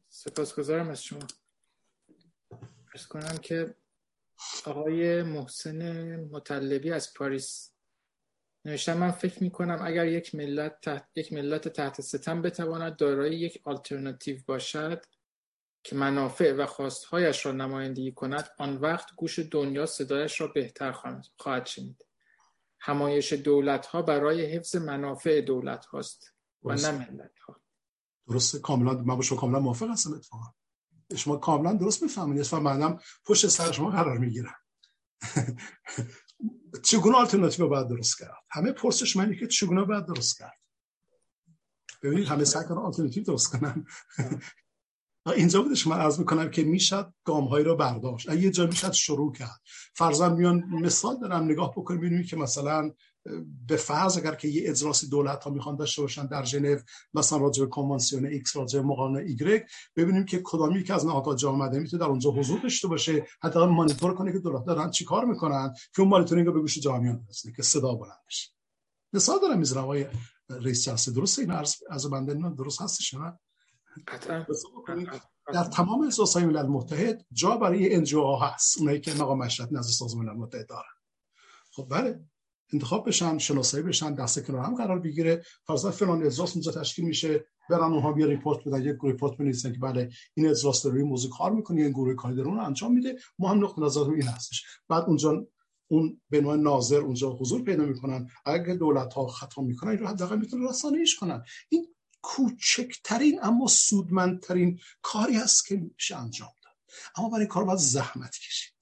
سپاسگزارم 0.10 0.90
از 0.90 1.04
شما. 1.04 1.28
ارز 2.94 3.06
کنم 3.08 3.38
که 3.38 3.76
آقای 4.66 5.24
محسن 5.24 6.16
مطلبی 6.16 6.92
از 6.92 7.14
پاریس 7.14 7.73
نوشتم 8.66 8.98
من 8.98 9.12
فکر 9.12 9.44
می 9.44 9.52
کنم 9.52 9.80
اگر 9.84 10.08
یک 10.08 10.36
ملت 10.36 10.82
تحت, 10.82 11.08
یک 11.16 11.34
ملت 11.34 11.68
تحت 11.68 12.02
ستم 12.02 12.42
بتواند 12.42 12.96
دارای 12.96 13.36
یک 13.36 13.62
آلترناتیو 13.64 14.40
باشد 14.46 15.06
که 15.84 15.96
منافع 15.96 16.54
و 16.54 16.66
خواستهایش 16.66 17.46
را 17.46 17.52
نمایندگی 17.52 18.12
کند 18.12 18.50
آن 18.58 18.78
وقت 18.78 19.16
گوش 19.16 19.40
دنیا 19.40 19.86
صدایش 19.86 20.42
را 20.42 20.48
بهتر 20.48 20.92
خواهد 21.38 21.66
شنید. 21.66 22.06
همایش 22.80 23.34
دولت 23.34 23.86
ها 23.86 24.02
برای 24.02 24.46
حفظ 24.46 24.76
منافع 24.76 25.42
دولت 25.42 25.86
هاست 25.86 26.34
و 26.64 26.74
نه 26.74 26.92
ملت 26.92 27.40
ها 27.40 27.62
درسته. 28.28 28.60
کاملا 28.60 28.94
من 28.94 29.16
با 29.16 29.22
شما 29.22 29.40
کاملا 29.40 29.60
موافق 29.60 29.90
هستم 29.90 30.14
اتفاقا. 30.14 30.46
شما 31.16 31.38
کاملا 31.38 31.74
درست 31.74 32.04
می‌فهمید. 32.04 32.54
و 32.54 32.60
منم 32.60 33.00
پشت 33.26 33.48
سر 33.48 33.72
شما 33.72 33.90
قرار 33.90 34.18
می‌گیرم. 34.18 34.56
چگونه 36.84 37.18
آلترناتیو 37.18 37.68
باید 37.68 37.88
درست 37.88 38.20
کرد؟ 38.20 38.44
همه 38.52 38.72
پرسش 38.72 39.16
منی 39.16 39.36
که 39.36 39.48
چگونه 39.48 39.84
باید 39.84 40.06
درست 40.06 40.38
کرد؟ 40.38 40.60
ببینید 42.02 42.28
همه 42.28 42.44
سعی 42.44 42.64
کنن 42.66 42.78
آلترناتیو 42.78 43.24
درست 43.24 43.52
کنن. 43.52 43.86
اینجا 45.26 45.62
بودش 45.62 45.88
من 45.88 45.98
عرض 45.98 46.20
می‌کنم 46.20 46.52
که 46.52 46.64
می‌شد 46.64 47.14
گام 47.24 47.46
هایی 47.48 47.66
رو 47.66 47.76
برداشت. 47.76 48.30
یه 48.30 48.52
جا 48.52 48.66
می‌شد 48.66 48.92
شروع 48.92 49.34
کرد. 49.34 49.62
فرضاً 49.96 50.30
میان 50.30 50.64
مثال 50.66 51.20
دارم 51.20 51.44
نگاه 51.44 51.72
بکنیم 51.72 52.00
ببینیم 52.00 52.24
که 52.24 52.36
مثلا 52.36 52.92
به 53.68 53.76
فرض 53.76 54.18
اگر 54.18 54.36
که 54.36 54.48
یه 54.48 54.70
اجلاس 54.70 55.06
دولت 55.06 55.44
ها 55.44 55.52
می‌خوان 55.52 55.76
داشته 55.76 56.02
باشن 56.02 56.26
در 56.26 56.46
ژنو 56.46 56.80
مثلا 57.14 57.40
راجع 57.40 57.64
به 57.64 57.70
کنوانسیون 57.70 58.26
ایکس 58.26 58.56
راجع 58.56 58.80
به 58.80 58.86
مقاوله‌نامه 58.86 59.20
ایگرگ 59.20 59.64
ببینیم 59.96 60.26
که 60.26 60.42
کدامی 60.44 60.84
که 60.84 60.94
از 60.94 61.06
نهادهای 61.06 61.38
جامعه 61.38 61.68
مدنی 61.68 61.88
در 61.88 62.04
اونجا 62.04 62.32
حضور 62.32 62.60
داشته 62.60 62.88
باشه 62.88 63.28
حتی 63.42 63.66
مانیتور 63.66 64.16
کنه 64.16 64.32
که 64.32 64.40
دولت 64.40 64.66
دارن 64.66 64.92
چیکار 64.92 65.26
می‌کنن 65.26 65.74
که 65.96 66.02
اون 66.02 66.10
مانیتورینگ 66.10 66.48
رو 66.48 66.54
به 66.54 66.60
گوش 66.60 66.80
جامعه 66.80 67.14
برسونه 67.14 67.54
که 67.56 67.64
صدا 67.64 67.96
بلند 67.96 68.20
بشه. 68.28 68.50
مثال 69.14 69.40
دارم 69.42 69.60
می‌ذارم 69.60 69.84
آقای 69.84 70.06
رئیس 70.50 70.86
جلسه. 70.86 71.12
درسته؟ 71.12 71.42
این 71.42 71.52
از 71.52 71.78
از 71.90 72.10
بنده 72.10 72.34
درست 72.58 72.82
هستش 72.82 73.14
نه؟ 73.14 73.40
در 75.54 75.64
تمام 75.64 76.08
اجلاسای 76.08 76.46
ملل 76.46 76.68
متحد 76.68 77.26
جا 77.32 77.58
برای 77.58 77.96
NGO 77.96 78.36
هست. 78.36 78.78
اونایی 78.78 79.02
که 79.02 79.14
مقام 79.14 79.38
مشورتی 79.38 79.72
نزد 79.72 79.90
سازمان 79.90 80.26
ملل 80.26 80.38
متحد 80.38 80.68
دارن. 80.68 80.94
خب 81.72 81.88
بله. 81.90 82.26
انتخاب 82.74 83.08
بشن 83.08 83.38
شناسایی 83.38 83.84
بشن 83.84 84.14
دست 84.14 84.48
کنار 84.48 84.62
هم 84.62 84.76
قرار 84.76 85.00
بگیره. 85.00 85.44
فرضاً 85.68 85.92
فلان 85.92 86.24
اجلاس 86.24 86.54
اونجا 86.54 86.72
تشکیل 86.72 87.06
میشه. 87.06 87.46
برن 87.70 87.84
اونها 87.84 88.12
بیا 88.12 88.26
report 88.26 88.68
بدن. 88.68 88.82
یک 88.84 88.98
report 89.04 89.38
بنویسن 89.38 89.74
که 89.74 89.80
بله 89.80 90.10
این 90.34 90.50
اجلاس 90.50 90.86
این 90.86 91.02
موضوع 91.02 91.32
کار 91.32 91.52
می‌کنه 91.52 91.82
این 91.82 91.92
گروه 91.92 92.14
کاری 92.14 92.36
داره 92.36 92.48
اون 92.48 92.60
انجام 92.60 92.94
میده. 92.94 93.16
ما 93.40 93.50
هم 93.50 93.64
نقطه 93.64 93.82
نظر 93.82 94.02
این 94.02 94.24
هستش. 94.28 94.64
بعد 94.90 95.04
اونجا 95.04 95.48
اون 95.88 96.22
به 96.30 96.42
نوع 96.42 96.56
ناظر 96.56 97.00
اونجا 97.00 97.30
حضور 97.30 97.64
پیدا 97.64 97.86
می‌کنن. 97.86 98.28
اگر 98.46 98.76
دولت 98.76 99.14
ها 99.14 99.28
خطا 99.28 99.62
می‌کنن 99.62 99.90
این 99.90 100.00
رو 100.00 100.08
حداقل 100.08 100.38
می‌تونن 100.38 100.68
رسانه‌ایش 100.70 101.16
کنن. 101.16 101.44
این 101.70 101.93
کوچکترین 102.24 103.40
اما 103.44 103.68
سودمندترین 103.68 104.80
کاری 105.02 105.38
است 105.38 105.68
که 105.68 105.76
میشه 105.76 106.18
انجام 106.18 106.50
داد. 106.64 106.74
اما 107.18 107.30
برای 107.30 107.48
کار 107.48 107.64
باید 107.64 107.80
زحمت 107.80 108.38
کشید. 108.38 108.74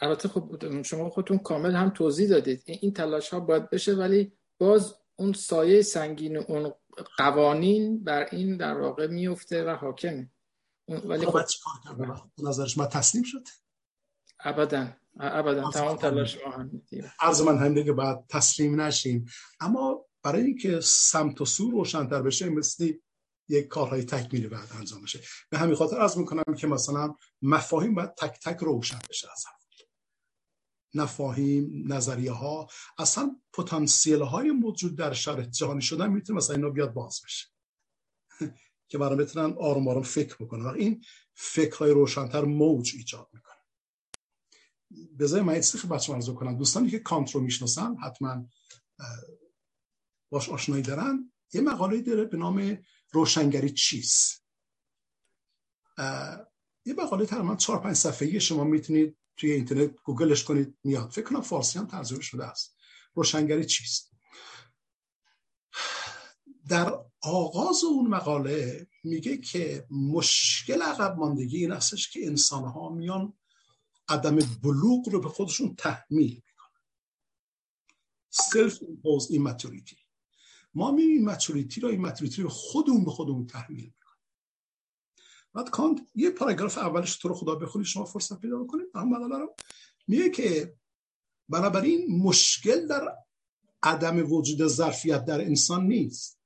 البته 0.00 0.28
خب 0.28 0.82
شما 0.82 1.10
خودتون 1.10 1.38
کامل 1.38 1.74
هم 1.74 1.90
توضیح 1.90 2.28
دادید. 2.28 2.62
این 2.66 2.92
تلاش 2.92 3.28
ها 3.28 3.40
باید 3.40 3.70
بشه 3.70 3.94
ولی 3.94 4.32
باز 4.58 4.94
اون 5.16 5.32
سایه 5.32 5.82
سنگین 5.82 6.36
اون 6.36 6.72
قوانین 7.18 8.04
بر 8.04 8.28
این 8.32 8.56
در 8.56 8.80
واقع 8.80 9.06
میفته 9.06 9.64
و 9.64 9.76
حاکمه. 9.76 10.30
ولی 10.88 11.26
خب 11.26 11.38
نظرش 12.38 12.78
ما 12.78 12.86
تسلیم 12.86 13.24
شد. 13.24 13.48
ابدا. 14.40 14.88
ابدا. 15.20 15.70
تمام 15.70 15.96
تلاش 15.96 16.38
ما 16.46 16.52
هم 16.52 16.82
عرض 17.20 17.40
من 17.42 17.58
هم 17.58 17.74
دیگه 17.74 17.92
بعد 17.92 18.24
تسلیم 18.28 18.80
نشیم. 18.80 19.26
اما 19.60 20.07
برای 20.22 20.42
اینکه 20.42 20.80
سمت 20.80 21.40
و 21.40 21.44
سو 21.44 21.70
روشنتر 21.70 22.22
بشه 22.22 22.48
مثل 22.48 22.92
یک 23.48 23.66
کارهای 23.66 24.04
تکمیلی 24.04 24.48
بعد 24.48 24.68
انجام 24.72 25.02
بشه. 25.02 25.20
به 25.50 25.58
همین 25.58 25.74
خاطر 25.74 26.00
از 26.00 26.18
می‌کنم 26.18 26.54
که 26.58 26.66
مثلا 26.66 27.14
مفاهیم 27.42 27.94
باید 27.94 28.14
تک 28.14 28.38
تک 28.44 28.56
روشن 28.56 28.98
بشه 29.08 29.28
از 29.32 29.44
هم 29.46 29.58
نفاهیم 30.94 31.92
نظریه 31.92 32.32
ها 32.32 32.68
اصلا 32.98 33.40
پتانسیل 33.52 34.22
های 34.22 34.50
موجود 34.50 34.96
در 34.96 35.12
شرط 35.12 35.48
جهانی 35.48 35.82
شدن 35.82 36.10
می‌تونه 36.10 36.36
مثلا 36.36 36.56
اینا 36.56 36.70
بیاد 36.70 36.92
باز 36.92 37.20
بشه. 37.24 37.46
که 38.90 38.98
برای 38.98 39.16
بتونن 39.16 39.56
آروم 39.58 39.88
آروم 39.88 40.02
فکر 40.02 40.36
بکنن. 40.40 40.64
و 40.64 40.68
این 40.68 41.04
فکرهای 41.34 41.90
روشنتر 41.90 42.44
موج 42.44 42.92
ایجاد 42.96 43.28
می‌کنه. 43.32 43.54
بذاری 45.18 45.44
من 45.44 45.52
ایستی 45.52 45.88
بچه 45.88 46.12
مرزو 46.12 46.34
کنم 46.34 46.58
دوستانی 46.58 46.90
که 46.90 46.98
کانت 46.98 47.30
رو 47.30 47.40
می‌شناسن 47.40 47.96
حتما 47.96 48.48
باش 50.30 50.48
آشنایی 50.48 50.82
دارن 50.82 51.32
یه 51.52 51.60
مقاله 51.60 52.00
داره 52.00 52.24
به 52.24 52.36
نام 52.36 52.84
روشنگری 53.10 53.70
چیست 53.70 54.44
یه 56.84 56.94
مقاله 56.98 57.26
تقریبا 57.26 57.56
4 57.56 57.80
5 57.80 57.96
صفحه‌ای 57.96 58.40
شما 58.40 58.64
می‌تونید 58.64 59.18
توی 59.36 59.52
اینترنت 59.52 60.02
گوگلش 60.02 60.44
کنید 60.44 60.78
میاد. 60.84 61.10
فکر 61.10 61.24
کنم 61.24 61.40
فارسی 61.40 61.78
هم 61.78 61.86
ترجمه 61.86 62.20
شده 62.20 62.44
است. 62.44 62.76
روشنگری 63.14 63.64
چیست 63.64 64.12
در 66.68 66.92
آغاز 67.20 67.84
اون 67.84 68.06
مقاله 68.06 68.86
میگه 69.04 69.38
که 69.38 69.86
مشکل 69.90 70.82
عقب 70.82 71.16
ماندگی 71.18 71.56
این 71.56 71.72
هستش 71.72 72.10
که 72.10 72.26
انسان 72.26 72.64
ها 72.64 72.88
میان 72.88 73.38
عدم 74.08 74.36
بلوغ 74.36 75.08
رو 75.08 75.20
به 75.20 75.28
خودشون 75.28 75.74
تحمیل 75.74 76.42
می‌کنن. 76.46 76.82
self-imposed 78.30 79.30
immaturity 79.30 79.96
ما 80.78 80.90
می 80.90 81.02
immaturity 81.02 81.80
رو 81.80 81.88
immaturity 81.88 82.42
رو 82.42 82.48
خودمون 82.48 83.04
به 83.04 83.10
خودمون 83.10 83.46
تحمیل 83.46 83.84
می‌کنیم. 83.84 84.22
بعد 85.54 85.70
کانت 85.70 86.00
یه 86.14 86.30
پاراگراف 86.30 86.78
اولش 86.78 87.16
تو 87.16 87.28
رو 87.28 87.34
خدا 87.34 87.54
بخونید 87.54 87.86
شما 87.86 88.04
فرصت 88.04 88.40
پیدا 88.40 88.58
بکنید. 88.58 88.86
مقاله 88.94 89.38
رو 89.38 89.54
میگه 90.08 90.30
که 90.30 90.76
بنابراین 91.48 92.22
مشکل 92.22 92.86
در 92.86 93.16
عدم 93.82 94.32
وجود 94.32 94.66
ظرفیت 94.66 95.24
در 95.24 95.40
انسان 95.40 95.86
نیست. 95.86 96.40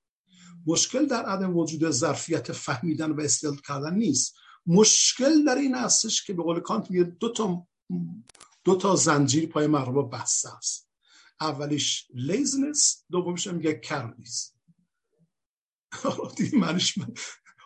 مشکل 0.67 1.07
در 1.07 1.25
عدم 1.25 1.57
وجود 1.57 1.91
ظرفیت 1.91 2.52
فهمیدن 2.52 3.11
و 3.11 3.20
استدلال 3.20 3.57
کردن 3.57 3.94
نیست. 3.94 4.35
مشکل 4.67 5.44
در 5.44 5.57
این 5.57 5.75
هستش 5.75 6.25
که 6.27 6.33
به 6.33 6.43
قول 6.43 6.61
کانت 6.61 6.91
میگه 6.91 7.05
دو 7.05 7.33
تا 7.33 7.67
دو 8.65 8.77
تا 8.77 8.97
زنجیر 8.97 9.49
پای 9.49 9.67
مغرب 9.67 10.11
بسته 10.11 10.57
است. 10.57 10.92
اولیش 11.43 12.07
لیزنس 12.15 13.05
دومیش 13.11 13.47
میگه 13.47 13.75
کرنیز 13.75 14.55
دیدی 16.37 16.57
منش 16.57 16.99
من 16.99 17.15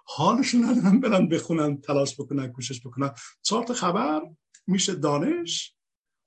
حالشون 0.05 0.65
ندارن 0.65 1.01
برن 1.01 1.29
بخونن 1.29 1.81
تلاش 1.81 2.21
بکنن 2.21 2.53
کوشش 2.53 2.87
بکنن. 2.87 3.11
چهار 3.43 3.65
تا 3.65 3.75
خبر 3.75 4.23
میشه 4.67 4.95
دانش 4.95 5.75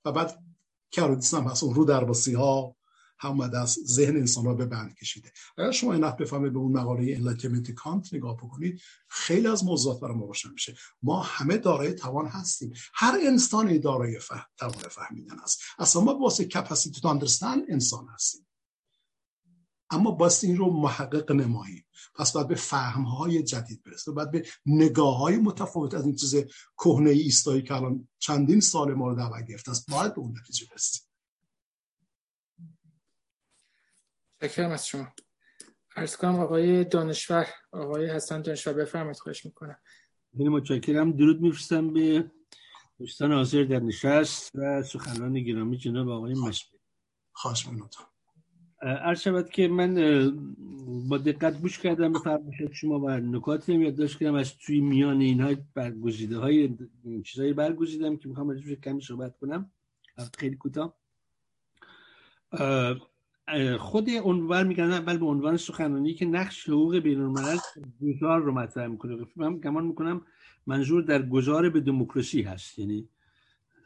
و 0.04 0.12
بعد 0.12 0.44
کرودیس 0.90 1.34
هم 1.34 1.44
هست. 1.44 1.62
اون 1.62 1.74
رو 1.74 1.84
درباسی 1.84 2.34
ها 2.34 2.76
هم 3.20 3.40
از 3.40 3.78
ذهن 3.86 4.16
انسان 4.16 4.44
را 4.44 4.54
به 4.54 4.66
بند 4.66 4.94
کشیده. 4.94 5.32
اگر 5.58 5.70
شما 5.70 5.92
این 5.92 6.10
بفهمید 6.10 6.52
به 6.52 6.58
اون 6.58 6.72
مقاله 6.72 7.14
انلایتمنت 7.16 7.70
کانت 7.70 8.14
نگاه 8.14 8.36
بکنید 8.36 8.80
خیلی 9.08 9.46
از 9.46 9.64
موضوعات 9.64 10.00
برای 10.00 10.14
ما 10.16 10.26
روشن 10.26 10.50
میشه. 10.52 10.76
ما 11.02 11.22
همه 11.22 11.56
دارای 11.56 11.92
توان 11.92 12.26
هستیم. 12.26 12.72
هر 12.94 13.18
انسانی 13.26 13.78
دارای 13.78 14.18
فهم 14.18 14.46
توان 14.58 14.88
فهمیدن 14.90 15.38
است. 15.38 15.60
اصلا 15.78 16.02
ما 16.02 16.18
واسه 16.18 16.44
کپاسیتی 16.44 17.00
تو 17.00 17.08
انسان 17.68 18.06
هستیم. 18.14 18.46
اما 19.90 20.10
باست 20.10 20.44
این 20.44 20.56
رو 20.56 20.70
محقق 20.70 21.32
نماییم. 21.32 21.84
پس 22.14 22.32
باید 22.32 22.48
به 22.48 22.54
فهم 22.54 23.02
های 23.02 23.42
جدید 23.42 23.82
برسه 23.82 24.12
باید 24.12 24.30
به 24.30 24.46
نگاه 24.66 25.18
های 25.18 25.36
متفاوت 25.36 25.94
از 25.94 26.04
این 26.04 26.16
چیز 26.16 26.34
کهنه 26.78 27.10
ایستایی 27.10 27.62
که 27.62 27.74
الان 27.74 28.08
چندین 28.18 28.60
سال 28.60 28.94
ما 28.94 29.08
رو 29.08 29.14
دعوت 29.14 29.46
گرفته 29.46 29.70
است 29.70 29.90
باید 29.90 30.14
به 30.14 30.20
اون 30.20 30.34
نتیجه 30.38 30.66
برسیم. 30.70 31.09
شکرم 34.42 34.70
از 34.70 34.86
شما. 34.86 35.08
عرض 35.96 36.16
کنم 36.16 36.40
آقای 36.40 36.84
دانشور 36.84 37.46
آقای 37.72 38.10
حسن 38.10 38.42
دانشور 38.42 38.72
بفرمایید 38.72 39.16
خواهش 39.16 39.46
می‌کنم. 39.46 39.76
خیلی 40.36 40.48
متشکرم. 40.48 41.12
درود 41.12 41.40
میفرستم 41.40 41.92
به 41.92 42.30
دوستان 42.98 43.32
حاضر 43.32 43.64
در 43.64 43.80
نشست 43.80 44.50
و 44.54 44.82
سخنان 44.82 45.40
گرامی 45.40 45.78
جناب 45.78 46.08
آقای 46.08 46.34
مشبه 46.34 46.78
خواهش 47.32 47.66
عرض 48.82 49.20
شود 49.20 49.50
که 49.50 49.68
من 49.68 49.94
با 51.08 51.18
دقت 51.18 51.60
گوش 51.60 51.78
کردم 51.78 52.12
به 52.12 52.18
فرمایشات 52.18 52.72
شما 52.72 53.00
و 53.00 53.10
نکاتی 53.10 53.74
هم 53.74 53.82
یادداشت 53.82 54.18
کردم. 54.18 54.34
از 54.34 54.58
توی 54.58 54.80
میان 54.80 55.20
اینها 55.20 55.54
برگزیده 55.74 56.38
های 56.38 56.76
چیزایی 57.24 57.52
برگزیدم 57.52 58.16
که 58.16 58.28
می‌خوام 58.28 58.48
راجعش 58.48 58.78
کمی 58.78 59.00
صحبت 59.00 59.38
کنم. 59.38 59.72
خیلی 60.38 60.56
کوتاه. 60.56 60.96
خود 63.78 64.10
عنوان 64.24 64.66
میگن 64.66 64.90
اول 64.92 65.18
به 65.18 65.26
عنوان 65.26 65.56
سخنرانی 65.56 66.14
که 66.14 66.26
نقش 66.26 66.68
حقوق 66.68 66.96
بین 66.98 67.20
الملل 67.20 67.58
گذار 68.02 68.40
رو 68.40 68.52
مطرح 68.52 68.86
می‌کنه. 68.86 69.26
من 69.36 69.58
گمان 69.58 69.84
می‌کنم 69.84 70.22
منظور 70.66 71.02
در 71.02 71.22
گذار 71.22 71.70
به 71.70 71.80
دموکراسی 71.80 72.42
هست. 72.42 72.78
یعنی 72.78 73.08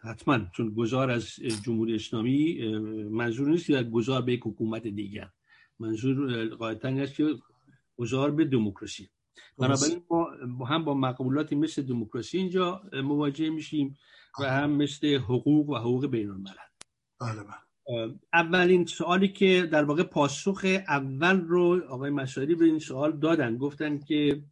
حتما 0.02 0.38
چون 0.56 0.74
گذار 0.74 1.10
از 1.10 1.26
جمهوری 1.64 1.94
اسلامی 1.94 2.68
منظور 3.08 3.48
نیست 3.48 3.66
که 3.66 3.72
در 3.72 3.84
گذار 3.84 4.22
به 4.22 4.32
یک 4.32 4.40
حکومت 4.44 4.86
دیگر. 4.86 5.28
منظور 5.78 6.46
قاعدتا 6.46 6.88
هست 6.88 7.14
که 7.14 7.34
گذار 7.96 8.30
به 8.30 8.44
دموکراسی. 8.44 9.08
بنابراین 9.58 10.02
ما 10.08 10.64
هم 10.64 10.84
با 10.84 10.94
مقبولاتی 10.94 11.54
مثل 11.54 11.82
دموکراسی 11.82 12.38
اینجا 12.38 12.82
مواجه 12.92 13.50
میشیم 13.50 13.98
و 14.40 14.44
هم 14.44 14.70
مثل 14.70 15.14
حقوق 15.16 15.68
و 15.68 15.76
حقوق 15.76 16.06
بین 16.06 16.30
الملل 16.30 16.54
بله 17.20 17.42
بله. 17.42 17.63
اولین 18.32 18.86
سوالی 18.86 19.28
که 19.28 19.68
در 19.72 19.84
واقع 19.84 20.02
پاسخ 20.02 20.64
اول 20.88 21.40
رو 21.40 21.82
آقای 21.88 22.10
مشاری 22.10 22.54
به 22.54 22.64
این 22.64 22.78
سوال 22.78 23.12
دادن 23.18 23.56
گفتن 23.56 23.98
که 23.98 24.42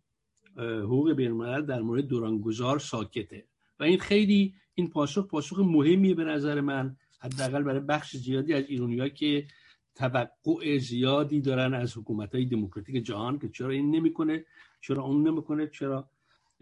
حقوق 0.57 1.13
بین 1.13 1.61
در 1.61 1.81
مورد 1.81 2.07
دورانگذار 2.07 2.79
ساکته. 2.79 3.45
و 3.81 3.85
این 3.85 3.99
خیلی 3.99 4.55
این 4.75 4.89
پاسخ 4.89 5.27
پاسخ 5.27 5.59
مهمی 5.59 6.15
به 6.15 6.25
نظر 6.25 6.61
من 6.61 6.97
حداقل 7.21 7.63
برای 7.63 7.81
بخش 7.81 8.17
زیادی 8.17 8.55
از 8.55 8.65
ایرونیا 8.69 9.09
که 9.09 9.47
توقع 9.95 10.79
زیادی 10.79 11.41
دارن 11.41 11.75
از 11.75 11.99
حکومت 11.99 12.35
های 12.35 12.45
دموکراتیک 12.45 13.05
جهان 13.05 13.39
که 13.39 13.49
چرا 13.49 13.71
این 13.71 13.91
نمی‌کنه 13.91 14.45
چرا 14.81 15.03
اون 15.03 15.29
نمی‌کنه 15.29 15.67
چرا 15.67 16.09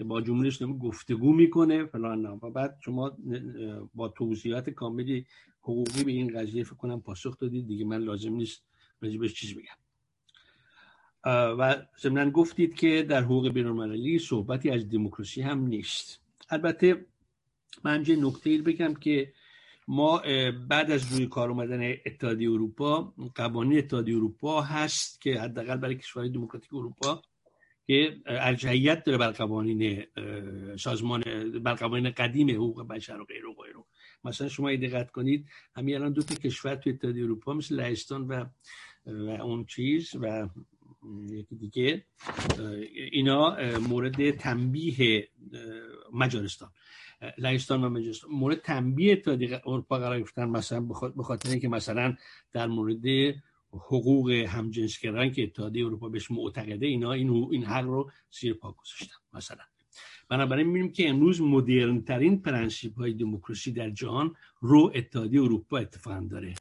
با 0.05 0.21
جمهوری 0.21 0.49
اسلامی 0.49 0.79
گفتگو 0.79 1.33
می‌کنه 1.33 1.85
فلان 1.85 2.27
و 2.27 2.51
بعد 2.51 2.79
شما 2.85 3.17
با 3.95 4.09
توضیحات 4.09 4.71
کاملی 4.71 5.27
حقوقی 5.63 6.05
به 6.05 6.13
این 6.13 6.39
قضیه 6.39 6.65
فکر 6.65 6.75
کنم 6.75 7.01
پاسخ 7.01 7.39
دادید. 7.39 7.67
دیگه 7.67 7.85
من 7.85 7.99
لازم 7.99 8.33
نیست 8.33 8.63
بهش 9.01 9.33
چیز 9.33 9.55
بگم. 9.55 9.79
و 11.59 11.83
ضمن 12.01 12.31
گفتید 12.31 12.75
که 12.75 13.03
در 13.03 13.23
حقوق 13.23 13.49
بینالمللی 13.49 14.19
صحبتی 14.19 14.71
از 14.71 14.89
دموکراسی 14.89 15.43
هم 15.43 15.67
نیست. 15.67 16.21
البته 16.51 17.07
من 17.85 18.05
یه 18.07 18.17
نکته 18.17 18.59
بگم 18.59 18.95
که 18.95 19.33
ما 19.89 20.23
بعد 20.69 20.91
از 20.91 21.13
روی 21.13 21.27
کار 21.27 21.51
اومدن 21.51 21.95
اتحادیه 22.07 22.51
اروپا 22.51 23.15
قوانین 23.35 23.79
اتحادیه 23.79 24.17
اروپا 24.17 24.63
هست 24.63 25.21
که 25.21 25.41
حداقل 25.41 25.77
برای 25.77 25.95
کشورهای 25.95 26.33
دموکراتیک 26.33 26.75
اروپا 26.75 27.23
که 27.87 28.17
ارجحیت 28.27 29.05
داره 29.05 29.19
بر 29.19 29.31
قوانین 29.31 30.05
سازمان 30.77 31.23
بر 31.63 31.75
قوانین 31.75 32.11
قدیم 32.11 32.51
حقوق 32.51 32.89
بشر 32.89 33.21
و 33.21 33.25
غیره 33.25 33.49
و 33.49 33.55
غیره. 33.63 33.85
مثلا 34.25 34.49
شما 34.49 34.77
دقت 34.77 35.11
کنید 35.11 35.47
همین 35.77 35.95
الان 35.95 36.13
دو 36.13 36.23
تا 36.23 36.35
کشور 36.35 36.75
تو 36.75 36.91
اتحادیه 36.91 37.25
اروپا 37.25 37.55
مثل 37.55 37.75
لهستان 37.75 38.27
و 38.29 38.45
و 39.07 39.29
اون 39.31 39.65
چیز 39.65 40.17
و 40.21 40.49
یکی 41.29 41.57
دیگه 41.57 42.05
اینا 43.13 43.57
مورد 43.79 44.31
تنبیه 44.31 45.29
مجارستان. 46.13 46.71
لهستان 47.39 47.85
و 47.85 47.89
مجارستان. 47.89 48.31
مورد 48.31 48.61
تنبیه 48.61 49.13
اتحادیه 49.13 49.63
اروپا 49.67 49.99
قرار 49.99 50.19
گرفتن 50.19 50.45
مثلا 50.45 50.81
به 51.17 51.23
خاطر 51.23 51.51
اینکه 51.51 51.69
مثلا 51.69 52.17
در 52.53 52.67
مورد 52.67 53.35
حقوق 53.73 54.31
همجنسگران 54.31 55.33
که 55.33 55.43
اتحادیه 55.43 55.87
اروپا 55.87 56.09
بهش 56.09 56.31
معتقده 56.31 56.87
اینا 56.87 57.13
این 57.13 57.49
این 57.51 57.65
حق 57.65 57.85
رو 57.85 58.11
زیر 58.41 58.55
پا 58.55 58.73
گذاشتن 58.73 59.17
مثلا. 59.33 59.65
بنابراین 60.31 60.67
می‌بینیم 60.67 60.93
که 60.93 61.09
امروز 61.09 61.41
مدرن 61.41 62.01
ترین 62.01 62.43
principe 62.43 62.99
های 62.99 63.13
دموکراسی 63.13 63.73
در 63.73 63.91
جهان 63.91 64.35
رو 64.61 64.93
اتحادیه 64.95 65.43
اروپا 65.43 65.79
اتفاقا 65.79 66.27
داره. 66.31 66.55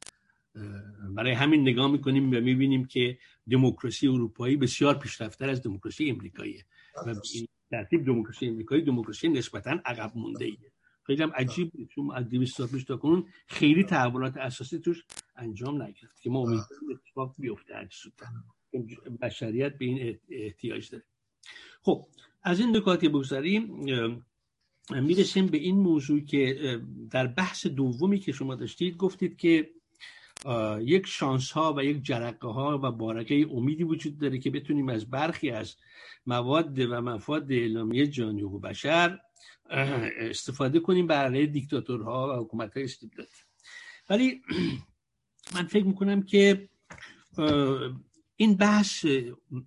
برای 1.15 1.31
همین 1.31 1.61
نگاه 1.61 1.91
می‌کنیم 1.91 2.31
و 2.31 2.39
می‌بینیم 2.41 2.85
که 2.85 3.17
دموکراسی 3.49 4.07
اروپایی 4.07 4.55
بسیار 4.55 4.97
پیشرفتتر 4.97 5.49
از 5.49 5.63
دموکراسی 5.63 6.09
امریکاییه 6.09 6.65
و 7.05 7.09
این 7.33 7.47
ترتیب 7.71 8.05
دموکراسی 8.05 8.47
امریکایی 8.47 8.81
دموکراسی 8.81 9.29
نسبتا 9.29 9.71
عقب 9.85 10.11
مونده 10.15 10.45
ایه 10.45 10.71
خیلی 11.03 11.23
هم 11.23 11.31
عجیب 11.35 11.71
چون 11.95 12.11
از 12.11 12.29
200 12.29 12.57
سال 12.57 12.67
پیش 12.67 12.83
تا 12.83 12.97
کنون 12.97 13.25
خیلی 13.47 13.83
تحولات 13.83 14.37
اساسی 14.37 14.79
توش 14.79 15.03
انجام 15.35 15.81
نگرفت 15.81 16.21
که 16.21 16.29
ما 16.29 16.39
امیدواریم 16.39 16.89
اتفاق 16.91 17.35
بیفته. 17.39 17.75
هر 17.75 17.87
بشریت 19.21 19.77
به 19.77 19.85
این 19.85 20.19
احتیاج 20.29 20.89
داره. 20.89 21.03
خب 21.81 22.07
از 22.43 22.59
این 22.59 22.77
نکاتی 22.77 23.09
بگذاریم 23.09 23.85
می‌رسیم 24.89 25.47
به 25.47 25.57
این 25.57 25.75
موضوع 25.75 26.19
که 26.19 26.79
در 27.11 27.27
بحث 27.27 27.67
دومی 27.67 28.19
که 28.19 28.31
شما 28.31 28.55
داشتید 28.55 28.97
گفتید 28.97 29.37
که 29.37 29.69
یک 30.79 31.07
شانس 31.07 31.51
ها 31.51 31.73
و 31.77 31.83
یک 31.83 32.03
جرقه 32.03 32.47
ها 32.47 32.79
و 32.83 32.91
بارقه 32.91 33.45
امیدی 33.51 33.83
وجود 33.83 34.17
داره 34.17 34.37
که 34.37 34.49
بتونیم 34.49 34.89
از 34.89 35.09
برخی 35.09 35.49
از 35.49 35.75
مواد 36.25 36.79
و 36.79 37.01
مفاد 37.01 37.51
اعلامیه 37.51 38.07
جانی 38.07 38.43
و 38.43 38.49
بشر 38.49 39.19
استفاده 40.19 40.79
کنیم 40.79 41.07
برای 41.07 41.47
دیکتاتورها 41.47 42.29
و 42.29 42.43
حکومت 42.43 42.73
های 42.73 42.83
استبدادی 42.83 43.29
ولی 44.09 44.41
من 45.55 45.63
فکر 45.63 45.85
می‌کنم 45.85 46.23
که 46.23 46.69
این 48.41 48.55
بحث 48.55 49.05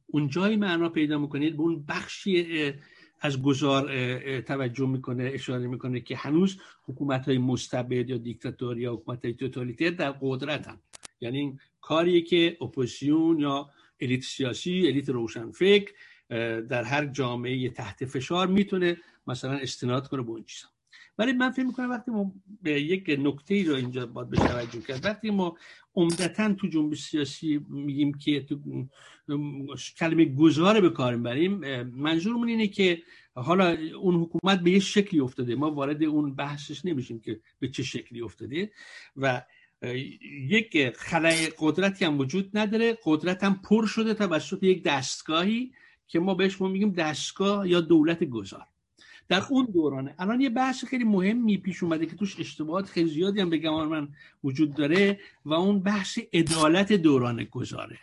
اونجایی 0.06 0.56
معنا 0.56 0.88
پیدا 0.88 1.18
می‌کنید 1.18 1.56
به 1.56 1.62
اون 1.62 1.84
بخشی 1.88 2.72
از 3.20 3.42
گذار 3.42 3.82
توجه 4.40 4.86
می‌کنه 4.86 5.30
اشاره 5.34 5.66
می‌کنه 5.66 6.00
که 6.00 6.16
هنوز 6.16 6.58
حکومت 6.84 7.28
های 7.28 7.38
مستبد 7.38 8.10
یا 8.10 8.16
دیکتاتوری 8.16 8.80
یا 8.80 8.92
حکومت 8.92 9.24
های 9.24 9.34
توتالیتر 9.34 9.90
در 9.90 10.10
قدرت 10.20 10.68
هم 10.68 10.78
یعنی 11.20 11.38
این 11.38 11.58
کاریه 11.80 12.20
که 12.20 12.56
اپوزیسیون 12.60 13.40
یا 13.40 13.70
الیت 14.00 14.22
سیاسی 14.22 14.86
الیت 14.86 15.08
روشنفکر 15.08 15.92
در 16.60 16.82
هر 16.84 17.06
جامعه 17.06 17.68
تحت 17.68 18.04
فشار 18.04 18.46
می‌تونه 18.46 18.96
مثلا 19.26 19.52
استناد 19.52 20.08
کنه 20.08 20.22
به 20.22 20.30
اون 20.30 20.44
چیزا. 20.44 20.68
ولی 21.22 21.32
من 21.32 21.50
فکر 21.50 21.64
می‌کنم 21.64 21.90
وقتی 21.90 22.10
ما 22.10 22.32
به 22.62 22.80
یک 22.80 23.16
نکته 23.18 23.54
ای 23.54 23.64
رو 23.64 23.74
اینجا 23.74 24.06
باید 24.06 24.30
به 24.30 24.36
توجه 24.36 24.80
کرد 24.80 25.04
وقتی 25.04 25.30
ما 25.30 25.56
عمدتا 25.94 26.54
تو 26.54 26.66
جنبش 26.66 27.02
سیاسی 27.02 27.60
میگیم 27.68 28.14
که 28.14 28.40
تو 28.40 28.58
کلمه 29.98 30.24
گذار 30.24 30.80
به 30.80 30.90
کار 30.90 31.16
می‌بریم 31.16 31.82
منظورمون 31.82 32.48
اینه 32.48 32.66
که 32.66 33.02
حالا 33.34 33.76
اون 34.00 34.14
حکومت 34.14 34.60
به 34.60 34.70
یه 34.70 34.78
شکلی 34.78 35.20
افتاده 35.20 35.54
ما 35.54 35.70
وارد 35.70 36.04
اون 36.04 36.34
بحثش 36.34 36.84
نمیشیم 36.84 37.20
که 37.20 37.40
به 37.58 37.68
چه 37.68 37.82
شکلی 37.82 38.20
افتاده 38.20 38.70
و 39.16 39.42
یک 40.48 40.96
خلای 40.96 41.52
قدرتی 41.58 42.04
هم 42.04 42.18
وجود 42.18 42.58
نداره 42.58 42.98
قدرت 43.04 43.44
هم 43.44 43.60
پر 43.64 43.86
شده 43.86 44.14
توسط 44.14 44.62
یک 44.62 44.82
دستگاهی 44.82 45.72
که 46.08 46.20
ما 46.20 46.34
بهش 46.34 46.60
ما 46.60 46.68
میگیم 46.68 46.92
دستگاه 46.92 47.68
یا 47.68 47.80
دولت 47.80 48.24
گذار 48.24 48.66
در 49.28 49.42
اون 49.50 49.68
دورانه. 49.74 50.14
الان 50.18 50.40
یه 50.40 50.50
بحث 50.50 50.84
خیلی 50.84 51.04
مهمی 51.04 51.58
پیش 51.58 51.82
اومده 51.82 52.06
که 52.06 52.16
توش 52.16 52.40
اشتباهات 52.40 52.86
خیلی 52.86 53.10
زیادی 53.10 53.40
هم 53.40 53.50
به 53.50 53.70
من 53.70 54.08
وجود 54.44 54.74
داره 54.74 55.20
و 55.44 55.54
اون 55.54 55.80
بحث 55.80 56.18
عدالت 56.32 56.92
دوران 56.92 57.44
گذاره. 57.44 57.98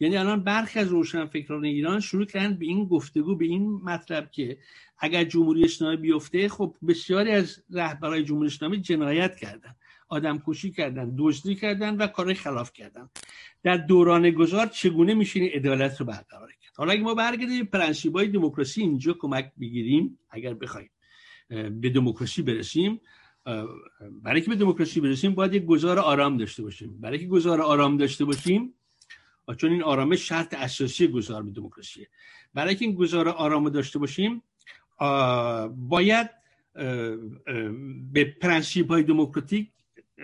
یعنی 0.00 0.16
الان 0.16 0.44
برخی 0.44 0.78
از 0.78 0.88
روشنفکران 0.88 1.64
ایران 1.64 2.00
شروع 2.00 2.24
کردن 2.24 2.54
به 2.54 2.66
این 2.66 2.84
گفتگو 2.84 3.36
به 3.36 3.44
این 3.44 3.80
مطلب 3.84 4.30
که 4.30 4.58
اگر 4.98 5.24
جمهوری 5.24 5.64
اسلامی 5.64 5.96
بیفته 5.96 6.48
خب 6.48 6.74
بسیاری 6.88 7.30
از 7.30 7.62
رهبرای 7.70 8.24
جمهوری 8.24 8.46
اسلامی 8.46 8.80
جنایت 8.80 9.36
کردن 9.36 9.74
آدم 10.08 10.42
کشی 10.46 10.70
کردن 10.70 11.14
دزدی 11.18 11.54
کردن 11.54 11.96
و 11.96 12.06
کار 12.06 12.34
خلاف 12.34 12.72
کردن. 12.72 13.10
در 13.62 13.76
دوران 13.76 14.30
گذار 14.30 14.66
چگونه 14.66 15.14
میشه 15.14 15.40
این 15.40 15.50
عدالت 15.52 16.00
رو 16.00 16.06
برقرار 16.06 16.52
کرد 16.52 16.63
حالا 16.76 16.92
اگه 16.92 17.02
ما 17.02 17.14
برگردیم 17.14 17.64
پرنسیب 17.64 18.16
های 18.16 18.28
دموکراسی 18.28 18.80
اینجا 18.80 19.12
کمک 19.12 19.52
بگیریم 19.60 20.18
اگر 20.30 20.54
بخوایم 20.54 20.90
به 21.48 21.90
دموکراسی 21.90 22.42
برسیم 22.42 23.00
برای 24.22 24.40
که 24.40 24.50
به 24.50 24.56
دموکراسی 24.56 25.00
برسیم 25.00 25.34
باید 25.34 25.54
یک 25.54 25.64
گذار 25.64 25.98
آرام 25.98 26.36
داشته 26.36 26.62
باشیم. 26.62 27.00
برای 27.00 27.18
که 27.18 27.26
گذار 27.26 27.60
آرام 27.60 27.96
داشته 27.96 28.24
باشیم 28.24 28.74
چون 29.56 29.70
این 29.70 29.82
آرامش 29.82 30.28
شرط 30.28 30.54
اساسی 30.54 31.08
گذار 31.08 31.42
به 31.42 31.50
دموکراسیه 31.50 32.08
برای 32.54 32.74
که 32.74 32.84
این 32.84 32.94
گذار 32.94 33.28
آرام 33.28 33.68
داشته 33.68 33.98
باشیم 33.98 34.42
باید 35.88 36.30
به 38.12 38.24
پرنسیب 38.24 38.88
های 38.88 39.02
دموکراتیک 39.02 39.70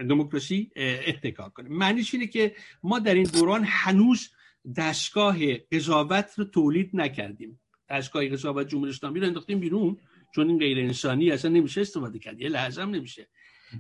دموکراسی 0.09 0.71
اتکا 1.07 1.49
کنیم. 1.49 1.73
معنیش 1.73 2.15
اینه 2.15 2.27
که 2.27 2.55
ما 2.83 2.99
در 2.99 3.15
این 3.15 3.25
دوران 3.25 3.65
هنوز 3.65 4.31
دستگاه 4.77 5.55
قضاوت 5.57 6.35
رو 6.37 6.45
تولید 6.45 6.91
نکردیم. 6.95 7.61
دستگاه 7.91 8.29
قضاوت 8.29 8.69
جمهوری 8.69 8.91
اسلامی 8.91 9.21
رو 9.21 9.27
انداختیم 9.27 9.61
بیرون 9.61 9.97
چون 10.35 10.49
این 10.49 10.59
غیر 10.59 10.79
انسانی 10.79 11.31
اصلا 11.31 11.51
نمیشه 11.51 11.81
استفاده 11.81 12.19
کرد 12.19 12.41
یه 12.41 12.49
لحظه 12.49 12.83
هم 12.83 12.91
نمیشه. 12.91 13.29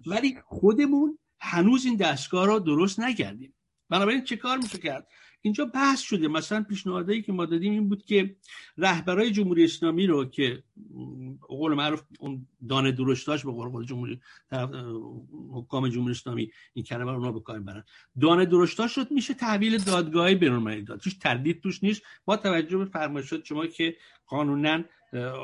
ولی 0.07 0.39
خودمون 0.44 1.18
هنوز 1.41 1.84
این 1.84 1.97
دستگاه 1.97 2.47
رو 2.47 2.59
درست 2.59 3.00
نکردیم. 3.00 3.55
بنابراین 3.89 4.25
چه 4.25 4.36
کار 4.36 4.59
میشه 4.59 4.78
کرد؟ 4.78 5.09
اینجا 5.42 5.64
بحث 5.64 6.00
شده. 6.00 6.28
مثلا 6.28 6.62
پیشنهادایی 6.62 7.22
که 7.22 7.32
ما 7.32 7.46
دادیم 7.46 7.72
این 7.72 7.88
بود 7.88 8.04
که 8.04 8.36
رهبرای 8.78 9.30
جمهوری 9.30 9.64
اسلامی 9.64 10.06
رو 10.06 10.24
که 10.24 10.62
قول 11.40 11.74
معروف 11.74 12.02
اون 12.18 12.46
دانه 12.68 12.92
درشتاش 12.92 13.44
به 13.44 13.52
قول 13.52 13.84
جمهوری 13.84 14.20
حکام 15.52 15.88
جمهوری 15.88 16.10
اسلامی 16.10 16.50
این 16.74 16.84
کلمه 16.84 17.12
رو 17.12 17.32
به 17.32 17.40
کار 17.40 17.60
برن 17.60 17.84
دانه 18.20 18.46
درشتاش 18.46 18.94
شد 18.94 19.10
میشه 19.10 19.34
تحویل 19.34 19.78
دادگاهی 19.78 20.34
بین‌المللی 20.34 20.82
داد. 20.82 21.00
هیچ 21.04 21.18
تردید 21.18 21.60
توش 21.60 21.84
نیست. 21.84 22.02
با 22.24 22.36
توجه 22.36 22.78
به 22.78 22.84
فرمایشات 22.84 23.44
شما 23.44 23.66
که 23.66 23.96
قانونا 24.26 24.84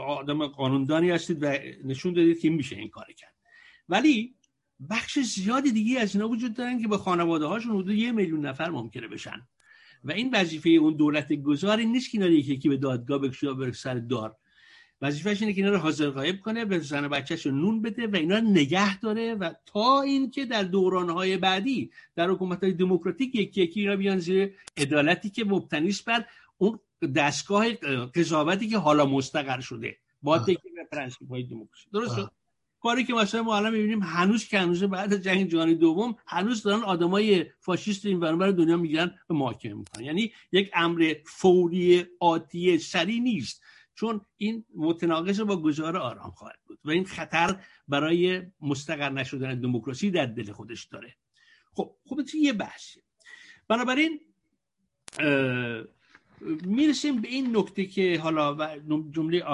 آدم 0.06 0.46
قانوندانی 0.46 1.10
هستید 1.10 1.42
و 1.42 1.46
نشون 1.84 2.12
دادید 2.12 2.40
که 2.40 2.50
میشه 2.50 2.76
این 2.76 2.88
کار 2.88 3.06
کرد. 3.16 3.34
ولی 3.88 4.34
بخش 4.90 5.18
زیادی 5.18 5.72
دیگه 5.72 6.00
از 6.00 6.14
اینا 6.14 6.28
وجود 6.28 6.54
دارن 6.54 6.82
که 6.82 6.88
به 6.88 6.98
خانواده 6.98 7.46
هاشون 7.46 7.72
حدود 7.72 7.94
یه 7.94 8.12
میلیون 8.12 8.46
نفر 8.46 8.70
ممکنه 8.70 9.08
بشن. 9.08 9.46
و 10.06 10.12
این 10.12 10.30
وظیفه 10.34 10.70
اون 10.70 10.96
دولت 10.96 11.32
گذاری 11.32 11.86
نیست 11.86 12.10
که 12.10 12.18
اینا 12.18 12.30
یکی 12.30 12.68
به 12.68 12.76
دادگاه 12.76 13.18
بکشه 13.18 13.52
بره 13.52 13.72
سر 13.72 13.94
دار. 13.94 14.36
وظیفهش 15.02 15.42
اینه 15.42 15.52
که 15.52 15.60
اینا 15.60 15.72
رو 15.72 15.78
حاضر 15.78 16.10
غایب 16.10 16.40
کنه 16.40 16.64
به 16.64 16.78
زن 16.78 17.08
بچهش 17.08 17.46
رو 17.46 17.52
نون 17.52 17.82
بده 17.82 18.06
و 18.06 18.16
اینا 18.16 18.38
رو 18.38 18.44
نگه 18.44 19.00
داره 19.00 19.34
و 19.34 19.52
تا 19.66 20.02
اینکه 20.02 20.44
در 20.44 20.62
دورانهای 20.62 21.36
بعدی 21.36 21.90
در 22.16 22.30
حکومت 22.30 22.64
های 22.64 22.72
دموکراتیک 22.72 23.34
یکی 23.34 23.62
یکی 23.62 23.80
اینا 23.80 23.96
بیان 23.96 24.18
زیر 24.18 24.54
عدالتی 24.76 25.30
که 25.30 25.44
مبتنی 25.44 25.92
بر 26.06 26.24
اون 26.58 26.78
دستگاه 27.16 27.72
قضاوتی 28.14 28.68
که 28.68 28.78
حالا 28.78 29.06
مستقر 29.06 29.60
شده. 29.60 29.96
با 30.22 30.38
تکیه 30.38 30.72
به 30.74 30.84
principe 30.92 31.28
های 31.30 31.42
دموکراسی. 31.42 31.86
درست 31.92 32.30
کاری 32.86 33.04
که 33.04 33.14
مثلا 33.14 33.42
ما 33.42 33.56
الان 33.56 33.72
می‌بینیم 33.72 34.02
هنوز 34.02 34.48
که 34.48 34.58
هنوز 34.58 34.84
بعد 34.84 35.12
از 35.12 35.20
جنگ 35.22 35.48
جهانی 35.48 35.74
دوم 35.74 36.16
هنوز 36.26 36.62
دارن 36.62 36.82
آدمای 36.82 37.46
فاشیست 37.60 38.06
این 38.06 38.20
ور 38.20 38.30
اون 38.30 38.40
ور 38.40 38.50
دنیا 38.50 38.76
می‌گیرن 38.76 39.14
به 39.28 39.34
محاکمه 39.34 39.74
می‌کنن. 39.74 40.04
یعنی 40.04 40.32
یک 40.52 40.70
امر 40.74 41.14
فوری 41.24 42.04
آتی 42.20 42.78
سری 42.78 43.20
نیست. 43.20 43.62
چون 43.94 44.20
این 44.36 44.64
متناقض 44.76 45.40
با 45.40 45.56
گذار 45.56 45.96
آرام 45.96 46.30
خواهد 46.30 46.58
بود 46.66 46.78
و 46.84 46.90
این 46.90 47.04
خطر 47.04 47.60
برای 47.88 48.42
مستقر 48.60 49.10
نشدن 49.10 49.60
دموکراسی 49.60 50.10
در 50.10 50.26
دل 50.26 50.52
خودش 50.52 50.84
داره. 50.84 51.16
خب 51.72 51.90
خب 52.06 52.20
یه 52.34 52.52
بحثی 52.52 53.00
بنابراین 53.68 54.20
می‌رسیم 56.64 57.20
به 57.20 57.28
این 57.28 57.56
نکته 57.56 57.86
که 57.86 58.20
حالا 58.22 58.78
جمله 59.10 59.44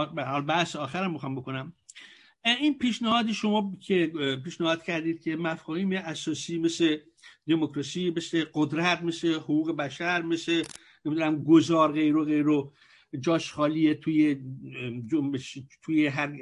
بحث 0.46 0.76
آخرم 0.76 1.12
می‌خوام 1.12 1.36
بکنم. 1.36 1.72
این 2.44 2.78
پیشنهاد 2.78 3.32
شما 3.32 3.76
که 3.80 4.12
پیشنهاد 4.44 4.82
کردید 4.82 5.22
که 5.22 5.36
مفاهیم 5.36 5.92
اساسی 5.92 6.58
مثل 6.58 6.98
دموکراسی 7.48 8.12
مثل 8.16 8.44
قدرت 8.54 9.02
مثل 9.02 9.34
حقوق 9.34 9.76
بشر 9.76 10.22
مثل 10.22 10.62
نمی‌دونم 11.04 11.44
گذار 11.44 11.92
غیر 11.92 12.16
و 12.16 12.24
غیر 12.24 12.48
و 12.48 12.72
جاش 13.20 13.52
خالیه 13.52 13.94
توی 13.94 14.40
جنبش 15.10 15.58
توی 15.82 16.06
هر 16.06 16.32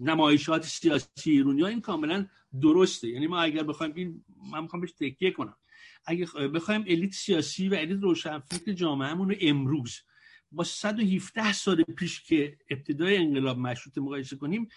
نمایشات 0.00 0.64
سیاسی 0.64 1.30
ایرونی 1.30 1.64
این 1.64 1.80
کاملا 1.80 2.26
درسته. 2.62 3.08
یعنی 3.08 3.26
ما 3.26 3.40
اگر 3.40 3.62
بخوایم 3.62 3.92
این 3.96 4.24
من 4.52 4.62
می‌خوام 4.62 4.80
بهش 4.80 4.92
تکیه 4.92 5.30
کنم. 5.30 5.56
اگه 6.04 6.26
بخوایم 6.54 6.84
الیت 6.86 7.12
سیاسی 7.12 7.68
و 7.68 7.74
الیت 7.74 7.98
روشنفکر 8.02 8.72
جامعهمون 8.72 9.28
رو 9.30 9.36
امروز 9.40 10.00
با 10.52 10.64
117 10.64 11.52
سال 11.52 11.82
پیش 11.82 12.22
که 12.22 12.56
ابتدای 12.70 13.16
انقلاب 13.16 13.58
مشروط 13.58 13.98
مقایسه 13.98 14.36
کنیم 14.36 14.68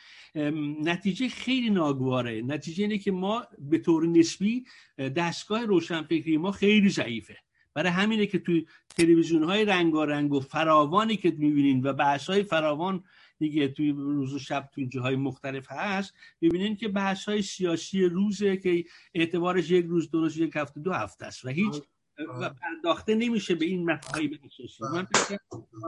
نتیجه 0.83 1.29
خیلی 1.29 1.69
ناگواره. 1.69 2.41
نتیجه 2.41 2.83
اینه 2.83 2.97
که 2.97 3.11
ما 3.11 3.47
به 3.59 3.77
طور 3.77 4.07
نسبی 4.07 4.65
دستگاه 4.97 5.65
روشنفکری 5.65 6.37
ما 6.37 6.51
خیلی 6.51 6.89
ضعیفه. 6.89 7.37
برای 7.73 7.91
همینه 7.91 8.25
که 8.25 8.39
توی 8.39 8.65
تلویزیون 8.89 9.43
های 9.43 9.65
رنگارنگ 9.65 10.33
و 10.33 10.39
فراوانی 10.39 11.17
که 11.17 11.31
می‌بینین 11.37 11.81
و 11.83 11.93
بحث 11.93 12.29
های 12.29 12.43
فراوان 12.43 13.03
دیگه 13.39 13.67
توی 13.67 13.91
روز 13.91 14.33
و 14.33 14.39
شب 14.39 14.69
توی 14.73 14.87
جاهای 14.87 15.15
مختلف 15.15 15.71
هست 15.71 16.13
ببینین 16.41 16.75
که 16.75 16.87
بحث 16.87 17.25
های 17.25 17.41
سیاسی 17.41 18.03
روزه 18.03 18.57
که 18.57 18.85
اعتبارش 19.13 19.71
یک 19.71 19.85
روز 19.85 20.11
درست 20.11 20.37
یک 20.37 20.55
هفته 20.55 20.79
دو 20.79 20.93
هفته 20.93 21.25
است 21.25 21.45
و 21.45 21.49
هیچ 21.49 21.73
و 22.17 22.49
پرداخته 22.49 23.15
نمیشه 23.15 23.55
به 23.55 23.65
این 23.65 23.91
مفاهیم 23.91 24.39
اساسی 24.45 24.83
من 24.83 25.07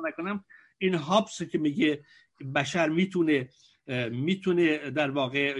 نکنم 0.08 0.46
این 0.78 0.94
هابس 0.94 1.44
که 1.44 1.58
میگه 1.58 2.04
بشر 2.56 2.90
می‌تونه 2.90 3.50
می‌تونه 4.12 4.92
در 4.92 5.12
واقع 5.12 5.54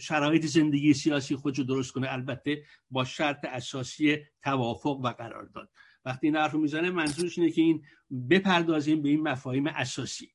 شرایط 0.00 0.46
زندگی 0.46 0.94
سیاسی 0.94 1.36
خودشو 1.36 1.62
درست 1.62 1.92
کنه 1.92 2.12
البته 2.12 2.62
با 2.90 3.04
شرط 3.04 3.44
اساسی 3.44 4.16
توافق 4.42 5.00
و 5.04 5.08
قرارداد 5.08 5.70
وقتی 6.04 6.26
این 6.26 6.36
حرف 6.36 6.54
می‌زنه 6.54 6.90
منظورش 6.90 7.38
اینه 7.38 7.50
که 7.50 7.62
این 7.62 7.82
بپردازیم 8.30 9.02
به 9.02 9.08
این 9.08 9.20
مفاهیم 9.20 9.66
اساسی. 9.66 10.32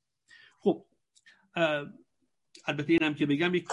خب 0.59 0.85
البته 2.65 2.93
اینم 2.93 3.13
که 3.13 3.25
بگم 3.25 3.55
یک 3.55 3.67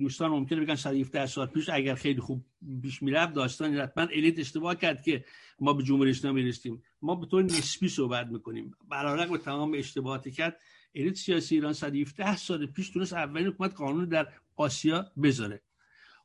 دوستان 0.00 0.30
ممکنه 0.30 0.60
بگن 0.60 0.74
117 0.74 1.26
سال 1.26 1.46
پیش 1.46 1.68
اگر 1.68 1.94
خیلی 1.94 2.20
خوب 2.20 2.44
پیش 2.82 3.02
می‌رفت 3.02 3.34
داستان 3.34 3.74
حتما 3.74 4.04
الیت 4.04 4.38
اشتباه 4.38 4.74
کرد 4.74 5.02
که 5.02 5.24
ما 5.60 5.72
به 5.72 5.82
جمهوری 5.82 6.10
اسلامی 6.10 6.42
رسیدیم 6.42 6.82
ما 7.02 7.14
به 7.14 7.26
طور 7.26 7.42
نسبی 7.42 7.88
صحبت 7.88 8.26
می‌کنیم. 8.26 8.74
برای 8.88 9.38
تمام 9.38 9.74
اشتباهاتی 9.74 10.30
کرد. 10.30 10.60
الیت 10.94 11.16
سیاسی 11.16 11.54
ایران 11.54 11.72
117 11.72 12.36
سال 12.36 12.66
پیش 12.66 12.90
تونست 12.90 13.12
اولین 13.12 13.46
حکومت 13.46 13.74
قانون 13.74 14.04
در 14.04 14.28
آسیا 14.56 15.06
بذاره. 15.22 15.62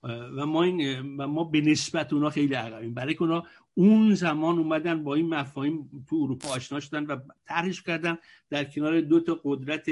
و 0.04 0.46
ما 0.46 0.64
این 0.64 1.00
ما 1.26 1.44
به 1.44 1.62
نسبت 1.62 2.14
اونا 2.14 2.30
خیلی 2.30 2.54
عقبیم. 2.54 2.94
برای 2.94 3.14
که 3.14 3.44
اون 3.78 4.16
زمان 4.16 4.58
اومدن 4.58 5.04
با 5.04 5.16
این 5.16 5.30
مفاهیم 5.30 6.06
تو 6.10 6.16
اروپا 6.16 6.50
آشنا 6.50 6.80
شدن 6.80 7.06
و 7.06 7.18
طرحش 7.46 7.82
کردن 7.82 8.18
در 8.50 8.64
کنار 8.64 9.02
دو 9.02 9.20
تا 9.20 9.42
قدرت 9.44 9.90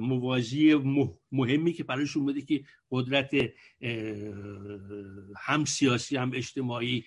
موازی 0.00 0.74
مهمی 1.32 1.72
که 1.72 1.84
برایش 1.84 2.16
اومده 2.16 2.42
که 2.42 2.64
قدرت 2.90 3.30
هم 5.36 5.64
سیاسی 5.64 6.16
هم 6.16 6.30
اجتماعی 6.34 7.04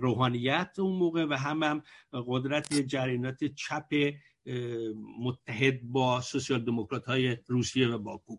روحانیت 0.00 0.74
اون 0.78 0.98
موقع 0.98 1.24
و 1.24 1.34
هم 1.34 1.62
هم 1.62 1.82
قدرت 2.12 2.74
جریانات 2.74 3.44
چپ 3.44 4.12
متحد 5.20 5.82
با 5.82 6.20
سوسیال 6.20 6.64
دموکرات 6.64 7.06
های 7.06 7.36
روسیه 7.46 7.88
و 7.88 7.98
باکو. 7.98 8.36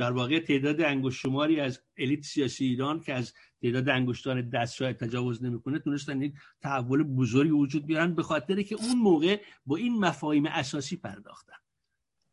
در 0.00 0.12
واقع 0.12 0.38
تعداد 0.38 0.80
انگشت 0.80 1.18
شماری 1.20 1.60
از 1.60 1.80
الیت 1.96 2.24
سیاسی 2.24 2.64
ایران 2.64 3.00
که 3.00 3.14
از 3.14 3.34
تعداد 3.62 3.88
انگشتان 3.88 4.48
دست 4.48 4.82
تجاوز 4.82 5.42
نمی‌کنه 5.42 5.78
تونستن 5.78 6.22
یک 6.22 6.34
تحول 6.60 7.02
بزرگی 7.02 7.50
وجود 7.50 7.86
بیارن 7.86 8.14
به 8.14 8.22
خاطر 8.22 8.62
که 8.62 8.74
اون 8.74 8.98
موقع 8.98 9.42
با 9.66 9.76
این 9.76 9.98
مفاهیم 9.98 10.46
اساسی 10.46 10.96
پرداختن. 10.96 11.56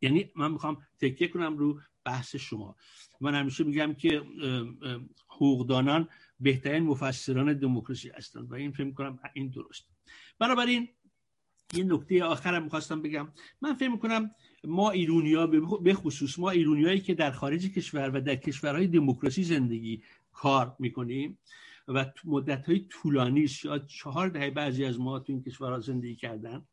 یعنی 0.00 0.30
من 0.36 0.52
می‌خوام 0.52 0.82
تکیه 1.00 1.28
کنم 1.28 1.58
رو 1.58 1.80
بحث 2.04 2.36
شما. 2.36 2.76
من 3.20 3.34
همیشه 3.34 3.64
میگم 3.64 3.94
که 3.94 4.22
حقوقدانان 5.28 6.08
بهترین 6.40 6.82
مفسران 6.82 7.52
دموکراسی 7.52 8.08
هستند 8.08 8.50
و 8.52 8.54
این 8.54 8.72
فکر 8.72 8.90
کنم 8.90 9.18
این 9.34 9.48
درست 9.48 9.84
بنابراین 10.38 10.88
یه 11.74 11.84
نکته 11.84 12.24
آخرم 12.24 12.62
می‌خواستم 12.62 13.02
بگم. 13.02 13.28
من 13.60 13.74
فکر 13.74 13.88
می‌کنم 13.88 14.30
ما 14.64 14.90
ایرونیا 14.90 15.46
به 15.82 15.94
خصوص 15.94 16.38
ما 16.38 16.50
ایرونیایی 16.50 17.00
که 17.00 17.14
در 17.14 17.30
خارج 17.30 17.66
کشور 17.66 18.10
و 18.10 18.20
در 18.20 18.36
کشورهای 18.36 18.86
دموکراسی 18.86 19.44
زندگی 19.44 20.02
کار 20.32 20.76
می‌کنیم 20.78 21.38
و 21.88 22.06
مدت 22.24 22.66
های 22.66 22.86
طولانی 22.90 23.48
شاید 23.48 23.86
چهار 23.86 24.28
دهه 24.28 24.50
بعضی 24.50 24.84
از 24.84 25.00
ما 25.00 25.18
تو 25.18 25.32
این 25.32 25.42
کشورها 25.42 25.80
زندگی 25.80 26.16
کردن 26.16 26.64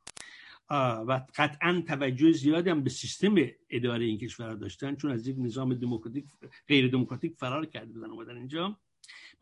و 1.07 1.21
قطعا 1.35 1.83
توجه 1.87 2.31
زیادی 2.31 2.69
هم 2.69 2.83
به 2.83 2.89
سیستم 2.89 3.35
اداره 3.69 4.05
این 4.05 4.17
کشورها 4.17 4.55
داشتن 4.55 4.95
چون 4.95 5.11
از 5.11 5.27
یک 5.27 5.35
نظام 5.39 5.73
دموکراتیک 5.73 6.25
غیر 6.67 6.87
دموکراتیک 6.87 7.35
فرار 7.37 7.65
کرده 7.65 7.93
بودن 7.93 8.09
اومدن 8.09 8.37
اینجا. 8.37 8.77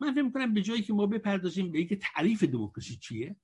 من 0.00 0.12
فکر 0.12 0.22
می‌کنم 0.22 0.54
به 0.54 0.62
جایی 0.62 0.82
که 0.82 0.92
ما 0.92 1.06
بپردازیم 1.06 1.72
به 1.72 1.78
اینکه 1.78 1.96
تعریف 1.96 2.44
دموکراسی 2.44 2.96
چیه؟ 2.96 3.36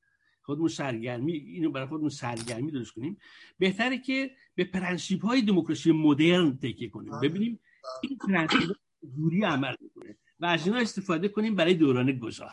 خودمون 0.51 0.69
سرگرمی 0.69 1.33
اینو 1.33 1.70
برای 1.70 1.87
خودمون 1.87 2.09
سرگرمی 2.11 2.70
درست 2.70 2.93
کنیم. 2.93 3.17
بهتره 3.59 3.99
که 3.99 4.31
به 4.55 4.65
principe 4.65 5.25
های 5.25 5.43
دموکراسی 5.43 5.93
مدرن 5.93 6.57
تکیه 6.57 6.89
کنیم. 6.89 7.12
بله. 7.12 7.29
ببینیم 7.29 7.61
این 8.03 8.19
principe 8.19 8.77
جوری 9.17 9.45
عمل 9.45 9.75
می‌کنه 9.81 10.17
و 10.41 10.47
از 10.47 10.67
اینا 10.67 10.79
استفاده 10.79 11.29
کنیم 11.29 11.55
برای 11.55 11.75
دوران 11.75 12.12
گذار. 12.12 12.51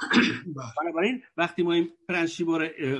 بله. 0.56 0.74
بنابراین 0.82 1.24
وقتی 1.38 1.64
ما 1.64 1.74
این 1.74 1.90
principe 2.10 2.48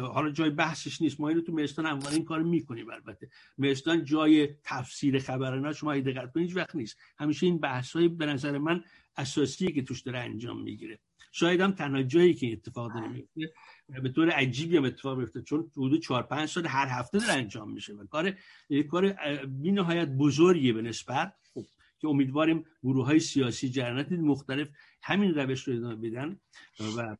حالا 0.02 0.32
جای 0.32 0.50
بحثش 0.50 1.02
نیست 1.02 1.20
ما 1.20 1.30
اینو 1.30 1.42
تو 1.42 1.54
مهستان 1.54 1.86
همواره 1.86 2.16
این 2.16 2.26
کار 2.26 2.44
می‌کنیم 2.44 2.90
البته. 2.90 3.30
مهستان 3.58 4.06
جای 4.06 4.50
تفسیر 4.64 5.20
خبرنا 5.20 5.74
شما 5.74 5.92
اگه 5.92 6.12
دقت 6.12 6.34
کنید 6.34 6.58
وقت 6.58 6.76
نیست. 6.76 6.98
همیشه 7.20 7.46
این 7.46 7.58
بحث 7.58 7.96
های 7.96 8.08
به 8.08 8.26
نظر 8.26 8.58
من 8.58 8.84
اساسیه 9.18 9.72
که 9.72 9.82
توش 9.82 10.02
داره 10.02 10.20
انجام 10.20 10.62
می‌گیره. 10.62 11.00
شاید 11.32 11.62
هم 11.62 11.72
تنها 11.72 12.04
جایی 12.04 12.34
که 12.34 12.52
اتفاق 12.52 12.94
داره 12.94 13.08
میفته 13.08 13.54
به 13.90 14.10
طور 14.10 14.30
عجیبی 14.30 14.78
هم 14.78 14.86
اتفاق 14.86 15.18
میفته 15.18 15.42
چون 15.42 15.72
حدود 15.72 16.02
4 16.02 16.24
5 16.24 16.50
سال 16.50 16.66
هر 16.66 16.88
هفته 16.88 17.20
داره 17.20 17.34
انجام 17.34 17.72
میشه 17.72 17.94
و 17.94 18.06
کار 18.06 18.34
یک 18.70 18.88
کار 18.88 19.14
بی 19.46 19.72
نهایت 19.72 20.08
بزرگیه 20.08 20.74
به 20.74 20.82
نسبت. 20.82 21.34
خب 21.54 21.66
که 22.00 22.08
امیدواریم 22.08 22.66
گروه 22.84 23.06
های 23.06 23.20
سیاسی 23.20 23.70
جریانات 23.70 24.12
مختلف 24.12 24.68
همین 25.02 25.34
روش 25.34 25.68
رو 25.68 25.76
ادامه 25.76 25.96
بدن 25.96 26.40
و 26.80 27.18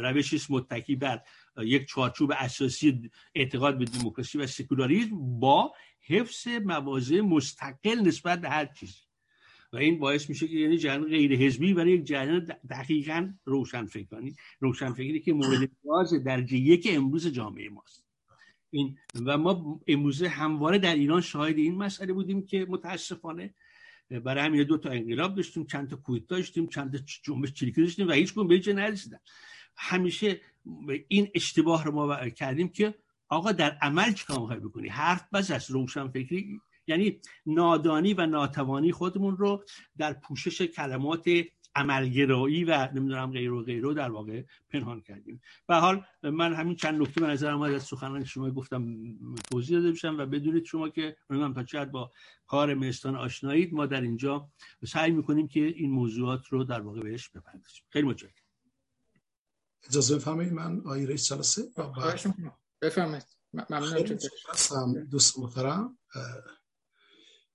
روشی 0.00 0.36
است 0.36 0.50
متکی 0.50 0.96
بر 0.96 1.22
یک 1.58 1.86
چارچوب 1.86 2.32
اساسی 2.36 3.10
اعتقاد 3.34 3.78
به 3.78 3.84
دموکراسی 3.84 4.38
و 4.38 4.46
سکولاریسم 4.46 5.40
با 5.40 5.74
حفظ 6.00 6.48
مواضع 6.48 7.20
مستقل 7.20 8.00
نسبت 8.00 8.40
به 8.40 8.48
هر 8.48 8.66
چیزی. 8.66 9.07
و 9.72 9.76
این 9.76 9.98
باعث 9.98 10.28
میشه 10.28 10.48
که 10.48 10.54
یعنی 10.54 10.78
جریان 10.78 11.08
غیر 11.08 11.36
حزبی 11.36 11.74
برای 11.74 11.92
یک 11.92 12.04
جریان 12.04 12.46
دقیقا 12.70 13.32
روشنفکرانی. 13.44 14.36
روشنفکری 14.60 15.20
که 15.20 15.32
مورد 15.32 15.70
نیاز 15.84 16.24
درجه 16.24 16.56
یک 16.56 16.88
امروز 16.90 17.26
جامعه 17.26 17.68
ماست. 17.68 18.04
این 18.70 18.98
و 19.14 19.38
ما 19.38 19.80
امروزه 19.86 20.28
همواره 20.28 20.78
در 20.78 20.94
ایران 20.94 21.20
شاهد 21.20 21.56
این 21.56 21.74
مسئله 21.74 22.12
بودیم 22.12 22.46
که 22.46 22.66
متاسفانه 22.68 23.54
برای 24.10 24.44
همین 24.44 24.62
دو 24.62 24.78
تا 24.78 24.90
انقلاب 24.90 25.34
داشتیم 25.34 25.66
چند 25.66 25.90
تا 25.90 25.96
کویت 25.96 26.26
داشتیم 26.26 26.66
چند 26.66 26.92
تا 26.92 26.98
جنبش 27.22 27.52
چریکی 27.52 27.82
داشتیم 27.82 28.08
و 28.08 28.12
هیچ 28.12 28.34
به 28.34 28.54
هیچ 28.54 28.68
نرسیدن. 28.68 29.18
همیشه 29.76 30.40
این 31.08 31.28
اشتباه 31.34 31.84
رو 31.84 31.92
ما 31.92 32.28
کردیم 32.28 32.68
که 32.68 32.94
آقا 33.28 33.52
در 33.52 33.70
عمل 33.82 34.12
چیکار 34.12 34.40
می‌خوای 34.40 34.60
بکنی؟ 34.60 34.88
حرف 34.88 35.28
بس 35.32 35.50
از 35.50 35.70
روشن 35.70 36.08
فکری 36.08 36.60
یعنی 36.88 37.20
نادانی 37.46 38.14
و 38.14 38.26
ناتوانی 38.26 38.92
خودمون 38.92 39.36
رو 39.36 39.64
در 39.98 40.12
پوشش 40.12 40.62
کلمات 40.62 41.28
عملگرایی 41.74 42.64
و 42.64 42.88
نمی‌دونم 42.94 43.32
غیر 43.32 43.52
و 43.52 43.62
غیره 43.62 43.94
در 43.94 44.10
واقع 44.10 44.42
پنهان 44.70 45.00
کردیم. 45.00 45.40
به 45.66 45.74
حال 45.74 46.04
من 46.22 46.54
همین 46.54 46.76
چند 46.76 47.02
نکته 47.02 47.20
به 47.20 47.26
نظر 47.26 47.50
آمد 47.50 47.72
از 47.72 47.82
سخنان 47.82 48.24
شما 48.24 48.50
گفتم 48.50 48.86
توضیح 49.50 49.76
داده 49.76 49.92
بشم 49.92 50.18
و 50.18 50.26
بدونید 50.26 50.64
شما 50.64 50.88
که 50.88 51.16
من 51.30 51.54
تا 51.54 51.62
چقدر 51.62 51.90
با 51.90 52.12
کار 52.46 52.74
مستان 52.74 53.16
آشنایید 53.16 53.74
ما 53.74 53.86
در 53.86 54.00
اینجا 54.00 54.48
سعی 54.86 55.10
می‌کنیم 55.10 55.48
که 55.48 55.60
این 55.60 55.90
موضوعات 55.90 56.46
رو 56.46 56.64
در 56.64 56.80
واقع 56.80 57.00
بهش 57.00 57.28
بپردازیم. 57.28 57.82
خیلی 57.88 58.06
متشکرم. 58.06 58.44
اجازه 59.88 60.16
بفرمایید 60.16 60.52
من 60.52 60.80
آقای 60.80 61.06
رئیس 61.06 61.28
جلسه. 61.28 61.62
بفرمایید. 62.82 63.26
ممنون 63.52 65.04
دوست 65.10 65.38
محترم. 65.38 65.98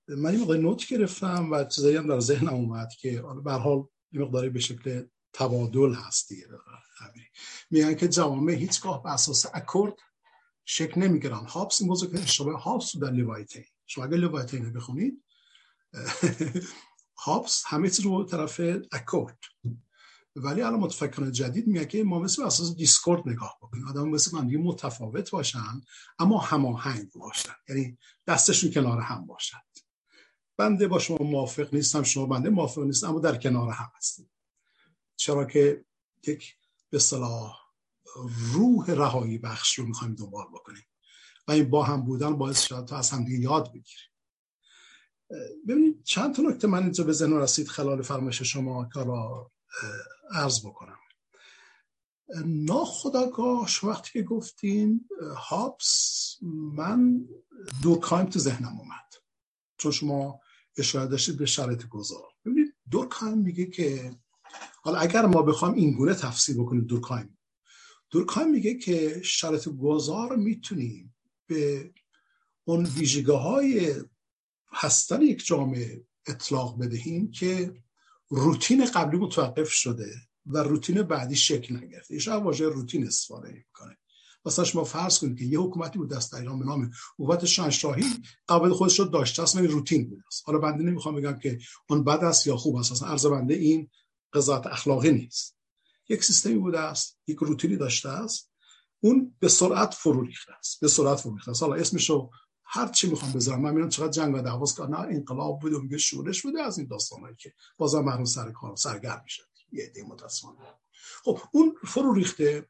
من 0.08 0.30
این 0.30 0.40
مقدار 0.40 0.56
نوت 0.56 0.86
گرفتم 0.86 1.52
و 1.52 1.64
چیزایی 1.64 1.96
هم 1.96 2.06
در 2.06 2.20
ذهنم 2.20 2.54
اومد 2.54 2.88
که 3.00 3.22
به 3.44 3.52
حال 3.52 3.84
این 4.12 4.22
مقداری 4.22 4.48
به 4.48 4.60
شکل 4.60 5.06
تبادل 5.32 5.94
هست 5.94 6.28
دیگه. 6.28 6.46
میگن 7.70 7.94
که 7.94 8.08
جوامع 8.08 8.52
هیچگاه 8.52 9.02
به 9.02 9.12
اساس 9.12 9.46
accord 9.54 9.94
شکل 10.64 11.00
نمی‌گیرن. 11.00 11.44
هابس 11.44 11.80
این 11.80 11.90
موضوع 11.90 12.10
که 12.10 12.22
اشتباه 12.22 12.62
هابس 12.62 12.96
در 12.96 13.10
Leviathan. 13.10 13.64
شما 13.86 14.04
اگر 14.04 14.16
Leviathan 14.16 14.72
بخونید 14.72 15.24
هابس 17.24 17.62
همه 17.66 17.90
چیز 17.90 18.00
رو 18.00 18.24
طرف 18.24 18.60
accord. 18.92 19.38
ولی 20.36 20.62
الان 20.62 20.80
متفکران 20.80 21.32
جدید 21.32 21.66
میگه 21.66 21.86
که 21.86 22.04
ما 22.04 22.18
مثل 22.18 22.42
اساس 22.42 22.76
discord 22.76 23.28
نگاه 23.28 23.58
بکنیم. 23.62 23.88
آدم 23.88 24.08
مثل 24.08 24.36
من 24.36 24.56
متفاوت 24.56 25.30
باشن 25.30 25.82
اما 26.18 26.38
هماهنگ 26.38 27.12
باشن. 27.12 27.54
یعنی 27.68 27.98
دستشون 28.26 28.70
کنار 28.70 29.00
هم 29.00 29.26
باشد 29.26 29.73
بنده 30.56 30.88
با 30.88 30.98
شما 30.98 31.18
موافق 31.20 31.74
نیستم 31.74 32.02
شما 32.02 32.26
بنده 32.26 32.50
موافق 32.50 32.82
نیستم 32.82 33.08
اما 33.08 33.20
در 33.20 33.36
کنار 33.36 33.70
هم 33.70 33.90
هستیم. 33.96 34.30
چرا 35.16 35.44
که 35.44 35.84
یک 36.26 36.56
به 36.90 36.98
صلاح 36.98 37.56
روح 38.52 38.90
رهایی 38.90 39.38
بخش 39.38 39.78
رو 39.78 39.86
می‌خوایم 39.86 40.14
دنبال 40.14 40.46
بکنیم. 40.54 40.86
و 41.48 41.52
این 41.52 41.70
با 41.70 41.82
هم 41.82 42.02
بودن 42.02 42.36
باعث 42.36 42.60
شد 42.60 42.84
تا 42.84 42.98
از 42.98 43.10
هم 43.10 43.24
دیگه 43.24 43.38
یاد 43.38 43.68
بگیریم. 43.68 44.10
ببینید 45.68 46.02
چند 46.04 46.34
تا 46.34 46.42
نکته 46.42 46.66
من 46.68 46.82
اینجا 46.82 47.04
به 47.04 47.12
ذهن 47.12 47.32
رسید 47.32 47.68
خلال 47.68 48.02
فرمایش 48.02 48.42
شما 48.42 48.84
کارا 48.84 49.52
عرض 50.30 50.66
بکنم. 50.66 50.98
ناخداگاه 52.44 53.68
وقتی 53.82 54.12
که 54.12 54.22
گفتین 54.22 55.08
هابس 55.36 56.36
من 56.74 57.28
دورکایم 57.82 58.26
تو 58.26 58.38
ذهنم 58.38 58.78
اومد. 58.78 59.14
چون 59.76 59.92
شما 59.92 60.40
اشاره 60.76 61.06
داشتید 61.06 61.38
به 61.38 61.46
شرایط 61.46 61.86
گذار. 61.86 62.28
ببینید 62.44 62.74
دورکایم 62.90 63.38
میگه 63.38 63.66
که 63.66 64.16
حالا 64.82 64.98
اگر 64.98 65.26
ما 65.26 65.42
بخوایم 65.42 65.74
این 65.74 65.92
گونه 65.92 66.14
تفسیر 66.14 66.56
بکنیم 66.56 66.84
دورکایم 66.84 67.38
دورکایم 68.10 68.50
میگه 68.50 68.74
که 68.74 69.20
شرایط 69.24 69.68
گذار 69.68 70.36
می‌تونیم 70.36 71.14
به 71.46 71.92
اون 72.64 72.86
ویژگی 72.86 73.32
های 73.32 73.94
هستن 74.72 75.22
یک 75.22 75.46
جامعه 75.46 76.04
اطلاق 76.26 76.78
بدهیم 76.78 77.30
که 77.30 77.82
روتین 78.28 78.84
قبلی 78.84 79.18
متوقف 79.18 79.70
شده 79.70 80.14
و 80.46 80.58
روتین 80.58 81.02
بعدی 81.02 81.36
شکل 81.36 81.76
نگرفته. 81.76 82.14
ایشون 82.14 82.34
واژه 82.34 82.64
روتین 82.68 83.06
استفاده 83.06 83.52
می‌کنه. 83.52 83.96
مثلا 84.44 84.64
شما 84.64 84.84
فرض 84.84 85.18
کنید 85.18 85.38
که 85.38 85.44
یه 85.44 85.60
حکومتی 85.60 85.98
بود 85.98 86.10
دست 86.10 86.34
ایران 86.34 86.58
به 86.58 86.64
نام 86.64 86.90
حکومت 87.18 87.44
شاهنشاهی 87.44 88.04
قبل 88.48 88.72
خودش 88.72 88.98
رو 88.98 89.04
داشته 89.04 89.42
است 89.42 89.56
روتین 89.56 90.08
بود. 90.10 90.22
حالا 90.44 90.58
بنده 90.58 90.84
نمی‌خوام 90.84 91.14
بگم 91.14 91.38
که 91.38 91.58
اون 91.90 92.04
بد 92.04 92.24
است 92.24 92.46
یا 92.46 92.56
خوب 92.56 92.76
است 92.76 92.92
اصلا 92.92 93.08
عرض 93.08 93.26
بنده 93.26 93.54
این 93.54 93.90
قضاوت 94.32 94.66
اخلاقی 94.66 95.12
نیست. 95.12 95.56
یک 96.08 96.24
سیستمی 96.24 96.54
بوده 96.54 96.80
است 96.80 97.18
یک 97.26 97.38
روتینی 97.38 97.76
داشته 97.76 98.08
است. 98.08 98.50
اون 99.00 99.34
به 99.38 99.48
سرعت 99.48 99.94
فرو 99.94 100.22
ریخته 100.22 100.52
است 100.52 100.80
به 100.80 100.88
سرعت 100.88 101.20
فرو 101.20 101.34
ریخته 101.34 101.50
است. 101.50 101.62
حالا 101.62 101.74
اسمشو 101.74 102.30
هر 102.64 102.88
چی 102.88 103.10
می‌خوام 103.10 103.32
بذارم 103.32 103.60
من 103.60 103.70
می‌بینم 103.70 103.88
چقدر 103.88 104.10
جنگ 104.10 104.34
و 104.34 104.42
دعواست 104.42 104.76
که 104.76 104.82
نه 104.82 104.98
انقلاب 104.98 105.60
بود 105.60 105.72
و 105.72 105.82
میگه 105.82 105.98
شورش 105.98 106.42
بوده 106.42 106.62
از 106.62 106.78
این 106.78 106.86
داستانایی 106.86 107.36
که 107.38 107.52
بازم 107.78 108.00
مردم 108.00 108.24
سر 108.24 108.52
کار 108.52 108.76
سرگرم 108.76 109.20
میشه 109.24 109.42
یه 109.72 110.04
متاسفانه. 110.08 110.58
خب 111.24 111.38
اون 111.52 111.74
فرو 111.86 112.14
ریخته. 112.14 112.68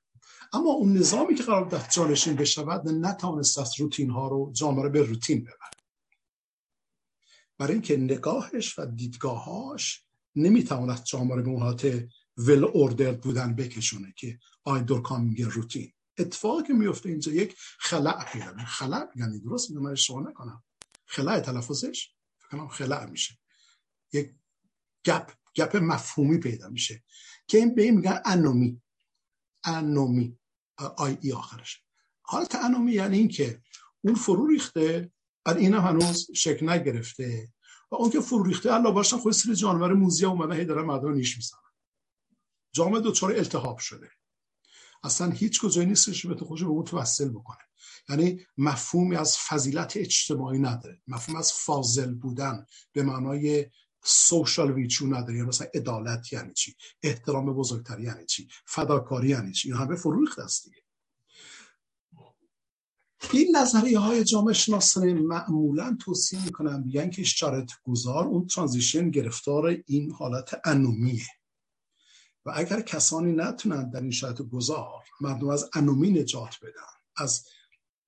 اما 0.52 0.70
اون 0.70 0.96
نظامی 0.96 1.34
که 1.34 1.42
قرار 1.42 1.68
دست 1.68 1.90
جانشین 1.90 2.36
بشود 2.36 2.88
نتوانست 2.88 3.58
از 3.58 3.80
روتین 3.80 4.10
ها 4.10 4.28
رو 4.28 4.52
جامعه 4.52 4.88
به 4.88 5.02
روتین 5.02 5.40
ببره 5.40 5.74
برای 7.58 7.72
اینکه 7.72 7.96
نگاهش 7.96 8.78
و 8.78 8.86
دیدگاهاش 8.86 10.04
نمی‌تواند 10.36 11.04
جامعه 11.04 11.42
به 11.42 11.48
اون 11.50 11.62
حالت 11.62 12.08
ول 12.36 12.64
اوردر 12.64 13.12
بودن 13.12 13.54
بکشونه 13.54 14.14
که 14.16 14.38
آی 14.64 14.82
دورکان 14.82 15.24
میگه 15.24 15.48
روتین. 15.48 15.92
اتفاقی 16.18 16.62
که 16.62 16.72
میفته 16.72 17.08
اینجا 17.08 17.32
یک 17.32 17.56
خلع 17.78 18.24
پیدا 18.24 18.64
خلع 18.66 19.08
میگن 19.14 19.38
درست 19.38 19.70
میگم 19.70 19.82
من 19.82 19.90
اشتباه 19.90 20.22
نکنم. 20.22 20.62
خلع 21.06 21.40
تلفظش 21.40 22.10
فکر 22.38 22.48
کنم 22.48 22.68
خلع 22.68 23.10
میشه. 23.10 23.38
یک 24.12 24.34
گپ 25.04 25.32
گپ 25.54 25.76
مفهومی 25.76 26.38
پیدا 26.38 26.68
میشه. 26.68 27.04
که 27.46 27.58
این 27.58 27.74
به 27.74 27.82
این 27.82 27.94
میگن 27.94 28.20
انومی. 28.24 28.82
انومی 29.64 30.38
آی 30.96 31.18
ای 31.20 31.32
آخرش. 31.32 31.82
حالت 32.22 32.54
انومی 32.54 32.92
یعنی 32.92 33.18
این 33.18 33.28
که 33.28 33.62
اون 34.00 34.14
فرو 34.14 34.46
ریخته 34.46 35.12
بعد 35.44 35.56
این 35.56 35.74
هنوز 35.74 36.26
شکل 36.34 36.68
نگرفته. 36.68 37.52
و 37.90 37.94
اون 37.94 38.10
که 38.10 38.20
فرو 38.20 38.44
ریخته 38.44 38.72
الله 38.72 38.90
باشن 38.90 39.16
خود 39.16 39.32
سری 39.32 39.54
جانور 39.54 39.92
موزی 39.92 40.24
اومده 40.26 40.54
هی 40.54 40.64
داره 40.64 40.82
مردم 40.82 41.12
نیش 41.12 41.36
می‌زنن. 41.36 41.60
جامعه 42.72 43.00
دوچار 43.00 43.32
التهاب 43.32 43.78
شده. 43.78 44.10
اصلا 45.02 45.30
هیچ 45.30 45.60
کجایی 45.60 45.86
نیستش 45.86 46.26
به 46.26 46.34
تو 46.34 46.44
خودش 46.44 46.62
به 46.62 46.68
اون 46.68 46.84
توسل 46.84 47.28
بکنه. 47.28 47.58
یعنی 48.08 48.46
مفهومی 48.58 49.16
از 49.16 49.38
فضیلت 49.38 49.96
اجتماعی 49.96 50.58
نداره. 50.58 51.02
مفهوم 51.06 51.38
از 51.38 51.52
فاضل 51.52 52.14
بودن 52.14 52.66
به 52.92 53.02
معنای 53.02 53.66
سوشال 54.04 54.72
ویچو 54.72 55.06
نداره 55.06 55.34
یعنی 55.34 55.48
مثلا 55.48 55.66
عدالت 55.74 56.32
یعنی 56.32 56.52
چی؟ 56.52 56.76
احترام 57.02 57.54
بزرگتری 57.54 58.02
یعنی 58.02 58.26
چی؟ 58.26 58.48
فداکاری 58.66 59.28
یعنی 59.28 59.52
چی؟ 59.52 59.68
این 59.68 59.80
همه 59.80 59.96
فروخت 59.96 60.38
است 60.38 60.64
دیگه. 60.64 60.76
این 63.32 63.56
نظریه 63.56 63.98
های 63.98 64.24
جامعه 64.24 64.54
شناسانه 64.54 65.12
معمولا 65.12 65.96
توصیه 66.00 66.44
می‌کنن 66.44 66.82
بیان 66.82 67.10
که 67.10 67.24
شرط 67.24 67.70
گذار 67.84 68.26
اون 68.26 68.46
ترانزیشن 68.46 69.10
گرفتار 69.10 69.76
این 69.86 70.10
حالت 70.10 70.60
انومیه. 70.64 71.26
و 72.46 72.52
اگر 72.54 72.80
کسانی 72.80 73.32
نتونن 73.32 73.90
در 73.90 74.00
این 74.00 74.10
شرط 74.10 74.42
گذار 74.42 75.04
مردم 75.20 75.48
از 75.48 75.70
انومی 75.74 76.10
نجات 76.10 76.54
بدن 76.62 76.94
از 77.16 77.44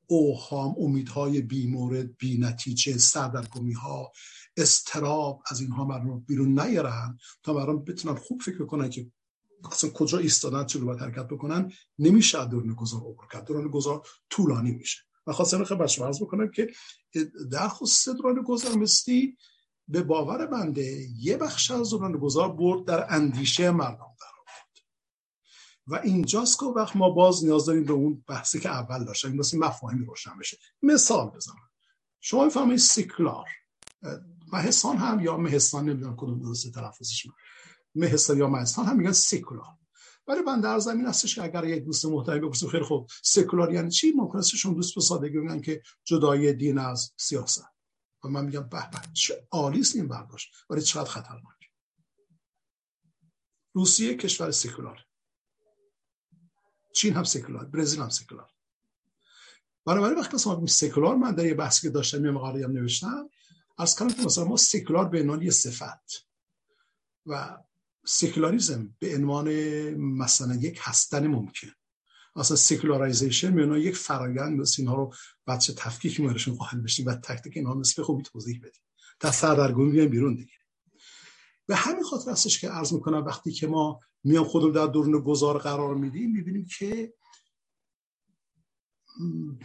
اوهام 0.07 0.75
امیدهای 0.79 1.41
بیمورد 1.41 2.17
بی 2.17 2.39
نتیجه 2.39 2.99
سردرگمی 2.99 3.73
ها 3.73 4.13
استراب 4.57 5.43
از 5.51 5.61
اینها 5.61 5.85
مردم 5.85 6.21
بیرون 6.21 6.61
نیارن 6.61 7.19
تا 7.43 7.53
مردم 7.53 7.85
بتونن 7.85 8.15
خوب 8.15 8.43
فکر 8.43 8.67
کنن 8.67 8.91
که 8.91 9.11
اصلا 9.73 9.91
کجا 9.91 10.19
ایستادن 10.19 10.65
چه 10.65 10.79
باید 10.79 11.01
حرکت 11.01 11.29
بکنن 11.29 11.73
نمیشه 11.99 12.45
دوران 12.45 12.75
گذار 12.75 13.01
عبور 13.01 13.27
کرد. 13.33 13.45
دوران 13.45 13.69
گذار 13.69 14.07
طولانی 14.31 14.73
میشه. 14.73 14.99
و 15.27 15.33
خواستم 15.33 15.65
خیلی 15.65 15.81
بچه 15.81 16.05
عرض 16.05 16.23
بکنم 16.23 16.51
که 16.51 16.71
در 17.51 17.69
خصوص 17.69 18.17
دوران 18.17 18.43
گذار 18.43 18.75
مستی 18.77 19.37
به 19.89 20.03
باور 20.03 20.47
بنده 20.47 21.07
یه 21.19 21.37
بخش 21.37 21.71
از 21.71 21.91
دوران 21.91 22.13
گذار 22.13 22.53
برد 22.53 22.85
در 22.85 23.15
اندیشه 23.15 23.71
مردم 23.71 24.17
در 24.21 24.27
و 25.87 25.95
اینجاست 25.95 26.59
که 26.59 26.67
وقت 26.67 26.97
ما 26.97 27.11
باز 27.11 27.45
نیاز 27.45 27.67
داریم 27.67 27.85
به 27.85 27.93
اون 27.93 28.25
بحثی 28.29 28.61
که 28.61 28.69
اول 28.69 29.05
داشتیم 29.05 29.37
واسه 29.37 29.59
مفاهیم 29.59 30.05
روشن 30.05 30.39
بشه. 30.39 30.59
مثال 30.83 31.31
بزنم. 31.31 31.71
شما 32.21 32.45
می‌فهمید 32.45 32.79
سیکلار. 32.79 33.49
مهستان 34.53 34.97
هم 34.97 35.21
یا 35.21 35.37
مهستان 35.37 35.89
نمی‌دونم 35.89 36.17
کدوم 36.17 36.39
درست 36.39 36.73
تلفظش 36.73 37.27
مهستان 37.95 38.39
یا 38.39 38.49
مهستان 38.49 38.87
هم 38.87 38.97
میگن 38.97 39.13
سیکولار. 39.13 39.67
ولی 40.29 40.41
من 40.41 40.61
در 40.61 40.79
زمین 40.79 41.07
هستش 41.07 41.35
که 41.35 41.45
اگر 41.45 41.65
یک 41.65 41.85
دوست 41.85 42.05
محترم 42.05 42.41
بپرسه 42.41 42.69
خیلی 42.69 42.85
خوب. 42.85 43.09
سکولار 43.23 43.73
یعنی 43.73 43.91
چی؟ 43.91 44.13
ممکن 44.17 44.39
است 44.39 44.57
شما 44.57 44.75
دوست 44.75 44.95
به 44.95 45.01
سادگی 45.01 45.39
بگن 45.39 45.61
که 45.61 45.83
جدای 46.05 46.53
دین 46.53 46.79
از 46.79 47.13
سیاست. 47.17 47.65
و 48.25 48.29
من 48.29 48.45
میگم 48.45 48.69
به 48.69 48.91
به 48.91 48.99
چه 49.13 49.49
عالی 49.51 49.81
است 49.81 49.97
این 49.97 50.09
برداشت. 50.09 50.55
ولی 50.71 50.81
چقدر 50.81 51.11
خطرناک. 51.11 51.57
روسیه 53.75 54.15
کشور 54.15 54.51
سکولار 54.51 55.07
چین 56.95 57.15
هم 57.15 57.25
سکولار 57.25 57.65
برزیل 57.65 58.01
هم 58.01 58.09
سکولار 58.09 58.51
بنابراین 59.87 60.19
وقتی 60.19 60.35
مثلا 60.35 60.67
سکولار 60.67 61.17
من 61.17 61.35
در 61.35 61.47
یه 61.47 61.55
بحثی 61.55 61.83
که 61.83 61.91
داشتم 61.91 62.25
یه 62.25 62.31
مقاله 62.31 62.65
هم 62.65 62.73
نوشتم. 62.73 63.31
از 63.79 63.95
کنم 63.95 64.13
که 64.13 64.23
مثلا 64.23 64.45
ما 64.45 64.57
سکولار 64.57 65.09
به 65.09 65.21
عنوان 65.21 65.43
یه 65.43 65.51
صفت 65.51 66.27
و 67.27 67.57
سکولاریزم 68.07 68.95
به 68.99 69.17
عنوان 69.17 69.51
مثلا 69.95 70.55
یک 70.55 70.79
هستن 70.83 71.27
ممکن. 71.27 71.69
اصلا 72.37 72.57
سکولارایزیشن 72.57 73.53
میونه 73.53 73.81
یک 73.81 73.97
فرایند 73.97 74.61
مثل 74.61 74.83
اینها 74.83 74.95
رو 74.95 75.13
بچه 75.47 75.73
تفکیک 75.73 76.21
میارشون 76.21 76.57
خواهد 76.57 76.83
بشیم 76.83 77.07
و 77.07 77.15
تک 77.15 77.43
تک 77.43 77.53
اینها 77.57 77.75
مثل 77.75 78.03
خوبی 78.03 78.23
توضیح 78.23 78.59
بدیم. 78.59 78.83
تا 79.21 79.33
سردرگم 79.33 79.91
بیایم 79.91 80.11
بیرون 80.11 80.35
دیگه. 80.35 80.53
به 81.67 81.77
همین 81.77 82.03
خاطر 82.03 82.31
هستش 82.31 82.61
که 82.61 82.69
عرض 82.69 82.93
می‌کنم 82.93 83.25
وقتی 83.25 83.53
که 83.53 83.67
ما 83.67 84.01
میام 84.25 84.45
خودمون 84.45 84.73
در 84.73 84.87
دورن 84.87 85.21
گذار 85.21 85.59
قرار 85.59 85.95
میدیم 85.95 86.33
می‌بینیم 86.33 86.67
که 86.79 87.15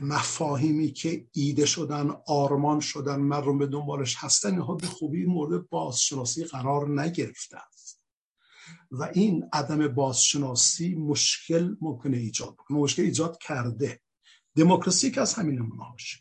مفاهیمی 0.02 0.92
که 0.92 1.28
ایده 1.32 1.66
شدن 1.66 2.12
آرمان 2.28 2.80
شدن 2.80 3.16
مردم 3.16 3.58
به 3.58 3.68
دنبالش 3.68 4.16
هستن 4.20 4.50
اینها 4.50 4.76
به 4.76 4.88
خوبی 4.88 5.26
مورد 5.26 5.70
بازشناسی 5.70 6.44
قرار 6.44 7.02
نگرفته 7.02 7.58
است. 7.58 8.06
و 8.92 9.10
این 9.14 9.50
عدم 9.54 9.88
بازشناسی 9.88 10.96
مشکل 10.96 11.76
ممکنه 11.82 12.18
ایجاد 12.18 12.54
بکنه 12.54 12.78
مشکل 12.78 13.04
ایجاد 13.04 13.38
کرده. 13.38 14.02
دموکراسی 14.56 15.12
که 15.12 15.22
از 15.22 15.34
همین 15.34 15.56
نمونه 15.56 15.84
هاشه 15.84 16.18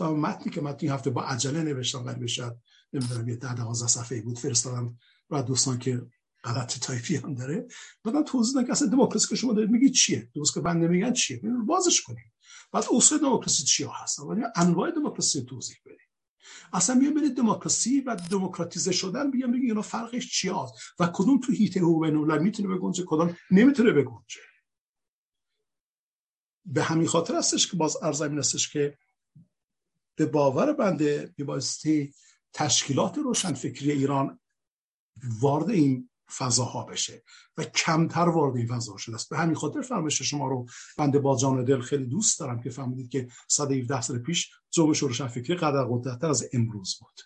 متنی 0.00 0.52
که 0.52 0.60
متنی 0.60 0.88
هفته 0.88 1.10
با 1.10 1.22
عجله 1.22 1.62
نوشتم 1.62 2.06
ولی 2.06 2.20
بشد 2.20 2.58
نمی‌دونم 2.92 3.28
یه 3.28 3.36
ده 3.36 3.54
دوازده 3.54 3.88
صفحه 3.88 4.22
بود 4.22 4.38
فرستادم 4.38 4.98
و 5.30 5.42
دوستان 5.42 5.78
که 5.78 6.06
غلط 6.44 6.78
تایپی 6.78 7.16
هم 7.16 7.34
داره. 7.34 7.68
بعدم 8.04 8.24
توضیح 8.24 8.62
که 8.62 8.72
اصلا 8.72 8.88
دموکراسی 8.88 9.28
که 9.28 9.36
شما 9.36 9.52
دارید 9.52 9.70
میگید 9.70 9.92
چیه؟ 9.92 10.30
درست 10.34 10.54
که 10.54 10.60
بنده 10.60 10.88
میگن 10.88 11.12
چیه؟ 11.12 11.40
بازش 11.66 12.02
کنیم. 12.02 12.32
بعد 12.72 12.84
اصول 12.92 13.18
دموکراسی 13.18 13.64
چیا 13.64 13.90
هستن؟ 13.90 14.22
ولی 14.22 14.42
انواع 14.56 14.90
دموکراسی 14.90 15.42
توضیح 15.42 15.76
بدیم. 15.84 15.98
اصلا 16.72 16.96
میام 16.96 17.14
ببینید 17.14 17.36
دموکراسی 17.36 18.00
و 18.00 18.16
دموکراتیزه 18.30 18.92
شدن 18.92 19.30
بیام 19.30 19.52
بگیم 19.52 19.68
اینا 19.68 19.82
فرقش 19.82 20.40
چی 20.40 20.48
هست 20.48 20.72
و 20.98 21.06
کدوم 21.14 21.40
تو 21.40 21.52
هیته 21.52 21.80
بین 21.80 22.42
می‌تونه 22.42 22.68
بگنجه 22.68 23.04
کدوم 23.06 23.36
نمی‌تونه 23.50 23.92
بگنجه؟ 23.92 24.40
به 26.64 26.82
همین 26.82 27.06
خاطر 27.06 27.36
هستش 27.36 27.70
که 27.70 27.76
باز 27.76 27.96
ارزمین 28.02 28.38
هستش 28.38 28.72
که 28.72 28.98
به 30.16 30.26
باور 30.26 30.72
بنده 30.72 31.34
میبایستی 31.38 32.14
تشکیلات 32.52 33.18
روشنفکری 33.18 33.92
ایران 33.92 34.40
وارد 35.40 35.70
این 35.70 36.10
فضاها 36.30 36.84
بشه 36.84 37.22
و 37.56 37.64
کمتر 37.64 38.28
وارد 38.28 38.56
این 38.56 38.66
فضا 38.66 38.96
شده 38.96 39.14
است. 39.14 39.30
به 39.30 39.38
همین 39.38 39.54
خاطر 39.54 39.80
فرمایش 39.80 40.22
شما 40.22 40.48
رو 40.48 40.66
بنده 40.98 41.18
با 41.18 41.36
جان 41.36 41.64
دل 41.64 41.80
خیلی 41.80 42.06
دوست 42.06 42.40
دارم 42.40 42.60
که 42.60 42.70
فهمیدید 42.70 43.10
که 43.10 43.28
117 43.48 44.00
سال 44.00 44.18
پیش 44.18 44.50
جنبش 44.70 44.98
روشنفکری 44.98 45.56
قدر 45.56 45.84
قدرتتر 45.90 46.26
از 46.26 46.48
امروز 46.52 46.98
بود. 47.00 47.20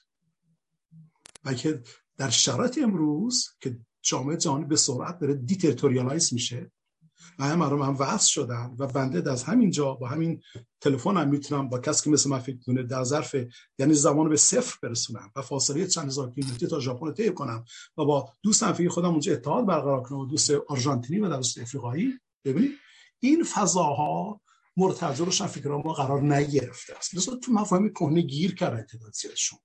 و 1.44 1.54
که 1.54 1.82
در 2.16 2.30
شرایط 2.30 2.78
امروز 2.82 3.48
که 3.60 3.78
جامعه 4.02 4.36
جهانی 4.36 4.64
به 4.64 4.76
سرعت 4.76 5.18
داره 5.18 5.34
deterritorialize 5.34 6.34
میشه 6.34 6.70
و 7.38 7.44
هم 7.44 7.58
مردم 7.58 7.82
هم 7.82 7.96
وصل 7.98 8.28
شدن 8.28 8.76
و 8.78 8.86
بنده 8.86 9.32
از 9.32 9.44
همینجا 9.44 9.94
با 9.94 10.08
همین 10.08 10.42
تلفن 10.80 11.16
هم 11.16 11.28
می‌تونم 11.28 11.68
با 11.68 11.78
کسی 11.78 12.04
که 12.04 12.10
مثل 12.10 12.30
من 12.30 12.38
فکر 12.38 12.58
کنه 12.66 12.82
در 12.82 13.04
ظرف 13.04 13.36
یعنی 13.78 13.94
زمان 13.94 14.28
به 14.28 14.36
صفر 14.36 14.78
برسونم 14.82 15.30
و 15.36 15.42
فاصله 15.42 15.86
چند 15.86 16.06
هزار 16.06 16.30
کیلومتری 16.30 16.68
تا 16.68 16.80
ژاپن 16.80 17.12
طی 17.12 17.30
کنم 17.30 17.64
و 17.96 18.04
با 18.04 18.32
دوست 18.42 18.72
فکر 18.72 18.88
خودم 18.88 19.10
اونجا 19.10 19.32
اتحاد 19.32 19.66
برقرار 19.66 20.02
کنم 20.02 20.18
و 20.18 20.26
دوست 20.26 20.50
آرژانتینی 20.68 21.20
و 21.20 21.36
دوست 21.36 21.58
افریقایی. 21.58 22.12
ببینید 22.44 22.70
این 23.20 23.44
فضاها 23.44 24.40
مرتضی 24.76 25.24
روشن 25.24 25.46
فکر 25.46 25.68
ما 25.68 25.92
قرار 25.92 26.22
نگرفته 26.22 26.96
است. 26.96 27.14
مثلا 27.14 27.36
تو 27.36 27.52
مفاهیم 27.52 27.88
کهنه 27.88 28.20
گیر 28.20 28.54
کرده 28.54 28.78
انتدادزیشون 28.78 29.58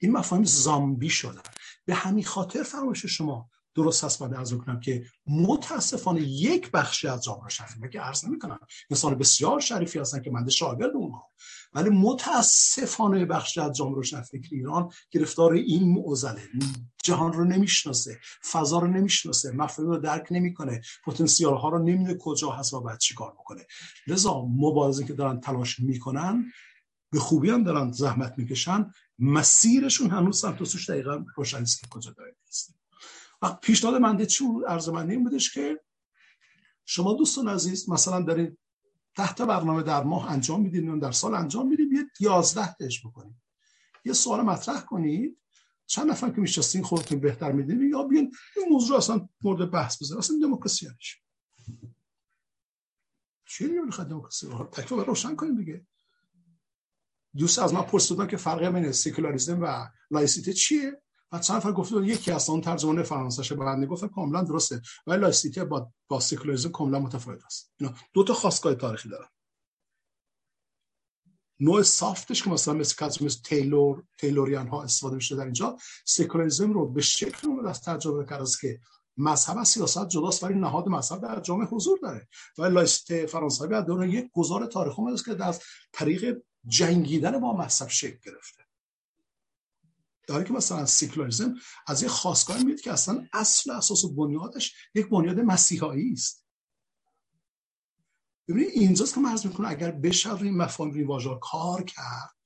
این 0.00 0.12
مفاهیم 0.12 0.44
زامبی 0.44 1.10
شدن. 1.10 1.42
به 1.84 1.94
همین 1.94 2.24
خاطر 2.24 2.62
فرمایش 2.62 3.06
شما 3.06 3.50
درست 3.76 4.04
هست 4.04 4.18
باید 4.18 4.34
ارز 4.34 4.54
کنم 4.54 4.80
که 4.80 5.06
متاسفانه 5.26 6.22
یک 6.22 6.70
بخشی 6.70 7.08
از 7.08 7.24
جامعه 7.24 7.48
شریفی 7.48 7.88
که 7.92 8.00
عرض 8.00 8.24
نمی‌کنم. 8.24 8.58
انسان 8.90 9.14
بسیار 9.14 9.60
شریفی 9.60 9.98
هستن 9.98 10.22
که 10.22 10.30
من 10.30 10.48
شاگرد 10.48 10.90
اونها. 10.94 11.30
ولی 11.72 11.90
متاسفانه 11.90 13.24
بخشی 13.24 13.60
از 13.60 13.76
جامعه 13.76 14.02
فکر 14.02 14.48
ایران 14.52 14.90
گرفتار 15.10 15.52
این 15.52 15.92
معضله. 15.92 16.42
جهان 17.04 17.32
رو 17.32 17.44
نمی‌شناسه 17.44 18.18
فضا 18.50 18.78
رو 18.78 18.86
نمی‌شناسه 18.86 19.52
مفاهیم 19.52 19.90
رو 19.90 19.98
درک 19.98 20.26
نمی‌کنه 20.30 20.80
پتانسیل 21.04 21.46
ها 21.46 21.68
رو 21.68 21.78
نمی‌دونه 21.78 22.18
کجا 22.20 22.50
هست 22.50 22.74
و 22.74 22.80
باید 22.80 22.98
چیکار 22.98 23.32
بکنه. 23.32 23.66
لذا 24.06 24.42
مبارزه 24.42 25.04
که 25.04 25.12
دارن 25.12 25.40
تلاش 25.40 25.80
می‌کنن 25.80 26.44
به 27.12 27.18
خوبی 27.18 27.50
هم 27.50 27.64
دارن 27.64 27.92
زحمت 27.92 28.34
می‌کشن. 28.36 28.90
مسیرشون 29.18 30.10
هنوز 30.10 30.40
سمت 30.40 30.64
سوش 30.64 30.90
دقیقا 30.90 31.24
روشن 31.36 31.64
که 31.64 31.86
کجا 31.90 32.10
داره 32.10 32.36
پیشنهاد 33.52 33.96
منده 33.96 34.26
چی 34.26 34.44
عرض 34.68 34.88
من 34.88 35.10
این 35.10 35.24
بودش 35.24 35.54
که 35.54 35.80
شما 36.84 37.14
دوستان 37.14 37.48
عزیز 37.48 37.90
مثلا 37.90 38.20
دارید 38.20 38.58
تحت 39.16 39.42
برنامه 39.42 39.82
در 39.82 40.02
ماه 40.02 40.30
انجام 40.30 40.62
می‌دید 40.62 41.00
در 41.00 41.12
سال 41.12 41.34
انجام 41.34 41.68
می‌دید 41.68 41.92
یه 41.92 42.06
11 42.20 42.74
تش 42.74 43.06
بکنید. 43.06 43.36
یه 44.04 44.12
سوال 44.12 44.42
مطرح 44.42 44.80
کنید 44.80 45.38
چند 45.86 46.10
نفر 46.10 46.30
که 46.30 46.40
میشستین 46.40 46.82
خودتون 46.82 47.20
بهتر 47.20 47.52
می‌دید 47.52 47.80
یا 47.80 48.02
بیان 48.02 48.30
این 48.56 48.68
موضوع 48.70 48.96
اصلا 48.96 49.28
مورد 49.42 49.70
بحث 49.70 50.02
بذارید. 50.02 50.18
اصلا 50.18 50.36
دموکراسی 50.42 50.88
چی 53.48 53.68
دیگه 53.68 53.80
می‌خواد 53.80 54.08
دموکراسی 54.08 54.46
رو؟ 54.46 54.64
تکلیف 54.64 55.06
روشن 55.06 55.36
کنیم 55.36 55.56
دیگه. 55.56 55.86
دوست 57.36 57.58
از 57.58 57.74
من 57.74 57.82
پرسیدن 57.82 58.26
که 58.26 58.36
فرق 58.36 58.64
بین 58.64 58.92
سکولاریسم 58.92 59.62
و 59.62 59.88
لایسیته 60.10 60.52
چیه؟ 60.52 61.02
و 61.32 61.38
چند 61.38 61.56
نفر 61.56 61.72
گفته 61.72 61.96
یکی 61.96 62.32
از 62.32 62.50
اون 62.50 62.60
ترجمه 62.60 63.02
فرانسه 63.02 63.54
بنده 63.54 63.86
گفتم 63.86 64.08
کاملا 64.08 64.42
درسته. 64.42 64.82
ولی 65.06 65.20
لایسیته 65.20 65.64
با 65.64 65.92
با 66.08 66.20
سکولاریسم 66.20 66.68
کاملا 66.68 66.98
متفاوت 66.98 67.44
است. 67.44 67.72
اینا 67.80 67.94
دو 68.12 68.24
تا 68.24 68.34
خاستگاه 68.34 68.74
تاریخی 68.74 69.08
دارن. 69.08 69.28
نوع 71.60 71.82
سافتش 71.82 72.42
که 72.42 72.50
مثلا 72.50 72.74
مثل 72.74 73.06
کسی 73.06 73.24
مثل 73.24 73.40
تیلور 73.42 74.04
تیلوریان 74.18 74.68
ها 74.68 74.82
استفاده 74.82 75.14
میشه 75.14 75.36
در 75.36 75.44
اینجا 75.44 75.76
سکولاریسم 76.04 76.72
رو 76.72 76.88
به 76.88 77.02
شکل 77.02 77.48
اون 77.48 77.66
از 77.66 77.80
ترجمه 77.80 78.26
کرد 78.26 78.46
که 78.60 78.80
مذهب 79.16 79.58
از 79.58 79.68
سیاست 79.68 80.08
جداست 80.08 80.44
ولی 80.44 80.54
نهاد 80.54 80.88
مذهب 80.88 81.22
در 81.22 81.40
جامعه 81.40 81.66
حضور 81.66 81.98
داره. 82.02 82.28
و 82.58 82.64
لایست 82.64 83.26
فرانسوی 83.26 83.74
از 83.74 83.84
دوران 83.84 84.08
یک 84.10 84.30
گزار 84.32 84.66
تاریخ 84.66 84.98
است 84.98 85.24
که 85.24 85.44
از 85.44 85.62
طریق 85.92 86.42
جنگیدن 86.66 87.40
با 87.40 87.56
مذهب 87.56 87.88
شکل 87.88 88.18
گرفته. 88.24 88.65
داره 90.26 90.44
که 90.44 90.52
مثلا 90.52 90.86
سیکولاریسم 90.86 91.54
از 91.86 92.02
یک 92.02 92.08
خواستگاه 92.08 92.62
میاد 92.62 92.80
که 92.80 92.92
اصلا 92.92 93.26
اصل 93.32 93.70
اساس 93.70 94.04
و 94.04 94.14
بنیادش 94.14 94.74
یک 94.94 95.08
بنیاد 95.08 95.40
مسیحایی 95.40 96.12
است. 96.12 96.46
ببینید 98.48 98.70
اینجاست 98.72 99.14
که 99.14 99.20
من 99.20 99.30
عرض 99.30 99.46
می‌کنم 99.46 99.68
اگر 99.68 99.90
بشه 99.90 100.38
روی 100.38 100.50
مفاهیم 100.50 101.08
روی 101.08 101.38
کار 101.40 101.82
کرد 101.82 102.36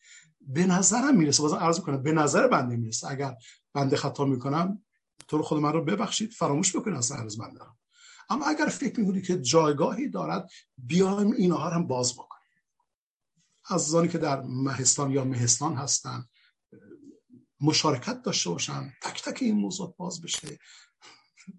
به 0.40 0.66
نظرم 0.66 1.16
می‌رسه. 1.16 1.42
بازم 1.42 1.56
عرض 1.56 1.78
می‌کنم 1.78 2.02
به 2.02 2.12
نظر 2.12 2.48
بنده 2.48 2.76
می‌رسه. 2.76 3.10
اگر 3.10 3.34
بنده 3.74 3.96
خطا 3.96 4.24
می‌کنم 4.24 4.84
تو 5.28 5.42
خود 5.42 5.60
من 5.60 5.72
رو 5.72 5.84
ببخشید 5.84 6.32
فراموش 6.32 6.76
بکنید 6.76 6.96
اصلا 6.96 7.16
عرض 7.16 7.36
بنده 7.36 7.60
اما 8.28 8.46
اگر 8.46 8.66
فکر 8.66 9.00
می‌کنید 9.00 9.26
که 9.26 9.40
جایگاهی 9.40 10.08
دارد 10.08 10.50
بیایم 10.76 11.32
اینها 11.32 11.70
هم 11.70 11.86
باز 11.86 12.12
بکنیم. 12.12 12.30
عزیزانی 13.70 14.08
که 14.08 14.18
در 14.18 14.40
مهستان 14.40 15.10
یا 15.10 15.24
مهستان 15.24 15.74
هستن 15.74 16.24
مشارکت 17.60 18.22
داشته 18.22 18.50
باشن 18.50 18.92
تک 19.02 19.22
تک 19.22 19.42
این 19.42 19.56
موضوع 19.56 19.94
باز 19.98 20.20
بشه 20.22 20.58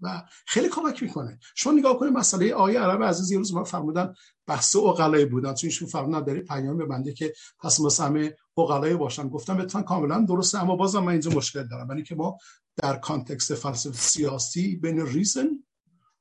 و 0.02 0.24
خیلی 0.48 0.70
کمک 0.70 1.04
می‌کنه. 1.04 1.40
شما 1.56 1.74
نگاه 1.74 2.00
کنید 2.00 2.14
مسئله 2.14 2.54
آیه 2.54 2.80
عرب 2.80 3.04
عزیز 3.04 3.32
یه 3.32 3.38
روز 3.38 3.54
ما 3.54 3.64
فرمودن 3.64 4.14
بحث 4.48 4.76
اقلای 4.76 5.26
بودن. 5.26 5.54
چون 5.54 5.68
ایشون 5.68 5.88
فرمودن 5.88 6.24
داری 6.24 6.42
پیام 6.42 6.78
به 6.78 6.86
بنده 6.86 7.14
که 7.14 7.34
پس 7.60 7.80
مثلا 7.80 8.06
همه 8.06 8.36
اقلای 8.58 8.96
باشن. 8.96 9.30
گفتم 9.30 9.58
بهتون 9.58 9.84
کاملا 9.84 10.20
درسته 10.20 10.62
اما 10.62 10.76
بازم 10.76 11.00
من 11.00 11.12
اینجا 11.12 11.32
مشکل 11.32 11.68
دارم. 11.68 11.90
یعنی 11.90 12.04
که 12.04 12.16
ما 12.16 12.38
در 12.76 12.98
کانتکست 12.98 13.56
فلسفه 13.56 13.98
سیاسی 13.98 14.76
بین 14.76 15.06
ریزن 15.06 15.50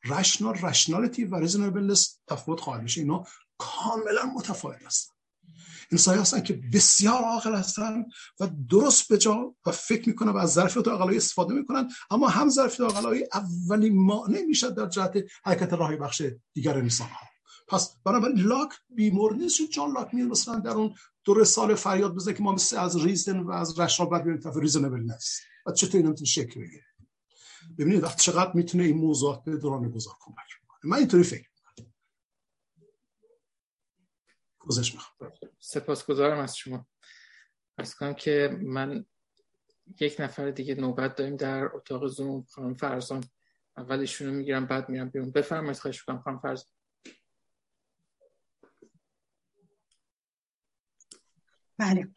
رشنال 0.05 0.55
رشنالیتی 0.55 1.25
و 1.25 1.35
ریزنبلنس 1.35 2.21
تفاوت 2.27 2.61
خواهد 2.61 2.83
میشه 2.83 3.01
اینا 3.01 3.25
کاملا 3.59 4.25
متفاوت 4.37 4.83
هستن. 4.87 5.15
انسانی 5.93 6.21
هستن 6.21 6.41
که 6.41 6.61
بسیار 6.73 7.23
عاقل 7.23 7.55
هستن 7.55 8.05
و 8.41 8.49
درست 8.71 9.09
به 9.09 9.19
جا 9.19 9.55
و 9.67 9.71
فکر 9.71 10.09
می‌کنن 10.09 10.33
و 10.33 10.37
از 10.37 10.53
ظرفیت 10.53 10.89
عقلایی 10.89 11.19
استفاده 11.19 11.55
می‌کنن 11.55 11.89
اما 12.11 12.29
هم 12.29 12.49
ظرفیت 12.49 12.81
عقلایی 12.81 13.25
اولین 13.33 14.05
مانع 14.05 14.43
می‌شد 14.43 14.75
در 14.75 14.87
جهت 14.87 15.25
حرکت 15.45 15.73
راهی 15.73 15.97
بخش 15.97 16.23
دیگر 16.53 16.79
انسان 16.79 17.09
ها 17.09 17.27
پس 17.69 17.97
بنابراین 18.05 18.41
لاک 18.41 18.69
بیمور 18.89 19.35
نیست. 19.35 19.67
چون 19.67 19.93
لاک 19.93 20.15
میاد 20.15 20.29
مثلا 20.29 20.59
در 20.59 20.71
اون 20.71 20.95
دور 21.25 21.45
سال 21.45 21.75
فریاد 21.75 22.15
بزنه 22.15 22.35
که 22.35 22.43
ما 22.43 22.53
مثل 22.53 22.77
از 22.79 23.05
ریزن 23.05 23.41
و 23.41 23.51
از 23.51 23.79
رشنا 23.79 24.07
بعد 24.07 24.23
بیاریم 24.23 24.41
طرف 24.41 24.57
ریزنبل 24.57 25.01
نیست 25.01 25.41
و 25.67 25.73
چطور 25.73 26.01
این 26.01 26.09
می‌تونه 26.09 26.27
شکل 26.27 26.61
بگیره؟ 26.61 26.85
ببینید 27.79 28.05
چقدر 28.17 28.53
می‌تونه 28.55 28.85
این 28.85 28.97
موضوعات 28.97 29.45
به 29.45 29.57
دوران 29.57 29.91
گذار 29.91 30.15
کمک 30.21 30.37
کنه 30.69 30.91
من 30.91 30.99
اینطوری 30.99 31.23
فکر 31.23 31.50
پوزش 34.71 34.95
می‌خوام 34.95 35.33
سپاسگزارم 35.61 36.39
از 36.39 36.57
شما. 36.57 36.87
از 37.79 37.95
کنم 37.95 38.15
که 38.15 38.59
من 38.63 39.05
یک 40.01 40.17
نفر 40.19 40.51
دیگه 40.51 40.75
نوبت 40.75 41.15
داریم 41.15 41.37
در 41.37 41.77
اتاق 41.77 42.07
زوم 42.07 42.43
خانم 42.43 42.75
فرزان. 42.75 43.25
اول 43.77 44.01
ایشونو 44.01 44.33
می‌گیرم 44.33 44.67
بعد 44.67 44.89
میرم 44.89 45.09
بیرون. 45.09 45.31
بفرمایید 45.31 45.77
خواهش 45.77 46.03
کنم 46.03 46.21
خانم 46.21 46.39
فرزان. 46.39 46.71
بله. 51.79 52.09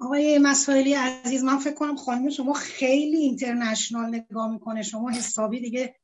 آقای 0.00 0.38
مسائلی 0.38 0.94
عزیز 0.94 1.44
من 1.44 1.58
فکر 1.58 1.74
کنم 1.74 1.96
خانم 1.96 2.30
شما 2.30 2.52
خیلی 2.52 3.16
اینترنشنال 3.16 4.06
نگاه 4.06 4.52
می‌کنه. 4.52 4.82
شما 4.82 5.10
حسابی 5.10 5.60
دیگه 5.60 5.96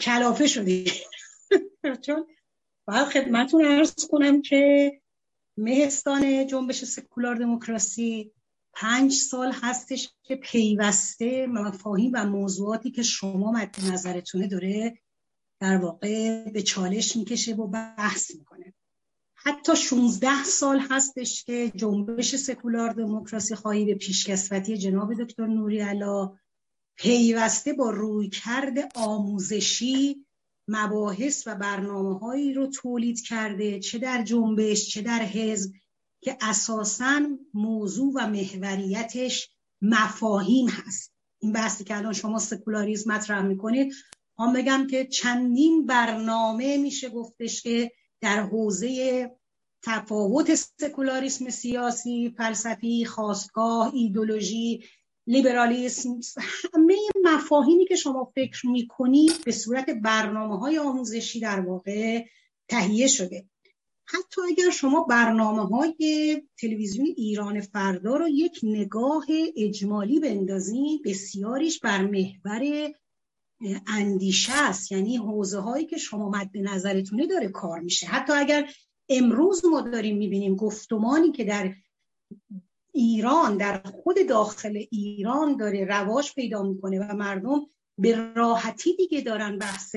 کلافه 0.00 0.46
شدی. 0.46 0.92
چون 2.06 2.26
باید 2.88 3.08
خدمتون 3.08 3.64
ارز 3.64 3.94
کنم 4.10 4.42
که 4.42 4.92
مهستان 5.56 6.46
جنبش 6.46 6.84
سکولار 6.84 7.34
دموکراسی 7.34 8.32
پنج 8.72 9.12
سال 9.12 9.52
هستش 9.52 10.08
که 10.22 10.36
پیوسته 10.36 11.46
مفاهیم 11.46 12.12
و 12.14 12.24
موضوعاتی 12.24 12.90
که 12.90 13.02
شما 13.02 13.52
مد 13.52 13.76
نظرتونه 13.92 14.48
داره 14.48 14.98
در 15.60 15.76
واقع 15.76 16.44
به 16.50 16.62
چالش 16.62 17.16
می‌کشه 17.16 17.54
و 17.54 17.66
بحث 17.66 18.34
می‌کنه. 18.34 18.74
حتی 19.34 19.76
16 19.76 20.44
سال 20.44 20.80
هستش 20.90 21.44
که 21.44 21.72
جنبش 21.76 22.36
سکولار 22.36 22.92
دموکراسی 22.92 23.54
خواهی 23.54 23.84
به 23.84 23.94
پیشکسوتی 23.94 24.78
جناب 24.78 25.14
دکتر 25.14 25.46
نوری 25.46 25.80
علا 25.80 26.36
پیوسته 26.96 27.72
با 27.72 27.90
رویکرد 27.90 28.92
آموزشی 28.94 30.24
مباحث 30.68 31.46
و 31.46 31.54
برنامه 31.54 32.18
هایی 32.18 32.52
رو 32.52 32.66
تولید 32.66 33.20
کرده 33.20 33.80
چه 33.80 33.98
در 33.98 34.22
جنبش 34.22 34.88
چه 34.88 35.02
در 35.02 35.22
حزب 35.22 35.72
که 36.20 36.36
اساسا 36.40 37.20
موضوع 37.54 38.12
و 38.14 38.26
محوریتش 38.26 39.50
مفاهیم 39.82 40.68
هست. 40.68 41.12
این 41.38 41.52
بحثی 41.52 41.84
که 41.84 41.96
الان 41.96 42.12
شما 42.12 42.38
سکولاریزم 42.38 43.12
مطرح 43.12 43.42
می‌کنید 43.42 43.94
هم 44.38 44.52
بگم 44.52 44.86
که 44.90 45.06
چندین 45.06 45.86
برنامه 45.86 46.76
میشه 46.76 47.08
گفتش 47.08 47.62
که 47.62 47.92
در 48.20 48.42
حوزه 48.42 49.30
تفاوت 49.82 50.54
سکولاریسم 50.54 51.50
سیاسی، 51.50 52.34
فلسفی، 52.36 53.04
خواستگاه، 53.04 53.94
ایدولوژی 53.94 54.84
لیبرالیسم 55.28 56.20
همه 56.74 56.96
مفاهیمی 57.24 57.86
که 57.86 57.96
شما 57.96 58.32
فکر 58.34 58.66
می‌کنید 58.66 59.44
به 59.44 59.52
صورت 59.52 59.90
برنامه 59.90 60.58
های 60.58 60.78
آموزشی 60.78 61.40
در 61.40 61.60
واقع 61.60 62.24
تهیه 62.68 63.06
شده. 63.06 63.44
حتی 64.04 64.40
اگر 64.50 64.70
شما 64.70 65.04
برنامه 65.04 65.66
های 65.66 66.42
تلویزیون 66.60 67.06
ایران 67.16 67.60
فردا 67.60 68.16
رو 68.16 68.28
یک 68.28 68.60
نگاه 68.62 69.26
اجمالی 69.56 70.20
بندازید 70.20 71.02
بسیاریش 71.04 71.80
بر 71.80 72.02
محور 72.02 72.92
اندیشه 73.86 74.52
است. 74.52 74.92
یعنی 74.92 75.16
حوزه 75.16 75.58
هایی 75.58 75.86
که 75.86 75.96
شما 75.96 76.30
مد 76.30 76.50
نظرتونه 76.54 77.26
داره 77.26 77.48
کار 77.48 77.80
میشه. 77.80 78.06
حتی 78.06 78.32
اگر 78.32 78.70
امروز 79.08 79.64
ما 79.64 79.80
داریم 79.80 80.16
می‌بینیم 80.16 80.56
گفتمانی 80.56 81.32
که 81.32 81.44
در 81.44 81.74
ایران 82.98 83.56
در 83.56 83.82
خود 83.82 84.16
داخل 84.28 84.76
ایران 84.90 85.56
داره 85.56 85.84
رواج 85.84 86.34
پیدا 86.34 86.62
می‌کنه 86.62 87.00
و 87.00 87.16
مردم 87.16 87.66
به 87.98 88.32
راحتی 88.34 88.96
دیگه 88.96 89.20
دارن 89.20 89.58
بحث 89.58 89.96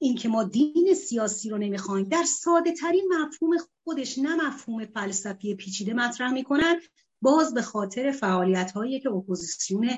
این 0.00 0.14
که 0.16 0.28
ما 0.28 0.44
دین 0.44 0.94
سیاسی 0.94 1.50
رو 1.50 1.58
نمی‌خوایم. 1.58 2.08
در 2.08 2.24
ساده 2.24 2.72
ترین 2.72 3.12
مفهوم 3.14 3.56
خودش 3.84 4.18
نه 4.18 4.46
مفهوم 4.46 4.86
فلسفی 4.86 5.54
پیچیده 5.54 5.94
مطرح 5.94 6.32
می‌کنن 6.32 6.80
باز 7.22 7.54
به 7.54 7.62
خاطر 7.62 8.10
فعالیت 8.10 8.72
هایی 8.72 9.00
که 9.00 9.08
اپوزیسیون 9.08 9.90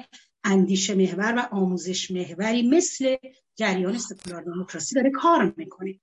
اندیشه 0.44 0.94
محور 0.94 1.34
و 1.36 1.54
آموزش 1.54 2.10
محوری 2.10 2.68
مثل 2.68 3.16
جریان 3.56 3.98
سکولار 3.98 4.42
دموکراسی 4.42 4.94
داره 4.94 5.10
کار 5.10 5.54
می‌کنه. 5.56 6.00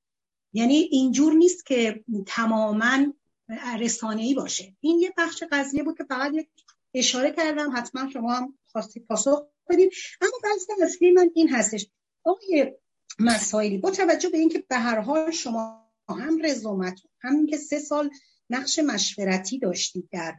یعنی 0.54 0.76
اینجور 0.76 1.34
نیست 1.34 1.66
که 1.66 2.04
تماما 2.28 3.14
رسانه‌ای 3.80 4.34
باشه. 4.34 4.76
این 4.80 5.00
یه 5.00 5.14
بخش 5.18 5.44
قضیه 5.52 5.84
بود 5.84 5.98
که 5.98 6.04
فقط 6.04 6.32
یک 6.34 6.48
اشاره 6.94 7.32
کردم. 7.32 7.72
حتما 7.76 8.10
شما 8.10 8.34
هم 8.34 8.58
خواستید 8.66 9.06
پاسخ 9.06 9.42
بدید. 9.70 9.92
اما 10.22 10.32
بحث 10.44 10.80
اصلی 10.84 11.12
من 11.12 11.30
این 11.36 11.50
هستش. 11.50 11.88
آقای 12.24 12.74
مسائلی 13.20 13.78
با 13.78 13.92
توجه 13.92 14.30
به 14.30 14.38
اینکه 14.38 14.64
به 14.70 14.76
هر 14.76 15.00
حال 15.00 15.32
شما 15.32 15.92
هم 16.10 16.46
رزومت 16.46 17.00
هم 17.22 17.46
که 17.46 17.58
سه 17.58 17.80
سال 17.80 18.10
نقش 18.50 18.80
مشورتی 18.80 19.60
داشتید 19.60 20.10
در 20.12 20.36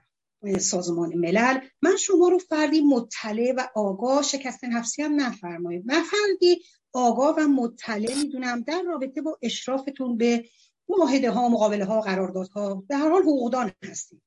سازمان 0.58 1.14
ملل 1.14 1.58
من 1.82 1.96
شما 1.96 2.28
رو 2.28 2.38
فردی 2.38 2.80
مطلع 2.80 3.52
و 3.56 3.66
آگاه 3.74 4.22
شکست 4.22 4.64
نفسی 4.64 5.02
هم 5.02 5.20
نفرمایید. 5.20 5.86
من 5.86 6.02
فردی 6.02 6.62
آگاه 6.92 7.34
و 7.38 7.40
مطلع 7.40 8.14
می‌دونم 8.14 8.60
در 8.60 8.82
رابطه 8.82 9.22
با 9.22 9.38
اشرافتون 9.42 10.16
به 10.16 10.44
معاهده 10.88 11.30
ها 11.30 11.48
مقابله 11.48 11.84
ها 11.84 12.00
قراردادها 12.00 12.74
به 12.88 12.96
هر 12.96 13.08
حال 13.08 13.22
حقوقدان 13.22 13.72
هستیم. 13.82 14.22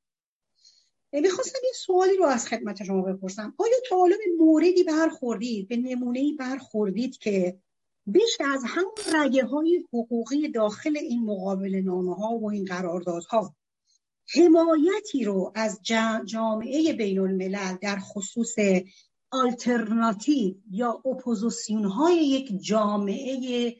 می‌خواستم 1.14 1.60
یه 1.64 1.72
سوالی 1.76 2.18
رو 2.18 2.26
از 2.26 2.48
خدمت 2.48 2.84
شما 2.84 3.02
بپرسم. 3.02 3.54
آیا 3.58 3.76
تا 3.90 4.04
به 4.04 4.46
موردی 4.46 4.84
برخوردید 4.84 5.68
به 5.68 5.78
نمونه 5.78 6.34
برخوردید 6.40 7.18
که 7.18 7.60
بیش 8.06 8.38
از 8.40 8.64
همون 8.66 8.92
رگه 9.14 9.46
های 9.46 9.84
حقوقی 9.94 10.48
داخل 10.48 10.98
این 10.98 11.24
مقابل 11.24 11.76
نامه 11.76 12.16
ها 12.16 12.38
و 12.38 12.52
این 12.52 12.66
قراردادها 12.66 13.56
حمایتی 14.36 15.24
رو 15.24 15.52
از 15.56 15.80
جامعه 16.26 16.94
بین 16.94 17.20
الملل 17.20 17.78
در 17.82 18.00
خصوص 18.00 18.56
آلترناتیو 19.32 20.56
یا 20.72 21.02
اپوزیسیون 21.06 21.86
های 21.86 22.16
یک 22.16 22.62
جامعه 22.62 23.76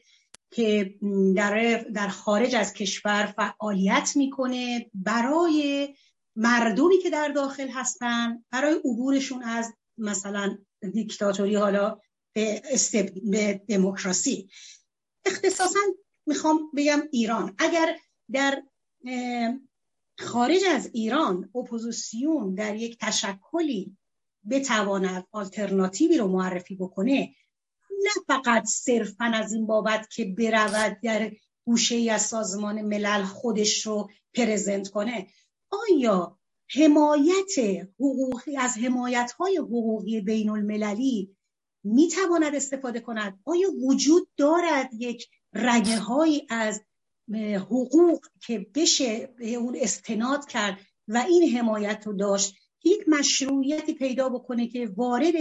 که 0.50 0.94
در, 1.36 1.84
در 1.94 2.08
خارج 2.08 2.54
از 2.54 2.72
کشور 2.72 3.34
فعالیت 3.36 4.12
می‌کنه 4.16 4.90
برای 4.94 5.88
مردمی 6.36 6.98
که 6.98 7.10
در 7.10 7.28
داخل 7.28 7.68
هستن 7.68 8.44
برای 8.50 8.74
عبورشون 8.84 9.42
از 9.42 9.72
مثلا 9.98 10.58
دیکتاتوری 10.92 11.56
حالا 11.56 12.00
به, 12.32 12.62
به 13.30 13.62
دموکراسی. 13.68 14.48
اختصاصا 15.26 15.80
می‌خوام 16.26 16.70
بگم 16.76 17.02
ایران. 17.12 17.54
اگر 17.58 17.96
در 18.32 18.62
خارج 20.18 20.60
از 20.74 20.90
ایران 20.92 21.50
اپوزیسیون 21.54 22.54
در 22.54 22.76
یک 22.76 22.98
تشکلی 23.00 23.96
بتواند 24.50 25.26
آلترناتیوی 25.32 26.18
رو 26.18 26.28
معرفی 26.28 26.76
بکنه 26.76 27.34
نه 28.02 28.10
فقط 28.26 28.64
صرفا 28.64 29.24
از 29.24 29.52
این 29.52 29.66
بابت 29.66 30.08
که 30.10 30.24
برود 30.24 31.00
در 31.02 31.32
گوشه 31.64 31.94
ای 31.94 32.10
از 32.10 32.22
سازمان 32.22 32.82
ملل 32.82 33.22
خودش 33.22 33.86
رو 33.86 34.10
present 34.34 34.88
کنه. 34.88 35.26
آیا 35.70 36.38
حمایت 36.74 37.58
حقوقی 38.00 38.56
از 38.56 38.78
حمایت 38.78 39.32
های 39.32 39.56
حقوقی 39.56 40.20
بین 40.20 40.50
المللی 40.50 41.36
می 41.84 42.08
تواند 42.08 42.54
استفاده 42.54 43.00
کند؟ 43.00 43.38
آیا 43.44 43.68
وجود 43.84 44.28
دارد 44.36 44.90
یک 44.92 45.28
رگه 45.52 45.98
هایی 45.98 46.46
از 46.50 46.80
حقوق 47.54 48.26
که 48.46 48.66
بشه 48.74 49.34
اون 49.40 49.76
استناد 49.80 50.46
کرد 50.46 50.78
و 51.08 51.24
این 51.28 51.56
حمایت 51.56 52.02
رو 52.06 52.12
داشت؟ 52.12 52.54
یک 52.84 53.08
مشروعیتی 53.08 53.94
پیدا 53.94 54.28
بکنه 54.28 54.68
که 54.68 54.86
وارد 54.96 55.34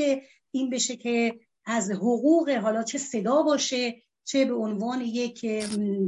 این 0.51 0.69
بشه 0.69 0.95
که 0.95 1.39
از 1.67 1.91
حقوق 1.91 2.49
حالا 2.49 2.83
چه 2.83 2.97
صدا 2.97 3.41
باشه 3.41 3.95
چه 4.23 4.45
به 4.45 4.53
عنوان 4.53 5.01
یک 5.01 5.45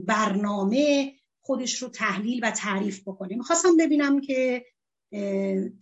برنامه 0.05 1.13
خودش 1.41 1.81
رو 1.81 1.89
تحلیل 1.89 2.39
و 2.43 2.51
تعریف 2.51 3.01
بکنه. 3.01 3.35
می‌خواستم 3.35 3.77
ببینم 3.77 4.21
که 4.21 4.65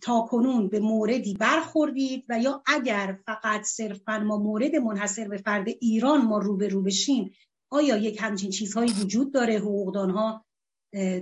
تا 0.00 0.20
کنون 0.30 0.68
به 0.68 0.80
موردی 0.80 1.34
برخوردید 1.34 2.24
و 2.28 2.38
یا 2.38 2.62
اگر 2.66 3.18
فقط 3.26 3.62
صرفا 3.62 4.18
ما 4.18 4.36
مورد 4.38 4.76
منحصر 4.76 5.28
به 5.28 5.36
فرد 5.36 5.68
ایران 5.80 6.24
ما 6.24 6.38
رو 6.38 6.56
به 6.56 6.68
رو 6.68 6.82
بشیم 6.82 7.32
آیا 7.70 7.96
یک 7.96 8.18
همچین 8.20 8.50
چیزهایی 8.50 8.92
وجود 8.92 9.32
داره؟ 9.32 9.58
حقوقدان 9.58 10.10
ها 10.10 10.44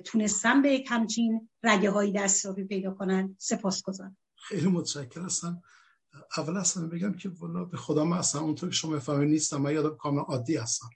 تونستن 0.04 0.62
به 0.62 0.72
یک 0.72 0.86
همچین 0.90 1.48
رگه 1.62 1.90
هایی 1.90 2.12
دستیابی 2.12 2.64
پیدا 2.64 2.90
کنن؟ 2.90 3.36
سپاس 3.38 3.82
گذارم 3.82 4.16
خیلی 4.36 4.66
متشکر 4.66 5.20
هستم 5.20 5.62
اول 6.36 6.56
اصلا 6.56 6.86
بگم 6.86 7.12
که 7.12 7.28
والا 7.28 7.64
به 7.64 7.76
خدا 7.76 8.04
من 8.04 8.18
اصلا 8.18 8.40
اونطور 8.40 8.68
که 8.68 8.74
شما 8.74 8.98
فهمی 8.98 9.26
نیستم. 9.26 9.56
من 9.56 9.74
یادم 9.74 9.96
کاملا 9.96 10.22
عادی 10.22 10.56
هستم. 10.56 10.90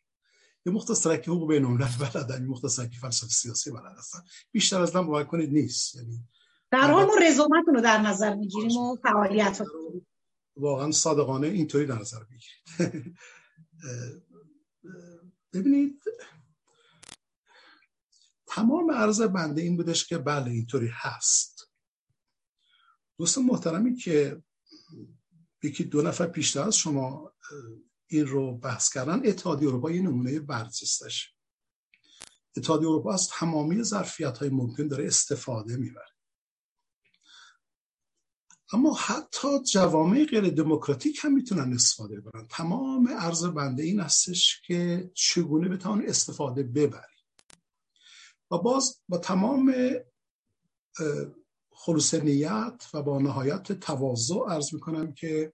یه 0.67 0.73
مختصرکی 0.73 1.31
حقوق 1.31 1.49
بین 1.49 1.65
الملل 1.65 1.89
بلدن 2.01 2.43
یه 2.43 2.49
مختصرکی 2.49 2.97
فلسفه 2.97 3.29
سیاسی 3.29 3.71
بلد 3.71 3.99
هستن 3.99 4.19
بیشتر 4.53 4.81
از 4.81 4.97
من 4.97 5.07
باور 5.07 5.25
کنید 5.25 5.53
نیست. 5.53 5.95
یعنی 5.95 6.29
در 6.71 6.91
حال 6.91 7.05
ما 7.05 7.15
رزومتون 7.15 7.75
رو 7.75 7.81
در 7.81 8.03
نظر 8.03 8.35
می‌گیریم 8.35 8.77
و 8.77 8.97
فعالیت 9.03 9.63
واقعا 10.57 10.93
صادقانه 10.93 11.47
اینطوری 11.47 11.87
در 11.87 11.99
نظر 11.99 12.25
بگیرید. 12.25 13.17
ببینید 15.53 16.03
تمام 18.47 18.91
عرض 18.91 19.21
بنده 19.21 19.63
این 19.63 19.77
بودش 19.77 20.07
که 20.07 20.19
بله 20.19 20.51
اینطوری 20.51 20.91
هست. 20.93 21.71
دوست 23.19 23.39
محترمی 23.39 23.97
که 23.97 24.43
یکی 25.63 25.85
دو 25.85 26.03
نفر 26.03 26.27
پیشتر 26.27 26.63
از 26.63 26.77
شما 26.77 27.33
این 28.07 28.27
رو 28.27 28.59
بحث 28.59 28.93
کردن 28.93 29.27
اتحادیه 29.27 29.69
اروپا 29.69 29.91
یه 29.91 30.03
نمونه 30.03 30.41
برجستش. 30.41 31.35
اتحادیه 32.57 32.89
اروپا 32.89 33.15
از 33.15 33.29
تمامی 33.29 33.83
ظرفیت 33.83 34.39
های 34.39 34.49
ممکن 34.49 34.89
داره 34.89 35.07
استفاده 35.07 35.77
می‌بره. 35.77 36.11
اما 38.73 38.95
حتی 38.95 39.49
جوامع 39.73 40.25
غیر 40.25 40.51
دموکراتیک 40.51 41.19
هم 41.23 41.33
می‌تونن 41.33 41.73
استفاده 41.73 42.21
ببرن. 42.21 42.47
تمام 42.51 43.09
عرض 43.09 43.45
بنده 43.45 43.83
این 43.83 44.01
هستش 44.01 44.63
که 44.67 45.11
چگونه 45.15 45.69
بتوان 45.69 46.05
استفاده 46.07 46.63
ببری. 46.63 47.21
و 48.51 48.59
باز 48.59 49.01
با 49.09 49.19
تمام 49.19 49.75
خلوص 51.83 52.15
نیت 52.15 52.87
و 52.95 53.03
با 53.03 53.19
نهایت 53.19 53.73
تواضع 53.73 54.35
عرض 54.49 54.75
می‌کنم 54.75 55.13
که 55.13 55.53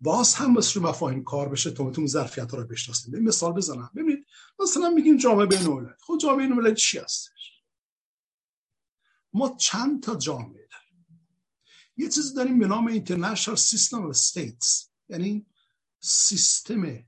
باز 0.00 0.34
هم 0.34 0.56
رو 0.56 0.82
مفاهیم 0.82 1.24
کار 1.24 1.48
بشه 1.48 1.70
تا 1.70 1.90
تو 1.90 2.06
ظرفیت 2.06 2.54
رو 2.54 2.64
بشناسیم. 2.64 3.22
مثال 3.22 3.52
بزنم. 3.52 3.90
ببینید 3.96 4.26
مثلا 4.58 4.90
میگیم 4.90 5.16
جامعه 5.16 5.46
بین 5.46 5.58
الملل 5.58 5.92
خب 6.00 6.18
جامعه 6.20 6.48
بین 6.48 6.74
چی 6.74 6.98
هستش؟ 6.98 7.62
ما 9.32 9.56
چند 9.60 10.02
تا 10.02 10.14
جامعه 10.16 10.68
یه 11.96 12.08
چیزی 12.08 12.34
داریم 12.34 12.58
به 12.58 12.66
نام 12.66 12.98
International 12.98 13.58
System 13.58 14.12
of 14.12 14.16
States 14.16 14.88
یعنی 15.08 15.46
سیستم 16.00 17.04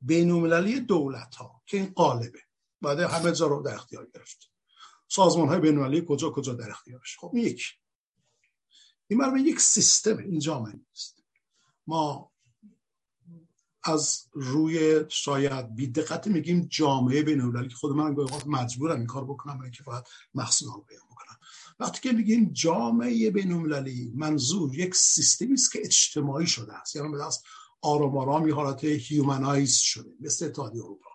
بینومللی 0.00 0.80
دولت 0.80 1.34
ها 1.34 1.62
که 1.66 1.76
این 1.76 1.86
قالبه. 1.86 2.40
بعد 2.80 3.00
همه 3.00 3.32
جا 3.32 3.46
رو 3.46 3.62
در 3.62 3.74
اختیار 3.74 4.10
گرفت. 4.14 4.47
سازمان 5.08 5.48
های 5.48 5.60
بینومللی 5.60 6.04
کجا 6.08 6.30
کجا 6.30 6.54
در 6.54 6.70
اختیارش 6.70 7.16
خب 7.18 7.32
یک 7.34 7.62
این 9.08 9.20
مرمه 9.20 9.40
یک 9.40 9.60
سیستم 9.60 10.18
این 10.18 10.38
جامعه 10.38 10.72
نیست. 10.72 11.22
ما 11.86 12.32
از 13.84 14.26
روی 14.32 15.04
شاید 15.08 15.74
بی 15.74 15.86
دقت 15.86 16.26
میگیم 16.26 16.66
جامعه 16.70 17.22
بین‌المللی 17.22 17.68
که 17.68 17.74
خود 17.74 17.96
من 17.96 18.14
گاهی 18.14 18.36
مجبورم 18.46 18.96
این 18.96 19.06
کار 19.06 19.24
بکنم 19.24 19.60
اینکه 19.60 19.82
باید 19.82 20.04
محصول 20.34 20.82
بیام 20.88 21.08
وقتی 21.80 22.00
که 22.00 22.12
میگیم 22.12 22.50
جامعه 22.52 23.30
بینالمللی 23.30 24.12
منظور 24.14 24.74
یک 24.74 24.94
سیستمی 24.94 25.52
است 25.52 25.72
که 25.72 25.80
اجتماعی 25.84 26.46
شده 26.46 26.74
است. 26.74 26.96
یعنی 26.96 27.08
به 27.08 27.18
دست 27.18 27.44
آرام 27.82 28.18
آرام 28.18 28.48
یه 28.48 28.54
حالت 28.54 28.84
humanize 28.84 29.74
شده 29.74 30.10
مثل 30.20 30.46
اتحادیه 30.46 30.84
اروپا. 30.84 31.07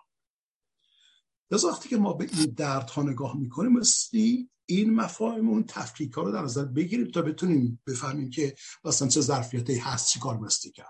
لذا 1.50 1.68
وقتی 1.68 1.88
که 1.88 1.96
ما 1.96 2.12
به 2.12 2.28
این 2.32 2.54
دردها 2.56 3.02
نگاه 3.02 3.36
می‌کنیم 3.36 3.72
مثلی 3.72 4.50
این 4.66 4.94
مفاهیم 4.94 5.48
اون 5.48 5.64
تفکیک 5.68 6.12
ها 6.12 6.22
رو 6.22 6.32
در 6.32 6.42
نظر 6.42 6.64
بگیریم 6.64 7.10
تا 7.10 7.22
بتونیم 7.22 7.82
بفهمیم 7.86 8.30
که 8.30 8.54
مثلا 8.84 9.08
چه 9.08 9.20
ظرفیتی 9.20 9.78
هست 9.78 10.08
چی 10.08 10.20
کار 10.20 10.36
بایستی 10.36 10.70
کرد. 10.70 10.88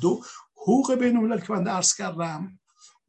دو 0.00 0.22
حقوق 0.54 0.94
بین 0.94 1.16
الملل 1.16 1.40
که 1.40 1.52
من 1.52 1.64
درس 1.64 1.94
کردم 1.94 2.58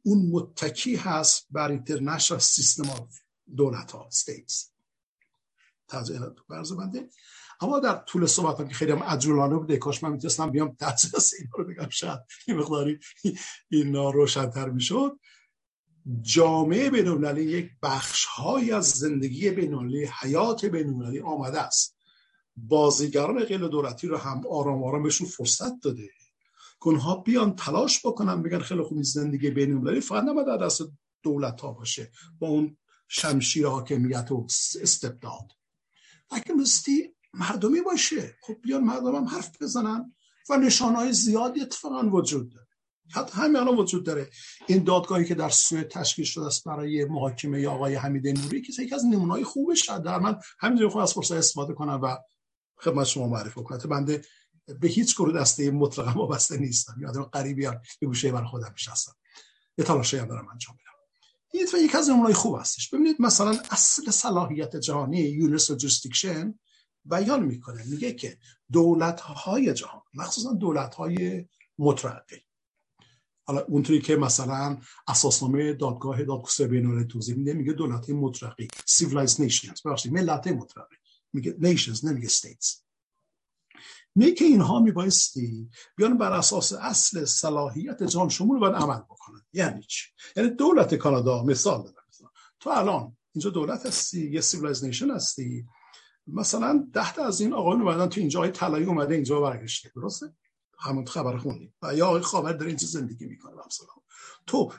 اون 0.02 0.30
متکی 0.30 0.96
هست 0.96 1.46
بر 1.50 1.70
international 1.70 2.40
system 2.40 2.90
of 2.90 3.18
دولت 3.56 3.92
ها 3.92 4.08
states 4.10 4.72
بنده 6.78 7.10
اما 7.60 7.78
در 7.78 7.94
طول 7.96 8.26
صحبت 8.26 8.68
که 8.68 8.74
خیلی 8.74 8.92
هم 8.92 9.02
عجولانه 9.02 9.56
بوده 9.56 9.76
کاش 9.76 10.02
من 10.02 10.12
می‌تونستم 10.12 10.50
بیام 10.50 10.76
دسترس 10.80 11.32
این 11.38 11.48
رو 11.58 11.64
بگم 11.64 11.88
شاید 11.88 12.20
این 12.48 12.56
مقداری 12.56 12.98
این 13.70 13.94
روشنتر 13.94 14.70
می‌شد. 14.70 15.20
جامعه 16.20 16.90
بینالمللی 16.90 17.44
یک 17.44 17.70
بخش 17.82 18.24
های 18.24 18.72
از 18.72 18.88
زندگی 18.88 19.50
بینالمللی 19.50 20.08
حیات 20.20 20.64
بینالمللی 20.64 21.20
آمده 21.20 21.60
است. 21.60 21.96
بازیگران 22.56 23.44
غیر 23.44 23.68
دولتی 23.68 24.06
رو 24.06 24.16
هم 24.16 24.46
آرام 24.46 24.84
آرام 24.84 25.02
بهشون 25.02 25.26
فرصت 25.26 25.80
داده. 25.80 26.10
کنها 26.80 27.16
بیان 27.16 27.56
تلاش 27.56 28.06
بکنن 28.06 28.42
بگن 28.42 28.58
خیلی 28.58 28.82
خوب 28.82 29.02
زندگی 29.02 29.50
بینالمللی 29.50 30.00
فقط 30.00 30.24
نباید 30.24 30.46
در 30.46 30.56
دست 30.56 30.82
دولت 31.22 31.60
ها 31.60 31.72
باشه. 31.72 32.10
با 32.38 32.48
اون 32.48 32.76
شمشیر 33.08 33.66
حاکمیت 33.66 34.32
و 34.32 34.46
استبداد. 34.80 35.52
اگه 36.30 36.52
مستی 36.52 37.14
مردمی 37.34 37.80
باشه 37.80 38.36
خب 38.42 38.54
بیان 38.62 38.84
مردم 38.84 39.14
هم 39.14 39.24
حرف 39.24 39.62
بزنن 39.62 40.14
و 40.50 40.56
نشان 40.56 40.94
های 40.94 41.12
زیادی 41.12 41.60
اتفاقا 41.60 42.08
وجود 42.10 42.52
داره. 42.52 42.66
حتی 43.12 43.32
همین 43.40 43.56
الان 43.56 43.76
وجود 43.76 44.06
داره. 44.06 44.30
این 44.66 44.84
دادگاهی 44.84 45.24
که 45.24 45.34
در 45.34 45.48
سوئد 45.48 45.88
تشکیل 45.88 46.24
شده 46.24 46.46
است 46.46 46.64
برای 46.64 47.04
محاکمه 47.04 47.66
آقای 47.66 47.94
حمید 47.94 48.28
نوری 48.28 48.62
که 48.62 48.82
یکی 48.82 48.94
از 48.94 49.04
نمونه‌های 49.04 49.44
خوبش 49.44 49.88
در 49.88 50.18
من 50.18 50.40
همینجوری 50.60 50.90
خود 50.90 51.02
از 51.02 51.12
فرصت 51.12 51.32
استفاده 51.32 51.74
کنم 51.74 52.00
و 52.02 52.16
خدمت 52.76 53.06
شما 53.06 53.28
معرفی 53.28 53.62
کنم. 53.62 53.78
بنده 53.78 54.22
به 54.80 54.88
هیچ 54.88 55.16
گروه 55.16 55.40
دسته 55.40 55.70
مطلقا 55.70 56.20
وابسته 56.20 56.56
نیستم. 56.56 56.94
یه 57.00 57.09
آدم 57.09 57.22
غریبی 57.22 57.66
هم 57.66 57.80
یه 58.00 58.06
گوشه 58.06 58.32
برا 58.32 58.44
خودم 58.44 58.70
نشستم 58.72 59.12
یه 59.78 59.84
تلاشی 59.84 60.16
هم 60.16 60.28
دارم 60.28 60.48
انجام 60.48 60.76
میدم 60.76 60.92
این 61.52 61.66
و 61.74 61.84
یک 61.84 61.94
از 61.94 62.08
نمونه‌های 62.08 62.34
خوب 62.34 62.58
هستش. 62.60 62.90
ببینید 62.90 63.16
مثلا 63.18 63.58
اصل 63.70 64.10
صلاحیت 64.10 64.76
جهانی 64.76 65.18
universal 65.18 65.76
jurisdiction 65.76 66.58
بیان 67.04 67.42
می‌کنه. 67.42 67.84
میگه 67.84 68.12
که 68.12 68.38
دولت 68.72 69.20
های 69.20 69.74
جهان 69.74 70.02
مخصوصا 70.14 70.52
دولت 70.52 70.94
های 70.94 71.46
مترقی 71.78 72.42
حالا 73.52 73.64
اونطوری 73.64 74.00
که 74.00 74.16
مثلا 74.16 74.78
اساسنامه 75.08 75.72
دادگاه 75.72 76.22
دادگستری 76.22 76.66
بین‌المللی 76.66 77.04
توضیح 77.04 77.36
میده 77.36 77.52
میگه 77.52 77.72
دولت 77.72 78.10
مترقی 78.10 78.68
civilized 78.90 79.36
nations 79.36 79.82
ببخشید 79.84 80.12
ملت 80.12 80.46
مترقی 80.46 80.96
میگه 81.32 81.56
nations 81.60 82.04
نمیگه 82.04 82.28
states. 82.28 82.82
میگه 84.14 84.32
که 84.32 84.44
اینها 84.44 84.80
میبایستی 84.80 85.70
بیان 85.96 86.18
بر 86.18 86.32
اساس 86.32 86.72
اصل 86.72 87.24
صلاحیت 87.24 88.02
جهان 88.02 88.28
شمول 88.28 88.58
باید 88.58 88.74
عمل 88.74 88.98
بکنن. 88.98 89.42
یعنی 89.52 89.82
چی؟ 89.82 90.10
یعنی 90.36 90.50
دولت 90.50 90.94
کانادا 90.94 91.44
مثال 91.44 91.82
دادم. 91.82 92.02
تو 92.60 92.70
الان 92.70 93.16
اینجا 93.32 93.50
دولت 93.50 93.86
هستی 93.86 94.30
یه 94.30 94.40
civilized 94.40 94.84
nation 94.84 95.10
هستی. 95.10 95.66
مثلا 96.26 96.88
ده 96.92 97.12
تا 97.12 97.24
از 97.24 97.40
این 97.40 97.52
آقایون 97.52 97.82
اومدن 97.82 98.08
تو 98.08 98.20
اینجا 98.20 98.40
های 98.40 98.50
طلایی 98.50 98.84
اومده 98.84 99.14
اینجا 99.14 99.40
برگشته 99.40 99.92
درسته؟ 99.94 100.34
همون 100.82 101.06
خبر 101.06 101.36
خوندیم 101.36 101.74
و 101.82 101.94
یا 101.94 102.06
آقای 102.06 102.20
خاوری 102.20 102.52
در 102.52 102.66
اینجا 102.66 102.86
زندگی 102.86 103.26
می‌کنه 103.26 103.52
مثلا. 103.66 103.86
تو 104.46 104.72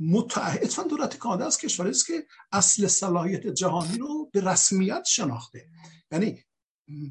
متعهد 0.00 0.88
دولت 0.88 1.18
کانادا 1.18 1.46
از 1.46 1.58
کشوری 1.58 1.90
است 1.90 2.06
که 2.06 2.26
اصل 2.52 2.86
صلاحیت 2.86 3.46
جهانی 3.46 3.98
رو 3.98 4.30
به 4.32 4.40
رسمیت 4.40 5.04
شناخته. 5.06 5.66
یعنی 6.12 6.44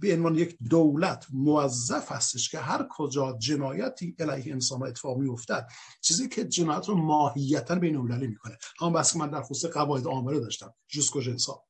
به 0.02 0.14
عنوان 0.14 0.36
یک 0.36 0.58
دولت 0.69 1.26
موظف 1.34 2.11
هستش 2.11 2.50
که 2.50 2.60
هر 2.60 2.88
کجا 2.90 3.38
جنایتی 3.38 4.16
علیه 4.19 4.53
انسان 4.53 4.84
اتفاق 4.84 5.18
میافتد 5.18 5.68
چیزی 6.02 6.30
که 6.30 6.45
جنایت 6.45 6.90
رو 6.90 6.95
ماهیتا 6.95 7.76
بین 7.76 7.95
المللی 7.95 8.28
می‌کنه. 8.28 8.58
همون 8.80 8.94
بس 8.94 9.14
که 9.14 9.19
من 9.19 9.30
در 9.30 9.42
خصوص 9.42 9.72
قواعد 9.72 10.08
آمره 10.08 10.40
داشتم 10.40 10.74
جوسکو 10.88 11.22
جنسا 11.22 11.64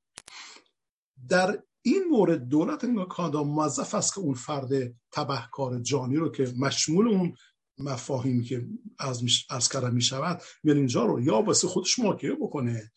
در 1.29 1.63
این 1.81 2.03
مورد 2.11 2.47
دولت 2.47 2.85
کانادا 3.09 3.43
موظف 3.43 3.95
است 3.95 4.13
که 4.13 4.19
اون 4.19 4.33
فرد 4.33 4.69
تبهکار 5.11 5.79
جانی 5.79 6.15
رو 6.15 6.31
که 6.31 6.53
مشمول 6.57 7.07
اون 7.07 7.35
مفاهیمی 7.77 8.43
که 8.43 8.67
از, 8.99 9.23
از 9.49 9.69
کردن 9.69 9.93
می 9.93 10.01
شود 10.01 10.41
اینجا 10.63 11.05
رو 11.05 11.21
یا 11.21 11.41
واسه 11.41 11.67
خودش 11.67 11.99
محاکمه 11.99 12.35
بکنه 12.35 12.91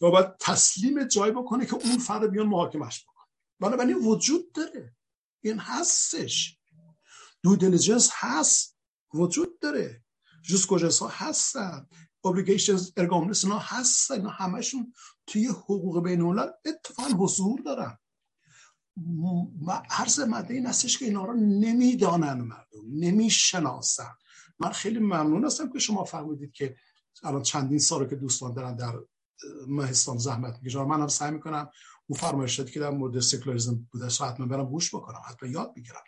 یا 0.00 0.10
باید 0.10 0.36
تسلیم 0.40 1.04
جای 1.04 1.30
بکنه 1.30 1.66
که 1.66 1.74
اون 1.74 1.98
فرد 1.98 2.30
بیان 2.30 2.46
محاکمش 2.46 3.04
بکنه. 3.04 3.26
بنابراین 3.60 3.96
وجود 3.96 4.52
داره. 4.52 4.94
این 5.44 5.58
هستش. 5.58 6.58
دو 7.42 7.56
دیلیجنس 7.56 8.10
هست. 8.12 8.78
وجود 9.14 9.58
داره. 9.58 10.04
جز 10.48 10.66
کجاست 10.66 11.00
ها 11.00 11.08
هستن. 11.08 11.86
Obligations 12.26 12.92
ارگامنس 12.96 13.44
ها 13.44 13.58
هستن. 13.58 14.14
اینا 14.14 14.30
همشون 14.30 14.92
توی 15.26 15.46
حقوق 15.46 16.04
بین 16.04 16.38
اتفاقا 16.64 17.08
حضور 17.08 17.60
دارن. 17.60 17.98
عرض 19.90 20.20
مده 20.20 20.54
این 20.54 20.66
هستش 20.66 20.98
که 20.98 21.04
اینا 21.04 21.24
رو 21.24 21.32
نمی‌دانن 21.34 22.40
مردم 22.40 22.80
نمی‌شناسن. 22.92 24.14
من 24.58 24.70
خیلی 24.72 24.98
ممنون 24.98 25.44
هستم 25.44 25.72
که 25.72 25.78
شما 25.78 26.04
فرمودید 26.04 26.52
که 26.52 26.76
الان 27.22 27.42
چندین 27.42 27.78
سال 27.78 28.08
که 28.08 28.16
دوستان 28.16 28.54
دارن 28.54 28.76
در 28.76 28.94
مهستان 29.66 30.18
زحمت 30.18 30.58
می‌کشن 30.62 30.82
من 30.82 31.00
هم 31.00 31.08
سعی 31.08 31.30
می‌کنم 31.30 31.70
اون 32.06 32.18
فرمایشاتی 32.18 32.72
که 32.72 32.80
در 32.80 32.90
مورد 32.90 33.22
بوده 33.90 34.06
حتما 34.06 34.46
برم 34.46 34.66
گوش 34.66 34.94
بکنم 34.94 35.20
حتما 35.28 35.48
یاد 35.48 35.74
بگیرم. 35.74 36.02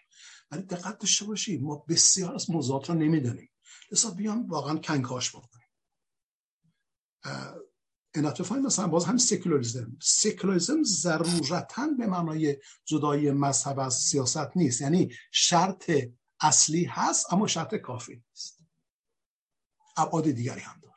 ولی 0.51 0.63
دقت 0.63 0.99
داشته 0.99 1.25
باشید 1.25 1.63
ما 1.63 1.85
بسیار 1.89 2.35
از 2.35 2.51
موضوعات 2.51 2.91
رو 2.91 2.97
نمی‌دانیم. 2.97 3.51
لذا 3.93 4.11
بیام 4.11 4.47
واقعا 4.47 4.79
کنکاش 4.79 5.37
بکنیم. 5.37 5.69
این 8.15 8.27
مثلا 8.67 8.89
باز 8.89 9.05
هم 9.05 9.19
سکولاریزم 9.19 9.97
سکولاریزم 10.01 10.83
ضرورتا 10.83 11.87
به 11.99 12.07
معنای 12.07 12.57
جدای 12.85 13.31
مذهب 13.31 13.79
از 13.79 13.95
سیاست 13.95 14.57
نیست. 14.57 14.81
یعنی 14.81 15.13
شرط 15.33 15.91
اصلی 16.41 16.85
هست 16.85 17.33
اما 17.33 17.47
شرط 17.47 17.75
کافی 17.75 18.23
نیست. 18.31 18.59
ابعاد 19.97 20.31
دیگری 20.31 20.61
هم 20.61 20.81
داره. 20.83 20.95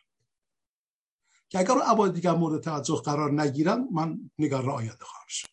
که 1.49 1.59
اگر 1.59 1.71
ابعاد 1.71 2.13
دیگر 2.13 2.31
مورد 2.31 2.61
توجه 2.61 3.01
قرار 3.05 3.41
نگیرن 3.41 3.87
من 3.91 4.31
نگار 4.39 4.69
آینده 4.69 5.05
خواهم 5.05 5.27
شد. 5.27 5.49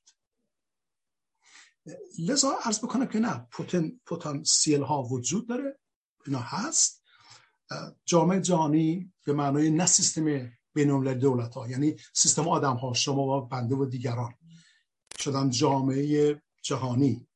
لذا 2.19 2.59
عرض 2.65 2.79
بکنم 2.79 3.07
که 3.07 3.19
نه 3.19 3.47
پوتن 3.51 4.01
پتانسیل 4.07 4.83
ها 4.83 5.03
وجود 5.03 5.49
داره. 5.49 5.79
اینا 6.27 6.41
هست. 6.41 7.03
جامعه 8.05 8.41
جهانی 8.41 9.13
به 9.25 9.33
معنای 9.33 9.71
نه 9.71 9.87
سیستم 9.87 10.58
بین 10.85 11.19
دولت 11.19 11.55
ها 11.55 11.69
یعنی 11.69 11.97
سیستم 12.13 12.49
آدم 12.49 12.77
ها 12.77 12.93
شما 12.93 13.39
و 13.39 13.47
بنده 13.47 13.75
و 13.75 13.85
دیگران 13.85 14.35
شدن 15.19 15.51
جامعه 15.51 16.43
جهانی. 16.63 17.29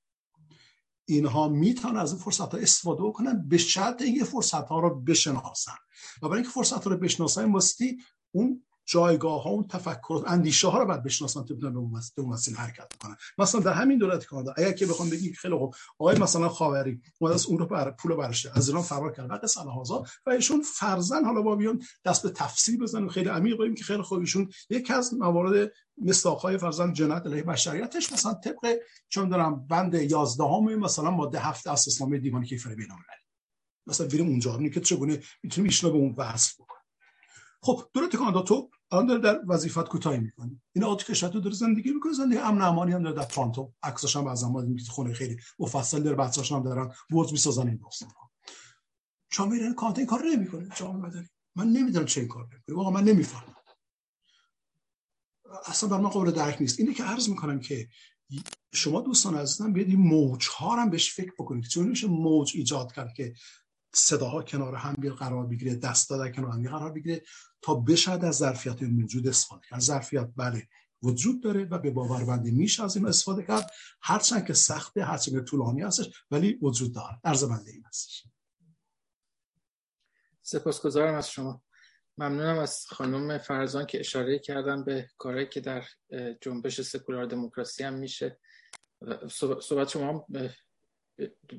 اینها 1.05 1.49
می‌تونن 1.49 1.97
از 1.97 2.13
این 2.13 2.23
فرصت 2.23 2.55
ها 2.55 2.59
استفاده 2.59 3.13
کنن 3.13 3.49
به 3.49 3.59
شرط 3.59 4.03
اینکه 4.03 4.25
فرصت 4.25 4.69
ها 4.69 4.81
رو 4.81 5.01
بشناسن. 5.01 5.77
و 6.23 6.29
برای 6.29 6.35
اینکه 6.35 6.51
فرصت 6.51 6.85
ها 6.85 6.91
رو 6.91 6.97
بشناسن 6.97 7.45
مستی 7.45 7.99
اون 8.35 8.65
جایگاه 8.93 9.43
ها 9.43 9.51
اون 9.51 9.67
تفکر 9.67 10.25
اندیشه 10.27 10.69
ها 10.69 10.79
رو 10.79 10.87
باید 10.87 11.03
بشناسن 11.03 11.45
تا 11.45 11.55
بتونن 11.55 11.73
به 11.73 12.23
اون 12.23 12.33
مسیر 12.33 12.57
حرکت 12.57 12.93
کنن 13.03 13.17
مثلا 13.39 13.61
در 13.61 13.73
همین 13.73 13.99
دولت 13.99 14.25
کانادا 14.25 14.55
اگر 14.57 14.73
که 14.73 14.87
بخوام 14.87 15.11
بگیم 15.11 15.33
خیلی 15.33 15.55
خوب 15.55 15.75
آقای 15.99 16.19
مثلا 16.19 16.49
خاوری 16.49 17.01
اومد 17.19 17.35
از 17.35 17.47
اون 17.47 17.59
رو 17.59 17.67
بر 17.67 17.91
پول 17.91 18.15
برشه 18.15 18.53
از 18.55 18.69
ایران 18.69 18.83
فرار 18.83 19.13
کرد 19.13 19.29
بعد 19.29 19.47
سال 19.47 19.69
هازا 19.69 20.05
و 20.27 20.31
ایشون 20.31 20.63
فرزن 20.63 21.25
حالا 21.25 21.43
با 21.43 21.57
بیان 21.57 21.83
دست 22.05 22.23
به 22.23 22.31
تفسیر 22.31 22.81
بزنن 22.81 23.09
خیلی 23.09 23.29
عمیق 23.29 23.59
بگیم 23.59 23.75
که 23.75 23.85
خیلی 23.85 24.03
خوب 24.03 24.19
ایشون 24.19 24.51
یکی 24.71 24.93
از 24.93 25.15
موارد 25.15 25.73
های 26.43 26.59
فرزن 26.59 26.93
جنایت 26.93 27.27
علیه 27.27 27.43
بشریتش 27.43 28.13
مثلا 28.13 28.35
طبق 28.35 28.79
چون 29.09 29.29
دارم 29.29 29.67
بند 29.67 29.95
11 29.95 30.45
همه 30.45 30.77
مثلا 30.77 31.11
ماده 31.11 31.41
7 31.41 31.67
اساسنامه 31.67 32.19
دیوان 32.19 32.45
کیفر 32.45 32.75
بین‌المللی 32.75 33.23
مثلا 33.87 34.07
بریم 34.07 34.29
اونجا 34.29 34.69
که 34.69 34.81
چگونه 34.81 35.23
می‌تونیم 35.43 35.69
ایشون 35.69 35.93
به 35.93 35.99
اون 35.99 36.15
وصف 36.17 36.55
بکنیم. 36.55 36.83
خب 37.63 37.83
دولت 37.93 38.17
کانادا 38.17 38.43
تو 38.43 38.71
الان 38.93 39.07
داره 39.07 39.21
در 39.21 39.41
وظیفت 39.47 39.89
کوتاهی 39.89 40.19
می‌کنه. 40.19 40.61
این 40.73 40.85
آقا 40.85 40.97
که 40.97 41.29
داره 41.29 41.51
زندگی 41.51 41.91
می‌کنه. 41.91 42.13
زندگی 42.13 42.39
امن 42.39 42.63
امانی 42.63 42.93
هم 42.93 43.03
داره 43.03 43.17
در 43.17 43.25
تورنتو 43.25 43.73
عکسش 43.83 44.17
هم 44.17 44.27
از 44.27 44.45
ما 44.45 44.67
خونه 44.91 45.13
خیلی 45.13 45.37
مفصل 45.59 46.03
داره. 46.03 46.17
بچه‌اش 46.17 46.53
هم 46.53 46.63
دارن 46.63 46.93
برج 47.11 47.33
می‌سازن 47.33 47.69
این 47.69 47.77
داستان 47.77 48.09
ها 48.09 48.31
جامعه 49.31 49.73
کانادا 49.75 49.99
این 49.99 50.07
کار 50.07 50.23
نمی‌کنه. 50.25 50.69
جامعه 50.77 50.97
مدنی 50.97 51.29
من 51.57 51.69
نمی‌دونم 51.69 52.07
چه 52.07 52.27
کار 52.27 52.45
می‌کنه. 52.45 52.77
واقعا 52.77 52.91
من 52.91 53.05
نمی‌فهمم. 53.05 53.57
اصلا 55.67 55.89
بر 55.89 55.99
من 55.99 56.09
قابل 56.09 56.31
درک 56.31 56.57
نیست. 56.61 56.81
اینه 56.81 56.95
که 56.95 57.05
عرض 57.05 57.29
می‌کنم 57.29 57.61
که 57.61 57.89
شما 58.75 59.01
دوستان 59.01 59.35
عزیزم 59.35 59.73
بیاید 59.73 59.89
این 59.89 60.01
موج 60.01 60.49
ها 60.49 60.77
هم 60.77 60.91
بهش 60.91 61.13
فکر 61.15 61.33
بکنید. 61.39 61.65
چون 61.65 61.89
میشه 61.89 62.07
موج 62.07 62.53
ایجاد 62.55 62.93
کرد 62.93 63.13
که 63.15 63.35
صداها 63.95 64.43
کنار 64.43 64.75
هم 64.75 64.95
قرار 64.95 65.47
بگیره 65.47 65.75
دستا 65.75 66.19
در 66.19 66.33
کنار 66.33 66.51
هم 66.51 66.69
قرار 66.69 66.93
بگیره 66.93 67.23
تا 67.63 67.75
بشد 67.75 68.21
از 68.23 68.37
ظرفیت 68.37 68.83
موجود 68.83 69.29
استفاده 69.29 69.63
کرد 69.71 69.81
ظرفیت 69.81 70.29
بله 70.37 70.69
وجود 71.03 71.43
داره 71.43 71.65
و 71.65 71.79
به 71.79 71.91
باوربندی 71.91 72.51
میشه 72.51 72.85
از 72.85 72.97
این 72.97 73.07
استفاده 73.07 73.43
کرد 73.43 73.71
هرچند 74.03 74.47
که 74.47 74.55
سخته 74.55 75.05
هرچند 75.05 75.35
که 75.35 75.41
طولانی 75.41 75.83
هستش 75.83 76.25
ولی 76.31 76.59
وجود 76.63 76.95
داره. 76.95 77.21
عرض 77.25 77.45
بنده 77.45 77.71
این 77.71 77.85
هستش 77.87 78.25
سپاسگزارم 80.43 81.15
از 81.15 81.31
شما. 81.31 81.63
ممنونم 82.19 82.59
از 82.59 82.87
خانم 82.89 83.39
فرزان 83.39 83.87
که 83.87 84.01
اشاره 84.01 84.39
کردن 84.39 84.85
به 84.85 85.11
کاری 85.19 85.49
که 85.49 85.61
در 85.61 85.85
جنبش 86.41 86.81
سکولار 86.81 87.27
دموکراسی 87.27 87.85
هم 87.85 87.95
میشه. 87.95 88.39
صحبت 89.61 89.89
شما 89.89 90.27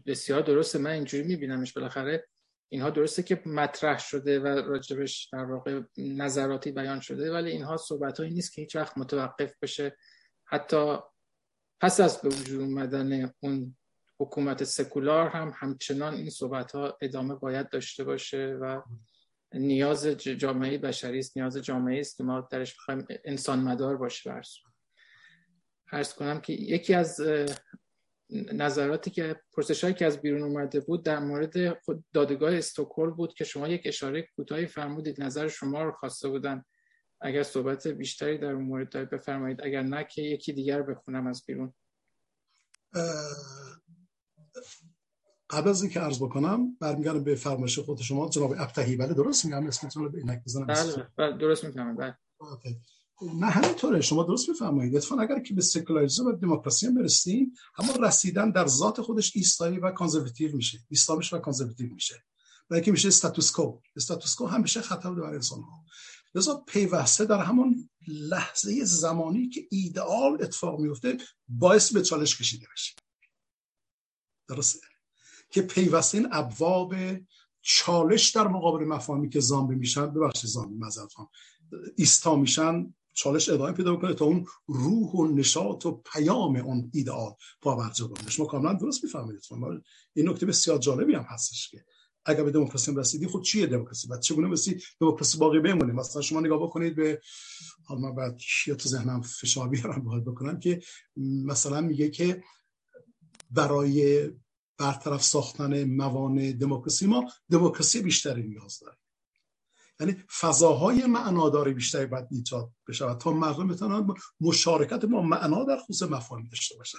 بسیار 0.05 0.41
درسته 0.41 0.79
من 0.79 0.91
اینجوری 0.91 1.23
میبینمش 1.23 1.73
بالاخره. 1.73 2.27
اینها 2.69 2.89
درسته 2.89 3.23
که 3.23 3.41
مطرح 3.45 3.99
شده 3.99 4.39
و 4.39 4.47
راجبش 4.47 5.29
در 5.31 5.43
واقع 5.43 5.81
نظراتی 5.97 6.71
بیان 6.71 6.99
شده 6.99 7.31
ولی 7.31 7.51
اینها 7.51 7.77
صحبت 7.77 8.19
هایی 8.19 8.33
نیست 8.33 8.53
که 8.53 8.61
هیچ 8.61 8.75
وقت 8.75 8.97
متوقف 8.97 9.53
بشه. 9.61 9.97
حتی 10.45 10.97
پس 11.81 11.99
از 11.99 12.21
به 12.21 12.29
وجود 12.29 12.61
اومدن 12.61 13.31
اون 13.39 13.75
حکومت 14.19 14.63
سکولار 14.63 15.27
هم 15.27 15.53
همچنان 15.55 16.13
این 16.13 16.29
صحبت 16.29 16.71
ها 16.71 16.97
ادامه 17.01 17.35
باید 17.35 17.69
داشته 17.69 18.03
باشه 18.03 18.57
و 18.61 18.81
نیاز 19.53 20.07
جامعه 20.07 20.77
بشری 20.77 21.19
است 21.19 21.37
نیاز 21.37 21.57
جامعه 21.57 21.99
است 21.99 22.17
که 22.17 22.23
ما 22.23 22.47
درش 22.51 22.75
بخوایم 22.75 23.05
انسان 23.25 23.59
مدار 23.59 23.97
باشه. 23.97 24.29
برس 24.29 24.57
ارز 25.91 26.13
کنم 26.13 26.41
که 26.41 26.53
یکی 26.53 26.93
از 26.93 27.21
نظراتی 28.33 29.11
که 29.11 29.41
پرسشایی 29.53 29.93
که 29.93 30.05
از 30.05 30.21
بیرون 30.21 30.43
اومده 30.43 30.79
بود 30.79 31.05
در 31.05 31.19
مورد 31.19 31.79
خود 31.79 32.03
دادگاه 32.13 32.55
استکهلم 32.55 33.11
بود 33.11 33.33
که 33.33 33.43
شما 33.43 33.67
یک 33.67 33.81
اشاره 33.85 34.27
کوتاهی 34.35 34.65
فرمودید 34.65 35.21
نظر 35.21 35.47
شما 35.47 35.83
رو 35.83 35.91
خواسته 35.91 36.29
بودن. 36.29 36.63
اگر 37.21 37.43
صحبت 37.43 37.87
بیشتری 37.87 38.37
در 38.37 38.51
اون 38.51 38.63
مورد 38.63 38.89
دارید 38.89 39.09
بفرمایید. 39.09 39.61
اگر 39.61 39.81
نه 39.81 40.07
که 40.11 40.21
یکی 40.21 40.53
دیگر 40.53 40.81
بخونم 40.81 41.27
از 41.27 41.43
بیرون. 41.47 41.73
قبل 45.49 45.69
از 45.69 45.83
اینکه 45.83 45.99
عرض 45.99 46.17
بکنم 46.23 46.77
برمیگردم 46.81 47.23
به 47.23 47.35
فرمایش 47.35 47.79
خود 47.79 48.01
شما 48.01 48.29
جناب 48.29 48.51
ابتهی. 48.51 48.95
بله 48.95 49.13
درست 49.13 49.45
میگم؟ 49.45 49.67
اسمتون 49.67 50.03
رو 50.03 50.09
به 50.09 50.17
اینک 50.17 50.43
بزنم. 50.43 50.65
بله, 50.65 51.07
بله 51.17 51.37
درست 51.37 51.63
می‌فهمم. 51.63 51.95
بله. 51.95 52.17
نه 53.33 53.45
همینطوره 53.45 54.01
شما 54.01 54.23
درست 54.23 54.49
میفرمایید. 54.49 54.95
اتفاقا 54.95 55.21
اگر 55.21 55.39
که 55.39 55.53
به 55.53 55.61
سکولاریسم 55.61 56.25
و 56.25 56.31
دموکراسی 56.31 56.87
هم 56.87 56.95
برسیم 56.95 57.53
اما 57.77 58.07
رسیدن 58.07 58.51
در 58.51 58.67
ذات 58.67 59.01
خودش 59.01 59.31
ایستایی 59.35 59.79
و 59.79 59.91
کانزرواتیو 59.91 60.55
میشه. 60.55 60.79
ایستامش 60.89 61.33
و 61.33 61.37
کانزرواتیو 61.37 61.93
میشه. 61.93 62.23
و 62.69 62.73
اینکه 62.73 62.91
میشه 62.91 63.07
استاتوس 63.07 63.51
کو 63.51 63.79
استاتوس 63.95 64.35
کو 64.35 64.45
همیشه 64.45 64.81
خطر 64.81 65.11
برای 65.11 65.35
انسان 65.35 65.61
ها 65.61 65.85
لذا 66.35 66.63
پیوسته 66.67 67.25
در 67.25 67.43
همون 67.43 67.89
لحظه 68.07 68.83
زمانی 68.83 69.49
که 69.49 69.67
ایدئال 69.71 70.33
اتفاق 70.33 70.79
میفته 70.79 71.17
باعث 71.47 71.93
به 71.93 72.01
چالش 72.01 72.37
کشیده 72.37 72.67
بشه. 72.73 72.93
درسته؟ 74.47 74.87
که 75.49 75.61
پیوسته 75.61 76.17
این 76.17 76.27
ابواب 76.31 76.95
چالش 77.61 78.29
در 78.29 78.47
مقابل 78.47 78.85
مفاهیمی 78.85 79.29
که 79.29 79.39
زامبی 79.39 79.75
میشن 79.75 80.13
ببخشید 80.13 80.49
زامبی 80.49 80.75
مذارتان 80.75 81.27
ایستا 81.97 82.35
میشن 82.35 82.93
چالش 83.13 83.49
ادامه 83.49 83.71
پیدا 83.71 83.95
کنه 83.95 84.13
تا 84.13 84.25
اون 84.25 84.45
روح 84.67 85.11
و 85.11 85.27
نشاط 85.27 85.85
و 85.85 86.01
پیام 86.13 86.55
اون 86.55 86.91
ایدئال 86.93 87.31
پاورجا 87.61 88.07
بکنه 88.07 88.29
شما 88.29 88.45
کاملا 88.45 88.73
درست 88.73 89.03
می‌فهمید. 89.03 89.41
این 90.13 90.29
نکته 90.29 90.45
بسیار 90.45 90.77
جالبی 90.77 91.15
هم 91.15 91.25
هستش 91.29 91.69
که 91.69 91.85
اگر 92.25 92.43
به 92.43 92.51
دموکراسی 92.51 92.93
رسیدی 92.95 93.27
خود 93.27 93.43
چیه 93.43 93.65
دموکراسی؟ 93.65 94.07
بعد 94.07 94.21
چگونه 94.21 94.47
بسی 94.47 94.79
دموکراسی 95.01 95.37
باقی 95.37 95.59
بمونه؟ 95.59 95.93
مثلا 95.93 96.21
شما 96.21 96.39
نگاه 96.39 96.63
بکنید 96.63 96.95
به 96.95 97.21
حالا 97.83 98.01
من 98.01 98.15
بعد 98.15 98.37
چی 98.37 98.75
تو 98.75 98.89
ذهنم 98.89 99.21
فشار 99.21 99.69
بیارم 99.69 100.03
باید 100.03 100.25
بکنم 100.25 100.59
که 100.59 100.81
مثلا 101.45 101.81
میگه 101.81 102.09
که 102.09 102.43
برای 103.51 104.29
برطرف 104.77 105.23
ساختن 105.23 105.83
موانع 105.83 106.51
دموکراسی 106.51 107.07
ما 107.07 107.31
دموکراسی 107.51 108.01
بیشتری 108.01 108.43
نیاز 108.43 108.79
داره. 108.79 108.97
یعنی 110.03 110.23
فضاهای 110.39 111.05
معنادار 111.05 111.73
بیشتری 111.73 112.05
باید 112.05 112.27
ایجاد 112.31 112.71
بشه 112.87 113.15
تا 113.15 113.31
مردم 113.31 113.67
بتونن 113.67 114.07
مشارکت 114.41 115.05
با 115.05 115.21
معنا 115.21 115.63
در 115.63 115.77
خصوص 115.77 116.11
مفاهیم 116.11 116.47
داشته 116.47 116.75
باشن. 116.77 116.97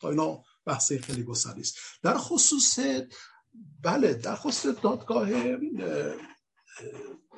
تا 0.00 0.10
اینا 0.10 0.42
بحث 0.64 0.92
خیلی 0.92 1.22
گسترده 1.22 1.60
است. 1.60 1.76
در 2.02 2.14
خصوص 2.18 2.78
بله 3.82 4.14
در 4.14 4.34
خصوص 4.34 4.74
دادگاه 4.82 5.28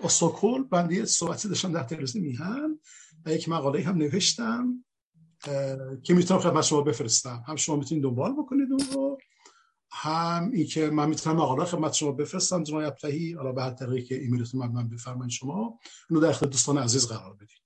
استکهلم 0.02 0.68
بنده 0.68 0.93
یه 0.93 1.06
صحبتی 1.06 1.48
داشتم 1.48 1.72
در 1.72 1.82
تلویزیون 1.82 2.24
میهن 2.24 2.78
و 3.24 3.32
یک 3.32 3.48
مقاله 3.48 3.82
هم 3.82 3.96
نوشتم 3.96 4.84
که 6.02 6.14
می‌تونم 6.14 6.40
خدمت 6.40 6.64
شما 6.64 6.80
بفرستم. 6.80 7.44
هم 7.48 7.56
شما 7.56 7.76
می‌تونید 7.76 8.04
دنبال 8.04 8.32
بکنید 8.32 8.68
اون 8.72 8.86
رو. 8.92 9.18
هم 9.98 10.50
ای 10.52 10.64
که 10.64 10.90
من 10.90 11.08
می‌تونم 11.08 11.36
مقاله 11.36 11.64
خدمت 11.64 11.92
شما 11.92 12.12
بفرستم 12.12 12.62
جنای 12.62 12.84
ابتهی 12.84 13.32
حالا 13.32 13.52
به 13.52 13.62
هر 13.62 13.70
طریقی 13.70 14.02
که 14.02 14.20
ایمیلتون 14.20 14.60
من, 14.60 14.72
من 14.72 14.88
بفرمایید 14.88 15.30
شما. 15.30 15.78
اونو 16.10 16.22
در 16.22 16.28
اختیار 16.28 16.50
دوستان 16.50 16.78
عزیز 16.78 17.06
قرار 17.06 17.34
بدید 17.34 17.62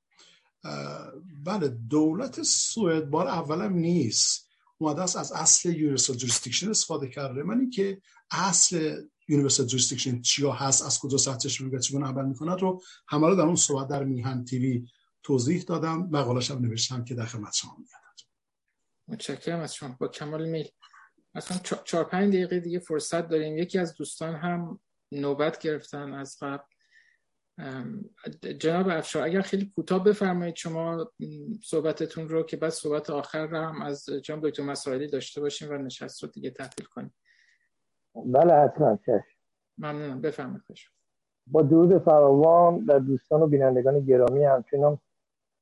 بله 1.45 1.69
دولت 1.69 2.43
سوئد 2.43 3.11
بار 3.11 3.29
اولم 3.29 3.73
نیست. 3.73 4.49
اومده 4.79 5.03
است 5.03 5.17
از 5.17 5.33
اصل 5.33 5.73
universal 5.73 6.17
jurisdiction 6.17 6.71
استفاده 6.71 7.09
کرده. 7.09 7.43
من 7.43 7.61
اینکه 7.61 8.03
اصل 8.31 9.03
universal 9.29 9.67
jurisdiction 9.67 10.21
چیا 10.21 10.53
هست 10.53 10.87
از 10.87 10.99
کجا 10.99 11.19
سطحش 11.19 11.61
میگه 11.61 11.79
چگونه 11.79 12.07
عمل 12.07 12.25
می‌کند 12.25 12.61
رو 12.61 12.83
همه 13.09 13.27
رو 13.27 13.35
در 13.35 13.43
اون 13.43 13.57
صحبت 13.57 13.89
در 13.89 14.05
میهن 14.05 14.45
TV 14.45 14.87
توضیح 15.23 15.63
دادم. 15.63 16.09
مقالش 16.11 16.51
هم 16.51 16.59
نوشتم 16.59 17.05
که 17.05 17.15
در 17.15 17.27
خدمت 17.27 17.55
شما 17.55 17.77
میاد 17.79 17.91
متشکرم 19.09 19.61
از 19.61 19.75
شما. 19.75 19.97
با 20.01 20.09
کمال 20.09 20.49
میل. 20.49 20.69
اصلا 21.35 21.57
چهار 21.85 22.05
پنج 22.05 22.35
دقیقه 22.35 22.61
دیگه 22.61 22.79
فرصت 22.79 23.29
داریم. 23.29 23.59
یکی 23.59 23.79
از 23.79 23.95
دوستان 23.95 24.35
هم 24.35 24.81
نوبت 25.13 25.59
گرفتن 25.59 26.13
از 26.13 26.37
قبل. 26.43 26.65
جناب 28.59 28.89
افشار 28.89 29.23
اگر 29.23 29.41
خیلی 29.41 29.73
کوتاه 29.75 30.05
بفرمایید 30.05 30.57
شما 30.57 31.13
صحبتتون 31.63 32.29
رو 32.29 32.43
که 32.43 32.57
بعد 32.57 32.71
صحبت 32.71 33.11
آخر 33.11 33.47
رو 33.47 33.57
هم 33.57 33.83
از 33.83 34.05
جناب 34.05 34.49
دکتر 34.49 34.63
مسائلی 34.63 35.07
داشته 35.07 35.41
باشیم 35.41 35.71
و 35.71 35.73
نشست 35.79 36.23
رو 36.23 36.29
دیگه 36.29 36.51
تعطیل 36.51 36.87
کنیم. 36.87 37.15
بله 38.15 38.55
حتما. 38.55 38.99
چشم 39.07 39.37
ممنونم. 39.79 40.21
بفرمایید. 40.21 40.63
با 41.47 41.63
درود 41.63 41.99
فراوان 41.99 42.85
در 42.85 42.99
دوستان 42.99 43.43
و 43.43 43.47
بینندگان 43.47 44.01
گرامی 44.01 44.45
همچنان 44.45 44.99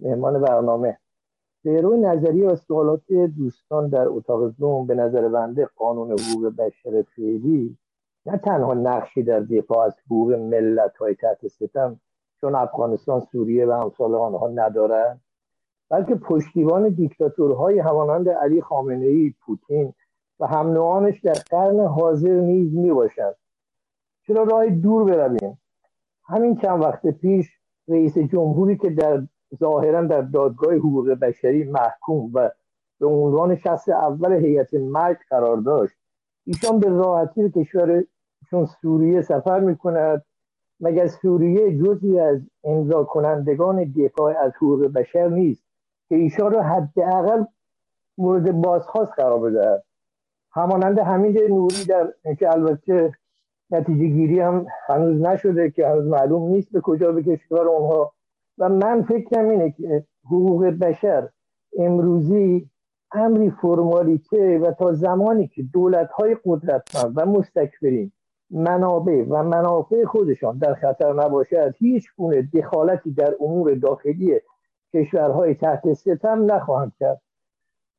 مهمان 0.01 0.41
برنامه. 0.41 0.99
به 1.65 1.81
روی 1.81 2.01
نظری 2.01 2.43
و 2.43 2.57
سوالات 2.57 3.13
دوستان 3.13 3.89
در 3.89 4.09
اتاق 4.09 4.49
زوم 4.49 4.87
به 4.87 4.95
نظر 4.95 5.29
بنده 5.29 5.69
قانون 5.77 6.11
حقوق 6.11 6.57
بشر 6.59 7.05
فعلی 7.17 7.77
نه 8.27 8.39
تنها 8.39 8.75
نقشی 8.75 9.23
در 9.23 9.41
دفاع 9.41 9.87
از 9.87 9.95
حقوق 10.07 10.33
ملت 10.33 10.97
های 10.97 11.15
تحت 11.15 11.49
ستم 11.49 12.01
چون 12.41 12.55
افغانستان 12.55 13.21
سوریه 13.21 13.67
و 13.67 13.71
امثال 13.71 14.15
آنها 14.15 14.49
ندارند 14.49 15.21
بلکه 15.91 16.15
پشتیبان 16.15 16.89
دیکتاتورهای 16.89 17.79
همانند 17.79 18.29
علی 18.29 18.61
خامنه 18.61 19.07
ای 19.07 19.35
پوتین 19.41 19.95
و 20.41 20.47
هم 20.47 21.11
در 21.11 21.33
قرن 21.51 21.81
حاضر 21.81 22.35
نیز 22.35 22.75
می 22.75 22.93
باشند 22.93 23.35
چرا 24.27 24.43
راه 24.43 24.67
دور 24.71 25.05
برویم؟ 25.05 25.59
همین 26.25 26.57
چند 26.57 26.83
وقت 26.83 27.07
پیش 27.07 27.47
رئیس 27.89 28.19
جمهوری 28.19 28.77
که 28.77 28.91
در 28.91 29.27
ظاهرا 29.57 30.03
در 30.03 30.21
دادگاه 30.21 30.75
حقوق 30.75 31.11
بشری 31.11 31.65
محکوم 31.65 32.31
و 32.35 32.51
به 33.01 33.07
عنوان 33.07 33.57
شخص 33.57 33.89
اول 33.89 34.33
هیئت 34.33 34.75
مرگ 34.75 35.17
قرار 35.31 35.57
داشت. 35.57 35.95
ایشان 36.45 36.79
به 36.79 36.89
راحتی 36.89 37.43
به 37.43 37.51
کشورشون 37.51 38.67
سوریه 38.83 39.23
سفر 39.23 39.61
می‌کند. 39.61 40.25
مگر 40.81 41.07
سوریه 41.07 41.79
جزی 41.79 42.19
از 42.21 42.41
امضا 42.65 43.05
کنندگان 43.05 43.85
دفاع 43.85 44.39
از 44.39 44.53
حقوق 44.57 44.87
بشر 44.87 45.29
نیست 45.29 45.65
که 46.09 46.15
ایشان 46.15 46.53
را 46.53 46.63
حداقل 46.63 47.45
مورد 48.19 48.53
بازخواست 48.53 49.13
قرار 49.17 49.41
بدهد؟ 49.41 49.85
همانند 50.53 50.99
حمید 50.99 51.39
نوری 51.39 51.85
در 51.85 52.35
که 52.39 52.51
البته 52.51 53.13
نتیجه 53.71 54.07
گیری 54.07 54.41
هم 54.41 54.67
هنوز 54.87 55.21
نشده 55.21 55.71
که 55.71 55.89
هنوز 55.89 56.07
معلوم 56.07 56.51
نیست 56.51 56.73
به 56.73 56.81
کجا 56.81 57.13
به 57.13 57.23
کشور 57.23 57.69
اونها 57.69 58.13
و 58.59 58.69
من 58.69 59.03
فکرم 59.03 59.49
اینه 59.49 59.71
که 59.71 60.07
حقوق 60.25 60.65
بشر 60.67 61.29
امروزی 61.79 62.71
امری 63.13 63.51
فرمالیته 63.51 64.59
و 64.59 64.73
تا 64.73 64.93
زمانی 64.93 65.49
که 65.49 65.63
دولت 65.63 66.11
های 66.11 66.37
قدرتمند 66.45 67.13
و 67.17 67.27
مستکبرین 67.27 68.13
منابع 68.51 69.25
و 69.29 69.43
منافع 69.43 70.05
خودشان 70.05 70.59
در 70.59 70.75
خطر 70.75 71.13
نباشد 71.13 71.75
هیچ 71.79 72.05
گونه 72.17 72.43
دخالتی 72.43 73.11
در 73.11 73.35
امور 73.41 73.75
داخلی 73.75 74.41
کشورهای 74.95 75.55
تحت 75.55 75.93
ستم 75.93 76.53
نخواهند 76.53 76.93
کرد. 77.01 77.23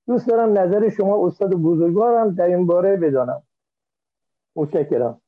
دوست 0.07 0.27
دارم 0.27 0.57
نظر 0.57 0.89
شما 0.89 1.27
استاد 1.27 1.53
بزرگوارم 1.53 2.35
در 2.35 2.45
این 2.45 2.65
باره 2.65 2.97
بدانم. 2.97 3.43
متشکرم. 4.55 5.21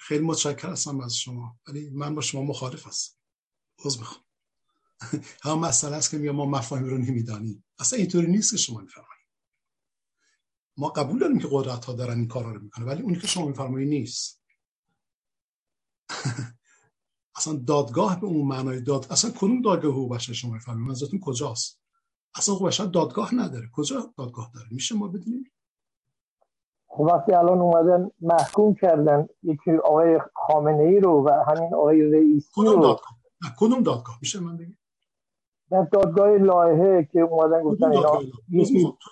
خیلی 0.00 0.24
متشکر 0.24 0.68
هستم 0.68 1.00
از 1.00 1.14
شما. 1.14 1.56
ولی 1.68 1.90
من 1.94 2.14
با 2.14 2.20
شما 2.20 2.42
مخالف 2.42 2.86
هستم. 2.86 3.16
عذر 3.84 3.98
می‌خوام. 3.98 4.29
هم 5.42 5.58
مسئله 5.58 5.96
است 5.96 6.10
که 6.10 6.18
میگم 6.18 6.32
ما 6.34 6.46
مفاهیم 6.46 6.86
رو 6.86 6.98
نمی‌دانیم. 6.98 7.64
اصلا 7.78 7.98
اینطوری 7.98 8.26
نیست 8.26 8.50
که 8.50 8.56
شما 8.56 8.80
میفرمایید. 8.80 9.10
ما 10.76 10.88
قبول 10.88 11.18
داریم 11.18 11.38
که 11.38 11.48
قدرت 11.50 11.84
ها 11.84 11.92
دارن 11.92 12.18
این 12.18 12.28
کارا 12.28 12.52
رو 12.52 12.60
می‌کنه 12.60 12.84
ولی 12.84 13.02
اونی 13.02 13.18
که 13.18 13.26
شما 13.26 13.46
میفرمایید 13.46 13.88
نیست. 13.88 14.42
اصلا 17.36 17.54
دادگاه 17.66 18.20
به 18.20 18.26
اون 18.26 18.48
معنای 18.48 18.80
داد 18.80 19.06
اصلا 19.10 19.30
کدوم 19.30 19.62
دادگاه 19.62 19.92
حقوق 19.92 20.14
بشر 20.14 20.32
شما 20.32 20.52
میفرمایید؟ 20.52 20.88
منظورتون 20.88 21.20
کجاست؟ 21.20 21.80
اصلا 22.34 22.54
حقوق 22.54 22.68
بشر 22.68 22.84
دادگاه 22.84 23.34
نداره. 23.34 23.70
کجا 23.72 24.14
دادگاه 24.18 24.50
داره؟ 24.54 24.66
میشه 24.70 24.94
ما 24.94 25.08
بدونیم؟ 25.08 25.44
خب 26.86 27.00
وقتی 27.00 27.32
الان 27.32 27.58
اومدن 27.58 28.10
محکوم 28.20 28.74
کردن 28.74 29.26
یکی 29.42 29.70
آقای 29.84 30.20
خامنه 30.34 30.82
ای 30.82 31.00
رو 31.00 31.26
و 31.26 31.44
همین 31.48 31.74
آقای 31.74 32.02
رئیسی 32.02 32.50
رو. 32.56 32.64
دادگاه؟ 32.64 33.16
کدوم 33.58 33.82
دادگاه؟ 33.82 34.18
میشه 34.22 34.40
من 34.40 34.56
بگم؟ 34.56 34.76
در 35.70 35.82
دادگاه 35.92 36.38
لایحه 36.38 37.08
که 37.12 37.20
اومدن 37.20 37.62
گفتن 37.62 37.84
اینا 37.84 38.20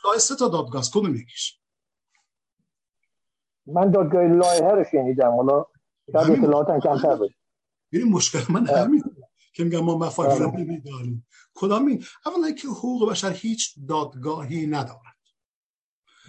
لایحه. 0.05 0.19
سه 0.19 0.37
تا 0.37 0.49
دادگاه 0.49 0.81
است. 0.81 0.93
کدوم 0.93 1.15
یکیش؟ 1.15 1.59
من 3.67 3.91
دادگاه 3.91 4.23
لایحه 4.23 4.71
رو 4.71 4.85
شنیدم. 4.93 5.31
حالا 5.37 5.67
شاید 6.13 6.31
اطلاعاتم 6.31 6.81
کمتر 6.81 7.17
باشه. 7.17 7.35
ببین 7.93 8.09
مشکل 8.09 8.53
من 8.53 8.67
همین. 8.67 9.05
که 9.55 9.65
میگم 9.65 9.81
ما 9.81 9.99
مفاهیم 9.99 10.43
رو 10.43 10.59
نمی‌دانیم 10.59 11.27
کدام 11.55 11.87
این؟ 11.87 12.05
اولا 12.27 12.51
که 12.51 12.69
حقوق 12.69 13.11
بشر 13.11 13.33
هیچ 13.33 13.75
دادگاهی 13.89 14.67
ندارد. 14.67 15.19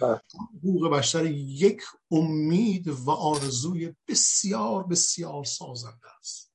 بله. 0.00 0.20
حقوق 0.58 0.90
بشر 0.90 1.24
یک 1.24 1.82
امید 2.10 2.88
و 2.88 3.10
آرزوی 3.10 3.94
بسیار 4.08 4.86
بسیار 4.86 5.44
سازنده 5.44 6.16
است. 6.18 6.49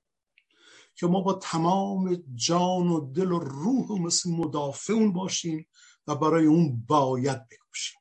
که 0.96 1.08
ما 1.08 1.22
با 1.22 1.34
تمام 1.34 2.24
جان 2.36 2.88
و 2.88 3.12
دل 3.14 3.32
و 3.32 3.40
روح 3.40 3.88
و 3.88 3.96
مثل 3.98 4.32
مدافع 4.32 4.94
اون 4.94 5.14
باشیم 5.14 5.68
و 6.08 6.16
برای 6.16 6.46
اون 6.46 6.84
باید 6.88 7.48
بکوشیم. 7.48 8.00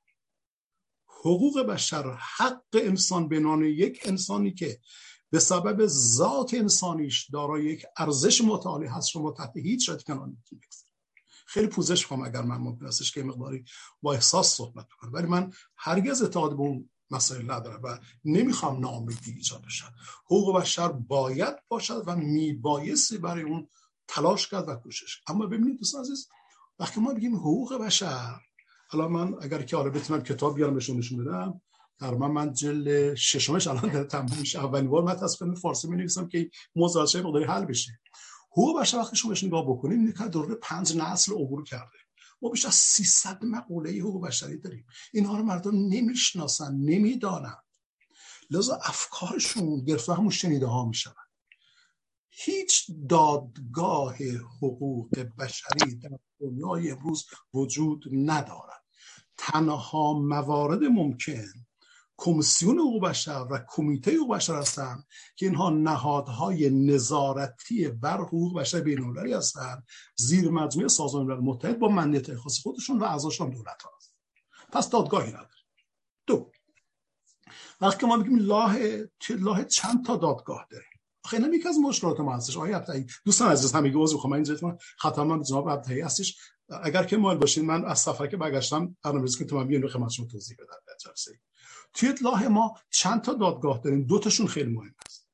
حقوق 1.07 1.61
بشر 1.63 2.19
حق 2.37 2.63
انسان 2.73 3.29
به 3.29 3.37
یک 3.71 4.01
انسانی 4.05 4.53
که 4.55 4.81
به 5.31 5.39
سبب 5.39 5.87
ذات 5.87 6.55
انسانیش 6.55 7.31
دارای 7.31 7.65
یک 7.65 7.87
ارزش 7.99 8.41
متعالی 8.41 8.87
هست 8.87 9.09
شما 9.09 9.31
تحت 9.33 9.57
هیچ 9.57 9.87
شاید 9.87 10.03
کنار 10.03 10.31
خیلی 11.47 11.67
پوزش 11.67 12.07
کنم 12.07 12.23
اگر 12.23 12.43
من 12.43 12.57
ممکن 12.57 12.87
استش 12.87 13.13
که 13.13 13.23
مقداری 13.23 13.65
با 14.03 14.13
احساس 14.13 14.55
صحبت 14.55 14.89
کنم. 14.93 15.13
ولی 15.13 15.27
من 15.27 15.53
هرگز 15.77 16.23
اعتقاد 16.23 16.51
به 16.57 16.61
اون 16.61 16.91
مسائل 17.11 17.51
نداره 17.51 17.77
و 17.77 17.99
نمی‌خوام 18.25 18.81
ناامیدی 18.81 19.33
ایجاد 19.33 19.63
بشن. 19.63 19.87
حقوق 20.25 20.61
بشر 20.61 20.89
باید 20.89 21.55
باشد 21.69 22.03
و 22.07 22.17
میبایستی 22.17 23.19
برای 23.19 23.43
اون 23.43 23.69
تلاش 24.09 24.49
کرد 24.49 24.69
و 24.69 24.75
کوشش 24.75 25.21
اما 25.27 25.47
ببینید 25.47 25.79
دوستان 25.79 26.01
عزیز 26.01 26.29
وقتی 26.79 27.01
ما 27.01 27.15
بگیم 27.15 27.37
حقوق 27.37 27.79
بشر 27.79 28.41
حالا 28.89 29.09
من 29.09 29.35
اگر 29.43 29.63
که 29.63 29.77
آره 29.77 29.91
بتونم 29.91 30.23
کتاب 30.23 30.55
بیارم 30.55 30.75
بهشون 30.75 30.97
نشون 30.97 31.25
بدم 31.25 31.61
در 31.99 32.15
من 32.15 32.31
من 32.31 32.53
جل 32.53 33.15
ششمش 33.15 33.67
الان 33.67 33.93
در 33.93 34.05
تموم 34.05 34.39
میشه. 34.41 34.65
اولین 34.65 34.91
بار 34.91 35.03
من 35.03 35.17
تصفیه 35.17 35.55
فارسی 35.55 35.89
می 35.89 35.97
نویسم 35.97 36.29
که 36.29 36.51
موضوع 36.77 37.23
مقداری 37.23 37.45
حل 37.45 37.65
بشه. 37.65 38.01
حقوق 38.51 38.81
بشر 38.81 38.99
وقتی 38.99 39.17
شما 39.17 39.29
بهش 39.29 39.45
نگاه 39.45 39.67
بکنیم 39.67 40.13
که 40.13 40.25
دوره 40.25 40.55
پنج 40.55 40.97
نسل 40.97 41.33
عبور 41.33 41.65
کرده. 41.65 42.04
ما 42.45 42.51
بیش 42.51 42.65
از 42.65 42.75
300 42.75 43.45
مقوله 43.45 43.91
حقوق 43.91 44.27
بشری 44.27 44.59
داریم. 44.59 44.87
اینها 45.13 45.37
رو 45.37 45.45
مردم 45.45 45.77
نمی‌شناسن 45.89 46.77
نمی‌دانن. 46.77 47.57
لذا 48.51 48.75
افکارشون 48.75 49.85
گرفته 49.85 50.15
همون 50.15 50.31
شنیده 50.31 50.67
ها 50.67 50.85
میشن 50.85 51.15
هیچ 52.31 52.91
دادگاه 53.09 54.17
حقوق 54.63 55.19
بشری 55.39 55.97
در 55.97 56.19
دنیای 56.41 56.91
امروز 56.91 57.27
وجود 57.55 58.05
ندارد. 58.13 58.85
تنها 59.39 60.13
موارد 60.13 60.83
ممکن 60.85 61.64
کمیسیون 62.17 62.79
حقوق 62.79 63.03
بشر 63.03 63.47
و 63.51 63.65
کمیته 63.69 64.17
حقوق 64.17 64.37
بشر 64.37 64.55
هستند 64.55 65.07
که 65.37 65.47
اینها 65.47 65.71
نهادهای 65.71 66.71
نظارتی 66.71 67.89
بر 67.89 68.17
حقوق 68.17 68.61
بشر 68.61 68.81
بین‌المللی 68.81 69.33
هستند. 69.33 69.87
زیر 70.17 70.51
مجموعه 70.51 70.89
سازمان 70.89 71.27
ملل 71.27 71.41
متحد 71.41 71.79
با 71.79 71.89
منیت 71.89 72.35
خاص 72.35 72.61
خودشون 72.61 72.99
و 72.99 73.05
اعضاشون 73.05 73.51
دولت 73.51 73.83
ها 73.83 73.91
هست 73.97 74.15
پس 74.73 74.91
دادگاهی 74.91 75.29
نداره 75.29 75.49
دو 76.27 76.51
وقتی 77.81 78.07
ما 78.07 78.17
میگیم 78.17 78.39
لاه 78.39 78.77
لاه 79.39 79.65
چند 79.65 80.05
تا 80.05 80.17
دادگاه 80.17 80.67
داریم؟ 80.71 80.89
آخه 81.25 81.37
اینا 81.37 81.55
یکی 81.55 81.69
از 81.69 81.79
مشکلات 81.79 82.21
ما 82.21 82.37
هستش. 82.37 82.57
آقای 82.57 82.73
عبدالعی 82.73 83.07
دوستان 83.25 83.53
عزیز 83.53 83.73
همگی 83.73 83.95
عذر 83.97 84.15
می‌خوام. 84.15 84.43
من 84.63 84.79
خطا 84.99 85.25
من 85.25 85.43
جناب 85.43 85.89
هستش. 85.89 86.37
اگر 86.83 87.05
که 87.05 87.17
مال 87.17 87.39
باشین 87.39 87.65
من 87.65 87.85
از 87.85 87.99
سفر 87.99 88.27
که 88.27 88.37
برگشتم 88.37 88.97
برنامه‌ریزی 89.03 89.47
که 89.47 89.55
من 89.55 89.67
بیان 89.67 89.89
خدمت 89.89 90.11
شما 90.11 90.27
توضیح 90.27 90.57
بدم. 90.57 90.77
در 90.87 90.95
جلسه 91.01 91.41
توی 91.95 92.09
اطلاع 92.09 92.47
ما 92.47 92.75
چند 92.91 93.23
تا 93.23 93.35
دادگاه 93.35 93.81
داریم؟ 93.85 94.03
دو 94.03 94.19
تاشون 94.19 94.47
خیلی 94.47 94.71
مهم 94.71 94.95
است 95.07 95.29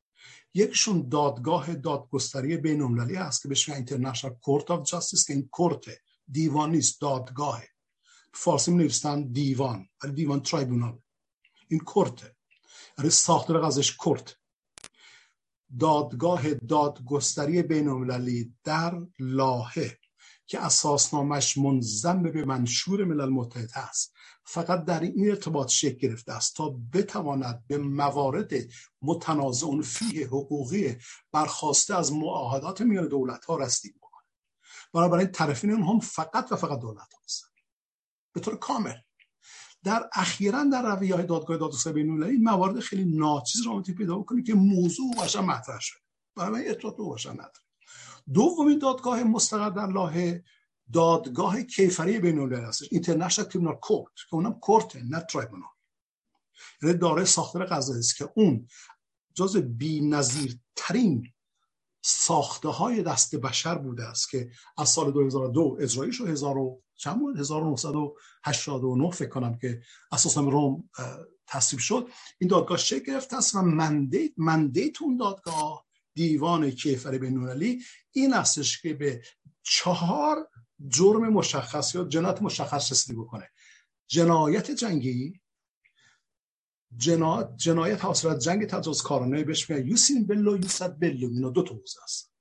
یکشون 0.55 1.09
دادگاه 1.09 1.75
دادگستری 1.75 2.57
بین 2.57 2.83
المللی 2.83 3.17
است 3.17 3.43
که 3.43 3.49
بهش 3.49 3.69
میگن 3.69 3.77
اینترنشنال 3.77 4.35
کورت 4.35 4.71
اف 4.71 4.83
جاستیس 4.83 5.27
که 5.27 5.33
این 5.33 5.49
کورت 5.53 5.85
دیوان 6.29 6.71
نیست 6.71 7.01
دادگاه. 7.01 7.63
فارسی 8.35 8.73
نوشتن 8.75 9.33
دیوان 9.33 9.89
ولی 10.05 10.13
دیوان 10.13 10.41
ترایبونال. 10.41 10.99
این 11.69 11.81
کورت 11.81 12.33
یعنی 12.99 13.11
ساخته 13.11 13.55
قضش 13.55 13.97
کورت. 13.97 14.37
دادگاه 15.79 16.55
دادگستری 16.55 17.63
بین 17.63 17.89
المللی 17.89 18.55
در 18.65 19.01
لاهه 19.19 19.99
که 20.47 20.61
اساسنامش 20.61 21.59
منظم 21.59 22.23
به 22.23 22.45
منشور 22.45 23.05
ملل 23.05 23.29
متحد 23.29 23.71
است 23.75 24.15
فقط 24.53 24.85
در 24.85 25.01
این 25.01 25.31
ارتباط 25.31 25.69
شکل 25.69 25.99
گرفته 25.99 26.33
است 26.33 26.57
تا 26.57 26.81
بتواند 26.93 27.65
به 27.67 27.79
موارد 27.79 28.51
متنازع 29.03 29.81
فیه 29.83 30.27
حقوقی 30.27 30.97
برخواسته 31.33 31.99
از 31.99 32.13
معاهدات 32.13 32.81
میان 32.81 33.09
دولت 33.09 33.45
ها 33.45 33.57
رسیدگی 33.57 33.99
بکنه. 33.99 34.25
بنابراین 34.95 35.27
طرفین 35.27 35.71
هم 35.71 36.01
فقط 36.01 36.53
و 36.53 36.57
فقط 36.57 36.81
دولت 36.81 37.09
هستند. 37.25 37.51
به 38.33 38.41
طور 38.41 38.57
کامل. 38.57 38.95
در 39.85 40.09
اخیرا 40.13 40.65
در 40.65 40.97
رویه 40.97 41.15
های 41.15 41.27
دادگاه 41.27 41.57
دادگستری 41.57 41.93
بین‌المللی 41.93 42.39
موارد 42.39 42.81
خیلی 42.81 43.05
ناچیز 43.05 43.67
را 43.67 43.81
پیدا 43.81 44.19
بکنید 44.19 44.47
که 44.47 44.55
موضوع 44.55 45.15
باشه 45.17 45.41
مطرح 45.41 45.81
شده. 45.81 46.01
برای 46.37 46.69
اطلاعات 46.69 46.97
باشه 46.97 47.31
نداره. 47.31 47.53
دومین 48.33 48.79
دادگاه 48.79 49.25
مستقر 49.25 49.71
در 49.71 49.87
لاهه 49.87 50.45
دادگاه 50.93 51.63
کیفری 51.63 52.19
بین 52.19 52.39
المللی 52.39 52.65
هستش 52.65 52.89
اینترنشنال 52.91 53.49
کریمینال 53.49 53.77
کورت 53.77 54.15
که 54.31 54.35
اونم 54.35 54.53
کورت 54.53 54.97
نه 54.97 55.21
ترایبونال. 55.21 55.69
یعنی 56.83 56.99
داره 56.99 57.25
ساختار 57.25 57.65
قضایی 57.65 57.99
است 57.99 58.17
که 58.17 58.29
اون 58.35 58.69
جز 59.35 59.63
ترین 60.77 61.33
ساخته 62.03 62.69
های 62.69 63.03
دست 63.03 63.37
بشر 63.37 63.75
بوده 63.75 64.05
است 64.05 64.31
که 64.31 64.51
از 64.79 64.89
سال 64.89 65.13
2002 65.13 65.77
اجرایی 65.81 66.13
شد 66.13 66.29
1000 66.29 66.57
چند 66.97 67.19
بود؟ 67.19 67.39
1989 67.39 69.11
فکر 69.11 69.29
کنم 69.29 69.59
که 69.59 69.83
اساسا 70.13 70.41
روم 70.41 70.91
تصویب 71.47 71.81
شد. 71.81 72.09
این 72.39 72.51
دادگاه 72.51 72.79
شکل 72.79 73.13
گرفته 73.13 73.37
است 73.37 73.55
و 73.55 73.63
مندیت 73.63 74.33
مندیت 74.37 75.03
اون 75.03 75.17
دادگاه 75.17 75.87
دیوان 76.15 76.71
کیفر 76.71 77.19
بینالمللی 77.19 77.83
این 78.13 78.35
استش 78.35 78.83
که 78.83 78.95
به 78.95 79.23
چهار 79.63 80.49
جرم 80.89 81.29
مشخص 81.29 81.95
یا 81.95 82.05
جنایت 82.05 82.43
مشخص 82.43 82.93
رسیدگی 82.93 83.21
بکنه. 83.21 83.49
جنایت 84.07 84.71
جنگی 84.71 85.41
جنایت 86.97 87.57
جنایت 87.57 88.05
حاصل 88.05 88.39
جنگ 88.39 88.67
تجاوز 88.67 89.03
کارانه 89.03 89.45
بهش 89.45 89.71
میگن 89.71 89.89
یوسین 89.89 90.27
بلو 90.27 90.57
یوسد 90.57 90.99
بلو 90.99 91.29
اینا 91.29 91.51
دو 91.51 91.63
تا 91.63 91.75
حوزه 91.75 92.03
است 92.03 92.33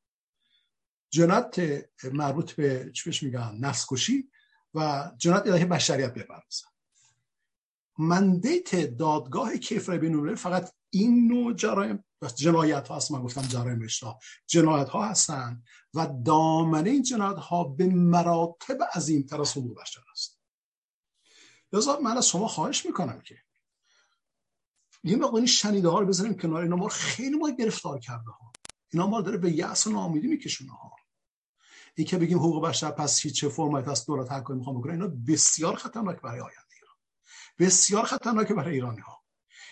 جنایت 1.09 1.85
مربوط 2.13 2.51
به 2.51 2.91
چی 2.93 3.09
بهش 3.09 3.23
میگن؟ 3.23 3.57
نفس 3.59 3.85
کشی 3.89 4.31
و 4.73 5.11
جنایت 5.17 5.47
علیه 5.47 5.65
بشریت 5.65 6.13
بپردازن. 6.13 6.67
مندیت 7.97 8.75
دادگاه 8.75 9.57
کیفر 9.57 9.97
بین‌المللی 9.97 10.35
فقط 10.35 10.73
این 10.89 11.27
نوع 11.27 11.53
جرایم 11.53 12.05
جنایت 12.27 12.87
ها 12.87 12.95
هست 12.95 13.11
من 13.11 13.23
گفتم 13.23 13.41
جرایم 13.41 13.83
اشتباه 13.83 14.19
جنایت 14.47 14.89
ها 14.89 15.05
هستن 15.05 15.63
و 15.93 16.07
دامنه 16.25 16.89
این 16.89 17.03
جنایت 17.03 17.37
ها 17.37 17.63
به 17.63 17.85
مراتب 17.85 18.77
عظیم 18.93 19.21
تر 19.21 19.41
از 19.41 19.51
حقوق 19.51 19.81
بشر 19.81 20.01
است. 20.11 20.39
لذا 21.73 21.99
من 21.99 22.17
از 22.17 22.27
شما 22.27 22.47
خواهش 22.47 22.85
می‌کنم 22.85 23.21
که 23.21 23.37
یه 25.03 25.15
مقدار 25.15 25.45
شنیده 25.45 25.89
ها 25.89 25.99
رو 25.99 26.05
بذاریم 26.05 26.33
کنار. 26.33 26.61
اینا 26.63 26.75
ما 26.75 26.87
خیلی 26.87 27.37
ما 27.37 27.49
گرفتار 27.49 27.99
کرده 27.99 28.31
ها. 28.31 28.51
اینا 28.93 29.07
ما 29.07 29.21
داره 29.21 29.37
به 29.37 29.51
یأس 29.51 29.87
و 29.87 29.91
ناامیدی 29.91 30.27
میکشونه 30.27 30.71
ها. 30.71 30.95
این 31.95 32.07
که 32.07 32.17
بگیم 32.17 32.39
حقوق 32.39 32.67
بشر 32.67 32.91
پس 32.91 33.27
چه 33.27 33.49
فرمت 33.49 33.87
از 33.87 34.05
دولت 34.05 34.31
هر 34.31 34.41
کاری 34.41 34.59
می‌خوام 34.59 34.79
بکنه 34.79 34.93
اینا 34.93 35.07
بسیار 35.27 35.75
خطرناک 35.75 36.21
برای 36.21 36.39
آینده 36.39 36.75
ایران. 36.75 36.95
بسیار 37.59 38.05
خطرناک 38.05 38.51
برای 38.51 38.73
ایرانی 38.73 38.99
ها 38.99 39.18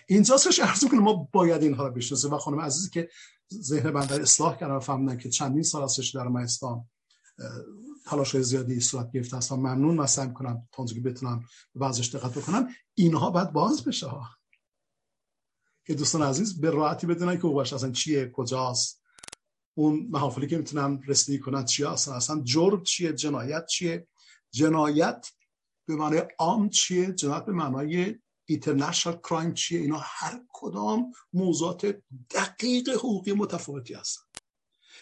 اینجاست 0.10 0.56
که 0.56 0.64
عرض 0.64 0.86
کنم 0.86 1.00
ما 1.00 1.30
باید 1.32 1.64
اینها 1.64 1.88
رو 1.88 1.94
بشناسیم. 1.94 2.34
و 2.34 2.38
خانم 2.38 2.60
عزیزی 2.60 2.90
که 2.90 3.10
ذهن 3.54 3.92
بنده 3.92 4.16
اصلاح 4.16 4.58
کردن 4.58 4.76
و 4.76 4.80
فهمیدن 4.80 5.18
که 5.18 5.30
چندین 5.30 5.64
سال 5.64 5.84
ازش 5.84 6.16
در 6.16 6.28
مهستان 6.28 6.86
تلاش 8.06 8.38
زیادی 8.38 8.80
صورت 8.80 9.12
گرفته 9.12 9.38
است 9.38 9.52
و 9.52 9.56
ممنون 9.56 9.96
من 9.96 10.06
سعی 10.06 10.34
کنم 10.34 10.68
تا 10.72 10.86
که 10.86 11.02
بتونم 11.02 11.46
به 11.76 11.90
دقت 11.90 12.38
بکنم 12.38 12.68
اینها 12.94 13.30
باید 13.30 13.52
باز 13.52 13.84
بشه 13.84 14.08
ها. 14.08 14.30
که 15.86 15.94
دوستان 15.94 16.22
عزیز 16.22 16.62
به 16.62 16.70
راحتی 16.70 17.08
بدونن 17.08 17.38
که 17.38 17.46
او 17.46 17.60
اصلا 17.60 17.92
چیه 17.92 18.32
کجاست. 18.36 19.04
اون 19.78 20.08
محافلی 20.10 20.48
که 20.48 20.58
می‌تونن 20.58 21.02
رسیدگی 21.08 21.40
کنن 21.40 21.66
چیه 21.66 21.90
اصلا 21.90 22.14
اصلا 22.14 22.42
جرم 22.44 22.84
چیه 22.84 23.14
جنایت 23.14 23.66
چیه؟ 23.66 24.08
جنایت 24.52 25.28
به 25.88 25.96
معنای 25.96 26.24
عام 26.40 26.70
چیه؟ 26.70 27.12
جنایت 27.12 27.46
به 27.46 27.52
معنای 27.52 28.16
اینترنشنال 28.48 29.20
کرایم 29.24 29.54
چیه؟ 29.54 29.80
اینا 29.80 30.00
هر 30.04 30.42
کدام 30.54 31.12
موضوعات 31.34 31.86
دقیق 32.36 32.90
حقوقی 32.90 33.34
متفاوتی 33.34 33.94
هستن. 33.94 34.22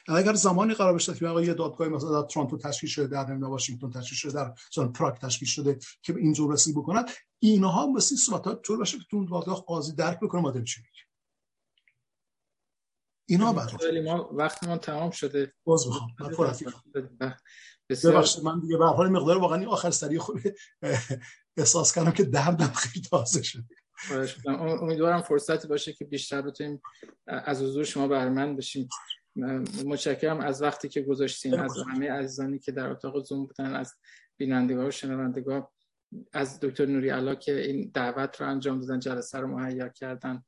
یعنی 0.07 0.21
اگر 0.21 0.33
زمانی 0.33 0.73
قرار 0.73 0.93
بشه 0.93 1.13
که 1.13 1.25
یه 1.25 1.53
دادگاه 1.53 1.87
مثلا 1.87 2.21
در 2.21 2.27
تورنتو 2.27 2.57
تشکیل 2.57 2.89
شده 2.89 3.07
در 3.07 3.25
نمی‌دونم 3.29 3.51
واشنگتن 3.51 3.89
تشکیل 3.89 4.17
شده 4.17 4.33
در 4.33 4.53
مثلا 4.71 4.87
پراگ 4.87 5.15
تشکیل 5.15 5.47
شده 5.47 5.79
که 6.01 6.13
به 6.13 6.19
اینجور 6.19 6.53
رسیدگی 6.53 6.79
بکنن 6.79 7.05
اینها 7.39 7.87
مثل 7.87 8.15
صورت 8.15 8.61
طور 8.61 8.77
باشه 8.77 8.97
که 8.97 9.03
تو 9.11 9.25
دادگاه 9.25 9.65
قاضی 9.65 9.95
درک 9.95 10.19
بکنه 10.19 10.41
مادر 10.41 10.61
چی 10.61 10.81
میگه 10.81 11.05
اینا 13.25 13.53
بعد 13.53 13.85
ما 13.85 14.29
وقتمون 14.31 14.77
تمام 14.77 15.11
شده. 15.11 15.53
باز 15.63 15.87
می‌خوام. 15.87 16.09
ببخشید 18.03 18.43
من 18.43 18.59
دیگه 18.59 18.77
به 18.77 18.85
حال 18.85 19.09
مقدار 19.09 19.37
واقعا 19.37 19.69
آخر 19.69 19.91
سری 19.91 20.19
خوب 20.19 20.39
احساس 21.57 21.95
کردم 21.95 22.11
که 22.11 22.23
دردم 22.23 22.67
خیلی 22.67 23.05
تازه 23.09 23.43
شده. 23.43 23.63
امیدوارم 24.81 25.21
فرصتی 25.21 25.67
باشه 25.67 25.93
که 25.93 26.05
بیشتر 26.05 26.41
بتونیم 26.41 26.81
از 27.27 27.61
حضور 27.61 27.83
شما 27.83 28.07
بهرمند 28.07 28.57
بشیم. 28.57 28.89
متشکرم 29.85 30.39
از 30.39 30.61
وقتی 30.61 30.89
که 30.89 31.01
گذاشتین 31.01 31.59
از 31.59 31.77
همه 31.87 32.11
عزیزانی 32.11 32.59
که 32.59 32.71
در 32.71 32.89
اتاق 32.89 33.23
زوم 33.23 33.45
بودن 33.45 33.75
از 33.75 33.93
بینندگان 34.37 34.87
و 34.87 34.91
شنوندگان 34.91 35.67
از 36.33 36.59
دکتر 36.59 36.85
نوری 36.85 37.09
علا 37.09 37.35
که 37.35 37.61
این 37.61 37.91
دعوت 37.93 38.41
رو 38.41 38.49
انجام 38.49 38.81
دادن 38.81 38.99
جلسه 38.99 39.39
رو 39.39 39.47
مهیا 39.47 39.89
کردن. 39.89 40.43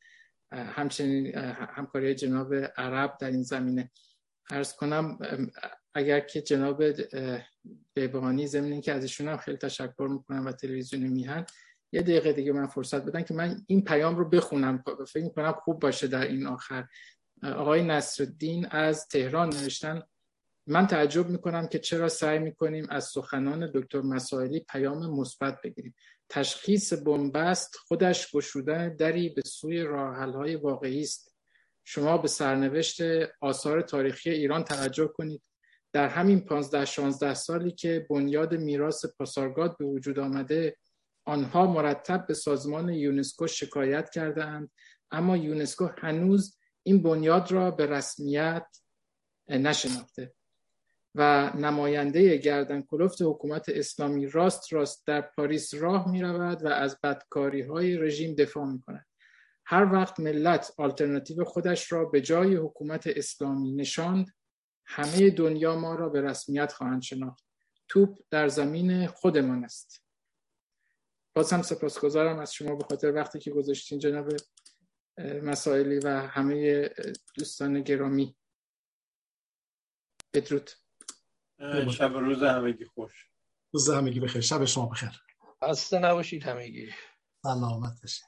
همچنین 0.51 1.35
همکاری 1.75 2.15
جناب 2.15 2.53
عرب 2.53 3.17
در 3.19 3.31
این 3.31 3.43
زمینه. 3.43 3.91
ارز 4.49 4.73
کنم 4.73 5.19
اگر 5.97 6.19
که 6.19 6.41
جناب 6.41 6.83
بیبانی 7.93 8.47
زمین 8.47 8.81
که 8.81 8.93
ازشون 8.93 9.27
هم 9.27 9.37
خیلی 9.37 9.57
تشکر 9.57 10.07
می‌کنم 10.11 10.45
و 10.45 10.51
تلویزیون 10.51 11.03
میهن 11.03 11.45
یه 11.91 12.01
دقیقه 12.01 12.33
دیگه 12.33 12.51
من 12.51 12.67
فرصت 12.67 13.05
بدن 13.05 13.21
که 13.21 13.33
من 13.33 13.65
این 13.67 13.83
پیام 13.83 14.15
رو 14.15 14.29
بخونم. 14.29 14.83
فکر 15.07 15.23
می‌کنم 15.23 15.51
خوب 15.51 15.79
باشه 15.79 16.07
در 16.07 16.27
این 16.27 16.47
آخر. 16.47 16.87
آقای 17.43 17.83
نصرالدین 17.83 18.65
از 18.65 19.07
تهران 19.07 19.49
نوشتن 19.49 20.03
من 20.67 20.87
تعجب 20.87 21.29
می‌کنم 21.29 21.67
که 21.67 21.79
چرا 21.79 22.09
سعی 22.09 22.39
می‌کنیم 22.39 22.87
از 22.89 23.03
سخنان 23.05 23.71
دکتر 23.73 24.01
مسائلی 24.01 24.59
پیام 24.59 25.19
مثبت 25.19 25.61
بگیریم. 25.61 25.95
تشخیص 26.29 26.93
بنبست 26.93 27.75
خودش 27.75 28.31
گشودن 28.31 28.95
دری 28.95 29.29
به 29.29 29.41
سوی 29.41 29.81
راحلهای 29.81 30.55
واقعی 30.55 31.01
است. 31.01 31.35
شما 31.83 32.17
به 32.17 32.27
سرنوشت 32.27 33.01
آثار 33.41 33.81
تاریخی 33.81 34.29
ایران 34.29 34.63
توجه 34.63 35.07
کنید. 35.07 35.41
در 35.97 36.09
همین 36.09 36.39
15 36.39 36.85
16 36.85 37.33
سالی 37.33 37.71
که 37.71 38.07
بنیاد 38.09 38.53
میراث 38.53 39.05
پاسارگاد 39.05 39.77
به 39.77 39.85
وجود 39.85 40.19
آمده 40.19 40.77
آنها 41.25 41.73
مرتب 41.73 42.27
به 42.27 42.33
سازمان 42.33 42.89
یونسکو 42.89 43.47
شکایت 43.47 44.09
کردند 44.09 44.71
اما 45.11 45.37
یونسکو 45.37 45.89
هنوز 45.97 46.57
این 46.83 47.03
بنیاد 47.03 47.51
را 47.51 47.71
به 47.71 47.85
رسمیت 47.85 48.65
نشناخته 49.49 50.33
و 51.15 51.51
نماینده 51.55 52.37
گردن 52.37 52.81
کلفت 52.81 53.21
حکومت 53.21 53.69
اسلامی 53.69 54.27
راست 54.27 54.73
راست 54.73 55.07
در 55.07 55.21
پاریس 55.21 55.73
راه 55.73 56.11
می 56.11 56.21
رود 56.21 56.63
و 56.63 56.67
از 56.67 56.97
بدکاری 57.03 57.61
های 57.61 57.97
رژیم 57.97 58.35
دفاع 58.35 58.65
می 58.65 58.81
کند. 58.81 59.05
هر 59.65 59.93
وقت 59.93 60.19
ملت 60.19 60.73
آلترناتیو 60.77 61.43
خودش 61.43 61.91
را 61.91 62.05
به 62.05 62.21
جای 62.21 62.55
حکومت 62.55 63.07
اسلامی 63.07 63.71
نشاند 63.71 64.36
همه 64.87 65.29
دنیا 65.29 65.75
ما 65.75 65.95
را 65.95 66.09
به 66.09 66.21
رسمیت 66.21 66.73
خواهند 66.73 67.01
شناخت. 67.01 67.45
توپ 67.87 68.19
در 68.29 68.47
زمین 68.47 69.07
خودمان 69.07 69.63
است. 69.63 70.03
باز 71.35 71.53
هم 71.53 71.61
سپاسگزارم 71.61 72.39
از 72.39 72.53
شما 72.53 72.75
به 72.75 72.83
خاطر 72.83 73.13
وقتی 73.13 73.39
که 73.39 73.51
گذاشتین 73.51 73.99
جناب 73.99 74.27
مسائلی 75.43 75.99
و 75.99 76.09
همه 76.09 76.89
دوستان 77.35 77.81
گرامی. 77.81 78.35
بدرود. 80.33 80.69
شب 81.91 82.13
روز 82.13 82.43
همگی 82.43 82.85
خوش. 82.85 83.29
روز 83.71 83.89
همگی 83.89 84.19
بخیر. 84.19 84.41
شب 84.41 84.65
شما 84.65 84.85
بخیر. 84.85 85.09
خسته 85.63 85.99
نباشید 85.99 86.43
همگی. 86.43 86.89
سلامت 87.43 88.01
باشید. 88.01 88.26